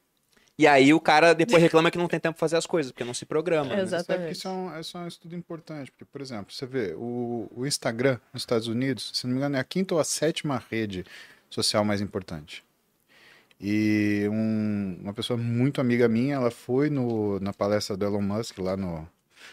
E 0.57 0.67
aí 0.67 0.93
o 0.93 0.99
cara 0.99 1.33
depois 1.33 1.61
reclama 1.63 1.89
que 1.89 1.97
não 1.97 2.07
tem 2.07 2.19
tempo 2.19 2.35
pra 2.35 2.39
fazer 2.39 2.57
as 2.57 2.65
coisas, 2.67 2.91
porque 2.91 3.03
não 3.03 3.13
se 3.13 3.25
programa. 3.25 3.69
né? 3.69 3.77
Mas 3.81 3.89
Sabe 3.89 4.03
que 4.03 4.11
Exatamente. 4.11 4.31
isso 4.37 4.47
é 4.47 4.51
um, 4.51 4.79
isso 4.79 4.97
é 4.97 5.01
um 5.01 5.07
estudo 5.07 5.35
importante, 5.35 5.91
porque, 5.91 6.05
por 6.05 6.21
exemplo, 6.21 6.53
você 6.53 6.65
vê, 6.65 6.93
o, 6.95 7.47
o 7.55 7.65
Instagram 7.65 8.19
nos 8.33 8.43
Estados 8.43 8.67
Unidos, 8.67 9.11
se 9.13 9.25
não 9.25 9.31
me 9.33 9.37
engano, 9.39 9.55
é 9.55 9.59
a 9.59 9.63
quinta 9.63 9.95
ou 9.95 9.99
a 9.99 10.03
sétima 10.03 10.61
rede 10.69 11.03
social 11.49 11.83
mais 11.83 11.99
importante. 12.01 12.63
E 13.59 14.27
um- 14.31 14.97
uma 15.01 15.13
pessoa 15.13 15.37
muito 15.37 15.79
amiga 15.81 16.07
minha, 16.07 16.35
ela 16.35 16.51
foi 16.51 16.89
no, 16.89 17.39
na 17.39 17.53
palestra 17.53 17.95
do 17.95 18.05
Elon 18.05 18.21
Musk 18.21 18.57
lá 18.59 18.75
no. 18.75 19.07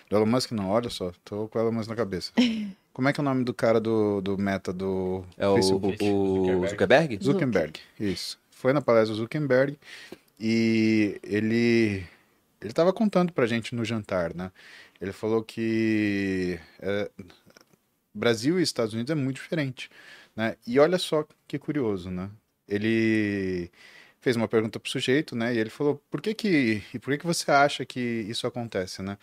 Do 0.08 0.16
Elon 0.16 0.26
Musk 0.26 0.52
não, 0.52 0.68
olha 0.70 0.88
só, 0.90 1.12
tô 1.24 1.48
com 1.48 1.58
o 1.58 1.62
Elon 1.62 1.72
Musk 1.72 1.88
na 1.90 1.96
cabeça. 1.96 2.32
Como 2.92 3.06
é 3.08 3.12
que 3.12 3.20
é 3.20 3.22
o 3.22 3.24
nome 3.24 3.44
do 3.44 3.54
cara 3.54 3.78
do, 3.80 4.20
do 4.20 4.36
Meta 4.36 4.72
do 4.72 5.24
É 5.36 5.46
o, 5.46 5.54
Facebook? 5.54 5.98
o 6.02 6.66
Zuckerberg? 6.68 7.18
Zuckerberg, 7.22 7.80
isso. 8.00 8.38
Foi 8.50 8.72
na 8.72 8.80
palestra 8.80 9.14
do 9.14 9.20
Zuckerberg 9.22 9.78
e 10.38 11.20
ele 11.22 12.06
ele 12.60 12.70
estava 12.70 12.92
contando 12.92 13.32
pra 13.32 13.46
gente 13.46 13.74
no 13.74 13.84
jantar, 13.84 14.34
né? 14.34 14.50
Ele 15.00 15.12
falou 15.12 15.44
que 15.44 16.58
é, 16.80 17.10
Brasil 18.14 18.58
e 18.58 18.62
Estados 18.62 18.94
Unidos 18.94 19.10
é 19.10 19.14
muito 19.14 19.36
diferente, 19.36 19.90
né? 20.36 20.56
E 20.66 20.78
olha 20.78 20.98
só 20.98 21.26
que 21.46 21.58
curioso, 21.58 22.10
né? 22.10 22.30
Ele 22.66 23.70
fez 24.20 24.36
uma 24.36 24.48
pergunta 24.48 24.80
pro 24.80 24.90
sujeito, 24.90 25.36
né? 25.36 25.54
E 25.54 25.58
ele 25.58 25.70
falou: 25.70 26.02
"Por 26.10 26.20
que 26.20 26.34
que 26.34 26.82
e 26.94 26.98
por 26.98 27.12
que 27.12 27.18
que 27.18 27.26
você 27.26 27.50
acha 27.50 27.84
que 27.84 28.00
isso 28.00 28.46
acontece, 28.46 29.02
né?" 29.02 29.18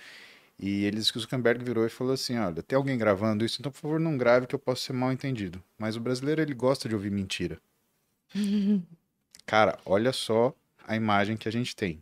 E 0.60 0.86
ele 0.86 0.98
disse 0.98 1.12
que 1.12 1.18
o 1.18 1.22
Zuckerberg 1.22 1.64
virou 1.64 1.86
e 1.86 1.90
falou 1.90 2.14
assim: 2.14 2.38
Olha, 2.38 2.64
tem 2.64 2.78
alguém 2.78 2.98
gravando 2.98 3.46
isso, 3.46 3.58
então 3.60 3.72
por 3.72 3.80
favor 3.80 4.00
não 4.00 4.18
grave 4.18 4.48
que 4.48 4.56
eu 4.56 4.60
posso 4.60 4.84
ser 4.84 4.94
mal 4.94 5.12
entendido. 5.12 5.62
Mas 5.78 5.96
o 5.96 6.00
brasileiro 6.00 6.42
ele 6.42 6.54
gosta 6.54 6.88
de 6.88 6.96
ouvir 6.96 7.12
mentira. 7.12 7.60
Cara, 9.46 9.78
olha 9.86 10.12
só 10.14 10.56
a 10.86 10.96
imagem 10.96 11.38
que 11.38 11.48
a 11.48 11.52
gente 11.52 11.76
tem. 11.76 12.02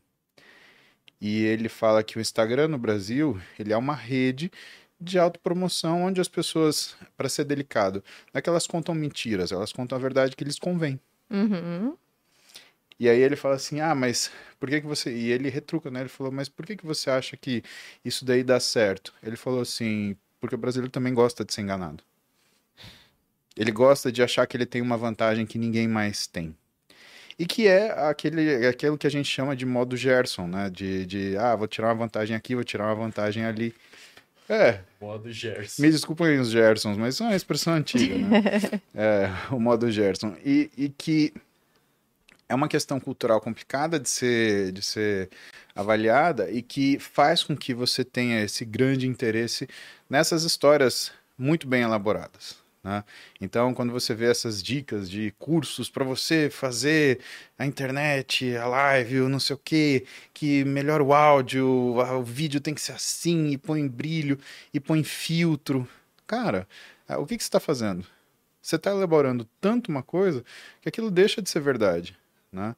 E 1.20 1.44
ele 1.46 1.70
fala 1.70 2.04
que 2.04 2.18
o 2.18 2.22
Instagram 2.22 2.68
no 2.68 2.78
Brasil, 2.78 3.40
ele 3.58 3.72
é 3.72 3.78
uma 3.78 3.96
rede 3.96 4.52
de 5.00 5.18
autopromoção 5.20 6.04
onde 6.04 6.22
as 6.22 6.28
pessoas, 6.28 6.96
para 7.18 7.30
ser 7.30 7.44
delicado, 7.46 8.04
não 8.34 8.40
é 8.40 8.42
que 8.42 8.50
elas 8.50 8.68
contam 8.68 8.96
mentiras, 8.96 9.52
elas 9.52 9.72
contam 9.74 9.98
a 9.98 10.02
verdade 10.02 10.36
que 10.36 10.44
lhes 10.44 10.60
convém. 10.60 11.00
Uhum. 11.30 11.96
E 13.00 13.10
aí 13.10 13.20
ele 13.20 13.36
fala 13.36 13.56
assim: 13.56 13.80
"Ah, 13.80 13.96
mas 13.96 14.32
por 14.60 14.70
que 14.70 14.82
que 14.82 14.88
você..." 14.88 15.12
E 15.14 15.32
ele 15.32 15.50
retruca, 15.50 15.90
né? 15.92 16.02
Ele 16.02 16.10
falou: 16.10 16.32
"Mas 16.32 16.48
por 16.48 16.66
que 16.66 16.76
que 16.78 16.86
você 16.86 17.10
acha 17.10 17.36
que 17.36 17.64
isso 18.04 18.24
daí 18.24 18.44
dá 18.44 18.60
certo?" 18.60 19.14
Ele 19.24 19.36
falou 19.36 19.62
assim: 19.62 20.16
"Porque 20.40 20.56
o 20.56 20.58
brasileiro 20.58 20.92
também 20.92 21.14
gosta 21.14 21.44
de 21.44 21.54
ser 21.54 21.62
enganado. 21.62 22.04
Ele 23.58 23.72
gosta 23.72 24.12
de 24.12 24.24
achar 24.24 24.46
que 24.48 24.58
ele 24.58 24.66
tem 24.66 24.82
uma 24.82 24.98
vantagem 24.98 25.46
que 25.46 25.58
ninguém 25.58 25.88
mais 25.88 26.28
tem." 26.28 26.56
E 27.38 27.46
que 27.46 27.68
é 27.68 27.92
aquele, 28.08 28.66
aquilo 28.68 28.98
que 28.98 29.08
a 29.08 29.10
gente 29.10 29.28
chama 29.28 29.56
de 29.56 29.66
modo 29.66 29.98
Gerson, 29.98 30.48
né? 30.48 30.70
De, 30.70 31.06
de, 31.06 31.38
ah, 31.38 31.56
vou 31.56 31.68
tirar 31.68 31.88
uma 31.88 31.96
vantagem 31.96 32.36
aqui, 32.36 32.56
vou 32.56 32.64
tirar 32.64 32.86
uma 32.86 32.96
vantagem 32.96 33.46
ali. 33.46 33.74
É, 34.50 34.82
Modo 35.00 35.32
Gerson. 35.32 35.82
me 35.82 35.90
desculpem 35.90 36.38
os 36.38 36.50
Gersons, 36.50 36.98
mas 36.98 37.14
isso 37.14 37.24
é 37.24 37.28
uma 37.28 37.36
expressão 37.36 37.74
antiga, 37.74 38.18
né? 38.18 38.42
é, 38.94 39.30
o 39.52 39.60
modo 39.60 39.90
Gerson. 39.90 40.36
E, 40.46 40.70
e 40.78 40.90
que 40.90 41.34
é 42.50 42.54
uma 42.54 42.68
questão 42.68 43.00
cultural 43.00 43.40
complicada 43.40 44.00
de 44.00 44.10
ser, 44.10 44.72
de 44.72 44.82
ser 44.82 45.30
avaliada 45.74 46.52
e 46.52 46.62
que 46.62 47.00
faz 47.00 47.44
com 47.44 47.56
que 47.56 47.74
você 47.74 48.04
tenha 48.04 48.42
esse 48.44 48.66
grande 48.66 49.08
interesse 49.08 49.68
nessas 50.10 50.44
histórias 50.44 51.12
muito 51.38 51.68
bem 51.68 51.82
elaboradas. 51.82 52.63
Né? 52.84 53.04
Então, 53.40 53.74
quando 53.74 53.94
você 53.94 54.14
vê 54.14 54.26
essas 54.26 54.62
dicas 54.62 55.10
de 55.10 55.32
cursos 55.40 55.90
para 55.90 56.04
você 56.04 56.50
fazer 56.50 57.20
a 57.58 57.66
internet, 57.66 58.56
a 58.58 58.68
live, 58.68 59.22
o 59.22 59.30
não 59.30 59.40
sei 59.40 59.56
o 59.56 59.60
que, 59.60 60.06
que 60.34 60.66
melhora 60.66 61.02
o 61.02 61.14
áudio, 61.14 61.66
o 61.66 62.24
vídeo 62.24 62.60
tem 62.60 62.74
que 62.74 62.82
ser 62.82 62.92
assim, 62.92 63.52
e 63.52 63.58
põe 63.58 63.88
brilho, 63.88 64.38
e 64.74 64.80
põe 64.80 65.04
filtro. 65.04 65.88
Cara, 66.28 66.68
o 67.18 67.26
que, 67.26 67.38
que 67.38 67.44
você 67.44 67.48
está 67.48 67.60
fazendo? 67.60 68.06
Você 68.62 68.76
está 68.76 68.92
elaborando 68.92 69.48
tanto 69.62 69.90
uma 69.90 70.04
coisa 70.04 70.44
que 70.82 70.90
aquilo 70.90 71.10
deixa 71.10 71.42
de 71.42 71.50
ser 71.50 71.62
verdade. 71.62 72.18
Né? 72.52 72.76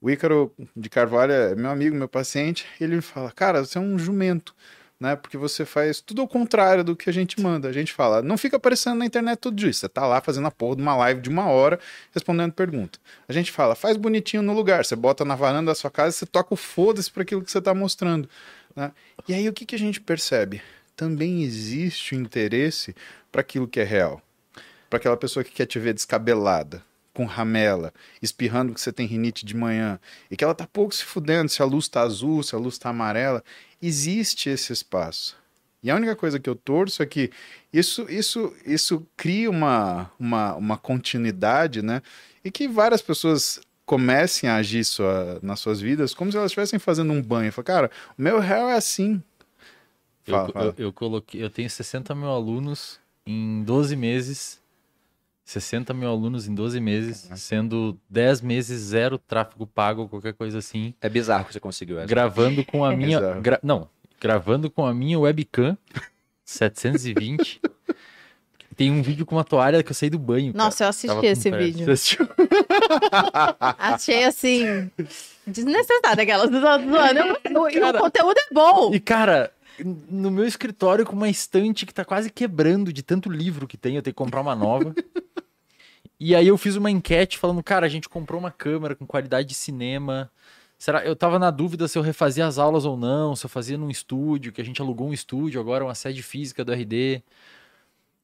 O 0.00 0.10
Ícaro 0.10 0.52
de 0.74 0.88
Carvalho 0.88 1.32
é 1.32 1.54
meu 1.54 1.70
amigo, 1.70 1.96
meu 1.96 2.08
paciente, 2.08 2.66
ele 2.80 3.00
fala, 3.00 3.30
cara, 3.30 3.64
você 3.64 3.76
é 3.76 3.80
um 3.80 3.98
jumento 3.98 4.54
né? 5.00 5.16
Porque 5.16 5.38
você 5.38 5.64
faz 5.64 6.00
tudo 6.00 6.20
ao 6.20 6.28
contrário 6.28 6.84
do 6.84 6.94
que 6.94 7.08
a 7.08 7.12
gente 7.12 7.40
manda. 7.40 7.66
A 7.68 7.72
gente 7.72 7.92
fala, 7.92 8.20
não 8.20 8.36
fica 8.36 8.58
aparecendo 8.58 8.98
na 8.98 9.06
internet 9.06 9.38
todo 9.38 9.56
dia. 9.56 9.72
Você 9.72 9.88
tá 9.88 10.06
lá 10.06 10.20
fazendo 10.20 10.46
a 10.46 10.50
porra 10.50 10.76
de 10.76 10.82
uma 10.82 10.94
live 10.94 11.22
de 11.22 11.30
uma 11.30 11.48
hora 11.48 11.80
respondendo 12.12 12.52
pergunta. 12.52 12.98
A 13.26 13.32
gente 13.32 13.50
fala, 13.50 13.74
faz 13.74 13.96
bonitinho 13.96 14.42
no 14.42 14.52
lugar. 14.52 14.84
Você 14.84 14.94
bota 14.94 15.24
na 15.24 15.34
varanda 15.34 15.70
da 15.70 15.74
sua 15.74 15.90
casa, 15.90 16.12
você 16.12 16.26
toca 16.26 16.52
o 16.52 16.56
foda-se 16.56 17.10
para 17.10 17.22
aquilo 17.22 17.42
que 17.42 17.50
você 17.50 17.62
tá 17.62 17.72
mostrando. 17.72 18.28
Né? 18.76 18.92
E 19.26 19.32
aí 19.32 19.48
o 19.48 19.52
que, 19.54 19.64
que 19.64 19.74
a 19.74 19.78
gente 19.78 20.00
percebe? 20.00 20.60
Também 20.94 21.42
existe 21.42 22.14
o 22.14 22.20
interesse 22.20 22.94
para 23.32 23.40
aquilo 23.40 23.66
que 23.66 23.80
é 23.80 23.84
real. 23.84 24.20
Para 24.90 24.98
aquela 24.98 25.16
pessoa 25.16 25.42
que 25.42 25.52
quer 25.52 25.66
te 25.66 25.78
ver 25.78 25.94
descabelada, 25.94 26.84
com 27.12 27.24
ramela, 27.24 27.92
espirrando 28.22 28.72
que 28.72 28.80
você 28.80 28.92
tem 28.92 29.06
rinite 29.06 29.44
de 29.44 29.56
manhã, 29.56 29.98
e 30.30 30.36
que 30.36 30.44
ela 30.44 30.54
tá 30.54 30.66
pouco 30.66 30.94
se 30.94 31.04
fudendo 31.04 31.48
se 31.48 31.62
a 31.62 31.64
luz 31.64 31.88
tá 31.88 32.02
azul, 32.02 32.42
se 32.42 32.54
a 32.54 32.58
luz 32.58 32.78
tá 32.78 32.90
amarela. 32.90 33.42
Existe 33.82 34.48
esse 34.48 34.72
espaço. 34.72 35.36
E 35.82 35.90
a 35.90 35.96
única 35.96 36.14
coisa 36.14 36.38
que 36.38 36.48
eu 36.48 36.54
torço 36.54 37.02
é 37.02 37.06
que 37.06 37.30
isso, 37.72 38.06
isso, 38.08 38.54
isso 38.66 39.06
cria 39.16 39.48
uma, 39.48 40.10
uma, 40.18 40.54
uma 40.54 40.76
continuidade, 40.76 41.80
né? 41.82 42.02
E 42.44 42.50
que 42.50 42.68
várias 42.68 43.00
pessoas 43.00 43.60
comecem 43.86 44.48
a 44.48 44.56
agir 44.56 44.84
sua, 44.84 45.40
nas 45.42 45.58
suas 45.58 45.80
vidas 45.80 46.14
como 46.14 46.30
se 46.30 46.36
elas 46.36 46.50
estivessem 46.50 46.78
fazendo 46.78 47.12
um 47.12 47.22
banho. 47.22 47.50
Fala, 47.50 47.64
cara, 47.64 47.90
o 48.16 48.22
meu 48.22 48.38
réu 48.38 48.68
é 48.68 48.76
assim. 48.76 49.22
Eu, 50.26 50.34
Fala, 50.34 50.52
fala. 50.52 50.74
eu, 50.78 50.86
eu 50.86 50.92
coloquei, 50.92 51.42
eu 51.42 51.50
tenho 51.50 51.68
60 51.68 52.14
mil 52.14 52.28
alunos 52.28 53.00
em 53.26 53.62
12 53.64 53.96
meses. 53.96 54.60
60 55.50 55.92
mil 55.92 56.08
alunos 56.08 56.46
em 56.46 56.54
12 56.54 56.78
meses, 56.80 57.28
sendo 57.34 57.98
10 58.08 58.40
meses 58.40 58.80
zero 58.80 59.18
tráfego 59.18 59.66
pago, 59.66 60.08
qualquer 60.08 60.32
coisa 60.32 60.58
assim. 60.58 60.94
É 61.00 61.08
bizarro 61.08 61.44
que 61.44 61.52
você 61.52 61.58
conseguiu 61.58 61.98
essa. 61.98 62.06
Gravando 62.06 62.64
com 62.64 62.84
a 62.84 62.94
minha. 62.96 63.18
Bizarro. 63.18 63.40
gra- 63.40 63.60
não, 63.62 63.88
gravando 64.20 64.70
com 64.70 64.86
a 64.86 64.94
minha 64.94 65.18
webcam 65.18 65.76
720. 66.44 67.60
tem 68.76 68.92
um 68.92 69.02
vídeo 69.02 69.26
com 69.26 69.34
uma 69.36 69.42
toalha 69.44 69.82
que 69.82 69.90
eu 69.90 69.94
saí 69.94 70.08
do 70.08 70.18
banho. 70.20 70.52
cara. 70.52 70.64
Nossa, 70.64 70.84
eu 70.84 70.88
assisti 70.88 71.08
Tava 71.08 71.26
esse 71.26 71.50
vídeo. 71.50 71.84
Você 71.84 71.90
assistiu? 71.90 72.28
Achei 73.78 74.24
assim. 74.24 74.90
Desnecessário 75.46 76.22
aquela 76.22 76.46
do. 76.46 76.58
E 76.58 77.76
o 77.78 77.80
Cara, 77.80 77.98
conteúdo 77.98 78.38
é 78.38 78.54
bom. 78.54 78.94
E, 78.94 79.00
cara, 79.00 79.50
no 79.84 80.30
meu 80.30 80.44
escritório 80.44 81.04
com 81.04 81.14
uma 81.14 81.28
estante 81.28 81.86
que 81.86 81.94
tá 81.94 82.04
quase 82.04 82.30
quebrando 82.30 82.92
de 82.92 83.02
tanto 83.02 83.30
livro 83.30 83.66
que 83.66 83.76
tem, 83.76 83.96
eu 83.96 84.02
tenho 84.02 84.14
que 84.14 84.18
comprar 84.18 84.40
uma 84.40 84.54
nova. 84.54 84.94
e 86.18 86.34
aí 86.34 86.46
eu 86.48 86.58
fiz 86.58 86.76
uma 86.76 86.90
enquete 86.90 87.38
falando, 87.38 87.62
cara, 87.62 87.86
a 87.86 87.88
gente 87.88 88.08
comprou 88.08 88.40
uma 88.40 88.50
câmera 88.50 88.94
com 88.94 89.06
qualidade 89.06 89.48
de 89.48 89.54
cinema. 89.54 90.30
Será? 90.78 91.04
Eu 91.04 91.14
tava 91.14 91.38
na 91.38 91.50
dúvida 91.50 91.86
se 91.88 91.98
eu 91.98 92.02
refazia 92.02 92.46
as 92.46 92.58
aulas 92.58 92.84
ou 92.84 92.96
não, 92.96 93.36
se 93.36 93.44
eu 93.44 93.50
fazia 93.50 93.76
num 93.76 93.90
estúdio, 93.90 94.52
que 94.52 94.60
a 94.60 94.64
gente 94.64 94.80
alugou 94.80 95.08
um 95.08 95.12
estúdio, 95.12 95.60
agora 95.60 95.84
uma 95.84 95.94
sede 95.94 96.22
física 96.22 96.64
do 96.64 96.72
RD. 96.72 97.22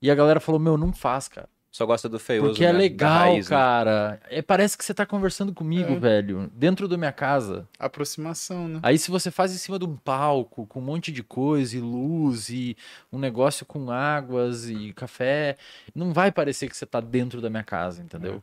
E 0.00 0.10
a 0.10 0.14
galera 0.14 0.40
falou, 0.40 0.60
meu, 0.60 0.76
não 0.76 0.92
faz, 0.92 1.28
cara. 1.28 1.48
Só 1.76 1.84
gosta 1.84 2.08
do 2.08 2.18
feioso, 2.18 2.48
Porque 2.52 2.64
é 2.64 2.72
né? 2.72 2.78
Legal, 2.78 3.32
raiz, 3.32 3.50
né? 3.50 3.54
cara. 3.54 4.18
É, 4.30 4.40
parece 4.40 4.78
que 4.78 4.82
você 4.82 4.94
tá 4.94 5.04
conversando 5.04 5.52
comigo, 5.52 5.92
É. 5.92 5.98
velho, 5.98 6.50
dentro 6.54 6.88
da 6.88 6.96
minha 6.96 7.12
casa. 7.12 7.68
Aproximação, 7.78 8.66
né? 8.66 8.80
Aí 8.82 8.96
se 8.96 9.10
você 9.10 9.30
faz 9.30 9.52
em 9.54 9.58
cima 9.58 9.78
de 9.78 9.84
um 9.84 9.94
palco, 9.94 10.66
com 10.66 10.80
um 10.80 10.82
monte 10.82 11.12
de 11.12 11.22
coisa 11.22 11.76
e 11.76 11.80
luz 11.80 12.48
e 12.48 12.74
um 13.12 13.18
negócio 13.18 13.66
com 13.66 13.90
águas 13.90 14.70
e 14.70 14.94
café, 14.94 15.58
não 15.94 16.14
vai 16.14 16.32
parecer 16.32 16.66
que 16.70 16.74
você 16.74 16.86
tá 16.86 16.98
dentro 16.98 17.42
da 17.42 17.50
minha 17.50 17.62
casa, 17.62 18.02
entendeu? 18.02 18.42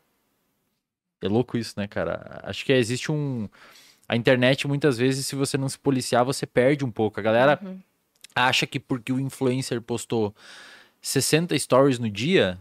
É 1.19 1.27
louco 1.27 1.57
isso, 1.57 1.73
né, 1.75 1.87
cara? 1.87 2.39
Acho 2.43 2.63
que 2.63 2.71
existe 2.71 3.11
um... 3.11 3.49
A 4.07 4.15
internet, 4.15 4.67
muitas 4.67 4.95
vezes, 4.95 5.25
se 5.25 5.35
você 5.35 5.57
não 5.57 5.67
se 5.67 5.79
policiar, 5.79 6.23
você 6.23 6.45
perde 6.45 6.85
um 6.85 6.91
pouco. 6.91 7.19
A 7.19 7.23
galera 7.23 7.59
Uhum. 7.63 7.79
acha 8.35 8.67
que 8.67 8.79
porque 8.79 9.11
o 9.11 9.19
influencer 9.19 9.81
postou 9.81 10.35
60 11.01 11.57
stories 11.57 11.97
no 11.97 12.07
dia, 12.11 12.59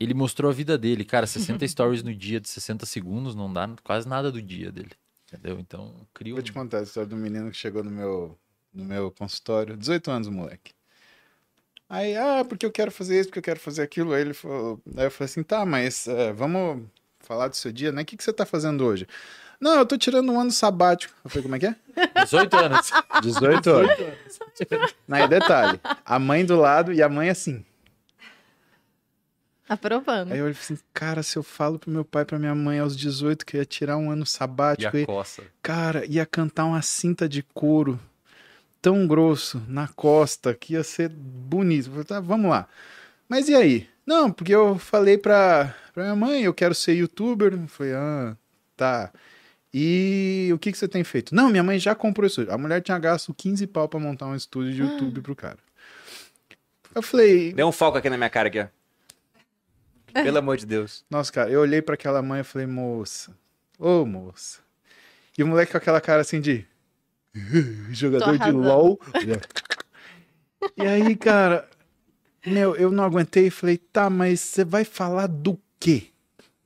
ele 0.00 0.14
mostrou 0.14 0.50
a 0.50 0.54
vida 0.54 0.78
dele. 0.78 1.04
Cara, 1.04 1.26
60 1.28 1.68
stories 1.68 2.02
no 2.02 2.14
dia 2.14 2.40
de 2.40 2.48
60 2.48 2.86
segundos 2.86 3.34
não 3.34 3.52
dá 3.52 3.68
quase 3.84 4.08
nada 4.08 4.32
do 4.32 4.40
dia 4.40 4.72
dele. 4.72 4.92
Entendeu? 5.28 5.60
Então, 5.60 5.94
cria 6.12 6.32
um... 6.32 6.36
Vou 6.36 6.42
te 6.42 6.52
contar 6.52 6.78
a 6.78 6.82
história 6.82 7.08
do 7.08 7.16
menino 7.16 7.50
que 7.50 7.56
chegou 7.56 7.84
no 7.84 7.90
meu, 7.90 8.36
no 8.74 8.84
meu 8.84 9.10
consultório, 9.12 9.76
18 9.76 10.10
anos, 10.10 10.28
moleque. 10.28 10.72
Aí, 11.88 12.16
ah, 12.16 12.44
porque 12.48 12.64
eu 12.64 12.70
quero 12.70 12.90
fazer 12.90 13.18
isso, 13.18 13.28
porque 13.28 13.40
eu 13.40 13.42
quero 13.44 13.60
fazer 13.60 13.82
aquilo. 13.82 14.12
Aí 14.12 14.22
ele 14.22 14.34
falou, 14.34 14.80
aí 14.96 15.04
eu 15.04 15.10
falei 15.10 15.26
assim, 15.26 15.42
tá, 15.42 15.66
mas 15.66 16.06
é, 16.08 16.32
vamos 16.32 16.84
falar 17.18 17.48
do 17.48 17.56
seu 17.56 17.72
dia, 17.72 17.92
né? 17.92 18.02
O 18.02 18.04
que, 18.04 18.16
que 18.16 18.24
você 18.24 18.32
tá 18.32 18.46
fazendo 18.46 18.84
hoje? 18.84 19.06
Não, 19.60 19.76
eu 19.76 19.84
tô 19.84 19.98
tirando 19.98 20.32
um 20.32 20.40
ano 20.40 20.50
sabático. 20.50 21.12
Eu 21.24 21.30
falei, 21.30 21.42
como 21.42 21.56
é 21.56 21.58
que 21.58 21.66
é? 21.66 21.76
18 22.24 22.56
anos. 22.56 22.90
18 23.22 23.70
anos. 23.70 23.90
Aí, 25.10 25.28
detalhe, 25.28 25.80
a 26.04 26.18
mãe 26.18 26.44
do 26.44 26.56
lado 26.56 26.92
e 26.92 27.02
a 27.02 27.08
mãe 27.08 27.28
assim. 27.28 27.64
Aprovando. 29.70 30.32
Aí 30.32 30.38
eu 30.40 30.52
falei 30.52 30.58
assim, 30.60 30.78
cara, 30.92 31.22
se 31.22 31.36
eu 31.38 31.44
falo 31.44 31.78
pro 31.78 31.90
meu 31.92 32.04
pai 32.04 32.22
e 32.22 32.24
pra 32.26 32.40
minha 32.40 32.54
mãe 32.56 32.80
aos 32.80 32.96
18 32.96 33.46
que 33.46 33.56
eu 33.56 33.60
ia 33.60 33.64
tirar 33.64 33.96
um 33.96 34.10
ano 34.10 34.24
E 34.24 34.26
sabático, 34.26 34.96
a 34.96 35.00
e, 35.00 35.06
coça. 35.06 35.42
cara, 35.62 36.04
ia 36.06 36.26
cantar 36.26 36.64
uma 36.64 36.82
cinta 36.82 37.28
de 37.28 37.44
couro 37.54 38.00
tão 38.82 39.06
grosso 39.06 39.62
na 39.68 39.86
costa 39.86 40.52
que 40.54 40.72
ia 40.72 40.82
ser 40.82 41.08
bonito. 41.08 41.86
Eu 41.86 41.92
falei, 41.92 42.04
tá, 42.04 42.18
vamos 42.18 42.50
lá. 42.50 42.66
Mas 43.28 43.48
e 43.48 43.54
aí? 43.54 43.88
Não, 44.04 44.28
porque 44.32 44.52
eu 44.52 44.76
falei 44.76 45.16
pra, 45.16 45.72
pra 45.94 46.02
minha 46.02 46.16
mãe, 46.16 46.42
eu 46.42 46.52
quero 46.52 46.74
ser 46.74 46.94
youtuber. 46.94 47.52
Eu 47.52 47.68
falei, 47.68 47.92
ah, 47.94 48.36
tá. 48.76 49.12
E 49.72 50.50
o 50.52 50.58
que, 50.58 50.72
que 50.72 50.78
você 50.78 50.88
tem 50.88 51.04
feito? 51.04 51.32
Não, 51.32 51.48
minha 51.48 51.62
mãe 51.62 51.78
já 51.78 51.94
comprou 51.94 52.26
isso. 52.26 52.44
A 52.50 52.58
mulher 52.58 52.80
tinha 52.82 52.98
gasto 52.98 53.32
15 53.32 53.68
pau 53.68 53.88
pra 53.88 54.00
montar 54.00 54.26
um 54.26 54.34
estúdio 54.34 54.72
de 54.72 54.80
YouTube 54.82 55.20
pro 55.20 55.36
cara. 55.36 55.58
Eu 56.92 57.02
falei, 57.02 57.52
Deu 57.52 57.68
um 57.68 57.72
foco 57.72 57.96
aqui 57.98 58.10
na 58.10 58.16
minha 58.16 58.28
cara 58.28 58.48
aqui, 58.48 58.58
ó. 58.58 58.66
Pelo 60.24 60.38
amor 60.38 60.56
de 60.56 60.66
Deus. 60.66 61.04
Nossa, 61.10 61.32
cara, 61.32 61.50
eu 61.50 61.60
olhei 61.60 61.80
pra 61.82 61.94
aquela 61.94 62.22
mãe 62.22 62.40
e 62.40 62.44
falei, 62.44 62.66
moça, 62.66 63.36
ô 63.78 64.04
moça. 64.04 64.60
E 65.36 65.42
o 65.42 65.46
moleque 65.46 65.72
com 65.72 65.78
aquela 65.78 66.00
cara 66.00 66.20
assim 66.20 66.40
de 66.40 66.66
jogador 67.90 68.38
de. 68.38 68.50
LOL. 68.50 69.00
e 70.76 70.82
aí, 70.82 71.16
cara, 71.16 71.68
meu, 72.44 72.74
eu 72.76 72.90
não 72.90 73.04
aguentei 73.04 73.46
e 73.46 73.50
falei, 73.50 73.78
tá, 73.78 74.10
mas 74.10 74.40
você 74.40 74.64
vai 74.64 74.84
falar 74.84 75.26
do 75.26 75.58
quê? 75.78 76.08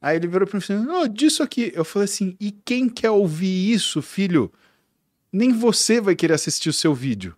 Aí 0.00 0.16
ele 0.16 0.26
virou 0.26 0.46
pra 0.46 0.58
mim 0.58 0.62
e 0.62 0.66
falou, 0.66 1.02
oh, 1.02 1.08
disso 1.08 1.42
aqui. 1.42 1.72
Eu 1.74 1.84
falei 1.84 2.04
assim, 2.04 2.36
e 2.38 2.50
quem 2.50 2.88
quer 2.88 3.10
ouvir 3.10 3.72
isso, 3.72 4.02
filho? 4.02 4.52
Nem 5.32 5.52
você 5.52 6.00
vai 6.00 6.14
querer 6.14 6.34
assistir 6.34 6.68
o 6.68 6.74
seu 6.74 6.94
vídeo. 6.94 7.34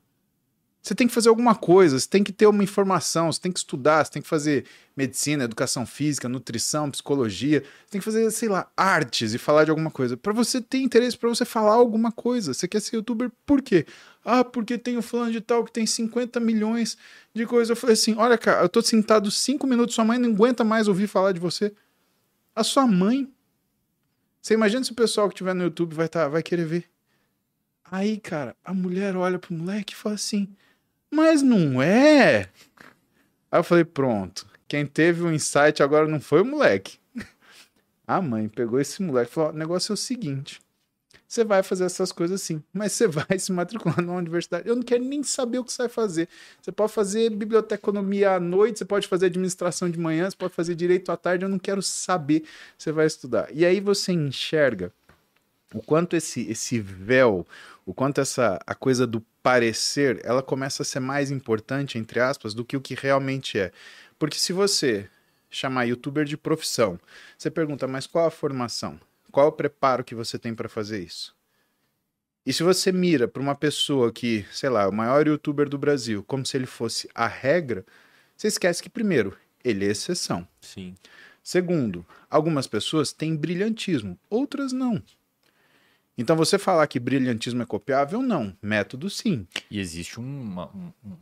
Você 0.87 0.95
tem 0.95 1.09
que 1.09 1.13
fazer 1.13 1.29
alguma 1.29 1.57
coisa, 1.57 1.99
você 1.99 2.09
tem 2.09 2.23
que 2.23 2.33
ter 2.33 2.47
uma 2.47 2.63
informação, 2.63 3.33
você 3.33 3.41
tem 3.41 3.51
que 3.51 3.59
estudar, 3.59 4.05
você 4.05 4.13
tem 4.13 4.23
que 4.23 4.29
fazer 4.29 4.65
medicina, 4.97 5.43
educação 5.43 5.85
física, 5.85 6.29
nutrição, 6.29 6.89
psicologia, 6.93 7.61
você 7.61 7.91
tem 7.91 8.01
que 8.01 8.05
fazer, 8.05 8.31
sei 8.31 8.49
lá, 8.49 8.71
artes 8.77 9.35
e 9.35 9.39
falar 9.39 9.65
de 9.65 9.71
alguma 9.71 9.91
coisa. 9.91 10.17
Pra 10.17 10.33
você 10.33 10.61
ter 10.61 10.79
interesse, 10.79 11.19
pra 11.19 11.29
você 11.29 11.45
falar 11.45 11.73
alguma 11.73 12.13
coisa. 12.13 12.55
Você 12.55 12.69
quer 12.69 12.79
ser 12.81 12.95
youtuber 12.95 13.33
por 13.45 13.63
quê? 13.63 13.85
Ah, 14.25 14.45
porque 14.45 14.79
tem 14.79 14.97
o 14.97 15.03
fulano 15.03 15.33
de 15.33 15.41
tal 15.41 15.65
que 15.65 15.73
tem 15.73 15.85
50 15.85 16.39
milhões 16.39 16.97
de 17.35 17.45
coisas. 17.47 17.71
Eu 17.71 17.75
falei 17.77 17.95
assim: 17.95 18.15
olha, 18.17 18.39
cara, 18.39 18.63
eu 18.63 18.69
tô 18.69 18.81
sentado 18.81 19.29
cinco 19.29 19.67
minutos, 19.67 19.93
sua 19.93 20.05
mãe 20.05 20.19
não 20.21 20.31
aguenta 20.31 20.63
mais 20.63 20.87
ouvir 20.87 21.09
falar 21.09 21.33
de 21.33 21.41
você. 21.41 21.75
A 22.55 22.63
sua 22.63 22.87
mãe. 22.87 23.29
Você 24.41 24.55
imagina 24.55 24.85
se 24.85 24.93
o 24.93 24.95
pessoal 24.95 25.29
que 25.29 25.35
tiver 25.35 25.53
no 25.53 25.65
YouTube 25.65 25.97
vai, 25.97 26.09
tá, 26.09 26.29
vai 26.29 26.45
querer 26.45 26.65
ver. 26.65 26.85
Aí, 27.91 28.21
cara, 28.21 28.55
a 28.65 28.73
mulher 28.73 29.17
olha 29.17 29.37
pro 29.37 29.53
moleque 29.53 29.93
e 29.93 29.97
fala 29.97 30.15
assim: 30.15 30.49
Mas 31.17 31.41
não 31.41 31.81
é? 31.81 32.51
Aí 33.51 33.59
eu 33.59 33.65
falei: 33.65 33.85
Pronto. 33.85 34.47
Quem 34.69 34.85
teve 34.85 35.23
o 35.23 35.33
insight 35.33 35.83
agora 35.83 36.07
não 36.07 36.21
foi 36.21 36.43
o 36.43 36.45
moleque. 36.45 36.99
A 38.07 38.21
mãe 38.21 38.49
pegou 38.49 38.79
esse 38.79 39.03
moleque 39.03 39.31
e 39.31 39.35
falou: 39.35 39.51
O 39.51 39.57
negócio 39.57 39.93
é 39.93 39.95
o 39.95 39.97
seguinte. 39.97 40.61
Você 41.27 41.43
vai 41.43 41.63
fazer 41.63 41.85
essas 41.85 42.13
coisas 42.13 42.43
sim, 42.43 42.63
mas 42.71 42.93
você 42.93 43.09
vai 43.09 43.39
se 43.41 43.51
matricular 43.51 44.03
numa 44.03 44.19
universidade. 44.19 44.69
Eu 44.69 44.77
não 44.77 44.83
quero 44.83 45.03
nem 45.03 45.23
saber 45.23 45.59
o 45.59 45.65
que 45.65 45.73
você 45.73 45.85
vai 45.85 45.89
fazer. 45.89 46.29
Você 46.61 46.71
pode 46.71 46.93
fazer 46.93 47.31
biblioteconomia 47.31 48.33
à 48.33 48.41
noite, 48.41 48.79
você 48.79 48.85
pode 48.85 49.09
fazer 49.09 49.27
administração 49.27 49.89
de 49.89 49.99
manhã, 49.99 50.29
você 50.29 50.37
pode 50.37 50.53
fazer 50.53 50.75
direito 50.75 51.11
à 51.11 51.17
tarde, 51.17 51.47
eu 51.47 51.49
não 51.49 51.59
quero 51.59 51.83
saber. 51.83 52.45
Você 52.77 52.93
vai 52.93 53.07
estudar. 53.07 53.49
E 53.55 53.65
aí 53.65 53.81
você 53.81 54.13
enxerga 54.13 54.93
o 55.75 55.81
quanto 55.81 56.15
esse, 56.15 56.43
esse 56.51 56.79
véu, 56.79 57.47
o 57.87 57.95
quanto 57.95 58.21
essa 58.21 58.59
a 58.67 58.75
coisa 58.75 59.07
do 59.07 59.21
parecer, 59.43 60.21
ela 60.25 60.43
começa 60.43 60.83
a 60.83 60.85
ser 60.85 60.99
mais 60.99 61.31
importante, 61.31 61.97
entre 61.97 62.19
aspas, 62.19 62.53
do 62.53 62.65
que 62.65 62.77
o 62.77 62.81
que 62.81 62.95
realmente 62.95 63.59
é. 63.59 63.71
Porque 64.19 64.37
se 64.37 64.53
você 64.53 65.09
chamar 65.49 65.85
youtuber 65.85 66.25
de 66.25 66.37
profissão, 66.37 66.99
você 67.39 67.49
pergunta, 67.49 67.87
mas 67.87 68.07
qual 68.07 68.27
a 68.27 68.31
formação? 68.31 69.01
Qual 69.31 69.47
o 69.49 69.53
preparo 69.53 70.03
que 70.03 70.15
você 70.15 70.37
tem 70.37 70.53
para 70.53 70.69
fazer 70.69 70.99
isso? 71.03 71.35
E 72.45 72.53
se 72.53 72.63
você 72.63 72.91
mira 72.91 73.29
para 73.29 73.43
uma 73.43 73.55
pessoa 73.55 74.13
que, 74.13 74.45
sei 74.51 74.69
lá, 74.69 74.83
é 74.83 74.87
o 74.87 74.93
maior 74.93 75.27
youtuber 75.27 75.69
do 75.69 75.79
Brasil, 75.79 76.25
como 76.25 76.45
se 76.45 76.57
ele 76.57 76.67
fosse 76.67 77.09
a 77.15 77.27
regra, 77.27 77.85
você 78.37 78.49
esquece 78.49 78.83
que, 78.83 78.89
primeiro, 78.89 79.37
ele 79.65 79.85
é 79.85 79.91
exceção. 79.91 80.47
Sim. 80.61 80.95
Segundo, 81.43 82.05
algumas 82.29 82.67
pessoas 82.67 83.13
têm 83.13 83.37
brilhantismo, 83.37 84.19
outras 84.29 84.73
não. 84.73 85.03
Então 86.19 86.35
você 86.37 86.59
falar 86.59 86.87
que 86.87 86.99
brilhantismo 86.99 87.63
é 87.63 87.67
copiável, 87.67 88.23
não. 88.23 88.57
Método, 88.63 89.11
sim. 89.11 89.47
E 89.71 89.79
existe 89.79 90.19
uma- 90.19 90.69
um, 90.75 90.93
um 91.05 91.17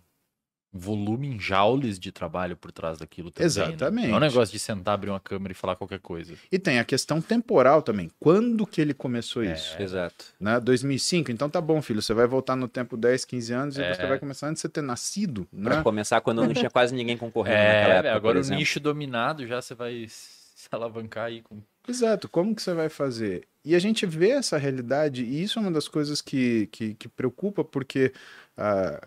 volume 0.76 1.28
em 1.28 1.38
joules 1.38 2.00
de 2.00 2.10
trabalho 2.10 2.56
por 2.56 2.72
trás 2.72 2.98
daquilo 2.98 3.30
também. 3.30 3.44
né? 3.44 3.46
Exatamente. 3.46 4.08
Não 4.08 4.14
é 4.14 4.16
um 4.16 4.20
negócio 4.20 4.52
de 4.52 4.58
sentar, 4.58 4.94
abrir 4.94 5.10
uma 5.10 5.20
câmera 5.20 5.52
e 5.52 5.54
falar 5.54 5.76
qualquer 5.76 6.00
coisa. 6.00 6.34
E 6.50 6.58
tem 6.58 6.80
a 6.80 6.84
questão 6.84 7.20
temporal 7.20 7.80
também. 7.80 8.10
Quando 8.18 8.66
que 8.66 8.80
ele 8.80 8.92
começou 8.92 9.44
isso? 9.44 9.80
Exato. 9.80 10.26
Né? 10.40 10.58
2005? 10.58 11.30
Então 11.30 11.48
tá 11.48 11.60
bom, 11.60 11.80
filho. 11.80 12.02
Você 12.02 12.12
vai 12.12 12.26
voltar 12.26 12.56
no 12.56 12.66
tempo 12.66 12.96
10, 12.96 13.24
15 13.24 13.52
anos 13.52 13.78
É. 13.78 13.88
e 13.90 13.94
você 13.94 14.06
vai 14.06 14.18
começar 14.18 14.48
antes 14.48 14.62
de 14.62 14.62
você 14.62 14.68
ter 14.68 14.82
nascido, 14.82 15.46
Pra 15.62 15.76
né? 15.76 15.82
começar 15.82 16.20
quando 16.20 16.44
não 16.44 16.52
tinha 16.52 16.70
quase 16.70 16.92
ninguém 16.94 17.16
concorrendo 17.16 17.56
naquela 17.56 17.94
É, 17.94 17.96
época, 17.98 18.14
agora 18.16 18.40
por 18.42 18.52
o 18.52 18.54
nicho 18.56 18.80
dominado 18.80 19.46
já 19.46 19.62
você 19.62 19.74
vai 19.76 20.06
se 20.08 20.68
alavancar 20.72 21.26
aí 21.26 21.40
com. 21.42 21.62
Exato. 21.86 22.28
Como 22.28 22.54
que 22.54 22.62
você 22.62 22.72
vai 22.72 22.88
fazer? 22.88 23.46
E 23.64 23.74
a 23.74 23.78
gente 23.78 24.06
vê 24.06 24.30
essa 24.30 24.58
realidade 24.58 25.24
e 25.24 25.42
isso 25.42 25.58
é 25.58 25.62
uma 25.62 25.70
das 25.70 25.88
coisas 25.88 26.20
que, 26.20 26.66
que, 26.68 26.94
que 26.94 27.08
preocupa 27.08 27.64
porque 27.64 28.12
ah, 28.56 29.06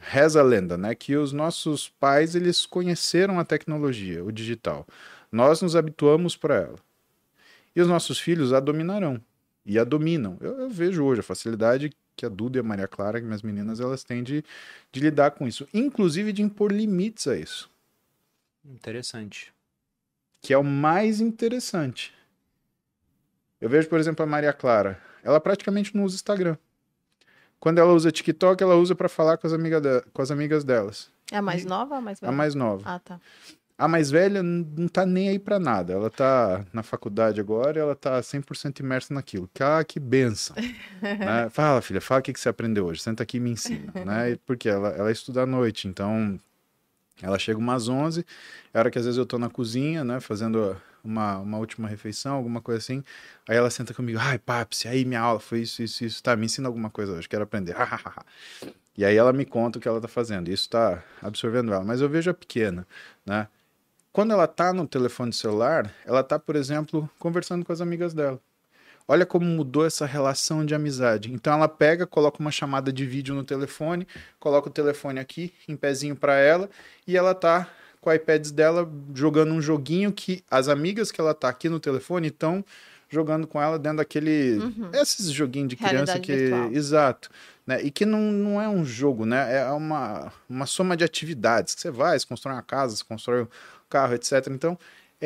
reza 0.00 0.40
a 0.40 0.42
lenda, 0.42 0.76
né? 0.76 0.94
Que 0.94 1.16
os 1.16 1.32
nossos 1.32 1.88
pais, 1.88 2.34
eles 2.34 2.66
conheceram 2.66 3.38
a 3.38 3.44
tecnologia, 3.44 4.24
o 4.24 4.32
digital. 4.32 4.86
Nós 5.30 5.60
nos 5.62 5.76
habituamos 5.76 6.36
para 6.36 6.56
ela. 6.56 6.78
E 7.74 7.80
os 7.80 7.88
nossos 7.88 8.18
filhos 8.18 8.52
a 8.52 8.60
dominarão. 8.60 9.20
E 9.66 9.78
a 9.78 9.84
dominam. 9.84 10.36
Eu, 10.40 10.60
eu 10.60 10.70
vejo 10.70 11.04
hoje 11.04 11.20
a 11.20 11.24
facilidade 11.24 11.90
que 12.16 12.24
a 12.24 12.28
Duda 12.28 12.58
e 12.58 12.60
a 12.60 12.62
Maria 12.62 12.86
Clara, 12.86 13.18
que 13.18 13.26
minhas 13.26 13.42
meninas, 13.42 13.80
elas 13.80 14.04
têm 14.04 14.22
de, 14.22 14.44
de 14.92 15.00
lidar 15.00 15.32
com 15.32 15.48
isso. 15.48 15.66
Inclusive 15.74 16.32
de 16.32 16.42
impor 16.42 16.70
limites 16.72 17.26
a 17.26 17.36
isso. 17.36 17.70
Interessante. 18.64 19.53
Que 20.44 20.52
é 20.52 20.58
o 20.58 20.62
mais 20.62 21.22
interessante. 21.22 22.12
Eu 23.58 23.66
vejo, 23.70 23.88
por 23.88 23.98
exemplo, 23.98 24.22
a 24.22 24.26
Maria 24.26 24.52
Clara. 24.52 25.00
Ela 25.22 25.40
praticamente 25.40 25.96
não 25.96 26.04
usa 26.04 26.16
Instagram. 26.16 26.58
Quando 27.58 27.78
ela 27.78 27.94
usa 27.94 28.12
TikTok, 28.12 28.62
ela 28.62 28.74
usa 28.76 28.94
para 28.94 29.08
falar 29.08 29.38
com 29.38 29.46
as, 29.46 29.54
amiga 29.54 29.80
de- 29.80 30.02
com 30.12 30.20
as 30.20 30.30
amigas 30.30 30.62
delas. 30.62 31.10
É 31.32 31.38
a 31.38 31.42
mais 31.42 31.64
nova 31.64 31.94
ou 31.94 31.98
a 31.98 32.00
mais 32.02 32.22
A 32.22 32.26
velha? 32.26 32.36
mais 32.36 32.54
nova. 32.54 32.82
Ah, 32.84 32.98
tá. 32.98 33.18
A 33.78 33.88
mais 33.88 34.10
velha 34.10 34.42
não 34.42 34.86
tá 34.86 35.06
nem 35.06 35.30
aí 35.30 35.38
pra 35.38 35.58
nada. 35.58 35.94
Ela 35.94 36.10
tá 36.10 36.62
na 36.74 36.82
faculdade 36.82 37.40
agora 37.40 37.78
e 37.78 37.80
ela 37.80 37.96
tá 37.96 38.22
100% 38.22 38.80
imersa 38.80 39.14
naquilo. 39.14 39.48
Ah, 39.58 39.82
que 39.82 39.98
benção. 39.98 40.54
né? 41.00 41.48
Fala, 41.48 41.80
filha, 41.80 42.02
fala 42.02 42.20
o 42.20 42.22
que, 42.22 42.34
que 42.34 42.38
você 42.40 42.50
aprendeu 42.50 42.84
hoje. 42.84 43.00
Senta 43.00 43.22
aqui 43.22 43.38
e 43.38 43.40
me 43.40 43.50
ensina. 43.50 43.90
né? 44.04 44.32
E 44.32 44.36
Porque 44.36 44.68
ela, 44.68 44.90
ela 44.90 45.10
estuda 45.10 45.42
à 45.42 45.46
noite, 45.46 45.88
então 45.88 46.38
ela 47.24 47.38
chega 47.38 47.58
umas 47.58 47.88
11, 47.88 48.24
é 48.72 48.78
hora 48.78 48.90
que 48.90 48.98
às 48.98 49.04
vezes 49.04 49.18
eu 49.18 49.26
tô 49.26 49.38
na 49.38 49.48
cozinha, 49.48 50.04
né, 50.04 50.20
fazendo 50.20 50.76
uma, 51.02 51.38
uma 51.38 51.58
última 51.58 51.88
refeição, 51.88 52.34
alguma 52.34 52.60
coisa 52.60 52.78
assim. 52.78 53.04
Aí 53.48 53.56
ela 53.56 53.70
senta 53.70 53.92
comigo, 53.92 54.18
ai, 54.20 54.38
papi, 54.38 54.88
aí 54.88 55.04
minha 55.04 55.20
aula 55.20 55.38
foi 55.38 55.60
isso, 55.60 55.82
isso, 55.82 56.04
isso. 56.04 56.22
Tá, 56.22 56.34
me 56.34 56.46
ensina 56.46 56.68
alguma 56.68 56.90
coisa 56.90 57.12
hoje, 57.12 57.28
quero 57.28 57.44
aprender. 57.44 57.76
e 58.96 59.04
aí 59.04 59.16
ela 59.16 59.32
me 59.32 59.44
conta 59.44 59.78
o 59.78 59.82
que 59.82 59.88
ela 59.88 60.00
tá 60.00 60.08
fazendo. 60.08 60.48
Isso 60.48 60.68
tá 60.68 61.02
absorvendo 61.22 61.72
ela. 61.72 61.84
Mas 61.84 62.00
eu 62.00 62.08
vejo 62.08 62.30
a 62.30 62.34
pequena, 62.34 62.86
né? 63.24 63.48
Quando 64.12 64.32
ela 64.32 64.46
tá 64.46 64.72
no 64.72 64.86
telefone 64.86 65.32
celular, 65.32 65.92
ela 66.06 66.22
tá, 66.22 66.38
por 66.38 66.54
exemplo, 66.54 67.10
conversando 67.18 67.64
com 67.64 67.72
as 67.72 67.80
amigas 67.80 68.14
dela. 68.14 68.40
Olha 69.06 69.26
como 69.26 69.44
mudou 69.44 69.84
essa 69.84 70.06
relação 70.06 70.64
de 70.64 70.74
amizade. 70.74 71.30
Então 71.32 71.52
ela 71.52 71.68
pega, 71.68 72.06
coloca 72.06 72.40
uma 72.40 72.50
chamada 72.50 72.92
de 72.92 73.04
vídeo 73.04 73.34
no 73.34 73.44
telefone, 73.44 74.06
coloca 74.40 74.68
o 74.68 74.72
telefone 74.72 75.20
aqui, 75.20 75.52
em 75.68 75.76
pezinho 75.76 76.16
para 76.16 76.34
ela, 76.36 76.70
e 77.06 77.16
ela 77.16 77.34
tá 77.34 77.68
com 78.00 78.08
o 78.08 78.12
iPads 78.12 78.50
dela 78.50 78.90
jogando 79.14 79.52
um 79.52 79.60
joguinho 79.60 80.12
que 80.12 80.42
as 80.50 80.68
amigas 80.68 81.10
que 81.10 81.20
ela 81.20 81.34
tá 81.34 81.48
aqui 81.48 81.68
no 81.68 81.78
telefone 81.80 82.28
estão 82.28 82.64
jogando 83.10 83.46
com 83.46 83.60
ela 83.62 83.78
dentro 83.78 83.98
daquele 83.98 84.58
Uhum. 84.58 84.90
esses 84.92 85.30
joguinhos 85.30 85.68
de 85.68 85.76
criança 85.76 86.14
Realidade 86.14 86.20
que 86.20 86.36
virtual. 86.36 86.72
exato, 86.72 87.30
né? 87.66 87.82
E 87.82 87.90
que 87.90 88.04
não, 88.04 88.32
não 88.32 88.60
é 88.60 88.68
um 88.68 88.84
jogo, 88.84 89.24
né? 89.26 89.58
É 89.58 89.70
uma 89.70 90.32
uma 90.48 90.66
soma 90.66 90.96
de 90.96 91.04
atividades 91.04 91.74
que 91.74 91.80
você 91.82 91.90
vai, 91.90 92.18
você 92.18 92.26
constrói 92.26 92.54
uma 92.56 92.62
casa, 92.62 92.96
você 92.96 93.04
constrói 93.04 93.42
um 93.42 93.48
carro, 93.88 94.14
etc. 94.14 94.48
Então 94.50 94.76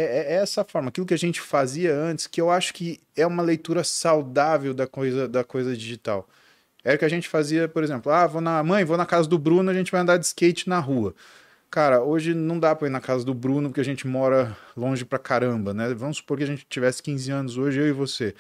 é, 0.01 0.35
é 0.35 0.35
essa 0.35 0.65
forma, 0.65 0.89
aquilo 0.89 1.07
que 1.07 1.15
a 1.15 1.19
gente 1.19 1.41
fazia 1.41 1.95
antes, 1.95 2.27
que 2.27 2.41
eu 2.41 2.51
acho 2.51 2.73
que 2.75 3.01
é 3.17 3.27
uma 3.27 3.43
leitura 3.43 3.83
saudável 3.83 4.73
da 4.73 4.87
coisa 4.87 5.29
da 5.29 5.43
coisa 5.45 5.77
digital. 5.77 6.29
Era 6.85 6.97
o 6.97 6.99
que 6.99 7.05
a 7.05 7.09
gente 7.09 7.29
fazia, 7.29 7.69
por 7.69 7.83
exemplo, 7.83 8.11
ah, 8.13 8.27
vou 8.27 8.41
na 8.41 8.63
mãe, 8.63 8.85
vou 8.85 8.97
na 8.97 9.05
casa 9.05 9.29
do 9.29 9.39
Bruno, 9.39 9.71
a 9.71 9.75
gente 9.75 9.91
vai 9.91 10.01
andar 10.01 10.17
de 10.17 10.27
skate 10.27 10.69
na 10.69 10.79
rua. 10.79 11.15
Cara, 11.71 12.03
hoje 12.03 12.33
não 12.33 12.59
dá 12.59 12.75
pra 12.75 12.89
ir 12.89 12.91
na 12.91 13.01
casa 13.01 13.25
do 13.25 13.35
Bruno 13.35 13.69
porque 13.69 13.81
a 13.81 13.85
gente 13.85 14.07
mora 14.07 14.57
longe 14.77 15.05
pra 15.05 15.19
caramba, 15.19 15.75
né? 15.75 15.93
Vamos 15.93 16.19
supor 16.19 16.39
que 16.39 16.45
a 16.45 16.47
gente 16.47 16.65
tivesse 16.69 17.03
15 17.03 17.31
anos 17.31 17.59
hoje, 17.59 17.79
eu 17.79 17.87
e 17.87 17.93
você. 17.93 18.35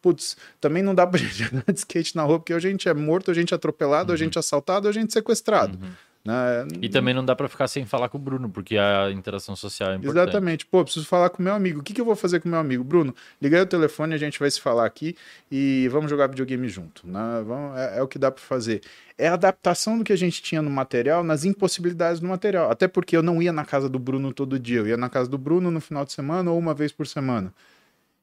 Putz, 0.00 0.36
também 0.60 0.82
não 0.82 0.94
dá 0.94 1.06
pra 1.06 1.16
gente 1.20 1.44
andar 1.44 1.72
de 1.72 1.78
skate 1.78 2.16
na 2.16 2.24
rua 2.24 2.40
porque 2.40 2.52
hoje 2.52 2.66
a 2.66 2.70
gente 2.70 2.88
é 2.88 2.94
morto, 2.94 3.30
a 3.30 3.34
gente 3.34 3.54
é 3.54 3.56
atropelado, 3.56 4.12
a 4.12 4.16
gente 4.16 4.36
é 4.36 4.40
assaltado, 4.40 4.88
a 4.88 4.92
gente 4.92 5.10
é 5.10 5.12
sequestrado. 5.12 5.78
Né? 6.24 6.68
E 6.80 6.88
também 6.88 7.12
não 7.12 7.24
dá 7.24 7.34
pra 7.34 7.48
ficar 7.48 7.66
sem 7.66 7.84
falar 7.84 8.08
com 8.08 8.16
o 8.16 8.20
Bruno, 8.20 8.48
porque 8.48 8.76
a 8.78 9.10
interação 9.10 9.56
social 9.56 9.90
é 9.90 9.96
importante. 9.96 10.22
Exatamente. 10.22 10.66
Pô, 10.66 10.84
preciso 10.84 11.04
falar 11.06 11.30
com 11.30 11.42
meu 11.42 11.52
amigo. 11.52 11.80
O 11.80 11.82
que, 11.82 11.92
que 11.92 12.00
eu 12.00 12.04
vou 12.04 12.14
fazer 12.14 12.40
com 12.40 12.48
meu 12.48 12.60
amigo? 12.60 12.84
Bruno, 12.84 13.12
liga 13.40 13.56
aí 13.56 13.62
o 13.62 13.66
telefone, 13.66 14.14
a 14.14 14.18
gente 14.18 14.38
vai 14.38 14.48
se 14.48 14.60
falar 14.60 14.86
aqui 14.86 15.16
e 15.50 15.88
vamos 15.88 16.08
jogar 16.08 16.28
videogame 16.28 16.68
junto. 16.68 17.06
Né? 17.06 17.42
Vamos, 17.44 17.76
é, 17.76 17.98
é 17.98 18.02
o 18.02 18.06
que 18.06 18.18
dá 18.20 18.30
para 18.30 18.42
fazer. 18.42 18.82
É 19.18 19.28
a 19.28 19.34
adaptação 19.34 19.98
do 19.98 20.04
que 20.04 20.12
a 20.12 20.16
gente 20.16 20.40
tinha 20.42 20.62
no 20.62 20.70
material 20.70 21.24
nas 21.24 21.44
impossibilidades 21.44 22.20
do 22.20 22.28
material. 22.28 22.70
Até 22.70 22.86
porque 22.86 23.16
eu 23.16 23.22
não 23.22 23.42
ia 23.42 23.52
na 23.52 23.64
casa 23.64 23.88
do 23.88 23.98
Bruno 23.98 24.32
todo 24.32 24.58
dia. 24.60 24.78
Eu 24.78 24.86
ia 24.86 24.96
na 24.96 25.08
casa 25.08 25.28
do 25.28 25.36
Bruno 25.36 25.72
no 25.72 25.80
final 25.80 26.04
de 26.04 26.12
semana 26.12 26.52
ou 26.52 26.58
uma 26.58 26.72
vez 26.72 26.92
por 26.92 27.06
semana. 27.06 27.52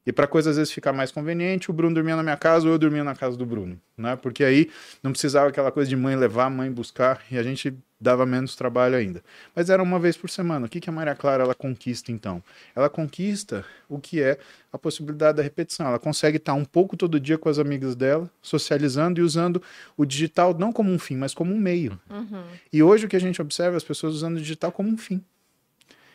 E 0.10 0.12
para 0.12 0.26
coisa 0.26 0.50
às 0.50 0.58
vezes 0.58 0.74
ficar 0.74 0.92
mais 0.92 1.12
conveniente, 1.12 1.70
o 1.70 1.74
Bruno 1.74 1.94
dormia 1.94 2.16
na 2.16 2.24
minha 2.24 2.36
casa 2.36 2.66
ou 2.66 2.74
eu 2.74 2.80
dormia 2.80 3.04
na 3.04 3.14
casa 3.14 3.38
do 3.38 3.46
Bruno, 3.46 3.80
né? 3.96 4.16
Porque 4.16 4.44
aí 4.44 4.68
não 5.04 5.12
precisava 5.12 5.50
aquela 5.50 5.72
coisa 5.72 5.88
de 5.88 5.96
mãe 5.96 6.16
levar, 6.16 6.50
mãe 6.50 6.72
buscar 6.72 7.22
e 7.30 7.38
a 7.38 7.44
gente 7.44 7.78
dava 8.02 8.26
menos 8.26 8.56
trabalho 8.56 8.96
ainda. 8.96 9.24
Mas 9.56 9.70
era 9.70 9.84
uma 9.84 10.00
vez 10.00 10.18
por 10.18 10.28
semana. 10.28 10.66
O 10.66 10.70
que, 10.70 10.80
que 10.80 10.90
a 10.90 10.92
Maria 10.92 11.14
Clara 11.14 11.44
ela 11.44 11.54
conquista 11.54 12.12
então? 12.12 12.42
Ela 12.76 12.90
conquista 12.90 13.64
o 13.88 14.00
que 14.00 14.20
é 14.20 14.40
a 14.74 14.80
possibilidade 14.80 15.38
da 15.38 15.44
repetição. 15.44 15.86
Ela 15.86 16.00
consegue 16.00 16.38
estar 16.38 16.56
um 16.56 16.66
pouco 16.66 16.98
todo 16.98 17.20
dia 17.20 17.38
com 17.38 17.48
as 17.48 17.60
amigas 17.60 17.96
dela, 17.96 18.28
socializando 18.42 19.20
e 19.20 19.24
usando 19.24 19.62
o 19.96 20.06
digital 20.06 20.58
não 20.58 20.74
como 20.74 20.92
um 20.92 20.98
fim, 20.98 21.18
mas 21.18 21.36
como 21.36 21.54
um 21.54 21.60
meio. 21.60 22.00
Uhum. 22.10 22.46
E 22.74 22.82
hoje 22.82 23.06
o 23.06 23.08
que 23.08 23.16
a 23.16 23.22
gente 23.22 23.40
observa 23.40 23.76
é 23.76 23.78
as 23.78 23.84
pessoas 23.84 24.16
usando 24.16 24.38
o 24.38 24.42
digital 24.42 24.72
como 24.72 24.90
um 24.90 24.98
fim. 24.98 25.24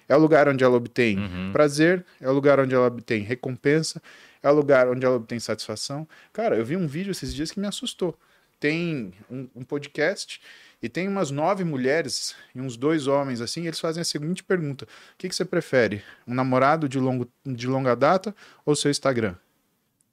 É 0.08 0.16
o 0.16 0.18
lugar 0.18 0.48
onde 0.48 0.62
ela 0.64 0.76
obtém 0.76 1.18
Uhum. 1.18 1.50
prazer, 1.52 2.04
é 2.20 2.28
o 2.28 2.32
lugar 2.32 2.60
onde 2.60 2.74
ela 2.74 2.86
obtém 2.86 3.22
recompensa, 3.22 4.02
é 4.42 4.50
o 4.50 4.54
lugar 4.54 4.88
onde 4.88 5.04
ela 5.06 5.16
obtém 5.16 5.38
satisfação. 5.40 6.06
Cara, 6.32 6.56
eu 6.56 6.64
vi 6.64 6.76
um 6.76 6.86
vídeo 6.86 7.10
esses 7.10 7.34
dias 7.34 7.50
que 7.50 7.58
me 7.60 7.66
assustou. 7.66 8.18
Tem 8.60 9.12
um, 9.30 9.48
um 9.56 9.62
podcast 9.64 10.40
e 10.82 10.88
tem 10.88 11.08
umas 11.08 11.30
nove 11.30 11.64
mulheres 11.64 12.34
e 12.54 12.60
uns 12.60 12.76
dois 12.76 13.06
homens 13.06 13.40
assim, 13.40 13.62
e 13.62 13.66
eles 13.66 13.80
fazem 13.80 14.00
a 14.00 14.04
seguinte 14.04 14.42
pergunta: 14.44 14.84
O 14.84 14.88
que, 15.18 15.28
que 15.28 15.34
você 15.34 15.44
prefere? 15.44 16.02
Um 16.26 16.34
namorado 16.34 16.88
de, 16.88 16.98
longo, 16.98 17.28
de 17.44 17.66
longa 17.66 17.94
data 17.96 18.34
ou 18.64 18.74
seu 18.76 18.90
Instagram? 18.90 19.34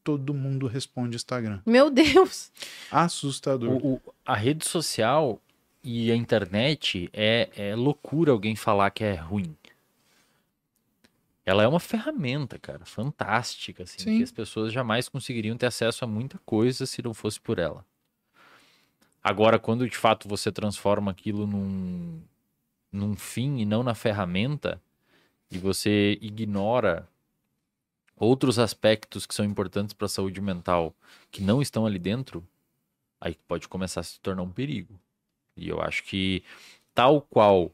Todo 0.04 0.34
mundo 0.34 0.66
responde 0.68 1.16
Instagram. 1.16 1.60
Meu 1.66 1.90
Deus! 1.92 2.52
Assustador. 2.90 3.70
O- 3.72 3.94
o- 3.96 4.02
a 4.26 4.36
rede 4.36 4.66
social 4.68 5.40
e 5.84 6.12
a 6.12 6.16
internet 6.16 7.10
é, 7.14 7.50
é 7.56 7.76
loucura 7.76 8.32
alguém 8.32 8.56
falar 8.56 8.90
que 8.92 9.04
é 9.04 9.14
ruim. 9.16 9.56
Ela 11.46 11.64
é 11.64 11.68
uma 11.68 11.80
ferramenta, 11.80 12.60
cara, 12.60 12.86
fantástica, 12.86 13.84
assim, 13.84 14.00
Sim. 14.00 14.18
que 14.18 14.24
as 14.24 14.32
pessoas 14.32 14.72
jamais 14.72 15.10
conseguiriam 15.10 15.58
ter 15.58 15.66
acesso 15.66 16.06
a 16.06 16.08
muita 16.08 16.38
coisa 16.46 16.86
se 16.86 17.02
não 17.02 17.14
fosse 17.14 17.40
por 17.40 17.58
ela. 17.58 17.86
Agora, 19.24 19.60
quando 19.60 19.88
de 19.88 19.98
fato 19.98 20.28
você 20.28 20.52
transforma 20.52 21.12
aquilo 21.12 21.46
num, 21.48 22.22
num 22.92 23.16
fim 23.16 23.58
e 23.60 23.66
não 23.66 23.84
na 23.84 23.96
ferramenta, 23.96 24.82
e 25.50 25.58
você 25.58 26.18
ignora 26.22 27.08
outros 28.16 28.58
aspectos 28.58 29.26
que 29.26 29.34
são 29.34 29.44
importantes 29.44 29.94
para 29.94 30.06
a 30.06 30.10
saúde 30.10 30.40
mental 30.40 30.96
que 31.32 31.42
não 31.42 31.62
estão 31.62 31.86
ali 31.86 32.00
dentro, 32.00 32.48
aí 33.20 33.36
pode 33.48 33.68
começar 33.68 34.02
a 34.02 34.04
se 34.04 34.20
tornar 34.20 34.44
um 34.44 34.52
perigo. 34.52 35.00
E 35.58 35.68
eu 35.68 35.82
acho 35.82 36.04
que, 36.04 36.44
tal 36.94 37.22
qual 37.22 37.72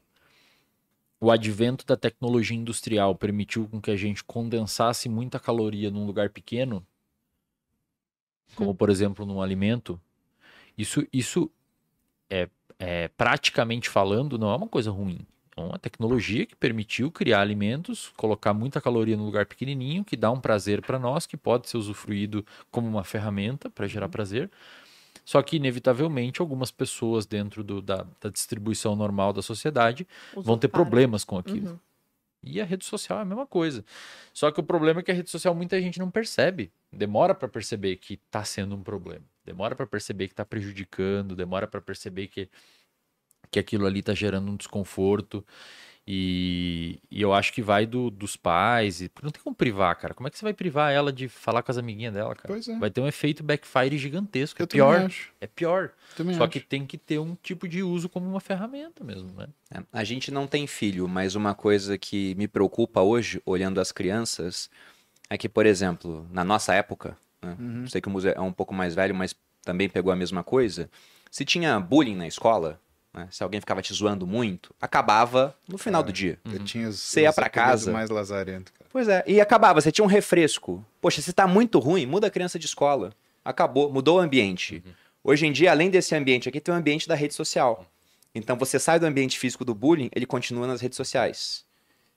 o 1.20 1.30
advento 1.30 1.84
da 1.84 1.96
tecnologia 1.96 2.56
industrial 2.56 3.14
permitiu 3.14 3.68
com 3.68 3.80
que 3.80 3.90
a 3.90 3.96
gente 3.96 4.22
condensasse 4.22 5.08
muita 5.08 5.40
caloria 5.40 5.90
num 5.90 6.06
lugar 6.06 6.30
pequeno, 6.30 6.86
como 8.54 8.74
por 8.74 8.88
exemplo 8.88 9.26
num 9.26 9.42
alimento, 9.42 10.00
isso, 10.76 11.06
isso 11.12 11.50
é, 12.30 12.48
é 12.78 13.08
praticamente 13.08 13.88
falando 13.88 14.38
não 14.38 14.50
é 14.50 14.56
uma 14.56 14.68
coisa 14.68 14.90
ruim. 14.90 15.26
É 15.56 15.60
uma 15.60 15.78
tecnologia 15.78 16.46
que 16.46 16.54
permitiu 16.54 17.10
criar 17.10 17.40
alimentos, 17.40 18.12
colocar 18.16 18.54
muita 18.54 18.80
caloria 18.80 19.16
num 19.16 19.24
lugar 19.24 19.44
pequenininho, 19.44 20.04
que 20.04 20.16
dá 20.16 20.30
um 20.30 20.40
prazer 20.40 20.80
para 20.80 21.00
nós, 21.00 21.26
que 21.26 21.36
pode 21.36 21.68
ser 21.68 21.76
usufruído 21.76 22.46
como 22.70 22.86
uma 22.86 23.02
ferramenta 23.02 23.68
para 23.68 23.88
gerar 23.88 24.08
prazer. 24.08 24.48
Só 25.28 25.42
que, 25.42 25.56
inevitavelmente, 25.56 26.40
algumas 26.40 26.70
pessoas 26.70 27.26
dentro 27.26 27.62
do- 27.62 27.82
da, 27.82 28.06
da 28.18 28.30
distribuição 28.30 28.96
normal 28.96 29.30
da 29.30 29.42
sociedade 29.42 30.08
vão 30.34 30.56
ter 30.56 30.68
problemas 30.68 31.22
com 31.22 31.36
aquilo. 31.36 31.72
Uhum. 31.72 31.78
E 32.42 32.62
a 32.62 32.64
rede 32.64 32.86
social 32.86 33.18
é 33.18 33.22
a 33.22 33.24
mesma 33.26 33.46
coisa. 33.46 33.84
Só 34.32 34.50
que 34.50 34.58
o 34.58 34.62
problema 34.62 35.00
é 35.00 35.02
que 35.02 35.10
a 35.10 35.14
rede 35.14 35.28
social 35.28 35.54
muita 35.54 35.78
gente 35.82 35.98
não 35.98 36.10
percebe. 36.10 36.72
Demora 36.90 37.34
para 37.34 37.46
perceber 37.46 37.96
que 37.96 38.14
está 38.14 38.42
sendo 38.42 38.74
um 38.74 38.82
problema. 38.82 39.24
Demora 39.44 39.76
para 39.76 39.86
perceber 39.86 40.28
que 40.28 40.32
está 40.32 40.46
prejudicando. 40.46 41.36
Demora 41.36 41.66
para 41.66 41.82
perceber 41.82 42.28
que, 42.28 42.48
que 43.50 43.58
aquilo 43.58 43.84
ali 43.84 44.00
está 44.00 44.14
gerando 44.14 44.50
um 44.50 44.56
desconforto. 44.56 45.44
E, 46.10 46.98
e 47.10 47.20
eu 47.20 47.34
acho 47.34 47.52
que 47.52 47.60
vai 47.60 47.84
do- 47.84 48.08
dos 48.10 48.34
pais. 48.34 49.02
E, 49.02 49.10
não 49.22 49.30
tem 49.30 49.42
como 49.42 49.54
privar, 49.54 49.94
cara. 49.96 50.14
Como 50.14 50.26
é 50.26 50.30
que 50.30 50.38
você 50.38 50.44
vai 50.44 50.54
privar 50.54 50.90
ela 50.90 51.12
de 51.12 51.28
falar 51.28 51.62
com 51.62 51.70
as 51.70 51.76
amiguinhas 51.76 52.14
dela, 52.14 52.34
cara? 52.34 52.48
Pois 52.48 52.66
é. 52.66 52.78
Vai 52.78 52.90
ter 52.90 53.02
um 53.02 53.06
efeito 53.06 53.42
backfire 53.44 53.98
gigantesco. 53.98 54.60
É 54.60 54.62
Eu 54.62 54.66
também 54.66 54.86
pior. 54.86 55.04
acho. 55.04 55.32
É 55.38 55.46
pior. 55.46 55.90
Também 56.16 56.34
Só 56.34 56.44
acho. 56.44 56.52
que 56.52 56.60
tem 56.60 56.86
que 56.86 56.96
ter 56.96 57.18
um 57.18 57.34
tipo 57.42 57.68
de 57.68 57.82
uso 57.82 58.08
como 58.08 58.26
uma 58.26 58.40
ferramenta 58.40 59.04
mesmo, 59.04 59.30
né? 59.34 59.48
É, 59.70 59.82
A 59.92 60.02
gente 60.02 60.30
não 60.30 60.46
tem 60.46 60.66
filho, 60.66 61.06
mas 61.06 61.34
uma 61.34 61.54
coisa 61.54 61.98
que 61.98 62.34
me 62.36 62.48
preocupa 62.48 63.02
hoje, 63.02 63.42
olhando 63.44 63.78
as 63.78 63.92
crianças, 63.92 64.70
é 65.28 65.36
que, 65.36 65.46
por 65.48 65.66
exemplo, 65.66 66.26
na 66.32 66.42
nossa 66.42 66.72
época, 66.72 67.18
né, 67.42 67.54
Uhum. 67.60 67.86
sei 67.86 68.00
que 68.00 68.08
o 68.08 68.10
museu 68.10 68.32
é 68.34 68.40
um 68.40 68.52
pouco 68.52 68.72
mais 68.72 68.94
velho, 68.94 69.14
mas 69.14 69.36
também 69.62 69.90
pegou 69.90 70.10
a 70.10 70.16
mesma 70.16 70.42
coisa. 70.42 70.88
Se 71.30 71.44
tinha 71.44 71.78
bullying 71.78 72.16
na 72.16 72.26
escola, 72.26 72.80
né, 73.12 73.28
se 73.30 73.42
alguém 73.42 73.60
ficava 73.60 73.82
te 73.82 73.92
zoando 73.92 74.26
muito, 74.26 74.74
acabava 74.80 75.54
no 75.68 75.78
final 75.78 76.02
do 76.02 76.12
dia. 76.12 76.38
Eu 76.44 76.64
tinha 76.64 76.88
os, 76.88 76.98
Você 76.98 77.22
ia 77.22 77.32
pra 77.32 77.46
apelidos 77.46 77.70
casa. 77.70 77.92
mais 77.92 78.10
lazarento, 78.10 78.72
cara. 78.72 78.88
Pois 78.90 79.08
é, 79.08 79.22
e 79.26 79.40
acabava, 79.40 79.80
você 79.80 79.92
tinha 79.92 80.04
um 80.04 80.08
refresco. 80.08 80.84
Poxa, 81.00 81.20
se 81.20 81.32
tá 81.32 81.46
muito 81.46 81.78
ruim, 81.78 82.06
muda 82.06 82.26
a 82.26 82.30
criança 82.30 82.58
de 82.58 82.66
escola. 82.66 83.12
Acabou, 83.44 83.92
mudou 83.92 84.18
o 84.18 84.20
ambiente. 84.20 84.82
Hoje 85.22 85.46
em 85.46 85.52
dia, 85.52 85.70
além 85.70 85.90
desse 85.90 86.14
ambiente 86.14 86.48
aqui, 86.48 86.60
tem 86.60 86.72
o 86.72 86.76
ambiente 86.76 87.08
da 87.08 87.14
rede 87.14 87.34
social. 87.34 87.84
Então 88.34 88.56
você 88.56 88.78
sai 88.78 88.98
do 88.98 89.06
ambiente 89.06 89.38
físico 89.38 89.64
do 89.64 89.74
bullying, 89.74 90.10
ele 90.14 90.26
continua 90.26 90.66
nas 90.66 90.80
redes 90.80 90.96
sociais. 90.96 91.64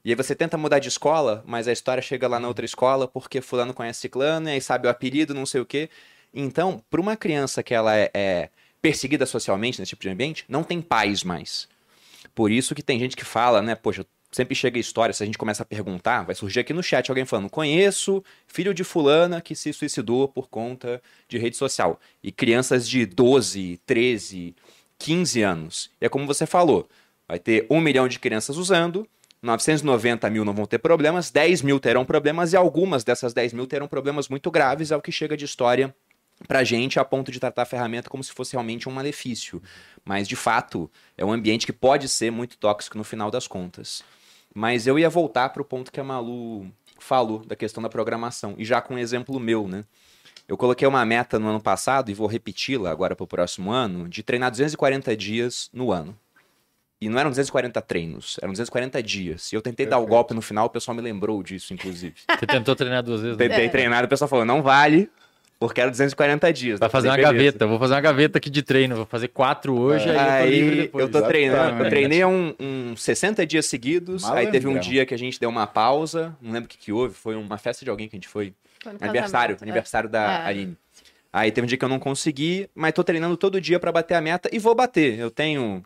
E 0.03 0.09
aí 0.09 0.15
você 0.15 0.35
tenta 0.35 0.57
mudar 0.57 0.79
de 0.79 0.87
escola, 0.87 1.43
mas 1.45 1.67
a 1.67 1.71
história 1.71 2.01
chega 2.01 2.27
lá 2.27 2.39
na 2.39 2.47
outra 2.47 2.65
escola 2.65 3.07
porque 3.07 3.39
fulano 3.39 3.73
conhece 3.73 4.01
ciclano, 4.01 4.49
e 4.49 4.53
aí 4.53 4.61
sabe 4.61 4.87
o 4.87 4.89
apelido, 4.89 5.33
não 5.33 5.45
sei 5.45 5.61
o 5.61 5.65
quê. 5.65 5.89
Então, 6.33 6.83
para 6.89 7.01
uma 7.01 7.15
criança 7.15 7.61
que 7.61 7.73
ela 7.73 7.95
é, 7.95 8.09
é 8.13 8.49
perseguida 8.81 9.25
socialmente 9.25 9.79
nesse 9.79 9.89
tipo 9.89 10.01
de 10.01 10.09
ambiente, 10.09 10.45
não 10.49 10.63
tem 10.63 10.81
paz 10.81 11.23
mais. 11.23 11.67
Por 12.33 12.51
isso 12.51 12.73
que 12.73 12.81
tem 12.81 12.99
gente 12.99 13.15
que 13.15 13.25
fala, 13.25 13.61
né, 13.61 13.75
poxa, 13.75 14.05
sempre 14.31 14.55
chega 14.55 14.79
história, 14.79 15.13
se 15.13 15.21
a 15.21 15.25
gente 15.25 15.37
começa 15.37 15.63
a 15.63 15.65
perguntar, 15.65 16.23
vai 16.23 16.33
surgir 16.33 16.61
aqui 16.61 16.73
no 16.73 16.81
chat 16.81 17.09
alguém 17.09 17.25
falando: 17.25 17.49
conheço 17.49 18.23
filho 18.47 18.73
de 18.73 18.83
fulana 18.83 19.41
que 19.41 19.55
se 19.55 19.73
suicidou 19.73 20.27
por 20.27 20.49
conta 20.49 21.01
de 21.27 21.37
rede 21.37 21.57
social. 21.57 21.99
E 22.23 22.31
crianças 22.31 22.87
de 22.87 23.05
12, 23.05 23.79
13, 23.85 24.55
15 24.97 25.41
anos. 25.41 25.91
E 25.99 26.05
é 26.05 26.09
como 26.09 26.25
você 26.25 26.45
falou: 26.45 26.89
vai 27.27 27.37
ter 27.37 27.67
um 27.69 27.81
milhão 27.81 28.07
de 28.07 28.17
crianças 28.17 28.57
usando, 28.57 29.07
990 29.41 30.29
mil 30.29 30.45
não 30.45 30.53
vão 30.53 30.65
ter 30.65 30.79
problemas, 30.79 31.29
10 31.29 31.61
mil 31.61 31.79
terão 31.79 32.05
problemas, 32.05 32.53
e 32.53 32.55
algumas 32.55 33.03
dessas 33.03 33.33
10 33.33 33.53
mil 33.53 33.67
terão 33.67 33.87
problemas 33.87 34.29
muito 34.29 34.49
graves, 34.49 34.91
é 34.91 34.95
o 34.95 35.01
que 35.01 35.11
chega 35.11 35.35
de 35.35 35.45
história 35.45 35.93
pra 36.47 36.63
gente 36.63 36.99
a 36.99 37.05
ponto 37.05 37.31
de 37.31 37.39
tratar 37.39 37.63
a 37.63 37.65
ferramenta 37.65 38.09
como 38.09 38.23
se 38.23 38.31
fosse 38.31 38.53
realmente 38.53 38.87
um 38.87 38.91
malefício. 38.91 39.61
Mas, 40.03 40.27
de 40.27 40.35
fato, 40.35 40.89
é 41.17 41.23
um 41.23 41.31
ambiente 41.31 41.65
que 41.65 41.73
pode 41.73 42.07
ser 42.09 42.31
muito 42.31 42.57
tóxico 42.57 42.97
no 42.97 43.03
final 43.03 43.29
das 43.29 43.47
contas. 43.47 44.03
Mas 44.53 44.87
eu 44.87 44.99
ia 44.99 45.09
voltar 45.09 45.49
para 45.49 45.61
o 45.61 45.65
ponto 45.65 45.91
que 45.91 45.99
a 45.99 46.03
Malu 46.03 46.69
falou 46.99 47.39
da 47.45 47.55
questão 47.55 47.81
da 47.81 47.89
programação, 47.89 48.55
e 48.57 48.65
já 48.65 48.81
com 48.81 48.95
um 48.95 48.97
exemplo 48.97 49.39
meu, 49.39 49.67
né? 49.67 49.83
Eu 50.47 50.57
coloquei 50.57 50.87
uma 50.87 51.05
meta 51.05 51.39
no 51.39 51.47
ano 51.47 51.61
passado 51.61 52.11
e 52.11 52.13
vou 52.13 52.27
repeti-la 52.27 52.91
agora 52.91 53.15
para 53.15 53.23
o 53.23 53.27
próximo 53.27 53.71
ano, 53.71 54.09
de 54.09 54.21
treinar 54.21 54.51
240 54.51 55.15
dias 55.15 55.69
no 55.71 55.91
ano. 55.91 56.17
E 56.99 57.09
não 57.09 57.17
eram 57.17 57.31
240 57.31 57.81
treinos, 57.81 58.37
eram 58.41 58.51
240 58.51 59.01
dias. 59.01 59.51
E 59.51 59.55
eu 59.55 59.61
tentei 59.61 59.85
dar 59.87 59.97
o 59.97 60.01
Perfeito. 60.01 60.09
golpe 60.15 60.33
no 60.35 60.41
final, 60.41 60.67
o 60.67 60.69
pessoal 60.69 60.93
me 60.93 61.01
lembrou 61.01 61.41
disso, 61.41 61.73
inclusive. 61.73 62.15
Você 62.37 62.45
tentou 62.45 62.75
treinar 62.75 63.01
duas 63.01 63.21
vezes? 63.21 63.37
né? 63.37 63.47
Tentei 63.47 63.69
treinar, 63.69 64.03
o 64.03 64.07
pessoal 64.07 64.27
falou, 64.27 64.45
não 64.45 64.61
vale, 64.61 65.09
porque 65.61 65.79
era 65.79 65.91
240 65.91 66.51
dias. 66.51 66.79
Vai 66.79 66.87
Eu 66.87 66.91
fazer 66.91 67.07
uma 67.09 67.15
"Beleza." 67.15 67.33
gaveta. 67.33 67.67
Vou 67.67 67.77
fazer 67.77 67.93
uma 67.93 68.01
gaveta 68.01 68.37
aqui 68.39 68.49
de 68.49 68.63
treino. 68.63 68.95
Vou 68.95 69.05
fazer 69.05 69.27
quatro 69.27 69.77
hoje, 69.79 70.09
aí, 70.09 70.59
eu 70.59 70.69
tô 70.69 70.75
depois. 70.81 71.05
eu 71.05 71.11
tô 71.11 71.21
treinando, 71.27 71.83
eu 71.83 71.89
treinei 71.89 72.25
um, 72.25 72.53
uns 72.59 73.01
60 73.03 73.45
dias 73.45 73.67
seguidos, 73.67 74.25
aí 74.25 74.47
teve 74.47 74.67
um 74.67 74.79
dia 74.79 75.05
que 75.05 75.13
a 75.13 75.17
gente 75.17 75.39
deu 75.39 75.49
uma 75.49 75.67
pausa, 75.67 76.35
não 76.41 76.51
lembro 76.51 76.65
o 76.65 76.69
que, 76.69 76.77
que 76.77 76.91
houve, 76.91 77.13
foi 77.13 77.35
uma 77.35 77.57
festa 77.59 77.85
de 77.85 77.91
alguém 77.91 78.09
que 78.09 78.15
a 78.15 78.17
gente 78.17 78.27
foi, 78.27 78.53
Foi 78.81 78.91
aniversário, 78.99 79.55
casamento, 79.55 79.61
é. 79.61 79.63
aniversário 79.65 80.09
da 80.09 80.23
É. 80.23 80.45
Aline. 80.47 80.77
Aí 81.31 81.51
teve 81.51 81.63
um 81.65 81.67
dia 81.67 81.77
que 81.77 81.85
eu 81.85 81.89
não 81.89 81.99
consegui, 81.99 82.67
mas 82.75 82.91
tô 82.93 83.03
treinando 83.03 83.37
todo 83.37 83.61
dia 83.61 83.79
pra 83.79 83.91
bater 83.91 84.15
a 84.15 84.21
meta 84.21 84.49
e 84.51 84.57
vou 84.59 84.73
bater. 84.75 85.17
Eu 85.19 85.29
tenho, 85.31 85.81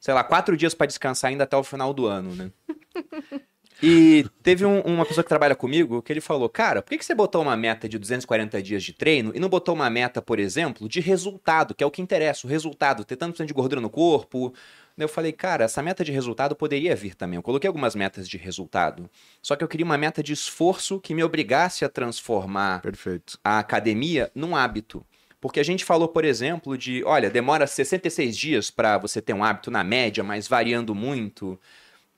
sei 0.00 0.14
lá, 0.14 0.22
quatro 0.24 0.56
dias 0.56 0.74
pra 0.74 0.86
descansar 0.86 1.30
ainda 1.30 1.42
até 1.44 1.56
o 1.56 1.64
final 1.64 1.92
do 1.92 2.06
ano, 2.06 2.34
né? 2.36 2.50
E 3.80 4.26
teve 4.42 4.64
um- 4.64 4.80
uma 4.80 5.06
pessoa 5.06 5.22
que 5.22 5.28
trabalha 5.28 5.54
comigo 5.54 6.02
que 6.02 6.12
ele 6.12 6.20
falou: 6.20 6.48
Cara, 6.48 6.82
por 6.82 6.90
que, 6.90 6.98
que 6.98 7.04
você 7.04 7.14
botou 7.14 7.42
uma 7.42 7.56
meta 7.56 7.88
de 7.88 7.96
240 7.98 8.60
dias 8.60 8.82
de 8.82 8.92
treino 8.92 9.30
e 9.34 9.38
não 9.38 9.48
botou 9.48 9.74
uma 9.74 9.88
meta, 9.88 10.20
por 10.20 10.40
exemplo, 10.40 10.88
de 10.88 11.00
resultado, 11.00 11.74
que 11.74 11.84
é 11.84 11.86
o 11.86 11.90
que 11.90 12.02
interessa, 12.02 12.46
o 12.46 12.50
resultado, 12.50 13.04
ter 13.04 13.16
tanto 13.16 13.44
de 13.46 13.52
gordura 13.52 13.80
no 13.80 13.88
corpo? 13.88 14.52
Eu 14.96 15.08
falei, 15.08 15.30
cara, 15.30 15.64
essa 15.64 15.80
meta 15.80 16.02
de 16.02 16.10
resultado 16.10 16.56
poderia 16.56 16.96
vir 16.96 17.14
também. 17.14 17.36
Eu 17.36 17.42
coloquei 17.42 17.68
algumas 17.68 17.94
metas 17.94 18.28
de 18.28 18.36
resultado. 18.36 19.08
Só 19.40 19.54
que 19.54 19.62
eu 19.62 19.68
queria 19.68 19.86
uma 19.86 19.96
meta 19.96 20.24
de 20.24 20.32
esforço 20.32 20.98
que 21.00 21.14
me 21.14 21.22
obrigasse 21.22 21.84
a 21.84 21.88
transformar 21.88 22.82
Perfeito. 22.82 23.38
a 23.44 23.60
academia 23.60 24.28
num 24.34 24.56
hábito. 24.56 25.06
Porque 25.40 25.60
a 25.60 25.62
gente 25.62 25.84
falou, 25.84 26.08
por 26.08 26.24
exemplo, 26.24 26.76
de, 26.76 27.04
olha, 27.04 27.30
demora 27.30 27.64
66 27.64 28.36
dias 28.36 28.70
para 28.72 28.98
você 28.98 29.22
ter 29.22 29.32
um 29.32 29.44
hábito 29.44 29.70
na 29.70 29.84
média, 29.84 30.24
mas 30.24 30.48
variando 30.48 30.96
muito. 30.96 31.56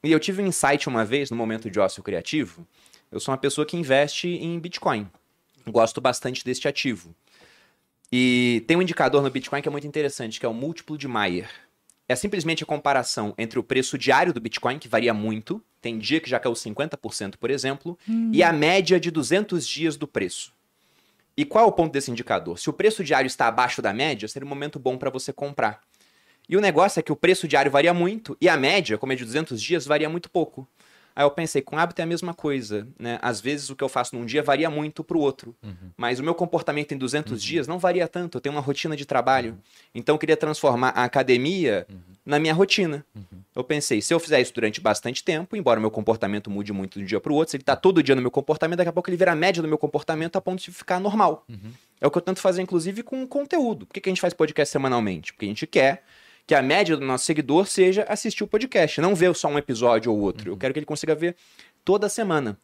E 0.02 0.10
eu 0.10 0.18
tive 0.18 0.42
um 0.42 0.46
insight 0.46 0.88
uma 0.88 1.04
vez 1.04 1.30
no 1.30 1.36
momento 1.36 1.70
de 1.70 1.78
ócio 1.78 2.02
criativo. 2.02 2.66
Eu 3.12 3.20
sou 3.20 3.32
uma 3.32 3.38
pessoa 3.38 3.66
que 3.66 3.76
investe 3.76 4.28
em 4.28 4.58
Bitcoin. 4.58 5.06
Gosto 5.66 6.00
bastante 6.00 6.44
deste 6.44 6.66
ativo. 6.66 7.14
E 8.10 8.64
tem 8.66 8.76
um 8.76 8.82
indicador 8.82 9.22
no 9.22 9.30
Bitcoin 9.30 9.60
que 9.60 9.68
é 9.68 9.70
muito 9.70 9.86
interessante, 9.86 10.40
que 10.40 10.46
é 10.46 10.48
o 10.48 10.54
múltiplo 10.54 10.96
de 10.96 11.06
Mayer. 11.06 11.50
É 12.08 12.16
simplesmente 12.16 12.64
a 12.64 12.66
comparação 12.66 13.34
entre 13.38 13.58
o 13.58 13.62
preço 13.62 13.96
diário 13.98 14.32
do 14.32 14.40
Bitcoin, 14.40 14.78
que 14.78 14.88
varia 14.88 15.14
muito, 15.14 15.62
tem 15.80 15.98
dia 15.98 16.18
que 16.18 16.28
já 16.28 16.40
caiu 16.40 16.54
50%, 16.54 17.36
por 17.36 17.50
exemplo, 17.50 17.96
e 18.32 18.42
a 18.42 18.52
média 18.52 18.98
de 18.98 19.10
200 19.10 19.66
dias 19.66 19.96
do 19.96 20.08
preço. 20.08 20.52
E 21.36 21.44
qual 21.44 21.64
é 21.64 21.68
o 21.68 21.72
ponto 21.72 21.92
desse 21.92 22.10
indicador? 22.10 22.58
Se 22.58 22.68
o 22.68 22.72
preço 22.72 23.04
diário 23.04 23.28
está 23.28 23.46
abaixo 23.46 23.80
da 23.80 23.92
média, 23.92 24.26
seria 24.26 24.44
um 24.44 24.48
momento 24.48 24.78
bom 24.78 24.98
para 24.98 25.08
você 25.08 25.32
comprar. 25.32 25.80
E 26.50 26.56
o 26.56 26.60
negócio 26.60 26.98
é 26.98 27.02
que 27.02 27.12
o 27.12 27.16
preço 27.16 27.46
diário 27.46 27.70
varia 27.70 27.94
muito 27.94 28.36
e 28.40 28.48
a 28.48 28.56
média, 28.56 28.98
como 28.98 29.12
é 29.12 29.16
de 29.16 29.24
200 29.24 29.62
dias, 29.62 29.86
varia 29.86 30.08
muito 30.08 30.28
pouco. 30.28 30.66
Aí 31.14 31.24
eu 31.24 31.30
pensei, 31.30 31.62
com 31.62 31.78
hábito 31.78 32.00
é 32.00 32.04
a 32.04 32.06
mesma 32.06 32.34
coisa, 32.34 32.88
né? 32.98 33.20
Às 33.22 33.40
vezes 33.40 33.70
o 33.70 33.76
que 33.76 33.84
eu 33.84 33.88
faço 33.88 34.16
num 34.16 34.26
dia 34.26 34.42
varia 34.42 34.68
muito 34.68 35.04
pro 35.04 35.20
outro, 35.20 35.54
mas 35.96 36.18
o 36.18 36.24
meu 36.24 36.34
comportamento 36.34 36.92
em 36.92 36.98
200 36.98 37.40
dias 37.40 37.68
não 37.68 37.78
varia 37.78 38.08
tanto, 38.08 38.38
eu 38.38 38.40
tenho 38.40 38.54
uma 38.54 38.60
rotina 38.60 38.96
de 38.96 39.04
trabalho. 39.06 39.58
Então 39.94 40.16
eu 40.16 40.18
queria 40.18 40.36
transformar 40.36 40.88
a 40.88 41.04
academia 41.04 41.86
na 42.26 42.40
minha 42.40 42.52
rotina. 42.52 43.06
Eu 43.54 43.62
pensei, 43.62 44.02
se 44.02 44.12
eu 44.12 44.18
fizer 44.18 44.40
isso 44.40 44.52
durante 44.52 44.80
bastante 44.80 45.22
tempo, 45.22 45.54
embora 45.54 45.78
o 45.78 45.80
meu 45.80 45.90
comportamento 45.90 46.50
mude 46.50 46.72
muito 46.72 46.98
de 46.98 47.04
um 47.04 47.06
dia 47.06 47.20
pro 47.20 47.34
outro, 47.34 47.52
se 47.52 47.58
ele 47.58 47.64
tá 47.64 47.76
todo 47.76 48.02
dia 48.02 48.16
no 48.16 48.22
meu 48.22 48.30
comportamento, 48.30 48.78
daqui 48.78 48.90
a 48.90 48.92
pouco 48.92 49.08
ele 49.08 49.16
vira 49.16 49.30
a 49.30 49.36
média 49.36 49.62
do 49.62 49.68
meu 49.68 49.78
comportamento 49.78 50.34
a 50.34 50.40
ponto 50.40 50.60
de 50.60 50.72
ficar 50.72 50.98
normal. 50.98 51.44
É 52.00 52.06
o 52.08 52.10
que 52.10 52.18
eu 52.18 52.22
tento 52.22 52.40
fazer, 52.40 52.60
inclusive, 52.62 53.04
com 53.04 53.24
conteúdo. 53.24 53.86
Por 53.86 53.94
que, 53.94 54.00
que 54.00 54.08
a 54.08 54.12
gente 54.12 54.20
faz 54.20 54.34
podcast 54.34 54.72
semanalmente? 54.72 55.32
Porque 55.32 55.44
a 55.44 55.48
gente 55.48 55.66
quer 55.66 56.02
que 56.46 56.54
a 56.54 56.62
média 56.62 56.96
do 56.96 57.04
nosso 57.04 57.24
seguidor 57.24 57.66
seja 57.66 58.04
assistir 58.08 58.42
o 58.42 58.46
podcast, 58.46 59.00
não 59.00 59.14
ver 59.14 59.34
só 59.34 59.48
um 59.48 59.58
episódio 59.58 60.12
ou 60.12 60.18
outro. 60.20 60.50
Eu 60.52 60.56
quero 60.56 60.72
que 60.74 60.78
ele 60.80 60.86
consiga 60.86 61.14
ver 61.14 61.36
toda 61.84 62.08
semana. 62.08 62.58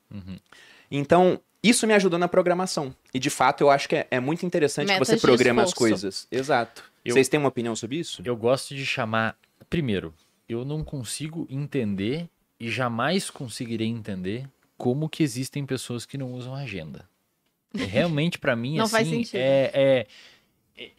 Então, 0.90 1.40
isso 1.62 1.86
me 1.86 1.94
ajudou 1.94 2.18
na 2.18 2.28
programação. 2.28 2.94
E, 3.12 3.18
de 3.18 3.30
fato, 3.30 3.62
eu 3.62 3.70
acho 3.70 3.88
que 3.88 3.96
é, 3.96 4.06
é 4.10 4.20
muito 4.20 4.44
interessante 4.46 4.88
Metas 4.88 5.08
que 5.08 5.14
você 5.16 5.20
programa 5.26 5.62
as 5.62 5.74
coisas. 5.74 6.26
Exato. 6.30 6.84
Eu- 7.04 7.14
Vocês 7.14 7.28
têm 7.28 7.38
uma 7.38 7.48
opinião 7.48 7.74
sobre 7.76 7.96
isso? 7.98 8.22
Eu 8.24 8.36
gosto 8.36 8.74
de 8.74 8.84
chamar. 8.84 9.36
Primeiro, 9.70 10.12
eu 10.48 10.64
não 10.64 10.82
consigo 10.84 11.46
entender 11.50 12.28
e 12.58 12.70
jamais 12.70 13.30
conseguirei 13.30 13.86
entender 13.88 14.48
como 14.76 15.08
que 15.08 15.22
existem 15.22 15.64
pessoas 15.66 16.04
que 16.06 16.16
não 16.18 16.32
usam 16.32 16.54
agenda. 16.54 17.08
É, 17.76 17.84
realmente, 17.84 18.38
pra 18.38 18.54
mim, 18.56 18.76
Não 18.78 18.84
assim, 18.84 18.92
faz 18.92 19.08
sentido. 19.08 19.36
É- 19.40 19.70
é- 19.74 20.06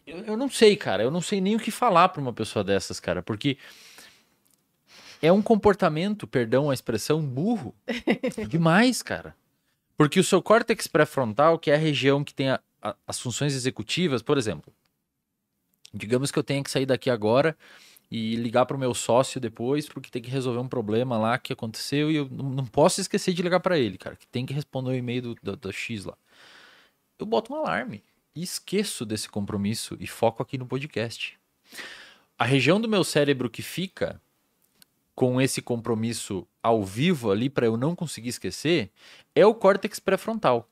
eu, 0.06 0.18
eu 0.18 0.36
não 0.36 0.48
sei, 0.50 0.76
cara. 0.76 1.02
Eu 1.02 1.10
não 1.10 1.20
sei 1.20 1.40
nem 1.40 1.56
o 1.56 1.60
que 1.60 1.70
falar 1.70 2.08
pra 2.08 2.20
uma 2.20 2.32
pessoa 2.32 2.64
dessas, 2.64 2.98
cara, 2.98 3.22
porque 3.22 3.56
é 5.22 5.32
um 5.32 5.42
comportamento, 5.42 6.26
perdão 6.26 6.70
a 6.70 6.74
expressão, 6.74 7.20
burro 7.22 7.74
demais, 8.48 9.02
cara. 9.02 9.34
Porque 9.96 10.20
o 10.20 10.24
seu 10.24 10.40
córtex 10.40 10.86
pré-frontal, 10.86 11.58
que 11.58 11.70
é 11.70 11.74
a 11.74 11.78
região 11.78 12.22
que 12.22 12.32
tem 12.34 12.50
a- 12.50 12.60
a- 12.80 12.96
as 13.06 13.18
funções 13.18 13.54
executivas, 13.54 14.22
por 14.22 14.38
exemplo, 14.38 14.72
digamos 15.92 16.30
que 16.30 16.38
eu 16.38 16.44
tenha 16.44 16.62
que 16.62 16.70
sair 16.70 16.86
daqui 16.86 17.10
agora 17.10 17.56
e 18.10 18.36
ligar 18.36 18.64
para 18.64 18.76
o 18.76 18.80
meu 18.80 18.94
sócio 18.94 19.40
depois, 19.40 19.88
porque 19.88 20.10
tem 20.10 20.22
que 20.22 20.30
resolver 20.30 20.60
um 20.60 20.68
problema 20.68 21.18
lá 21.18 21.36
que 21.38 21.52
aconteceu 21.52 22.10
e 22.10 22.16
eu 22.16 22.28
não, 22.30 22.64
posso 22.64 23.00
esquecer 23.00 23.34
de 23.34 23.42
ligar 23.42 23.60
para 23.60 23.78
ele, 23.78 23.98
cara, 23.98 24.16
que 24.16 24.26
tem 24.26 24.46
que 24.46 24.54
responder 24.54 24.90
o 24.90 24.94
e-mail 24.94 25.22
do, 25.22 25.34
do, 25.42 25.56
do 25.56 25.72
X 25.72 26.04
lá. 26.04 26.16
Eu 27.18 27.26
boto 27.26 27.52
um 27.52 27.56
alarme 27.56 28.02
esqueço 28.42 29.04
desse 29.04 29.28
compromisso 29.28 29.96
e 30.00 30.06
foco 30.06 30.42
aqui 30.42 30.58
no 30.58 30.66
podcast. 30.66 31.38
A 32.38 32.44
região 32.44 32.80
do 32.80 32.88
meu 32.88 33.02
cérebro 33.02 33.50
que 33.50 33.62
fica 33.62 34.20
com 35.14 35.40
esse 35.40 35.60
compromisso 35.60 36.46
ao 36.62 36.84
vivo 36.84 37.30
ali 37.32 37.50
para 37.50 37.66
eu 37.66 37.76
não 37.76 37.96
conseguir 37.96 38.28
esquecer 38.28 38.90
é 39.34 39.44
o 39.44 39.54
córtex 39.54 39.98
pré-frontal. 39.98 40.68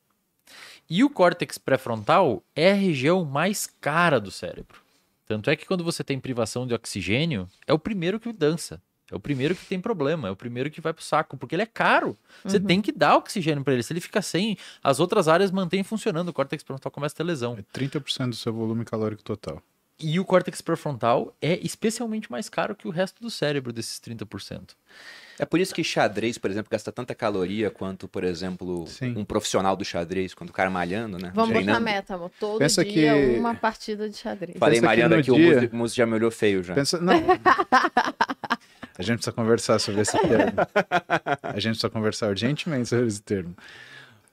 E 0.88 1.02
o 1.02 1.10
córtex 1.10 1.58
pré-frontal 1.58 2.44
é 2.54 2.70
a 2.70 2.74
região 2.74 3.24
mais 3.24 3.66
cara 3.66 4.20
do 4.20 4.30
cérebro. 4.30 4.80
Tanto 5.26 5.50
é 5.50 5.56
que 5.56 5.66
quando 5.66 5.82
você 5.82 6.04
tem 6.04 6.20
privação 6.20 6.64
de 6.64 6.74
oxigênio, 6.74 7.48
é 7.66 7.72
o 7.72 7.78
primeiro 7.78 8.20
que 8.20 8.32
dança. 8.32 8.80
É 9.10 9.14
o 9.14 9.20
primeiro 9.20 9.54
que 9.54 9.64
tem 9.66 9.80
problema, 9.80 10.26
é 10.28 10.30
o 10.32 10.36
primeiro 10.36 10.68
que 10.70 10.80
vai 10.80 10.92
pro 10.92 11.04
saco, 11.04 11.36
porque 11.36 11.54
ele 11.54 11.62
é 11.62 11.66
caro. 11.66 12.16
Você 12.44 12.58
tem 12.58 12.82
que 12.82 12.90
dar 12.90 13.16
oxigênio 13.16 13.62
para 13.62 13.72
ele. 13.74 13.82
Se 13.82 13.92
ele 13.92 14.00
fica 14.00 14.20
sem, 14.20 14.58
as 14.82 14.98
outras 14.98 15.28
áreas 15.28 15.50
mantêm 15.52 15.84
funcionando, 15.84 16.28
o 16.28 16.32
córtex 16.32 16.62
pré-frontal 16.64 16.90
começa 16.90 17.14
a 17.14 17.16
ter 17.18 17.22
lesão. 17.22 17.56
É 17.56 17.78
30% 17.78 18.30
do 18.30 18.36
seu 18.36 18.52
volume 18.52 18.84
calórico 18.84 19.22
total. 19.22 19.62
E 19.98 20.20
o 20.20 20.24
córtex 20.26 20.60
pré-frontal 20.60 21.34
é 21.40 21.58
especialmente 21.64 22.30
mais 22.30 22.48
caro 22.50 22.74
que 22.74 22.86
o 22.86 22.90
resto 22.90 23.22
do 23.22 23.30
cérebro 23.30 23.72
desses 23.72 23.98
30%. 23.98 24.70
É 25.38 25.44
por 25.46 25.58
isso 25.60 25.74
que 25.74 25.82
xadrez, 25.84 26.36
por 26.36 26.50
exemplo, 26.50 26.68
gasta 26.70 26.90
tanta 26.92 27.14
caloria 27.14 27.70
quanto, 27.70 28.06
por 28.08 28.24
exemplo, 28.24 28.86
Sim. 28.88 29.14
um 29.16 29.24
profissional 29.24 29.74
do 29.76 29.84
xadrez, 29.84 30.34
quando 30.34 30.50
o 30.50 30.52
cara 30.52 30.68
malhando, 30.68 31.16
né? 31.16 31.30
Vamos 31.34 31.50
botar 31.50 31.62
Treinando. 31.62 31.84
meta, 31.84 32.14
amor. 32.14 32.30
Todo 32.40 32.58
Pensa 32.58 32.84
dia 32.84 33.14
que- 33.14 33.38
uma 33.38 33.54
partida 33.54 34.08
de 34.10 34.16
xadrez. 34.16 34.58
Falei 34.58 34.80
Pensa 34.80 34.92
que 34.92 34.96
malhando 35.02 35.14
aqui, 35.14 35.30
o 35.30 35.34
dia- 35.34 35.70
o 35.72 35.76
Muzi 35.76 35.94
já 35.96 36.04
me 36.06 36.14
olhou 36.14 36.30
feio 36.30 36.62
já. 36.62 36.74
Pensa, 36.74 36.98
não. 37.00 37.14
A 38.98 39.02
gente 39.02 39.16
precisa 39.16 39.32
conversar 39.32 39.78
sobre 39.78 40.00
esse 40.00 40.18
termo. 40.18 40.52
A 41.42 41.58
gente 41.60 41.72
precisa 41.72 41.90
conversar 41.90 42.28
urgentemente 42.28 42.88
sobre 42.88 43.06
esse 43.06 43.22
termo. 43.22 43.54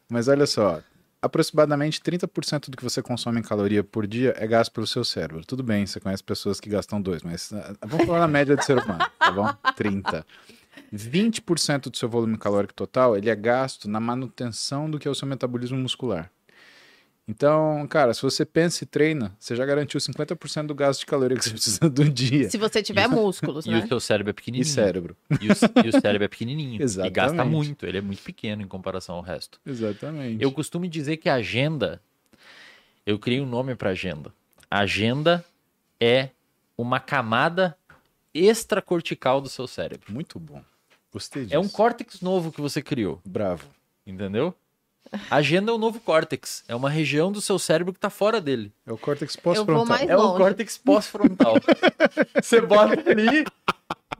Mas 0.10 0.28
olha 0.28 0.46
só, 0.46 0.82
aproximadamente 1.22 2.02
30% 2.02 2.70
do 2.70 2.78
que 2.78 2.84
você 2.84 3.02
consome 3.02 3.40
em 3.40 3.44
caloria 3.44 3.84
por 3.84 4.06
dia 4.06 4.34
é 4.38 4.46
gasto 4.46 4.72
pelo 4.72 4.86
seu 4.86 5.04
cérebro. 5.04 5.46
Tudo 5.46 5.64
bem, 5.64 5.86
você 5.86 6.00
conhece 6.00 6.24
pessoas 6.24 6.60
que 6.60 6.70
gastam 6.70 7.02
dois, 7.02 7.24
mas 7.24 7.52
ah, 7.54 7.74
vamos 7.86 8.06
falar 8.06 8.20
na 8.20 8.28
média 8.28 8.56
do 8.56 8.64
ser 8.64 8.78
humano, 8.78 9.06
tá 9.18 9.32
bom? 9.32 9.48
30. 9.76 10.26
20% 10.94 11.90
do 11.90 11.98
seu 11.98 12.10
volume 12.10 12.38
calórico 12.38 12.74
total, 12.74 13.18
ele 13.18 13.30
é 13.30 13.36
gasto 13.36 13.90
na 13.90 14.00
manutenção 14.00 14.90
do 14.90 15.00
que 15.00 15.08
é 15.08 15.12
o 15.12 15.16
seu 15.16 15.28
metabolismo 15.28 15.78
muscular. 15.78 16.30
Então, 17.26 17.88
cara, 17.88 18.14
se 18.14 18.22
você 18.22 18.46
pensa 18.46 18.84
e 18.84 18.88
treina, 18.88 19.34
você 19.40 19.56
já 19.56 19.66
garantiu 19.66 19.98
50% 20.00 20.68
do 20.68 20.76
gasto 20.76 21.00
de 21.02 21.06
caloria 21.06 21.38
que 21.38 21.44
você 21.46 21.52
precisa 21.56 21.90
do 21.90 22.04
dia. 22.10 22.50
Se 22.50 22.58
você 22.58 22.84
tiver 22.84 23.08
músculos, 23.08 23.66
E 23.68 23.72
né? 23.72 23.80
o 23.80 23.88
seu 23.88 24.00
cérebro 24.02 24.32
é 24.32 24.34
E 24.34 24.34
pequenininho. 24.34 24.66
cérebro. 24.66 25.16
E 25.40 25.48
o, 25.48 25.52
e 25.86 25.90
o 25.90 26.02
cérebro 26.02 26.26
é 26.26 26.28
pequenininho. 26.28 26.82
E 26.84 27.10
gasta 27.10 27.34
Exatamente. 27.36 27.50
muito. 27.50 27.86
Ele 27.86 27.98
é 27.98 28.02
muito 28.02 28.22
pequeno 28.22 28.62
em 28.62 28.68
comparação 28.68 29.16
ao 29.16 29.22
resto. 29.22 29.58
Exatamente. 29.66 30.44
Eu 30.44 30.52
costumo 30.52 30.86
dizer 30.88 31.16
que 31.18 31.30
a 31.30 31.36
agenda, 31.36 32.02
eu 33.06 33.18
criei 33.18 33.40
um 33.40 33.46
nome 33.46 33.74
para 33.74 33.92
agenda. 33.92 34.34
Agenda 34.70 35.46
é 36.02 36.30
uma 36.78 37.00
camada 37.00 37.78
extracortical 38.34 39.40
do 39.40 39.48
seu 39.48 39.66
cérebro. 39.68 40.12
Muito 40.12 40.38
bom. 40.40 40.62
Gostei 41.12 41.44
disso. 41.44 41.56
É 41.56 41.60
um 41.60 41.70
córtex 41.70 42.20
novo 42.20 42.52
que 42.52 42.60
você 42.60 42.82
criou, 42.82 43.22
Bravo. 43.24 43.66
entendeu? 44.06 44.54
A 45.30 45.36
agenda 45.38 45.72
é 45.72 45.76
um 45.76 45.78
novo 45.78 46.00
córtex. 46.00 46.64
É 46.68 46.76
uma 46.76 46.90
região 46.90 47.32
do 47.32 47.40
seu 47.42 47.60
cérebro 47.60 47.94
que 47.94 48.00
tá 48.00 48.10
fora 48.10 48.42
dele. 48.42 48.72
É 48.86 48.92
o 48.92 48.98
córtex 48.98 49.36
Eu 49.36 49.42
pós-frontal. 49.42 49.98
É 49.98 50.18
o 50.18 50.34
córtex 50.36 50.78
pós-frontal. 50.78 51.56
você 52.42 52.60
bota 52.62 53.12
ali. 53.12 53.46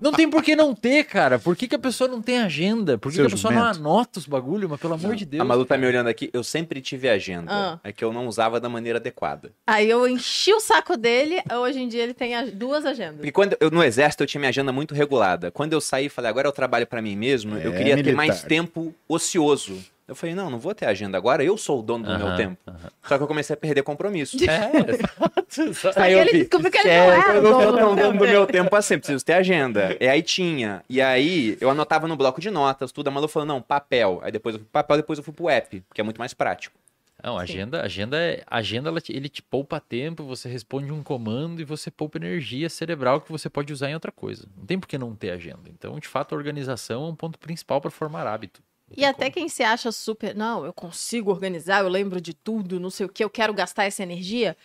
Não 0.02 0.12
tem 0.12 0.30
por 0.30 0.44
que 0.44 0.54
não 0.54 0.76
ter, 0.76 1.06
cara. 1.06 1.40
Por 1.40 1.56
que, 1.56 1.66
que 1.66 1.76
a 1.76 1.80
pessoa 1.80 2.10
não 2.10 2.22
tem 2.22 2.40
agenda? 2.40 2.98
Por 2.98 3.10
que, 3.10 3.18
que 3.20 3.26
a 3.26 3.30
pessoa 3.30 3.54
jumento. 3.54 3.80
não 3.80 3.90
anota 3.90 4.20
os 4.20 4.26
bagulho? 4.26 4.68
Mas 4.70 4.80
pelo 4.80 4.96
amor 4.96 5.16
de 5.16 5.24
Deus. 5.24 5.40
A 5.42 5.46
Malu 5.46 5.66
tá 5.66 5.78
me 5.78 5.88
olhando 5.88 6.08
aqui, 6.08 6.30
eu 6.34 6.44
sempre 6.44 6.82
tive 6.82 7.08
agenda. 7.08 7.50
Ah. 7.50 7.80
É 7.84 7.92
que 7.94 8.04
eu 8.04 8.12
não 8.12 8.28
usava 8.28 8.60
da 8.60 8.68
maneira 8.68 9.00
adequada. 9.00 9.52
Aí 9.66 9.90
eu 9.90 10.06
enchi 10.06 10.54
o 10.54 10.60
saco 10.60 10.98
dele, 10.98 11.42
hoje 11.60 11.80
em 11.80 11.88
dia 11.88 12.04
ele 12.04 12.14
tem 12.14 12.34
duas 12.50 12.86
agendas. 12.86 13.18
Porque 13.18 13.32
quando 13.32 13.56
eu, 13.62 13.72
no 13.72 13.82
exército 13.82 14.24
eu 14.24 14.28
tinha 14.28 14.40
minha 14.40 14.50
agenda 14.50 14.74
muito 14.74 14.94
regulada. 14.94 15.50
Quando 15.52 15.72
eu 15.72 15.80
saí 15.80 16.08
e 16.08 16.10
falei, 16.10 16.30
agora 16.30 16.50
eu 16.50 16.52
trabalho 16.52 16.86
pra 16.86 17.02
mim 17.02 17.16
mesmo, 17.16 17.58
eu 17.58 17.74
É, 17.74 17.78
queria 17.78 17.96
ter 17.96 18.04
militar. 18.04 18.16
mais 18.18 18.44
tempo 18.44 18.94
ocioso. 19.08 19.78
Eu 20.08 20.16
falei, 20.16 20.36
não, 20.36 20.50
não 20.50 20.60
vou 20.60 20.76
ter 20.76 20.86
agenda 20.86 21.18
agora, 21.18 21.44
eu 21.44 21.58
sou 21.58 21.80
o 21.80 21.82
dono 21.82 22.04
do 22.06 22.18
meu 22.18 22.28
Aham, 22.28 22.36
tempo. 22.36 22.58
aham. 22.68 22.90
Só 23.04 23.18
que 23.18 23.24
eu 23.24 23.28
comecei 23.28 23.54
a 23.54 23.58
perder 23.58 23.84
compromisso. 23.84 24.36
É. 24.50 24.72
Aí 25.96 26.14
eu 26.14 26.20
ele 26.20 26.32
vi, 26.32 26.40
descobriu 26.40 26.72
que 26.72 26.78
ele 26.80 26.98
não 26.98 27.12
era 27.12 27.34
Eu 27.34 27.40
o 27.40 27.42
dono 27.44 27.62
sou 27.64 27.72
do 27.72 27.78
tão 27.78 27.96
meu 27.96 28.06
dono 28.06 28.20
do 28.20 28.28
meu 28.28 28.46
tempo 28.48 28.76
assim, 28.76 28.98
preciso 28.98 29.24
ter 29.24 29.34
agenda. 29.34 29.96
E 30.00 30.08
aí 30.08 30.22
tinha. 30.22 30.84
E 30.90 31.02
aí 31.02 31.58
eu 31.62 31.70
anotava 31.70 32.08
no 32.08 32.16
bloco 32.18 32.42
de 32.42 32.50
notas, 32.50 32.92
tudo. 32.92 33.08
A 33.08 33.12
Malu 33.12 33.28
falou, 33.28 33.46
não, 33.48 33.62
papel. 33.62 34.20
Aí 34.24 34.32
depois 34.32 34.56
eu 34.56 34.60
fui 34.60 34.66
pro 34.66 34.72
papel, 34.82 34.98
depois 34.98 35.20
eu 35.20 35.24
fui 35.24 35.34
pro 35.34 35.50
app, 35.50 35.84
que 35.94 36.02
é 36.02 36.04
muito 36.04 36.18
mais 36.18 36.34
prático. 36.34 36.76
Não, 37.24 37.38
agenda, 37.38 37.82
agenda, 37.82 38.18
é- 38.18 38.44
agenda 38.48 38.90
ela 38.90 39.00
te- 39.00 39.14
ele 39.14 39.30
te 39.30 39.42
poupa 39.42 39.80
tempo, 39.80 40.26
você 40.26 40.50
responde 40.50 40.92
um 40.92 41.02
comando 41.02 41.62
e 41.62 41.64
você 41.64 41.90
poupa 41.90 42.18
energia 42.18 42.68
cerebral 42.70 43.22
que 43.22 43.32
você 43.32 43.50
pode 43.50 43.72
usar 43.72 43.90
em 43.90 43.94
outra 43.94 44.12
coisa. 44.12 44.46
Não 44.58 44.66
tem 44.66 44.78
por 44.78 44.88
que 44.88 44.98
não 44.98 45.16
ter 45.16 45.30
agenda. 45.30 45.70
Então, 45.70 45.98
de 46.00 46.08
fato, 46.08 46.34
a 46.36 46.38
organização 46.38 47.06
é 47.06 47.08
um 47.10 47.16
ponto 47.16 47.40
principal 47.40 47.80
para 47.80 47.90
formar 47.92 48.28
hábito. 48.28 48.62
E 48.96 49.04
até 49.06 49.26
como. 49.26 49.34
quem 49.34 49.50
se 49.50 49.64
acha 49.64 49.92
super, 49.92 50.36
não, 50.36 50.66
eu 50.66 50.74
consigo 50.74 51.32
organizar, 51.32 51.82
eu 51.82 51.90
lembro 51.90 52.22
de 52.22 52.34
tudo, 52.34 52.80
não 52.80 52.90
sei 52.90 53.06
o 53.06 53.10
que, 53.10 53.24
eu 53.24 53.30
quero 53.30 53.54
gastar 53.54 53.86
essa 53.86 54.04
energia, 54.04 54.56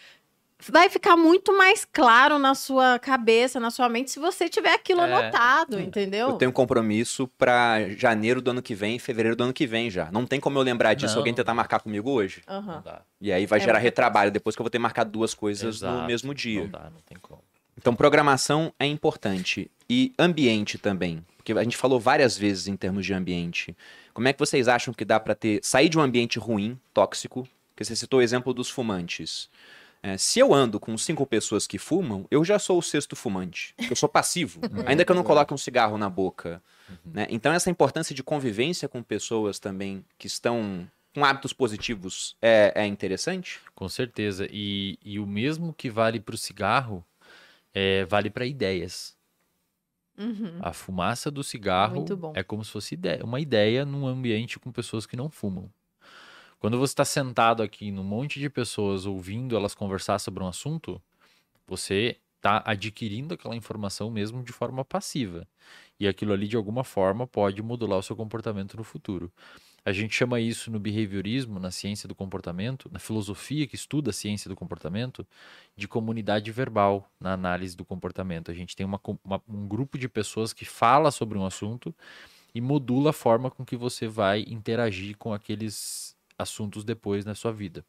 vai 0.69 0.91
ficar 0.91 1.17
muito 1.17 1.57
mais 1.57 1.85
claro 1.85 2.39
na 2.39 2.55
sua 2.55 2.99
cabeça, 2.99 3.61
na 3.61 3.71
sua 3.71 3.89
mente, 3.89 4.11
se 4.11 4.19
você 4.19 4.49
tiver 4.49 4.73
aquilo 4.75 5.01
É. 5.01 5.05
anotado, 5.05 5.81
entendeu? 5.81 6.31
Eu 6.31 6.35
tenho 6.35 6.51
um 6.51 6.53
compromisso 6.55 7.29
pra 7.39 7.89
janeiro 7.91 8.43
do 8.43 8.51
ano 8.51 8.61
que 8.61 8.75
vem, 8.75 8.99
fevereiro 8.99 9.37
do 9.37 9.45
ano 9.45 9.53
que 9.53 9.67
vem 9.67 9.89
já. 9.89 10.11
Não 10.11 10.27
tem 10.27 10.41
como 10.41 10.59
eu 10.59 10.63
lembrar 10.63 10.95
disso, 10.95 11.15
Não. 11.15 11.21
alguém 11.21 11.33
tentar 11.33 11.55
marcar 11.55 11.81
comigo 11.81 12.11
hoje. 12.11 12.43
Dá. 12.85 13.03
E 13.21 13.33
aí 13.33 13.47
vai 13.47 13.61
É 13.61 13.63
gerar 13.63 13.79
retrabalho 13.79 14.31
depois 14.33 14.57
que 14.57 14.61
eu 14.61 14.65
vou 14.65 14.71
ter 14.71 14.79
marcado 14.81 15.11
duas 15.11 15.33
coisas 15.33 15.77
Exato, 15.77 16.01
no 16.01 16.07
mesmo 16.07 16.35
dia. 16.35 16.63
Não 16.63 16.69
dá, 16.69 16.91
não 16.93 17.01
tem 17.07 17.17
como. 17.23 17.41
Então, 17.77 17.95
programação 17.95 18.73
é 18.81 18.85
importante. 18.87 19.71
E 19.89 20.13
ambiente 20.19 20.77
também. 20.77 21.25
Porque 21.37 21.53
a 21.53 21.63
gente 21.63 21.77
falou 21.77 22.01
várias 22.01 22.37
vezes 22.37 22.67
em 22.67 22.77
termos 22.77 23.07
de 23.07 23.15
ambiente. 23.15 23.75
Como 24.19 24.27
é 24.27 24.33
que 24.33 24.41
vocês 24.41 24.67
acham 24.67 24.93
que 24.93 25.05
dá 25.05 25.21
pra 25.21 25.33
ter 25.33 25.61
sair 25.63 25.89
de 25.89 25.97
um 25.97 26.01
ambiente 26.01 26.41
ruim, 26.41 26.77
tóxico? 26.93 27.47
Porque 27.71 27.85
você 27.85 27.95
citou 27.95 28.19
o 28.19 28.23
exemplo 28.23 28.53
dos 28.53 28.69
fumantes. 28.69 29.49
É, 30.03 30.19
se 30.19 30.41
eu 30.41 30.53
ando 30.53 30.81
com 30.81 30.99
cinco 30.99 31.25
pessoas 31.25 31.69
que 31.69 31.79
fumam, 31.79 32.27
eu 32.29 32.45
já 32.45 32.59
sou 32.59 32.81
o 32.81 32.83
sexto 32.83 33.15
fumante. 33.15 33.77
Eu 33.89 33.95
sou 33.95 34.09
passivo, 34.09 34.61
ainda 34.85 35.05
que 35.05 35.13
eu 35.13 35.15
não 35.15 35.23
coloque 35.23 35.55
um 35.55 35.57
cigarro 35.57 35.97
na 35.97 36.11
boca. 36.11 36.61
né? 37.05 37.29
Então, 37.31 37.53
essa 37.53 37.71
importância 37.71 38.13
de 38.13 38.25
convivência 38.25 38.89
com 38.89 39.05
pessoas 39.05 39.61
também 39.61 40.05
que 40.19 40.27
estão 40.27 40.91
com 41.15 41.25
hábitos 41.25 41.53
positivos 41.53 42.37
é, 42.43 42.73
é 42.75 42.87
interessante? 42.89 43.61
Com 43.73 43.89
certeza. 43.89 44.49
E, 44.51 44.99
e 45.01 45.21
o 45.21 45.27
mesmo 45.29 45.73
que 45.73 45.89
vale 45.89 46.19
para 46.19 46.35
o 46.35 46.39
cigarro, 46.39 47.05
é, 47.73 48.05
vale 48.05 48.31
para 48.31 48.45
ideias. 48.45 49.17
Uhum. 50.19 50.59
A 50.61 50.73
fumaça 50.73 51.31
do 51.31 51.45
cigarro 51.45 52.05
é 52.35 52.43
como 52.43 52.65
se 52.65 52.73
fosse 52.73 52.95
ideia, 52.95 53.25
uma 53.25 53.41
ideia 53.41 53.85
num 53.85 54.07
ambiente 54.07 54.59
com 54.59 54.73
pessoas 54.73 55.07
que 55.07 55.17
não 55.17 55.31
fumam. 55.31 55.71
Quando 56.59 56.79
você 56.79 56.93
está 56.93 57.05
sentado 57.05 57.63
aqui 57.63 57.93
num 57.93 58.03
monte 58.03 58.41
de 58.41 58.51
pessoas 58.51 59.07
ouvindo 59.07 59.57
elas 59.57 59.75
conversar 59.75 60.19
sobre 60.19 60.43
um 60.43 60.49
assunto, 60.49 61.01
você 61.67 62.19
está 62.37 62.63
adquirindo 62.65 63.35
aquela 63.35 63.55
informação 63.55 64.11
mesmo 64.11 64.43
de 64.43 64.53
forma 64.53 64.85
passiva. 64.85 65.47
E 66.01 66.09
aquilo 66.09 66.33
ali, 66.33 66.49
de 66.49 66.57
alguma 66.57 66.85
forma, 66.85 67.27
pode 67.27 67.63
modular 67.63 67.99
o 67.99 68.03
seu 68.03 68.17
comportamento 68.17 68.77
no 68.77 68.85
futuro. 68.85 69.33
A 69.89 69.93
gente 69.93 70.15
chama 70.15 70.39
isso 70.41 70.71
no 70.71 70.79
behaviorismo, 70.79 71.59
na 71.59 71.71
ciência 71.71 72.07
do 72.09 72.15
comportamento, 72.15 72.91
na 72.93 72.99
filosofia 72.99 73.67
que 73.67 73.75
estuda 73.75 74.11
a 74.11 74.13
ciência 74.13 74.49
do 74.49 74.55
comportamento, 74.57 75.27
de 75.77 75.89
comunidade 75.89 76.51
verbal 76.53 77.11
na 77.19 77.33
análise 77.33 77.75
do 77.77 77.85
comportamento. 77.85 78.51
A 78.51 78.55
gente 78.55 78.77
tem 78.77 78.85
uma 78.85 79.01
uma- 79.25 79.43
um 79.49 79.67
grupo 79.67 79.97
de 79.99 80.09
pessoas 80.09 80.53
que 80.53 80.65
fala 80.65 81.11
sobre 81.11 81.39
um 81.39 81.47
assunto 81.47 81.95
e 82.55 82.61
modula 82.61 83.11
a 83.11 83.13
forma 83.15 83.51
com 83.51 83.65
que 83.65 83.77
você 83.77 84.09
vai 84.09 84.45
interagir 84.49 85.17
com 85.19 85.33
aqueles 85.35 86.17
assuntos 86.39 86.85
depois 86.85 87.25
na 87.25 87.35
sua 87.35 87.53
vida. 87.53 87.85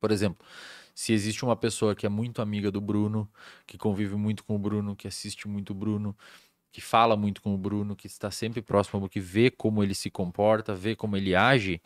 Por 0.00 0.10
exemplo, 0.10 0.46
se 0.94 1.12
existe 1.12 1.44
uma 1.44 1.56
pessoa 1.56 1.94
que 1.94 2.06
é 2.06 2.08
muito 2.08 2.40
amiga 2.42 2.70
do 2.70 2.80
Bruno, 2.80 3.30
que 3.66 3.76
convive 3.78 4.16
muito 4.16 4.44
com 4.44 4.56
o 4.56 4.58
Bruno, 4.58 4.96
que 4.96 5.06
assiste 5.08 5.46
muito 5.48 5.70
o 5.70 5.74
Bruno, 5.74 6.16
que 6.72 6.80
fala 6.80 7.16
muito 7.16 7.42
com 7.42 7.54
o 7.54 7.58
Bruno, 7.58 7.96
que 7.96 8.06
está 8.06 8.30
sempre 8.30 8.62
próximo, 8.62 9.08
que 9.08 9.20
vê 9.20 9.50
como 9.50 9.82
ele 9.82 9.94
se 9.94 10.10
comporta, 10.10 10.74
vê 10.74 10.94
como 10.94 11.16
ele 11.16 11.34
age, 11.34 11.80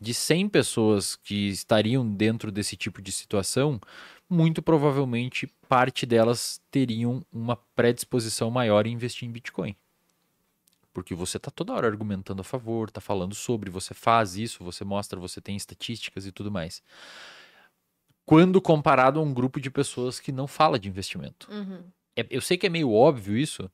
de 0.00 0.12
100 0.12 0.48
pessoas 0.48 1.16
que 1.16 1.48
estariam 1.48 2.08
dentro 2.08 2.50
desse 2.50 2.76
tipo 2.76 3.00
de 3.00 3.12
situação, 3.12 3.80
muito 4.28 4.62
provavelmente 4.62 5.46
parte 5.68 6.04
delas 6.04 6.60
teriam 6.70 7.24
uma 7.32 7.56
predisposição 7.76 8.50
maior 8.50 8.86
em 8.86 8.92
investir 8.92 9.28
em 9.28 9.32
Bitcoin. 9.32 9.76
Porque 10.92 11.14
você 11.14 11.36
está 11.36 11.50
toda 11.50 11.72
hora 11.72 11.86
argumentando 11.86 12.40
a 12.40 12.44
favor, 12.44 12.88
está 12.88 13.00
falando 13.00 13.34
sobre, 13.34 13.70
você 13.70 13.94
faz 13.94 14.36
isso, 14.36 14.64
você 14.64 14.84
mostra, 14.84 15.18
você 15.18 15.40
tem 15.40 15.56
estatísticas 15.56 16.26
e 16.26 16.32
tudo 16.32 16.50
mais. 16.50 16.82
Quando 18.26 18.60
comparado 18.60 19.18
a 19.18 19.22
um 19.22 19.32
grupo 19.32 19.60
de 19.60 19.70
pessoas 19.70 20.20
que 20.20 20.32
não 20.32 20.46
fala 20.46 20.78
de 20.78 20.88
investimento. 20.88 21.48
Uhum. 21.50 21.82
É- 22.16 22.26
eu 22.30 22.40
sei 22.40 22.58
que 22.58 22.66
é 22.66 22.70
meio 22.70 22.92
óbvio 22.92 23.36
isso, 23.36 23.70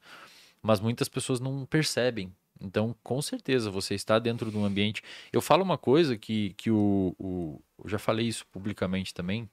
mas 0.62 0.80
muitas 0.80 1.08
pessoas 1.08 1.40
não 1.40 1.64
percebem. 1.66 2.32
Então, 2.60 2.94
com 3.04 3.22
certeza, 3.22 3.70
você 3.70 3.94
está 3.94 4.18
dentro 4.18 4.50
de 4.50 4.56
um 4.56 4.64
ambiente. 4.64 5.02
Eu 5.32 5.40
falo 5.40 5.62
uma 5.62 5.78
coisa 5.78 6.16
que, 6.18 6.54
que 6.54 6.70
o, 6.70 7.14
o- 7.18 7.62
Eu 7.82 7.88
já 7.88 7.98
falei 7.98 8.26
isso 8.26 8.44
publicamente 8.48 9.14
também. 9.14 9.48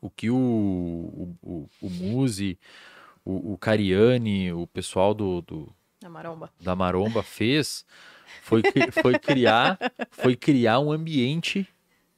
O 0.00 0.10
que 0.10 0.28
o, 0.28 0.36
o, 0.36 1.36
o, 1.42 1.68
o 1.82 1.90
Muzi, 1.90 2.58
o, 3.24 3.52
o 3.52 3.58
Cariani, 3.58 4.52
o 4.52 4.66
pessoal 4.66 5.14
do, 5.14 5.40
do, 5.42 5.72
Na 6.02 6.08
maromba. 6.10 6.52
da 6.60 6.74
Maromba 6.74 7.22
fez 7.22 7.86
foi, 8.42 8.62
foi 8.92 9.18
criar 9.18 9.78
foi 10.10 10.34
criar 10.36 10.80
um 10.80 10.90
ambiente 10.90 11.66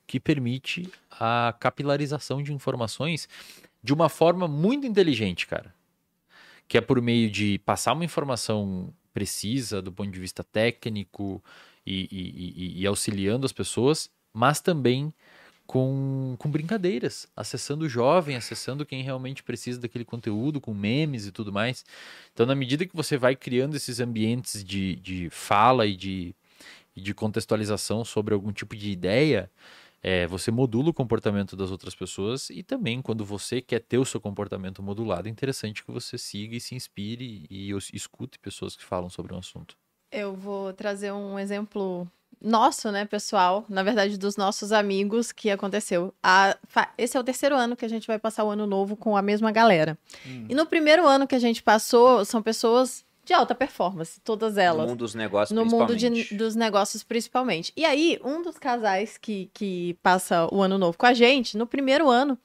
que 0.06 0.18
permite 0.18 0.90
a 1.10 1.54
capilarização 1.60 2.42
de 2.42 2.52
informações 2.52 3.28
de 3.82 3.92
uma 3.92 4.08
forma 4.08 4.48
muito 4.48 4.86
inteligente, 4.86 5.46
cara. 5.46 5.74
Que 6.68 6.78
é 6.78 6.80
por 6.80 7.01
meio 7.01 7.30
de 7.30 7.59
passar 7.60 7.93
uma 7.93 8.05
informação 8.05 8.93
precisa 9.12 9.80
do 9.80 9.90
ponto 9.93 10.10
de 10.10 10.20
vista 10.20 10.44
técnico 10.44 11.43
e, 11.86 12.09
e- 12.10 12.78
e- 12.78 12.82
e 12.82 12.86
auxiliando 12.86 13.47
as 13.47 13.52
pessoas, 13.52 14.10
mas 14.32 14.60
também 14.60 15.12
com, 15.66 16.36
com 16.38 16.51
brincadeiras, 16.51 17.26
acessando 17.36 17.86
o 17.86 17.88
jovem, 17.88 18.36
acessando 18.36 18.86
quem 18.86 19.02
realmente 19.02 19.43
precisa 19.43 19.80
daquele 19.80 20.05
conteúdo, 20.05 20.60
com 20.60 20.72
memes 20.72 21.26
e 21.26 21.32
tudo 21.32 21.52
mais. 21.52 21.84
Então, 22.32 22.47
na 22.47 22.55
medida 22.55 22.86
que 22.86 22.94
você 22.94 23.16
vai 23.16 23.34
criando 23.34 23.74
esses 23.76 23.98
ambientes 23.98 24.62
de, 24.62 24.97
de 24.97 25.28
fala 25.30 25.86
e 25.86 25.97
de, 25.97 26.34
de 26.97 27.14
contextualização 27.14 28.05
sobre 28.05 28.34
algum 28.34 28.52
tipo 28.52 28.76
de 28.76 28.90
ideia, 28.90 29.51
é, 30.08 30.24
você 30.24 30.52
modula 30.52 30.90
o 30.90 30.94
comportamento 30.94 31.56
das 31.56 31.72
outras 31.72 31.92
pessoas 31.92 32.48
e 32.50 32.62
também, 32.62 33.02
quando 33.02 33.24
você 33.24 33.60
quer 33.60 33.80
ter 33.80 33.98
o 33.98 34.04
seu 34.04 34.20
comportamento 34.20 34.80
modulado, 34.80 35.26
é 35.26 35.30
interessante 35.32 35.84
que 35.84 35.90
você 35.90 36.16
siga 36.16 36.54
e 36.54 36.60
se 36.60 36.76
inspire 36.76 37.44
e 37.50 37.72
escute 37.92 38.38
pessoas 38.38 38.76
que 38.76 38.84
falam 38.84 39.10
sobre 39.10 39.34
um 39.34 39.38
assunto. 39.38 39.76
Eu 40.12 40.32
vou 40.36 40.72
trazer 40.72 41.10
um 41.10 41.36
exemplo 41.36 42.08
nosso, 42.40 42.92
né, 42.92 43.04
pessoal? 43.04 43.64
Na 43.68 43.82
verdade, 43.82 44.16
dos 44.16 44.36
nossos 44.36 44.70
amigos 44.70 45.32
que 45.32 45.50
aconteceu. 45.50 46.14
A- 46.22 46.56
esse 46.96 47.16
é 47.16 47.20
o 47.20 47.24
terceiro 47.24 47.56
ano 47.56 47.74
que 47.74 47.84
a 47.84 47.88
gente 47.88 48.06
vai 48.06 48.18
passar 48.18 48.44
o 48.44 48.50
ano 48.50 48.64
novo 48.64 48.94
com 48.94 49.16
a 49.16 49.22
mesma 49.22 49.50
galera. 49.50 49.98
Hum. 50.24 50.46
E 50.48 50.54
no 50.54 50.66
primeiro 50.66 51.04
ano 51.04 51.26
que 51.26 51.34
a 51.34 51.38
gente 51.40 51.64
passou, 51.64 52.24
são 52.24 52.40
pessoas 52.40 53.04
de 53.26 53.34
alta 53.34 53.54
performance, 53.54 54.20
todas 54.20 54.54
No 54.54 54.60
elas. 54.62 54.86
mundo 54.88 54.98
dos 55.00 55.14
negócios, 55.14 55.54
No 55.54 55.66
mundo 55.66 55.96
de- 55.96 56.34
dos 56.36 56.54
negócios, 56.54 57.02
principalmente. 57.02 57.72
E 57.76 57.84
aí, 57.84 58.18
um 58.24 58.40
dos 58.40 58.56
casais 58.56 59.18
que, 59.18 59.50
que 59.52 59.98
passa 60.02 60.48
o 60.54 60.62
ano 60.62 60.78
novo 60.78 60.96
com 60.96 61.04
a 61.06 61.12
gente, 61.12 61.58
no 61.58 61.66
primeiro 61.66 62.08
ano, 62.08 62.38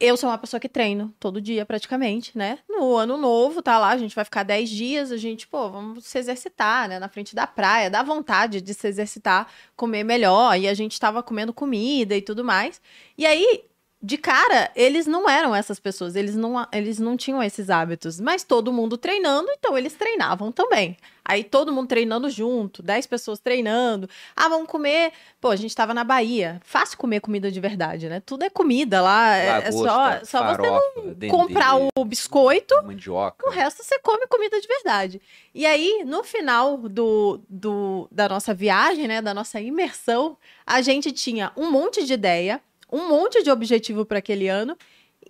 eu 0.00 0.16
sou 0.16 0.30
uma 0.30 0.38
pessoa 0.38 0.58
que 0.58 0.68
treino 0.68 1.14
todo 1.20 1.40
dia, 1.40 1.64
praticamente, 1.66 2.36
né? 2.36 2.58
No 2.68 2.96
ano 2.96 3.16
novo, 3.16 3.62
tá 3.62 3.78
lá, 3.78 3.90
a 3.90 3.98
gente 3.98 4.16
vai 4.16 4.24
ficar 4.24 4.42
10 4.42 4.68
dias, 4.68 5.12
a 5.12 5.16
gente, 5.16 5.46
pô, 5.46 5.70
vamos 5.70 6.06
se 6.06 6.18
exercitar, 6.18 6.88
né? 6.88 6.98
Na 6.98 7.08
frente 7.08 7.36
da 7.36 7.46
praia, 7.46 7.88
dá 7.90 8.02
vontade 8.02 8.60
de 8.60 8.74
se 8.74 8.88
exercitar, 8.88 9.46
comer 9.76 10.02
melhor. 10.02 10.58
E 10.58 10.66
a 10.66 10.74
gente 10.74 10.98
tava 10.98 11.22
comendo 11.22 11.52
comida 11.52 12.16
e 12.16 12.22
tudo 12.22 12.42
mais. 12.42 12.80
E 13.16 13.24
aí, 13.26 13.62
de 14.02 14.18
cara, 14.18 14.68
eles 14.74 15.06
não 15.06 15.30
eram 15.30 15.54
essas 15.54 15.78
pessoas, 15.78 16.16
eles 16.16 16.34
não, 16.34 16.66
eles 16.72 16.98
não 16.98 17.16
tinham 17.16 17.40
esses 17.40 17.70
hábitos. 17.70 18.18
Mas 18.18 18.42
todo 18.42 18.72
mundo 18.72 18.98
treinando, 18.98 19.48
então 19.52 19.78
eles 19.78 19.94
treinavam 19.94 20.50
também. 20.50 20.96
Aí 21.24 21.44
todo 21.44 21.72
mundo 21.72 21.86
treinando 21.86 22.28
junto, 22.28 22.82
10 22.82 23.06
pessoas 23.06 23.38
treinando. 23.38 24.10
Ah, 24.34 24.48
vamos 24.48 24.66
comer. 24.66 25.12
Pô, 25.40 25.50
a 25.50 25.56
gente 25.56 25.72
tava 25.72 25.94
na 25.94 26.02
Bahia. 26.02 26.60
Fácil 26.64 26.98
comer 26.98 27.20
comida 27.20 27.48
de 27.48 27.60
verdade, 27.60 28.08
né? 28.08 28.18
Tudo 28.18 28.42
é 28.42 28.50
comida 28.50 29.00
lá. 29.00 29.36
É, 29.36 29.68
é 29.68 29.70
só, 29.70 29.82
Lagosta, 29.82 30.24
só 30.26 30.38
você 30.38 30.56
farofa, 30.56 31.00
dendê, 31.04 31.28
comprar 31.28 31.76
o 31.76 32.04
biscoito. 32.04 32.74
mandioca. 32.84 33.46
O 33.46 33.50
resto 33.52 33.84
você 33.84 34.00
come 34.00 34.26
comida 34.26 34.60
de 34.60 34.66
verdade. 34.66 35.22
E 35.54 35.64
aí, 35.64 36.02
no 36.04 36.24
final 36.24 36.76
do, 36.76 37.40
do, 37.48 38.08
da 38.10 38.28
nossa 38.28 38.52
viagem, 38.52 39.06
né, 39.06 39.22
da 39.22 39.32
nossa 39.32 39.60
imersão, 39.60 40.36
a 40.66 40.82
gente 40.82 41.12
tinha 41.12 41.52
um 41.56 41.70
monte 41.70 42.04
de 42.04 42.14
ideia, 42.14 42.60
um 42.92 43.08
monte 43.08 43.42
de 43.42 43.50
objetivo 43.50 44.04
para 44.04 44.18
aquele 44.18 44.46
ano, 44.48 44.76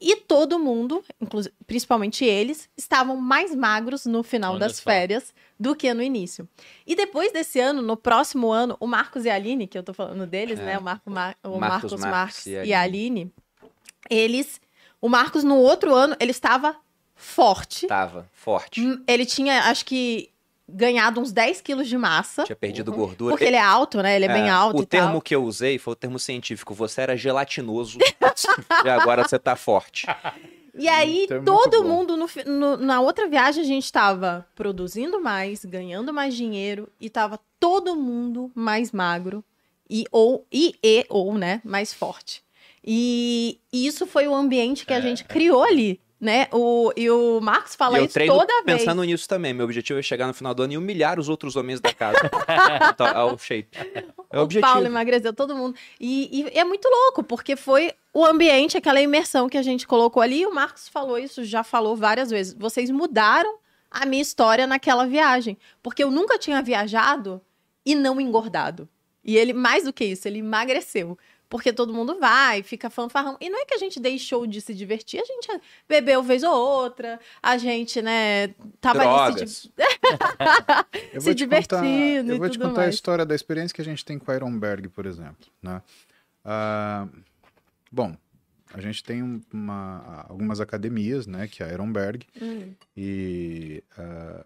e 0.01 0.16
todo 0.16 0.59
mundo, 0.59 1.05
principalmente 1.66 2.24
eles, 2.24 2.68
estavam 2.76 3.14
mais 3.16 3.55
magros 3.55 4.05
no 4.05 4.22
final 4.24 4.52
Olha 4.52 4.60
das 4.60 4.76
só. 4.76 4.82
férias 4.84 5.32
do 5.60 5.76
que 5.76 5.93
no 5.94 6.02
início. 6.02 6.48
E 6.84 6.97
depois 6.97 7.30
desse 7.32 7.60
ano, 7.60 7.80
no 7.80 7.97
próximo 7.97 8.51
ano, 8.51 8.76
o 8.80 8.86
Marcos 8.86 9.24
e 9.24 9.30
a 9.30 9.34
Aline, 9.36 9.66
que 9.68 9.78
eu 9.78 9.82
tô 9.82 9.94
falando 9.94 10.26
deles, 10.26 10.59
É. 10.59 10.64
né, 10.64 10.78
o, 10.78 10.82
Marco, 10.82 11.09
Mar- 11.10 11.36
o 11.44 11.59
Marcos 11.59 11.93
Marcos, 11.93 12.01
Marques 12.10 12.47
e 12.47 12.56
a 12.56 12.64
e 12.64 12.72
a 12.74 12.80
Aline, 12.80 13.32
eles, 14.10 14.60
o 15.01 15.09
Marcos 15.09 15.44
no 15.44 15.56
outro 15.56 15.94
ano, 15.94 16.16
ele 16.18 16.32
estava 16.32 16.74
forte. 17.14 17.86
Tava 17.86 18.28
forte. 18.32 18.80
Hum, 18.80 19.05
Ele 19.06 19.24
tinha, 19.24 19.64
acho 19.70 19.84
que, 19.84 20.30
ganhado 20.73 21.20
uns 21.20 21.32
10 21.32 21.61
quilos 21.61 21.89
de 21.89 21.97
massa. 21.99 22.44
Tinha 22.44 22.57
perdido 22.57 22.90
gordura. 22.93 23.32
Porque 23.32 23.44
ele 23.44 23.57
é 23.57 23.62
alto, 23.62 24.03
né? 24.03 24.16
Ele 24.16 24.24
é, 24.24 24.32
bem 24.32 24.49
alto 24.51 24.78
O 24.78 24.82
e 24.82 24.86
termo 24.86 25.12
tal. 25.12 25.20
que 25.23 25.35
eu 25.35 25.44
usei 25.44 25.78
foi 25.78 25.93
o 25.93 25.97
termo 25.97 26.19
científico. 26.19 26.74
Você 26.74 27.01
era 27.03 27.16
gelatinoso 27.16 27.99
e 28.85 28.89
agora 28.89 29.23
você 29.27 29.39
tá 29.39 29.55
forte. 29.57 30.07
E 30.74 30.89
aí, 30.89 31.24
Então 31.24 31.36
é 31.39 31.43
todo 31.44 31.85
mundo, 31.85 32.16
no 32.16 32.27
no- 32.47 32.77
na 32.78 33.01
outra 33.01 33.28
viagem, 33.28 33.62
a 33.62 33.66
gente 33.66 33.93
tava 33.93 34.47
produzindo 34.55 35.20
mais, 35.20 35.65
ganhando 35.65 36.12
mais 36.15 36.35
dinheiro 36.35 36.89
e 36.99 37.11
tava 37.11 37.39
todo 37.61 37.94
mundo 37.94 38.51
mais 38.55 38.90
magro 38.90 39.44
e 39.90 40.05
ou, 40.11 40.47
e, 40.51 40.74
e 40.82 41.05
ou, 41.11 41.35
né, 41.36 41.61
mais 41.62 41.93
forte. 41.93 42.43
E, 42.85 43.61
e 43.73 43.86
isso 43.86 44.07
foi 44.07 44.27
o 44.27 44.35
ambiente 44.35 44.85
que 44.86 44.94
a 44.94 45.01
gente 45.01 45.24
criou 45.24 45.62
ali, 45.62 46.01
né? 46.23 46.47
O, 46.53 46.93
e 46.97 47.11
o 47.11 47.40
Marcos 47.40 47.74
fala 47.74 47.97
É. 47.97 48.01
e 48.01 48.03
eu 48.05 48.07
isso 48.07 48.27
toda 48.27 48.62
vez. 48.62 48.78
pensando 48.78 49.03
nisso 49.03 49.28
também. 49.28 49.53
Meu 49.53 49.65
objetivo 49.65 49.99
é 49.99 50.03
chegar 50.03 50.28
no 50.28 50.32
final 50.32 50.55
do 50.55 50.62
ano 50.62 50.74
e 50.74 50.78
humilhar 50.78 51.19
os 51.19 51.28
outros 51.28 51.57
homens 51.57 51.81
da 51.81 51.93
casa. 51.93 52.16
então, 52.94 53.09
ao 53.09 53.36
shape. 53.36 53.77
É 54.31 54.36
o 54.36 54.40
o 54.40 54.44
objetivo. 54.44 54.73
Paulo 54.73 54.86
emagreceu 54.86 55.32
todo 55.32 55.57
mundo. 55.57 55.74
E, 55.99 56.44
e 56.47 56.57
é 56.57 56.62
muito 56.62 56.89
louco, 56.89 57.24
porque 57.24 57.57
foi 57.57 57.93
o 58.15 58.24
ambiente, 58.24 58.77
aquela 58.77 59.01
imersão 59.01 59.49
que 59.49 59.59
a 59.59 59.62
gente 59.62 59.85
colocou 59.85 60.23
ali. 60.23 60.43
E 60.43 60.47
o 60.47 60.55
Marcos 60.55 60.89
falou 60.89 61.19
isso, 61.19 61.43
já 61.43 61.65
falou 61.65 61.97
várias 61.97 62.31
vezes. 62.31 62.55
Vocês 62.55 62.89
mudaram 62.89 63.59
a 63.90 64.07
minha 64.07 64.23
história 64.23 64.65
naquela 64.65 65.05
viagem. 65.05 65.59
Porque 65.82 66.05
eu 66.05 66.11
nunca 66.12 66.39
tinha 66.39 66.62
viajado 66.62 67.40
e 67.85 67.97
não 67.97 68.20
engordado. 68.20 68.89
E 69.24 69.36
ele, 69.36 69.53
mais 69.53 69.85
do 69.85 69.93
que 69.93 70.05
isso, 70.05 70.28
ele 70.28 70.39
emagreceu. 70.39 71.19
Porque 71.53 71.70
todo 71.70 71.93
mundo 71.93 72.19
vai, 72.19 72.62
fica 72.62 72.89
fanfarrão. 72.89 73.37
E 73.39 73.51
não 73.51 73.61
é 73.61 73.66
que 73.66 73.74
a 73.74 73.79
gente 73.79 74.01
deixou 74.01 74.47
de 74.47 74.59
se 74.62 74.73
divertir, 74.73 75.20
a 75.20 75.24
gente 75.27 75.49
bebeu 75.87 76.23
vez 76.23 76.43
ou 76.43 76.51
outra, 76.55 77.20
a 77.43 77.59
gente, 77.59 78.01
né, 78.01 78.49
tava 78.81 79.03
ali 79.03 79.47
se 79.51 79.69
Drogas. 79.69 79.70
Eu 81.12 81.20
Se 81.20 81.27
vou 81.27 81.35
te 81.35 81.45
contar, 81.47 81.83
divertindo 81.83 82.33
eu 82.33 82.37
e 82.37 82.39
vou 82.39 82.49
te 82.49 82.59
contar 82.59 82.81
a 82.81 82.85
mais. 82.85 82.95
história 82.95 83.27
da 83.27 83.35
experiência 83.35 83.74
que 83.74 83.83
a 83.83 83.85
gente 83.85 84.03
tem 84.03 84.19
com 84.19 84.33
o 84.33 84.35
Ironberg, 84.35 84.89
por 84.89 85.05
exemplo. 85.05 85.47
Né? 85.62 85.83
Ah, 86.43 87.07
bom, 87.91 88.16
a 88.73 88.81
gente 88.81 89.05
tem 89.05 89.23
um- 89.23 89.43
uma- 89.53 90.24
algumas 90.29 90.59
academias, 90.59 91.27
né, 91.27 91.47
que 91.49 91.62
é 91.62 91.66
a 91.66 91.73
Ironberg, 91.73 92.27
Hum. 92.41 92.73
e 92.97 93.85
ah, 93.99 94.45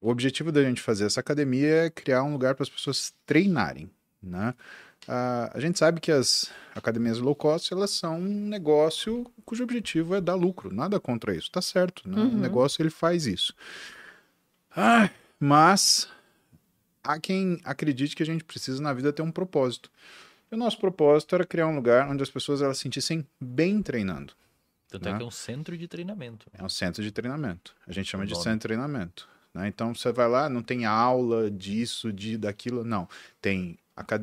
o 0.00 0.08
objetivo 0.08 0.52
da 0.52 0.62
gente 0.62 0.80
fazer 0.80 1.04
essa 1.06 1.18
academia 1.18 1.86
é 1.86 1.90
criar 1.90 2.22
um 2.22 2.32
lugar 2.32 2.54
para 2.54 2.62
as 2.62 2.70
pessoas 2.70 3.12
treinarem, 3.26 3.90
né? 4.22 4.54
Ah, 5.08 5.50
a 5.54 5.58
gente 5.60 5.78
sabe 5.78 6.00
que 6.00 6.12
as 6.12 6.50
academias 6.74 7.18
low 7.18 7.34
cost, 7.34 7.72
elas 7.72 7.90
são 7.90 8.18
um 8.20 8.46
negócio 8.46 9.24
cujo 9.44 9.64
objetivo 9.64 10.14
é 10.14 10.20
dar 10.20 10.34
lucro, 10.34 10.72
nada 10.72 11.00
contra 11.00 11.34
isso, 11.34 11.50
tá 11.50 11.62
certo, 11.62 12.06
né? 12.08 12.20
Uhum. 12.20 12.34
O 12.34 12.36
negócio 12.38 12.82
ele 12.82 12.90
faz 12.90 13.26
isso. 13.26 13.54
Ah, 14.76 15.08
mas 15.40 16.08
há 17.02 17.18
quem 17.18 17.60
acredite 17.64 18.14
que 18.14 18.22
a 18.22 18.26
gente 18.26 18.44
precisa 18.44 18.82
na 18.82 18.92
vida 18.92 19.12
ter 19.12 19.22
um 19.22 19.30
propósito. 19.32 19.90
E 20.50 20.54
o 20.54 20.58
nosso 20.58 20.78
propósito 20.78 21.34
era 21.34 21.44
criar 21.46 21.66
um 21.66 21.74
lugar 21.76 22.08
onde 22.08 22.22
as 22.22 22.30
pessoas 22.30 22.60
elas 22.62 22.76
se 22.76 22.82
sentissem 22.84 23.26
bem 23.40 23.82
treinando. 23.82 24.34
Tanto 24.88 25.08
é 25.08 25.12
Né? 25.12 25.18
que 25.18 25.24
é 25.24 25.26
um 25.26 25.30
centro 25.30 25.76
de 25.76 25.86
treinamento. 25.88 26.46
É 26.52 26.62
um 26.62 26.68
centro 26.68 27.02
de 27.02 27.10
treinamento. 27.10 27.74
A 27.86 27.92
gente 27.92 28.06
chama 28.08 28.26
de 28.26 28.34
centro 28.36 28.52
de 28.52 28.60
treinamento. 28.60 29.28
né? 29.52 29.68
Então 29.68 29.94
você 29.94 30.12
vai 30.12 30.28
lá, 30.28 30.48
não 30.48 30.62
tem 30.62 30.84
aula 30.86 31.50
disso, 31.50 32.12
de 32.12 32.36
daquilo, 32.38 32.84
não. 32.84 33.08
Tem, 33.40 33.78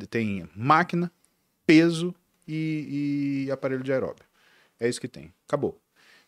tem 0.07 0.49
máquina, 0.55 1.11
peso 1.65 2.13
e, 2.47 3.45
e 3.47 3.51
aparelho 3.51 3.83
de 3.83 3.91
aeróbio. 3.91 4.25
É 4.79 4.87
isso 4.87 4.99
que 5.01 5.07
tem. 5.07 5.33
Acabou. 5.47 5.79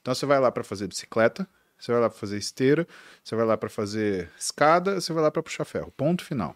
Então 0.01 0.13
você 0.15 0.25
vai 0.25 0.39
lá 0.39 0.51
para 0.51 0.63
fazer 0.63 0.87
bicicleta, 0.87 1.47
você 1.77 1.91
vai 1.91 2.01
lá 2.01 2.09
para 2.09 2.17
fazer 2.17 2.37
esteira, 2.37 2.87
você 3.23 3.35
vai 3.35 3.45
lá 3.45 3.57
para 3.57 3.69
fazer 3.69 4.29
escada, 4.39 4.99
você 4.99 5.11
vai 5.13 5.21
lá 5.23 5.29
para 5.31 5.43
puxar 5.43 5.65
ferro. 5.65 5.91
Ponto 5.95 6.23
final. 6.23 6.55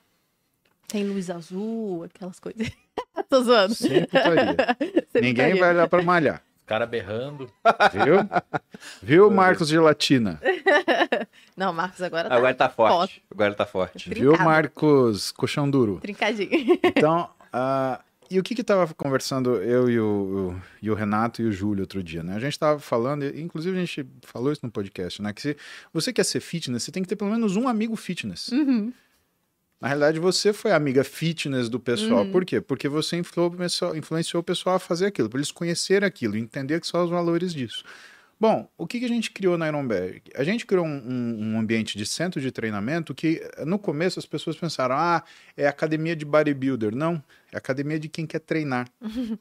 Tem 0.88 1.06
luz 1.06 1.30
azul, 1.30 2.04
aquelas 2.04 2.40
coisas. 2.40 2.70
Tô 3.30 3.44
zoando. 3.44 3.76
Sem 3.76 4.06
putaria. 4.06 4.56
Sem 5.12 5.22
Ninguém 5.22 5.52
putaria. 5.52 5.60
vai 5.60 5.74
lá 5.74 5.88
para 5.88 6.04
malhar. 6.04 6.44
Cara 6.66 6.86
berrando. 6.86 7.52
Viu? 7.92 8.16
Viu, 9.02 9.32
Marcos 9.32 9.68
Gelatina? 9.68 10.40
Não, 11.58 11.74
Marcos 11.74 12.02
agora 12.02 12.30
tá 12.30 12.36
Agora 12.36 12.54
tá 12.54 12.70
forte. 12.70 13.24
Agora 13.30 13.54
tá 13.54 13.66
forte. 13.66 14.10
Trincado. 14.10 14.22
Viu, 14.38 14.46
Marcos 14.46 15.32
Colchão 15.32 15.70
Duro? 15.70 16.00
trincadinho. 16.02 16.50
Então, 16.84 17.30
ah, 17.52 18.00
e 18.30 18.40
o 18.40 18.44
que 18.44 18.56
que 18.56 18.64
tava 18.64 18.94
conversando 18.94 19.56
eu 19.58 19.90
e 19.90 20.00
o, 20.00 20.06
o- 20.56 20.62
e 20.82 20.90
o 20.90 20.94
Renato 20.94 21.42
e 21.42 21.46
o 21.46 21.52
Júlio 21.52 21.82
outro 21.84 22.02
dia, 22.02 22.24
né? 22.24 22.36
A 22.36 22.40
gente 22.40 22.58
tava 22.58 22.80
falando, 22.80 23.24
e, 23.26 23.42
inclusive 23.42 23.76
a 23.78 23.80
gente 23.86 24.08
falou 24.24 24.52
isso 24.54 24.62
no 24.66 24.72
podcast, 24.72 25.22
né? 25.22 25.34
Que 25.34 25.42
se 25.42 25.58
você 25.94 26.14
quer 26.14 26.24
ser 26.24 26.40
fitness, 26.40 26.84
você 26.84 26.92
tem 26.92 27.04
que 27.04 27.10
ter 27.10 27.18
pelo 27.18 27.32
menos 27.32 27.58
um 27.58 27.68
amigo 27.68 27.96
fitness. 27.98 28.48
Uhum. 28.50 28.94
Na 29.82 29.88
realidade, 29.88 30.20
você 30.20 30.54
foi 30.54 30.72
a 30.72 30.76
amiga 30.76 31.04
fitness 31.04 31.68
do 31.68 31.80
pessoal. 31.80 32.24
Uhum. 32.24 32.32
Por 32.32 32.46
quê? 32.46 32.62
Porque 32.62 32.88
você 32.88 33.18
influenciou, 33.18 33.48
o 33.48 33.58
pessoal- 33.58 33.96
influenciou 33.96 34.42
o 34.42 34.44
pessoal 34.44 34.76
a 34.76 34.80
fazer 34.80 35.08
aquilo, 35.08 35.28
para 35.28 35.40
eles 35.40 35.52
conhecerem 35.52 36.06
aquilo, 36.08 36.38
entender 36.38 36.80
que 36.80 36.86
são 36.88 37.04
os 37.04 37.10
valores 37.10 37.52
disso. 37.54 37.84
Bom, 38.40 38.68
o 38.78 38.88
que, 38.88 39.00
que 39.00 39.06
a 39.06 39.08
gente 39.08 39.30
criou 39.32 39.56
na 39.58 39.68
Ironberg? 39.68 40.22
A 40.36 40.44
gente 40.44 40.66
criou 40.66 40.86
um, 40.86 40.90
um- 40.90 41.54
um 41.54 41.60
ambiente 41.60 41.96
de 41.98 42.06
centro 42.08 42.40
de 42.42 42.52
treinamento 42.52 43.14
que, 43.14 43.42
no 43.66 43.78
começo, 43.80 44.18
as 44.20 44.26
pessoas 44.26 44.56
pensaram, 44.56 44.96
ah, 44.96 45.24
é 45.58 45.68
academia 45.68 46.16
de 46.16 46.26
bodybuilder. 46.26 46.96
Não, 46.96 47.22
é 47.52 47.58
academia 47.58 48.00
de 48.00 48.08
quem 48.08 48.26
quer 48.26 48.40
treinar. 48.40 48.88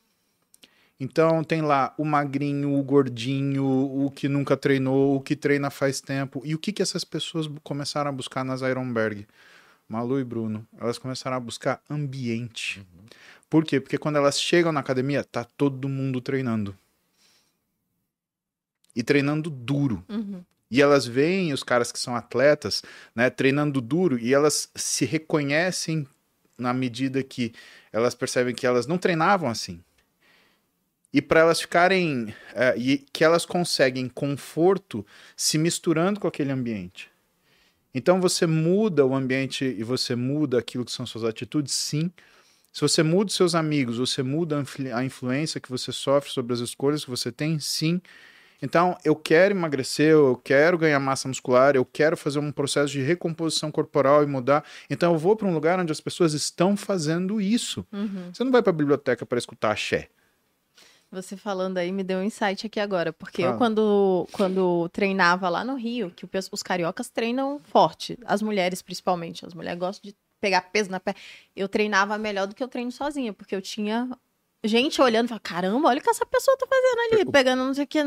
Então, 1.03 1.43
tem 1.43 1.63
lá 1.63 1.95
o 1.97 2.05
magrinho, 2.05 2.75
o 2.79 2.83
gordinho, 2.83 3.65
o 3.65 4.11
que 4.11 4.29
nunca 4.29 4.55
treinou, 4.55 5.17
o 5.17 5.21
que 5.23 5.35
treina 5.35 5.71
faz 5.71 5.99
tempo. 5.99 6.43
E 6.45 6.55
o 6.55 6.59
que, 6.59 6.73
que 6.75 6.83
essas 6.83 7.05
pessoas 7.05 7.49
começaram 7.63 8.11
a 8.11 8.13
buscar 8.13 8.45
nas 8.45 8.61
Ironberg? 8.61 9.27
Malu 9.91 10.21
e 10.21 10.25
Bruno, 10.25 10.65
elas 10.79 10.99
começaram 10.99 11.37
a 11.37 11.41
buscar 11.41 11.83
ambiente. 11.91 12.87
Por 13.51 13.65
quê? 13.65 13.81
Porque 13.81 13.99
quando 13.99 14.15
elas 14.15 14.41
chegam 14.41 14.71
na 14.71 14.79
academia, 14.79 15.25
tá 15.25 15.43
todo 15.43 15.89
mundo 15.89 16.21
treinando. 16.21 16.79
E 18.95 19.03
treinando 19.03 19.51
duro. 19.51 20.05
Uhum. 20.09 20.45
E 20.71 20.81
elas 20.81 21.05
veem 21.05 21.53
os 21.53 21.65
caras 21.65 21.91
que 21.91 21.99
são 21.99 22.15
atletas, 22.15 22.85
né, 23.13 23.29
treinando 23.29 23.81
duro, 23.81 24.17
e 24.17 24.33
elas 24.33 24.71
se 24.77 25.05
reconhecem 25.05 26.07
na 26.57 26.73
medida 26.73 27.21
que 27.25 27.53
elas 27.93 28.15
percebem 28.15 28.55
que 28.55 28.65
elas 28.69 28.87
não 28.87 28.97
treinavam 28.97 29.51
assim. 29.51 29.83
E 31.13 31.21
para 31.21 31.41
elas 31.41 31.61
ficarem. 31.61 32.33
eh, 32.55 32.75
e 32.79 32.99
que 33.13 33.25
elas 33.25 33.45
conseguem 33.45 34.09
conforto 34.09 35.05
se 35.37 35.59
misturando 35.59 36.21
com 36.21 36.29
aquele 36.29 36.53
ambiente. 36.53 37.11
Então 37.95 38.21
você 38.21 38.47
muda 38.47 39.05
o 39.05 39.15
ambiente 39.15 39.65
e 39.65 39.83
você 39.83 40.15
muda 40.15 40.59
aquilo 40.59 40.85
que 40.85 40.93
são 40.93 41.07
suas 41.07 41.25
atitudes, 41.25 41.75
sim. 41.75 42.11
Se 42.73 42.81
você 42.81 43.03
muda 43.03 43.29
os 43.29 43.35
seus 43.35 43.55
amigos, 43.55 43.99
você 43.99 44.23
muda 44.23 44.57
a 44.57 44.61
influ- 44.61 44.95
a 44.95 45.05
influência 45.05 45.61
que 45.61 45.69
você 45.71 45.91
sofre 45.91 46.31
sobre 46.31 46.53
as 46.53 46.61
escolhas 46.61 47.05
que 47.05 47.11
você 47.11 47.33
tem, 47.33 47.59
sim. 47.59 48.01
Então, 48.63 48.97
eu 49.05 49.17
quero 49.17 49.55
emagrecer, 49.55 50.11
eu 50.13 50.41
quero 50.45 50.77
ganhar 50.77 51.01
massa 51.01 51.27
muscular, 51.27 51.75
eu 51.75 51.85
quero 51.85 52.17
fazer 52.17 52.39
um 52.39 52.53
processo 52.53 52.93
de 52.93 53.01
recomposição 53.01 53.73
corporal 53.73 54.23
e 54.23 54.27
mudar. 54.27 54.65
Então, 54.89 55.13
eu 55.13 55.19
vou 55.19 55.35
para 55.35 55.49
um 55.49 55.55
lugar 55.55 55.81
onde 55.81 55.91
as 55.91 56.01
pessoas 56.01 56.35
estão 56.35 56.77
fazendo 56.77 57.41
isso. 57.41 57.87
Uhum. 57.91 58.31
Você 58.33 58.45
não 58.45 58.53
vai 58.53 58.63
para 58.63 58.71
a 58.71 58.75
biblioteca 58.75 59.25
para 59.25 59.39
escutar 59.39 59.73
axé. 59.73 60.09
Você 61.11 61.37
falando 61.37 61.79
aí 61.79 61.91
me 61.91 62.05
deu 62.05 62.19
um 62.19 62.23
insight 62.23 62.67
aqui 62.67 62.79
agora, 62.79 63.13
porque 63.13 63.43
Fala. 63.43 63.55
eu 63.55 63.59
quando, 63.59 64.29
quando 64.33 64.89
treinava 64.91 65.49
lá 65.49 65.65
no 65.65 65.75
Rio, 65.75 66.11
que 66.11 66.25
os 66.53 66.63
cariocas 66.63 67.11
treinam 67.11 67.59
forte, 67.59 68.17
as 68.25 68.41
mulheres 68.41 68.81
principalmente, 68.81 69.45
as 69.45 69.53
mulheres 69.53 69.79
gostam 69.79 70.09
de 70.09 70.17
pegar 70.41 70.63
peso 70.63 70.91
na 70.91 71.01
pé. 71.01 71.15
Eu 71.55 71.69
treinava 71.69 72.17
melhor 72.17 72.47
do 72.47 72.55
que 72.55 72.63
eu 72.63 72.69
treino 72.69 72.93
sozinha, 72.93 73.33
porque 73.33 73.55
eu 73.55 73.61
tinha 73.61 74.09
gente 74.69 75.01
olhando 75.01 75.27
e 75.27 75.29
falava, 75.29 75.41
caramba, 75.43 75.89
olha 75.89 75.99
o 75.99 76.03
que 76.03 76.11
essa 76.11 76.27
pessoa 76.27 76.57
tá 76.57 76.67
fazendo 76.67 77.15
ali, 77.15 77.23
O- 77.29 77.33
pegando 77.33 77.65
não 77.65 77.73
sei 77.75 77.85
o 77.85 77.87
que. 77.87 77.99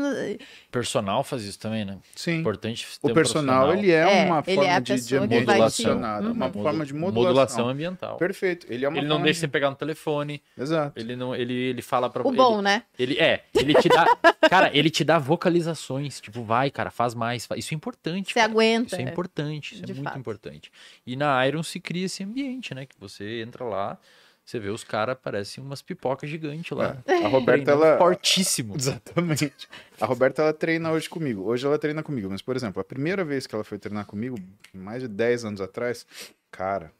Personal 0.70 1.22
faz 1.24 1.42
isso 1.42 1.58
também, 1.58 1.84
né? 1.84 1.98
Sim. 2.14 2.38
Importante 2.40 2.86
ter 3.00 3.06
O 3.08 3.10
um 3.10 3.14
personal, 3.14 3.72
ele 3.74 3.90
é, 3.90 4.22
É, 4.22 4.24
uma 4.26 4.42
ele 4.46 4.54
forma 4.56 4.70
é 4.70 4.74
a 4.74 4.78
de, 4.80 4.94
de 4.94 5.02
te- 5.06 5.44
condicionado, 5.44 6.32
uma 6.32 6.46
Uhum. 6.46 6.52
forma 6.52 6.86
de 6.86 6.94
Modulação 6.94 7.22
modulação. 7.24 7.68
ambiental. 7.68 8.16
Perfeito. 8.16 8.66
Ele 8.70 8.84
é 8.84 8.88
uma 8.88 8.98
Ele 8.98 9.06
não 9.06 9.16
deixa 9.20 9.34
de- 9.34 9.40
você 9.40 9.48
pegar 9.48 9.70
no 9.70 9.76
telefone, 9.76 10.42
Exato. 10.56 10.98
ele 10.98 11.16
não, 11.16 11.34
ele, 11.34 11.52
ele 11.54 11.82
fala 11.82 12.08
pra 12.08 12.22
O 12.24 12.28
ele- 12.30 12.36
bom, 12.36 12.62
né? 12.62 12.84
Ele 12.98 13.18
é, 13.18 13.44
ele 13.54 13.74
te 13.74 13.88
dá, 13.88 14.04
cara, 14.48 14.70
ele 14.76 14.90
te 14.90 15.02
dá 15.04 15.18
vocalizações, 15.18 16.20
tipo, 16.20 16.42
vai, 16.42 16.70
cara, 16.70 16.90
faz 16.90 17.14
mais, 17.14 17.46
fa- 17.46 17.56
isso 17.56 17.74
é 17.74 17.76
importante. 17.76 18.28
Você 18.28 18.34
cara. 18.40 18.50
aguenta. 18.50 18.86
Isso 18.86 18.96
é 18.96 19.02
importante, 19.02 19.74
isso 19.74 19.82
de 19.84 19.92
é 19.92 19.94
muito 19.94 20.04
fato. 20.08 20.18
importante. 20.18 20.72
E 21.06 21.16
na 21.16 21.46
Iron 21.46 21.62
se 21.62 21.80
cria 21.80 22.06
esse 22.06 22.22
ambiente, 22.22 22.74
né, 22.74 22.86
que 22.86 22.94
você 22.98 23.40
entra 23.42 23.64
lá, 23.64 23.98
você 24.44 24.58
vê 24.58 24.68
os 24.68 24.84
caras 24.84 25.16
parecem 25.20 25.64
umas 25.64 25.80
pipocas 25.80 26.28
gigantes 26.28 26.76
lá. 26.76 27.02
A 27.24 27.28
Roberta, 27.28 27.70
ela, 27.70 27.96
fortíssimo. 27.96 28.76
Exatamente. 28.76 29.68
A 29.98 30.04
Roberta, 30.04 30.42
ela 30.42 30.52
treina 30.52 30.92
hoje 30.92 31.08
comigo. 31.08 31.42
Hoje 31.44 31.66
ela 31.66 31.78
treina 31.78 32.02
comigo. 32.02 32.28
Mas, 32.30 32.42
por 32.42 32.54
exemplo, 32.54 32.78
a 32.80 32.84
primeira 32.84 33.24
vez 33.24 33.46
que 33.46 33.54
ela 33.54 33.64
foi 33.64 33.78
treinar 33.78 34.04
comigo, 34.04 34.36
mais 34.72 35.02
de 35.02 35.08
10 35.08 35.46
anos 35.46 35.60
atrás, 35.62 36.06
cara, 36.50 36.92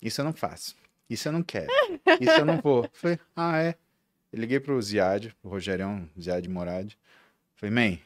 isso 0.00 0.20
eu 0.20 0.24
não 0.24 0.32
faço. 0.32 0.74
Isso 1.08 1.28
eu 1.28 1.32
não 1.32 1.44
quero. 1.44 1.70
Isso 2.20 2.32
eu 2.32 2.44
não 2.44 2.60
vou. 2.60 2.90
Falei, 2.92 3.20
ah, 3.36 3.62
é? 3.62 3.76
Eu 4.32 4.40
liguei 4.40 4.58
pro 4.58 4.80
Ziad, 4.82 5.32
o 5.44 5.48
Rogerião, 5.48 6.08
Ziad 6.20 6.48
Morad. 6.48 6.92
Falei, 7.54 7.72
man, 7.72 7.98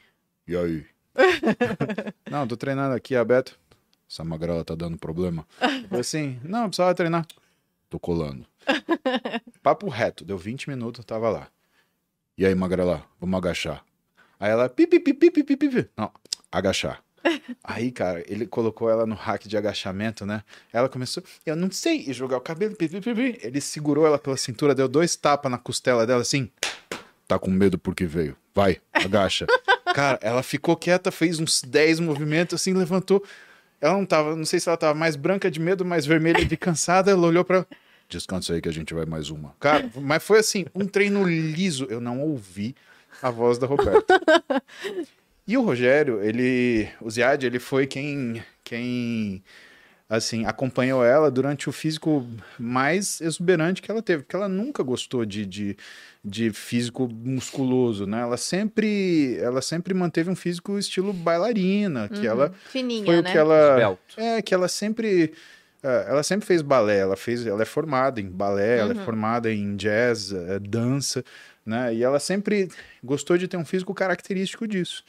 e 0.47 0.55
aí? 0.55 0.85
não, 2.29 2.47
tô 2.47 2.55
treinando 2.55 2.93
aqui, 2.93 3.15
a 3.15 3.25
Beto. 3.25 3.57
Essa 4.07 4.23
magrela 4.23 4.63
tá 4.63 4.75
dando 4.75 4.97
problema. 4.97 5.47
Eu 5.59 5.87
falei 5.87 6.01
assim, 6.01 6.39
não, 6.43 6.67
precisava 6.67 6.93
treinar 6.93 7.25
tô 7.89 7.99
colando. 7.99 8.45
Papo 9.63 9.89
reto, 9.89 10.25
deu 10.25 10.37
20 10.37 10.69
minutos, 10.69 11.03
tava 11.05 11.29
lá. 11.29 11.47
E 12.37 12.45
aí, 12.45 12.53
magra 12.53 12.83
lá, 12.83 13.05
vamos 13.19 13.37
agachar. 13.37 13.83
Aí 14.39 14.51
ela, 14.51 14.69
pipi, 14.69 14.99
pipi, 14.99 15.31
pipi, 15.31 15.57
pipi. 15.57 15.89
Não, 15.97 16.11
agachar. 16.51 17.03
Aí, 17.63 17.91
cara, 17.91 18.23
ele 18.27 18.45
colocou 18.45 18.89
ela 18.89 19.05
no 19.05 19.15
hack 19.15 19.47
de 19.47 19.57
agachamento, 19.57 20.25
né? 20.25 20.43
Ela 20.71 20.87
começou, 20.87 21.23
eu 21.45 21.55
não 21.55 21.69
sei, 21.71 22.05
e 22.07 22.13
jogar 22.13 22.37
o 22.37 22.41
cabelo. 22.41 22.75
Pipi, 22.75 23.01
pipi. 23.01 23.39
Ele 23.41 23.59
segurou 23.59 24.05
ela 24.05 24.19
pela 24.19 24.37
cintura, 24.37 24.75
deu 24.75 24.87
dois 24.87 25.15
tapas 25.15 25.51
na 25.51 25.57
costela 25.57 26.05
dela, 26.05 26.21
assim. 26.21 26.49
Tá 27.27 27.37
com 27.37 27.49
medo 27.49 27.77
porque 27.77 28.05
veio. 28.05 28.37
Vai, 28.55 28.79
agacha. 28.93 29.45
cara, 29.93 30.19
ela 30.21 30.41
ficou 30.41 30.75
quieta, 30.75 31.11
fez 31.11 31.39
uns 31.39 31.61
10 31.61 31.99
movimentos, 31.99 32.59
assim, 32.61 32.73
levantou. 32.73 33.23
Ela 33.79 33.93
não 33.93 34.05
tava, 34.05 34.35
não 34.35 34.45
sei 34.45 34.59
se 34.59 34.67
ela 34.67 34.77
tava 34.77 34.93
mais 34.93 35.15
branca 35.15 35.49
de 35.51 35.59
medo, 35.59 35.85
mais 35.85 36.05
vermelha 36.05 36.43
de 36.43 36.57
cansada. 36.57 37.11
Ela 37.11 37.27
olhou 37.27 37.43
pra. 37.43 37.65
Descansa 38.09 38.53
aí 38.53 38.61
que 38.61 38.69
a 38.69 38.73
gente 38.73 38.93
vai 38.93 39.05
mais 39.05 39.29
uma. 39.29 39.53
Cara, 39.59 39.89
mas 39.95 40.23
foi 40.23 40.39
assim, 40.39 40.65
um 40.73 40.85
treino 40.85 41.23
liso. 41.27 41.85
Eu 41.89 41.99
não 41.99 42.21
ouvi 42.21 42.75
a 43.21 43.29
voz 43.29 43.57
da 43.57 43.67
Roberta. 43.67 44.19
E 45.49 45.57
o 45.57 45.61
Rogério, 45.61 46.21
ele. 46.21 46.89
O 46.99 47.09
Ziad, 47.09 47.41
ele 47.45 47.57
foi 47.57 47.87
quem. 47.87 48.43
quem 48.65 49.41
assim, 50.09 50.45
acompanhou 50.45 51.03
ela 51.03 51.29
durante 51.29 51.67
o 51.67 51.71
físico 51.71 52.25
mais 52.57 53.19
exuberante 53.19 53.81
que 53.81 53.91
ela 53.91 54.01
teve, 54.01 54.23
porque 54.23 54.35
ela 54.35 54.47
nunca 54.47 54.81
gostou 54.83 55.25
de, 55.25 55.45
de, 55.45 55.77
de 56.23 56.51
físico 56.51 57.09
musculoso, 57.09 58.05
né? 58.05 58.21
Ela 58.21 58.37
sempre, 58.37 59.37
ela 59.41 59.61
sempre 59.61 59.93
manteve 59.93 60.29
um 60.29 60.35
físico 60.35 60.77
estilo 60.77 61.11
bailarina, 61.11 62.07
que 62.07 62.19
Uhum. 62.19 62.25
ela 62.25 62.53
Fininha, 62.69 63.05
foi 63.05 63.19
o 63.19 63.23
né? 63.23 63.31
que 63.31 63.37
ela 63.37 63.71
Esbelto. 63.71 64.15
é 64.19 64.41
que 64.41 64.53
ela 64.53 64.67
sempre 64.67 65.33
é, 65.83 66.05
ela 66.09 66.23
sempre 66.23 66.45
fez 66.47 66.61
balé, 66.61 66.99
ela 66.99 67.15
fez, 67.15 67.45
ela 67.45 67.61
é 67.61 67.65
formada 67.65 68.19
em 68.19 68.29
balé, 68.29 68.79
ela 68.79 68.93
é 68.93 68.97
Uhum. 68.97 69.03
formada 69.05 69.51
em 69.51 69.75
jazz, 69.75 70.31
é, 70.31 70.57
dança, 70.59 71.23
né? 71.65 71.93
E 71.93 72.01
ela 72.03 72.19
sempre 72.19 72.69
gostou 73.03 73.37
de 73.37 73.47
ter 73.47 73.57
um 73.57 73.65
físico 73.65 73.93
característico 73.93 74.65
disso. 74.67 75.03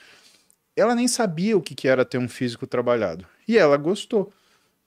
Ela 0.76 0.94
nem 0.94 1.08
sabia 1.08 1.56
o 1.56 1.62
que 1.62 1.74
que 1.74 1.88
era 1.88 2.04
ter 2.04 2.18
um 2.18 2.28
físico 2.28 2.66
trabalhado. 2.66 3.24
E 3.46 3.56
ela 3.56 3.76
gostou. 3.76 4.32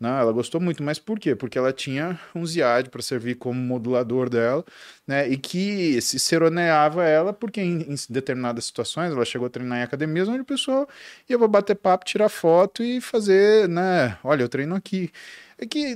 Né? 0.02 0.10
Ela 0.20 0.32
gostou 0.32 0.60
muito, 0.60 0.82
mas 0.82 0.98
por 0.98 1.20
quê? 1.20 1.36
Porque 1.36 1.60
ela 1.60 1.72
tinha 1.72 2.20
um 2.34 2.44
Ziad 2.44 2.90
para 2.90 3.04
servir 3.04 3.36
como 3.36 3.62
modulador 3.62 4.28
dela, 4.32 4.66
né? 5.06 5.30
E 5.30 5.38
que 5.38 6.02
se 6.02 6.18
seroneava 6.18 7.04
ela, 7.06 7.32
porque 7.32 7.62
em, 7.62 7.84
em 7.84 7.96
determinadas 8.10 8.66
situações 8.66 9.12
ela 9.12 9.24
chegou 9.24 9.46
a 9.46 9.50
treinar 9.52 9.78
em 9.78 9.84
academias 9.84 10.28
onde 10.28 10.42
o 10.42 10.46
pessoal 10.46 10.90
ia 11.30 11.38
pra 11.38 11.48
bater 11.48 11.76
papo, 11.76 12.04
tirar 12.04 12.30
foto 12.30 12.82
e 12.84 13.00
fazer, 13.00 13.70
né? 13.70 14.18
Olha, 14.24 14.42
eu 14.42 14.50
treino 14.50 14.74
aqui. 14.74 15.12
É 15.56 15.68
que, 15.68 15.96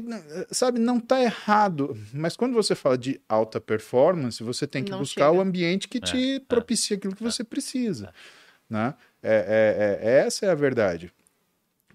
sabe, 0.51 0.77
não 0.77 0.99
tá 0.99 1.19
errado, 1.19 1.97
mas 2.13 2.37
quando 2.37 2.53
você 2.53 2.75
fala 2.75 2.95
de 2.95 3.19
alta 3.27 3.59
performance, 3.59 4.43
você 4.43 4.67
tem 4.67 4.83
que 4.83 4.91
Não 4.91 4.99
buscar 4.99 5.29
chega. 5.29 5.37
o 5.37 5.41
ambiente 5.41 5.87
que 5.87 5.99
te 5.99 6.35
é. 6.35 6.39
propicia 6.41 6.95
aquilo 6.95 7.15
que 7.15 7.23
você 7.23 7.43
precisa, 7.43 8.13
né? 8.69 8.93
É, 9.23 9.97
é- 10.03 10.07
é- 10.07 10.17
essa 10.27 10.45
é 10.45 10.51
a 10.51 10.55
verdade. 10.55 11.11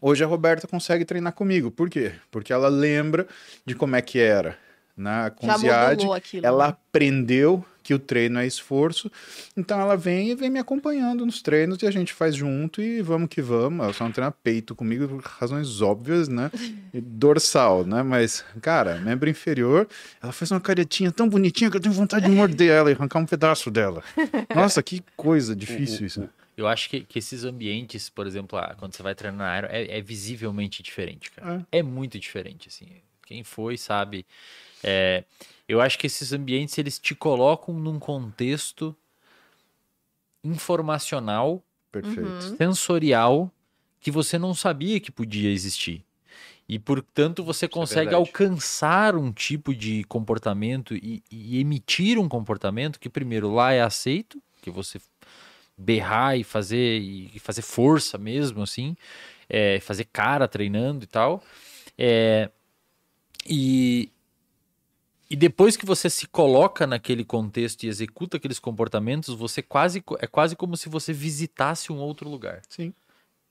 Hoje 0.00 0.24
a 0.24 0.26
Roberta 0.26 0.66
consegue 0.66 1.04
treinar 1.04 1.32
comigo. 1.32 1.70
Por 1.70 1.90
quê? 1.90 2.12
Porque 2.30 2.52
ela 2.52 2.68
lembra 2.68 3.26
de 3.66 3.74
como 3.74 3.96
é 3.96 4.02
que 4.02 4.18
era. 4.18 4.56
Né? 4.96 5.32
Ziad, 5.58 5.96
modulou 5.96 6.14
aquilo. 6.14 6.46
ela 6.46 6.66
né? 6.66 6.70
aprendeu 6.70 7.64
que 7.82 7.94
o 7.94 7.98
treino 7.98 8.38
é 8.38 8.46
esforço. 8.46 9.10
Então 9.56 9.80
ela 9.80 9.96
vem 9.96 10.30
e 10.30 10.34
vem 10.34 10.50
me 10.50 10.58
acompanhando 10.58 11.24
nos 11.24 11.42
treinos 11.42 11.82
e 11.82 11.86
a 11.86 11.90
gente 11.90 12.12
faz 12.12 12.36
junto 12.36 12.80
e 12.80 13.02
vamos 13.02 13.28
que 13.28 13.42
vamos. 13.42 13.82
Ela 13.82 13.92
só 13.92 14.04
não 14.04 14.12
treina 14.12 14.30
peito 14.30 14.74
comigo 14.74 15.08
por 15.08 15.22
razões 15.22 15.80
óbvias, 15.80 16.28
né? 16.28 16.50
E 16.92 17.00
dorsal, 17.00 17.84
né? 17.84 18.02
Mas, 18.02 18.44
cara, 18.60 18.98
membro 18.98 19.28
inferior, 19.28 19.88
ela 20.22 20.32
fez 20.32 20.50
uma 20.50 20.60
caretinha 20.60 21.10
tão 21.10 21.28
bonitinha 21.28 21.70
que 21.70 21.76
eu 21.76 21.80
tenho 21.80 21.94
vontade 21.94 22.26
de 22.26 22.30
morder 22.30 22.70
ela 22.70 22.90
e 22.90 22.94
arrancar 22.94 23.18
um 23.18 23.26
pedaço 23.26 23.70
dela. 23.70 24.02
Nossa, 24.54 24.82
que 24.82 25.02
coisa 25.16 25.56
difícil 25.56 26.06
isso. 26.06 26.28
Eu 26.62 26.68
acho 26.68 26.88
que, 26.88 27.00
que 27.00 27.18
esses 27.18 27.44
ambientes, 27.44 28.08
por 28.08 28.26
exemplo, 28.26 28.58
ah, 28.58 28.74
quando 28.78 28.94
você 28.94 29.02
vai 29.02 29.14
treinar 29.14 29.38
na 29.38 29.58
Iron, 29.58 29.68
é, 29.70 29.98
é 29.98 30.00
visivelmente 30.00 30.82
diferente, 30.82 31.30
cara. 31.30 31.66
É. 31.72 31.82
muito 31.82 32.18
diferente, 32.18 32.68
assim. 32.68 32.86
Quem 33.26 33.42
foi 33.44 33.76
sabe. 33.76 34.26
É, 34.82 35.24
eu 35.68 35.80
acho 35.80 35.98
que 35.98 36.06
esses 36.06 36.32
ambientes, 36.32 36.76
eles 36.78 36.98
te 36.98 37.14
colocam 37.14 37.74
num 37.74 37.98
contexto 37.98 38.96
informacional, 40.42 41.62
Perfeito. 41.92 42.20
Uhum. 42.20 42.56
sensorial, 42.56 43.52
que 44.00 44.10
você 44.10 44.38
não 44.38 44.54
sabia 44.54 44.98
que 45.00 45.10
podia 45.10 45.50
existir. 45.50 46.04
E, 46.68 46.78
portanto, 46.78 47.42
você 47.42 47.66
consegue 47.66 48.10
verdade. 48.10 48.16
alcançar 48.16 49.16
um 49.16 49.32
tipo 49.32 49.74
de 49.74 50.04
comportamento 50.04 50.94
e, 50.94 51.22
e 51.30 51.58
emitir 51.58 52.16
um 52.16 52.28
comportamento 52.28 53.00
que, 53.00 53.08
primeiro, 53.08 53.52
lá 53.52 53.72
é 53.72 53.80
aceito, 53.80 54.40
que 54.62 54.70
você 54.70 55.00
berrar 55.80 56.38
e 56.38 56.44
fazer, 56.44 56.98
e 57.00 57.38
fazer 57.38 57.62
força 57.62 58.18
mesmo, 58.18 58.62
assim, 58.62 58.96
é, 59.48 59.80
fazer 59.80 60.04
cara 60.04 60.46
treinando 60.46 61.04
e 61.04 61.06
tal. 61.06 61.42
É, 61.96 62.50
e, 63.46 64.10
e 65.28 65.36
depois 65.36 65.76
que 65.76 65.86
você 65.86 66.10
se 66.10 66.26
coloca 66.26 66.86
naquele 66.86 67.24
contexto 67.24 67.84
e 67.84 67.88
executa 67.88 68.36
aqueles 68.36 68.58
comportamentos, 68.58 69.34
você 69.34 69.62
quase 69.62 70.04
é 70.18 70.26
quase 70.26 70.54
como 70.54 70.76
se 70.76 70.88
você 70.88 71.12
visitasse 71.12 71.92
um 71.92 71.98
outro 71.98 72.28
lugar. 72.28 72.60
Sim. 72.68 72.92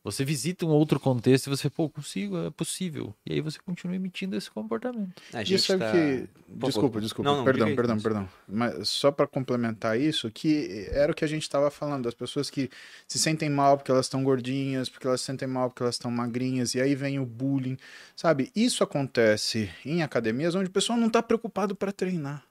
Você 0.02 0.24
visita 0.24 0.66
um 0.66 0.70
outro 0.70 0.98
contexto 0.98 1.48
e 1.48 1.50
você, 1.50 1.70
pô, 1.70 1.90
consigo, 1.90 2.38
é 2.38 2.50
possível. 2.50 3.14
E 3.26 3.34
aí 3.34 3.42
você 3.42 3.60
continua 3.60 3.98
emitindo 3.98 4.36
esse 4.38 4.50
comportamento. 4.50 5.22
A 5.34 5.44
gente 5.44 5.62
sabe 5.62 5.80
tá... 5.80 5.92
que. 5.92 6.30
Desculpa, 6.48 7.02
desculpa. 7.02 7.30
Não, 7.30 7.38
não, 7.40 7.44
perdão, 7.44 7.68
aí, 7.68 7.76
perdão, 7.76 8.00
perdão. 8.00 8.30
Mas 8.48 8.88
só 8.88 9.12
para 9.12 9.28
complementar 9.28 10.00
isso, 10.00 10.32
que 10.32 10.88
era 10.92 11.12
o 11.12 11.16
que 11.16 11.26
a 11.26 11.28
gente 11.28 11.42
estava 11.42 11.70
falando, 11.70 12.06
das 12.06 12.14
pessoas 12.14 12.50
que 12.50 12.70
se 13.10 13.20
sentem 13.20 13.50
mal 13.50 13.78
porque 13.78 13.92
elas 13.92 14.06
estão 14.06 14.24
gordinhas, 14.24 14.88
porque 14.88 15.06
elas 15.06 15.20
se 15.20 15.28
sentem 15.28 15.48
mal 15.48 15.70
porque 15.70 15.84
elas 15.84 15.96
estão 15.96 16.10
magrinhas, 16.10 16.76
e 16.76 16.82
aí 16.82 16.96
vem 16.96 17.20
o 17.20 17.26
bullying. 17.26 17.78
Sabe, 18.16 18.50
isso 18.56 18.86
acontece 18.86 19.70
em 19.84 20.02
academias 20.02 20.56
onde 20.56 20.70
o 20.70 20.74
pessoal 20.74 20.98
não 20.98 21.08
está 21.08 21.22
preocupado 21.22 21.76
para 21.76 21.92
treinar. 21.92 22.46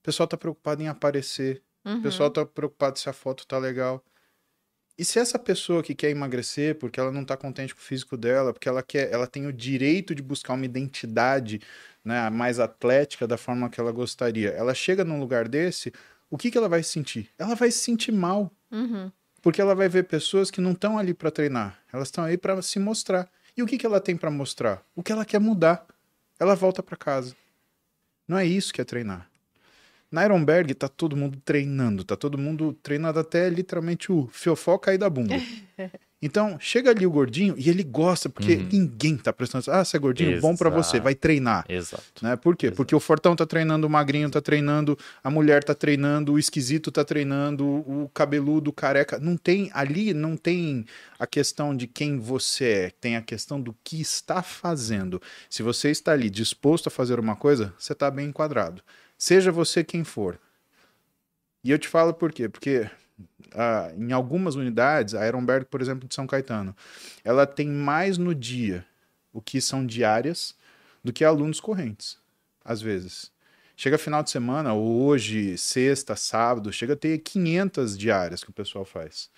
O 0.00 0.02
pessoal 0.04 0.24
está 0.24 0.36
preocupado 0.36 0.80
em 0.82 0.88
aparecer. 0.88 1.62
Uhum. 1.84 1.98
O 1.98 2.02
pessoal 2.02 2.30
tá 2.30 2.46
preocupado 2.46 2.96
se 2.98 3.08
a 3.08 3.12
foto 3.12 3.44
tá 3.44 3.58
legal. 3.58 4.04
E 5.00 5.04
se 5.06 5.18
essa 5.18 5.38
pessoa 5.38 5.82
que 5.82 5.94
quer 5.94 6.10
emagrecer 6.10 6.74
porque 6.74 7.00
ela 7.00 7.10
não 7.10 7.24
tá 7.24 7.34
contente 7.34 7.74
com 7.74 7.80
o 7.80 7.82
físico 7.82 8.18
dela, 8.18 8.52
porque 8.52 8.68
ela 8.68 8.82
quer, 8.82 9.10
ela 9.10 9.26
tem 9.26 9.46
o 9.46 9.52
direito 9.52 10.14
de 10.14 10.20
buscar 10.20 10.52
uma 10.52 10.66
identidade, 10.66 11.58
né, 12.04 12.28
mais 12.28 12.60
atlética 12.60 13.26
da 13.26 13.38
forma 13.38 13.70
que 13.70 13.80
ela 13.80 13.92
gostaria. 13.92 14.50
Ela 14.50 14.74
chega 14.74 15.02
num 15.02 15.18
lugar 15.18 15.48
desse, 15.48 15.90
o 16.28 16.36
que 16.36 16.50
que 16.50 16.58
ela 16.58 16.68
vai 16.68 16.82
sentir? 16.82 17.30
Ela 17.38 17.54
vai 17.54 17.70
se 17.70 17.78
sentir 17.78 18.12
mal. 18.12 18.52
Uhum. 18.70 19.10
Porque 19.40 19.58
ela 19.58 19.74
vai 19.74 19.88
ver 19.88 20.04
pessoas 20.04 20.50
que 20.50 20.60
não 20.60 20.72
estão 20.72 20.98
ali 20.98 21.14
para 21.14 21.30
treinar, 21.30 21.80
elas 21.90 22.08
estão 22.08 22.22
aí 22.22 22.36
para 22.36 22.60
se 22.60 22.78
mostrar. 22.78 23.26
E 23.56 23.62
o 23.62 23.66
que, 23.66 23.78
que 23.78 23.86
ela 23.86 24.02
tem 24.02 24.18
para 24.18 24.30
mostrar? 24.30 24.84
O 24.94 25.02
que 25.02 25.12
ela 25.12 25.24
quer 25.24 25.40
mudar. 25.40 25.86
Ela 26.38 26.54
volta 26.54 26.82
para 26.82 26.98
casa. 26.98 27.34
Não 28.28 28.36
é 28.36 28.44
isso 28.44 28.70
que 28.70 28.82
é 28.82 28.84
treinar. 28.84 29.29
Na 30.10 30.24
Ironberg 30.24 30.74
tá 30.74 30.88
todo 30.88 31.16
mundo 31.16 31.38
treinando, 31.44 32.02
tá 32.04 32.16
todo 32.16 32.36
mundo 32.36 32.76
treinando 32.82 33.18
até 33.20 33.48
literalmente 33.48 34.10
o 34.10 34.28
fiofó 34.32 34.76
cair 34.78 34.98
da 34.98 35.08
bunda. 35.08 35.34
Então, 36.22 36.58
chega 36.60 36.90
ali 36.90 37.06
o 37.06 37.10
gordinho 37.10 37.54
e 37.56 37.70
ele 37.70 37.82
gosta, 37.82 38.28
porque 38.28 38.56
Uhum. 38.56 38.68
ninguém 38.70 39.16
tá 39.16 39.32
prestando 39.32 39.62
atenção. 39.62 39.80
Ah, 39.80 39.82
você 39.82 39.96
é 39.96 40.00
gordinho? 40.00 40.38
Bom 40.38 40.54
pra 40.54 40.68
você, 40.68 40.96
Exato. 40.96 41.04
vai 41.04 41.14
treinar. 41.14 41.64
Exato. 41.66 42.04
Né? 42.20 42.36
Por 42.36 42.54
quê? 42.54 42.66
Exato. 42.66 42.76
Porque 42.76 42.94
o 42.94 43.00
fortão 43.00 43.34
tá 43.34 43.46
treinando, 43.46 43.86
o 43.86 43.90
magrinho 43.90 44.28
tá 44.30 44.38
treinando, 44.38 44.98
a 45.24 45.30
mulher 45.30 45.64
tá 45.64 45.74
treinando, 45.74 46.34
o 46.34 46.38
esquisito 46.38 46.92
tá 46.92 47.02
treinando, 47.06 47.66
o 47.66 48.10
cabeludo, 48.12 48.68
o 48.68 48.72
careca. 48.74 49.18
Não 49.18 49.34
tem, 49.34 49.70
ali 49.72 50.12
não 50.12 50.36
tem 50.36 50.84
a 51.18 51.26
questão 51.26 51.74
de 51.74 51.86
quem 51.86 52.18
você 52.18 52.64
é, 52.66 52.90
tem 53.00 53.16
a 53.16 53.22
questão 53.22 53.58
do 53.58 53.74
que 53.82 53.98
está 53.98 54.42
fazendo. 54.42 55.22
Se 55.48 55.62
você 55.62 55.90
está 55.90 56.12
ali 56.12 56.28
disposto 56.28 56.88
a 56.88 56.90
fazer 56.90 57.18
uma 57.18 57.34
coisa, 57.34 57.72
você 57.78 57.94
tá 57.94 58.10
bem 58.10 58.26
enquadrado. 58.28 58.82
Seja 59.20 59.52
você 59.52 59.84
quem 59.84 60.02
for. 60.02 60.40
E 61.62 61.70
eu 61.70 61.78
te 61.78 61.86
falo 61.86 62.14
por 62.14 62.32
quê? 62.32 62.48
Porque 62.48 62.90
ah, 63.54 63.92
em 63.94 64.12
algumas 64.12 64.54
unidades, 64.54 65.14
a 65.14 65.28
Ironberg, 65.28 65.66
por 65.66 65.82
exemplo, 65.82 66.08
de 66.08 66.14
São 66.14 66.26
Caetano, 66.26 66.74
ela 67.22 67.46
tem 67.46 67.68
mais 67.68 68.16
no 68.16 68.34
dia 68.34 68.82
o 69.30 69.42
que 69.42 69.60
são 69.60 69.84
diárias 69.84 70.54
do 71.04 71.12
que 71.12 71.22
alunos 71.22 71.60
correntes, 71.60 72.16
às 72.64 72.80
vezes. 72.80 73.30
Chega 73.76 73.98
final 73.98 74.22
de 74.22 74.30
semana, 74.30 74.72
hoje, 74.72 75.58
sexta, 75.58 76.16
sábado, 76.16 76.72
chega 76.72 76.94
a 76.94 76.96
ter 76.96 77.18
500 77.18 77.98
diárias 77.98 78.42
que 78.42 78.48
o 78.48 78.54
pessoal 78.54 78.86
faz. 78.86 79.28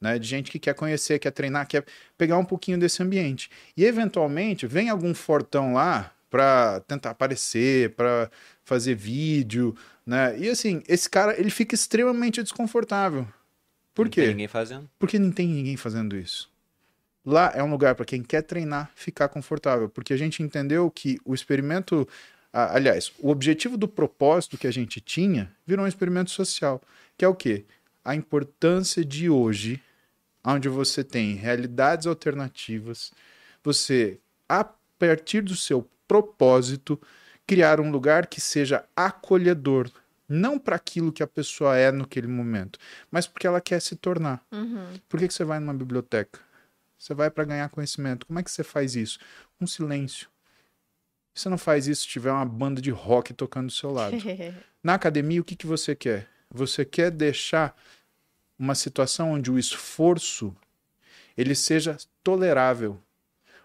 Né, 0.00 0.20
de 0.20 0.28
gente 0.28 0.52
que 0.52 0.60
quer 0.60 0.74
conhecer, 0.74 1.18
quer 1.18 1.32
treinar, 1.32 1.66
quer 1.66 1.84
pegar 2.16 2.38
um 2.38 2.44
pouquinho 2.44 2.78
desse 2.78 3.02
ambiente. 3.02 3.50
E 3.76 3.84
eventualmente 3.84 4.68
vem 4.68 4.88
algum 4.88 5.12
fortão 5.12 5.72
lá 5.72 6.15
para 6.30 6.80
tentar 6.80 7.10
aparecer, 7.10 7.94
para 7.94 8.30
fazer 8.64 8.94
vídeo, 8.94 9.76
né? 10.04 10.38
E 10.38 10.48
assim, 10.48 10.82
esse 10.88 11.08
cara, 11.08 11.38
ele 11.38 11.50
fica 11.50 11.74
extremamente 11.74 12.42
desconfortável. 12.42 13.26
Por 13.94 14.06
Não 14.06 14.10
tem 14.10 14.24
quê? 14.24 14.30
ninguém 14.30 14.48
fazendo. 14.48 14.90
Porque 14.98 15.18
não 15.18 15.30
tem 15.30 15.48
ninguém 15.48 15.76
fazendo 15.76 16.16
isso. 16.16 16.50
Lá 17.24 17.50
é 17.54 17.62
um 17.62 17.70
lugar 17.70 17.94
para 17.94 18.04
quem 18.04 18.22
quer 18.22 18.42
treinar 18.42 18.90
ficar 18.94 19.28
confortável, 19.28 19.88
porque 19.88 20.12
a 20.12 20.16
gente 20.16 20.42
entendeu 20.42 20.88
que 20.90 21.18
o 21.24 21.34
experimento, 21.34 22.06
aliás, 22.52 23.12
o 23.18 23.30
objetivo 23.30 23.76
do 23.76 23.88
propósito 23.88 24.56
que 24.56 24.66
a 24.66 24.70
gente 24.70 25.00
tinha 25.00 25.52
virou 25.66 25.84
um 25.84 25.88
experimento 25.88 26.30
social, 26.30 26.80
que 27.16 27.24
é 27.24 27.28
o 27.28 27.34
quê? 27.34 27.64
A 28.04 28.14
importância 28.14 29.04
de 29.04 29.28
hoje, 29.28 29.82
onde 30.44 30.68
você 30.68 31.02
tem 31.02 31.34
realidades 31.34 32.06
alternativas, 32.06 33.12
você 33.64 34.20
a 34.48 34.62
partir 34.96 35.40
do 35.40 35.56
seu 35.56 35.88
propósito 36.06 37.00
criar 37.46 37.80
um 37.80 37.90
lugar 37.90 38.26
que 38.26 38.40
seja 38.40 38.84
acolhedor, 38.94 39.90
não 40.28 40.58
para 40.58 40.76
aquilo 40.76 41.12
que 41.12 41.22
a 41.22 41.26
pessoa 41.26 41.76
é 41.76 41.92
naquele 41.92 42.26
momento, 42.26 42.78
mas 43.10 43.26
porque 43.26 43.46
ela 43.46 43.60
quer 43.60 43.80
se 43.80 43.94
tornar. 43.94 44.44
Uhum. 44.50 44.98
Por 45.08 45.20
que, 45.20 45.28
que 45.28 45.34
você 45.34 45.44
vai 45.44 45.60
numa 45.60 45.74
biblioteca? 45.74 46.40
Você 46.98 47.14
vai 47.14 47.30
para 47.30 47.44
ganhar 47.44 47.68
conhecimento. 47.68 48.26
Como 48.26 48.38
é 48.38 48.42
que 48.42 48.50
você 48.50 48.64
faz 48.64 48.96
isso? 48.96 49.18
Um 49.60 49.66
silêncio. 49.66 50.28
Você 51.34 51.48
não 51.48 51.58
faz 51.58 51.86
isso 51.86 52.02
se 52.02 52.08
tiver 52.08 52.32
uma 52.32 52.46
banda 52.46 52.80
de 52.80 52.90
rock 52.90 53.34
tocando 53.34 53.66
do 53.66 53.72
seu 53.72 53.92
lado. 53.92 54.16
Na 54.82 54.94
academia, 54.94 55.40
o 55.40 55.44
que, 55.44 55.54
que 55.54 55.66
você 55.66 55.94
quer? 55.94 56.28
Você 56.50 56.84
quer 56.84 57.10
deixar 57.10 57.76
uma 58.58 58.74
situação 58.74 59.32
onde 59.32 59.50
o 59.50 59.58
esforço 59.58 60.56
ele 61.36 61.54
seja 61.54 61.98
tolerável, 62.24 62.98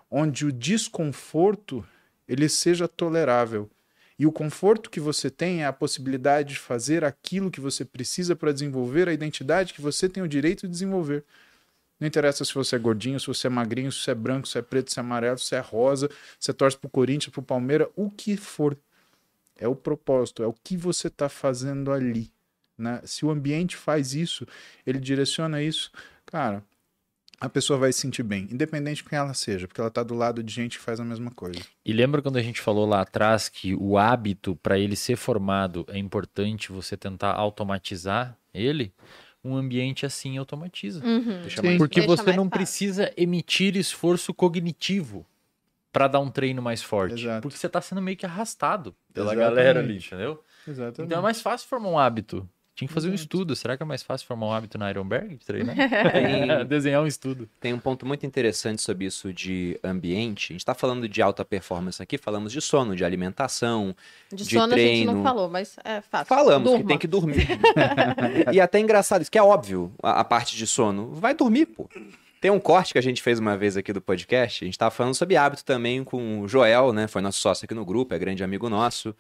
onde 0.10 0.46
o 0.46 0.52
desconforto 0.52 1.88
ele 2.32 2.48
seja 2.48 2.88
tolerável. 2.88 3.70
E 4.18 4.26
o 4.26 4.32
conforto 4.32 4.90
que 4.90 5.02
você 5.02 5.30
tem 5.30 5.64
é 5.64 5.66
a 5.66 5.74
possibilidade 5.74 6.54
de 6.54 6.60
fazer 6.60 7.04
aquilo 7.04 7.52
que 7.52 7.60
você 7.60 7.84
precisa 7.84 8.38
para 8.38 8.54
desenvolver 8.54 9.10
a 9.10 9.14
identidade 9.14 9.74
que 9.74 9.82
você 9.82 10.08
tem 10.08 10.24
o 10.24 10.28
direito 10.30 10.62
de 10.62 10.72
desenvolver. 10.72 11.26
Não 12.00 12.08
interessa 12.08 12.46
se 12.46 12.54
você 12.54 12.78
é 12.78 12.80
gordinho, 12.80 13.20
se 13.20 13.28
você 13.28 13.48
é 13.48 13.50
magrinho, 13.50 13.92
se 13.92 14.00
você 14.00 14.12
é 14.12 14.16
branco, 14.16 14.48
se 14.48 14.58
é 14.58 14.62
preto, 14.62 14.94
se 14.94 14.98
é 15.00 15.02
amarelo, 15.02 15.40
se 15.40 15.56
é 15.56 15.60
rosa, 15.60 16.10
se 16.40 16.46
você 16.46 16.54
torce 16.54 16.78
pro 16.78 16.90
Corinthians, 16.90 17.34
pro 17.34 17.44
Palmeiras, 17.44 17.90
o 17.98 18.10
que 18.10 18.38
for. 18.38 18.78
É 19.58 19.68
o 19.68 19.76
propósito, 19.76 20.42
é 20.42 20.48
o 20.48 20.54
que 20.54 20.78
você 20.78 21.08
está 21.08 21.28
fazendo 21.28 21.92
ali. 21.92 22.32
Né? 22.78 23.02
Se 23.04 23.26
o 23.26 23.30
ambiente 23.30 23.76
faz 23.76 24.14
isso, 24.14 24.48
ele 24.88 25.00
direciona 25.00 25.62
isso, 25.62 25.92
cara, 26.26 26.64
a 27.42 27.50
pessoa 27.50 27.80
vai 27.80 27.92
se 27.92 28.00
sentir 28.00 28.22
bem, 28.24 28.48
independente 28.52 28.98
de 29.04 29.10
quem 29.10 29.18
ela 29.18 29.34
seja, 29.34 29.68
porque 29.68 29.82
ela 29.82 29.88
está 29.88 30.04
do 30.04 30.14
lado 30.14 30.44
de 30.44 30.54
gente 30.54 30.78
que 30.78 30.84
faz 30.84 31.00
a 31.00 31.04
mesma 31.04 31.32
coisa. 31.32 31.60
E 31.84 31.92
lembra 31.92 32.22
quando 32.22 32.38
a 32.38 32.42
gente 32.42 32.62
falou 32.62 32.86
lá 32.86 33.02
atrás 33.02 33.50
que 33.50 33.74
o 33.74 33.98
hábito, 33.98 34.56
para 34.58 34.78
ele 34.78 34.96
ser 34.96 35.16
formado, 35.16 35.84
é 35.90 35.98
importante 35.98 36.72
você 36.72 36.96
tentar 36.96 37.34
automatizar 37.34 38.38
ele? 38.54 38.94
Um 39.44 39.56
ambiente 39.56 40.06
assim 40.06 40.38
automatiza. 40.38 41.04
Uhum. 41.04 41.42
Mais- 41.64 41.78
Porque 41.80 42.00
Deixa 42.02 42.16
você 42.16 42.28
não 42.28 42.44
fácil. 42.44 42.50
precisa 42.52 43.12
emitir 43.18 43.76
esforço 43.76 44.34
cognitivo 44.36 45.26
para 45.92 46.08
dar 46.08 46.20
um 46.20 46.30
treino 46.30 46.62
mais 46.62 46.84
forte. 46.84 47.24
Exato. 47.24 47.42
Porque 47.42 47.58
você 47.58 47.68
tá 47.68 47.82
sendo 47.82 48.02
meio 48.04 48.16
que 48.16 48.26
arrastado 48.26 48.96
pela 49.12 49.34
Exatamente. 49.34 49.56
galera 49.56 49.80
ali, 49.80 49.98
entendeu? 49.98 50.44
Exatamente. 50.68 51.02
Então 51.08 51.18
é 51.18 51.22
mais 51.24 51.42
fácil 51.42 51.68
formar 51.68 51.90
um 51.90 51.98
hábito. 51.98 52.48
Tinha 52.82 52.88
que 52.88 52.94
fazer 52.96 53.12
um 53.12 53.14
estudo. 53.14 53.56
Será 53.56 53.78
que 53.78 53.84
é 53.84 53.86
mais 53.86 54.02
fácil 54.02 54.26
formar 54.26 54.48
um 54.48 54.52
hábito 54.52 54.76
na 54.76 54.90
Ironberg 54.90 55.36
de 55.36 55.46
treinar? 55.46 55.76
Tem- 56.12 56.66
Desenhar 56.66 57.04
um 57.04 57.06
estudo. 57.06 57.48
Tem 57.60 57.72
um 57.74 57.78
ponto 57.78 58.08
muito 58.08 58.26
interessante 58.26 58.82
sobre 58.82 59.06
isso 59.06 59.32
de 59.32 59.80
ambiente. 59.84 60.52
A 60.52 60.54
gente 60.56 60.62
está 60.62 60.74
falando 60.74 61.08
de 61.08 61.22
alta 61.22 61.46
performance 61.46 62.02
aqui, 62.02 62.18
falamos 62.18 62.52
de 62.52 62.60
sono, 62.60 62.96
de 62.96 63.06
alimentação. 63.06 63.96
De 64.34 64.44
De 64.44 64.56
sono 64.56 64.74
a 64.74 64.78
gente 64.78 65.06
não 65.06 65.14
treino. 65.14 65.24
falou, 65.24 65.48
mas 65.48 65.76
é 65.84 66.02
fácil. 66.02 66.26
Falamos 66.26 66.70
que 66.72 66.76
Durma. 66.78 66.88
tem 66.88 66.98
que 66.98 67.08
dormir. 67.08 67.48
e, 68.52 68.56
e 68.56 68.60
até 68.60 68.80
é 68.80 68.82
engraçado, 68.82 69.22
isso 69.22 69.30
que 69.32 69.38
é 69.38 69.44
óbvio, 69.44 69.94
a, 70.02 70.22
a 70.22 70.24
parte 70.24 70.58
de 70.58 70.66
sono. 70.66 71.12
Vai 71.14 71.36
dormir, 71.36 71.68
pô. 71.68 71.88
Tem 72.40 72.50
um 72.50 72.60
corte 72.60 72.94
que 72.94 72.98
a 72.98 73.02
gente 73.04 73.22
fez 73.22 73.38
uma 73.38 73.56
vez 73.56 73.78
aqui 73.78 73.94
do 73.94 74.02
podcast. 74.02 74.64
A 74.64 74.66
gente 74.66 74.76
tava 74.76 74.90
falando 74.90 75.14
sobre 75.14 75.38
hábito 75.38 75.64
também 75.64 76.04
com 76.04 76.42
o 76.42 76.48
Joel, 76.48 76.92
né? 76.92 77.08
Foi 77.08 77.22
nosso 77.22 77.40
sócio 77.40 77.66
aqui 77.66 77.76
no 77.76 77.86
grupo, 77.86 78.16
é 78.16 78.18
grande 78.18 78.44
amigo 78.44 78.68
nosso. 78.68 79.16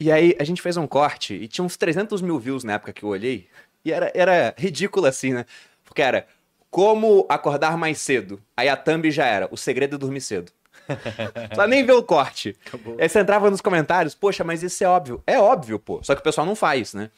E 0.00 0.12
aí 0.12 0.36
a 0.38 0.44
gente 0.44 0.62
fez 0.62 0.76
um 0.76 0.86
corte 0.86 1.34
e 1.34 1.48
tinha 1.48 1.64
uns 1.64 1.76
300 1.76 2.22
mil 2.22 2.38
views 2.38 2.62
na 2.62 2.74
época 2.74 2.92
que 2.92 3.02
eu 3.02 3.08
olhei. 3.08 3.48
E 3.84 3.92
era, 3.92 4.12
era 4.14 4.54
ridículo 4.56 5.06
assim, 5.06 5.32
né? 5.32 5.44
Porque 5.84 6.02
era 6.02 6.26
como 6.70 7.26
acordar 7.28 7.76
mais 7.76 7.98
cedo. 7.98 8.40
Aí 8.56 8.68
a 8.68 8.76
thumb 8.76 9.10
já 9.10 9.26
era, 9.26 9.48
o 9.50 9.56
segredo 9.56 9.96
é 9.96 9.98
dormir 9.98 10.20
cedo. 10.20 10.52
Só 11.54 11.66
nem 11.66 11.84
ver 11.84 11.92
o 11.92 12.02
corte. 12.02 12.56
Aí 12.98 13.08
você 13.08 13.20
entrava 13.20 13.50
nos 13.50 13.60
comentários, 13.60 14.14
poxa, 14.14 14.44
mas 14.44 14.62
isso 14.62 14.82
é 14.84 14.88
óbvio. 14.88 15.22
É 15.26 15.38
óbvio, 15.38 15.78
pô. 15.78 16.00
Só 16.02 16.14
que 16.14 16.20
o 16.20 16.24
pessoal 16.24 16.46
não 16.46 16.54
faz, 16.54 16.94
né? 16.94 17.10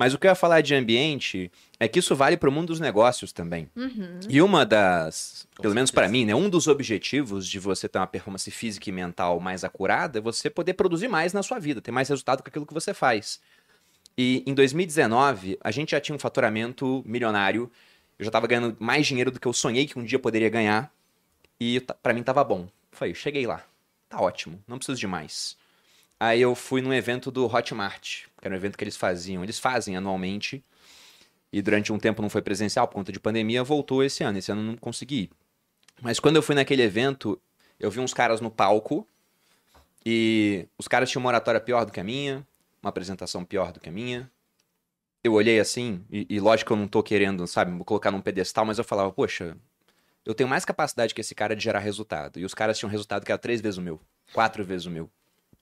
Mas 0.00 0.14
o 0.14 0.18
que 0.18 0.26
eu 0.26 0.30
ia 0.30 0.34
falar 0.34 0.62
de 0.62 0.74
ambiente 0.74 1.52
é 1.78 1.86
que 1.86 1.98
isso 1.98 2.16
vale 2.16 2.34
para 2.34 2.48
o 2.48 2.52
mundo 2.52 2.68
dos 2.68 2.80
negócios 2.80 3.34
também. 3.34 3.68
Uhum. 3.76 4.18
E 4.30 4.40
uma 4.40 4.64
das, 4.64 5.46
Com 5.54 5.60
pelo 5.60 5.74
menos 5.74 5.90
para 5.90 6.08
mim, 6.08 6.24
né, 6.24 6.34
um 6.34 6.48
dos 6.48 6.68
objetivos 6.68 7.46
de 7.46 7.58
você 7.58 7.86
ter 7.86 7.98
uma 7.98 8.06
performance 8.06 8.50
física 8.50 8.88
e 8.88 8.92
mental 8.94 9.38
mais 9.40 9.62
acurada 9.62 10.18
é 10.18 10.22
você 10.22 10.48
poder 10.48 10.72
produzir 10.72 11.06
mais 11.06 11.34
na 11.34 11.42
sua 11.42 11.58
vida, 11.58 11.82
ter 11.82 11.90
mais 11.90 12.08
resultado 12.08 12.42
com 12.42 12.48
aquilo 12.48 12.64
que 12.64 12.72
você 12.72 12.94
faz. 12.94 13.42
E 14.16 14.42
em 14.46 14.54
2019, 14.54 15.58
a 15.62 15.70
gente 15.70 15.90
já 15.90 16.00
tinha 16.00 16.16
um 16.16 16.18
faturamento 16.18 17.02
milionário. 17.04 17.70
Eu 18.18 18.24
já 18.24 18.30
estava 18.30 18.46
ganhando 18.46 18.74
mais 18.80 19.06
dinheiro 19.06 19.30
do 19.30 19.38
que 19.38 19.46
eu 19.46 19.52
sonhei 19.52 19.86
que 19.86 19.98
um 19.98 20.02
dia 20.02 20.18
poderia 20.18 20.48
ganhar. 20.48 20.90
E 21.60 21.78
para 22.02 22.14
mim 22.14 22.22
tava 22.22 22.42
bom. 22.42 22.70
Falei, 22.90 23.14
cheguei 23.14 23.46
lá. 23.46 23.62
Tá 24.08 24.18
ótimo, 24.18 24.64
não 24.66 24.78
preciso 24.78 24.98
de 24.98 25.06
mais. 25.06 25.58
Aí 26.22 26.42
eu 26.42 26.54
fui 26.54 26.82
num 26.82 26.92
evento 26.92 27.30
do 27.30 27.46
Hotmart, 27.46 28.26
que 28.38 28.46
era 28.46 28.54
um 28.54 28.56
evento 28.58 28.76
que 28.76 28.84
eles 28.84 28.96
faziam. 28.96 29.42
Eles 29.42 29.58
fazem 29.58 29.96
anualmente. 29.96 30.62
E 31.50 31.62
durante 31.62 31.90
um 31.94 31.98
tempo 31.98 32.20
não 32.20 32.28
foi 32.28 32.42
presencial 32.42 32.86
por 32.86 32.94
conta 32.94 33.10
de 33.10 33.18
pandemia, 33.18 33.64
voltou 33.64 34.04
esse 34.04 34.22
ano. 34.22 34.36
Esse 34.36 34.52
ano 34.52 34.62
não 34.62 34.76
consegui 34.76 35.22
ir. 35.22 35.30
Mas 36.02 36.20
quando 36.20 36.36
eu 36.36 36.42
fui 36.42 36.54
naquele 36.54 36.82
evento, 36.82 37.40
eu 37.78 37.90
vi 37.90 38.00
uns 38.00 38.12
caras 38.12 38.38
no 38.42 38.50
palco. 38.50 39.08
E 40.04 40.68
os 40.76 40.86
caras 40.86 41.10
tinham 41.10 41.22
uma 41.22 41.28
oratória 41.30 41.60
pior 41.60 41.86
do 41.86 41.92
que 41.92 42.00
a 42.00 42.04
minha, 42.04 42.46
uma 42.82 42.90
apresentação 42.90 43.42
pior 43.42 43.72
do 43.72 43.80
que 43.80 43.88
a 43.88 43.92
minha. 43.92 44.30
Eu 45.24 45.32
olhei 45.32 45.58
assim, 45.58 46.04
e, 46.10 46.26
e 46.28 46.40
lógico 46.40 46.68
que 46.68 46.72
eu 46.72 46.76
não 46.76 46.88
tô 46.88 47.02
querendo, 47.02 47.46
sabe, 47.46 47.82
colocar 47.84 48.10
num 48.10 48.22
pedestal, 48.22 48.64
mas 48.64 48.78
eu 48.78 48.84
falava, 48.84 49.12
poxa, 49.12 49.56
eu 50.24 50.34
tenho 50.34 50.48
mais 50.48 50.64
capacidade 50.64 51.14
que 51.14 51.20
esse 51.20 51.34
cara 51.34 51.54
de 51.54 51.62
gerar 51.62 51.80
resultado. 51.80 52.38
E 52.38 52.44
os 52.44 52.54
caras 52.54 52.78
tinham 52.78 52.90
resultado 52.90 53.24
que 53.24 53.32
era 53.32 53.38
três 53.38 53.60
vezes 53.60 53.76
o 53.76 53.82
meu, 53.82 54.00
quatro 54.32 54.64
vezes 54.64 54.86
o 54.86 54.90
meu. 54.90 55.10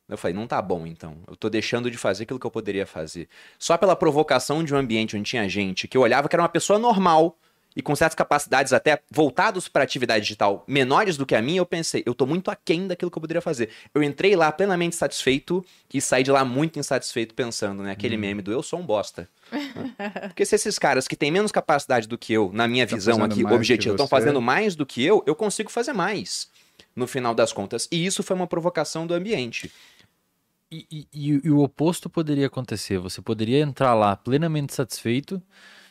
Eu 0.09 0.16
falei, 0.16 0.35
não 0.35 0.47
tá 0.47 0.60
bom 0.62 0.86
então. 0.86 1.16
Eu 1.26 1.36
tô 1.36 1.51
deixando 1.51 1.90
de 1.90 1.98
fazer 1.98 2.22
aquilo 2.22 2.39
que 2.40 2.47
eu 2.47 2.51
poderia 2.51 2.86
fazer. 2.86 3.28
Só 3.59 3.76
pela 3.76 3.94
provocação 3.94 4.64
de 4.64 4.74
um 4.74 4.78
ambiente 4.78 5.16
onde 5.16 5.28
tinha 5.28 5.48
gente 5.48 5.86
que 5.86 5.97
eu 5.97 6.01
olhava 6.01 6.28
que 6.28 6.35
era 6.35 6.43
uma 6.43 6.48
pessoa 6.48 6.78
normal. 6.78 7.36
e 7.76 7.82
com 7.82 7.94
certas 7.94 8.16
capacidades 8.16 8.72
até 8.72 9.01
voltados 9.09 9.68
para 9.68 9.85
atividade 9.85 10.22
digital 10.22 10.64
menores 10.66 11.16
do 11.16 11.24
que 11.24 11.35
a 11.35 11.40
minha, 11.43 11.60
eu 11.60 11.66
pensei, 11.66 12.02
eu 12.05 12.12
tô 12.12 12.26
muito 12.26 12.51
aquém 12.51 12.89
daquilo 12.89 13.09
que 13.09 13.16
eu 13.16 13.20
poderia 13.20 13.40
fazer. 13.40 13.68
Eu 13.94 14.02
entrei 14.02 14.35
lá 14.35 14.51
plenamente 14.51 14.97
satisfeito 14.97 15.64
e 15.93 16.01
saí 16.01 16.24
de 16.24 16.32
lá 16.32 16.44
muito 16.44 16.78
insatisfeito 16.78 17.35
pensando, 17.35 17.82
né? 17.85 17.93
Aquele 17.93 18.16
meme 18.16 18.43
do 18.43 18.51
eu 18.51 18.62
sou 18.64 18.80
um 18.80 18.82
bosta. 18.85 19.28
Porque 20.26 20.44
se 20.44 20.56
esses 20.56 20.76
caras 20.76 21.06
que 21.06 21.14
têm 21.14 21.30
menos 21.30 21.52
capacidade 21.52 22.09
do 22.09 22.18
que 22.18 22.32
eu, 22.32 22.51
na 22.52 22.66
minha 22.66 22.86
Tá 22.86 22.97
visão 22.97 23.22
aqui, 23.22 23.44
objetivo, 23.44 23.94
estão 23.94 24.09
fazendo 24.09 24.40
mais 24.40 24.74
do 24.74 24.85
que 24.85 25.05
eu, 25.05 25.22
eu 25.24 25.36
consigo 25.36 25.70
fazer 25.70 25.93
mais. 25.93 26.48
No 26.97 27.06
final 27.06 27.32
das 27.32 27.52
contas. 27.52 27.86
E 27.93 28.05
isso 28.05 28.24
foi 28.24 28.35
uma 28.35 28.47
provocação 28.48 29.06
do 29.06 29.14
ambiente. 29.14 29.70
E, 30.70 30.86
e- 30.90 31.09
e- 31.12 31.40
e 31.45 31.51
o 31.51 31.61
oposto 31.61 32.11
poderia 32.11 32.47
acontecer. 32.47 32.99
Você 32.99 33.23
poderia 33.23 33.61
entrar 33.61 33.95
lá 33.95 34.15
plenamente 34.15 34.74
satisfeito, 34.74 35.43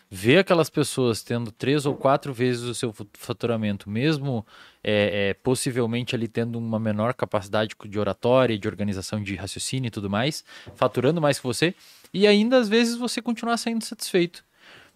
ver 0.10 0.38
aquelas 0.38 0.70
pessoas 0.70 1.24
tendo 1.24 1.52
três 1.52 1.86
ou 1.86 1.95
quatro 1.95 2.32
vezes 2.34 2.64
o 2.64 2.76
seu 2.76 2.94
faturamento, 3.14 3.90
mesmo 3.90 4.45
é, 4.84 5.30
é, 5.30 5.34
possivelmente 5.34 6.16
ali 6.16 6.28
tendo 6.28 6.58
uma 6.60 6.80
menor 6.80 7.14
capacidade 7.14 7.76
de 7.86 7.99
oratória, 7.99 8.58
de 8.58 8.68
organização 8.68 9.22
de 9.22 9.36
raciocínio 9.36 9.88
e 9.88 9.91
tudo 9.91 10.10
mais, 10.10 10.44
faturando 10.76 11.20
mais 11.20 11.40
que 11.40 11.44
você, 11.48 11.74
e 12.14 12.26
ainda 12.28 12.58
às 12.58 12.70
vezes 12.70 12.95
você 12.95 13.22
continuar 13.22 13.58
saindo 13.58 13.84
satisfeito. 13.84 14.45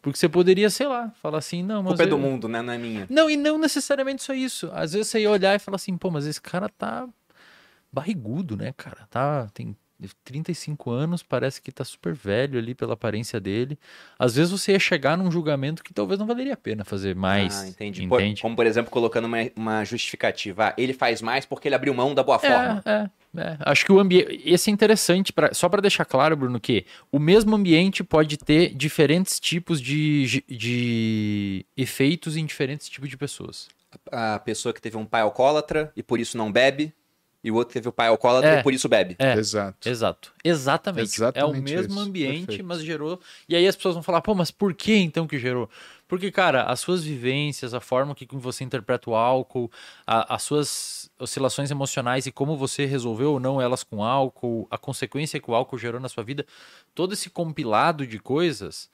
Porque 0.01 0.17
você 0.17 0.27
poderia, 0.29 0.67
sei 0.69 0.87
lá, 0.87 1.11
falar 1.21 1.37
assim, 1.39 1.61
não, 1.61 1.83
mas. 1.83 1.89
culpa 1.91 2.03
é 2.03 2.07
do 2.07 2.15
eu- 2.15 2.19
mundo, 2.19 2.47
né? 2.47 2.59
Não 2.61 2.73
é 2.73 2.77
minha. 2.77 3.05
Não, 3.09 3.29
e 3.29 3.37
não 3.37 3.57
necessariamente 3.59 4.23
só 4.23 4.33
isso. 4.33 4.67
Às 4.73 4.93
vezes 4.93 5.09
você 5.09 5.19
ia 5.19 5.29
olhar 5.29 5.55
e 5.55 5.59
falar 5.59 5.75
assim, 5.75 5.95
pô, 5.95 6.09
mas 6.09 6.25
esse 6.25 6.41
cara 6.41 6.67
tá 6.69 7.07
barrigudo, 7.91 8.55
né, 8.55 8.73
cara? 8.75 9.07
Tá, 9.09 9.49
tem 9.53 9.75
35 10.23 10.89
anos, 10.89 11.21
parece 11.21 11.61
que 11.61 11.71
tá 11.71 11.83
super 11.83 12.13
velho 12.13 12.57
ali 12.57 12.73
pela 12.73 12.93
aparência 12.93 13.39
dele. 13.39 13.77
Às 14.17 14.35
vezes 14.35 14.51
você 14.51 14.71
ia 14.71 14.79
chegar 14.79 15.17
num 15.17 15.31
julgamento 15.31 15.83
que 15.83 15.93
talvez 15.93 16.19
não 16.19 16.25
valeria 16.25 16.53
a 16.53 16.57
pena 16.57 16.83
fazer 16.83 17.15
mais. 17.15 17.61
Ah, 17.61 17.67
entendi. 17.67 18.07
Por- 18.07 18.21
Entende? 18.21 18.41
como, 18.41 18.55
por 18.55 18.65
exemplo, 18.65 18.91
colocando 18.91 19.25
uma, 19.25 19.37
uma 19.55 19.85
justificativa. 19.85 20.69
Ah, 20.69 20.73
ele 20.77 20.93
faz 20.93 21.21
mais 21.21 21.45
porque 21.45 21.67
ele 21.67 21.75
abriu 21.75 21.93
mão 21.93 22.15
da 22.15 22.23
boa 22.23 22.39
forma. 22.39 22.81
É, 22.85 22.91
é, 22.91 23.41
é. 23.41 23.57
Acho 23.59 23.85
que 23.85 23.91
o 23.91 23.99
ambiente. 23.99 24.41
Esse 24.45 24.69
é 24.69 24.73
interessante, 24.73 25.31
pra... 25.31 25.53
só 25.53 25.69
para 25.69 25.81
deixar 25.81 26.05
claro, 26.05 26.35
Bruno, 26.35 26.59
que 26.59 26.85
o 27.11 27.19
mesmo 27.19 27.55
ambiente 27.55 28.03
pode 28.03 28.37
ter 28.37 28.73
diferentes 28.73 29.39
tipos 29.39 29.79
de, 29.79 30.43
de 30.49 31.65
efeitos 31.77 32.35
em 32.37 32.45
diferentes 32.45 32.89
tipos 32.89 33.09
de 33.09 33.17
pessoas. 33.17 33.67
A 34.09 34.39
pessoa 34.39 34.73
que 34.73 34.81
teve 34.81 34.95
um 34.97 35.05
pai 35.05 35.21
alcoólatra 35.21 35.91
e 35.97 36.01
por 36.01 36.19
isso 36.19 36.37
não 36.37 36.49
bebe, 36.49 36.93
e 37.43 37.49
o 37.51 37.55
outro 37.55 37.73
teve 37.73 37.87
o 37.87 37.91
pai 37.91 38.07
alcoólatra 38.07 38.57
É. 38.57 38.59
e 38.59 38.63
por 38.63 38.73
isso 38.73 38.87
bebe. 38.87 39.15
É. 39.19 39.33
Exato. 39.33 39.89
Exato. 39.89 40.33
Exatamente. 40.43 40.99
é 40.99 41.03
o 41.03 41.05
Exatamente 41.05 41.61
mesmo 41.63 41.93
isso. 41.93 41.99
ambiente, 41.99 42.45
Perfeito. 42.45 42.65
mas 42.65 42.83
gerou. 42.83 43.19
E 43.49 43.55
aí 43.55 43.67
as 43.67 43.75
pessoas 43.75 43.95
vão 43.95 44.03
falar, 44.03 44.21
pô, 44.21 44.35
mas 44.35 44.51
por 44.51 44.73
que 44.73 44.95
então 44.95 45.25
que 45.27 45.39
gerou? 45.39 45.69
Porque, 46.07 46.29
cara, 46.29 46.63
as 46.63 46.81
suas 46.81 47.03
vivências, 47.05 47.73
a 47.73 47.79
forma 47.79 48.13
que 48.13 48.27
você 48.31 48.65
interpreta 48.65 49.09
o 49.09 49.15
álcool, 49.15 49.71
a- 50.05 50.35
as 50.35 50.43
suas 50.43 51.09
oscilações 51.17 51.71
emocionais 51.71 52.25
e 52.25 52.31
como 52.33 52.57
você 52.57 52.85
resolveu 52.85 53.31
ou 53.33 53.39
não 53.39 53.61
elas 53.61 53.81
com 53.81 54.03
álcool, 54.03 54.67
a 54.69 54.77
consequência 54.77 55.39
que 55.39 55.49
o 55.49 55.55
álcool 55.55 55.77
gerou 55.77 56.01
na 56.01 56.09
sua 56.09 56.23
vida, 56.23 56.45
todo 56.93 57.13
esse 57.13 57.29
compilado 57.29 58.05
de 58.05 58.19
coisas 58.19 58.89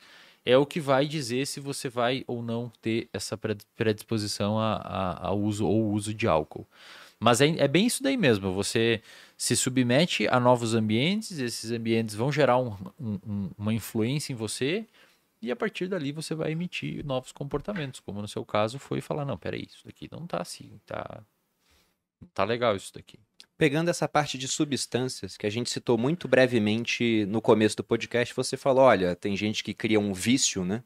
é 0.46 0.56
o 0.56 0.66
que 0.66 0.80
vai 0.80 1.08
dizer 1.08 1.48
se 1.48 1.60
você 1.60 1.90
vai 1.90 2.24
ou 2.28 2.42
não 2.44 2.72
ter 2.82 3.10
essa 3.12 3.36
pred- 3.36 3.64
predisposição 3.76 4.58
a, 4.60 4.76
a, 4.76 5.28
a 5.30 5.34
uso 5.34 5.66
ou 5.66 5.92
uso 5.92 6.14
de 6.14 6.28
álcool. 6.28 6.68
Mas 7.20 7.42
é, 7.42 7.48
é 7.58 7.68
bem 7.68 7.88
isso 7.88 8.04
daí 8.04 8.16
mesmo. 8.16 8.54
Você 8.54 9.02
se 9.36 9.56
submete 9.56 10.28
a 10.28 10.40
novos 10.40 10.74
ambientes, 10.76 11.40
esses 11.40 11.72
ambientes 11.72 12.16
vão 12.16 12.32
gerar 12.32 12.58
um- 12.58 12.76
um- 13.00 13.20
um- 13.26 13.50
uma 13.58 13.74
influência 13.74 14.32
em 14.34 14.36
você, 14.36 14.86
e 15.42 15.52
a 15.52 15.56
partir 15.56 15.88
dali 15.88 16.12
você 16.12 16.36
vai 16.36 16.52
emitir 16.52 17.06
novos 17.06 17.32
comportamentos, 17.32 18.00
como 18.00 18.22
no 18.22 18.28
seu 18.28 18.46
caso 18.46 18.80
foi 18.80 19.02
falar, 19.02 19.26
não, 19.26 19.38
peraí, 19.38 19.68
isso 19.68 19.86
daqui 19.86 20.08
não 20.12 20.26
tá 20.28 20.42
assim, 20.42 20.80
tá, 20.86 21.24
tá 22.34 22.44
legal 22.44 22.76
isso 22.76 22.94
daqui. 22.94 23.20
Pegando 23.58 23.90
essa 23.90 24.08
parte 24.08 24.38
de 24.38 24.48
substâncias, 24.48 25.36
que 25.36 25.48
a 25.48 25.50
gente 25.50 25.72
citou 25.72 25.98
muito 25.98 26.28
brevemente 26.28 27.26
no 27.26 27.42
começo 27.42 27.76
do 27.78 27.84
podcast, 27.84 28.32
você 28.36 28.56
falou: 28.56 28.84
olha, 28.84 29.16
tem 29.16 29.36
gente 29.36 29.64
que 29.64 29.74
cria 29.74 30.00
um 30.00 30.14
vício, 30.14 30.64
né? 30.64 30.84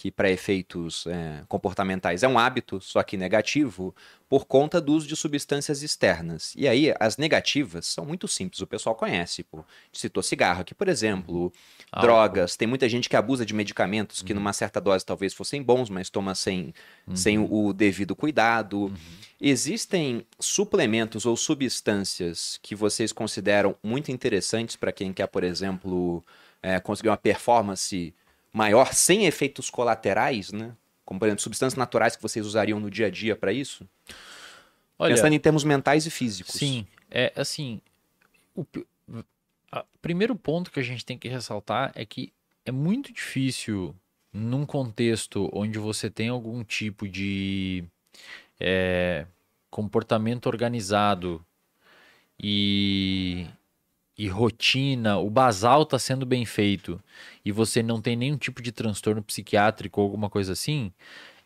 Que 0.00 0.10
para 0.10 0.30
efeitos 0.30 1.06
é, 1.06 1.42
comportamentais 1.46 2.22
é 2.22 2.28
um 2.28 2.38
hábito, 2.38 2.80
só 2.80 3.02
que 3.02 3.18
negativo, 3.18 3.94
por 4.30 4.46
conta 4.46 4.80
do 4.80 4.94
uso 4.94 5.06
de 5.06 5.14
substâncias 5.14 5.82
externas. 5.82 6.54
E 6.56 6.66
aí, 6.66 6.94
as 6.98 7.18
negativas 7.18 7.86
são 7.86 8.06
muito 8.06 8.26
simples, 8.26 8.62
o 8.62 8.66
pessoal 8.66 8.94
conhece. 8.94 9.42
Pô. 9.42 9.62
Citou 9.92 10.22
cigarro 10.22 10.62
aqui, 10.62 10.74
por 10.74 10.88
exemplo, 10.88 11.52
drogas. 12.00 12.56
Tem 12.56 12.66
muita 12.66 12.88
gente 12.88 13.10
que 13.10 13.16
abusa 13.16 13.44
de 13.44 13.52
medicamentos 13.52 14.22
que, 14.22 14.32
numa 14.32 14.54
certa 14.54 14.80
dose, 14.80 15.04
talvez 15.04 15.34
fossem 15.34 15.62
bons, 15.62 15.90
mas 15.90 16.08
toma 16.08 16.34
sem, 16.34 16.72
sem 17.12 17.38
o, 17.38 17.66
o 17.66 17.72
devido 17.74 18.16
cuidado. 18.16 18.90
Existem 19.38 20.26
suplementos 20.38 21.26
ou 21.26 21.36
substâncias 21.36 22.58
que 22.62 22.74
vocês 22.74 23.12
consideram 23.12 23.76
muito 23.82 24.10
interessantes 24.10 24.76
para 24.76 24.92
quem 24.92 25.12
quer, 25.12 25.26
por 25.26 25.44
exemplo, 25.44 26.24
é, 26.62 26.80
conseguir 26.80 27.10
uma 27.10 27.18
performance 27.18 28.14
maior 28.52 28.92
sem 28.94 29.26
efeitos 29.26 29.70
colaterais, 29.70 30.52
né? 30.52 30.74
Como, 31.04 31.18
por 31.18 31.26
exemplo, 31.26 31.42
substâncias 31.42 31.76
naturais 31.78 32.14
que 32.16 32.22
vocês 32.22 32.46
usariam 32.46 32.78
no 32.78 32.90
dia 32.90 33.06
a 33.06 33.10
dia 33.10 33.34
para 33.34 33.52
isso? 33.52 33.88
Olha, 34.98 35.14
Pensando 35.14 35.32
em 35.34 35.40
termos 35.40 35.64
mentais 35.64 36.06
e 36.06 36.10
físicos. 36.10 36.54
Sim, 36.54 36.86
é 37.10 37.32
assim. 37.34 37.80
O 38.54 38.64
a- 39.72 39.84
primeiro 40.02 40.36
ponto 40.36 40.70
que 40.70 40.78
a 40.80 40.82
gente 40.82 41.04
tem 41.04 41.16
que 41.18 41.28
ressaltar 41.28 41.92
é 41.94 42.04
que 42.04 42.32
é 42.64 42.70
muito 42.70 43.12
difícil, 43.12 43.94
num 44.32 44.66
contexto 44.66 45.48
onde 45.52 45.78
você 45.78 46.10
tem 46.10 46.28
algum 46.28 46.62
tipo 46.62 47.08
de 47.08 47.84
é, 48.60 49.26
comportamento 49.70 50.46
organizado 50.46 51.44
e, 52.38 53.46
e 54.20 54.28
rotina, 54.28 55.16
o 55.16 55.30
basal 55.30 55.82
está 55.82 55.98
sendo 55.98 56.26
bem 56.26 56.44
feito 56.44 57.02
e 57.42 57.50
você 57.50 57.82
não 57.82 58.02
tem 58.02 58.14
nenhum 58.14 58.36
tipo 58.36 58.60
de 58.60 58.70
transtorno 58.70 59.22
psiquiátrico 59.22 59.98
ou 59.98 60.04
alguma 60.04 60.28
coisa 60.28 60.52
assim, 60.52 60.92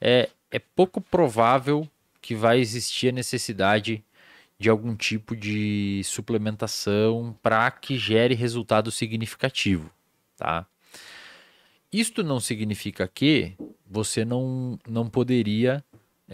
é, 0.01 0.29
é 0.51 0.59
pouco 0.59 1.01
provável 1.01 1.89
que 2.21 2.35
vai 2.35 2.59
existir 2.59 3.11
a 3.11 3.13
necessidade 3.13 4.05
de 4.59 4.69
algum 4.69 4.97
tipo 4.97 5.37
de 5.37 6.03
suplementação 6.05 7.39
para 7.41 7.71
que 7.71 7.97
gere 7.97 8.35
resultado 8.35 8.91
significativo, 8.91 9.89
tá? 10.37 10.67
Isto 11.93 12.25
não 12.25 12.41
significa 12.41 13.07
que 13.07 13.55
você 13.89 14.25
não, 14.25 14.77
não 14.85 15.09
poderia 15.09 15.85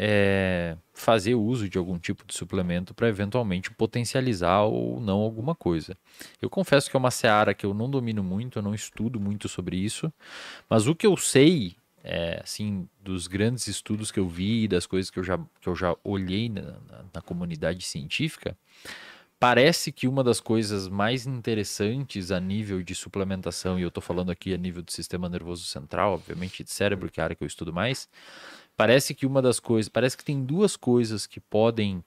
é, 0.03 0.79
fazer 0.95 1.35
uso 1.35 1.69
de 1.69 1.77
algum 1.77 1.99
tipo 1.99 2.25
de 2.27 2.33
suplemento 2.35 2.95
para 2.95 3.07
eventualmente 3.09 3.71
potencializar 3.71 4.63
ou 4.63 4.99
não 4.99 5.19
alguma 5.19 5.55
coisa. 5.55 5.95
Eu 6.41 6.49
confesso 6.49 6.89
que 6.91 6.97
é 6.97 6.99
uma 6.99 7.11
seara 7.11 7.53
que 7.53 7.67
eu 7.67 7.75
não 7.75 7.91
domino 7.91 8.25
muito, 8.25 8.59
eu 8.59 8.63
não 8.63 8.75
estudo 8.75 9.21
muito 9.21 9.47
sobre 9.47 9.77
isso, 9.77 10.11
mas 10.71 10.87
o 10.87 10.95
que 10.95 11.07
eu 11.07 11.19
sei, 11.19 11.77
é, 12.03 12.41
assim, 12.43 12.89
dos 13.03 13.27
grandes 13.27 13.67
estudos 13.67 14.11
que 14.11 14.19
eu 14.19 14.27
vi, 14.27 14.67
das 14.67 14.87
coisas 14.87 15.11
que 15.11 15.19
eu 15.19 15.25
já, 15.25 15.39
que 15.61 15.69
eu 15.69 15.77
já 15.77 15.95
olhei 16.03 16.49
na, 16.49 16.63
na- 16.63 17.05
na 17.15 17.21
comunidade 17.21 17.85
científica, 17.85 18.57
parece 19.39 19.91
que 19.91 20.07
uma 20.07 20.23
das 20.23 20.41
coisas 20.41 20.89
mais 20.89 21.27
interessantes 21.27 22.31
a 22.31 22.39
nível 22.41 22.83
de 22.83 22.95
suplementação, 22.95 23.79
e 23.79 23.83
eu 23.83 23.89
estou 23.89 24.03
falando 24.03 24.31
aqui 24.31 24.53
a 24.55 24.57
nível 24.59 24.83
do 24.83 24.93
sistema 24.93 25.29
nervoso 25.29 25.65
central, 25.65 26.15
obviamente 26.15 26.63
de 26.65 26.71
cérebro, 26.71 27.11
que 27.11 27.21
é 27.21 27.23
a 27.23 27.25
área 27.25 27.37
que 27.37 27.43
eu 27.43 27.47
estudo 27.47 27.73
mais, 27.73 28.09
parece 28.81 29.15
que 29.15 29.27
uma 29.27 29.43
das 29.43 29.61
coisas, 29.61 29.91
parece 29.91 30.17
que 30.17 30.25
tem 30.25 30.43
duas 30.43 30.75
coisas 30.75 31.27
que 31.27 31.39
podem 31.39 32.03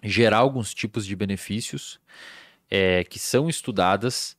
gerar 0.00 0.38
alguns 0.38 0.72
tipos 0.72 1.04
de 1.04 1.16
benefícios 1.16 1.98
é, 2.70 3.02
que 3.02 3.18
são 3.18 3.48
estudadas, 3.48 4.36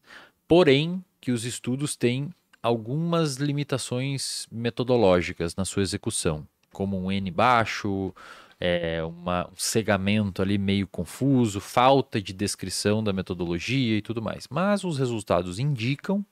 porém 0.48 1.04
que 1.20 1.34
os 1.34 1.44
estudos 1.44 1.98
têm 1.98 2.34
algumas 2.64 3.36
limitações 3.36 4.48
metodológicas 4.49 5.54
na 5.54 5.66
sua 5.66 5.84
execução, 5.84 6.48
como 6.72 6.98
um 6.98 7.12
N 7.12 7.30
baixo, 7.30 8.16
é, 8.58 9.04
uma- 9.04 9.49
um 9.52 9.58
cegamento 9.58 10.41
ali 10.41 10.58
meio 10.58 10.88
confuso, 10.88 11.60
falta 11.60 12.22
de 12.22 12.32
descrição 12.32 13.04
da 13.04 13.12
metodologia 13.12 13.98
e 13.98 14.02
tudo 14.02 14.22
mais. 14.22 14.48
Mas 14.49 14.86
os 14.86 14.98
resultados 14.98 15.60
indicam 15.60 16.26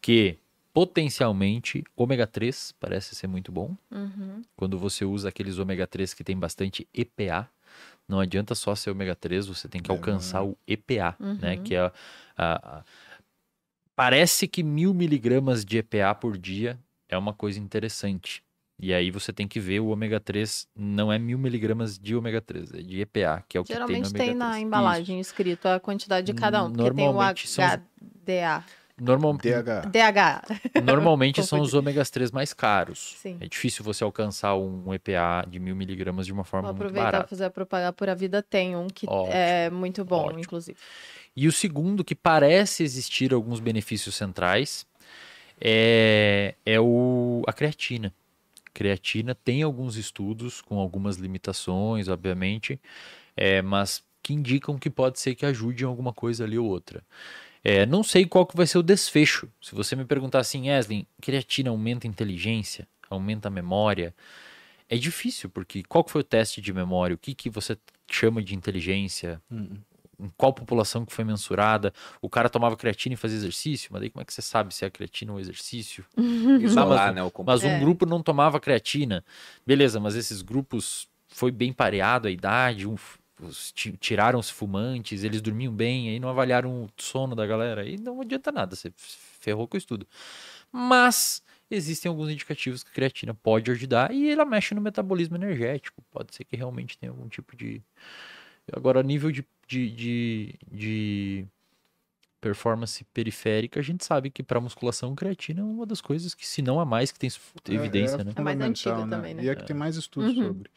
que 0.00 0.38
potencialmente 0.80 1.84
ômega 1.94 2.26
3 2.26 2.72
parece 2.80 3.14
ser 3.14 3.26
muito 3.26 3.52
bom 3.52 3.76
Uhum. 3.90 4.40
quando 4.56 4.78
você 4.78 5.04
usa 5.04 5.28
aqueles 5.28 5.58
ômega 5.58 5.86
3 5.86 6.14
que 6.14 6.24
tem 6.24 6.36
bastante 6.38 6.88
EPA, 6.94 7.48
não 8.08 8.18
adianta 8.18 8.54
só 8.54 8.74
ser 8.74 8.90
ômega 8.90 9.14
3, 9.14 9.46
você 9.46 9.68
tem 9.68 9.82
que 9.82 9.90
É, 9.90 9.94
alcançar 9.94 10.42
o 10.42 10.56
EPA, 10.66 11.14
né? 11.38 11.56
Uhum. 11.56 11.62
Que 11.62 11.74
é 11.74 11.80
a, 11.80 11.92
a- 12.36 12.78
a- 12.78 12.84
Parece 13.94 14.48
que 14.48 14.62
mil 14.62 14.94
miligramas 14.94 15.64
de 15.64 15.76
EPA 15.78 16.14
por 16.14 16.38
dia 16.38 16.78
é 17.08 17.18
uma 17.18 17.34
coisa 17.34 17.58
interessante. 17.60 18.42
E 18.78 18.94
aí 18.94 19.10
você 19.10 19.30
tem 19.34 19.46
que 19.46 19.60
ver 19.60 19.80
o 19.80 19.88
ômega 19.88 20.18
3 20.18 20.66
não 20.74 21.12
é 21.12 21.18
mil 21.18 21.36
miligramas 21.38 21.98
de 21.98 22.16
ômega 22.16 22.40
3, 22.40 22.72
é 22.72 22.78
de 22.80 23.00
EPA, 23.02 23.44
que 23.46 23.58
é 23.58 23.60
o 23.60 23.64
que 23.64 23.68
tem 23.74 23.78
no 23.80 23.86
Geralmente 23.86 24.08
ômega 24.08 24.24
tem 24.24 24.34
na 24.34 24.50
3. 24.52 24.62
embalagem 24.62 25.20
escrito 25.20 25.66
a 25.66 25.78
quantidade 25.78 26.26
de 26.26 26.32
cada 26.32 26.64
um, 26.64 26.72
porque 26.72 26.90
tem 26.94 27.06
o 27.06 27.20
HDA. 27.20 28.64
Normal, 29.00 29.34
DH. 29.38 29.88
DH. 29.90 30.82
normalmente 30.82 31.42
são 31.46 31.60
os 31.60 31.74
ômegas 31.74 32.10
3 32.10 32.30
mais 32.30 32.52
caros. 32.52 33.16
Sim. 33.18 33.36
É 33.40 33.46
difícil 33.48 33.84
você 33.84 34.04
alcançar 34.04 34.54
um 34.56 34.92
EPA 34.92 35.46
de 35.48 35.58
mil 35.58 35.74
miligramas 35.74 36.26
de 36.26 36.32
uma 36.32 36.42
Vou 36.42 36.50
forma 36.50 36.68
muito 36.68 36.76
aproveitar 36.82 37.08
e 37.08 37.12
barata. 37.12 37.28
fazer 37.28 37.44
a 37.44 37.50
propaganda 37.50 37.92
por 37.92 38.08
a 38.08 38.14
vida 38.14 38.42
tem 38.42 38.76
um 38.76 38.86
que 38.88 39.06
Ótimo, 39.08 39.32
é 39.32 39.70
muito 39.70 40.04
bom, 40.04 40.24
ótimo. 40.26 40.40
inclusive. 40.40 40.78
E 41.36 41.48
o 41.48 41.52
segundo, 41.52 42.04
que 42.04 42.14
parece 42.14 42.82
existir 42.82 43.32
alguns 43.32 43.60
benefícios 43.60 44.14
centrais, 44.14 44.86
é, 45.60 46.54
é 46.66 46.80
o, 46.80 47.42
a 47.46 47.52
creatina. 47.52 48.12
Creatina 48.72 49.34
tem 49.34 49.62
alguns 49.62 49.96
estudos 49.96 50.60
com 50.60 50.78
algumas 50.78 51.16
limitações, 51.16 52.08
obviamente, 52.08 52.80
é, 53.36 53.60
mas 53.62 54.02
que 54.22 54.34
indicam 54.34 54.78
que 54.78 54.90
pode 54.90 55.18
ser 55.18 55.34
que 55.34 55.44
ajude 55.46 55.84
em 55.84 55.86
alguma 55.86 56.12
coisa 56.12 56.44
ali 56.44 56.58
ou 56.58 56.66
outra. 56.66 57.02
É, 57.62 57.84
não 57.84 58.02
sei 58.02 58.24
qual 58.24 58.46
que 58.46 58.56
vai 58.56 58.66
ser 58.66 58.78
o 58.78 58.82
desfecho. 58.82 59.48
Se 59.60 59.74
você 59.74 59.94
me 59.94 60.04
perguntar 60.04 60.38
assim, 60.38 60.70
Eslin, 60.70 61.06
creatina 61.20 61.70
aumenta 61.70 62.06
a 62.06 62.08
inteligência, 62.10 62.88
aumenta 63.08 63.48
a 63.48 63.50
memória, 63.50 64.14
é 64.88 64.96
difícil, 64.96 65.50
porque 65.50 65.82
qual 65.84 66.02
que 66.02 66.10
foi 66.10 66.22
o 66.22 66.24
teste 66.24 66.60
de 66.60 66.72
memória? 66.72 67.14
O 67.14 67.18
que, 67.18 67.34
que 67.34 67.50
você 67.50 67.76
chama 68.10 68.42
de 68.42 68.54
inteligência? 68.54 69.40
Hum. 69.50 69.76
em 70.22 70.28
qual 70.36 70.52
população 70.52 71.06
que 71.06 71.14
foi 71.14 71.24
mensurada. 71.24 71.94
O 72.20 72.28
cara 72.28 72.50
tomava 72.50 72.76
creatina 72.76 73.14
e 73.14 73.16
fazia 73.16 73.38
exercício, 73.38 73.88
mas 73.90 74.00
daí 74.02 74.10
como 74.10 74.20
é 74.20 74.24
que 74.26 74.34
você 74.34 74.42
sabe 74.42 74.74
se 74.74 74.84
é 74.84 74.90
creatina 74.90 75.32
ou 75.32 75.40
exercício? 75.40 76.04
Isolar, 76.60 77.06
mas- 77.06 77.14
né? 77.14 77.22
O 77.22 77.32
Mas 77.42 77.62
um 77.64 77.68
É. 77.68 77.80
grupo 77.80 78.04
não 78.04 78.22
tomava 78.22 78.60
creatina. 78.60 79.24
Beleza, 79.66 79.98
mas 79.98 80.14
esses 80.16 80.42
grupos 80.42 81.08
foi 81.28 81.50
bem 81.50 81.72
pareado 81.72 82.28
a 82.28 82.30
idade, 82.30 82.86
um, 82.86 82.96
os 83.44 83.72
ti- 83.72 83.96
tiraram 83.98 84.38
os 84.38 84.50
fumantes, 84.50 85.24
eles 85.24 85.40
dormiam 85.40 85.72
bem, 85.72 86.08
aí 86.10 86.20
não 86.20 86.28
avaliaram 86.28 86.84
o 86.84 86.90
sono 86.96 87.34
da 87.34 87.46
galera, 87.46 87.82
aí 87.82 87.96
não 87.98 88.20
adianta 88.20 88.52
nada, 88.52 88.76
você 88.76 88.92
ferrou 88.96 89.66
com 89.68 89.76
o 89.76 89.78
estudo. 89.78 90.06
Mas 90.72 91.42
existem 91.70 92.08
alguns 92.08 92.30
indicativos 92.30 92.82
que 92.82 92.90
a 92.90 92.94
creatina 92.94 93.34
pode 93.34 93.70
ajudar 93.70 94.12
e 94.12 94.30
ela 94.30 94.44
mexe 94.44 94.74
no 94.74 94.80
metabolismo 94.80 95.36
energético. 95.36 96.02
Pode 96.10 96.34
ser 96.34 96.44
que 96.44 96.56
realmente 96.56 96.98
tenha 96.98 97.10
algum 97.12 97.28
tipo 97.28 97.56
de. 97.56 97.82
Agora, 98.72 99.00
a 99.00 99.02
nível 99.02 99.30
de, 99.32 99.44
de, 99.66 99.90
de, 99.90 100.54
de 100.70 101.46
performance 102.40 103.04
periférica, 103.12 103.80
a 103.80 103.82
gente 103.82 104.04
sabe 104.04 104.30
que 104.30 104.42
para 104.42 104.60
musculação, 104.60 105.14
creatina 105.14 105.60
é 105.60 105.64
uma 105.64 105.84
das 105.84 106.00
coisas 106.00 106.34
que, 106.34 106.46
se 106.46 106.62
não 106.62 106.80
a 106.80 106.84
mais, 106.86 107.12
que 107.12 107.18
tem 107.18 107.28
su- 107.28 107.40
evidência, 107.68 108.24
né? 108.24 108.32
É 108.34 108.40
mais 108.40 108.60
antiga 108.60 109.06
também, 109.06 109.34
né? 109.34 109.44
E 109.44 109.48
é 109.48 109.54
que 109.54 109.64
tem 109.64 109.76
mais 109.76 109.96
estudos 109.96 110.36
Uhum. 110.36 110.46
sobre. 110.48 110.70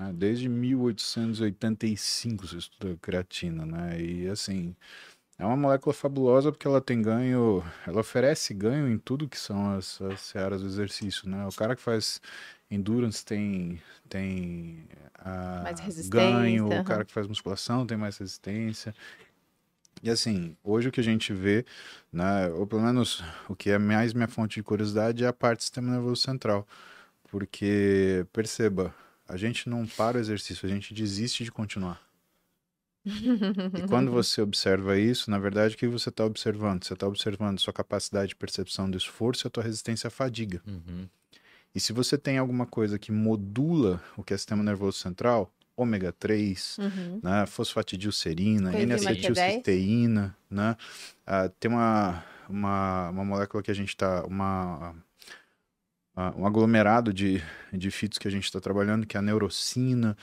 Né? 0.00 0.12
Desde 0.14 0.48
1885 0.48 2.46
se 2.46 2.56
estuda 2.56 2.96
creatina, 3.02 3.66
né? 3.66 4.00
E 4.00 4.28
assim, 4.28 4.74
é 5.38 5.44
uma 5.44 5.56
molécula 5.56 5.92
fabulosa 5.92 6.50
porque 6.50 6.66
ela 6.66 6.80
tem 6.80 7.02
ganho, 7.02 7.62
ela 7.86 8.00
oferece 8.00 8.54
ganho 8.54 8.88
em 8.88 8.96
tudo 8.96 9.28
que 9.28 9.38
são 9.38 9.72
as, 9.72 10.00
as 10.00 10.20
searas 10.22 10.62
do 10.62 10.66
exercício, 10.66 11.28
né? 11.28 11.46
O 11.46 11.52
cara 11.52 11.76
que 11.76 11.82
faz 11.82 12.20
endurance 12.70 13.22
tem, 13.22 13.80
tem 14.08 14.88
ah, 15.18 15.60
Mais 15.64 15.80
resistência, 15.80 16.10
ganho, 16.10 16.66
o 16.66 16.84
cara 16.84 17.04
que 17.04 17.12
faz 17.12 17.26
musculação 17.26 17.86
tem 17.86 17.98
mais 17.98 18.16
resistência. 18.16 18.94
E 20.02 20.08
assim, 20.08 20.56
hoje 20.64 20.88
o 20.88 20.92
que 20.92 21.00
a 21.00 21.04
gente 21.04 21.30
vê, 21.34 21.66
né, 22.10 22.48
ou 22.54 22.66
pelo 22.66 22.80
menos 22.80 23.22
o 23.48 23.54
que 23.54 23.70
é 23.70 23.78
mais 23.78 24.14
minha 24.14 24.28
fonte 24.28 24.54
de 24.54 24.62
curiosidade 24.62 25.24
é 25.24 25.28
a 25.28 25.32
parte 25.32 25.58
do 25.58 25.62
sistema 25.62 25.92
nervoso 25.92 26.22
central. 26.22 26.66
Porque, 27.30 28.26
perceba, 28.32 28.94
a 29.30 29.36
gente 29.36 29.68
não 29.68 29.86
para 29.86 30.18
o 30.18 30.20
exercício, 30.20 30.66
a 30.66 30.72
gente 30.72 30.92
desiste 30.92 31.44
de 31.44 31.52
continuar. 31.52 32.02
E 33.06 33.86
quando 33.88 34.10
você 34.12 34.42
observa 34.42 34.98
isso, 34.98 35.30
na 35.30 35.38
verdade, 35.38 35.74
o 35.74 35.78
que 35.78 35.86
você 35.86 36.08
está 36.08 36.24
observando? 36.24 36.84
Você 36.84 36.92
está 36.94 37.06
observando 37.06 37.58
sua 37.60 37.72
capacidade 37.72 38.30
de 38.30 38.36
percepção 38.36 38.90
do 38.90 38.98
esforço 38.98 39.46
e 39.46 39.48
a 39.48 39.50
tua 39.50 39.62
resistência 39.62 40.08
à 40.08 40.10
fadiga. 40.10 40.60
Uhum. 40.66 41.08
E 41.74 41.78
se 41.80 41.92
você 41.92 42.18
tem 42.18 42.38
alguma 42.38 42.66
coisa 42.66 42.98
que 42.98 43.12
modula 43.12 44.02
o 44.16 44.24
que 44.24 44.34
é 44.34 44.36
sistema 44.36 44.62
nervoso 44.62 44.98
central, 44.98 45.50
ômega 45.76 46.12
3, 46.12 46.76
Uhum. 46.78 47.20
né, 47.22 47.46
fosfatidilcerina, 47.46 48.76
N-acetilcisteína, 48.78 50.36
né? 50.50 50.76
Ah, 51.24 51.48
tem 51.48 51.70
uma, 51.70 52.24
uma, 52.48 53.10
uma 53.10 53.24
molécula 53.24 53.62
que 53.62 53.70
a 53.70 53.74
gente 53.74 53.90
está, 53.90 54.24
uma, 54.26 54.94
um 56.36 56.46
aglomerado 56.46 57.12
de, 57.12 57.42
de 57.72 57.90
fitos 57.90 58.18
que 58.18 58.28
a 58.28 58.30
gente 58.30 58.44
está 58.44 58.60
trabalhando, 58.60 59.06
que 59.06 59.16
é 59.16 59.20
a 59.20 59.22
neurocina, 59.22 60.16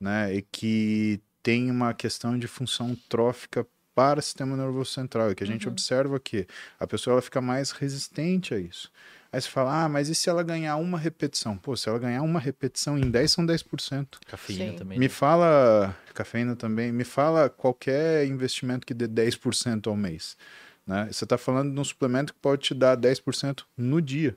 né, 0.00 0.34
e 0.34 0.42
que 0.42 1.20
tem 1.42 1.70
uma 1.70 1.94
questão 1.94 2.38
de 2.38 2.46
função 2.46 2.96
trófica 3.08 3.66
para 3.94 4.18
o 4.18 4.22
sistema 4.22 4.56
nervoso 4.56 4.90
central, 4.90 5.30
e 5.30 5.34
que 5.34 5.44
a 5.44 5.46
gente 5.46 5.66
Uhum. 5.66 5.72
observa 5.72 6.18
que 6.18 6.46
a 6.80 6.86
pessoa 6.86 7.14
ela 7.14 7.22
fica 7.22 7.40
mais 7.40 7.70
resistente 7.70 8.52
a 8.52 8.58
isso. 8.58 8.90
Aí 9.30 9.40
você 9.40 9.48
fala, 9.48 9.84
ah, 9.84 9.88
mas 9.88 10.08
e 10.08 10.14
se 10.14 10.28
ela 10.28 10.42
ganhar 10.42 10.76
uma 10.76 10.98
repetição? 10.98 11.56
Pô, 11.56 11.76
se 11.76 11.88
ela 11.88 11.98
ganhar 11.98 12.22
uma 12.22 12.40
repetição 12.40 12.98
em 12.98 13.10
10 13.10 13.32
são 13.32 13.44
10%. 13.46 14.18
Cafeína 14.26 14.72
Sim. 14.72 14.76
também. 14.76 14.98
Me 14.98 15.06
né? 15.06 15.08
fala, 15.08 15.96
cafeína 16.12 16.56
também, 16.56 16.92
me 16.92 17.04
fala 17.04 17.48
qualquer 17.48 18.26
investimento 18.26 18.86
que 18.86 18.94
dê 18.94 19.06
10% 19.06 19.88
ao 19.88 19.96
mês. 19.96 20.36
Né? 20.86 21.08
Você 21.10 21.24
está 21.24 21.38
falando 21.38 21.72
de 21.72 21.80
um 21.80 21.84
suplemento 21.84 22.32
que 22.32 22.40
pode 22.40 22.62
te 22.62 22.74
dar 22.74 22.96
10% 22.96 23.64
no 23.76 24.00
dia. 24.00 24.36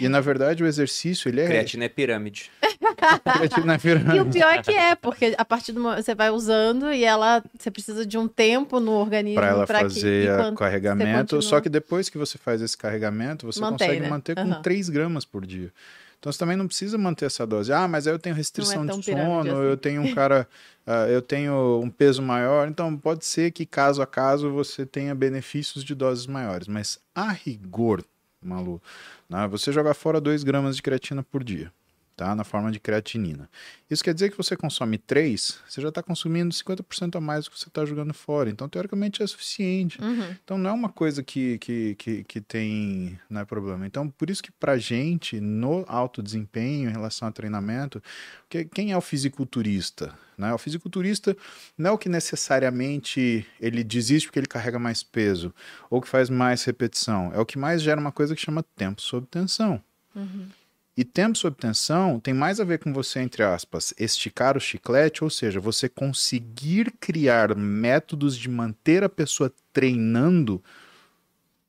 E 0.00 0.08
na 0.08 0.20
verdade 0.20 0.62
o 0.62 0.66
exercício, 0.66 1.28
ele 1.28 1.40
é. 1.40 1.46
Creatina 1.46 1.84
é 1.84 1.88
pirâmide. 1.88 2.50
Creatina 3.24 3.66
na 3.66 3.74
E 3.74 3.76
o 3.76 3.80
pirâmide. 3.80 4.30
pior 4.38 4.52
é 4.54 4.62
que 4.62 4.72
é, 4.72 4.94
porque 4.94 5.34
a 5.36 5.44
partir 5.44 5.72
do 5.72 5.80
momento 5.80 6.02
você 6.04 6.14
vai 6.14 6.30
usando 6.30 6.92
e 6.92 7.04
ela 7.04 7.42
você 7.58 7.70
precisa 7.70 8.04
de 8.06 8.16
um 8.18 8.26
tempo 8.28 8.80
no 8.80 8.92
organismo 8.92 9.36
Para 9.40 9.48
ela 9.48 9.66
pra 9.66 9.78
que- 9.80 9.84
fazer 9.84 10.30
o 10.40 10.54
carregamento. 10.54 11.40
Só 11.42 11.60
que 11.60 11.68
depois 11.68 12.08
que 12.08 12.18
você 12.18 12.38
faz 12.38 12.60
esse 12.62 12.76
carregamento, 12.76 13.46
você 13.46 13.60
Mantém, 13.60 13.88
consegue 13.88 14.00
né? 14.02 14.08
manter 14.08 14.34
com 14.34 14.42
Aham. 14.50 14.62
3 14.62 14.88
gramas 14.88 15.24
por 15.24 15.44
dia. 15.46 15.72
Então 16.18 16.32
você 16.32 16.38
também 16.38 16.56
não 16.56 16.66
precisa 16.66 16.96
manter 16.96 17.26
essa 17.26 17.46
dose. 17.46 17.70
Ah, 17.70 17.86
mas 17.86 18.06
aí 18.06 18.14
eu 18.14 18.18
tenho 18.18 18.34
restrição 18.34 18.86
tão 18.86 18.98
de 18.98 19.04
pirâmide 19.04 19.28
sono, 19.50 19.52
assim. 19.60 19.68
eu 19.68 19.76
tenho 19.76 20.00
um 20.02 20.14
cara, 20.14 20.48
ah, 20.86 21.06
eu 21.06 21.20
tenho 21.20 21.80
um 21.84 21.90
peso 21.90 22.22
maior. 22.22 22.66
Então 22.66 22.96
pode 22.96 23.26
ser 23.26 23.50
que 23.50 23.66
caso 23.66 24.00
a 24.00 24.06
caso 24.06 24.50
você 24.50 24.86
tenha 24.86 25.14
benefícios 25.14 25.84
de 25.84 25.94
doses 25.94 26.26
maiores. 26.26 26.66
Mas 26.66 26.98
a 27.14 27.30
rigor, 27.30 28.02
Malu, 28.44 28.80
né, 29.28 29.48
você 29.48 29.72
jogar 29.72 29.94
fora 29.94 30.20
2 30.20 30.44
gramas 30.44 30.76
de 30.76 30.82
creatina 30.82 31.22
por 31.22 31.42
dia, 31.42 31.72
tá? 32.16 32.34
Na 32.34 32.44
forma 32.44 32.70
de 32.70 32.78
creatinina. 32.78 33.48
Isso 33.90 34.02
quer 34.02 34.14
dizer 34.14 34.30
que 34.30 34.36
você 34.36 34.56
consome 34.56 34.98
3, 34.98 35.60
você 35.68 35.80
já 35.80 35.88
está 35.88 36.02
consumindo 36.02 36.54
50% 36.54 37.16
a 37.16 37.20
mais 37.20 37.44
do 37.44 37.50
que 37.50 37.58
você 37.58 37.68
está 37.68 37.84
jogando 37.84 38.14
fora. 38.14 38.50
Então, 38.50 38.68
teoricamente, 38.68 39.22
é 39.22 39.26
suficiente. 39.26 40.00
Uhum. 40.00 40.36
Então 40.42 40.58
não 40.58 40.70
é 40.70 40.72
uma 40.72 40.88
coisa 40.88 41.22
que, 41.22 41.58
que, 41.58 41.94
que, 41.96 42.24
que 42.24 42.40
tem 42.40 43.18
não 43.28 43.40
é 43.40 43.44
problema. 43.44 43.86
Então, 43.86 44.08
por 44.08 44.30
isso 44.30 44.42
que 44.42 44.52
pra 44.52 44.78
gente, 44.78 45.40
no 45.40 45.84
alto 45.88 46.22
desempenho 46.22 46.88
em 46.88 46.92
relação 46.92 47.26
a 47.28 47.32
treinamento, 47.32 48.02
que, 48.48 48.64
quem 48.64 48.92
é 48.92 48.96
o 48.96 49.00
fisiculturista? 49.00 50.16
Né? 50.36 50.52
O 50.52 50.58
fisiculturista 50.58 51.36
não 51.76 51.90
é 51.90 51.92
o 51.92 51.98
que 51.98 52.08
necessariamente 52.08 53.46
ele 53.60 53.84
desiste 53.84 54.28
porque 54.28 54.38
ele 54.38 54.46
carrega 54.46 54.78
mais 54.78 55.02
peso, 55.02 55.54
ou 55.90 56.00
que 56.00 56.08
faz 56.08 56.30
mais 56.30 56.64
repetição. 56.64 57.32
É 57.34 57.38
o 57.38 57.46
que 57.46 57.58
mais 57.58 57.82
gera 57.82 58.00
uma 58.00 58.12
coisa 58.12 58.34
que 58.34 58.40
chama 58.40 58.62
tempo 58.76 59.00
sob 59.00 59.26
tensão. 59.26 59.82
Uhum. 60.14 60.46
E 60.96 61.04
tempo 61.04 61.36
sob 61.36 61.56
tensão 61.56 62.20
tem 62.20 62.32
mais 62.32 62.60
a 62.60 62.64
ver 62.64 62.78
com 62.78 62.92
você, 62.92 63.20
entre 63.20 63.42
aspas, 63.42 63.92
esticar 63.98 64.56
o 64.56 64.60
chiclete, 64.60 65.24
ou 65.24 65.30
seja, 65.30 65.58
você 65.58 65.88
conseguir 65.88 66.92
criar 67.00 67.54
métodos 67.56 68.36
de 68.36 68.48
manter 68.48 69.02
a 69.02 69.08
pessoa 69.08 69.52
treinando 69.72 70.62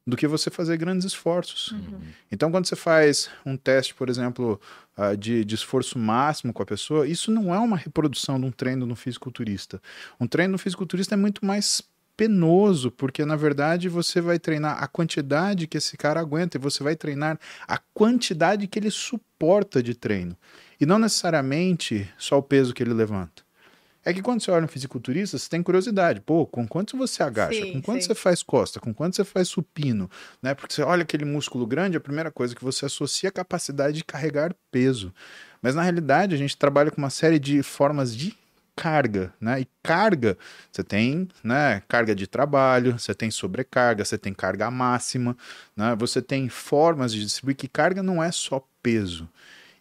do 0.08 0.16
que 0.16 0.28
você 0.28 0.52
fazer 0.52 0.78
grandes 0.78 1.06
esforços. 1.06 1.72
Uhum. 1.72 2.00
Então, 2.32 2.52
quando 2.52 2.68
você 2.68 2.76
faz 2.76 3.30
um 3.44 3.58
teste, 3.58 3.96
por 3.96 4.08
exemplo, 4.08 4.62
ah, 4.96 5.16
de, 5.16 5.44
de 5.44 5.56
esforço 5.56 5.98
máximo 5.98 6.54
com 6.54 6.62
a 6.62 6.66
pessoa, 6.66 7.08
isso 7.08 7.32
não 7.32 7.54
é 7.54 7.58
uma 7.58 7.76
reprodução 7.76 8.40
de 8.40 8.46
um 8.46 8.52
treino 8.52 8.86
no 8.86 8.96
fisiculturista. 8.96 9.82
Um 10.20 10.28
treino 10.28 10.52
no 10.52 10.58
fisiculturista 10.60 11.16
é 11.16 11.18
muito 11.18 11.44
mais 11.44 11.82
penoso, 12.18 12.92
porque 12.92 13.26
na 13.26 13.36
verdade 13.36 13.90
você 13.90 14.22
vai 14.22 14.40
treinar 14.40 14.82
a 14.84 14.88
quantidade 14.88 15.68
que 15.68 15.78
esse 15.78 15.98
cara 15.98 16.20
aguenta 16.20 16.58
e 16.58 16.60
você 16.60 16.84
vai 16.84 16.96
treinar 16.96 17.40
a 17.68 17.78
quantidade 17.94 18.68
que 18.68 18.80
ele 18.80 18.92
suporta 18.92 19.82
de 19.82 19.94
treino. 19.94 20.36
E 20.80 20.86
não 20.86 21.00
necessariamente 21.00 22.10
só 22.18 22.38
o 22.38 22.44
peso 22.44 22.74
que 22.74 22.84
ele 22.84 22.94
levanta. 22.94 23.44
É 24.08 24.14
que 24.14 24.22
quando 24.22 24.40
você 24.40 24.52
olha 24.52 24.66
um 24.66 24.68
fisiculturista, 24.68 25.36
você 25.36 25.50
tem 25.50 25.64
curiosidade. 25.64 26.22
Pô, 26.22 26.46
com 26.46 26.68
quanto 26.68 26.96
você 26.96 27.24
agacha? 27.24 27.60
Sim, 27.60 27.74
com 27.74 27.82
quanto 27.82 28.02
sim. 28.02 28.08
você 28.08 28.14
faz 28.14 28.44
costa? 28.44 28.80
Com 28.80 28.94
quanto 28.94 29.16
você 29.16 29.24
faz 29.24 29.48
supino? 29.48 30.08
Né? 30.44 30.54
Porque 30.54 30.76
você 30.76 30.84
olha 30.84 31.02
aquele 31.02 31.26
músculo 31.26 31.66
grande, 31.66 31.98
a 31.98 32.00
primeira 32.00 32.30
coisa 32.30 32.56
que 32.56 32.64
você 32.64 32.86
associa 32.86 33.30
é 33.30 33.32
a 33.32 33.34
capacidade 33.34 33.98
de 33.98 34.04
carregar 34.04 34.54
peso. 34.70 35.12
Mas 35.60 35.74
na 35.74 35.82
realidade, 35.82 36.36
a 36.36 36.38
gente 36.38 36.56
trabalha 36.56 36.92
com 36.92 37.02
uma 37.02 37.10
série 37.10 37.40
de 37.40 37.64
formas 37.64 38.16
de 38.16 38.38
carga, 38.76 39.34
né? 39.40 39.62
E 39.62 39.68
carga, 39.82 40.38
você 40.72 40.84
tem, 40.84 41.28
né, 41.44 41.82
carga 41.88 42.14
de 42.14 42.28
trabalho, 42.28 43.00
você 43.00 43.14
tem 43.14 43.32
sobrecarga, 43.32 44.04
você 44.04 44.18
tem 44.18 44.34
carga 44.34 44.70
máxima, 44.70 45.36
né? 45.76 45.96
Você 45.98 46.22
tem 46.22 46.50
formas 46.50 47.14
de 47.14 47.24
distribuir 47.24 47.56
que 47.56 47.68
carga 47.68 48.04
não 48.04 48.22
é 48.24 48.32
só 48.32 48.66
peso. 48.84 49.30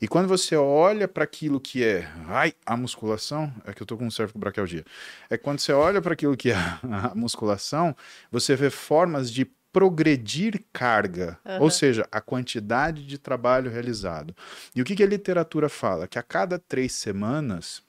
E 0.01 0.09
quando 0.09 0.29
você 0.29 0.55
olha 0.55 1.09
para 1.09 1.25
aquilo 1.25 1.61
que 1.61 1.83
é 1.83 2.09
ai, 2.29 2.53
a 2.67 2.77
musculação, 2.77 3.53
é 3.65 3.73
que 3.73 3.83
eu 3.83 3.87
tô 3.87 3.97
com 3.97 4.11
cervicobraquialgia. 4.11 4.85
É 5.31 5.37
quando 5.37 5.61
você 5.61 5.73
olha 5.73 6.01
para 6.03 6.13
aquilo 6.13 6.37
que 6.37 6.51
é 6.51 6.57
a 7.03 7.15
musculação, 7.15 7.97
você 8.31 8.55
vê 8.55 8.71
formas 8.71 9.31
de 9.31 9.47
progredir 9.73 10.63
carga, 10.73 11.37
Aham. 11.45 11.61
ou 11.61 11.69
seja, 11.69 12.07
a 12.13 12.21
quantidade 12.21 13.05
de 13.05 13.19
trabalho 13.19 13.71
realizado. 13.71 14.35
E 14.73 14.81
o 14.81 14.85
que, 14.85 14.95
que 14.95 15.03
a 15.03 15.07
literatura 15.07 15.69
fala? 15.69 16.07
Que 16.07 16.19
a 16.19 16.23
cada 16.23 16.61
três 16.61 16.93
semanas 16.93 17.83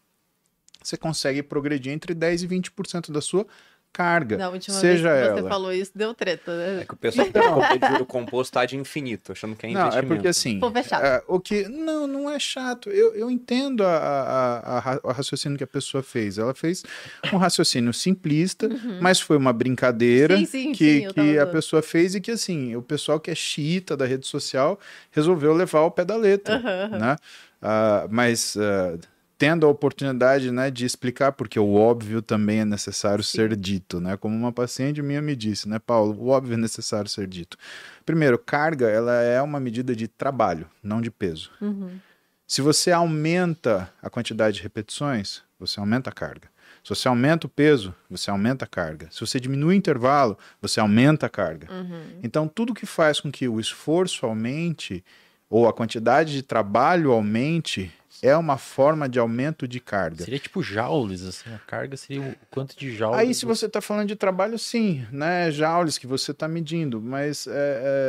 você 0.87 0.97
consegue 0.97 1.41
progredir 1.43 1.91
entre 1.91 2.13
10% 2.13 2.43
e 2.43 2.47
20% 2.47 3.11
da 3.11 3.21
sua 3.21 3.45
carga. 3.93 4.35
Da 4.37 4.49
última 4.49 4.77
seja 4.77 5.07
vez 5.13 5.21
que 5.29 5.33
você 5.35 5.39
ela. 5.39 5.49
falou 5.49 5.71
isso, 5.71 5.91
deu 5.95 6.13
treta, 6.13 6.51
né? 6.57 6.81
É 6.81 6.85
que 6.85 6.93
o 6.93 6.97
pessoal 6.97 7.25
que 7.69 7.79
de 7.79 7.87
juro 7.87 8.05
composto 8.05 8.51
tá 8.53 8.65
de 8.65 8.75
infinito, 8.75 9.31
achando 9.31 9.55
que 9.55 9.65
é 9.65 9.71
Não, 9.71 9.79
investimento. 9.87 10.05
é 10.13 10.15
porque 10.15 10.27
assim. 10.27 10.59
Povo 10.59 10.77
é 10.77 10.83
chato. 10.83 11.01
é, 11.01 11.23
o 11.29 11.39
que 11.39 11.65
não, 11.69 12.05
não 12.05 12.29
é 12.29 12.37
chato. 12.37 12.89
Eu, 12.89 13.15
eu 13.15 13.31
entendo 13.31 13.85
a, 13.85 13.95
a, 13.97 14.59
a, 14.59 14.93
a- 14.95 14.99
o 15.01 15.11
raciocínio 15.13 15.57
que 15.57 15.63
a 15.63 15.67
pessoa 15.67 16.03
fez. 16.03 16.37
Ela 16.37 16.53
fez 16.53 16.83
um 17.31 17.37
raciocínio 17.37 17.93
simplista, 17.93 18.67
mas 18.99 19.21
foi 19.21 19.37
uma 19.37 19.53
brincadeira 19.53 20.35
Uhum. 20.35 20.45
Sim, 20.45 20.45
sim, 20.45 20.71
que, 20.73 21.01
sim, 21.01 21.13
que 21.13 21.39
a 21.39 21.47
pessoa 21.47 21.81
fez 21.81 22.15
e 22.15 22.19
que 22.19 22.31
assim 22.31 22.75
o 22.75 22.81
pessoal 22.81 23.17
que 23.17 23.31
é 23.31 23.35
xiita 23.35 23.95
da 23.95 24.05
rede 24.05 24.27
social 24.27 24.77
resolveu 25.11 25.53
levar 25.53 25.79
ao 25.79 25.91
pé 25.91 26.03
da 26.03 26.17
letra, 26.17 26.55
aham. 26.57 26.99
né? 26.99 27.15
Ah, 27.61 28.07
mas 28.11 28.57
ah, 28.57 28.97
tendo 29.37 29.65
a 29.65 29.69
oportunidade, 29.69 30.51
né, 30.51 30.71
de 30.71 30.85
explicar 30.85 31.33
porque 31.33 31.59
o 31.59 31.73
óbvio 31.73 32.21
também 32.21 32.59
é 32.59 32.65
necessário 32.65 33.23
ser 33.23 33.55
dito, 33.55 33.99
né? 33.99 34.15
Como 34.15 34.35
uma 34.35 34.51
paciente 34.51 35.01
minha 35.01 35.21
me 35.21 35.35
disse, 35.35 35.67
né, 35.67 35.79
Paulo, 35.79 36.15
o 36.19 36.29
óbvio 36.29 36.53
é 36.53 36.57
necessário 36.57 37.09
ser 37.09 37.27
dito. 37.27 37.57
Primeiro, 38.05 38.39
carga, 38.39 38.87
ela 38.87 39.13
é 39.21 39.41
uma 39.41 39.59
medida 39.59 39.95
de 39.95 40.07
trabalho, 40.07 40.67
não 40.81 41.01
de 41.01 41.11
peso. 41.11 41.51
Uhum. 41.61 41.99
Se 42.47 42.61
você 42.61 42.91
aumenta 42.91 43.91
a 44.01 44.09
quantidade 44.09 44.57
de 44.57 44.63
repetições, 44.63 45.41
você 45.59 45.79
aumenta 45.79 46.09
a 46.09 46.13
carga. 46.13 46.47
Se 46.83 46.89
você 46.89 47.07
aumenta 47.07 47.47
o 47.47 47.49
peso, 47.49 47.95
você 48.07 48.29
aumenta 48.29 48.65
a 48.65 48.67
carga. 48.67 49.07
Se 49.09 49.19
você 49.19 49.39
diminui 49.39 49.73
o 49.73 49.77
intervalo, 49.77 50.37
você 50.61 50.79
aumenta 50.79 51.25
a 51.25 51.29
carga. 51.29 51.67
Uhum. 51.71 52.19
Então, 52.21 52.47
tudo 52.47 52.75
que 52.75 52.85
faz 52.85 53.19
com 53.19 53.31
que 53.31 53.47
o 53.47 53.59
esforço 53.59 54.25
aumente 54.25 55.03
ou 55.49 55.67
a 55.67 55.73
quantidade 55.73 56.33
de 56.33 56.43
trabalho 56.43 57.11
aumente 57.11 57.91
é 58.21 58.35
uma 58.35 58.57
forma 58.57 59.07
de 59.09 59.19
aumento 59.19 59.67
de 59.67 59.79
carga. 59.79 60.23
Seria 60.23 60.39
tipo 60.39 60.61
joules, 60.63 61.23
assim, 61.23 61.53
a 61.53 61.59
carga 61.59 61.95
seria 61.97 62.21
o 62.21 62.35
quanto 62.49 62.77
de 62.77 62.95
joules. 62.95 63.19
Aí, 63.19 63.33
se 63.33 63.45
você 63.45 63.65
está 63.65 63.81
falando 63.81 64.07
de 64.07 64.15
trabalho, 64.15 64.57
sim, 64.57 65.05
né? 65.11 65.51
Joules 65.51 65.97
que 65.97 66.07
você 66.07 66.31
está 66.31 66.47
medindo, 66.47 67.01
mas 67.01 67.47
é, 67.47 67.51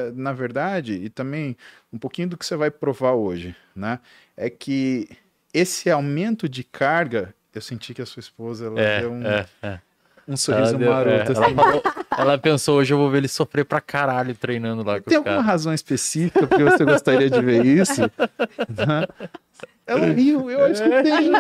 é, 0.09 0.12
na 0.15 0.33
verdade, 0.33 0.95
e 0.95 1.09
também 1.11 1.57
um 1.93 1.99
pouquinho 1.99 2.28
do 2.28 2.37
que 2.37 2.47
você 2.47 2.57
vai 2.57 2.70
provar 2.70 3.12
hoje, 3.12 3.55
né? 3.74 3.99
É 4.37 4.49
que 4.51 5.09
esse 5.53 5.91
aumento 5.91 6.49
de 6.49 6.62
carga, 6.65 7.35
eu 7.55 7.61
senti 7.62 7.95
que 7.95 8.03
a 8.03 8.07
sua 8.07 8.20
esposa 8.20 8.66
ela 8.66 8.81
É, 8.81 9.01
deu 9.01 9.11
um, 9.12 9.27
é, 9.27 9.47
é. 9.62 9.81
um 10.28 10.37
sorriso 10.37 10.70
Ela 10.74 10.78
deu- 10.78 10.91
maroto. 10.93 11.33
é, 11.33 11.35
ela, 11.35 11.47
assim. 11.47 11.55
falou- 11.55 11.83
ela 12.19 12.39
pensou, 12.39 12.78
hoje 12.78 12.93
eu 12.95 12.99
vou 12.99 13.11
ver 13.11 13.19
ele 13.19 13.28
sofrer 13.28 13.65
pra 13.65 13.81
caralho 13.81 14.35
treinando 14.35 14.83
lá 14.83 15.01
com 15.01 15.09
Tem 15.09 15.16
alguma 15.19 15.35
caras. 15.37 15.47
razão 15.51 15.73
específica 15.74 16.47
porque 16.47 16.62
você 16.65 16.85
gostaria 16.85 17.28
de 17.31 17.41
ver 17.41 17.65
isso? 17.65 18.03
Né? 19.65 19.73
Ela 19.87 20.07
riu, 20.07 20.51
eu 20.51 20.65
acho 20.65 20.83
que 20.83 21.03
tem. 21.03 21.31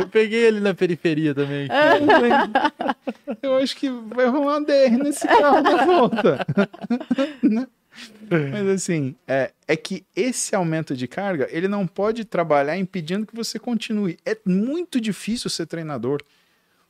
Eu 0.00 0.08
peguei 0.08 0.44
ele 0.46 0.60
na 0.60 0.74
periferia 0.74 1.34
também. 1.34 1.68
Eu 3.42 3.56
acho 3.56 3.76
que 3.76 3.88
vai 3.88 4.26
rolar 4.26 4.58
uma 4.58 4.66
DR 4.66 4.98
nesse 5.02 5.26
carro 5.26 5.62
na 5.62 5.84
volta. 5.84 6.46
Mas 8.30 8.68
assim, 8.68 9.14
é, 9.26 9.52
é 9.66 9.76
que 9.76 10.04
esse 10.14 10.54
aumento 10.54 10.96
de 10.96 11.06
carga, 11.06 11.48
ele 11.50 11.68
não 11.68 11.86
pode 11.86 12.24
trabalhar 12.24 12.76
impedindo 12.76 13.26
que 13.26 13.34
você 13.34 13.58
continue. 13.58 14.18
É 14.24 14.36
muito 14.44 15.00
difícil 15.00 15.50
ser 15.50 15.66
treinador. 15.66 16.22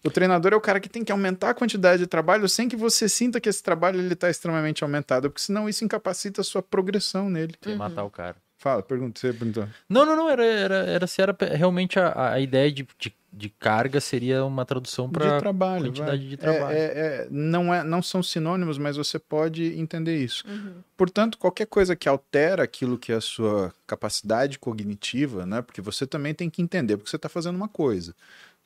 O 0.02 0.10
treinador 0.10 0.52
é 0.52 0.56
o 0.56 0.60
cara 0.60 0.80
que 0.80 0.88
tem 0.88 1.04
que 1.04 1.12
aumentar 1.12 1.50
a 1.50 1.54
quantidade 1.54 2.02
de 2.02 2.06
trabalho 2.06 2.48
sem 2.48 2.68
que 2.68 2.76
você 2.76 3.08
sinta 3.08 3.40
que 3.40 3.48
esse 3.48 3.62
trabalho 3.62 4.00
ele 4.00 4.14
está 4.14 4.30
extremamente 4.30 4.82
aumentado, 4.82 5.30
porque 5.30 5.42
senão 5.42 5.68
isso 5.68 5.84
incapacita 5.84 6.40
a 6.40 6.44
sua 6.44 6.62
progressão 6.62 7.28
nele. 7.28 7.54
Sem 7.62 7.76
matar 7.76 8.04
o 8.04 8.10
cara. 8.10 8.36
Fala, 8.60 8.82
pergunta, 8.82 9.18
você 9.18 9.32
perguntou. 9.32 9.66
Não, 9.88 10.04
não, 10.04 10.14
não, 10.14 10.28
era, 10.28 10.44
era, 10.44 10.74
era 10.84 11.06
se 11.06 11.22
era 11.22 11.34
realmente 11.56 11.98
a, 11.98 12.32
a 12.34 12.40
ideia 12.40 12.70
de, 12.70 12.86
de, 12.98 13.10
de 13.32 13.48
carga 13.48 14.02
seria 14.02 14.44
uma 14.44 14.66
tradução 14.66 15.08
para 15.08 15.32
de 15.32 15.38
trabalho. 15.38 15.84
quantidade 15.86 16.18
vai. 16.18 16.28
de 16.28 16.34
É- 16.34 16.36
trabalho. 16.36 16.76
é- 16.76 16.82
é- 16.84 17.28
não, 17.30 17.72
é, 17.72 17.82
não 17.82 18.02
são 18.02 18.22
sinônimos, 18.22 18.76
mas 18.76 18.98
você 18.98 19.18
pode 19.18 19.64
entender 19.80 20.22
isso. 20.22 20.44
Uhum. 20.46 20.74
Portanto, 20.94 21.38
qualquer 21.38 21.64
coisa 21.68 21.96
que 21.96 22.06
altera 22.06 22.62
aquilo 22.62 22.98
que 22.98 23.12
é 23.12 23.14
a 23.16 23.20
sua 23.22 23.72
capacidade 23.86 24.58
cognitiva, 24.58 25.46
né? 25.46 25.62
Porque 25.62 25.80
você 25.80 26.06
também 26.06 26.34
tem 26.34 26.50
que 26.50 26.60
entender 26.60 26.98
porque 26.98 27.08
você 27.08 27.16
está 27.16 27.30
fazendo 27.30 27.56
uma 27.56 27.68
coisa. 27.68 28.14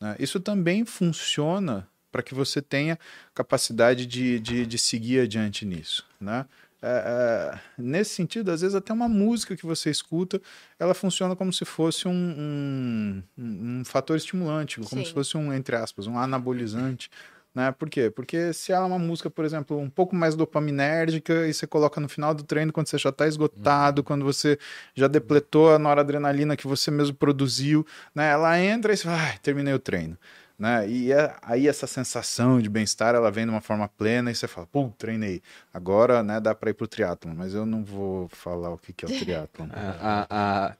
né? 0.00 0.16
Isso 0.18 0.40
também 0.40 0.84
funciona 0.84 1.86
para 2.10 2.20
que 2.22 2.34
você 2.34 2.60
tenha 2.60 2.98
capacidade 3.32 4.06
de, 4.06 4.38
de, 4.40 4.66
de 4.66 4.78
seguir 4.78 5.20
adiante 5.20 5.64
nisso, 5.64 6.04
né? 6.20 6.46
É, 6.86 7.54
é, 7.56 7.60
nesse 7.78 8.14
sentido, 8.14 8.50
às 8.50 8.60
vezes 8.60 8.74
até 8.74 8.92
uma 8.92 9.08
música 9.08 9.56
que 9.56 9.64
você 9.64 9.88
escuta, 9.88 10.38
ela 10.78 10.92
funciona 10.92 11.34
como 11.34 11.50
se 11.50 11.64
fosse 11.64 12.06
um, 12.06 12.12
um, 12.12 13.22
um- 13.38 13.82
fator 13.86 14.18
estimulante, 14.18 14.80
como 14.80 15.00
Sim. 15.00 15.06
se 15.06 15.12
fosse 15.14 15.34
um, 15.38 15.50
entre 15.50 15.76
aspas, 15.76 16.06
um 16.06 16.18
anabolizante. 16.18 17.08
Né? 17.54 17.72
Por 17.72 17.88
quê? 17.88 18.10
Porque 18.10 18.52
se 18.52 18.70
ela 18.72 18.84
é 18.84 18.88
uma 18.88 18.98
música, 18.98 19.30
por 19.30 19.44
exemplo, 19.46 19.78
um 19.78 19.88
pouco 19.88 20.14
mais 20.14 20.34
dopaminérgica 20.34 21.46
e 21.46 21.54
você 21.54 21.66
coloca 21.66 22.00
no 22.00 22.08
final 22.08 22.34
do 22.34 22.42
treino 22.42 22.72
quando 22.72 22.88
você 22.88 22.98
já 22.98 23.10
está 23.10 23.26
esgotado, 23.28 24.02
quando 24.02 24.24
você 24.24 24.58
já 24.94 25.06
depletou 25.06 25.72
a 25.72 25.78
noradrenalina 25.78 26.56
que 26.56 26.66
você 26.66 26.90
mesmo 26.90 27.14
produziu, 27.14 27.86
né? 28.14 28.30
Ela 28.30 28.60
entra 28.60 28.92
e 28.92 28.96
você 28.96 29.04
fala, 29.04 29.18
ai, 29.22 29.38
terminei 29.38 29.72
o 29.72 29.78
treino. 29.78 30.18
Né? 30.58 30.88
E 30.88 31.12
é- 31.12 31.34
aí 31.42 31.66
essa 31.66 31.86
sensação 31.86 32.60
de 32.60 32.68
bem-estar, 32.68 33.14
ela 33.14 33.30
vem 33.30 33.44
de 33.44 33.50
uma 33.50 33.60
forma 33.60 33.88
plena 33.88 34.30
e 34.30 34.34
você 34.34 34.46
fala, 34.46 34.66
pô, 34.70 34.88
treinei. 34.96 35.42
Agora, 35.72 36.22
né, 36.22 36.38
dá 36.40 36.54
para 36.54 36.70
ir 36.70 36.74
pro 36.74 36.86
triatlon, 36.86 37.34
mas 37.34 37.54
eu 37.54 37.66
não 37.66 37.82
vou 37.82 38.28
falar 38.28 38.70
o 38.70 38.78
que, 38.78 38.92
que 38.92 39.04
é 39.04 39.08
o 39.08 39.10
triatlon. 39.18 39.66
A- 39.72 40.26
a- 40.30 40.76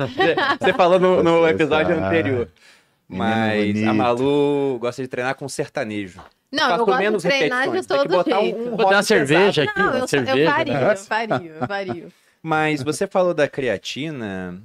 a- 0.00 0.06
Você 0.60 0.72
falou 0.74 0.98
no, 0.98 1.22
no 1.22 1.46
episódio 1.48 1.96
anterior. 1.98 2.48
Mas 3.08 3.82
a 3.84 3.94
Malu 3.94 4.78
gosta 4.80 5.00
de 5.02 5.08
treinar 5.08 5.34
com 5.34 5.48
sertanejo. 5.48 6.20
Não, 6.52 6.68
Faço 6.70 6.80
eu 6.82 6.86
gosto 6.86 6.98
menos 6.98 7.22
de 7.22 7.28
treinar 7.28 7.62
de 7.64 7.70
repetições, 7.70 8.00
todo 8.02 8.10
botar 8.10 8.38
um- 8.38 8.42
jeito. 8.42 8.58
um 8.60 8.76
Vou 8.76 8.76
dar 8.76 8.96
uma 8.96 9.02
cerveja 9.02 9.62
pesado. 9.62 9.70
aqui, 9.70 9.78
Não, 9.80 9.86
uma 9.90 9.98
eu, 9.98 10.08
cerveja. 10.08 10.38
eu 10.38 10.50
vario, 10.50 10.72
né? 10.74 10.80
eu 10.92 11.04
vario, 11.04 11.52
eu 11.60 11.66
vario. 11.66 12.12
Mas 12.42 12.82
você 12.82 13.06
falou 13.06 13.32
da 13.34 13.48
creatina. 13.48 14.60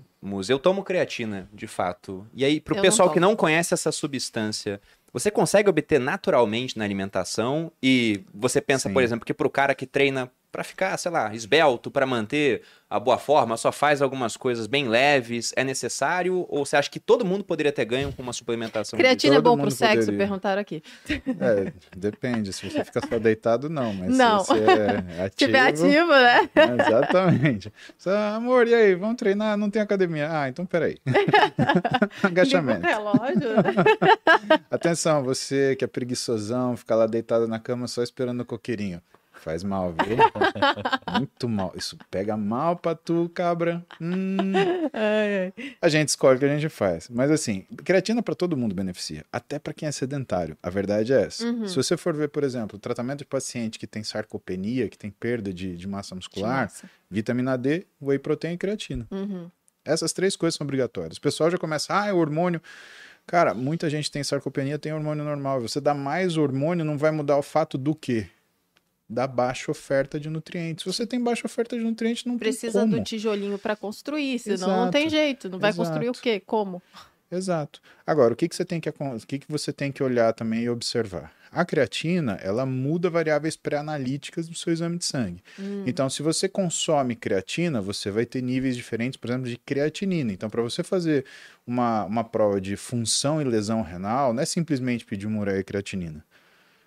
Eu 0.50 0.60
tomo 0.60 0.84
creatina, 0.84 1.50
de 1.54 1.68
fato. 1.68 2.26
E 2.34 2.46
aí, 2.46 2.62
pro 2.62 2.74
Eu 2.74 2.78
não 2.78 2.82
pessoal 2.84 3.10
que 3.10 3.20
tomo. 3.20 3.28
não 3.28 3.36
conhece 3.36 3.74
essa 3.74 3.92
substância, 3.92 4.80
você 5.12 5.30
consegue 5.30 5.70
obter 5.70 6.00
naturalmente 6.00 6.78
na 6.78 6.84
alimentação? 6.84 7.72
E 7.82 8.24
você 8.34 8.60
pensa, 8.60 8.90
Sim. 8.90 8.94
por 8.94 9.04
exemplo, 9.04 9.26
que 9.26 9.34
pro 9.34 9.50
cara 9.50 9.76
que 9.76 9.86
treina 9.86 10.32
pra 10.54 10.64
ficar, 10.64 10.96
sei 10.98 11.12
lá, 11.12 11.34
esbelto, 11.34 11.90
pra 11.90 12.06
manter 12.06 12.62
a 12.88 13.00
boa 13.00 13.18
forma, 13.18 13.58
só 13.58 13.72
faz 13.72 14.04
algumas 14.04 14.38
coisas 14.38 14.68
bem 14.68 14.88
leves, 14.88 15.52
é 15.56 15.64
necessário? 15.64 16.46
Ou 16.48 16.64
você 16.64 16.76
acha 16.78 16.92
que 16.92 17.00
todo 17.00 17.26
mundo 17.26 17.44
poderia 17.44 17.72
ter 17.72 17.84
ganho 17.86 18.14
com 18.14 18.22
uma 18.22 18.32
suplementação? 18.32 18.96
Creatina 18.96 19.38
é 19.38 19.42
bom 19.42 19.58
pro 19.58 19.72
sexo? 19.72 20.02
poderia. 20.02 20.20
Perguntaram 20.20 20.62
aqui. 20.62 20.84
É, 21.10 21.74
depende. 21.98 22.54
Se 22.54 22.70
você 22.70 22.86
fica 22.86 23.02
só 23.10 23.18
deitado, 23.18 23.68
não. 23.68 23.92
Mas 23.94 24.16
Não. 24.16 24.42
se 24.42 24.54
você 24.54 24.64
é 24.64 25.24
ativo... 25.24 25.24
Se 25.34 25.36
tiver 25.38 25.60
ativo, 25.60 26.12
né? 26.12 26.50
Exatamente. 26.80 27.74
Só, 27.98 28.16
amor, 28.36 28.68
e 28.68 28.76
aí? 28.76 28.94
Vamos 28.94 29.16
treinar? 29.16 29.58
Não 29.58 29.72
tem 29.72 29.82
academia. 29.82 30.30
Ah, 30.32 30.48
então 30.48 30.64
peraí. 30.64 31.00
Agachamento. 32.22 32.86
Relógio. 32.86 33.50
Atenção, 34.70 35.24
você 35.24 35.76
que 35.76 35.84
é 35.84 35.88
preguiçosão, 35.88 36.78
fica 36.78 36.94
lá 36.94 37.08
deitado 37.08 37.48
na 37.48 37.58
cama 37.58 37.88
só 37.88 38.04
esperando 38.04 38.42
o 38.42 38.46
coqueirinho. 38.46 39.02
Faz 39.44 39.62
mal, 39.62 39.92
viu? 39.92 40.16
Muito 41.20 41.50
mal. 41.50 41.74
Isso 41.76 41.98
pega 42.10 42.38
mal 42.38 42.78
pra 42.78 42.96
tu, 42.96 43.30
cabra. 43.34 43.86
Hum. 44.00 44.54
Ai, 44.94 45.54
ai. 45.58 45.76
A 45.82 45.90
gente 45.90 46.08
escolhe 46.08 46.38
o 46.38 46.40
que 46.40 46.46
a 46.46 46.56
gente 46.58 46.70
faz. 46.70 47.10
Mas 47.10 47.30
assim, 47.30 47.64
creatina 47.84 48.24
pra 48.24 48.34
todo 48.34 48.56
mundo 48.56 48.74
beneficia, 48.74 49.26
até 49.34 49.60
pra 49.60 49.74
quem 49.74 49.86
é 49.86 49.92
sedentário. 49.92 50.58
A 50.64 50.70
verdade 50.70 51.12
é 51.12 51.24
essa. 51.24 51.46
Uhum. 51.46 51.68
Se 51.68 51.76
você 51.76 51.98
for 51.98 52.16
ver, 52.16 52.30
por 52.30 52.42
exemplo, 52.42 52.78
o 52.78 52.80
tratamento 52.80 53.20
de 53.20 53.26
paciente 53.26 53.78
que 53.78 53.86
tem 53.86 54.02
sarcopenia, 54.02 54.88
que 54.88 54.98
tem 54.98 55.12
perda 55.12 55.54
de, 55.54 55.76
de 55.76 55.88
massa 55.90 56.16
muscular, 56.16 56.64
Massa. 56.64 56.90
vitamina 57.12 57.58
D, 57.58 57.86
whey 58.02 58.18
protein 58.20 58.54
e 58.54 58.58
creatina. 58.58 59.06
Uhum. 59.12 59.52
Essas 59.84 60.14
três 60.14 60.38
coisas 60.38 60.56
são 60.56 60.64
obrigatórias. 60.64 61.18
O 61.18 61.22
pessoal 61.22 61.52
já 61.52 61.58
começa, 61.58 61.94
ah, 62.00 62.08
é 62.08 62.14
hormônio. 62.14 62.62
Cara, 63.28 63.54
muita 63.54 63.90
gente 63.90 64.10
tem 64.10 64.24
sarcopenia, 64.24 64.80
tem 64.80 64.94
hormônio 64.94 65.26
normal. 65.26 65.60
Você 65.62 65.82
dá 65.82 65.94
mais 65.94 66.38
hormônio, 66.38 66.86
não 66.86 66.98
vai 66.98 67.12
mudar 67.12 67.36
o 67.36 67.42
fato 67.44 67.78
do 67.78 67.94
quê? 67.94 68.28
Da 69.14 69.28
baixa 69.28 69.70
oferta 69.72 70.20
de 70.20 70.30
nutrientes. 70.30 70.84
Se 70.84 70.92
você 70.92 71.06
tem 71.06 71.22
baixa 71.22 71.46
oferta 71.46 71.78
de 71.78 71.84
nutrientes, 71.84 72.26
não 72.26 72.38
Precisa 72.38 72.80
tem 72.80 72.90
como. 72.90 73.02
do 73.02 73.04
tijolinho 73.04 73.60
pra 73.60 73.76
construir, 73.76 74.40
senão 74.40 74.56
Exato. 74.56 74.72
não 74.72 74.92
tem 74.92 75.10
jeito. 75.10 75.50
Não 75.50 75.60
vai 75.60 75.74
construir 75.74 76.08
o 76.08 76.12
Exato. 76.12 76.22
quê? 76.22 76.40
Como? 76.46 76.82
Exato. 77.32 77.82
Agora, 78.06 78.34
o 78.34 78.36
que, 78.36 78.48
que 78.48 78.56
você 78.56 78.64
tem 78.66 78.80
que 78.80 78.90
o 78.90 78.94
que, 79.28 79.40
que 79.40 79.50
você 79.50 79.74
tem 79.74 79.92
que 79.92 80.04
olhar 80.04 80.34
também 80.34 80.64
e 80.64 80.70
observar? 80.70 81.32
A 81.52 81.64
creatina, 81.64 82.40
ela 82.42 82.66
muda 82.66 83.12
variáveis 83.12 83.56
pré-analíticas 83.56 84.48
do 84.48 84.56
seu 84.56 84.74
exame 84.74 84.98
de 84.98 85.06
sangue. 85.06 85.44
Hum. 85.60 85.84
Então, 85.86 86.10
se 86.10 86.24
você 86.24 86.50
consome 86.50 87.16
creatina, 87.16 87.80
você 87.80 88.10
vai 88.10 88.26
ter 88.26 88.42
níveis 88.42 88.76
diferentes, 88.76 89.18
por 89.18 89.30
exemplo, 89.30 89.48
de 89.48 89.58
creatinina. 89.58 90.32
Então, 90.34 90.50
para 90.50 90.64
você 90.64 90.82
fazer 90.84 91.26
uma, 91.66 92.06
uma 92.06 92.24
prova 92.24 92.60
de 92.60 92.76
função 92.76 93.40
e 93.40 93.46
lesão 93.46 93.84
renal, 93.84 94.34
não 94.34 94.42
é 94.42 94.46
simplesmente 94.46 95.06
pedir 95.06 95.28
uma 95.28 95.42
ureia 95.42 95.60
e 95.60 95.64
creatinina. 95.64 96.26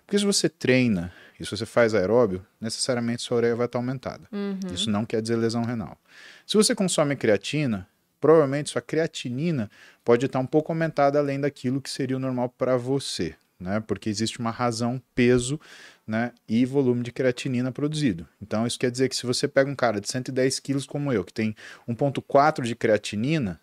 Porque 0.07 0.17
se 0.17 0.25
você 0.25 0.47
treina 0.47 1.11
e 1.37 1.43
se 1.43 1.51
você 1.51 1.65
faz 1.65 1.93
aeróbio, 1.93 2.43
necessariamente 2.61 3.21
sua 3.21 3.37
ureia 3.37 3.55
vai 3.57 3.65
estar 3.65 3.77
aumentada. 3.77 4.23
Uhum. 4.31 4.57
Isso 4.73 4.89
não 4.89 5.05
quer 5.05 5.21
dizer 5.21 5.35
lesão 5.35 5.65
renal. 5.65 5.97
Se 6.45 6.55
você 6.55 6.73
consome 6.73 7.13
creatina, 7.17 7.85
provavelmente 8.21 8.69
sua 8.69 8.81
creatinina 8.81 9.69
pode 10.05 10.25
estar 10.25 10.39
um 10.39 10.45
pouco 10.45 10.71
aumentada 10.71 11.19
além 11.19 11.41
daquilo 11.41 11.81
que 11.81 11.89
seria 11.89 12.15
o 12.15 12.21
normal 12.21 12.47
para 12.47 12.77
você, 12.77 13.35
né? 13.59 13.81
Porque 13.81 14.09
existe 14.09 14.39
uma 14.39 14.49
razão, 14.49 15.01
peso, 15.13 15.59
né? 16.07 16.31
E 16.47 16.65
volume 16.65 17.03
de 17.03 17.11
creatinina 17.11 17.69
produzido. 17.69 18.25
Então 18.41 18.65
isso 18.65 18.79
quer 18.79 18.89
dizer 18.89 19.09
que 19.09 19.15
se 19.15 19.25
você 19.25 19.45
pega 19.45 19.69
um 19.69 19.75
cara 19.75 19.99
de 19.99 20.09
110 20.09 20.61
quilos 20.61 20.85
como 20.85 21.11
eu, 21.11 21.25
que 21.25 21.33
tem 21.33 21.53
1,4 21.85 22.63
de 22.63 22.75
creatinina, 22.75 23.59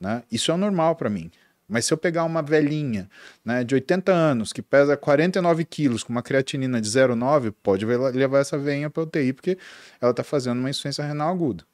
né? 0.00 0.24
Isso 0.30 0.50
é 0.50 0.56
normal 0.56 0.96
para 0.96 1.08
mim. 1.08 1.30
Mas 1.68 1.86
se 1.86 1.92
eu 1.92 1.96
pegar 1.96 2.24
uma 2.24 2.42
velhinha 2.42 3.08
né, 3.44 3.64
de 3.64 3.74
80 3.74 4.12
anos 4.12 4.52
que 4.52 4.60
pesa 4.60 4.96
49 4.96 5.64
quilos 5.64 6.02
com 6.02 6.12
uma 6.12 6.22
creatinina 6.22 6.80
de 6.80 6.88
0,9, 6.88 7.54
pode 7.62 7.84
levar 7.86 8.40
essa 8.40 8.58
veinha 8.58 8.90
para 8.90 9.02
UTI 9.02 9.32
porque 9.32 9.58
ela 10.00 10.10
está 10.10 10.22
fazendo 10.22 10.58
uma 10.58 10.70
insuficiência 10.70 11.04
renal 11.04 11.30
aguda. 11.30 11.64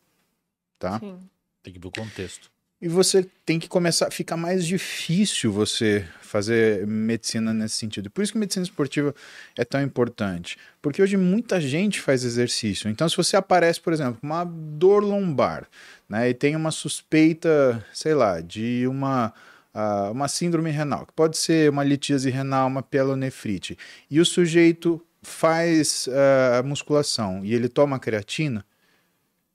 Tá? 0.78 0.98
Sim. 1.00 1.18
Tem 1.62 1.72
que 1.72 1.78
ver 1.78 1.88
o 1.88 1.90
contexto. 1.90 2.50
E 2.82 2.88
você 2.88 3.28
tem 3.44 3.58
que 3.58 3.68
começar, 3.68 4.10
fica 4.10 4.38
mais 4.38 4.66
difícil 4.66 5.52
você 5.52 6.08
fazer 6.22 6.86
medicina 6.86 7.52
nesse 7.52 7.74
sentido. 7.74 8.08
Por 8.08 8.22
isso 8.22 8.32
que 8.32 8.38
medicina 8.38 8.64
esportiva 8.64 9.14
é 9.54 9.66
tão 9.66 9.82
importante. 9.82 10.56
Porque 10.80 11.02
hoje 11.02 11.18
muita 11.18 11.60
gente 11.60 12.00
faz 12.00 12.24
exercício. 12.24 12.88
Então, 12.88 13.06
se 13.06 13.18
você 13.18 13.36
aparece, 13.36 13.78
por 13.78 13.92
exemplo, 13.92 14.18
com 14.18 14.26
uma 14.26 14.44
dor 14.44 15.04
lombar, 15.04 15.68
né, 16.08 16.30
e 16.30 16.34
tem 16.34 16.56
uma 16.56 16.70
suspeita, 16.70 17.84
sei 17.92 18.14
lá, 18.14 18.40
de 18.40 18.86
uma 18.86 19.34
uh, 19.74 20.12
uma 20.12 20.28
síndrome 20.28 20.70
renal, 20.70 21.06
que 21.06 21.12
pode 21.12 21.36
ser 21.36 21.70
uma 21.70 21.84
litíase 21.84 22.30
renal, 22.30 22.68
uma 22.68 22.82
pielonefrite, 22.82 23.76
e 24.10 24.20
o 24.20 24.24
sujeito 24.24 25.04
faz 25.22 26.08
uh, 26.08 26.66
musculação 26.66 27.44
e 27.44 27.54
ele 27.54 27.68
toma 27.68 27.98
creatina, 27.98 28.64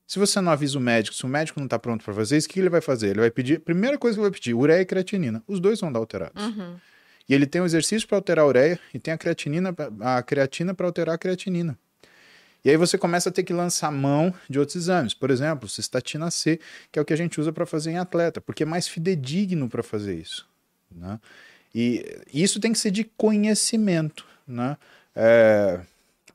se 0.08 0.20
você 0.20 0.40
não 0.40 0.52
avisa 0.52 0.78
o 0.78 0.82
médico, 0.82 1.16
se 1.16 1.26
o 1.26 1.28
médico 1.28 1.60
não 1.60 1.66
está 1.66 1.80
pronto 1.80 2.04
para 2.04 2.14
fazer 2.14 2.38
isso, 2.38 2.48
o 2.48 2.50
que 2.52 2.60
ele 2.60 2.70
vai 2.70 2.82
fazer? 2.82 3.10
Ele 3.10 3.22
vai 3.22 3.32
pedir, 3.32 3.60
primeira 3.60 3.98
coisa 3.98 4.16
que 4.16 4.22
ele 4.22 4.30
vai 4.30 4.40
pedir, 4.40 4.54
ureia 4.54 4.82
e 4.82 4.86
creatinina. 4.86 5.44
Os 5.48 5.60
dois 5.60 5.80
vão 5.80 5.92
dar 5.92 6.00
alterados. 6.00 6.44
Uhum. 6.44 6.76
E 7.28 7.34
ele 7.34 7.48
tem 7.48 7.60
o 7.60 7.66
exercício 7.66 8.08
para 8.08 8.18
alterar 8.20 8.46
a 8.46 8.48
ureia 8.48 8.80
e 8.94 9.00
tem 9.00 9.12
a 9.12 9.18
creatinina, 9.18 9.76
a 10.02 10.22
creatina 10.22 10.76
para 10.76 10.86
alterar 10.86 11.16
a 11.16 11.18
creatinina. 11.18 11.78
E 12.66 12.70
aí 12.72 12.78
você 12.78 12.98
começa 12.98 13.30
a 13.30 13.32
ter 13.32 13.44
que 13.44 13.54
lançar 13.54 13.92
mão 13.92 14.34
de 14.50 14.58
outros 14.58 14.76
exames. 14.76 15.14
Por 15.14 15.30
exemplo, 15.30 15.70
cistatina 15.70 16.32
C, 16.32 16.60
que 16.92 16.98
é 16.98 17.02
o 17.02 17.06
que 17.06 17.14
a 17.14 17.16
gente 17.16 17.40
usa 17.40 17.54
para 17.54 17.64
fazer 17.64 17.92
em 17.92 18.00
atleta, 18.00 18.42
porque 18.42 18.64
é 18.64 18.66
mais 18.66 18.88
fidedigno 18.88 19.70
para 19.70 19.84
fazer 19.84 20.16
isso. 20.16 20.50
Né? 20.92 21.20
E 21.74 22.04
isso 22.34 22.60
tem 22.60 22.74
que 22.74 22.80
ser 22.80 22.90
de 22.90 23.04
conhecimento. 23.04 24.26
Né? 24.48 24.76
É, 25.16 25.80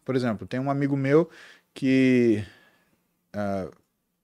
por 0.04 0.14
exemplo, 0.14 0.46
tem 0.46 0.60
um 0.60 0.70
amigo 0.70 0.96
meu 0.96 1.28
que 1.74 2.44
uh, 3.34 3.74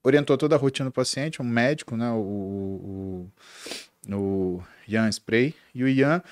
orientou 0.01 0.37
toda 0.37 0.55
a 0.55 0.57
rotina 0.57 0.89
do 0.89 0.93
paciente, 0.93 1.41
um 1.41 1.45
médico, 1.45 1.97
né? 1.97 2.09
o, 2.11 3.27
o, 4.07 4.15
o 4.15 4.63
Ian 4.87 5.09
Spray. 5.09 5.53
E 5.75 5.83
o 5.83 5.89
Ian, 5.89 6.23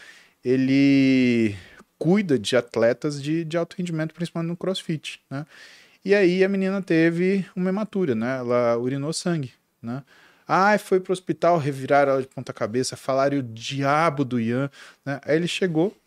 ele 0.41 1.53
cuida 2.05 2.37
de 2.37 2.55
atletas 2.55 3.19
de, 3.21 3.43
de 3.43 3.57
alto 3.57 3.75
rendimento, 3.75 4.13
principalmente 4.13 4.49
no 4.49 4.55
crossfit, 4.55 5.19
né? 5.27 5.43
E 6.03 6.13
aí 6.13 6.43
a 6.43 6.47
menina 6.47 6.79
teve 6.79 7.43
uma 7.55 7.67
hematura, 7.67 8.13
né? 8.13 8.37
Ela 8.37 8.77
urinou 8.77 9.11
sangue, 9.11 9.51
né? 9.81 10.03
Ah, 10.47 10.77
foi 10.77 10.99
pro 10.99 11.11
hospital, 11.11 11.57
reviraram 11.57 12.11
ela 12.11 12.21
de 12.21 12.27
ponta 12.27 12.53
cabeça, 12.53 12.95
falaram 12.95 13.39
o 13.39 13.41
diabo 13.41 14.23
do 14.23 14.39
Ian, 14.39 14.69
né? 15.03 15.19
Aí 15.25 15.35
ele 15.35 15.47
chegou 15.47 15.97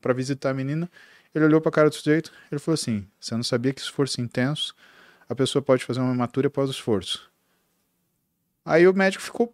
para 0.00 0.14
visitar 0.14 0.50
a 0.50 0.54
menina, 0.54 0.88
ele 1.34 1.44
olhou 1.44 1.60
para 1.60 1.70
a 1.70 1.72
cara 1.72 1.88
do 1.88 1.96
sujeito, 1.96 2.32
ele 2.52 2.60
falou 2.60 2.74
assim: 2.74 3.04
"Você 3.18 3.34
não 3.34 3.42
sabia 3.42 3.72
que 3.74 3.80
esforço 3.80 4.20
intenso 4.20 4.76
a 5.28 5.34
pessoa 5.34 5.60
pode 5.60 5.84
fazer 5.84 5.98
uma 5.98 6.14
hematura 6.14 6.46
após 6.46 6.68
o 6.68 6.72
esforço?" 6.72 7.28
Aí 8.64 8.86
o 8.86 8.94
médico 8.94 9.24
ficou 9.24 9.52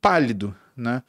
pálido, 0.00 0.54
né? 0.76 1.02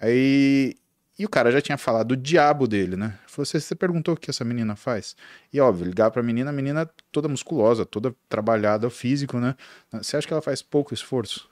Aí 0.00 0.74
e 1.20 1.24
o 1.26 1.28
cara 1.28 1.52
já 1.52 1.60
tinha 1.60 1.76
falado 1.76 2.08
do 2.08 2.16
diabo 2.16 2.66
dele, 2.66 2.96
né? 2.96 3.18
Você, 3.36 3.60
você 3.60 3.74
perguntou 3.74 4.14
o 4.14 4.16
que 4.16 4.30
essa 4.30 4.42
menina 4.42 4.74
faz? 4.74 5.14
E 5.52 5.60
óbvio, 5.60 5.84
ligar 5.84 6.10
pra 6.10 6.22
menina, 6.22 6.48
a 6.48 6.52
menina 6.52 6.88
toda 7.12 7.28
musculosa, 7.28 7.84
toda 7.84 8.14
trabalhada 8.26 8.86
o 8.86 8.90
físico, 8.90 9.38
né? 9.38 9.54
Você 9.92 10.16
acha 10.16 10.26
que 10.26 10.32
ela 10.32 10.40
faz 10.40 10.62
pouco 10.62 10.94
esforço? 10.94 11.46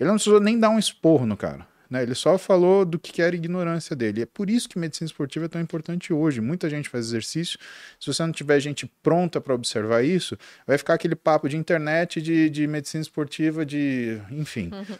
Ele 0.00 0.08
não 0.08 0.16
precisou 0.16 0.40
nem 0.40 0.58
dar 0.58 0.70
um 0.70 0.80
esporro 0.80 1.26
no 1.26 1.36
cara. 1.36 1.64
Né? 1.88 2.02
Ele 2.02 2.14
só 2.16 2.36
falou 2.36 2.84
do 2.84 2.98
que 2.98 3.22
era 3.22 3.36
ignorância 3.36 3.94
dele. 3.94 4.22
É 4.22 4.26
por 4.26 4.50
isso 4.50 4.68
que 4.68 4.76
medicina 4.80 5.06
esportiva 5.06 5.44
é 5.44 5.48
tão 5.48 5.60
importante 5.60 6.12
hoje. 6.12 6.40
Muita 6.40 6.68
gente 6.68 6.88
faz 6.88 7.06
exercício. 7.06 7.56
Se 8.00 8.12
você 8.12 8.20
não 8.24 8.32
tiver 8.32 8.58
gente 8.58 8.84
pronta 9.00 9.40
para 9.40 9.54
observar 9.54 10.04
isso, 10.04 10.36
vai 10.66 10.76
ficar 10.76 10.94
aquele 10.94 11.14
papo 11.14 11.48
de 11.48 11.56
internet, 11.56 12.20
de, 12.20 12.50
de 12.50 12.66
medicina 12.66 13.02
esportiva, 13.02 13.64
de. 13.64 14.20
Enfim. 14.32 14.72
Uhum 14.72 14.96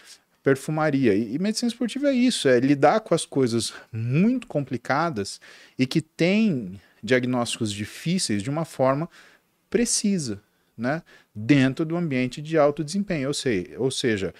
perfumaria. 0.48 1.14
E, 1.14 1.34
e, 1.34 1.38
medicina 1.38 1.68
esportiva 1.68 2.08
é 2.08 2.14
isso, 2.14 2.48
é 2.48 2.58
lidar 2.58 3.00
com 3.00 3.14
as 3.14 3.26
coisas 3.26 3.74
muito 3.92 4.46
complicadas 4.46 5.40
e 5.78 5.86
que 5.86 6.00
tem 6.00 6.80
diagnósticos 7.02 7.70
difíceis 7.70 8.42
de 8.42 8.48
uma 8.48 8.64
forma 8.64 9.08
precisa, 9.68 10.40
né? 10.76 11.02
Dentro 11.34 11.84
do 11.84 11.96
ambiente 11.96 12.40
de 12.40 12.56
alto 12.56 12.82
desempenho. 12.82 13.28
Ou, 13.28 13.34
sei, 13.34 13.74
ou 13.76 13.90
seja, 13.90 14.34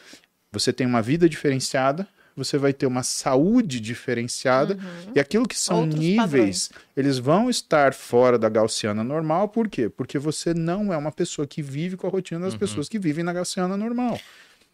você 0.51 0.73
tem 0.73 0.87
uma 0.87 1.03
vida 1.03 1.29
diferenciada, 1.29 2.09
você 2.35 2.57
vai 2.57 2.73
ter 2.73 2.87
uma 2.87 3.03
saúde 3.03 3.79
diferenciada 3.79 4.75
uhum. 4.75 5.13
e 5.15 5.21
aquilo 5.21 5.47
que 5.47 5.59
são 5.59 5.81
Outros 5.81 6.01
níveis, 6.01 6.69
padrões. 6.69 6.71
eles 6.97 7.19
vão 7.19 7.51
estar 7.51 7.93
fora 7.93 8.39
da 8.39 8.49
gaussiana 8.49 9.05
normal, 9.05 9.49
por 9.49 9.69
quê? 9.69 9.89
Porque 9.91 10.19
você 10.19 10.55
não 10.55 10.93
é 10.93 10.97
uma 10.97 11.13
pessoa 11.13 11.47
que 11.47 11.61
vive 11.61 11.97
com 11.97 12.07
a 12.07 12.11
rotina 12.11 12.41
das 12.41 12.55
uhum. 12.55 12.59
pessoas 12.59 12.89
que 12.89 12.99
vivem 12.99 13.25
na 13.25 13.33
gaussiana 13.33 13.77
normal. 13.77 14.19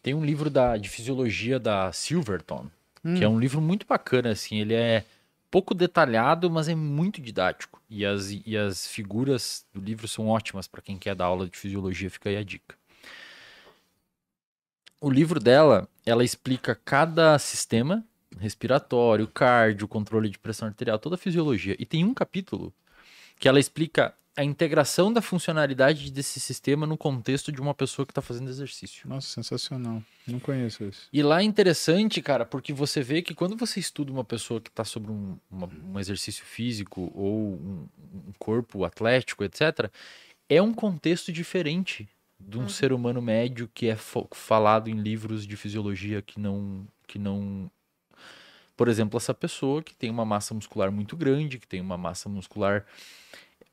Tem 0.05 0.13
um 0.13 0.23
livro 0.23 0.51
da, 0.51 0.77
de 0.77 0.87
fisiologia 0.87 1.57
da 1.57 1.91
Silverton, 1.91 2.67
hum. 3.03 3.15
que 3.15 3.23
é 3.23 3.27
hum. 3.27 3.33
um 3.33 3.39
livro 3.39 3.59
muito 3.59 3.87
bacana, 3.87 4.29
assim, 4.29 4.59
ele 4.59 4.75
é 4.75 5.03
pouco 5.49 5.73
detalhado, 5.73 6.47
mas 6.47 6.69
é 6.69 6.75
muito 6.75 7.19
didático. 7.19 7.81
E 7.89 8.05
as, 8.05 8.29
e 8.45 8.55
as 8.55 8.85
figuras 8.85 9.65
do 9.73 9.81
livro 9.81 10.07
são 10.07 10.27
ótimas 10.27 10.67
para 10.67 10.79
quem 10.79 10.95
quer 10.95 11.15
dar 11.15 11.25
aula 11.25 11.49
de 11.49 11.57
fisiologia, 11.57 12.07
fica 12.07 12.29
aí 12.29 12.37
a 12.37 12.43
dica. 12.43 12.75
O 15.01 15.09
livro 15.09 15.39
dela, 15.39 15.89
ela 16.05 16.23
explica 16.23 16.75
cada 16.85 17.39
sistema 17.39 18.05
respiratório, 18.37 19.27
cardio, 19.27 19.87
controle 19.87 20.29
de 20.29 20.37
pressão 20.37 20.67
arterial, 20.67 20.99
toda 20.99 21.15
a 21.15 21.17
fisiologia. 21.17 21.75
E 21.79 21.85
tem 21.85 22.05
um 22.05 22.13
capítulo 22.13 22.71
que 23.39 23.47
ela 23.47 23.59
explica 23.59 24.13
a 24.37 24.43
integração 24.43 25.13
da 25.13 25.21
funcionalidade 25.21 26.11
desse 26.11 26.39
sistema 26.39 26.85
no 26.85 26.97
contexto 26.97 27.51
de 27.51 27.61
uma 27.61 27.73
pessoa 27.73 28.05
que 28.05 28.11
está 28.11 28.21
fazendo 28.21 28.49
exercício. 28.49 29.07
Nossa, 29.07 29.27
sensacional. 29.27 30.03
Não 30.27 30.39
conheço 30.39 30.83
isso. 30.83 31.07
E 31.11 31.23
lá 31.23 31.41
é 31.41 31.43
interessante, 31.43 32.21
cara, 32.21 32.45
porque 32.45 32.73
você 32.73 33.01
vê 33.01 33.21
que 33.21 33.33
quando 33.33 33.55
você 33.55 33.79
estuda 33.79 34.11
uma 34.11 34.25
pessoa 34.25 34.59
que 34.59 34.69
está 34.69 34.83
sobre 34.83 35.11
um, 35.11 35.37
uma, 35.49 35.69
um, 35.85 35.99
exercício 35.99 36.43
físico 36.43 37.11
ou 37.15 37.53
um, 37.53 37.87
um, 38.13 38.33
corpo 38.37 38.83
atlético, 38.83 39.43
etc., 39.43 39.89
é 40.49 40.61
um 40.61 40.73
contexto 40.73 41.31
diferente 41.31 42.07
de 42.37 42.57
um 42.57 42.63
uhum. 42.63 42.69
ser 42.69 42.91
humano 42.91 43.21
médio 43.21 43.69
que 43.73 43.87
é 43.87 43.95
falado 44.31 44.89
em 44.89 44.95
livros 44.95 45.47
de 45.47 45.55
fisiologia 45.55 46.21
que 46.21 46.39
não, 46.39 46.85
que 47.07 47.17
não 47.17 47.71
por 48.75 48.89
exemplo, 48.89 49.17
essa 49.17 49.33
pessoa 49.33 49.81
que 49.81 49.95
tem 49.95 50.09
uma 50.09 50.25
massa 50.25 50.53
muscular 50.53 50.91
muito 50.91 51.15
grande, 51.15 51.57
que 51.57 51.67
tem 51.67 51.79
uma 51.79 51.97
massa 51.97 52.27
muscular 52.27 52.85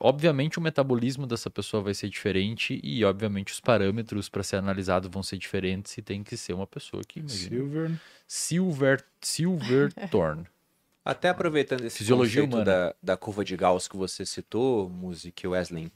Obviamente, 0.04 0.58
o 0.58 0.60
metabolismo 0.60 1.28
dessa 1.28 1.48
pessoa 1.48 1.80
vai 1.80 1.94
ser 1.94 2.08
diferente 2.08 2.80
e, 2.82 3.04
obviamente, 3.04 3.52
os 3.52 3.60
parâmetros 3.60 4.28
para 4.28 4.42
ser 4.42 4.56
analisado 4.56 5.08
vão 5.08 5.22
ser 5.22 5.38
diferentes 5.38 5.96
e 5.96 6.02
tem 6.02 6.24
que 6.24 6.36
ser 6.36 6.54
uma 6.54 6.66
pessoa 6.66 7.04
que. 7.06 7.20
Imagina, 7.20 7.56
Silver. 7.56 8.00
Silver. 8.26 9.04
Silver 9.20 9.92
Thorn. 10.10 10.44
Até 11.04 11.28
aproveitando 11.28 11.84
esse 11.84 11.98
Fisiologia 11.98 12.42
conceito 12.42 12.64
da, 12.64 12.94
da 13.00 13.16
curva 13.16 13.44
de 13.44 13.56
Gauss 13.56 13.86
que 13.86 13.96
você 13.96 14.26
citou, 14.26 14.88
Music 14.88 15.46
Wesley 15.46 15.92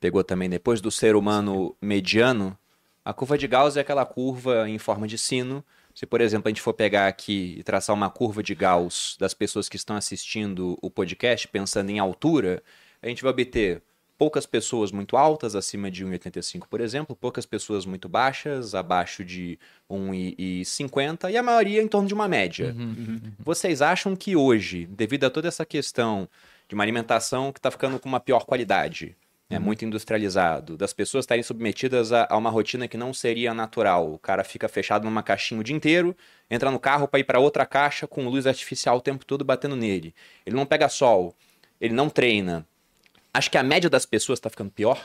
pegou 0.00 0.24
também 0.24 0.48
depois 0.48 0.80
do 0.80 0.90
ser 0.90 1.14
humano 1.14 1.76
mediano, 1.80 2.58
a 3.04 3.12
curva 3.12 3.36
de 3.36 3.46
Gauss 3.46 3.76
é 3.76 3.80
aquela 3.80 4.04
curva 4.04 4.68
em 4.68 4.78
forma 4.78 5.06
de 5.06 5.18
sino. 5.18 5.64
Se, 5.94 6.06
por 6.06 6.20
exemplo, 6.20 6.48
a 6.48 6.50
gente 6.50 6.62
for 6.62 6.72
pegar 6.72 7.08
aqui 7.08 7.56
e 7.58 7.62
traçar 7.62 7.94
uma 7.94 8.08
curva 8.08 8.42
de 8.42 8.54
Gauss 8.54 9.16
das 9.18 9.34
pessoas 9.34 9.68
que 9.68 9.76
estão 9.76 9.96
assistindo 9.96 10.78
o 10.80 10.90
podcast, 10.90 11.48
pensando 11.48 11.90
em 11.90 11.98
altura, 11.98 12.62
a 13.02 13.08
gente 13.08 13.22
vai 13.22 13.30
obter 13.30 13.82
poucas 14.20 14.44
pessoas 14.44 14.92
muito 14.92 15.16
altas, 15.16 15.54
acima 15.54 15.90
de 15.90 16.04
1,85, 16.04 16.66
por 16.68 16.82
exemplo, 16.82 17.16
poucas 17.16 17.46
pessoas 17.46 17.86
muito 17.86 18.06
baixas, 18.06 18.74
abaixo 18.74 19.24
de 19.24 19.58
1,50 19.90 21.30
e 21.30 21.38
a 21.38 21.42
maioria 21.42 21.80
em 21.80 21.88
torno 21.88 22.06
de 22.06 22.12
uma 22.12 22.28
média. 22.28 22.74
Uhum, 22.76 22.84
uhum, 22.84 23.20
uhum. 23.24 23.32
Vocês 23.38 23.80
acham 23.80 24.14
que 24.14 24.36
hoje, 24.36 24.86
devido 24.90 25.24
a 25.24 25.30
toda 25.30 25.48
essa 25.48 25.64
questão 25.64 26.28
de 26.68 26.74
uma 26.74 26.84
alimentação 26.84 27.50
que 27.50 27.58
está 27.58 27.70
ficando 27.70 27.98
com 27.98 28.10
uma 28.10 28.20
pior 28.20 28.44
qualidade, 28.44 29.16
é 29.48 29.56
uhum. 29.56 29.64
muito 29.64 29.86
industrializado, 29.86 30.76
das 30.76 30.92
pessoas 30.92 31.22
estarem 31.22 31.42
submetidas 31.42 32.12
a, 32.12 32.28
a, 32.28 32.36
uma 32.36 32.50
rotina 32.50 32.86
que 32.86 32.98
não 32.98 33.14
seria 33.14 33.54
natural. 33.54 34.12
O 34.12 34.18
cara 34.18 34.44
fica 34.44 34.68
fechado 34.68 35.04
numa 35.04 35.22
caixinha 35.22 35.60
o 35.60 35.64
dia 35.64 35.74
inteiro, 35.74 36.14
entra 36.50 36.70
no 36.70 36.78
carro 36.78 37.08
para 37.08 37.20
ir 37.20 37.24
para 37.24 37.40
outra 37.40 37.64
caixa 37.64 38.06
com 38.06 38.28
luz 38.28 38.46
artificial 38.46 38.98
o 38.98 39.00
tempo 39.00 39.24
todo 39.24 39.46
batendo 39.46 39.74
nele. 39.74 40.14
Ele 40.44 40.54
não 40.54 40.66
pega 40.66 40.90
sol, 40.90 41.34
ele 41.80 41.94
não 41.94 42.10
treina, 42.10 42.66
Acho 43.32 43.50
que 43.50 43.58
a 43.58 43.62
média 43.62 43.88
das 43.88 44.04
pessoas 44.06 44.40
tá 44.40 44.50
ficando 44.50 44.70
pior. 44.70 45.00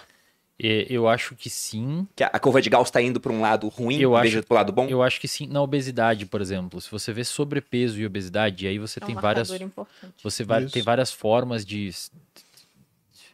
E 0.57 0.87
eu 0.89 1.07
acho 1.07 1.35
que 1.35 1.49
sim. 1.49 2.07
Que 2.15 2.23
a, 2.23 2.27
a 2.27 2.39
curva 2.39 2.61
de 2.61 2.69
Gauss 2.69 2.89
tá 2.89 3.01
indo 3.01 3.19
para 3.19 3.31
um 3.31 3.41
lado 3.41 3.67
ruim, 3.67 3.99
Eu 3.99 4.11
vez 4.17 4.31
de 4.31 4.41
pro 4.41 4.55
lado 4.55 4.71
bom. 4.71 4.87
Eu 4.87 5.03
acho 5.03 5.19
que 5.19 5.27
sim. 5.27 5.47
Na 5.47 5.61
obesidade, 5.61 6.25
por 6.25 6.39
exemplo, 6.41 6.79
se 6.79 6.89
você 6.89 7.11
vê 7.11 7.25
sobrepeso 7.25 7.99
e 7.99 8.05
obesidade, 8.05 8.65
aí 8.65 8.79
você 8.79 8.99
É 9.01 9.03
um 9.03 9.07
tem 9.07 9.15
várias. 9.15 9.49
importante. 9.51 10.13
Você 10.23 10.43
vai, 10.45 10.65
tem 10.65 10.81
várias 10.81 11.11
formas 11.11 11.65
de 11.65 11.91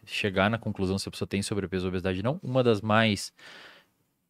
chegar 0.03 0.49
na 0.49 0.57
conclusão 0.57 0.97
se 0.97 1.07
a 1.07 1.11
pessoa 1.11 1.27
tem 1.27 1.41
sobrepeso 1.43 1.85
ou 1.85 1.89
obesidade 1.89 2.17
ou 2.19 2.23
não. 2.23 2.39
Uma 2.43 2.63
das 2.63 2.81
mais 2.81 3.31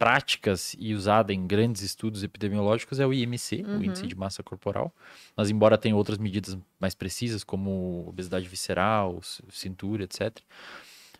práticas 0.02 0.76
e 0.80 0.96
usada 0.96 1.32
em 1.32 1.46
grandes 1.46 1.84
estudos 1.84 2.24
epidemiológicos 2.24 3.00
é 3.00 3.06
o 3.06 3.14
IMC, 3.14 3.62
o 3.64 3.68
Uhum. 3.74 3.84
índice 3.84 4.08
de 4.08 4.16
massa 4.16 4.42
corporal. 4.42 4.92
Mas 5.38 5.52
embora 5.52 5.78
tenha 5.78 5.96
outras 5.96 6.18
medidas 6.18 6.58
mais 6.80 6.96
precisas, 6.96 7.44
como 7.44 8.06
obesidade 8.08 8.48
visceral, 8.48 9.22
cintura, 9.52 10.04
etc. 10.06 10.40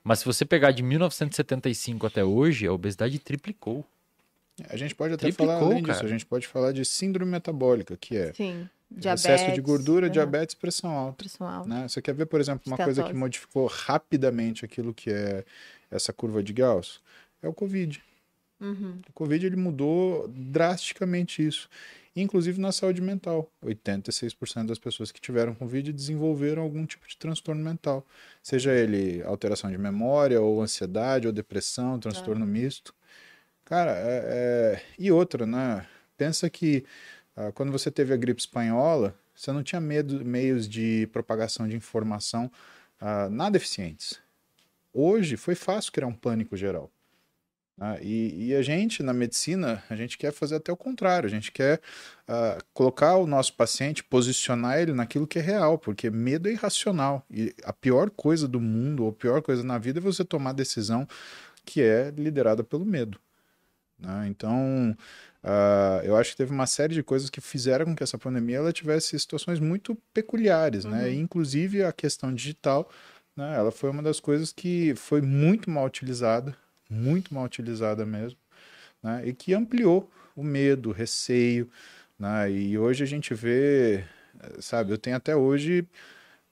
Mas 0.04 0.18
se 0.20 0.26
você 0.26 0.44
pegar 0.44 0.72
de 0.72 0.82
1975 0.82 2.08
até 2.08 2.24
hoje, 2.24 2.66
a 2.66 2.74
obesidade 2.74 3.20
triplicou. 3.20 3.86
A 4.68 4.76
gente 4.76 4.96
pode 4.96 5.14
até 5.14 5.28
Triplicou, 5.28 5.56
falar 5.56 5.66
além 5.68 5.84
disso, 5.84 5.94
cara. 5.98 6.06
a 6.08 6.10
gente 6.10 6.26
pode 6.26 6.48
falar 6.48 6.72
de 6.72 6.84
síndrome 6.84 7.32
metabólica, 7.32 7.96
que 7.96 8.18
é 8.18 8.34
Sim. 8.34 8.68
Diabetes. 8.90 9.26
excesso 9.26 9.52
de 9.54 9.62
gordura, 9.62 10.08
aham, 10.08 10.14
diabetes 10.14 10.54
e 10.56 10.58
pressão 10.58 10.90
alta. 10.90 11.18
Pressão 11.18 11.48
alta. 11.48 11.70
Né? 11.70 11.88
Você 11.88 12.02
quer 12.02 12.16
ver, 12.16 12.26
por 12.26 12.42
exemplo, 12.42 12.64
uma 12.66 12.78
coisa 12.78 13.04
que 13.04 13.14
modificou 13.14 13.68
rapidamente 13.68 14.66
aquilo 14.66 14.92
que 14.92 15.12
é 15.12 15.46
essa 15.92 16.12
curva 16.12 16.42
de 16.42 16.52
Gauss? 16.52 17.00
É 17.44 17.48
o 17.48 17.54
Covid. 17.54 18.04
Uhum. 18.62 19.02
O 19.10 19.14
Covid 19.14 19.46
ele 19.46 19.56
mudou 19.56 20.28
drasticamente 20.28 21.46
isso. 21.46 21.68
Inclusive 22.16 22.60
na 22.60 22.72
saúde 22.72 23.02
mental. 23.02 23.50
86% 23.66 24.68
das 24.68 24.78
pessoas 24.78 25.12
que 25.12 25.20
tiveram 25.20 25.56
Covid 25.56 25.92
desenvolveram 25.92 26.62
algum 26.62 26.86
tipo 26.86 27.08
de 27.08 27.18
transtorno 27.18 27.64
mental. 27.64 28.06
Seja 28.44 28.74
ele 28.74 29.24
alteração 29.24 29.72
de 29.72 29.78
memória, 29.78 30.40
ou 30.42 30.62
ansiedade, 30.62 31.26
ou 31.26 31.34
depressão, 31.34 32.00
transtorno 32.00 32.46
misto. 32.46 32.94
Cara, 33.66 33.92
é- 33.94 34.76
é- 34.78 34.84
e 35.00 35.12
outra, 35.12 35.46
né? 35.46 35.86
Pensa 36.18 36.50
que 36.50 36.86
ah, 37.36 37.52
quando 37.54 37.72
você 37.72 37.90
teve 37.90 38.14
a 38.14 38.18
gripe 38.18 38.42
espanhola, 38.42 39.16
você 39.34 39.52
não 39.54 39.64
tinha 39.64 39.80
medo, 39.82 40.24
meios 40.26 40.68
de 40.68 41.08
propagação 41.14 41.68
de 41.68 41.76
informação 41.76 42.52
ah, 43.00 43.30
nada 43.30 43.58
eficientes. 43.58 44.20
Hoje 44.94 45.38
foi 45.38 45.56
fácil 45.56 45.92
criar 45.94 46.08
um 46.08 46.14
pânico 46.14 46.58
geral. 46.58 46.92
Ah, 47.84 47.98
e, 48.00 48.50
e 48.50 48.56
a 48.56 48.62
gente, 48.62 49.02
na 49.02 49.12
medicina, 49.12 49.84
a 49.90 49.96
gente 49.96 50.16
quer 50.16 50.32
fazer 50.32 50.56
até 50.58 50.72
o 50.72 50.78
contrário. 50.78 51.26
A 51.26 51.30
gente 51.32 51.52
quer 51.52 51.82
ah, 52.28 52.60
colocar 52.76 53.16
o 53.16 53.26
nosso 53.26 53.56
paciente, 53.56 54.04
posicionar 54.04 54.78
ele 54.80 54.94
naquilo 54.94 55.26
que 55.26 55.40
é 55.40 55.42
real, 55.42 55.80
porque 55.80 56.08
medo 56.12 56.48
é 56.48 56.52
irracional. 56.52 57.26
E 57.32 57.56
a 57.64 57.74
pior 57.74 58.12
coisa 58.12 58.48
do 58.48 58.62
mundo, 58.62 59.04
ou 59.04 59.10
a 59.10 59.14
pior 59.14 59.42
coisa 59.42 59.64
na 59.64 59.80
vida, 59.80 60.00
é 60.00 60.02
você 60.02 60.24
tomar 60.24 60.54
decisão 60.54 61.08
que 61.66 61.82
é 61.82 62.12
liderada 62.16 62.64
pelo 62.64 62.86
medo. 62.86 63.20
né? 64.00 64.28
Então, 64.28 64.96
ah, 65.44 66.02
eu 66.04 66.16
acho 66.18 66.32
que 66.32 66.38
teve 66.38 66.52
uma 66.54 66.68
série 66.68 66.94
de 66.94 67.04
coisas 67.04 67.30
que 67.32 67.42
fizeram 67.42 67.86
com 67.86 67.96
que 67.96 68.04
essa 68.04 68.18
pandemia 68.18 68.58
ela 68.58 68.74
tivesse 68.74 69.18
situações 69.20 69.60
muito 69.60 69.96
peculiares, 70.14 70.86
né? 70.86 71.06
Uhum. 71.06 71.10
E, 71.10 71.18
inclusive 71.20 71.84
a 71.84 71.92
questão 71.92 72.34
digital, 72.34 72.90
né? 73.36 73.56
Ela 73.56 73.72
foi 73.72 73.90
uma 73.90 74.04
das 74.04 74.20
coisas 74.20 74.52
que 74.54 74.94
foi 74.96 75.22
muito 75.22 75.70
mal 75.70 75.86
utilizada, 75.86 76.56
muito 76.92 77.34
mal 77.34 77.46
utilizada 77.46 78.06
mesmo, 78.06 78.38
né? 79.02 79.24
E 79.26 79.34
que 79.34 79.54
ampliou 79.54 80.10
o 80.36 80.44
medo, 80.44 80.90
o 80.90 80.94
receio, 80.94 81.70
né? 82.20 82.52
E 82.52 82.78
hoje 82.78 83.04
a 83.04 83.08
gente 83.08 83.34
vê, 83.34 84.04
sabe, 84.60 84.92
eu 84.92 84.98
tenho 84.98 85.16
até 85.16 85.36
hoje 85.36 85.88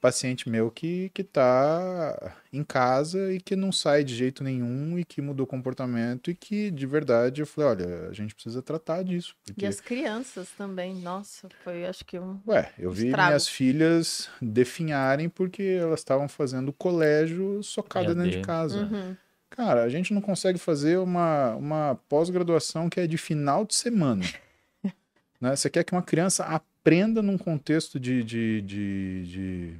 paciente 0.00 0.48
meu 0.48 0.70
que, 0.70 1.10
que 1.10 1.22
tá 1.22 2.34
em 2.52 2.64
casa 2.64 3.32
e 3.32 3.40
que 3.40 3.54
não 3.54 3.70
sai 3.70 4.02
de 4.02 4.14
jeito 4.16 4.42
nenhum 4.42 4.98
e 4.98 5.04
que 5.04 5.20
mudou 5.20 5.44
o 5.44 5.46
comportamento 5.46 6.30
e 6.30 6.34
que, 6.34 6.70
de 6.70 6.86
verdade, 6.86 7.42
eu 7.42 7.46
falei, 7.46 7.70
olha, 7.70 8.08
a 8.08 8.12
gente 8.12 8.34
precisa 8.34 8.62
tratar 8.62 9.04
disso. 9.04 9.36
E 9.46 9.52
Porque, 9.52 9.66
as 9.66 9.80
crianças 9.80 10.48
também. 10.56 10.94
Nossa, 10.94 11.48
foi 11.62 11.86
acho 11.86 12.04
que 12.04 12.18
um. 12.18 12.40
ué, 12.46 12.72
eu 12.78 12.90
vi 12.90 13.06
Estrago. 13.06 13.28
minhas 13.28 13.46
filhas 13.46 14.30
definharem 14.40 15.28
porque 15.28 15.62
elas 15.62 16.00
estavam 16.00 16.28
fazendo 16.28 16.72
colégio 16.72 17.62
socada 17.62 18.14
dentro 18.14 18.30
de 18.30 18.40
casa. 18.40 18.88
Uhum. 18.90 19.16
Cara, 19.50 19.82
a 19.82 19.88
gente 19.88 20.14
não 20.14 20.20
consegue 20.20 20.58
fazer 20.58 20.98
uma, 20.98 21.56
uma 21.56 22.00
pós-graduação 22.08 22.88
que 22.88 23.00
é 23.00 23.06
de 23.06 23.18
final 23.18 23.64
de 23.64 23.74
semana. 23.74 24.24
né? 25.40 25.54
Você 25.56 25.68
quer 25.68 25.82
que 25.82 25.92
uma 25.92 26.02
criança 26.02 26.44
aprenda 26.44 27.20
num 27.20 27.36
contexto 27.36 27.98
de, 27.98 28.22
de, 28.22 28.62
de, 28.62 29.26
de, 29.26 29.74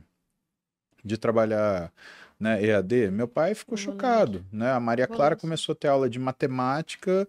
de 1.04 1.16
trabalhar 1.16 1.92
né, 2.38 2.62
EAD? 2.62 3.12
Meu 3.12 3.28
pai 3.28 3.54
ficou 3.54 3.78
chocado. 3.78 4.44
Né? 4.52 4.72
A 4.72 4.80
Maria 4.80 5.06
Clara 5.06 5.36
começou 5.36 5.72
a 5.72 5.76
ter 5.76 5.86
aula 5.86 6.10
de 6.10 6.18
matemática 6.18 7.26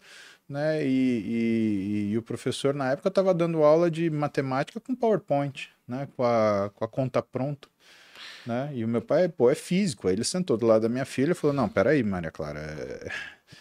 né? 0.50 0.84
e, 0.84 0.90
e, 0.90 2.12
e 2.12 2.18
o 2.18 2.24
professor, 2.24 2.74
na 2.74 2.92
época, 2.92 3.10
estava 3.10 3.36
dando 3.36 3.64
aula 3.64 3.90
de 3.90 4.10
matemática 4.10 4.80
com 4.80 4.96
PowerPoint, 4.96 5.70
né? 5.88 6.08
com, 6.18 6.24
a, 6.24 6.72
com 6.74 6.84
a 6.84 6.88
conta 6.88 7.22
pronta. 7.22 7.68
Né? 8.46 8.72
E 8.74 8.84
o 8.84 8.88
meu 8.88 9.02
pai, 9.02 9.30
pô, 9.30 9.50
é 9.50 9.56
físico. 9.56 10.08
Aí 10.08 10.16
ele 10.16 10.24
sentou 10.24 10.58
do 10.58 10.66
lado 10.66 10.82
da 10.84 10.90
minha 10.90 11.06
filha 11.06 11.32
e 11.32 11.36
falou: 11.36 11.56
Não, 11.56 11.70
peraí, 11.70 12.04
Maria 12.04 12.32
Clara, 12.32 12.60
é- 12.60 13.12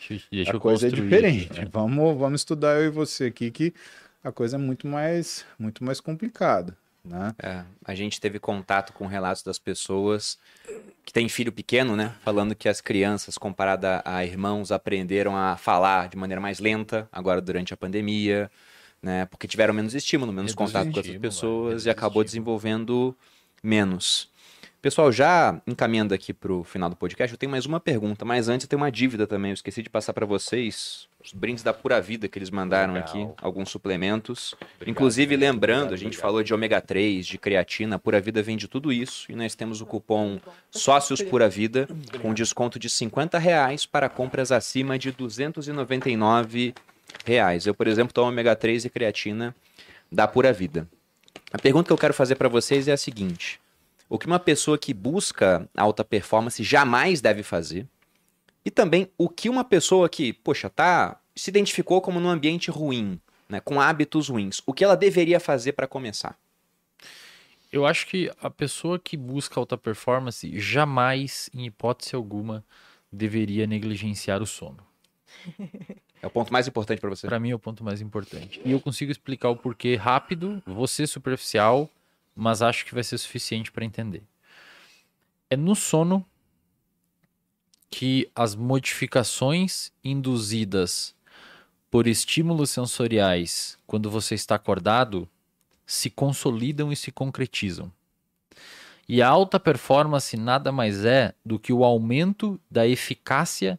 Deixa, 0.09 0.27
deixa 0.31 0.57
a 0.57 0.61
coisa 0.61 0.87
é 0.87 0.91
diferente. 0.91 1.51
aqui, 1.51 1.61
né? 1.61 1.69
Vamos, 1.73 2.17
vamos 2.19 2.41
estudar 2.41 2.81
eu 2.81 2.85
e 2.87 2.91
você 2.91 3.25
aqui, 3.27 3.51
que 3.51 3.75
a 4.23 4.31
coisa 4.31 4.57
é 4.57 4.59
muito 4.59 4.87
mais, 4.87 5.45
muito 5.59 5.83
mais 5.85 6.01
complicada. 6.01 6.77
Né? 7.05 7.35
É, 7.43 7.63
a 7.85 7.95
gente 7.95 8.21
teve 8.21 8.39
contato 8.39 8.93
com 8.93 9.07
relatos 9.07 9.43
das 9.43 9.59
pessoas 9.59 10.39
que 11.05 11.13
têm 11.13 11.29
filho 11.29 11.51
pequeno, 11.51 11.97
né? 11.97 12.15
Falando 12.23 12.55
que 12.55 12.69
as 12.69 12.81
crianças, 12.81 13.39
comparada 13.39 14.03
a 14.05 14.25
irmãos, 14.25 14.71
aprenderam 14.71 15.37
a 15.37 15.57
falar 15.57 16.09
de 16.09 16.17
maneira 16.17 16.41
mais 16.41 16.59
lenta 16.59 17.09
agora 17.11 17.41
durante 17.41 17.73
a 17.73 17.77
pandemia, 17.77 18.51
né? 19.03 19.25
Porque 19.27 19.49
tiveram 19.49 19.73
menos 19.73 19.95
estímulo, 19.95 20.33
menos 20.33 20.53
Reduz 20.53 20.67
contato 20.71 20.85
com 20.85 20.89
outras 20.91 21.07
estímulo, 21.07 21.23
pessoas 21.23 21.87
e 21.87 21.91
acabou 21.91 22.23
estímulo. 22.23 22.25
desenvolvendo 22.25 23.17
menos. 23.63 24.30
Pessoal, 24.83 25.13
já 25.13 25.61
encaminhando 25.67 26.15
aqui 26.15 26.33
para 26.33 26.51
o 26.51 26.65
final 26.65 26.89
do 26.89 26.97
podcast, 26.97 27.35
eu 27.35 27.37
tenho 27.37 27.53
mais 27.53 27.67
uma 27.67 27.79
pergunta, 27.79 28.25
mas 28.25 28.49
antes 28.49 28.65
eu 28.65 28.69
tenho 28.69 28.81
uma 28.81 28.91
dívida 28.91 29.27
também. 29.27 29.51
Eu 29.51 29.55
esqueci 29.55 29.83
de 29.83 29.91
passar 29.91 30.15
para 30.15 30.25
vocês 30.25 31.07
os 31.23 31.35
brindes 31.35 31.63
da 31.63 31.75
Pura 31.75 32.01
Vida 32.01 32.27
que 32.29 32.39
eles 32.39 32.49
mandaram 32.49 32.95
Legal. 32.95 33.07
aqui, 33.07 33.29
alguns 33.43 33.69
suplementos. 33.69 34.55
Obrigado, 34.55 34.89
Inclusive, 34.89 35.35
obrigado, 35.35 35.53
lembrando, 35.53 35.83
obrigado, 35.83 36.01
a 36.01 36.03
gente 36.03 36.17
falou 36.17 36.43
de 36.43 36.55
ômega 36.55 36.81
3, 36.81 37.27
de 37.27 37.37
creatina, 37.37 37.97
a 37.97 37.99
Pura 37.99 38.23
Vida 38.23 38.43
vende 38.43 38.67
tudo 38.69 38.91
isso 38.91 39.31
e 39.31 39.37
nós 39.37 39.55
temos 39.55 39.83
o 39.83 39.87
cupom 39.87 40.41
Sócios 40.71 41.21
Pura 41.21 41.47
Vida 41.47 41.87
com 42.23 42.33
desconto 42.33 42.79
de 42.79 42.89
50 42.89 43.39
reais 43.39 43.85
para 43.85 44.09
compras 44.09 44.51
acima 44.51 44.99
de 44.99 45.13
299 45.13 46.73
reais. 47.27 47.67
Eu, 47.67 47.75
por 47.75 47.87
exemplo, 47.87 48.15
tomo 48.15 48.29
ômega 48.29 48.57
3 48.57 48.87
e 48.87 48.89
creatina 48.89 49.55
da 50.11 50.27
Pura 50.27 50.55
Vida. 50.55 50.89
A 51.53 51.59
pergunta 51.59 51.89
que 51.89 51.93
eu 51.93 51.99
quero 51.99 52.15
fazer 52.15 52.37
para 52.37 52.49
vocês 52.49 52.89
é 52.89 52.93
a 52.93 52.97
seguinte: 52.97 53.60
o 54.11 54.19
que 54.19 54.27
uma 54.27 54.41
pessoa 54.41 54.77
que 54.77 54.93
busca 54.93 55.71
alta 55.77 56.05
performance 56.05 56.63
jamais 56.65 57.21
deve 57.21 57.45
fazer? 57.45 57.87
E 58.65 58.71
também 58.71 59.09
o 59.17 59.29
que 59.29 59.49
uma 59.49 59.63
pessoa 59.65 60.09
que, 60.09 60.33
poxa, 60.33 60.69
tá, 60.69 61.21
se 61.35 61.49
identificou 61.49 62.03
como 62.03 62.19
num 62.19 62.29
ambiente 62.29 62.73
ruim, 62.73 63.21
né, 63.49 63.61
com 63.61 63.81
hábitos 63.81 64.29
ruins, 64.29 64.61
o 64.67 64.75
que 64.75 64.83
ela 64.83 64.97
deveria 64.97 65.39
fazer 65.39 65.73
para 65.73 65.87
começar? 65.87 66.37
Eu 67.73 67.87
acho 67.87 68.09
que 68.09 68.29
a 68.43 68.51
pessoa 68.51 68.99
que 68.99 69.17
busca 69.17 69.61
alta 69.61 69.79
performance 69.79 70.59
jamais, 70.59 71.49
em 71.55 71.67
hipótese 71.67 72.17
alguma, 72.17 72.65
deveria 73.13 73.65
negligenciar 73.65 74.43
o 74.43 74.47
sono. 74.47 74.85
É 76.21 76.27
o 76.27 76.31
ponto 76.31 76.53
mais 76.53 76.67
importante 76.67 77.01
para 77.01 77.09
você. 77.09 77.29
Pra 77.29 77.39
mim 77.39 77.51
é 77.51 77.55
o 77.55 77.59
ponto 77.59 77.85
mais 77.85 78.01
importante. 78.01 78.61
E 78.65 78.73
eu 78.73 78.81
consigo 78.81 79.13
explicar 79.13 79.51
o 79.51 79.57
porquê 79.57 79.95
rápido, 79.95 80.61
ser 80.89 81.07
superficial, 81.07 81.89
mas 82.41 82.63
acho 82.63 82.87
que 82.87 82.95
vai 82.95 83.05
ser 83.05 83.19
suficiente 83.19 83.71
para 83.71 83.85
entender. 83.85 84.23
É 85.51 85.57
no 85.57 85.75
sono 85.75 86.25
que 87.91 88.31
as 88.35 88.55
modificações 88.55 89.93
induzidas 90.03 91.15
por 91.91 92.07
estímulos 92.07 92.71
sensoriais 92.71 93.77
quando 93.87 94.11
você 94.11 94.35
está 94.35 94.55
acordado 94.55 95.29
se 95.85 96.09
consolidam 96.09 96.91
e 96.91 96.97
se 96.97 97.13
concretizam. 97.13 97.93
E 99.07 99.21
a 99.21 99.29
alta 99.29 99.61
performance 99.61 100.35
nada 100.35 100.73
mais 100.73 101.05
é 101.05 101.35
do 101.45 101.59
que 101.59 101.75
o 101.75 101.85
aumento 101.85 102.59
da 102.71 102.87
eficácia 102.87 103.79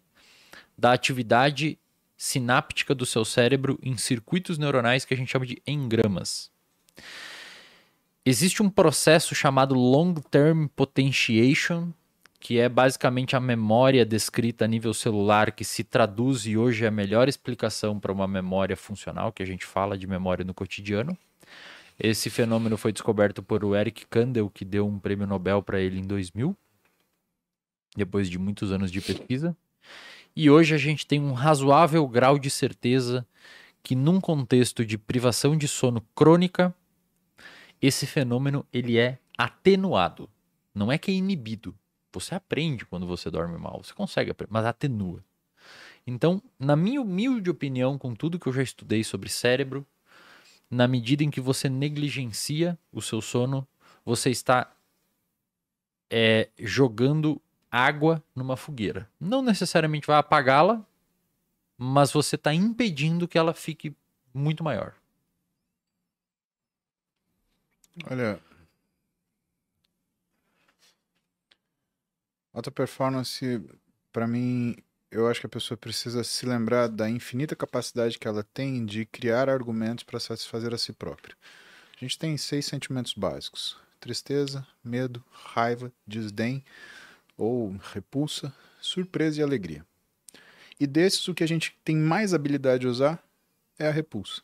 da 0.77 0.93
atividade 0.93 1.79
sináptica 2.15 2.93
do 2.93 3.07
seu 3.07 3.25
cérebro 3.25 3.79
em 3.81 3.97
circuitos 3.97 4.59
neuronais 4.59 5.03
que 5.03 5.15
a 5.15 5.17
gente 5.17 5.31
chama 5.31 5.47
de 5.47 5.59
engramas. 5.65 6.51
Existe 8.23 8.61
um 8.61 8.69
processo 8.69 9.33
chamado 9.33 9.73
long-term 9.73 10.67
potentiation, 10.75 11.91
que 12.39 12.59
é 12.59 12.69
basicamente 12.69 13.35
a 13.35 13.39
memória 13.39 14.05
descrita 14.05 14.65
a 14.65 14.67
nível 14.67 14.93
celular 14.93 15.51
que 15.51 15.63
se 15.63 15.83
traduz 15.83 16.45
e 16.45 16.55
hoje 16.55 16.85
é 16.85 16.87
a 16.87 16.91
melhor 16.91 17.27
explicação 17.27 17.99
para 17.99 18.11
uma 18.11 18.27
memória 18.27 18.77
funcional, 18.77 19.31
que 19.31 19.41
a 19.41 19.45
gente 19.45 19.65
fala 19.65 19.97
de 19.97 20.05
memória 20.05 20.45
no 20.45 20.53
cotidiano. 20.53 21.17
Esse 21.99 22.29
fenômeno 22.29 22.77
foi 22.77 22.91
descoberto 22.91 23.41
por 23.41 23.65
o 23.65 23.75
Eric 23.75 24.05
Kandel, 24.05 24.51
que 24.51 24.63
deu 24.63 24.87
um 24.87 24.99
prêmio 24.99 25.25
Nobel 25.25 25.63
para 25.63 25.79
ele 25.79 25.99
em 25.99 26.05
2000. 26.05 26.55
depois 27.97 28.29
de 28.29 28.37
muitos 28.37 28.71
anos 28.71 28.91
de 28.91 29.01
pesquisa. 29.01 29.57
E 30.35 30.49
hoje 30.49 30.73
a 30.73 30.77
gente 30.77 31.05
tem 31.05 31.19
um 31.19 31.33
razoável 31.33 32.07
grau 32.07 32.39
de 32.39 32.49
certeza 32.49 33.27
que 33.83 33.95
num 33.95 34.21
contexto 34.21 34.85
de 34.85 34.97
privação 34.97 35.57
de 35.57 35.67
sono 35.67 36.01
crônica, 36.15 36.73
esse 37.81 38.05
fenômeno 38.05 38.65
ele 38.71 38.97
é 38.97 39.17
atenuado. 39.37 40.29
Não 40.73 40.91
é 40.91 40.97
que 40.97 41.11
é 41.11 41.13
inibido. 41.13 41.75
Você 42.13 42.35
aprende 42.35 42.85
quando 42.85 43.07
você 43.07 43.31
dorme 43.31 43.57
mal, 43.57 43.81
você 43.83 43.93
consegue 43.93 44.31
mas 44.49 44.65
atenua. 44.65 45.23
Então, 46.05 46.41
na 46.59 46.75
minha 46.75 47.01
humilde 47.01 47.49
opinião, 47.49 47.97
com 47.97 48.13
tudo 48.13 48.39
que 48.39 48.47
eu 48.47 48.53
já 48.53 48.61
estudei 48.61 49.03
sobre 49.03 49.29
cérebro, 49.29 49.85
na 50.69 50.87
medida 50.87 51.23
em 51.23 51.29
que 51.29 51.41
você 51.41 51.69
negligencia 51.69 52.77
o 52.91 53.01
seu 53.01 53.21
sono, 53.21 53.67
você 54.05 54.29
está 54.29 54.73
é, 56.09 56.49
jogando 56.59 57.41
água 57.69 58.23
numa 58.35 58.57
fogueira. 58.57 59.09
Não 59.19 59.41
necessariamente 59.41 60.07
vai 60.07 60.17
apagá-la, 60.17 60.85
mas 61.77 62.11
você 62.11 62.35
está 62.35 62.53
impedindo 62.53 63.27
que 63.27 63.37
ela 63.37 63.53
fique 63.53 63.95
muito 64.33 64.63
maior. 64.63 64.93
Olha. 68.09 68.39
Alta 72.53 72.69
performance, 72.69 73.61
para 74.11 74.27
mim, 74.27 74.75
eu 75.09 75.27
acho 75.27 75.39
que 75.39 75.45
a 75.45 75.49
pessoa 75.49 75.77
precisa 75.77 76.23
se 76.23 76.45
lembrar 76.45 76.87
da 76.87 77.09
infinita 77.09 77.55
capacidade 77.55 78.19
que 78.19 78.27
ela 78.27 78.43
tem 78.43 78.85
de 78.85 79.05
criar 79.05 79.49
argumentos 79.49 80.03
para 80.03 80.19
satisfazer 80.19 80.73
a 80.73 80.77
si 80.77 80.93
própria. 80.93 81.35
A 81.95 81.99
gente 81.99 82.17
tem 82.17 82.35
seis 82.37 82.65
sentimentos 82.65 83.13
básicos: 83.13 83.77
tristeza, 83.99 84.65
medo, 84.83 85.23
raiva, 85.31 85.91
desdém 86.05 86.63
ou 87.37 87.75
repulsa, 87.93 88.53
surpresa 88.81 89.39
e 89.39 89.43
alegria. 89.43 89.85
E 90.79 90.87
desses, 90.87 91.27
o 91.27 91.33
que 91.33 91.43
a 91.43 91.47
gente 91.47 91.77
tem 91.85 91.95
mais 91.95 92.33
habilidade 92.33 92.81
de 92.81 92.87
usar 92.87 93.23
é 93.77 93.87
a 93.87 93.91
repulsa. 93.91 94.41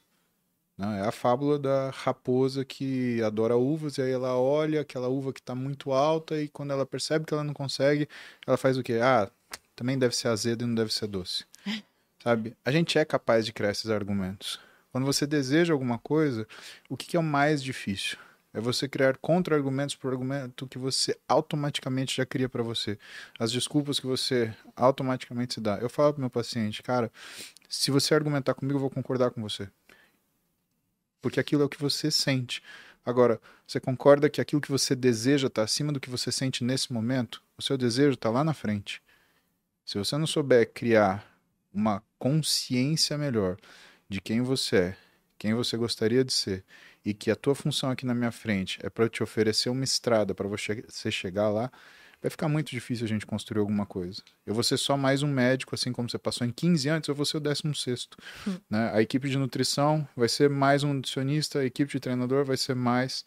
Né? 0.77 0.99
É 0.99 1.07
a 1.07 1.11
fábula 1.11 1.57
da 1.57 1.89
raposa 1.89 2.63
que 2.63 3.21
adora 3.23 3.57
uvas, 3.57 3.97
e 3.97 4.01
aí 4.01 4.11
ela 4.11 4.37
olha 4.37 4.81
aquela 4.81 5.07
uva 5.07 5.33
que 5.33 5.39
está 5.39 5.55
muito 5.55 5.91
alta, 5.91 6.39
e 6.41 6.47
quando 6.47 6.71
ela 6.71 6.85
percebe 6.85 7.25
que 7.25 7.33
ela 7.33 7.43
não 7.43 7.53
consegue, 7.53 8.07
ela 8.45 8.57
faz 8.57 8.77
o 8.77 8.83
quê? 8.83 8.99
Ah, 9.01 9.29
também 9.75 9.97
deve 9.97 10.15
ser 10.15 10.27
azedo 10.27 10.63
e 10.63 10.67
não 10.67 10.75
deve 10.75 10.93
ser 10.93 11.07
doce. 11.07 11.45
Sabe? 12.23 12.55
A 12.65 12.71
gente 12.71 12.97
é 12.97 13.05
capaz 13.05 13.45
de 13.45 13.53
criar 13.53 13.71
esses 13.71 13.89
argumentos. 13.89 14.59
Quando 14.91 15.05
você 15.05 15.27
deseja 15.27 15.73
alguma 15.73 15.99
coisa, 15.99 16.47
o 16.89 16.97
que, 16.97 17.07
que 17.07 17.17
é 17.17 17.19
o 17.19 17.23
mais 17.23 17.63
difícil? 17.63 18.17
É 18.53 18.59
você 18.59 18.87
criar 18.87 19.17
contra-argumentos 19.17 19.95
para 19.95 20.07
o 20.07 20.11
argumento 20.11 20.67
que 20.67 20.79
você 20.79 21.15
automaticamente 21.27 22.17
já 22.17 22.25
cria 22.25 22.49
para 22.49 22.63
você. 22.63 22.97
As 23.37 23.51
desculpas 23.51 23.99
que 23.99 24.07
você 24.07 24.51
automaticamente 24.75 25.53
se 25.53 25.61
dá. 25.61 25.77
Eu 25.77 25.89
falo 25.89 26.13
para 26.13 26.21
meu 26.21 26.29
paciente, 26.29 26.81
cara, 26.81 27.11
se 27.69 27.91
você 27.91 28.15
argumentar 28.15 28.55
comigo, 28.55 28.77
eu 28.77 28.81
vou 28.81 28.89
concordar 28.89 29.29
com 29.29 29.41
você. 29.41 29.69
Porque 31.27 31.41
aquilo 31.41 31.61
é 31.61 31.65
o 31.65 31.69
que 31.69 31.81
você 31.81 32.09
sente. 32.09 32.63
Agora, 33.05 33.41
você 33.67 33.81
concorda 33.81 34.29
que 34.29 34.39
aquilo 34.39 34.61
que 34.61 34.71
você 34.71 34.95
deseja 34.95 35.47
está 35.47 35.61
acima 35.61 35.91
do 35.91 35.99
que 35.99 36.09
você 36.09 36.31
sente 36.31 36.63
nesse 36.63 36.93
momento? 36.93 37.43
O 37.57 37.61
seu 37.61 37.77
desejo 37.77 38.13
está 38.13 38.29
lá 38.29 38.45
na 38.45 38.53
frente. 38.53 39.03
Se 39.85 39.97
você 39.97 40.17
não 40.17 40.25
souber 40.25 40.71
criar 40.71 41.29
uma 41.73 42.01
consciência 42.17 43.17
melhor 43.17 43.57
de 44.07 44.21
quem 44.21 44.41
você 44.41 44.77
é, 44.77 44.97
quem 45.37 45.53
você 45.53 45.75
gostaria 45.75 46.23
de 46.23 46.31
ser, 46.31 46.63
e 47.03 47.13
que 47.13 47.29
a 47.29 47.35
tua 47.35 47.53
função 47.53 47.89
aqui 47.89 48.05
na 48.05 48.15
minha 48.15 48.31
frente 48.31 48.79
é 48.81 48.89
para 48.89 49.09
te 49.09 49.21
oferecer 49.21 49.67
uma 49.67 49.83
estrada 49.83 50.33
para 50.33 50.47
você 50.47 51.11
chegar 51.11 51.49
lá, 51.49 51.69
vai 52.27 52.29
ficar 52.29 52.49
muito 52.49 52.69
difícil 52.71 53.05
a 53.05 53.07
gente 53.07 53.25
construir 53.25 53.59
alguma 53.59 53.85
coisa. 53.85 54.21
Eu 54.45 54.53
vou 54.53 54.63
ser 54.63 54.77
só 54.77 54.97
mais 54.97 55.23
um 55.23 55.27
médico, 55.27 55.73
assim 55.73 55.91
como 55.91 56.09
você 56.09 56.17
passou 56.17 56.45
em 56.45 56.51
15 56.51 56.89
antes, 56.89 57.07
eu 57.07 57.15
vou 57.15 57.25
ser 57.25 57.37
o 57.37 57.39
16 57.39 58.09
hum. 58.45 58.57
né? 58.69 58.91
A 58.93 59.01
equipe 59.01 59.29
de 59.29 59.37
nutrição 59.37 60.07
vai 60.15 60.27
ser 60.27 60.49
mais 60.49 60.83
um 60.83 60.93
nutricionista, 60.93 61.59
a 61.59 61.65
equipe 61.65 61.91
de 61.91 61.99
treinador 61.99 62.43
vai 62.43 62.57
ser 62.57 62.75
mais 62.75 63.23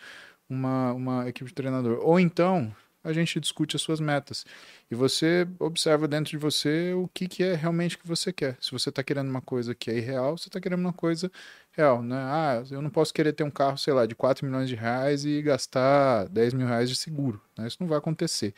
uma, 0.48 0.92
uma 0.92 1.28
equipe 1.28 1.48
de 1.48 1.54
treinador. 1.54 1.98
Ou 2.02 2.20
então, 2.20 2.74
a 3.02 3.12
gente 3.12 3.40
discute 3.40 3.76
as 3.76 3.82
suas 3.82 4.00
metas. 4.00 4.44
E 4.90 4.94
você 4.94 5.46
observa 5.58 6.06
dentro 6.06 6.30
de 6.30 6.36
você 6.36 6.92
o 6.92 7.08
que, 7.08 7.26
que 7.26 7.42
é 7.42 7.54
realmente 7.54 7.96
que 7.96 8.06
você 8.06 8.32
quer. 8.32 8.56
Se 8.60 8.70
você 8.70 8.90
está 8.90 9.02
querendo 9.02 9.30
uma 9.30 9.40
coisa 9.40 9.74
que 9.74 9.90
é 9.90 9.96
irreal, 9.96 10.36
você 10.36 10.48
está 10.48 10.60
querendo 10.60 10.80
uma 10.80 10.92
coisa 10.92 11.30
real, 11.72 12.02
né? 12.02 12.16
Ah, 12.16 12.62
eu 12.70 12.82
não 12.82 12.90
posso 12.90 13.14
querer 13.14 13.32
ter 13.32 13.44
um 13.44 13.50
carro, 13.50 13.78
sei 13.78 13.94
lá, 13.94 14.04
de 14.04 14.14
4 14.14 14.44
milhões 14.44 14.68
de 14.68 14.74
reais 14.74 15.24
e 15.24 15.40
gastar 15.40 16.28
10 16.28 16.54
mil 16.54 16.66
reais 16.66 16.90
de 16.90 16.96
seguro. 16.96 17.40
Né? 17.56 17.66
Isso 17.66 17.78
não 17.80 17.88
vai 17.88 17.98
acontecer. 17.98 18.54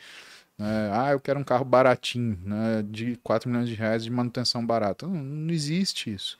Né? 0.57 0.89
Ah, 0.91 1.11
eu 1.11 1.19
quero 1.19 1.39
um 1.39 1.43
carro 1.43 1.65
baratinho, 1.65 2.39
né? 2.43 2.83
de 2.87 3.17
4 3.23 3.49
milhões 3.49 3.67
de 3.67 3.75
reais 3.75 4.03
de 4.03 4.09
manutenção 4.09 4.65
barata. 4.65 5.07
Não, 5.07 5.15
não 5.15 5.53
existe 5.53 6.13
isso. 6.13 6.37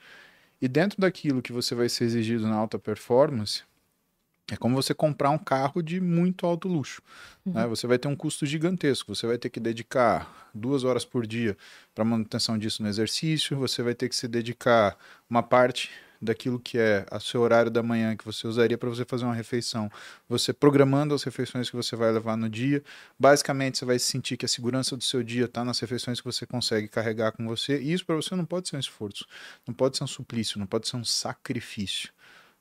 E 0.61 0.67
dentro 0.67 1.01
daquilo 1.01 1.41
que 1.41 1.51
você 1.51 1.75
vai 1.75 1.89
ser 1.89 2.05
exigido 2.05 2.47
na 2.47 2.55
alta 2.55 2.79
performance, 2.79 3.63
é 4.51 4.57
como 4.57 4.75
você 4.75 4.93
comprar 4.93 5.29
um 5.29 5.37
carro 5.37 5.81
de 5.81 5.99
muito 6.01 6.45
alto 6.45 6.67
luxo. 6.67 7.01
Né? 7.45 7.51
Uhum. 7.53 7.61
Né? 7.61 7.67
Você 7.67 7.87
vai 7.87 7.97
ter 7.97 8.07
um 8.07 8.15
custo 8.15 8.45
gigantesco. 8.45 9.15
Você 9.15 9.25
vai 9.25 9.37
ter 9.37 9.49
que 9.49 9.59
dedicar 9.59 10.49
duas 10.53 10.83
horas 10.83 11.05
por 11.05 11.25
dia 11.25 11.57
para 11.95 12.03
manutenção 12.03 12.57
disso 12.57 12.83
no 12.83 12.89
exercício. 12.89 13.57
Você 13.57 13.81
vai 13.81 13.95
ter 13.95 14.09
que 14.09 14.15
se 14.15 14.27
dedicar 14.27 14.97
uma 15.29 15.41
parte 15.41 15.89
daquilo 16.23 16.59
que 16.59 16.77
é 16.77 17.05
o 17.11 17.19
seu 17.19 17.41
horário 17.41 17.69
da 17.69 17.83
manhã 17.83 18.15
que 18.15 18.25
você 18.25 18.47
usaria 18.47 18.77
para 18.77 18.89
você 18.89 19.05
fazer 19.05 19.25
uma 19.25 19.33
refeição, 19.33 19.91
você 20.27 20.53
programando 20.53 21.13
as 21.13 21.23
refeições 21.23 21.69
que 21.69 21.75
você 21.75 21.95
vai 21.95 22.11
levar 22.11 22.37
no 22.37 22.49
dia. 22.49 22.83
Basicamente, 23.19 23.77
você 23.77 23.85
vai 23.85 23.99
sentir 23.99 24.37
que 24.37 24.45
a 24.45 24.49
segurança 24.49 24.95
do 24.97 25.03
seu 25.03 25.21
dia 25.23 25.45
está 25.45 25.63
nas 25.63 25.79
refeições 25.79 26.19
que 26.19 26.25
você 26.25 26.45
consegue 26.45 26.87
carregar 26.87 27.31
com 27.33 27.45
você. 27.45 27.79
E 27.79 27.93
isso 27.93 28.05
para 28.05 28.15
você 28.15 28.35
não 28.35 28.45
pode 28.45 28.69
ser 28.69 28.77
um 28.77 28.79
esforço, 28.79 29.25
não 29.67 29.73
pode 29.73 29.97
ser 29.97 30.03
um 30.03 30.07
suplício, 30.07 30.59
não 30.59 30.65
pode 30.65 30.87
ser 30.87 30.95
um 30.95 31.03
sacrifício. 31.03 32.09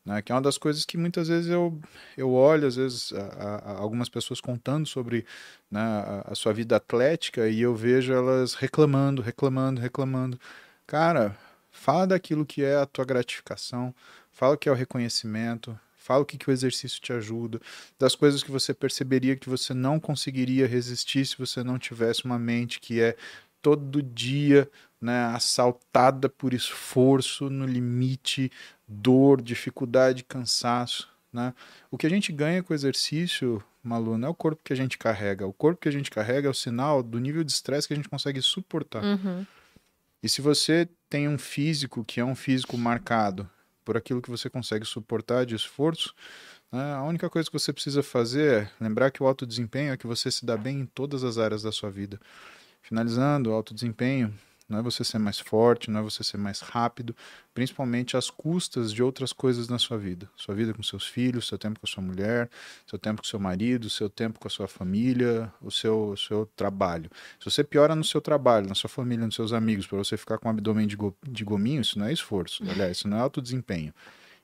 Né, 0.05 0.21
que 0.21 0.33
é 0.33 0.35
uma 0.35 0.43
das 0.43 0.59
coisas 0.59 0.85
que 0.85 0.99
muitas 0.99 1.29
vezes 1.29 1.49
eu, 1.49 1.81
eu 2.17 2.33
olho, 2.33 2.67
às 2.67 2.75
vezes, 2.75 3.13
a, 3.13 3.21
a, 3.21 3.79
algumas 3.79 4.09
pessoas 4.09 4.41
contando 4.41 4.85
sobre 4.85 5.25
né, 5.71 5.81
a, 5.81 6.33
a, 6.33 6.35
sua 6.35 6.53
vida 6.53 6.75
atlética 6.75 7.49
e 7.49 7.61
eu 7.61 7.73
vejo 7.73 8.13
elas 8.13 8.55
reclamando, 8.55 9.23
reclamando, 9.23 9.81
reclamando. 9.81 10.41
Cara, 10.89 11.37
fala 11.73 12.07
daquilo 12.07 12.47
que 12.47 12.63
é 12.63 12.77
a 12.77 12.87
tua 12.87 13.05
gratificação, 13.05 13.93
fala 14.31 14.55
o 14.55 14.59
que 14.59 14.69
é 14.69 14.73
o 14.73 14.77
reconhecimento, 14.77 15.77
fala 15.97 16.23
o 16.23 16.27
que, 16.27 16.37
que 16.37 16.51
o 16.51 16.53
exercício 16.53 17.01
te 17.01 17.13
ajuda, 17.13 17.61
das 17.99 18.15
coisas 18.15 18.43
que 18.43 18.51
você 18.51 18.75
perceberia 18.75 19.37
que 19.37 19.49
você 19.49 19.73
não 19.73 19.99
conseguiria 19.99 20.67
resistir 20.67 21.25
se 21.25 21.39
você 21.39 21.65
não 21.65 21.79
tivesse 21.79 22.25
uma 22.25 22.39
mente 22.39 22.79
que 22.79 23.01
é 23.01 23.17
todo 23.63 24.03
dia 24.03 24.69
né, 25.01 25.25
assaltada 25.27 26.29
por 26.29 26.53
esforço 26.53 27.49
no 27.49 27.65
limite, 27.65 28.51
dor, 28.87 29.41
dificuldade, 29.41 30.25
cansaço. 30.25 31.09
Né? 31.33 31.55
O 31.91 31.97
que 31.97 32.07
a 32.07 32.11
gente 32.11 32.31
ganha 32.33 32.63
com 32.63 32.73
o 32.73 32.77
exercício, 32.77 33.63
Malu, 33.83 34.19
não 34.19 34.29
é 34.29 34.31
o 34.31 34.35
corpo 34.35 34.61
que 34.63 34.73
a 34.73 34.77
gente 34.77 34.99
carrega. 34.99 35.47
O 35.47 35.53
corpo 35.53 35.81
que 35.81 35.89
a 35.89 35.93
gente 35.93 36.11
carrega 36.11 36.49
é 36.49 36.51
o 36.51 36.55
sinal 36.55 37.03
do 37.03 37.19
nível 37.19 37.43
de 37.43 37.53
estresse 37.53 37.87
que 37.87 37.95
a 37.95 37.97
gente 37.97 38.09
consegue 38.09 38.43
suportar. 38.43 39.03
Uhum. 39.03 39.47
E 40.23 40.29
se 40.29 40.41
você 40.41 40.89
tem 41.13 41.29
um 41.29 41.37
físico 41.37 42.03
que 42.03 42.21
é 42.21 42.25
um 42.25 42.35
físico 42.35 42.79
marcado 42.79 43.47
por 43.85 43.99
aquilo 43.99 44.23
que 44.23 44.31
você 44.31 44.49
consegue 44.49 44.87
suportar 44.87 45.45
de 45.45 45.55
esforço, 45.55 46.15
né, 46.73 46.95
a 46.95 47.03
única 47.03 47.29
coisa 47.29 47.51
que 47.51 47.59
você 47.59 47.71
precisa 47.71 48.03
fazer 48.03 48.63
é 48.63 48.71
lembrar 48.81 49.11
que 49.11 49.23
o 49.23 49.27
alto 49.27 49.45
desempenho 49.45 49.93
é 49.93 49.97
que 49.99 50.07
você 50.07 50.31
se 50.31 50.47
dá 50.47 50.57
bem 50.57 50.81
em 50.81 50.87
todas 50.87 51.23
as 51.23 51.37
áreas 51.37 51.63
da 51.63 51.71
sua 51.71 51.91
vida. 51.91 52.19
Finalizando, 52.81 53.51
o 53.51 53.53
alto 53.53 53.75
desempenho 53.75 54.33
não 54.69 54.79
é 54.79 54.83
você 54.83 55.05
ser 55.05 55.19
mais 55.19 55.39
forte, 55.39 55.91
não 55.91 56.01
é 56.01 56.03
você 56.03 56.23
ser 56.25 56.37
mais 56.37 56.61
rápido, 56.61 57.15
principalmente 57.53 58.17
às 58.17 58.31
custas 58.31 58.93
de 58.93 59.03
outras 59.03 59.33
coisas 59.33 59.69
na 59.69 59.79
sua 59.79 59.99
vida. 59.99 60.31
Sua 60.37 60.55
vida 60.55 60.73
com 60.73 60.83
seus 60.83 61.07
filhos, 61.07 61.47
seu 61.47 61.59
tempo 61.59 61.81
com 61.81 61.87
a 61.87 61.91
sua 61.91 62.03
mulher, 62.03 62.51
seu 62.87 62.99
tempo 62.99 63.23
com 63.23 63.29
seu 63.29 63.39
marido, 63.39 63.91
seu 63.91 64.09
tempo 64.09 64.39
com 64.39 64.49
a 64.49 64.51
sua 64.51 64.69
família, 64.69 65.53
o 65.61 65.71
seu, 65.71 66.11
o 66.11 66.17
seu 66.17 66.47
trabalho. 66.57 67.11
Se 67.39 67.51
você 67.51 67.63
piora 67.63 67.95
no 67.95 68.05
seu 68.05 68.21
trabalho, 68.21 68.69
na 68.69 68.75
sua 68.75 68.89
família, 68.89 69.27
nos 69.27 69.35
seus 69.35 69.53
amigos, 69.53 69.87
para 69.87 69.99
você 69.99 70.17
ficar 70.17 70.39
com 70.39 70.49
um 70.49 70.51
abdômen 70.51 70.87
de, 70.87 70.97
go, 70.97 71.17
de 71.27 71.45
gominho, 71.45 71.81
isso 71.81 71.99
não 71.99 72.07
é 72.07 72.13
esforço. 72.13 72.63
Aliás, 72.69 72.99
isso 72.99 73.09
não 73.09 73.17
é 73.17 73.21
alto 73.21 73.43
desempenho. 73.43 73.93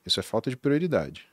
Isso 0.05 0.19
é 0.19 0.23
falta 0.23 0.49
de 0.49 0.57
prioridade. 0.57 1.27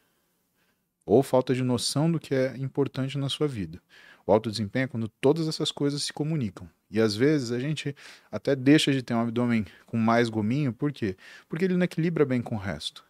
Ou 1.04 1.22
falta 1.22 1.54
de 1.54 1.62
noção 1.62 2.10
do 2.10 2.18
que 2.18 2.34
é 2.34 2.56
importante 2.56 3.16
na 3.16 3.28
sua 3.28 3.46
vida. 3.46 3.80
O 4.26 4.32
alto 4.32 4.50
desempenho 4.50 4.84
é 4.84 4.88
quando 4.88 5.08
todas 5.08 5.46
essas 5.46 5.70
coisas 5.70 6.02
se 6.02 6.12
comunicam. 6.12 6.68
E 6.90 7.00
às 7.00 7.14
vezes 7.14 7.52
a 7.52 7.60
gente 7.60 7.94
até 8.30 8.56
deixa 8.56 8.92
de 8.92 9.02
ter 9.02 9.14
um 9.14 9.20
abdômen 9.20 9.64
com 9.86 9.96
mais 9.96 10.28
gominho, 10.28 10.72
por 10.72 10.92
quê? 10.92 11.16
Porque 11.48 11.64
ele 11.64 11.76
não 11.76 11.84
equilibra 11.84 12.24
bem 12.24 12.42
com 12.42 12.56
o 12.56 12.58
resto. 12.58 13.04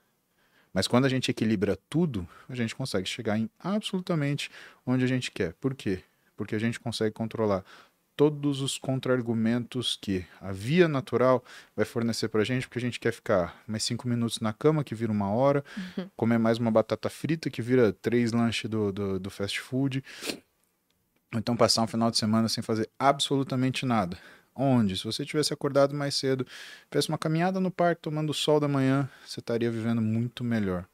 Mas 0.75 0.86
quando 0.86 1.07
a 1.07 1.09
gente 1.09 1.31
equilibra 1.31 1.78
tudo, 1.89 2.28
a 2.49 2.55
gente 2.55 2.77
consegue 2.77 3.09
chegar 3.09 3.39
em 3.39 3.49
absolutamente 3.59 4.51
onde 4.85 5.05
a 5.05 5.09
gente 5.09 5.31
quer. 5.31 5.55
Por 5.55 5.75
quê? 5.75 6.03
Porque 6.36 6.55
a 6.55 6.59
gente 6.59 6.78
consegue 6.78 7.15
controlar 7.15 7.65
todos 8.17 8.62
os 8.62 8.78
contra-argumentos 8.78 9.99
que 10.01 10.25
a 10.41 10.51
via 10.51 10.89
natural 10.89 11.45
vai 11.77 11.85
fornecer 11.85 12.28
para 12.28 12.41
a 12.41 12.45
gente, 12.45 12.67
porque 12.67 12.78
a 12.78 12.83
gente 12.83 12.99
quer 12.99 13.12
ficar 13.12 13.62
mais 13.67 13.85
cinco 13.85 14.09
minutos 14.09 14.41
na 14.41 14.55
cama, 14.55 14.83
que 14.83 14.95
vira 14.95 15.12
uma 15.12 15.31
hora, 15.31 15.62
uhum. 15.97 16.09
comer 16.17 16.39
mais 16.39 16.59
uma 16.59 16.70
batata 16.70 17.11
frita, 17.11 17.51
que 17.51 17.61
vira 17.61 17.93
três 17.93 18.33
lanches 18.33 18.70
do, 18.70 18.91
do, 18.91 19.20
do 19.20 19.31
fast 19.31 19.61
food, 19.61 20.03
Ou 21.33 21.39
então 21.39 21.57
passar 21.57 21.83
um 21.83 21.87
final 21.87 22.11
de 22.11 22.17
semana 22.17 22.49
sem 22.49 22.63
fazer 22.63 22.89
absolutamente 22.99 23.85
nada. 23.85 24.19
Onde? 24.55 24.97
Se 24.97 25.05
você 25.05 25.25
tivesse 25.25 25.53
acordado 25.53 25.95
mais 25.95 26.15
cedo, 26.15 26.47
fizesse 26.91 27.09
uma 27.09 27.19
caminhada 27.19 27.61
no 27.61 27.71
parque 27.71 28.03
tomando 28.03 28.33
sol 28.33 28.59
da 28.59 28.67
manhã, 28.67 29.09
você 29.27 29.41
estaria 29.41 29.71
vivendo 29.71 30.01
muito 30.01 30.43
melhor. 30.43 30.87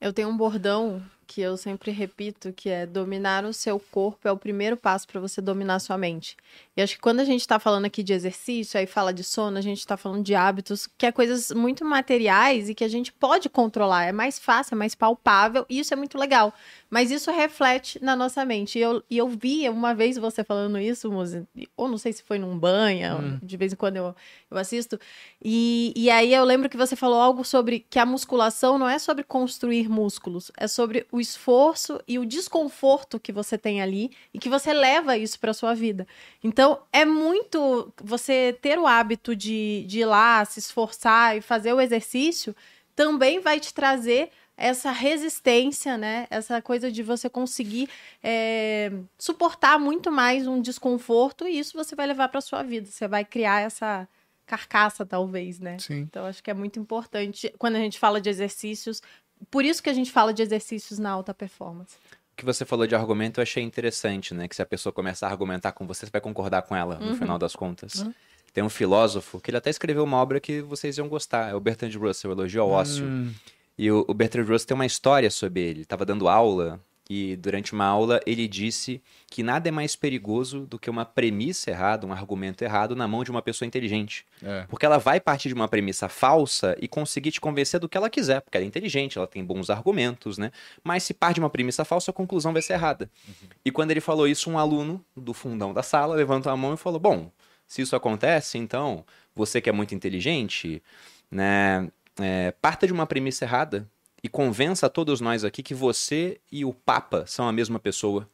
Eu 0.00 0.12
tenho 0.12 0.28
um 0.28 0.36
bordão 0.36 1.02
que 1.28 1.42
eu 1.42 1.58
sempre 1.58 1.90
repito, 1.90 2.54
que 2.54 2.70
é 2.70 2.86
dominar 2.86 3.44
o 3.44 3.52
seu 3.52 3.78
corpo 3.78 4.26
é 4.26 4.32
o 4.32 4.36
primeiro 4.36 4.78
passo 4.78 5.06
para 5.06 5.20
você 5.20 5.42
dominar 5.42 5.74
a 5.74 5.78
sua 5.78 5.98
mente. 5.98 6.34
E 6.74 6.80
acho 6.80 6.94
que 6.94 7.00
quando 7.00 7.20
a 7.20 7.24
gente 7.24 7.42
está 7.42 7.58
falando 7.58 7.84
aqui 7.84 8.02
de 8.02 8.14
exercício, 8.14 8.80
aí 8.80 8.86
fala 8.86 9.12
de 9.12 9.22
sono, 9.22 9.58
a 9.58 9.60
gente 9.60 9.78
está 9.78 9.94
falando 9.96 10.24
de 10.24 10.34
hábitos, 10.34 10.88
que 10.96 11.04
é 11.04 11.12
coisas 11.12 11.50
muito 11.50 11.84
materiais 11.84 12.70
e 12.70 12.74
que 12.74 12.82
a 12.82 12.88
gente 12.88 13.12
pode 13.12 13.50
controlar. 13.50 14.06
É 14.06 14.12
mais 14.12 14.38
fácil, 14.38 14.74
é 14.74 14.78
mais 14.78 14.94
palpável, 14.94 15.66
e 15.68 15.78
isso 15.78 15.92
é 15.92 15.96
muito 15.96 16.16
legal. 16.16 16.54
Mas 16.90 17.10
isso 17.10 17.30
reflete 17.30 18.02
na 18.02 18.16
nossa 18.16 18.44
mente. 18.44 18.78
E 18.78 18.82
eu, 18.82 19.02
e 19.10 19.18
eu 19.18 19.28
vi 19.28 19.68
uma 19.68 19.94
vez 19.94 20.16
você 20.16 20.42
falando 20.42 20.78
isso, 20.78 21.10
Muzi, 21.12 21.46
ou 21.76 21.86
não 21.86 21.98
sei 21.98 22.12
se 22.14 22.22
foi 22.22 22.38
num 22.38 22.58
banho, 22.58 23.18
hum. 23.18 23.38
de 23.42 23.56
vez 23.58 23.72
em 23.72 23.76
quando 23.76 23.96
eu, 23.96 24.14
eu 24.50 24.56
assisto. 24.56 24.98
E, 25.44 25.92
e 25.94 26.08
aí 26.10 26.32
eu 26.32 26.44
lembro 26.44 26.68
que 26.68 26.78
você 26.78 26.96
falou 26.96 27.20
algo 27.20 27.44
sobre 27.44 27.80
que 27.90 27.98
a 27.98 28.06
musculação 28.06 28.78
não 28.78 28.88
é 28.88 28.98
sobre 28.98 29.22
construir 29.22 29.88
músculos, 29.88 30.50
é 30.56 30.66
sobre 30.66 31.06
o 31.12 31.20
esforço 31.20 32.00
e 32.08 32.18
o 32.18 32.24
desconforto 32.24 33.20
que 33.20 33.32
você 33.32 33.58
tem 33.58 33.82
ali 33.82 34.10
e 34.32 34.38
que 34.38 34.48
você 34.48 34.72
leva 34.72 35.16
isso 35.16 35.38
para 35.38 35.52
sua 35.52 35.74
vida. 35.74 36.06
Então, 36.42 36.80
é 36.90 37.04
muito 37.04 37.92
você 38.02 38.56
ter 38.62 38.78
o 38.78 38.86
hábito 38.86 39.36
de, 39.36 39.84
de 39.86 40.00
ir 40.00 40.06
lá, 40.06 40.42
se 40.46 40.58
esforçar 40.58 41.36
e 41.36 41.42
fazer 41.42 41.74
o 41.74 41.80
exercício, 41.80 42.56
também 42.96 43.40
vai 43.40 43.60
te 43.60 43.74
trazer 43.74 44.30
essa 44.58 44.90
resistência, 44.90 45.96
né? 45.96 46.26
Essa 46.28 46.60
coisa 46.60 46.90
de 46.90 47.02
você 47.02 47.30
conseguir 47.30 47.88
é, 48.22 48.90
suportar 49.16 49.78
muito 49.78 50.10
mais 50.10 50.48
um 50.48 50.60
desconforto 50.60 51.46
e 51.46 51.60
isso 51.60 51.76
você 51.76 51.94
vai 51.94 52.08
levar 52.08 52.28
para 52.28 52.40
sua 52.40 52.64
vida. 52.64 52.90
Você 52.90 53.06
vai 53.06 53.24
criar 53.24 53.60
essa 53.60 54.08
carcaça, 54.44 55.06
talvez, 55.06 55.60
né? 55.60 55.78
Sim. 55.78 56.00
Então, 56.00 56.26
acho 56.26 56.42
que 56.42 56.50
é 56.50 56.54
muito 56.54 56.80
importante 56.80 57.54
quando 57.56 57.76
a 57.76 57.78
gente 57.78 57.98
fala 57.98 58.20
de 58.20 58.28
exercícios. 58.28 59.00
Por 59.48 59.64
isso 59.64 59.80
que 59.80 59.90
a 59.90 59.94
gente 59.94 60.10
fala 60.10 60.34
de 60.34 60.42
exercícios 60.42 60.98
na 60.98 61.10
alta 61.10 61.32
performance. 61.32 61.96
O 62.32 62.36
que 62.36 62.44
você 62.44 62.64
falou 62.64 62.86
de 62.86 62.96
argumento 62.96 63.38
eu 63.38 63.42
achei 63.42 63.62
interessante, 63.62 64.34
né? 64.34 64.48
Que 64.48 64.56
se 64.56 64.62
a 64.62 64.66
pessoa 64.66 64.92
começar 64.92 65.28
a 65.28 65.30
argumentar 65.30 65.70
com 65.70 65.86
você, 65.86 66.04
você 66.04 66.10
vai 66.10 66.20
concordar 66.20 66.62
com 66.62 66.74
ela, 66.74 66.98
no 66.98 67.10
uhum. 67.10 67.16
final 67.16 67.38
das 67.38 67.54
contas. 67.54 68.02
Uhum. 68.02 68.12
Tem 68.52 68.64
um 68.64 68.68
filósofo 68.68 69.38
que 69.40 69.50
ele 69.50 69.58
até 69.58 69.70
escreveu 69.70 70.02
uma 70.02 70.16
obra 70.16 70.40
que 70.40 70.60
vocês 70.62 70.98
iam 70.98 71.08
gostar, 71.08 71.50
é 71.50 71.54
o 71.54 71.60
Bertrand 71.60 71.96
Russell, 71.96 72.32
Elogio 72.32 72.62
ao 72.62 72.70
Ócio. 72.70 73.04
Hum. 73.04 73.32
E 73.78 73.90
o, 73.90 74.04
o 74.08 74.12
Bertrand 74.12 74.44
Russell 74.44 74.66
tem 74.66 74.74
uma 74.74 74.86
história 74.86 75.30
sobre 75.30 75.60
ele. 75.60 75.70
Ele 75.70 75.82
estava 75.82 76.04
dando 76.04 76.28
aula 76.28 76.80
e 77.10 77.36
durante 77.36 77.72
uma 77.72 77.86
aula 77.86 78.20
ele 78.26 78.46
disse 78.46 79.00
que 79.28 79.42
nada 79.42 79.68
é 79.68 79.72
mais 79.72 79.96
perigoso 79.96 80.66
do 80.66 80.78
que 80.78 80.90
uma 80.90 81.06
premissa 81.06 81.70
errada, 81.70 82.06
um 82.06 82.12
argumento 82.12 82.62
errado 82.62 82.94
na 82.94 83.08
mão 83.08 83.24
de 83.24 83.30
uma 83.30 83.40
pessoa 83.40 83.66
inteligente. 83.66 84.26
É. 84.42 84.66
Porque 84.68 84.84
ela 84.84 84.98
vai 84.98 85.18
partir 85.18 85.48
de 85.48 85.54
uma 85.54 85.68
premissa 85.68 86.08
falsa 86.08 86.76
e 86.78 86.86
conseguir 86.86 87.30
te 87.30 87.40
convencer 87.40 87.80
do 87.80 87.88
que 87.88 87.96
ela 87.96 88.10
quiser, 88.10 88.42
porque 88.42 88.58
ela 88.58 88.64
é 88.64 88.68
inteligente, 88.68 89.16
ela 89.16 89.26
tem 89.26 89.42
bons 89.42 89.70
argumentos, 89.70 90.36
né? 90.36 90.50
Mas 90.84 91.02
se 91.02 91.14
parte 91.14 91.36
de 91.36 91.40
uma 91.40 91.50
premissa 91.50 91.84
falsa, 91.84 92.10
a 92.10 92.14
conclusão 92.14 92.52
vai 92.52 92.60
ser 92.60 92.74
errada. 92.74 93.10
Uhum. 93.26 93.48
E 93.64 93.70
quando 93.70 93.90
ele 93.90 94.00
falou 94.00 94.28
isso, 94.28 94.50
um 94.50 94.58
aluno 94.58 95.02
do 95.16 95.32
fundão 95.32 95.72
da 95.72 95.82
sala 95.82 96.14
levantou 96.14 96.52
a 96.52 96.56
mão 96.56 96.74
e 96.74 96.76
falou: 96.76 97.00
Bom, 97.00 97.30
se 97.66 97.80
isso 97.80 97.96
acontece, 97.96 98.58
então 98.58 99.04
você 99.34 99.62
que 99.62 99.70
é 99.70 99.72
muito 99.72 99.94
inteligente, 99.94 100.82
né? 101.30 101.88
É, 102.20 102.52
parta 102.52 102.86
de 102.86 102.92
uma 102.92 103.06
premissa 103.06 103.44
errada 103.44 103.88
e 104.22 104.28
convença 104.28 104.86
a 104.86 104.88
todos 104.88 105.20
nós 105.20 105.44
aqui 105.44 105.62
que 105.62 105.74
você 105.74 106.40
e 106.50 106.64
o 106.64 106.72
Papa 106.72 107.24
são 107.26 107.48
a 107.48 107.52
mesma 107.52 107.78
pessoa. 107.78 108.28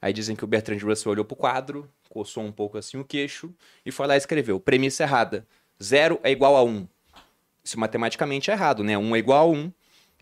Aí 0.00 0.12
dizem 0.12 0.34
que 0.34 0.44
o 0.44 0.46
Bertrand 0.46 0.78
Russell 0.78 1.12
olhou 1.12 1.24
pro 1.24 1.36
quadro, 1.36 1.88
coçou 2.08 2.42
um 2.42 2.52
pouco 2.52 2.78
assim 2.78 2.96
o 2.96 3.04
queixo 3.04 3.52
e 3.84 3.92
foi 3.92 4.06
lá 4.06 4.14
e 4.14 4.18
escreveu: 4.18 4.58
premissa 4.58 5.02
errada. 5.02 5.46
Zero 5.82 6.20
é 6.22 6.30
igual 6.30 6.56
a 6.56 6.62
um. 6.62 6.86
Isso 7.62 7.78
matematicamente 7.78 8.50
é 8.50 8.54
errado, 8.54 8.82
né? 8.82 8.96
Um 8.96 9.14
é 9.14 9.18
igual 9.18 9.48
a 9.48 9.50
um. 9.50 9.72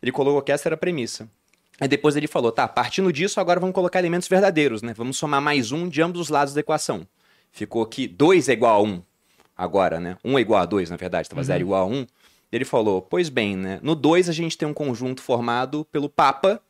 Ele 0.03 0.13
colocou 0.13 0.43
que 0.43 0.53
essa 0.53 0.69
era 0.69 0.75
a 0.75 0.79
premissa. 0.79 1.29
Aí 1.81 1.89
depois 1.89 2.17
ele 2.17 2.27
falou: 2.27 2.51
tá, 2.51 2.67
partindo 2.67 3.13
disso, 3.13 3.41
agora 3.41 3.61
vamos 3.61 3.75
colocar 3.75 3.99
elementos 4.01 4.29
verdadeiros, 4.29 4.83
né? 4.83 4.93
Vamos 4.95 5.17
somar 5.17 5.41
mais 5.41 5.71
um 5.73 5.89
de 5.89 6.03
ambos 6.03 6.23
os 6.23 6.29
lados 6.29 6.55
da 6.55 6.61
equação. 6.61 7.07
Ficou 7.53 7.85
que 7.87 8.07
2 8.07 8.49
é 8.49 8.53
igual 8.53 8.75
a 8.75 8.83
1 8.83 8.87
um 8.87 9.03
agora, 9.57 9.99
né? 9.99 10.17
1 10.25 10.33
um 10.33 10.39
é 10.39 10.41
igual 10.41 10.61
a 10.61 10.67
2, 10.67 10.91
na 10.91 10.97
verdade, 10.97 11.27
estava 11.27 11.43
0 11.43 11.59
uhum. 11.59 11.67
igual 11.67 11.83
a 11.83 11.87
1. 11.87 11.97
Um. 11.97 12.07
Ele 12.51 12.65
falou: 12.65 13.03
Pois 13.03 13.29
bem, 13.29 13.57
né? 13.57 13.79
No 13.83 13.95
2 13.95 14.29
a 14.29 14.33
gente 14.33 14.57
tem 14.57 14.67
um 14.67 14.75
conjunto 14.75 15.23
formado 15.23 15.85
pelo 15.93 16.09
Papa 16.09 16.61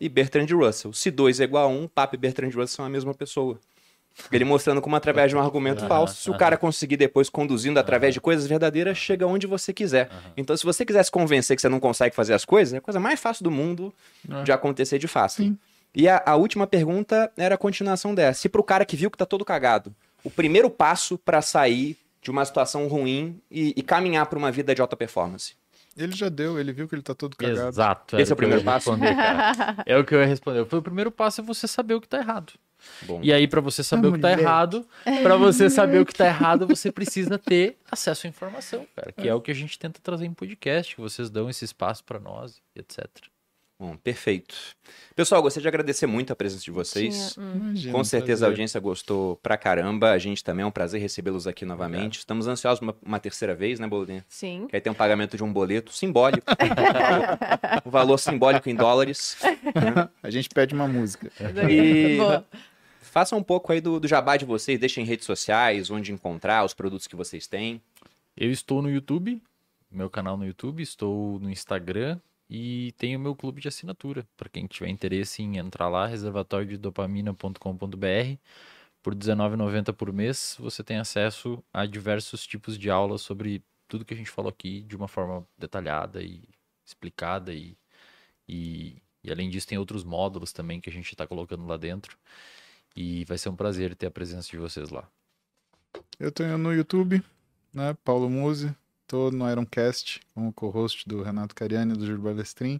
e 0.00 0.08
Bertrand 0.08 0.46
Russell. 0.50 0.92
Se 0.92 1.10
2 1.10 1.40
é 1.40 1.44
igual 1.44 1.64
a 1.64 1.68
1, 1.68 1.82
um, 1.82 1.88
Papa 1.88 2.14
e 2.14 2.18
Bertrand 2.18 2.48
Russell 2.48 2.68
são 2.68 2.84
a 2.84 2.88
mesma 2.88 3.14
pessoa. 3.14 3.58
Ele 4.32 4.44
mostrando 4.44 4.82
como 4.82 4.96
através 4.96 5.30
de 5.30 5.36
um 5.36 5.40
argumento 5.40 5.86
falso, 5.86 6.20
se 6.20 6.30
o 6.30 6.36
cara 6.36 6.56
conseguir 6.56 6.96
depois 6.96 7.28
conduzindo 7.28 7.78
através 7.78 8.12
de 8.12 8.20
coisas 8.20 8.48
verdadeiras, 8.48 8.98
chega 8.98 9.24
onde 9.26 9.46
você 9.46 9.72
quiser. 9.72 10.10
Então, 10.36 10.56
se 10.56 10.64
você 10.64 10.84
quisesse 10.84 11.08
convencer 11.10 11.54
que 11.54 11.62
você 11.62 11.68
não 11.68 11.78
consegue 11.78 12.16
fazer 12.16 12.34
as 12.34 12.44
coisas, 12.44 12.74
é 12.74 12.78
a 12.78 12.80
coisa 12.80 12.98
mais 12.98 13.20
fácil 13.20 13.44
do 13.44 13.50
mundo 13.50 13.94
de 14.44 14.50
acontecer 14.50 14.98
de 14.98 15.06
fato. 15.06 15.34
Sim. 15.34 15.56
E 15.94 16.08
a, 16.08 16.22
a, 16.26 16.36
última 16.36 16.66
pergunta 16.66 17.30
era 17.36 17.54
a 17.54 17.58
continuação 17.58 18.14
dessa. 18.14 18.40
Se 18.40 18.48
pro 18.48 18.62
cara 18.62 18.84
que 18.84 18.96
viu 18.96 19.10
que 19.10 19.16
tá 19.16 19.24
todo 19.24 19.44
cagado, 19.44 19.94
o 20.22 20.30
primeiro 20.30 20.68
passo 20.68 21.16
para 21.16 21.40
sair 21.40 21.96
de 22.20 22.30
uma 22.30 22.44
situação 22.44 22.86
ruim 22.88 23.40
e, 23.50 23.74
e 23.76 23.82
caminhar 23.82 24.26
para 24.26 24.38
uma 24.38 24.50
vida 24.50 24.74
de 24.74 24.80
alta 24.80 24.96
performance? 24.96 25.54
Ele 25.96 26.14
já 26.14 26.28
deu, 26.28 26.60
ele 26.60 26.72
viu 26.72 26.88
que 26.88 26.94
ele 26.94 27.02
tá 27.02 27.14
todo 27.14 27.36
cagado. 27.36 27.68
Exato. 27.68 28.16
Esse 28.18 28.30
é 28.30 28.34
o 28.34 28.36
primeiro 28.36 28.62
passo? 28.62 28.90
é 29.84 29.98
o 29.98 30.04
que 30.04 30.14
eu 30.14 30.20
ia 30.20 30.26
responder. 30.26 30.64
Foi 30.64 30.78
o 30.78 30.82
primeiro 30.82 31.10
passo 31.10 31.40
é 31.40 31.44
você 31.44 31.66
saber 31.66 31.94
o 31.94 32.00
que 32.00 32.08
tá 32.08 32.18
errado. 32.18 32.52
Bom. 33.02 33.20
E 33.22 33.32
aí, 33.32 33.48
para 33.48 33.60
você 33.60 33.82
saber 33.82 34.06
a 34.06 34.10
o 34.10 34.12
que 34.12 34.20
tá 34.20 34.28
mulher. 34.28 34.36
tá 34.36 34.42
errado, 34.42 34.86
para 35.22 35.36
você 35.36 35.68
saber 35.68 36.00
o 36.00 36.06
que 36.06 36.14
tá 36.14 36.26
errado, 36.26 36.68
você 36.68 36.92
precisa 36.92 37.36
ter 37.36 37.76
acesso 37.90 38.28
à 38.28 38.30
informação, 38.30 38.86
cara. 38.94 39.10
Que 39.10 39.26
é. 39.26 39.30
é 39.30 39.34
o 39.34 39.40
que 39.40 39.50
a 39.50 39.54
gente 39.54 39.76
tenta 39.76 40.00
trazer 40.00 40.26
em 40.26 40.32
podcast, 40.32 40.94
que 40.94 41.00
vocês 41.00 41.28
dão 41.28 41.50
esse 41.50 41.64
espaço 41.64 42.04
para 42.04 42.20
nós, 42.20 42.62
etc. 42.76 43.08
Bom, 43.80 43.96
perfeito. 43.96 44.56
Pessoal, 45.14 45.40
gostaria 45.40 45.62
de 45.62 45.68
agradecer 45.68 46.04
muito 46.04 46.32
a 46.32 46.36
presença 46.36 46.64
de 46.64 46.70
vocês. 46.72 47.38
Hum. 47.38 47.52
Imagina, 47.54 47.92
Com 47.92 48.02
certeza 48.02 48.44
a 48.44 48.48
audiência 48.48 48.80
gostou 48.80 49.36
pra 49.36 49.56
caramba. 49.56 50.10
A 50.10 50.18
gente 50.18 50.42
também 50.42 50.64
é 50.64 50.66
um 50.66 50.70
prazer 50.70 51.00
recebê-los 51.00 51.46
aqui 51.46 51.64
novamente. 51.64 51.96
Obrigado. 51.96 52.14
Estamos 52.18 52.48
ansiosos 52.48 52.82
uma, 52.82 52.96
uma 53.00 53.20
terceira 53.20 53.54
vez, 53.54 53.78
né, 53.78 53.86
Bolinha? 53.86 54.24
Sim. 54.28 54.66
Que 54.68 54.74
aí 54.74 54.82
tem 54.82 54.90
um 54.90 54.96
pagamento 54.96 55.36
de 55.36 55.44
um 55.44 55.52
boleto 55.52 55.92
simbólico. 55.92 56.44
um 57.86 57.90
valor 57.90 58.18
simbólico 58.18 58.68
em 58.68 58.74
dólares. 58.74 59.36
a 60.24 60.28
gente 60.28 60.48
pede 60.48 60.74
uma 60.74 60.88
música. 60.88 61.30
E 61.70 62.18
faça 63.00 63.36
um 63.36 63.42
pouco 63.44 63.72
aí 63.72 63.80
do, 63.80 64.00
do 64.00 64.08
jabá 64.08 64.36
de 64.36 64.44
vocês. 64.44 64.80
Deixem 64.80 65.04
redes 65.04 65.24
sociais, 65.24 65.88
onde 65.88 66.10
encontrar 66.12 66.64
os 66.64 66.74
produtos 66.74 67.06
que 67.06 67.14
vocês 67.14 67.46
têm. 67.46 67.80
Eu 68.36 68.50
estou 68.50 68.82
no 68.82 68.90
YouTube, 68.90 69.40
meu 69.88 70.10
canal 70.10 70.36
no 70.36 70.44
YouTube. 70.44 70.82
Estou 70.82 71.38
no 71.38 71.48
Instagram 71.48 72.18
e 72.48 72.92
tem 72.96 73.14
o 73.14 73.20
meu 73.20 73.36
clube 73.36 73.60
de 73.60 73.68
assinatura, 73.68 74.26
para 74.36 74.48
quem 74.48 74.66
tiver 74.66 74.88
interesse 74.88 75.42
em 75.42 75.58
entrar 75.58 75.88
lá, 75.88 76.06
reservatóriodopamina.com.br. 76.06 78.38
Por 79.02 79.12
R$19,90 79.12 79.92
por 79.92 80.12
mês, 80.12 80.56
você 80.58 80.82
tem 80.82 80.98
acesso 80.98 81.62
a 81.72 81.86
diversos 81.86 82.46
tipos 82.46 82.78
de 82.78 82.90
aulas 82.90 83.22
sobre 83.22 83.62
tudo 83.86 84.04
que 84.04 84.14
a 84.14 84.16
gente 84.16 84.30
falou 84.30 84.50
aqui 84.50 84.82
de 84.82 84.96
uma 84.96 85.08
forma 85.08 85.46
detalhada 85.56 86.22
e 86.22 86.42
explicada. 86.84 87.52
E, 87.52 87.76
e, 88.48 88.96
e 89.22 89.30
além 89.30 89.50
disso, 89.50 89.66
tem 89.66 89.78
outros 89.78 90.04
módulos 90.04 90.52
também 90.52 90.80
que 90.80 90.90
a 90.90 90.92
gente 90.92 91.10
está 91.10 91.26
colocando 91.26 91.66
lá 91.66 91.76
dentro. 91.76 92.16
E 92.96 93.24
vai 93.26 93.38
ser 93.38 93.50
um 93.50 93.56
prazer 93.56 93.94
ter 93.94 94.06
a 94.06 94.10
presença 94.10 94.50
de 94.50 94.56
vocês 94.56 94.90
lá. 94.90 95.08
Eu 96.18 96.32
tenho 96.32 96.58
no 96.58 96.72
YouTube, 96.72 97.22
né? 97.72 97.96
Paulo 98.04 98.28
Muse, 98.28 98.74
Tô 99.08 99.30
no 99.30 99.50
Ironcast, 99.50 100.20
como 100.34 100.52
co-host 100.52 101.08
do 101.08 101.22
Renato 101.22 101.54
Cariani 101.54 101.94
do 101.94 102.04
Júlio 102.04 102.20
Balestrin. 102.20 102.78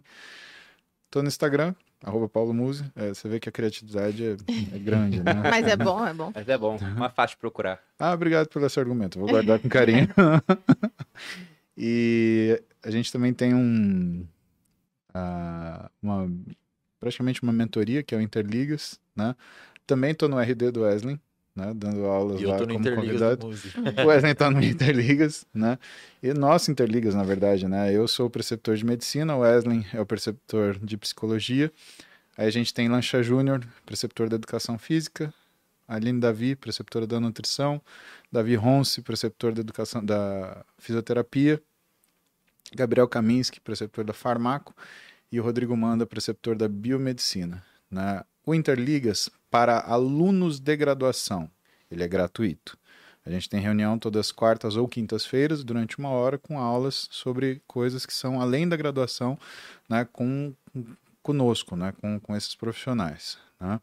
Tô 1.09 1.23
no 1.23 1.27
Instagram, 1.27 1.73
arroba 2.03 2.29
Paulo 2.29 2.53
Muse. 2.53 2.85
É, 2.95 3.09
você 3.09 3.27
vê 3.27 3.39
que 3.39 3.49
a 3.49 3.51
criatividade 3.51 4.23
é, 4.23 4.37
é 4.75 4.77
grande, 4.77 5.23
né? 5.23 5.33
Mas 5.49 5.65
é 5.65 5.75
bom, 5.75 6.05
é 6.05 6.13
bom. 6.13 6.31
Mas 6.35 6.47
é 6.47 6.55
bom, 6.55 6.77
mais 6.95 7.11
fácil 7.13 7.35
de 7.35 7.39
procurar. 7.41 7.79
Ah, 7.97 8.13
obrigado 8.13 8.47
pelo 8.47 8.63
esse 8.67 8.79
argumento. 8.79 9.17
Vou 9.17 9.27
guardar 9.27 9.57
com 9.57 9.67
carinho. 9.67 10.07
e 11.75 12.61
a 12.83 12.91
gente 12.91 13.11
também 13.11 13.33
tem 13.33 13.55
um... 13.55 14.23
Uh, 15.09 15.89
uma, 15.99 16.31
praticamente 16.99 17.41
uma 17.41 17.51
mentoria, 17.51 18.03
que 18.03 18.13
é 18.13 18.17
o 18.19 18.21
Interligas, 18.21 18.99
né? 19.15 19.35
Também 19.87 20.13
tô 20.13 20.27
no 20.27 20.39
RD 20.39 20.69
do 20.69 20.81
Wesley, 20.81 21.19
né, 21.59 21.73
dando 21.75 22.05
aulas 22.05 22.41
lá 22.41 22.57
como 22.57 22.95
convidado. 22.95 23.47
O 23.47 24.07
Wesley 24.07 24.31
está 24.31 24.49
no 24.49 24.63
Interligas, 24.63 25.45
né? 25.53 25.77
E 26.23 26.33
nós 26.33 26.69
Interligas, 26.69 27.13
na 27.13 27.23
verdade, 27.23 27.67
né? 27.67 27.93
Eu 27.93 28.07
sou 28.07 28.27
o 28.27 28.29
preceptor 28.29 28.75
de 28.75 28.85
medicina, 28.85 29.35
o 29.35 29.39
Wesley 29.39 29.85
é 29.93 29.99
o 29.99 30.05
preceptor 30.05 30.79
de 30.79 30.97
psicologia. 30.97 31.71
Aí 32.37 32.47
a 32.47 32.51
gente 32.51 32.73
tem 32.73 32.87
Lancha 32.87 33.21
Júnior, 33.21 33.61
preceptor 33.85 34.29
da 34.29 34.35
educação 34.35 34.77
física, 34.77 35.33
Aline 35.87 36.19
Davi, 36.19 36.55
preceptora 36.55 37.05
da 37.05 37.19
nutrição, 37.19 37.81
Davi 38.31 38.55
Ronce, 38.55 39.01
preceptor 39.01 39.51
da 39.51 39.59
educação 39.59 40.05
da 40.05 40.63
fisioterapia, 40.77 41.61
Gabriel 42.73 43.07
Kaminski, 43.07 43.59
preceptor 43.59 44.05
da 44.05 44.13
farmaco, 44.13 44.73
e 45.31 45.39
o 45.39 45.43
Rodrigo 45.43 45.75
Manda, 45.75 46.05
preceptor 46.05 46.55
da 46.55 46.67
biomedicina. 46.67 47.63
Né? 47.89 48.23
O 48.45 48.55
Interligas 48.55 49.29
para 49.49 49.79
alunos 49.79 50.59
de 50.59 50.75
graduação, 50.75 51.49
ele 51.89 52.03
é 52.03 52.07
gratuito. 52.07 52.77
A 53.25 53.29
gente 53.31 53.49
tem 53.49 53.59
reunião 53.59 53.99
todas 53.99 54.31
quartas 54.31 54.75
ou 54.75 54.87
quintas-feiras, 54.87 55.63
durante 55.63 55.99
uma 55.99 56.09
hora, 56.09 56.37
com 56.37 56.57
aulas 56.57 57.07
sobre 57.11 57.61
coisas 57.67 58.05
que 58.05 58.13
são 58.13 58.41
além 58.41 58.67
da 58.67 58.77
graduação, 58.77 59.37
né, 59.87 60.07
com, 60.11 60.53
conosco, 61.21 61.75
né, 61.75 61.93
com, 62.01 62.19
com 62.19 62.35
esses 62.35 62.55
profissionais. 62.55 63.37
Né? 63.59 63.79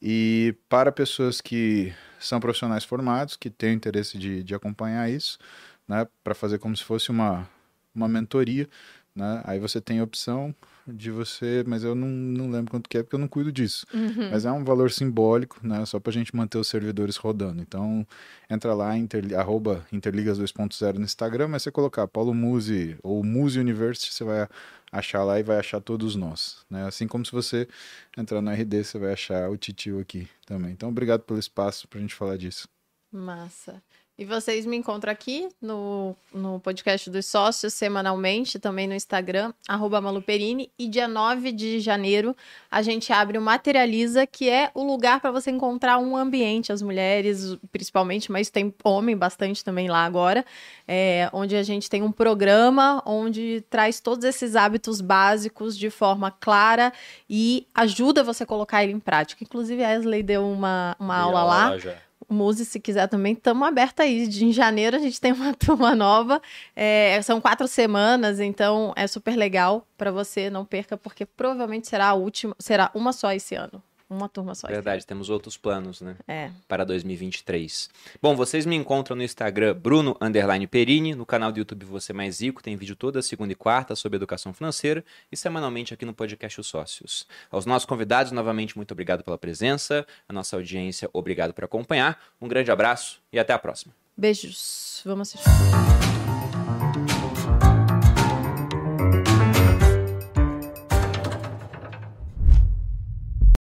E 0.00 0.54
para 0.68 0.90
pessoas 0.90 1.40
que 1.40 1.92
são 2.18 2.40
profissionais 2.40 2.84
formados, 2.84 3.36
que 3.36 3.50
têm 3.50 3.74
interesse 3.74 4.16
de, 4.16 4.42
de 4.42 4.54
acompanhar 4.54 5.10
isso, 5.10 5.38
né, 5.86 6.06
para 6.24 6.34
fazer 6.34 6.58
como 6.58 6.76
se 6.76 6.84
fosse 6.84 7.10
uma, 7.10 7.48
uma 7.94 8.08
mentoria, 8.08 8.68
né, 9.14 9.42
aí 9.44 9.58
você 9.58 9.80
tem 9.80 9.98
a 9.98 10.04
opção 10.04 10.54
de 10.92 11.10
você, 11.10 11.64
mas 11.66 11.84
eu 11.84 11.94
não, 11.94 12.08
não 12.08 12.50
lembro 12.50 12.70
quanto 12.70 12.88
que 12.88 12.98
é, 12.98 13.02
porque 13.02 13.14
eu 13.14 13.20
não 13.20 13.28
cuido 13.28 13.50
disso. 13.52 13.86
Uhum. 13.92 14.30
Mas 14.30 14.44
é 14.44 14.52
um 14.52 14.64
valor 14.64 14.90
simbólico, 14.90 15.58
né? 15.62 15.84
Só 15.86 15.98
para 15.98 16.10
a 16.10 16.12
gente 16.12 16.34
manter 16.34 16.58
os 16.58 16.68
servidores 16.68 17.16
rodando. 17.16 17.60
Então, 17.60 18.06
entra 18.48 18.74
lá, 18.74 18.96
inter, 18.96 19.24
arroba 19.38 19.86
Interligas 19.92 20.38
2.0 20.38 20.94
no 20.94 21.04
Instagram, 21.04 21.48
mas 21.48 21.62
você 21.62 21.70
colocar 21.70 22.06
Paulo 22.08 22.34
Muse 22.34 22.96
ou 23.02 23.22
Muse 23.24 23.58
University, 23.58 24.12
você 24.12 24.24
vai 24.24 24.48
achar 24.92 25.22
lá 25.22 25.38
e 25.38 25.42
vai 25.42 25.58
achar 25.58 25.80
todos 25.80 26.16
nós. 26.16 26.64
Né? 26.68 26.86
Assim 26.86 27.06
como 27.06 27.24
se 27.24 27.32
você 27.32 27.68
entrar 28.16 28.40
no 28.40 28.50
RD, 28.50 28.84
você 28.84 28.98
vai 28.98 29.12
achar 29.12 29.48
o 29.50 29.56
Titio 29.56 30.00
aqui 30.00 30.28
também. 30.46 30.72
Então, 30.72 30.88
obrigado 30.88 31.22
pelo 31.22 31.38
espaço 31.38 31.86
para 31.88 31.98
a 31.98 32.02
gente 32.02 32.14
falar 32.14 32.36
disso. 32.36 32.68
Massa. 33.12 33.82
E 34.20 34.24
vocês 34.26 34.66
me 34.66 34.76
encontram 34.76 35.10
aqui 35.10 35.48
no, 35.62 36.14
no 36.30 36.60
podcast 36.60 37.08
dos 37.08 37.24
sócios 37.24 37.72
semanalmente, 37.72 38.58
também 38.58 38.86
no 38.86 38.92
Instagram, 38.92 39.50
arroba 39.66 39.98
Maluperini. 39.98 40.70
E 40.78 40.88
dia 40.88 41.08
9 41.08 41.50
de 41.52 41.80
janeiro 41.80 42.36
a 42.70 42.82
gente 42.82 43.14
abre 43.14 43.38
o 43.38 43.40
Materializa, 43.40 44.26
que 44.26 44.50
é 44.50 44.70
o 44.74 44.84
lugar 44.84 45.22
para 45.22 45.30
você 45.30 45.50
encontrar 45.50 45.96
um 45.96 46.14
ambiente, 46.18 46.70
as 46.70 46.82
mulheres 46.82 47.56
principalmente, 47.72 48.30
mas 48.30 48.50
tem 48.50 48.74
homem 48.84 49.16
bastante 49.16 49.64
também 49.64 49.88
lá 49.88 50.04
agora, 50.04 50.44
é, 50.86 51.30
onde 51.32 51.56
a 51.56 51.62
gente 51.62 51.88
tem 51.88 52.02
um 52.02 52.12
programa 52.12 53.02
onde 53.06 53.64
traz 53.70 54.00
todos 54.00 54.26
esses 54.26 54.54
hábitos 54.54 55.00
básicos 55.00 55.74
de 55.74 55.88
forma 55.88 56.30
clara 56.30 56.92
e 57.26 57.66
ajuda 57.74 58.22
você 58.22 58.42
a 58.42 58.46
colocar 58.46 58.84
ele 58.84 58.92
em 58.92 59.00
prática. 59.00 59.42
Inclusive, 59.42 59.82
a 59.82 59.88
Wesley 59.88 60.22
deu 60.22 60.46
uma, 60.46 60.94
uma 61.00 61.16
aula 61.16 61.42
lá. 61.42 61.78
já. 61.78 62.09
Muse, 62.30 62.64
se 62.64 62.78
quiser 62.80 63.08
também, 63.08 63.32
estamos 63.32 63.66
abertos 63.66 64.04
aí. 64.04 64.26
De, 64.26 64.44
em 64.44 64.52
janeiro 64.52 64.96
a 64.96 65.00
gente 65.00 65.20
tem 65.20 65.32
uma 65.32 65.52
turma 65.54 65.94
nova. 65.94 66.40
É, 66.74 67.20
são 67.22 67.40
quatro 67.40 67.66
semanas, 67.66 68.40
então 68.40 68.92
é 68.96 69.06
super 69.06 69.36
legal 69.36 69.86
para 69.96 70.10
você, 70.10 70.48
não 70.50 70.64
perca, 70.64 70.96
porque 70.96 71.26
provavelmente 71.26 71.88
será 71.88 72.08
a 72.08 72.14
última, 72.14 72.54
será 72.58 72.90
uma 72.94 73.12
só 73.12 73.32
esse 73.32 73.54
ano. 73.54 73.82
Uma 74.10 74.28
turma 74.28 74.56
só 74.56 74.66
Verdade, 74.66 75.06
temos 75.06 75.30
outros 75.30 75.56
planos, 75.56 76.00
né? 76.00 76.16
É. 76.26 76.50
para 76.66 76.84
2023. 76.84 77.88
Bom, 78.20 78.34
vocês 78.34 78.66
me 78.66 78.74
encontram 78.74 79.16
no 79.16 79.22
Instagram 79.22 79.72
Bruno 79.74 80.16
underline 80.20 80.66
Perini, 80.66 81.14
no 81.14 81.24
canal 81.24 81.52
do 81.52 81.58
YouTube 81.60 81.84
Você 81.86 82.12
Mais 82.12 82.40
Rico, 82.40 82.60
tem 82.60 82.76
vídeo 82.76 82.96
toda 82.96 83.22
segunda 83.22 83.52
e 83.52 83.54
quarta 83.54 83.94
sobre 83.94 84.16
educação 84.16 84.52
financeira 84.52 85.04
e 85.30 85.36
semanalmente 85.36 85.94
aqui 85.94 86.04
no 86.04 86.12
podcast 86.12 86.60
Os 86.60 86.66
Sócios. 86.66 87.24
Aos 87.52 87.64
nossos 87.64 87.86
convidados, 87.86 88.32
novamente, 88.32 88.76
muito 88.76 88.90
obrigado 88.90 89.22
pela 89.22 89.38
presença, 89.38 90.04
a 90.28 90.32
nossa 90.32 90.56
audiência, 90.56 91.08
obrigado 91.12 91.54
por 91.54 91.62
acompanhar, 91.62 92.20
um 92.40 92.48
grande 92.48 92.72
abraço 92.72 93.20
e 93.32 93.38
até 93.38 93.52
a 93.52 93.58
próxima. 93.60 93.94
Beijos. 94.16 95.02
Vamos 95.04 95.28
assistir. 95.28 96.29